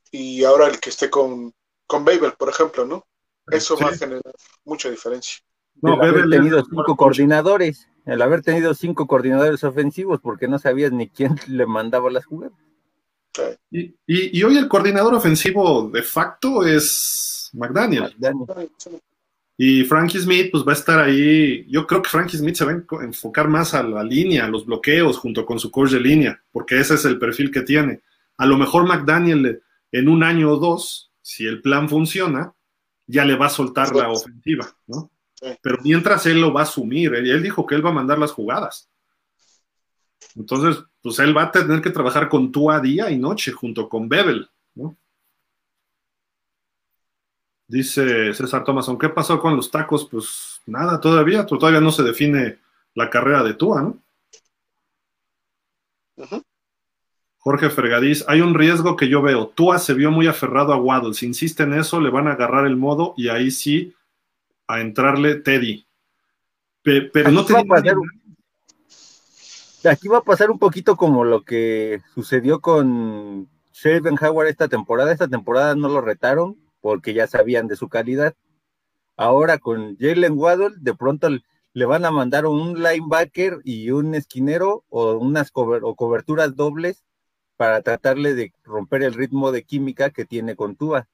y 0.10 0.44
ahora 0.44 0.68
el 0.68 0.80
que 0.80 0.90
esté 0.90 1.12
con, 1.12 1.54
con 1.88 2.06
Babel, 2.06 2.34
por 2.38 2.50
ejemplo, 2.50 2.86
¿no? 2.86 3.06
Eso 3.48 3.76
sí. 3.78 3.84
va 3.84 3.90
a 3.90 3.98
generar 3.98 4.34
mucha 4.64 4.90
diferencia. 4.90 5.44
No, 5.82 6.02
el 6.02 6.10
haber 6.10 6.30
tenido 6.30 6.64
cinco 6.64 6.96
coordinadores, 6.96 7.88
el 8.06 8.22
haber 8.22 8.42
tenido 8.42 8.74
cinco 8.74 9.08
coordinadores 9.08 9.64
ofensivos, 9.64 10.20
porque 10.22 10.48
no 10.48 10.60
sabías 10.60 10.92
ni 10.92 11.10
quién 11.10 11.36
le 11.48 11.66
mandaba 11.66 12.10
las 12.10 12.26
jugadas. 12.26 12.58
Y, 13.72 13.96
y, 14.06 14.40
y, 14.40 14.44
hoy 14.44 14.58
el 14.58 14.68
coordinador 14.68 15.16
ofensivo 15.16 15.90
de 15.90 16.04
facto 16.04 16.64
es 16.64 17.50
McDaniel. 17.54 18.04
McDaniel. 18.04 18.48
Y 19.58 19.84
Frankie 19.86 20.20
Smith, 20.20 20.50
pues 20.52 20.64
va 20.66 20.72
a 20.72 20.76
estar 20.76 21.00
ahí. 21.00 21.66
Yo 21.70 21.86
creo 21.88 22.02
que 22.02 22.10
Frankie 22.10 22.38
Smith 22.38 22.56
se 22.56 22.66
va 22.66 22.72
a 22.72 23.04
enfocar 23.04 23.48
más 23.48 23.74
a 23.74 23.84
la 23.84 24.04
línea, 24.04 24.46
a 24.46 24.50
los 24.50 24.66
bloqueos, 24.66 25.18
junto 25.18 25.46
con 25.46 25.60
su 25.60 25.72
coach 25.72 25.92
de 25.92 26.00
línea, 26.00 26.42
porque 26.52 26.80
ese 26.80 26.96
es 26.96 27.06
el 27.06 27.20
perfil 27.20 27.52
que 27.52 27.62
tiene. 27.62 28.02
A 28.38 28.46
lo 28.46 28.58
mejor 28.58 28.86
McDaniel 28.86 29.62
en 29.92 30.10
un 30.10 30.24
año 30.24 30.52
o 30.52 30.58
dos, 30.58 31.12
si 31.24 31.48
el 31.48 31.62
plan 31.62 31.90
funciona, 31.90 32.54
ya 33.08 33.26
le 33.26 33.36
va 33.36 33.48
a 33.48 33.50
soltar 33.50 33.96
la 33.96 34.10
ofensiva, 34.10 34.68
¿no? 34.86 35.10
Pero 35.62 35.78
mientras 35.84 36.26
él 36.26 36.40
lo 36.40 36.54
va 36.54 36.62
a 36.62 36.64
asumir, 36.64 37.16
él, 37.16 37.30
él, 37.30 37.42
dijo 37.42 37.66
que 37.66 37.76
él 37.76 37.86
va 37.86 37.90
a 37.90 37.94
mandar 37.94 38.20
las 38.20 38.32
jugadas. 38.32 38.90
Entonces, 40.36 40.84
pues 41.02 41.20
él 41.20 41.36
va 41.36 41.44
a 41.44 41.52
tener 41.52 41.82
que 41.82 41.90
trabajar 41.90 42.30
con 42.30 42.52
Tua 42.52 42.80
día 42.80 43.10
y 43.10 43.18
noche 43.18 43.52
junto 43.52 43.90
con 43.90 44.08
Bebel, 44.08 44.50
¿no? 44.76 44.96
Dice 47.68 48.34
César 48.34 48.64
Thomason, 48.64 48.98
¿qué 48.98 49.10
pasó 49.10 49.40
con 49.40 49.56
los 49.56 49.72
tacos? 49.72 50.08
Pues 50.10 50.62
nada, 50.66 51.00
todavía, 51.00 51.46
todavía 51.46 51.82
no 51.82 51.92
se 51.92 52.04
define 52.04 52.60
la 52.94 53.10
carrera 53.10 53.44
de 53.44 53.54
Tua, 53.54 53.82
¿no? 53.82 54.04
Uh 56.18 56.24
-huh. 56.24 56.44
Jorge 57.44 57.70
Fergadís, 57.70 58.24
hay 58.30 58.40
un 58.40 58.54
riesgo 58.54 58.96
que 58.96 59.10
yo 59.10 59.22
veo. 59.22 59.48
Tua 59.48 59.78
se 59.78 59.94
vio 59.94 60.12
muy 60.12 60.28
aferrado 60.28 60.72
a 60.72 60.78
Waddle. 60.78 61.14
Si 61.14 61.26
insiste 61.26 61.64
en 61.64 61.74
eso, 61.74 62.00
le 62.00 62.10
van 62.10 62.30
a 62.30 62.34
agarrar 62.34 62.66
el 62.66 62.78
modo 62.78 63.14
y 63.18 63.28
ahí 63.28 63.52
sí 63.52 63.94
a 64.66 64.80
entrarle 64.80 65.36
Teddy. 65.36 65.86
Pero, 66.84 67.10
pero 67.12 67.32
no 67.32 67.44
te 67.44 67.54
pasar, 67.66 67.98
Aquí 69.90 70.08
va 70.08 70.20
a 70.20 70.24
pasar 70.24 70.52
un 70.52 70.58
poquito 70.58 70.96
como 70.96 71.26
lo 71.26 71.44
que 71.44 72.02
sucedió 72.16 72.62
con 72.62 73.50
Sheridan 73.74 74.16
Howard 74.22 74.48
esta 74.48 74.70
temporada. 74.70 75.12
Esta 75.12 75.28
temporada 75.28 75.76
no 75.76 75.90
lo 75.90 76.00
retaron 76.00 76.56
porque 76.80 77.14
ya 77.14 77.28
sabían 77.28 77.68
de 77.68 77.76
su 77.76 77.90
calidad. 77.90 78.36
Ahora 79.18 79.58
con 79.58 79.98
Jalen 79.98 80.38
Waddle, 80.38 80.76
de 80.78 80.94
pronto 80.94 81.28
le 81.74 81.86
van 81.86 82.06
a 82.06 82.12
mandar 82.12 82.46
un 82.46 82.82
linebacker 82.82 83.60
y 83.66 83.92
un 83.92 84.16
esquinero 84.16 84.86
o 84.88 85.18
unas 85.18 85.52
cober 85.52 85.82
o 85.84 85.96
coberturas 85.96 86.56
dobles 86.56 87.04
para 87.58 87.82
tratarle 87.82 88.34
de 88.34 88.54
romper 88.64 89.04
el 89.04 89.14
ritmo 89.14 89.52
de 89.52 89.64
química 89.64 90.10
que 90.10 90.26
tiene 90.26 90.56
con 90.56 90.76
Tua 90.76 91.08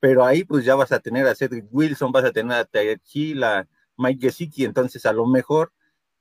pero 0.00 0.24
ahí 0.24 0.44
pues 0.44 0.64
ya 0.64 0.74
vas 0.74 0.92
a 0.92 1.00
tener 1.00 1.26
a 1.26 1.34
Cedric 1.34 1.66
Wilson, 1.70 2.12
vas 2.12 2.24
a 2.24 2.32
tener 2.32 2.56
a 2.56 2.64
Tyreek 2.64 3.02
Hill, 3.12 3.44
a 3.44 3.66
Mike 3.96 4.20
Gesicki, 4.28 4.64
entonces 4.64 5.04
a 5.06 5.12
lo 5.12 5.26
mejor 5.26 5.72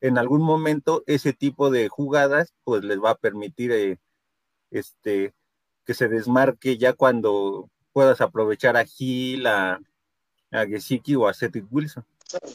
en 0.02 0.18
algún 0.18 0.42
momento 0.42 1.04
ese 1.08 1.34
tipo 1.34 1.70
de 1.70 1.88
jugadas 1.88 2.54
pues 2.64 2.84
les 2.84 3.02
va 3.02 3.12
a 3.12 3.18
permitir 3.18 3.72
eh, 3.72 3.98
este 4.72 5.34
que 5.86 5.94
se 5.94 6.08
desmarque 6.08 6.78
ya 6.78 6.94
cuando 6.94 7.70
puedas 7.94 8.20
aprovechar 8.20 8.76
a 8.78 8.86
Hill, 8.98 9.48
a, 9.48 9.80
a 10.52 10.66
Gesicki 10.66 11.16
o 11.16 11.28
a 11.28 11.34
Cedric 11.34 11.66
Wilson. 11.72 12.06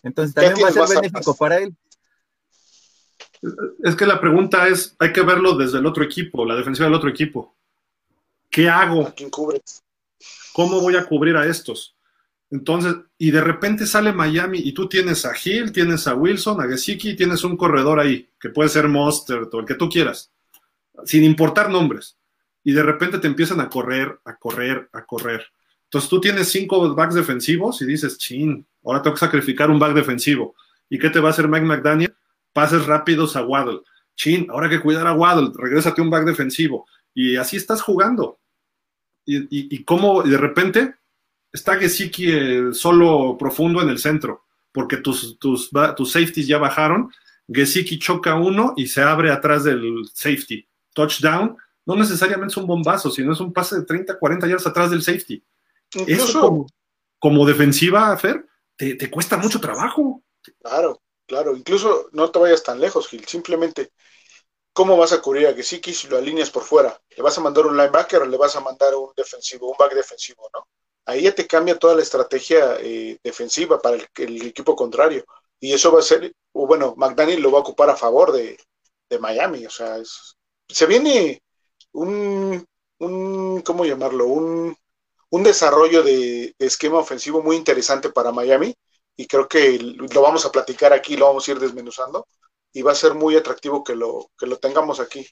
Entonces 0.02 0.34
también 0.34 0.62
va 0.62 0.68
a 0.68 0.86
ser 0.86 1.00
benéfico 1.00 1.30
a 1.30 1.34
para 1.34 1.58
él. 1.58 1.74
Es 3.82 3.96
que 3.96 4.06
la 4.06 4.20
pregunta 4.20 4.68
es, 4.68 4.94
hay 4.98 5.12
que 5.12 5.22
verlo 5.22 5.56
desde 5.56 5.78
el 5.78 5.86
otro 5.86 6.04
equipo, 6.04 6.44
la 6.44 6.54
defensiva 6.54 6.86
del 6.86 6.94
otro 6.94 7.10
equipo. 7.10 7.54
¿Qué 8.48 8.68
hago? 8.68 9.06
¿A 9.06 9.14
quién 9.14 9.30
cubres? 9.30 9.82
¿Cómo 10.52 10.80
voy 10.80 10.96
a 10.96 11.04
cubrir 11.06 11.36
a 11.36 11.46
estos? 11.46 11.96
Entonces, 12.50 12.96
y 13.16 13.30
de 13.30 13.40
repente 13.40 13.86
sale 13.86 14.12
Miami 14.12 14.58
y 14.58 14.72
tú 14.72 14.86
tienes 14.86 15.24
a 15.24 15.32
Hill, 15.42 15.72
tienes 15.72 16.06
a 16.06 16.14
Wilson, 16.14 16.60
a 16.60 16.68
Gesicki, 16.68 17.16
tienes 17.16 17.44
un 17.44 17.56
corredor 17.56 17.98
ahí, 17.98 18.28
que 18.38 18.50
puede 18.50 18.68
ser 18.68 18.88
Monster 18.88 19.48
o 19.50 19.60
el 19.60 19.66
que 19.66 19.74
tú 19.74 19.88
quieras, 19.88 20.30
sin 21.04 21.24
importar 21.24 21.70
nombres. 21.70 22.18
Y 22.62 22.72
de 22.72 22.82
repente 22.82 23.18
te 23.18 23.26
empiezan 23.26 23.60
a 23.60 23.70
correr, 23.70 24.20
a 24.26 24.36
correr, 24.36 24.90
a 24.92 25.04
correr. 25.04 25.46
Entonces 25.84 26.10
tú 26.10 26.20
tienes 26.20 26.48
cinco 26.48 26.94
backs 26.94 27.14
defensivos 27.14 27.80
y 27.80 27.86
dices, 27.86 28.18
chin, 28.18 28.66
ahora 28.84 29.02
tengo 29.02 29.14
que 29.14 29.20
sacrificar 29.20 29.70
un 29.70 29.78
back 29.78 29.94
defensivo. 29.94 30.54
¿Y 30.90 30.98
qué 30.98 31.08
te 31.08 31.20
va 31.20 31.28
a 31.28 31.32
hacer 31.32 31.48
Mike 31.48 31.64
McDaniel? 31.64 32.14
Pases 32.52 32.86
rápidos 32.86 33.36
a 33.36 33.44
Waddle. 33.44 33.80
Chin, 34.16 34.46
ahora 34.50 34.66
hay 34.66 34.76
que 34.76 34.82
cuidar 34.82 35.06
a 35.06 35.14
Waddle, 35.14 35.52
regrésate 35.54 36.00
un 36.00 36.10
back 36.10 36.24
defensivo. 36.24 36.86
Y 37.14 37.36
así 37.36 37.56
estás 37.56 37.82
jugando. 37.82 38.38
Y, 39.24 39.36
y, 39.36 39.76
y 39.76 39.84
cómo 39.84 40.22
de 40.22 40.36
repente 40.36 40.94
está 41.52 41.76
Gesicki 41.76 42.30
eh, 42.30 42.62
solo 42.72 43.36
profundo 43.38 43.82
en 43.82 43.88
el 43.88 43.98
centro, 43.98 44.44
porque 44.72 44.96
tus, 44.96 45.38
tus, 45.38 45.70
tus 45.96 46.12
safeties 46.12 46.46
ya 46.46 46.58
bajaron. 46.58 47.12
Gesicki 47.48 47.98
choca 47.98 48.34
uno 48.36 48.72
y 48.76 48.86
se 48.86 49.02
abre 49.02 49.30
atrás 49.30 49.64
del 49.64 50.04
safety. 50.12 50.66
Touchdown, 50.94 51.56
no 51.84 51.96
necesariamente 51.96 52.52
es 52.52 52.56
un 52.56 52.66
bombazo, 52.66 53.10
sino 53.10 53.32
es 53.32 53.40
un 53.40 53.52
pase 53.52 53.76
de 53.76 53.84
30, 53.84 54.18
40 54.18 54.46
yardas 54.46 54.66
atrás 54.66 54.90
del 54.90 55.02
safety. 55.02 55.44
Incluso, 55.94 56.24
Eso 56.24 56.40
como, 56.40 56.66
como 57.18 57.46
defensiva, 57.46 58.16
Fer, 58.16 58.46
te, 58.76 58.94
te, 58.94 59.10
cuesta 59.10 59.36
mucho 59.36 59.60
trabajo. 59.60 60.22
Claro, 60.60 61.01
claro. 61.26 61.56
Incluso 61.56 62.08
no 62.12 62.30
te 62.30 62.38
vayas 62.38 62.62
tan 62.62 62.80
lejos, 62.80 63.08
Gil. 63.08 63.26
Simplemente 63.26 63.92
¿cómo 64.72 64.96
vas 64.96 65.12
a 65.12 65.20
cubrir 65.20 65.46
a 65.46 65.54
Gesicki 65.54 65.92
si 65.94 66.08
lo 66.08 66.18
alineas 66.18 66.50
por 66.50 66.64
fuera? 66.64 67.00
¿Le 67.16 67.22
vas 67.22 67.36
a 67.38 67.40
mandar 67.40 67.66
un 67.66 67.76
linebacker 67.76 68.22
o 68.22 68.26
le 68.26 68.36
vas 68.36 68.56
a 68.56 68.60
mandar 68.60 68.94
un 68.94 69.12
defensivo, 69.16 69.70
un 69.70 69.76
back 69.78 69.94
defensivo, 69.94 70.48
no? 70.54 70.66
Ahí 71.04 71.22
ya 71.22 71.34
te 71.34 71.46
cambia 71.46 71.78
toda 71.78 71.96
la 71.96 72.02
estrategia 72.02 72.76
eh, 72.80 73.18
defensiva 73.22 73.80
para 73.80 73.96
el, 73.96 74.46
equipo 74.46 74.76
contrario. 74.76 75.24
Y 75.60 75.72
eso 75.72 75.92
va 75.92 76.00
a 76.00 76.02
ser, 76.02 76.32
bueno, 76.52 76.94
McDaniel 76.96 77.40
lo 77.42 77.52
va 77.52 77.58
a 77.58 77.62
ocupar 77.62 77.90
a 77.90 77.96
favor 77.96 78.32
de, 78.32 78.58
de 79.08 79.18
Miami, 79.18 79.66
o 79.66 79.70
sea, 79.70 79.98
es, 79.98 80.36
se 80.68 80.86
viene 80.86 81.42
un, 81.92 82.64
un 82.98 83.60
¿cómo 83.62 83.84
llamarlo? 83.84 84.26
Un, 84.26 84.76
un 85.30 85.42
desarrollo 85.42 86.02
de, 86.02 86.54
esquema 86.58 86.98
ofensivo 86.98 87.42
muy 87.42 87.56
interesante 87.56 88.10
para 88.10 88.32
Miami 88.32 88.74
y 89.16 89.26
creo 89.26 89.48
que 89.48 89.78
lo 89.78 90.22
vamos 90.22 90.44
a 90.46 90.52
platicar 90.52 90.92
aquí, 90.92 91.16
lo 91.16 91.26
vamos 91.26 91.46
a 91.46 91.52
ir 91.52 91.58
desmenuzando 91.58 92.26
y 92.72 92.82
va 92.82 92.92
a 92.92 92.96
ser 92.96 93.14
muy 93.14 93.36
atractivo 93.36 93.84
que 93.84 93.94
lo, 93.94 94.30
que 94.38 94.46
lo 94.46 94.56
tengamos 94.56 95.00
aquí. 95.00 95.26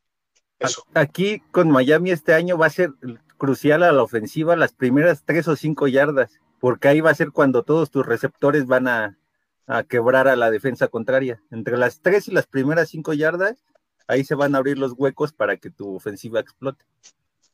Eso. 0.59 0.85
Aquí 0.95 1.41
con 1.51 1.71
Miami 1.71 2.11
este 2.11 2.35
año 2.35 2.59
va 2.59 2.67
a 2.67 2.71
ser 2.71 2.93
crucial 3.39 3.83
a 3.83 3.93
la 3.93 4.03
ofensiva 4.03 4.57
las 4.57 4.73
primeras 4.73 5.25
tres 5.25 5.49
o 5.49 5.57
cinco 5.57 5.89
yardas, 5.89 6.39
porque 6.61 6.89
ahí 6.89 7.01
va 7.01 7.11
a 7.11 7.15
ser 7.15 7.31
cuando 7.31 7.63
todos 7.63 7.91
tus 7.91 8.05
receptores 8.05 8.67
van 8.67 8.87
a, 8.87 9.19
a 9.67 9.85
quebrar 9.85 10.29
a 10.29 10.37
la 10.37 10.51
defensa 10.51 10.89
contraria. 10.89 11.43
Entre 11.51 11.79
las 11.79 12.03
tres 12.03 12.29
y 12.29 12.33
las 12.33 12.47
primeras 12.47 12.91
cinco 12.91 13.15
yardas, 13.15 13.65
ahí 14.07 14.25
se 14.25 14.35
van 14.35 14.55
a 14.55 14.59
abrir 14.59 14.79
los 14.79 14.93
huecos 14.93 15.33
para 15.33 15.57
que 15.57 15.71
tu 15.71 15.97
ofensiva 15.97 16.41
explote. 16.41 16.85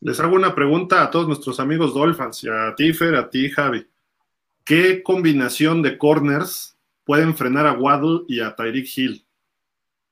Les 0.01 0.19
hago 0.19 0.35
una 0.35 0.55
pregunta 0.55 1.03
a 1.03 1.11
todos 1.11 1.29
nuestros 1.29 1.61
amigos 1.61 1.95
Dolphins, 1.95 2.45
y 2.45 2.49
a 2.49 2.75
ti, 2.75 2.93
Fer, 2.93 3.15
a 3.15 3.31
ti, 3.31 3.51
Javi. 3.51 3.87
¿Qué 4.67 5.05
combinación 5.05 5.81
de 5.81 5.97
corners 5.97 6.77
pueden 7.05 7.37
frenar 7.37 7.69
a 7.69 7.75
Waddle 7.75 8.25
y 8.27 8.41
a 8.41 8.57
Tyreek 8.57 8.99
Hill 8.99 9.25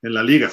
en 0.00 0.14
la 0.14 0.22
liga? 0.22 0.52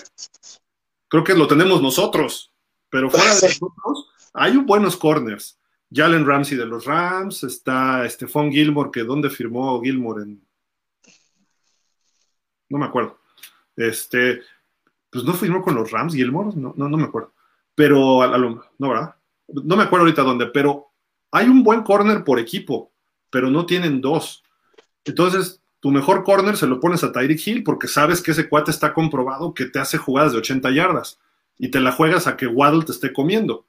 Creo 1.08 1.24
que 1.24 1.36
lo 1.36 1.48
tenemos 1.48 1.84
nosotros, 1.84 2.52
pero 2.90 3.12
fuera 3.12 3.36
de 3.36 3.42
nosotros 3.48 4.10
hay 4.34 4.58
buenos 4.58 4.98
corners. 4.98 5.60
Jalen 5.94 6.26
Ramsey 6.26 6.58
de 6.58 6.66
los 6.66 6.86
Rams, 6.86 7.44
está 7.44 8.10
Stephon 8.10 8.52
Gilmore, 8.52 8.90
que 8.92 9.04
¿dónde 9.04 9.30
firmó 9.30 9.80
Gilmore? 9.84 10.24
En... 10.24 10.42
No 12.70 12.80
me 12.80 12.86
acuerdo. 12.88 13.20
Este, 13.76 14.42
pues 15.12 15.24
no 15.24 15.34
firmó 15.34 15.62
con 15.62 15.76
los 15.76 15.92
Rams 15.92 16.16
Gilmore, 16.16 16.56
no, 16.56 16.74
no, 16.76 16.90
no 16.90 16.98
me 16.98 17.04
acuerdo. 17.04 17.34
Pero, 17.76 18.26
no, 18.80 18.90
¿verdad? 18.90 19.16
No 19.48 19.78
me 19.78 19.84
acuerdo 19.84 20.06
ahorita 20.06 20.24
dónde, 20.24 20.48
pero 20.48 20.88
hay 21.30 21.48
un 21.48 21.62
buen 21.62 21.84
corner 21.84 22.24
por 22.24 22.40
equipo, 22.40 22.91
pero 23.32 23.50
no 23.50 23.66
tienen 23.66 24.02
dos. 24.02 24.44
Entonces, 25.04 25.62
tu 25.80 25.90
mejor 25.90 26.24
corner 26.24 26.58
se 26.58 26.68
lo 26.68 26.80
pones 26.80 27.04
a 27.04 27.12
Tyreek 27.12 27.48
Hill 27.48 27.64
porque 27.64 27.88
sabes 27.88 28.22
que 28.22 28.32
ese 28.32 28.48
cuate 28.48 28.70
está 28.70 28.94
comprobado 28.94 29.56
que 29.56 29.66
te 29.66 29.80
hace 29.80 29.98
jugadas 29.98 30.34
de 30.34 30.38
80 30.38 30.70
yardas 30.72 31.20
y 31.58 31.70
te 31.70 31.80
la 31.80 31.92
juegas 31.92 32.28
a 32.28 32.38
que 32.38 32.46
Waddle 32.46 32.86
te 32.86 32.92
esté 32.92 33.12
comiendo. 33.12 33.66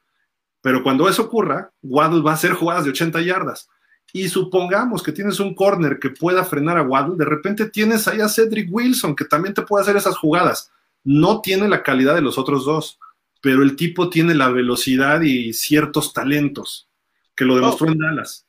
Pero 0.60 0.82
cuando 0.82 1.08
eso 1.08 1.22
ocurra, 1.22 1.72
Waddle 1.82 2.22
va 2.22 2.32
a 2.32 2.34
hacer 2.34 2.52
jugadas 2.52 2.84
de 2.84 2.90
80 2.90 3.22
yardas. 3.22 3.68
Y 4.12 4.28
supongamos 4.28 5.02
que 5.02 5.12
tienes 5.12 5.40
un 5.40 5.54
corner 5.54 5.98
que 5.98 6.10
pueda 6.10 6.44
frenar 6.44 6.76
a 6.76 6.82
Waddle, 6.82 7.16
de 7.16 7.24
repente 7.24 7.70
tienes 7.70 8.06
ahí 8.06 8.20
a 8.20 8.28
Cedric 8.28 8.68
Wilson 8.70 9.16
que 9.16 9.24
también 9.24 9.54
te 9.54 9.62
puede 9.62 9.82
hacer 9.82 9.96
esas 9.96 10.18
jugadas. 10.18 10.70
No 11.02 11.40
tiene 11.40 11.66
la 11.66 11.82
calidad 11.82 12.14
de 12.14 12.20
los 12.20 12.36
otros 12.36 12.66
dos, 12.66 12.98
pero 13.40 13.62
el 13.62 13.74
tipo 13.74 14.10
tiene 14.10 14.34
la 14.34 14.50
velocidad 14.50 15.22
y 15.22 15.52
ciertos 15.54 16.12
talentos, 16.12 16.88
que 17.34 17.44
lo 17.44 17.56
demostró 17.56 17.88
en 17.88 17.98
Dallas. 17.98 18.46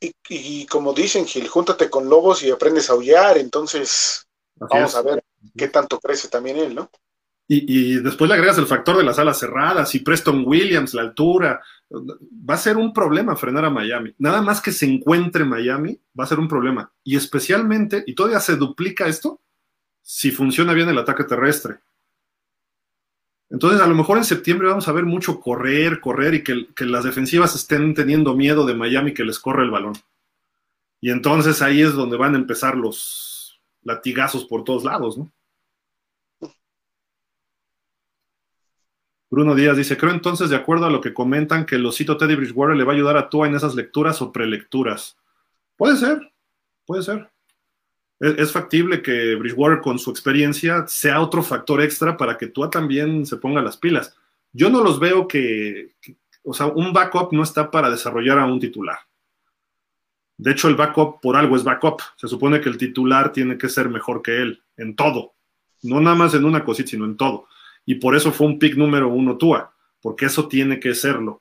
Y, 0.00 0.66
como 0.66 0.92
dicen, 0.92 1.26
Gil, 1.26 1.48
júntate 1.48 1.88
con 1.88 2.08
lobos 2.08 2.42
y 2.42 2.50
aprendes 2.50 2.90
a 2.90 2.92
aullar, 2.92 3.38
entonces 3.38 4.26
vamos 4.56 4.94
a 4.94 5.02
ver 5.02 5.24
qué 5.56 5.68
tanto 5.68 5.98
crece 5.98 6.28
también 6.28 6.58
él, 6.58 6.74
¿no? 6.74 6.90
Y, 7.48 8.00
después 8.00 8.28
le 8.28 8.34
agregas 8.34 8.58
el 8.58 8.66
factor 8.66 8.96
de 8.96 9.04
las 9.04 9.18
alas 9.18 9.38
cerradas 9.38 9.94
y 9.94 10.00
Preston 10.00 10.42
Williams, 10.44 10.94
la 10.94 11.02
altura. 11.02 11.62
Va 11.90 12.54
a 12.54 12.58
ser 12.58 12.76
un 12.76 12.92
problema 12.92 13.36
frenar 13.36 13.64
a 13.64 13.70
Miami. 13.70 14.12
Nada 14.18 14.42
más 14.42 14.60
que 14.60 14.72
se 14.72 14.86
encuentre 14.86 15.44
Miami, 15.44 16.00
va 16.18 16.24
a 16.24 16.26
ser 16.26 16.40
un 16.40 16.48
problema. 16.48 16.92
Y 17.04 17.16
especialmente, 17.16 18.02
y 18.06 18.14
todavía 18.14 18.40
se 18.40 18.56
duplica 18.56 19.06
esto, 19.06 19.40
si 20.02 20.32
funciona 20.32 20.72
bien 20.72 20.88
el 20.88 20.98
ataque 20.98 21.24
terrestre. 21.24 21.78
Entonces, 23.48 23.80
a 23.80 23.86
lo 23.86 23.94
mejor 23.94 24.18
en 24.18 24.24
septiembre 24.24 24.68
vamos 24.68 24.88
a 24.88 24.92
ver 24.92 25.04
mucho 25.04 25.40
correr, 25.40 26.00
correr 26.00 26.34
y 26.34 26.42
que, 26.42 26.84
las 26.84 27.04
defensivas 27.04 27.54
estén 27.54 27.94
teniendo 27.94 28.34
miedo 28.34 28.66
de 28.66 28.74
Miami 28.74 29.14
que 29.14 29.24
les 29.24 29.38
corre 29.38 29.62
el 29.62 29.70
balón. 29.70 29.94
Y 31.00 31.10
entonces 31.10 31.62
ahí 31.62 31.82
es 31.82 31.92
donde 31.92 32.16
van 32.16 32.34
a 32.34 32.38
empezar 32.38 32.76
los 32.76 33.60
latigazos 33.82 34.44
por 34.46 34.64
todos 34.64 34.84
lados, 34.84 35.16
¿no? 35.16 35.32
Bruno 39.28 39.54
Díaz 39.54 39.76
dice, 39.76 39.96
creo 39.96 40.12
entonces, 40.12 40.50
de 40.50 40.56
acuerdo 40.56 40.86
a 40.86 40.90
lo 40.90 41.00
que 41.00 41.12
comentan, 41.12 41.66
que 41.66 41.74
el 41.76 41.86
osito 41.86 42.16
Teddy 42.16 42.36
Bridgewater 42.36 42.76
le 42.76 42.84
va 42.84 42.92
a 42.92 42.94
ayudar 42.96 43.16
a 43.16 43.28
Tua 43.28 43.46
en 43.46 43.56
esas 43.56 43.74
lecturas 43.74 44.22
o 44.22 44.32
prelecturas. 44.32 45.18
Puede 45.76 45.96
ser, 45.96 46.32
puede 46.86 47.02
ser. 47.02 47.30
Es, 48.18 48.50
factible 48.52 49.02
que 49.02 49.34
Bridgewater 49.34 49.80
con 49.80 49.98
su 49.98 50.10
experiencia 50.10 50.86
sea 50.86 51.20
otro 51.20 51.42
factor 51.42 51.82
extra 51.82 52.16
para 52.16 52.38
que 52.38 52.46
Tua 52.46 52.70
también 52.70 53.26
se 53.26 53.36
ponga 53.36 53.60
las 53.60 53.76
pilas. 53.76 54.16
Yo 54.52 54.70
no 54.70 54.82
los 54.82 54.98
veo 54.98 55.28
que, 55.28 55.94
o 56.42 56.54
sea, 56.54 56.66
un 56.66 56.92
backup 56.92 57.32
no 57.32 57.42
está 57.42 57.70
para 57.70 57.90
desarrollar 57.90 58.38
a 58.38 58.46
un 58.46 58.58
titular. 58.58 58.98
De 60.38 60.52
hecho, 60.52 60.68
el 60.68 60.76
backup 60.76 61.20
por 61.20 61.36
algo 61.36 61.56
es 61.56 61.64
backup. 61.64 62.00
Se 62.16 62.28
supone 62.28 62.60
que 62.60 62.68
el 62.68 62.78
titular 62.78 63.32
tiene 63.32 63.58
que 63.58 63.68
ser 63.68 63.88
mejor 63.90 64.22
que 64.22 64.40
él 64.40 64.62
en 64.76 64.96
todo. 64.96 65.34
No 65.82 66.00
nada 66.00 66.16
más 66.16 66.34
en 66.34 66.44
una 66.44 66.64
cosita, 66.64 66.90
sino 66.90 67.04
en 67.04 67.16
todo 67.16 67.48
y 67.86 67.94
por 67.94 68.16
eso 68.16 68.32
fue 68.32 68.48
un 68.48 68.58
pick 68.58 68.76
número 68.76 69.08
uno 69.08 69.38
Tua, 69.38 69.72
porque 70.02 70.26
eso 70.26 70.48
tiene 70.48 70.78
que 70.78 70.94
serlo. 70.94 71.40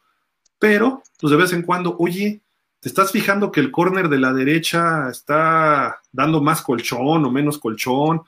Pero, 0.60 1.02
pues 1.20 1.32
de 1.32 1.38
vez 1.38 1.52
en 1.52 1.64
cuando, 1.64 1.98
oye, 1.98 2.42
¿te 2.86 2.90
estás 2.90 3.12
fijando 3.12 3.52
que 3.52 3.62
el 3.62 3.72
corner 3.72 4.10
de 4.10 4.20
la 4.20 4.32
derecha 4.32 5.10
está 5.10 6.04
dando 6.12 6.40
más 6.40 6.62
colchón 6.62 7.26
o 7.26 7.32
menos 7.32 7.58
colchón? 7.58 8.22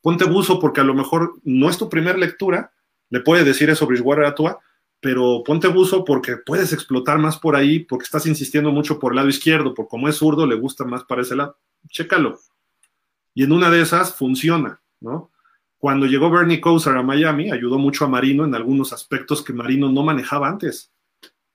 Ponte 0.00 0.24
buzo 0.24 0.58
porque 0.58 0.80
a 0.80 0.84
lo 0.84 0.94
mejor 0.94 1.34
no 1.44 1.68
es 1.68 1.76
tu 1.76 1.90
primera 1.90 2.16
lectura, 2.16 2.72
le 3.10 3.20
puede 3.20 3.44
decir 3.44 3.68
eso 3.68 3.86
Bridgewater 3.86 4.24
a 4.24 4.34
Tua, 4.34 4.60
pero 4.98 5.42
ponte 5.44 5.68
buzo 5.68 6.06
porque 6.06 6.38
puedes 6.38 6.72
explotar 6.72 7.18
más 7.18 7.36
por 7.36 7.54
ahí, 7.54 7.80
porque 7.80 8.04
estás 8.04 8.24
insistiendo 8.24 8.70
mucho 8.70 8.98
por 8.98 9.12
el 9.12 9.16
lado 9.16 9.28
izquierdo, 9.28 9.74
porque 9.74 9.90
como 9.90 10.08
es 10.08 10.16
zurdo, 10.16 10.46
le 10.46 10.54
gusta 10.54 10.86
más 10.86 11.04
para 11.04 11.20
ese 11.20 11.36
lado. 11.36 11.58
Chécalo. 11.90 12.40
Y 13.34 13.44
en 13.44 13.52
una 13.52 13.68
de 13.68 13.82
esas 13.82 14.14
funciona, 14.14 14.80
¿no? 15.00 15.30
Cuando 15.76 16.06
llegó 16.06 16.30
Bernie 16.30 16.62
Kosar 16.62 16.96
a 16.96 17.02
Miami, 17.02 17.50
ayudó 17.50 17.76
mucho 17.76 18.06
a 18.06 18.08
Marino 18.08 18.46
en 18.46 18.54
algunos 18.54 18.94
aspectos 18.94 19.42
que 19.42 19.52
Marino 19.52 19.92
no 19.92 20.02
manejaba 20.02 20.48
antes, 20.48 20.94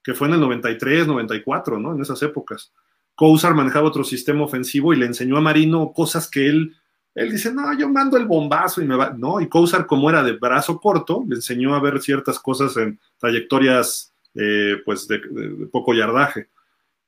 que 0.04 0.14
fue 0.14 0.28
en 0.28 0.36
el 0.36 0.42
93, 0.42 1.08
94, 1.08 1.80
¿no? 1.80 1.94
En 1.94 2.02
esas 2.02 2.22
épocas. 2.22 2.74
Kosar 3.16 3.54
manejaba 3.54 3.88
otro 3.88 4.04
sistema 4.04 4.44
ofensivo 4.44 4.94
y 4.94 4.98
le 4.98 5.06
enseñó 5.06 5.38
a 5.38 5.42
Marino 5.42 5.94
cosas 5.94 6.30
que 6.30 6.48
él, 6.48 6.76
él 7.16 7.32
dice, 7.32 7.54
no, 7.54 7.78
yo 7.78 7.88
mando 7.90 8.18
el 8.18 8.26
bombazo 8.26 8.82
y 8.82 8.86
me 8.86 8.96
va, 8.96 9.12
no, 9.12 9.40
y 9.40 9.48
Kosar 9.48 9.86
como 9.86 10.10
era 10.10 10.24
de 10.24 10.34
brazo 10.34 10.80
corto, 10.80 11.24
le 11.28 11.36
enseñó 11.36 11.76
a 11.76 11.80
ver 11.80 12.02
ciertas 12.02 12.40
cosas 12.40 12.76
en 12.78 13.00
trayectorias, 13.18 14.14
eh, 14.36 14.78
pues, 14.84 15.08
de, 15.08 15.20
de 15.20 15.68
poco 15.68 15.94
yardaje. 15.94 16.50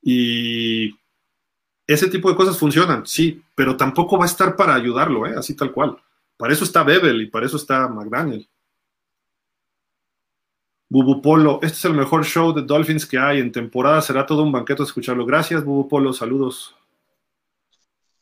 Y 0.00 0.94
ese 1.86 2.08
tipo 2.08 2.28
de 2.28 2.36
cosas 2.36 2.58
funcionan, 2.58 3.06
sí, 3.06 3.42
pero 3.54 3.76
tampoco 3.76 4.18
va 4.18 4.24
a 4.24 4.28
estar 4.28 4.56
para 4.56 4.74
ayudarlo, 4.74 5.26
¿eh? 5.26 5.34
así 5.36 5.54
tal 5.54 5.72
cual. 5.72 5.96
Para 6.36 6.52
eso 6.52 6.64
está 6.64 6.82
Bebel 6.82 7.22
y 7.22 7.26
para 7.26 7.46
eso 7.46 7.56
está 7.56 7.88
McDaniel. 7.88 8.48
Bubu 10.88 11.20
Polo, 11.20 11.58
este 11.62 11.78
es 11.78 11.84
el 11.84 11.94
mejor 11.94 12.24
show 12.24 12.52
de 12.52 12.62
Dolphins 12.62 13.06
que 13.06 13.18
hay. 13.18 13.40
En 13.40 13.50
temporada 13.50 14.00
será 14.00 14.24
todo 14.24 14.42
un 14.42 14.52
banquete 14.52 14.82
escucharlo. 14.84 15.26
Gracias, 15.26 15.64
Bubu 15.64 15.88
Polo, 15.88 16.12
saludos. 16.12 16.76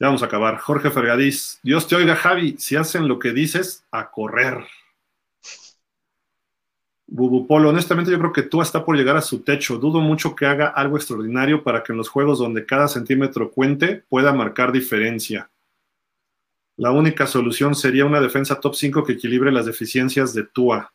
Ya 0.00 0.06
vamos 0.06 0.22
a 0.22 0.26
acabar. 0.26 0.58
Jorge 0.58 0.90
Fergadís, 0.90 1.60
Dios 1.62 1.86
te 1.86 1.94
oiga, 1.94 2.16
Javi. 2.16 2.56
Si 2.58 2.74
hacen 2.76 3.06
lo 3.06 3.18
que 3.18 3.32
dices, 3.32 3.84
a 3.90 4.10
correr. 4.10 4.64
Bubu 7.06 7.46
Polo, 7.46 7.68
honestamente 7.68 8.10
yo 8.10 8.18
creo 8.18 8.32
que 8.32 8.42
tú 8.42 8.62
está 8.62 8.84
por 8.84 8.96
llegar 8.96 9.16
a 9.16 9.20
su 9.20 9.42
techo. 9.42 9.76
Dudo 9.76 10.00
mucho 10.00 10.34
que 10.34 10.46
haga 10.46 10.68
algo 10.68 10.96
extraordinario 10.96 11.62
para 11.62 11.82
que 11.82 11.92
en 11.92 11.98
los 11.98 12.08
juegos 12.08 12.38
donde 12.38 12.64
cada 12.64 12.88
centímetro 12.88 13.50
cuente 13.50 14.02
pueda 14.08 14.32
marcar 14.32 14.72
diferencia. 14.72 15.50
La 16.76 16.90
única 16.90 17.26
solución 17.26 17.74
sería 17.74 18.06
una 18.06 18.20
defensa 18.20 18.58
top 18.58 18.74
5 18.74 19.04
que 19.04 19.12
equilibre 19.12 19.52
las 19.52 19.66
deficiencias 19.66 20.34
de 20.34 20.44
Tua. 20.44 20.92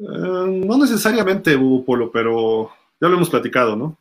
Eh, 0.00 0.64
no 0.66 0.78
necesariamente, 0.78 1.56
Hugo 1.56 1.84
Polo, 1.84 2.10
pero 2.10 2.70
ya 3.00 3.08
lo 3.08 3.16
hemos 3.16 3.30
platicado, 3.30 3.76
¿no? 3.76 3.98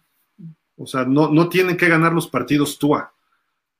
O 0.78 0.88
sea, 0.88 1.04
no, 1.04 1.30
no 1.30 1.50
que 1.50 1.90
ganar 1.90 2.14
los 2.14 2.28
partidos 2.28 2.80
Tua. 2.80 3.14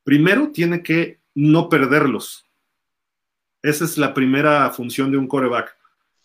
Primero 0.04 0.52
tiene 0.52 0.84
que 0.84 1.20
no 1.34 1.70
perderlos. 1.70 2.46
Esa 3.62 3.86
es 3.86 3.98
la 3.98 4.14
primera 4.14 4.70
función 4.72 5.12
de 5.12 5.18
un 5.18 5.28
coreback. 5.28 5.76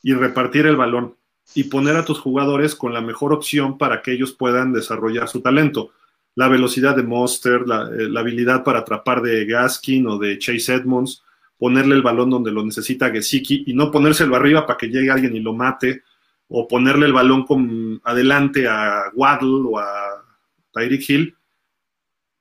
Y 0.03 0.15
repartir 0.15 0.67
el 0.67 0.77
balón. 0.77 1.17
Y 1.55 1.65
poner 1.65 1.97
a 1.97 2.05
tus 2.05 2.19
jugadores 2.19 2.75
con 2.75 2.93
la 2.93 3.01
mejor 3.01 3.33
opción 3.33 3.79
para 3.79 4.03
que 4.03 4.13
ellos 4.13 4.33
puedan 4.33 4.73
desarrollar 4.73 5.29
su 5.29 5.41
talento 5.41 5.93
la 6.35 6.49
velocidad 6.49 6.97
de 6.97 7.03
Monster, 7.03 7.63
eh, 7.63 8.09
la, 8.09 8.21
habilidad 8.21 8.65
para 8.65 8.81
atrapar 8.81 9.23
de 9.23 9.45
Gaskin 9.47 10.07
o 10.07 10.19
de 10.19 10.39
Chase 10.39 10.75
Edmonds, 10.75 11.23
ponerle 11.59 11.95
el 11.95 12.03
balón 12.03 12.31
donde 12.31 12.51
lo 12.51 12.65
necesita 12.65 13.11
Gesicki 13.11 13.65
y 13.67 13.75
no 13.75 13.91
ponérselo 13.91 14.37
arriba 14.37 14.67
para 14.67 14.77
que 14.77 14.89
llegue 14.89 15.11
alguien 15.11 15.37
y 15.37 15.41
lo 15.41 15.53
mate, 15.53 16.03
o 16.49 16.69
ponerle 16.69 17.07
el 17.07 17.13
balón 17.13 17.45
con, 17.45 18.01
adelante 18.05 18.69
a 18.69 19.11
Waddle 19.15 19.69
o 19.69 19.79
a 19.79 20.25
Tyreek 20.73 21.09
Hill. 21.09 21.37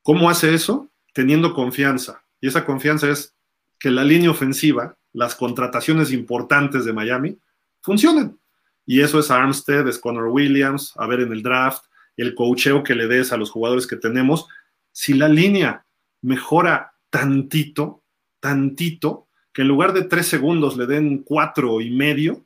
¿Cómo 0.01 0.29
hace 0.29 0.53
eso? 0.53 0.89
Teniendo 1.13 1.53
confianza. 1.53 2.23
Y 2.41 2.47
esa 2.47 2.65
confianza 2.65 3.09
es 3.09 3.33
que 3.79 3.89
la 3.89 4.03
línea 4.03 4.29
ofensiva, 4.29 4.95
las 5.13 5.35
contrataciones 5.35 6.11
importantes 6.11 6.85
de 6.85 6.93
Miami, 6.93 7.37
funcionen. 7.81 8.37
Y 8.85 9.01
eso 9.01 9.19
es 9.19 9.31
Armstead, 9.31 9.87
es 9.87 9.97
Connor 9.97 10.27
Williams, 10.27 10.93
a 10.97 11.07
ver 11.07 11.21
en 11.21 11.31
el 11.31 11.41
draft, 11.41 11.85
el 12.17 12.35
coacheo 12.35 12.83
que 12.83 12.95
le 12.95 13.07
des 13.07 13.31
a 13.31 13.37
los 13.37 13.49
jugadores 13.49 13.87
que 13.87 13.95
tenemos. 13.95 14.47
Si 14.91 15.13
la 15.13 15.29
línea 15.29 15.85
mejora 16.21 16.93
tantito, 17.09 18.02
tantito, 18.43 19.27
que 19.53 19.61
en 19.61 19.69
lugar 19.69 19.93
de 19.93 20.03
tres 20.03 20.27
segundos 20.27 20.75
le 20.75 20.85
den 20.85 21.19
cuatro 21.19 21.79
y 21.79 21.89
medio, 21.91 22.45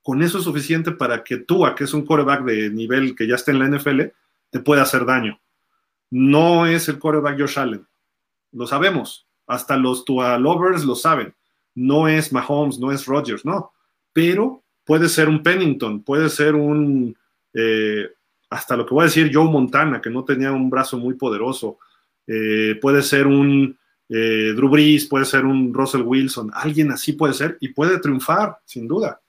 con 0.00 0.22
eso 0.22 0.38
es 0.38 0.44
suficiente 0.44 0.92
para 0.92 1.22
que 1.22 1.36
Tua, 1.36 1.74
que 1.74 1.84
es 1.84 1.92
un 1.92 2.06
coreback 2.06 2.42
de 2.44 2.70
nivel 2.70 3.14
que 3.14 3.26
ya 3.26 3.34
está 3.34 3.50
en 3.50 3.58
la 3.58 3.68
NFL, 3.68 4.00
te 4.48 4.60
pueda 4.60 4.80
hacer 4.80 5.04
daño. 5.04 5.38
No 6.08 6.64
es 6.64 6.88
el 6.88 6.98
coreback 6.98 7.38
Josh 7.38 7.58
Allen. 7.58 7.86
Lo 8.52 8.66
sabemos. 8.66 9.26
Hasta 9.46 9.76
los 9.76 10.06
Tua 10.06 10.38
lovers 10.38 10.86
lo 10.86 10.94
saben. 10.94 11.34
No 11.74 12.08
es 12.08 12.32
Mahomes, 12.32 12.78
no 12.78 12.90
es 12.90 13.04
Rodgers, 13.04 13.44
no. 13.44 13.72
Pero 14.14 14.64
puede 14.86 15.10
ser 15.10 15.28
un 15.28 15.42
Pennington, 15.42 16.02
puede 16.02 16.30
ser 16.30 16.54
un, 16.54 17.14
eh, 17.52 18.08
hasta 18.48 18.74
lo 18.74 18.86
que 18.86 18.94
voy 18.94 19.02
a 19.02 19.08
decir, 19.08 19.30
Joe 19.30 19.50
Montana, 19.50 20.00
que 20.00 20.08
no 20.08 20.24
tenía 20.24 20.50
un 20.52 20.70
brazo 20.70 20.96
muy 20.96 21.12
poderoso. 21.12 21.76
Eh, 22.26 22.78
puede 22.80 23.02
ser 23.02 23.26
un 23.26 23.76
eh, 24.08 24.52
Drew 24.54 24.68
Brees, 24.68 25.06
puede 25.06 25.24
ser 25.24 25.44
un 25.44 25.72
Russell 25.74 26.02
Wilson. 26.02 26.50
Alguien 26.54 26.92
así 26.92 27.12
puede 27.12 27.34
ser 27.34 27.58
y 27.60 27.68
puede 27.68 27.98
triunfar, 27.98 28.60
sin 28.64 28.86
duda. 28.86 29.20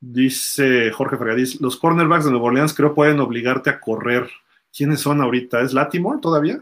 Dice 0.00 0.90
Jorge 0.92 1.16
Fregadís, 1.16 1.60
los 1.60 1.76
cornerbacks 1.76 2.26
de 2.26 2.30
Nueva 2.30 2.46
Orleans 2.46 2.74
creo 2.74 2.94
pueden 2.94 3.20
obligarte 3.20 3.70
a 3.70 3.80
correr. 3.80 4.30
¿Quiénes 4.74 5.00
son 5.00 5.20
ahorita? 5.20 5.62
¿Es 5.62 5.72
Latimore 5.72 6.20
todavía? 6.20 6.60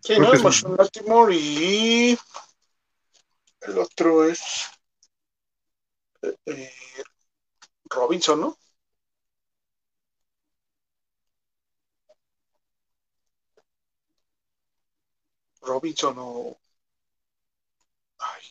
Sí, 0.00 0.18
no, 0.18 0.32
es 0.32 0.62
Latimore 0.62 1.36
y 1.36 2.18
el 3.62 3.78
otro 3.78 4.24
es 4.24 4.68
eh, 6.22 6.36
eh, 6.46 6.72
Robinson, 7.90 8.40
¿no? 8.40 8.56
Robinson 15.68 16.16
o... 16.18 16.58
Ay. 18.18 18.42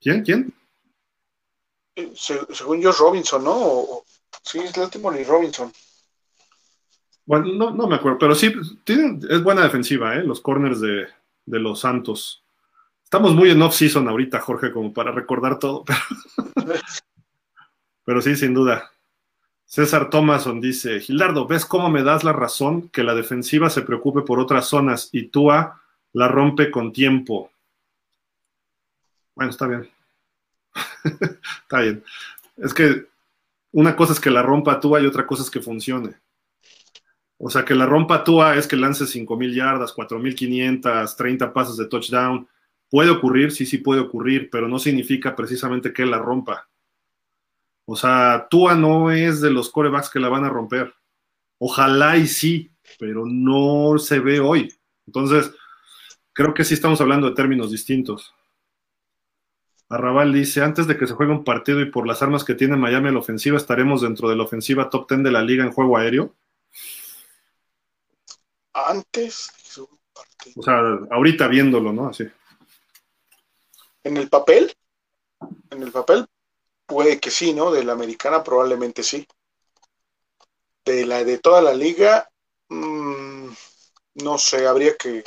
¿Quién? 0.00 0.22
¿Quién? 0.22 0.54
Eh, 1.96 2.12
según 2.14 2.80
yo, 2.80 2.92
Robinson, 2.92 3.44
¿no? 3.44 4.02
sí, 4.42 4.58
es 4.58 4.76
Latimore 4.76 5.20
y 5.20 5.24
Robinson. 5.24 5.72
Bueno, 7.26 7.72
no, 7.72 7.86
me 7.86 7.96
acuerdo, 7.96 8.18
pero 8.18 8.34
sí, 8.34 8.52
es 8.86 9.42
buena 9.44 9.62
defensiva, 9.62 10.16
¿eh? 10.16 10.24
Los 10.24 10.40
corners 10.40 10.80
de, 10.80 11.06
los 11.46 11.80
Santos. 11.80 12.44
Estamos 13.12 13.34
muy 13.34 13.50
en 13.50 13.60
off-season 13.60 14.06
ahorita, 14.06 14.38
Jorge, 14.38 14.70
como 14.70 14.92
para 14.92 15.10
recordar 15.10 15.58
todo. 15.58 15.84
Pero, 18.04 18.22
sí, 18.22 18.36
sin 18.36 18.54
duda. 18.54 18.92
César 19.64 20.10
Thomason 20.10 20.60
dice, 20.60 21.00
Gilardo, 21.00 21.48
¿ves 21.48 21.66
cómo 21.66 21.90
me 21.90 22.04
das 22.04 22.22
la 22.22 22.32
razón 22.32 22.88
que 22.90 23.02
la 23.02 23.16
defensiva 23.16 23.68
se 23.68 23.82
preocupe 23.82 24.22
por 24.22 24.38
otras 24.38 24.68
zonas 24.68 25.08
y 25.10 25.26
Tua 25.26 25.82
la 26.12 26.28
rompe 26.28 26.70
con 26.70 26.92
tiempo? 26.92 27.50
Bueno, 29.34 29.50
está 29.50 29.66
bien. 29.66 29.90
Está 31.62 31.80
bien. 31.80 32.04
Es 32.58 32.72
que 32.72 33.08
una 33.72 33.96
cosa 33.96 34.12
es 34.12 34.20
que 34.20 34.30
la 34.30 34.42
rompa 34.42 34.78
Tua 34.78 35.00
y 35.00 35.06
otra 35.06 35.26
cosa 35.26 35.42
es 35.42 35.50
que 35.50 35.60
funcione. 35.60 36.14
O 37.38 37.50
sea, 37.50 37.64
que 37.64 37.74
la 37.74 37.86
rompa 37.86 38.22
Tua 38.22 38.54
es 38.54 38.68
que 38.68 38.76
lance 38.76 39.02
5.000 39.02 39.52
yardas, 39.52 39.96
4.500, 39.96 41.16
30 41.16 41.52
pases 41.52 41.76
de 41.76 41.86
touchdown. 41.86 42.46
Puede 42.90 43.10
ocurrir, 43.10 43.52
sí, 43.52 43.66
sí 43.66 43.78
puede 43.78 44.00
ocurrir, 44.00 44.50
pero 44.50 44.68
no 44.68 44.78
significa 44.78 45.36
precisamente 45.36 45.92
que 45.92 46.04
la 46.04 46.18
rompa. 46.18 46.68
O 47.84 47.96
sea, 47.96 48.48
Tua 48.50 48.74
no 48.74 49.10
es 49.10 49.40
de 49.40 49.50
los 49.50 49.70
corebacks 49.70 50.10
que 50.10 50.20
la 50.20 50.28
van 50.28 50.44
a 50.44 50.48
romper. 50.48 50.94
Ojalá 51.58 52.16
y 52.16 52.26
sí, 52.26 52.70
pero 52.98 53.24
no 53.26 53.98
se 53.98 54.18
ve 54.18 54.40
hoy. 54.40 54.72
Entonces, 55.06 55.52
creo 56.32 56.52
que 56.54 56.64
sí 56.64 56.74
estamos 56.74 57.00
hablando 57.00 57.28
de 57.28 57.34
términos 57.34 57.70
distintos. 57.70 58.34
Arrabal 59.88 60.32
dice, 60.32 60.62
antes 60.62 60.86
de 60.86 60.96
que 60.96 61.06
se 61.06 61.14
juegue 61.14 61.32
un 61.32 61.42
partido 61.42 61.80
y 61.80 61.90
por 61.90 62.06
las 62.06 62.22
armas 62.22 62.44
que 62.44 62.54
tiene 62.54 62.76
Miami 62.76 63.08
en 63.08 63.14
la 63.14 63.20
ofensiva, 63.20 63.56
estaremos 63.56 64.02
dentro 64.02 64.28
de 64.28 64.36
la 64.36 64.44
ofensiva 64.44 64.88
top 64.88 65.08
10 65.08 65.24
de 65.24 65.32
la 65.32 65.42
liga 65.42 65.64
en 65.64 65.72
juego 65.72 65.96
aéreo. 65.96 66.34
Antes 68.72 69.50
de 69.74 69.82
un 69.82 69.98
partido. 70.14 70.54
O 70.56 70.62
sea, 70.62 70.80
ahorita 71.10 71.48
viéndolo, 71.48 71.92
¿no? 71.92 72.08
Así. 72.08 72.24
En 74.02 74.16
el 74.16 74.28
papel, 74.28 74.72
en 75.70 75.82
el 75.82 75.92
papel 75.92 76.26
puede 76.86 77.20
que 77.20 77.30
sí, 77.30 77.52
¿no? 77.54 77.70
De 77.70 77.84
la 77.84 77.92
americana 77.92 78.42
probablemente 78.42 79.02
sí. 79.02 79.26
De 80.84 81.06
la 81.06 81.22
de 81.24 81.38
toda 81.38 81.62
la 81.62 81.72
liga, 81.72 82.28
mmm, 82.68 83.48
no 84.22 84.38
sé, 84.38 84.66
habría 84.66 84.96
que... 84.96 85.22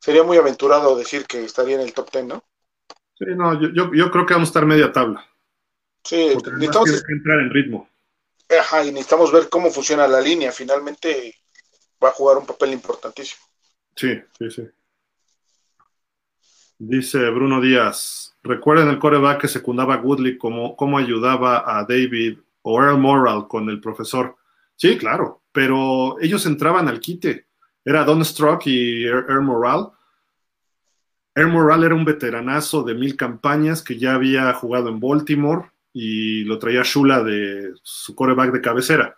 Sería 0.00 0.22
muy 0.22 0.36
aventurado 0.36 0.96
decir 0.96 1.26
que 1.26 1.44
estaría 1.44 1.74
en 1.74 1.82
el 1.82 1.92
top 1.92 2.10
10, 2.12 2.24
¿no? 2.24 2.44
Sí, 3.18 3.24
no, 3.36 3.60
yo, 3.60 3.92
yo, 3.92 4.10
creo 4.10 4.24
que 4.24 4.34
vamos 4.34 4.48
a 4.48 4.50
estar 4.50 4.64
media 4.64 4.92
tabla. 4.92 5.26
Sí, 6.04 6.28
necesitamos 6.28 7.04
entrar 7.08 7.40
en 7.40 7.50
ritmo. 7.50 7.88
Ajá, 8.48 8.84
y 8.84 8.92
necesitamos 8.92 9.32
ver 9.32 9.48
cómo 9.48 9.70
funciona 9.70 10.06
la 10.06 10.20
línea. 10.20 10.52
Finalmente 10.52 11.34
va 12.02 12.10
a 12.10 12.12
jugar 12.12 12.38
un 12.38 12.46
papel 12.46 12.72
importantísimo. 12.72 13.42
Sí, 13.96 14.22
sí, 14.38 14.50
sí. 14.50 14.62
Dice 16.78 17.30
Bruno 17.30 17.60
Díaz, 17.60 18.36
recuerden 18.42 18.88
el 18.88 18.98
coreback 18.98 19.42
que 19.42 19.48
secundaba 19.48 19.94
a 19.94 20.00
Woodley 20.00 20.38
como 20.38 20.76
cómo 20.76 20.98
ayudaba 20.98 21.78
a 21.78 21.84
David 21.84 22.38
o 22.62 22.80
Earl 22.80 22.98
Moral 22.98 23.48
con 23.48 23.68
el 23.68 23.80
profesor. 23.80 24.36
Sí, 24.76 24.96
claro, 24.96 25.42
pero 25.50 26.20
ellos 26.20 26.46
entraban 26.46 26.88
al 26.88 27.00
quite. 27.00 27.46
Era 27.84 28.04
Don 28.04 28.24
Strock 28.24 28.66
y 28.66 29.04
Earl 29.04 29.42
Moral 29.42 29.90
Air 31.38 31.46
Morale 31.46 31.86
era 31.86 31.94
un 31.94 32.04
veteranazo 32.04 32.82
de 32.82 32.94
mil 32.94 33.16
campañas 33.16 33.80
que 33.80 33.96
ya 33.96 34.14
había 34.14 34.52
jugado 34.54 34.88
en 34.88 34.98
Baltimore 34.98 35.70
y 35.92 36.42
lo 36.42 36.58
traía 36.58 36.82
Shula 36.82 37.22
de 37.22 37.74
su 37.84 38.16
coreback 38.16 38.50
de 38.50 38.60
cabecera. 38.60 39.16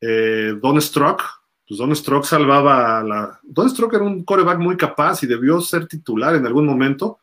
Eh, 0.00 0.54
Don 0.60 0.80
Strock, 0.80 1.22
pues 1.68 1.78
Don 1.78 1.94
Strock 1.94 2.24
salvaba 2.24 2.98
a 2.98 3.04
la. 3.04 3.40
Don 3.42 3.68
Strock 3.68 3.92
era 3.92 4.02
un 4.02 4.24
coreback 4.24 4.58
muy 4.58 4.78
capaz 4.78 5.22
y 5.22 5.26
debió 5.26 5.60
ser 5.60 5.86
titular 5.86 6.34
en 6.34 6.46
algún 6.46 6.64
momento, 6.64 7.18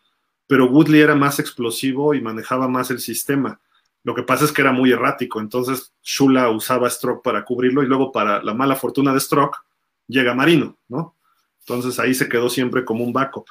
pero 0.45 0.69
Woodley 0.69 1.01
era 1.01 1.15
más 1.15 1.39
explosivo 1.39 2.13
y 2.13 2.21
manejaba 2.21 2.67
más 2.67 2.91
el 2.91 2.99
sistema. 2.99 3.59
Lo 4.03 4.13
que 4.13 4.21
pasa 4.21 4.45
es 4.45 4.51
que 4.51 4.61
era 4.61 4.71
muy 4.71 4.91
errático, 4.91 5.39
entonces 5.39 5.91
Shula 6.03 6.51
usaba 6.51 6.85
a 6.85 6.91
Strock 6.91 7.23
para 7.23 7.43
cubrirlo 7.43 7.81
y 7.81 7.87
luego 7.87 8.11
para 8.11 8.43
la 8.43 8.53
mala 8.53 8.75
fortuna 8.75 9.11
de 9.13 9.19
Strock 9.19 9.65
llega 10.07 10.35
Marino, 10.35 10.77
¿no? 10.89 11.15
Entonces 11.61 11.97
ahí 11.97 12.13
se 12.13 12.29
quedó 12.29 12.47
siempre 12.47 12.85
como 12.85 13.03
un 13.03 13.11
backup. 13.11 13.47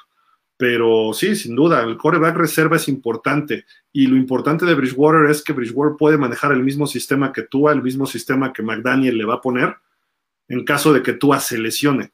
Pero 0.57 1.13
sí, 1.13 1.35
sin 1.35 1.57
duda, 1.57 1.83
el 1.83 1.97
coreback 1.97 2.37
reserva 2.37 2.77
es 2.77 2.87
importante. 2.87 3.65
Y 3.93 4.07
lo 4.07 4.17
importante 4.17 4.65
de 4.65 4.75
Bridgewater 4.77 5.29
es 5.29 5.43
que 5.43 5.53
Bridgewater 5.53 5.97
puede 5.97 6.17
manejar 6.17 6.53
el 6.53 6.63
mismo 6.63 6.87
sistema 6.87 7.33
que 7.33 7.43
Tua, 7.43 7.73
el 7.73 7.83
mismo 7.83 8.07
sistema 8.07 8.53
que 8.53 8.63
McDaniel 8.63 9.19
le 9.19 9.25
va 9.25 9.35
a 9.35 9.41
poner 9.41 9.77
en 10.49 10.65
caso 10.65 10.93
de 10.93 11.03
que 11.03 11.13
Tua 11.13 11.41
se 11.41 11.59
lesione. 11.59 12.13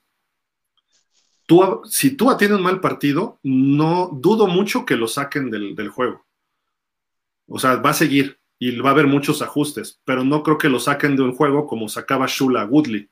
Si 1.85 2.13
Tua 2.13 2.37
tiene 2.37 2.55
un 2.55 2.63
mal 2.63 2.81
partido, 2.81 3.41
no 3.43 4.11
dudo 4.13 4.47
mucho 4.47 4.87
que 4.87 4.97
lo 4.97 5.09
saquen 5.09 5.51
del, 5.51 5.89
juego. 5.89 6.25
O 7.49 7.59
sea, 7.59 7.77
va 7.77 7.91
a 7.91 7.95
seguir 7.95 8.39
y 8.59 8.79
va 8.79 8.91
a 8.91 8.93
haber 8.93 9.09
muchos 9.09 9.43
ajustes, 9.43 10.01
pero 10.05 10.23
no 10.23 10.45
creo 10.45 10.59
que 10.59 10.69
lo 10.69 10.79
saquen 10.79 11.17
de 11.17 11.23
un 11.23 11.35
juego 11.35 11.67
como 11.67 11.89
sacaba 11.89 12.27
Shula 12.29 12.65
Woodley 12.67 13.11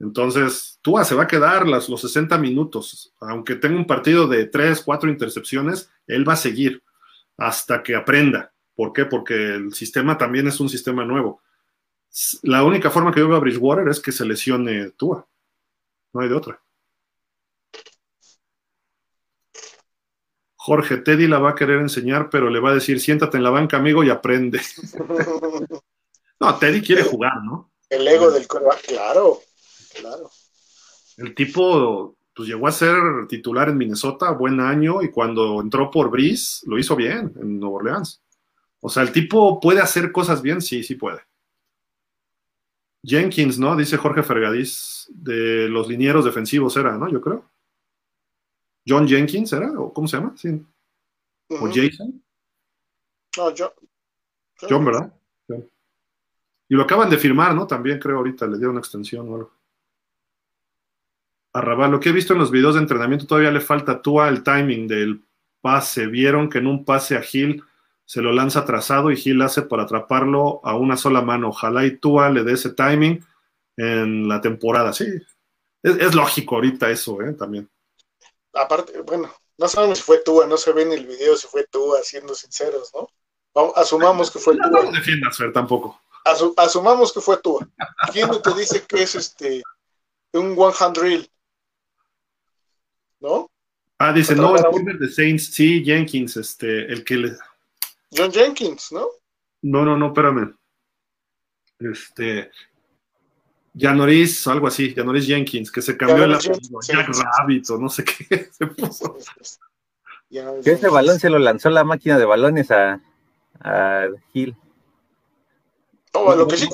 entonces, 0.00 0.78
Tua 0.82 1.04
se 1.04 1.14
va 1.14 1.24
a 1.24 1.28
quedar 1.28 1.66
los 1.66 2.00
60 2.00 2.36
minutos. 2.38 3.14
Aunque 3.20 3.54
tenga 3.54 3.76
un 3.76 3.86
partido 3.86 4.26
de 4.26 4.46
3, 4.46 4.82
4 4.82 5.08
intercepciones, 5.10 5.90
él 6.06 6.28
va 6.28 6.34
a 6.34 6.36
seguir 6.36 6.82
hasta 7.36 7.82
que 7.82 7.94
aprenda. 7.94 8.52
¿Por 8.74 8.92
qué? 8.92 9.04
Porque 9.04 9.34
el 9.34 9.72
sistema 9.72 10.18
también 10.18 10.48
es 10.48 10.58
un 10.60 10.68
sistema 10.68 11.04
nuevo. 11.04 11.40
La 12.42 12.62
única 12.62 12.90
forma 12.90 13.12
que 13.12 13.20
yo 13.20 13.28
veo 13.28 13.36
a 13.36 13.40
Bridgewater 13.40 13.88
es 13.88 14.00
que 14.00 14.12
se 14.12 14.24
lesione 14.24 14.90
Tua. 14.90 15.26
No 16.12 16.20
hay 16.20 16.28
de 16.28 16.34
otra. 16.34 16.60
Jorge, 20.54 20.98
Teddy 20.98 21.26
la 21.26 21.40
va 21.40 21.50
a 21.50 21.54
querer 21.54 21.80
enseñar, 21.80 22.30
pero 22.30 22.48
le 22.48 22.60
va 22.60 22.70
a 22.70 22.74
decir, 22.74 22.98
siéntate 23.00 23.36
en 23.36 23.42
la 23.42 23.50
banca, 23.50 23.76
amigo, 23.76 24.02
y 24.02 24.10
aprende. 24.10 24.62
no, 26.40 26.58
Teddy 26.58 26.80
quiere 26.80 27.02
jugar, 27.02 27.42
¿no? 27.44 27.72
El 27.90 28.08
ego 28.08 28.30
del 28.30 28.46
coreback, 28.46 28.86
claro. 28.86 29.40
Claro. 30.00 30.30
El 31.18 31.34
tipo 31.34 32.16
pues 32.34 32.48
llegó 32.48 32.66
a 32.66 32.72
ser 32.72 32.96
titular 33.28 33.68
en 33.68 33.76
Minnesota, 33.76 34.30
buen 34.30 34.60
año, 34.60 35.02
y 35.02 35.10
cuando 35.10 35.60
entró 35.60 35.90
por 35.90 36.10
Breeze, 36.10 36.62
lo 36.66 36.78
hizo 36.78 36.96
bien 36.96 37.32
en 37.40 37.60
Nueva 37.60 37.76
Orleans. 37.76 38.22
O 38.80 38.88
sea, 38.88 39.02
el 39.02 39.12
tipo 39.12 39.60
puede 39.60 39.80
hacer 39.80 40.10
cosas 40.12 40.42
bien, 40.42 40.60
sí, 40.60 40.82
sí 40.82 40.94
puede. 40.94 41.20
Jenkins, 43.04 43.58
¿no? 43.58 43.76
Dice 43.76 43.96
Jorge 43.96 44.22
Fergadís, 44.22 45.10
de 45.12 45.68
los 45.68 45.88
linieros 45.88 46.24
defensivos 46.24 46.76
era, 46.76 46.96
¿no? 46.96 47.08
Yo 47.08 47.20
creo. 47.20 47.44
John 48.86 49.06
Jenkins 49.06 49.52
era, 49.52 49.70
o 49.78 49.92
cómo 49.92 50.08
se 50.08 50.16
llama? 50.16 50.34
Sí. 50.36 50.60
¿O 51.48 51.68
Jason? 51.68 52.22
No, 53.36 53.52
John. 53.56 53.70
John, 54.68 54.84
¿verdad? 54.84 55.12
Y 56.68 56.74
lo 56.74 56.82
acaban 56.82 57.10
de 57.10 57.18
firmar, 57.18 57.54
¿no? 57.54 57.66
También 57.66 57.98
creo 57.98 58.16
ahorita 58.16 58.46
le 58.46 58.56
dieron 58.56 58.72
una 58.72 58.80
extensión 58.80 59.28
o 59.28 59.34
algo. 59.34 59.52
Arrabal, 61.52 61.90
lo 61.90 62.00
que 62.00 62.08
he 62.08 62.12
visto 62.12 62.32
en 62.32 62.38
los 62.40 62.50
videos 62.50 62.74
de 62.74 62.80
entrenamiento 62.80 63.26
todavía 63.26 63.50
le 63.50 63.60
falta 63.60 64.00
Tua 64.00 64.28
el 64.28 64.42
timing 64.42 64.88
del 64.88 65.22
pase. 65.60 66.06
Vieron 66.06 66.48
que 66.48 66.58
en 66.58 66.66
un 66.66 66.84
pase 66.84 67.16
a 67.16 67.22
Gil 67.22 67.62
se 68.06 68.20
lo 68.20 68.32
lanza 68.32 68.60
atrasado 68.60 69.10
y 69.10 69.16
Gil 69.16 69.40
hace 69.42 69.62
para 69.62 69.84
atraparlo 69.84 70.60
a 70.62 70.76
una 70.76 70.96
sola 70.96 71.22
mano. 71.22 71.48
Ojalá 71.48 71.84
y 71.86 71.96
Tua 71.98 72.30
le 72.30 72.44
dé 72.44 72.52
ese 72.52 72.70
timing 72.70 73.24
en 73.76 74.28
la 74.28 74.40
temporada. 74.40 74.92
Sí, 74.92 75.06
es, 75.82 76.14
lógico 76.14 76.56
ahorita 76.56 76.90
eso, 76.90 77.20
¿eh? 77.22 77.32
También. 77.32 77.68
Aparte, 78.52 79.00
bueno, 79.00 79.30
no 79.58 79.68
sabemos 79.68 79.98
si 79.98 80.04
fue 80.04 80.18
Tua, 80.18 80.46
no 80.46 80.56
se 80.56 80.72
ve 80.72 80.82
en 80.82 80.92
el 80.92 81.06
video 81.06 81.36
si 81.36 81.46
fue 81.46 81.66
Tua, 81.70 82.02
siendo 82.02 82.34
sinceros, 82.34 82.90
¿no? 82.94 83.08
asumamos 83.76 84.30
que 84.30 84.38
fue 84.38 84.56
Tua. 84.56 84.68
No, 84.68 84.82
no 84.82 84.92
defiendas, 84.92 85.36
Fer, 85.36 85.52
tampoco. 85.52 86.00
asumamos 86.56 87.12
que 87.12 87.20
fue 87.20 87.38
Tua. 87.38 87.68
¿Quién 88.12 88.30
te 88.42 88.54
dice 88.54 88.84
que 88.86 89.02
es 89.02 89.14
este 89.14 89.62
un 90.32 90.54
one 90.56 90.74
hand 90.78 90.96
drill? 90.96 91.30
¿No? 93.20 93.50
Ah, 93.98 94.12
dice, 94.12 94.34
no, 94.34 94.56
el 94.56 94.64
corner 94.64 94.98
de 94.98 95.08
Saints, 95.08 95.52
sí, 95.54 95.82
Jenkins, 95.84 96.36
este, 96.36 96.92
el 96.92 97.04
que 97.04 97.16
le, 97.16 97.36
John 98.14 98.32
Jenkins, 98.32 98.92
¿no? 98.92 99.08
No, 99.62 99.84
no, 99.84 99.96
no, 99.96 100.08
espérame. 100.08 100.56
Este. 101.78 102.50
Janoris, 103.76 104.46
algo 104.46 104.68
así, 104.68 104.94
Janoris 104.94 105.26
Jenkins, 105.26 105.70
que 105.70 105.82
se 105.82 105.96
cambió 105.96 106.24
el 106.24 106.38
Jack 106.38 107.08
Rabbit 107.08 107.68
o 107.70 107.78
no 107.78 107.88
sé 107.88 108.04
qué 108.04 108.48
se 108.52 108.66
puso. 108.68 109.16
Que 110.30 110.72
ese 110.72 110.88
balón 110.88 111.18
se 111.18 111.30
lo 111.30 111.38
lanzó 111.38 111.70
la 111.70 111.84
máquina 111.84 112.18
de 112.18 112.24
balones 112.24 112.70
a, 112.70 113.00
a 113.60 114.06
Gil. 114.32 114.56
No, 116.12 116.36
lo 116.36 116.46
que 116.46 116.56
sí, 116.56 116.68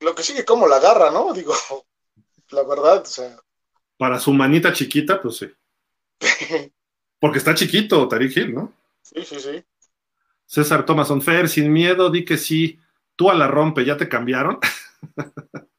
lo 0.00 0.14
que 0.14 0.22
sigue 0.22 0.44
como 0.44 0.66
la 0.66 0.76
agarra, 0.76 1.10
¿no? 1.10 1.32
Digo, 1.32 1.54
la 2.50 2.62
verdad, 2.62 3.02
o 3.02 3.06
sea. 3.06 3.36
Para 3.98 4.18
su 4.18 4.32
manita 4.32 4.72
chiquita, 4.72 5.20
pues 5.20 5.36
sí. 5.36 5.52
Porque 7.20 7.38
está 7.38 7.54
chiquito, 7.54 8.06
Tariq 8.08 8.36
Hill, 8.36 8.54
¿no? 8.54 8.72
Sí, 9.06 9.24
sí, 9.24 9.38
sí. 9.38 9.64
César 10.46 10.84
Thomason 10.84 11.22
Fer, 11.22 11.48
sin 11.48 11.72
miedo, 11.72 12.10
di 12.10 12.24
que 12.24 12.36
sí. 12.36 12.80
Tú 13.14 13.30
a 13.30 13.34
la 13.34 13.46
rompe, 13.46 13.84
¿ya 13.84 13.96
te 13.96 14.08
cambiaron? 14.08 14.58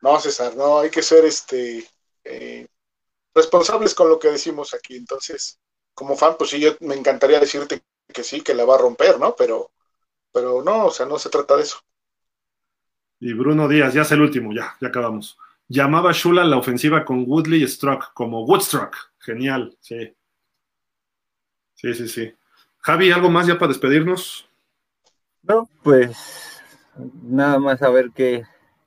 no, 0.00 0.20
César, 0.20 0.54
no, 0.56 0.78
hay 0.78 0.90
que 0.90 1.02
ser 1.02 1.24
este 1.24 1.84
eh, 2.22 2.68
responsables 3.34 3.96
con 3.96 4.08
lo 4.08 4.20
que 4.20 4.28
decimos 4.28 4.74
aquí. 4.74 4.96
Entonces, 4.96 5.58
como 5.92 6.16
fan, 6.16 6.36
pues 6.38 6.50
sí, 6.50 6.60
yo 6.60 6.76
me 6.80 6.94
encantaría 6.94 7.40
decirte 7.40 7.82
que 8.06 8.22
sí, 8.22 8.42
que 8.42 8.54
la 8.54 8.64
va 8.64 8.76
a 8.76 8.78
romper, 8.78 9.18
¿no? 9.18 9.34
Pero, 9.36 9.72
pero 10.32 10.62
no, 10.62 10.86
o 10.86 10.90
sea, 10.92 11.06
no 11.06 11.18
se 11.18 11.30
trata 11.30 11.56
de 11.56 11.64
eso. 11.64 11.80
Y 13.18 13.32
Bruno 13.32 13.66
Díaz, 13.66 13.92
ya 13.92 14.02
es 14.02 14.12
el 14.12 14.20
último, 14.20 14.52
ya, 14.54 14.76
ya 14.80 14.88
acabamos. 14.88 15.36
Llamaba 15.66 16.12
Shula 16.12 16.44
la 16.44 16.58
ofensiva 16.58 17.04
con 17.04 17.24
Woodley 17.26 17.66
Struck, 17.66 18.12
como 18.14 18.44
Woodstruck. 18.44 18.96
Genial, 19.18 19.76
sí. 19.80 20.14
Sí, 21.74 21.94
sí, 21.94 22.08
sí. 22.08 22.34
Javi, 22.78 23.10
¿algo 23.10 23.30
más 23.30 23.46
ya 23.46 23.58
para 23.58 23.68
despedirnos? 23.68 24.48
No, 25.42 25.68
pues 25.82 26.62
nada 27.22 27.58
más 27.58 27.82
a 27.82 27.90
ver 27.90 28.10
qué, 28.14 28.44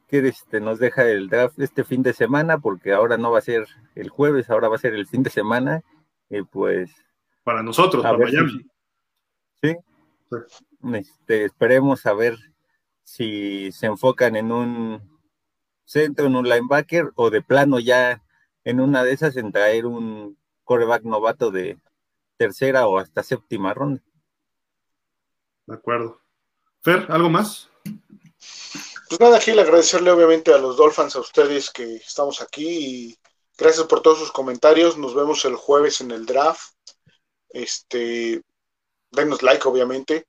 qué 0.08 0.28
este, 0.28 0.60
nos 0.60 0.80
deja 0.80 1.08
el 1.08 1.30
draft 1.30 1.60
este 1.60 1.84
fin 1.84 2.04
de 2.04 2.14
semana, 2.14 2.60
porque 2.60 2.94
ahora 2.94 3.18
no 3.18 3.32
va 3.32 3.40
a 3.40 3.42
ser 3.42 3.68
el 3.96 4.10
jueves, 4.10 4.50
ahora 4.50 4.70
va 4.70 4.76
a 4.76 4.80
ser 4.80 4.94
el 4.94 5.08
fin 5.08 5.24
de 5.24 5.30
semana. 5.30 5.84
Y 6.30 6.42
pues. 6.44 6.92
Para 7.44 7.64
nosotros, 7.64 8.04
para 8.04 8.18
Miami. 8.18 8.66
sí. 9.62 9.76
Este, 10.94 11.46
esperemos 11.46 12.06
a 12.06 12.14
ver 12.14 12.38
si 13.04 13.72
se 13.72 13.88
enfocan 13.88 14.36
en 14.36 14.52
un 14.52 15.02
centro, 15.86 16.28
en 16.28 16.36
un 16.36 16.48
linebacker, 16.48 17.12
o 17.16 17.30
de 17.30 17.42
plano 17.42 17.80
ya 17.80 18.22
en 18.64 18.82
una 18.82 19.04
de 19.04 19.14
esas 19.14 19.38
en 19.38 19.52
traer 19.52 19.86
un 19.86 20.38
coreback 20.66 21.04
novato 21.04 21.50
de, 21.50 21.80
tercera 22.38 22.88
o 22.88 22.98
hasta 22.98 23.24
séptima 23.24 23.74
ronda. 23.74 24.02
De 25.66 25.76
acuerdo. 25.76 26.22
Fer, 26.82 27.06
¿algo 27.10 27.30
más? 27.30 27.70
Pues 29.10 29.20
nada, 29.20 29.40
Gil, 29.40 29.60
agradecerle 29.60 30.12
obviamente 30.12 30.54
a 30.54 30.58
los 30.58 30.78
Dolphins, 30.78 31.16
a 31.16 31.20
ustedes 31.20 31.72
que 31.72 31.96
estamos 31.96 32.42
aquí 32.42 32.68
y 32.68 33.18
gracias 33.58 33.86
por 33.88 34.02
todos 34.02 34.20
sus 34.20 34.32
comentarios. 34.32 34.98
Nos 34.98 35.16
vemos 35.16 35.44
el 35.46 35.56
jueves 35.56 36.02
en 36.02 36.12
el 36.12 36.26
draft. 36.26 36.74
Este, 37.50 38.42
denos 39.12 39.44
like, 39.44 39.68
obviamente. 39.68 40.28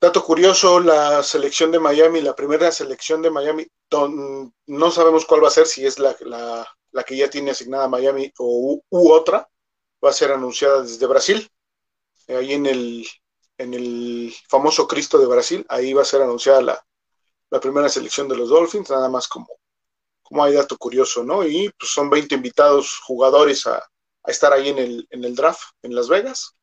Dato 0.00 0.24
curioso, 0.24 0.80
la 0.80 1.22
selección 1.22 1.70
de 1.70 1.78
Miami, 1.78 2.22
la 2.22 2.34
primera 2.34 2.72
selección 2.72 3.20
de 3.20 3.30
Miami, 3.30 3.66
no 4.66 4.90
sabemos 4.90 5.26
cuál 5.26 5.44
va 5.44 5.48
a 5.48 5.50
ser, 5.50 5.66
si 5.66 5.84
es 5.84 5.98
la, 5.98 6.16
la, 6.92 7.04
que 7.04 7.18
ya 7.18 7.28
tiene 7.28 7.50
asignada 7.50 7.86
Miami 7.86 8.32
o 8.38 8.80
u 8.88 9.10
otra, 9.10 9.46
va 10.04 10.10
a 10.10 10.14
ser 10.14 10.32
anunciada 10.32 10.82
desde 10.82 11.06
Brasil, 11.06 11.50
eh, 12.26 12.36
ahí 12.36 12.52
en 12.54 12.66
el, 12.66 13.06
en 13.58 13.74
el 13.74 14.34
famoso 14.48 14.86
Cristo 14.88 15.18
de 15.18 15.26
Brasil, 15.26 15.66
ahí 15.68 15.92
va 15.92 16.02
a 16.02 16.06
ser 16.06 16.22
anunciada 16.22 16.62
la, 16.62 17.60
primera 17.60 17.88
selección 17.88 18.28
de 18.28 18.36
los 18.36 18.48
Dolphins, 18.48 18.90
nada 18.90 19.08
más 19.08 19.26
como, 19.28 19.48
como 20.22 20.44
hay 20.44 20.54
dato 20.54 20.78
curioso, 20.78 21.24
¿no? 21.24 21.44
Y 21.44 21.68
pues 21.78 21.90
son 21.90 22.08
20 22.08 22.36
invitados 22.36 22.98
jugadores 23.00 23.66
a, 23.66 23.84
estar 24.26 24.52
ahí 24.52 24.68
en 24.68 24.78
el, 24.78 25.06
en 25.10 25.24
el 25.24 25.34
draft 25.34 25.72
en 25.82 25.94
Las 25.94 26.08
Vegas. 26.08 26.54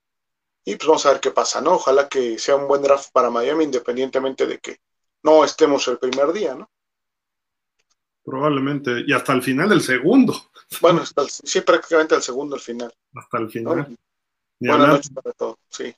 Y 0.64 0.76
pues 0.76 0.88
vamos 0.88 1.06
a 1.06 1.12
ver 1.12 1.20
qué 1.20 1.32
pasa, 1.32 1.60
¿no? 1.60 1.74
Ojalá 1.74 2.08
que 2.08 2.40
sea 2.40 2.56
un 2.56 2.68
buen 2.68 2.82
draft 2.82 3.10
para 3.12 3.30
Miami, 3.30 3.66
independientemente 3.66 4.46
de 4.46 4.60
que 4.60 4.78
no 5.24 5.44
estemos 5.44 5.88
el 5.88 5.98
primer 5.98 6.32
día, 6.34 6.56
¿no? 6.56 6.70
Probablemente, 8.28 9.06
y 9.08 9.14
hasta 9.14 9.32
el 9.32 9.42
final 9.42 9.70
del 9.70 9.80
segundo. 9.80 10.36
Bueno, 10.82 11.02
sí, 11.30 11.62
prácticamente 11.62 12.14
al 12.14 12.22
segundo, 12.22 12.56
al 12.56 12.62
final. 12.62 12.94
Hasta 13.16 13.38
el 13.38 13.50
final. 13.50 13.98
Buenas 14.60 14.88
noches 14.90 15.12
para 15.12 15.32
todos, 15.32 15.56
sí. 15.70 15.96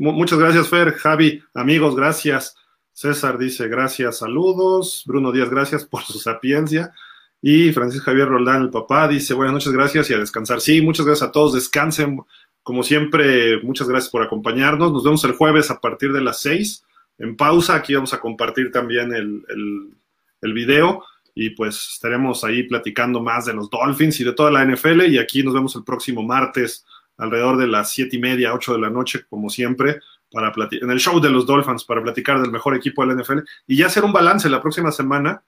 Muchas 0.00 0.40
gracias, 0.40 0.66
Fer. 0.66 0.94
Javi, 0.94 1.40
amigos, 1.54 1.94
gracias. 1.94 2.56
César 2.90 3.38
dice 3.38 3.68
gracias, 3.68 4.18
saludos. 4.18 5.04
Bruno 5.06 5.30
Díaz, 5.30 5.50
gracias 5.50 5.84
por 5.84 6.02
su 6.02 6.18
sapiencia. 6.18 6.92
Y 7.40 7.70
Francisco 7.70 8.06
Javier 8.06 8.26
Roldán, 8.26 8.62
el 8.62 8.70
papá, 8.70 9.06
dice 9.06 9.34
buenas 9.34 9.54
noches, 9.54 9.72
gracias 9.72 10.10
y 10.10 10.14
a 10.14 10.18
descansar. 10.18 10.60
Sí, 10.60 10.82
muchas 10.82 11.06
gracias 11.06 11.28
a 11.28 11.30
todos, 11.30 11.54
descansen. 11.54 12.18
Como 12.64 12.82
siempre, 12.82 13.62
muchas 13.62 13.88
gracias 13.88 14.10
por 14.10 14.24
acompañarnos. 14.24 14.90
Nos 14.90 15.04
vemos 15.04 15.22
el 15.22 15.36
jueves 15.36 15.70
a 15.70 15.80
partir 15.80 16.12
de 16.12 16.22
las 16.22 16.40
seis. 16.40 16.84
En 17.18 17.36
pausa, 17.36 17.76
aquí 17.76 17.94
vamos 17.94 18.12
a 18.14 18.18
compartir 18.18 18.72
también 18.72 19.12
el, 19.14 19.44
el, 19.48 19.94
el 20.40 20.52
video 20.52 21.04
y 21.40 21.50
pues 21.50 21.90
estaremos 21.92 22.42
ahí 22.42 22.64
platicando 22.64 23.22
más 23.22 23.44
de 23.44 23.54
los 23.54 23.70
Dolphins 23.70 24.18
y 24.18 24.24
de 24.24 24.32
toda 24.32 24.50
la 24.50 24.64
NFL 24.64 25.02
y 25.02 25.18
aquí 25.18 25.44
nos 25.44 25.54
vemos 25.54 25.76
el 25.76 25.84
próximo 25.84 26.24
martes 26.24 26.84
alrededor 27.16 27.56
de 27.58 27.68
las 27.68 27.92
siete 27.92 28.16
y 28.16 28.18
media, 28.18 28.52
ocho 28.52 28.72
de 28.72 28.80
la 28.80 28.90
noche, 28.90 29.20
como 29.30 29.48
siempre, 29.48 30.00
para 30.32 30.52
en 30.72 30.90
el 30.90 30.98
show 30.98 31.20
de 31.20 31.30
los 31.30 31.46
Dolphins 31.46 31.84
para 31.84 32.02
platicar 32.02 32.40
del 32.40 32.50
mejor 32.50 32.74
equipo 32.74 33.06
de 33.06 33.14
la 33.14 33.22
NFL 33.22 33.38
y 33.68 33.76
ya 33.76 33.86
hacer 33.86 34.02
un 34.02 34.12
balance 34.12 34.50
la 34.50 34.60
próxima 34.60 34.90
semana 34.90 35.44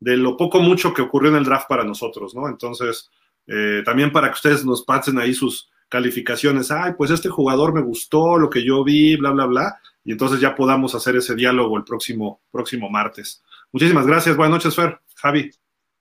de 0.00 0.16
lo 0.16 0.34
poco 0.38 0.60
mucho 0.60 0.94
que 0.94 1.02
ocurrió 1.02 1.28
en 1.28 1.36
el 1.36 1.44
draft 1.44 1.68
para 1.68 1.84
nosotros, 1.84 2.34
¿no? 2.34 2.48
Entonces, 2.48 3.10
eh, 3.46 3.82
también 3.84 4.12
para 4.12 4.28
que 4.28 4.34
ustedes 4.36 4.64
nos 4.64 4.82
pasen 4.82 5.18
ahí 5.18 5.34
sus 5.34 5.70
calificaciones, 5.90 6.70
ay, 6.70 6.92
pues 6.96 7.10
este 7.10 7.28
jugador 7.28 7.74
me 7.74 7.82
gustó, 7.82 8.38
lo 8.38 8.48
que 8.48 8.64
yo 8.64 8.82
vi, 8.82 9.16
bla, 9.16 9.32
bla, 9.32 9.44
bla, 9.44 9.78
y 10.04 10.12
entonces 10.12 10.40
ya 10.40 10.54
podamos 10.54 10.94
hacer 10.94 11.16
ese 11.16 11.34
diálogo 11.34 11.76
el 11.76 11.84
próximo, 11.84 12.40
próximo 12.50 12.88
martes. 12.88 13.42
Muchísimas 13.72 14.06
gracias, 14.06 14.36
buenas 14.38 14.64
noches, 14.64 14.74
Fer. 14.74 15.03
Javi. 15.24 15.50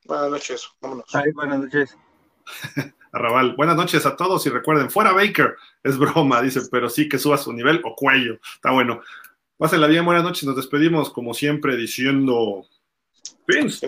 Buenas 0.03 0.31
noches, 0.31 0.69
vámonos. 0.81 1.05
Javi, 1.07 1.31
buenas 1.31 1.59
noches. 1.61 1.97
Arrabal, 3.13 3.55
buenas 3.55 3.77
noches 3.77 4.05
a 4.05 4.17
todos 4.17 4.45
y 4.45 4.49
recuerden, 4.49 4.89
fuera 4.89 5.13
Baker, 5.13 5.55
es 5.81 5.97
broma, 5.97 6.41
dice, 6.41 6.59
pero 6.69 6.89
sí 6.89 7.07
que 7.07 7.17
suba 7.17 7.37
su 7.37 7.53
nivel 7.53 7.79
o 7.85 7.95
cuello, 7.95 8.37
está 8.55 8.71
bueno. 8.71 8.99
Pásenla 9.55 9.87
bien, 9.87 10.03
buenas 10.03 10.25
noches, 10.25 10.43
nos 10.43 10.57
despedimos 10.57 11.09
como 11.09 11.33
siempre 11.33 11.77
diciendo... 11.77 12.65
Fins. 13.47 13.81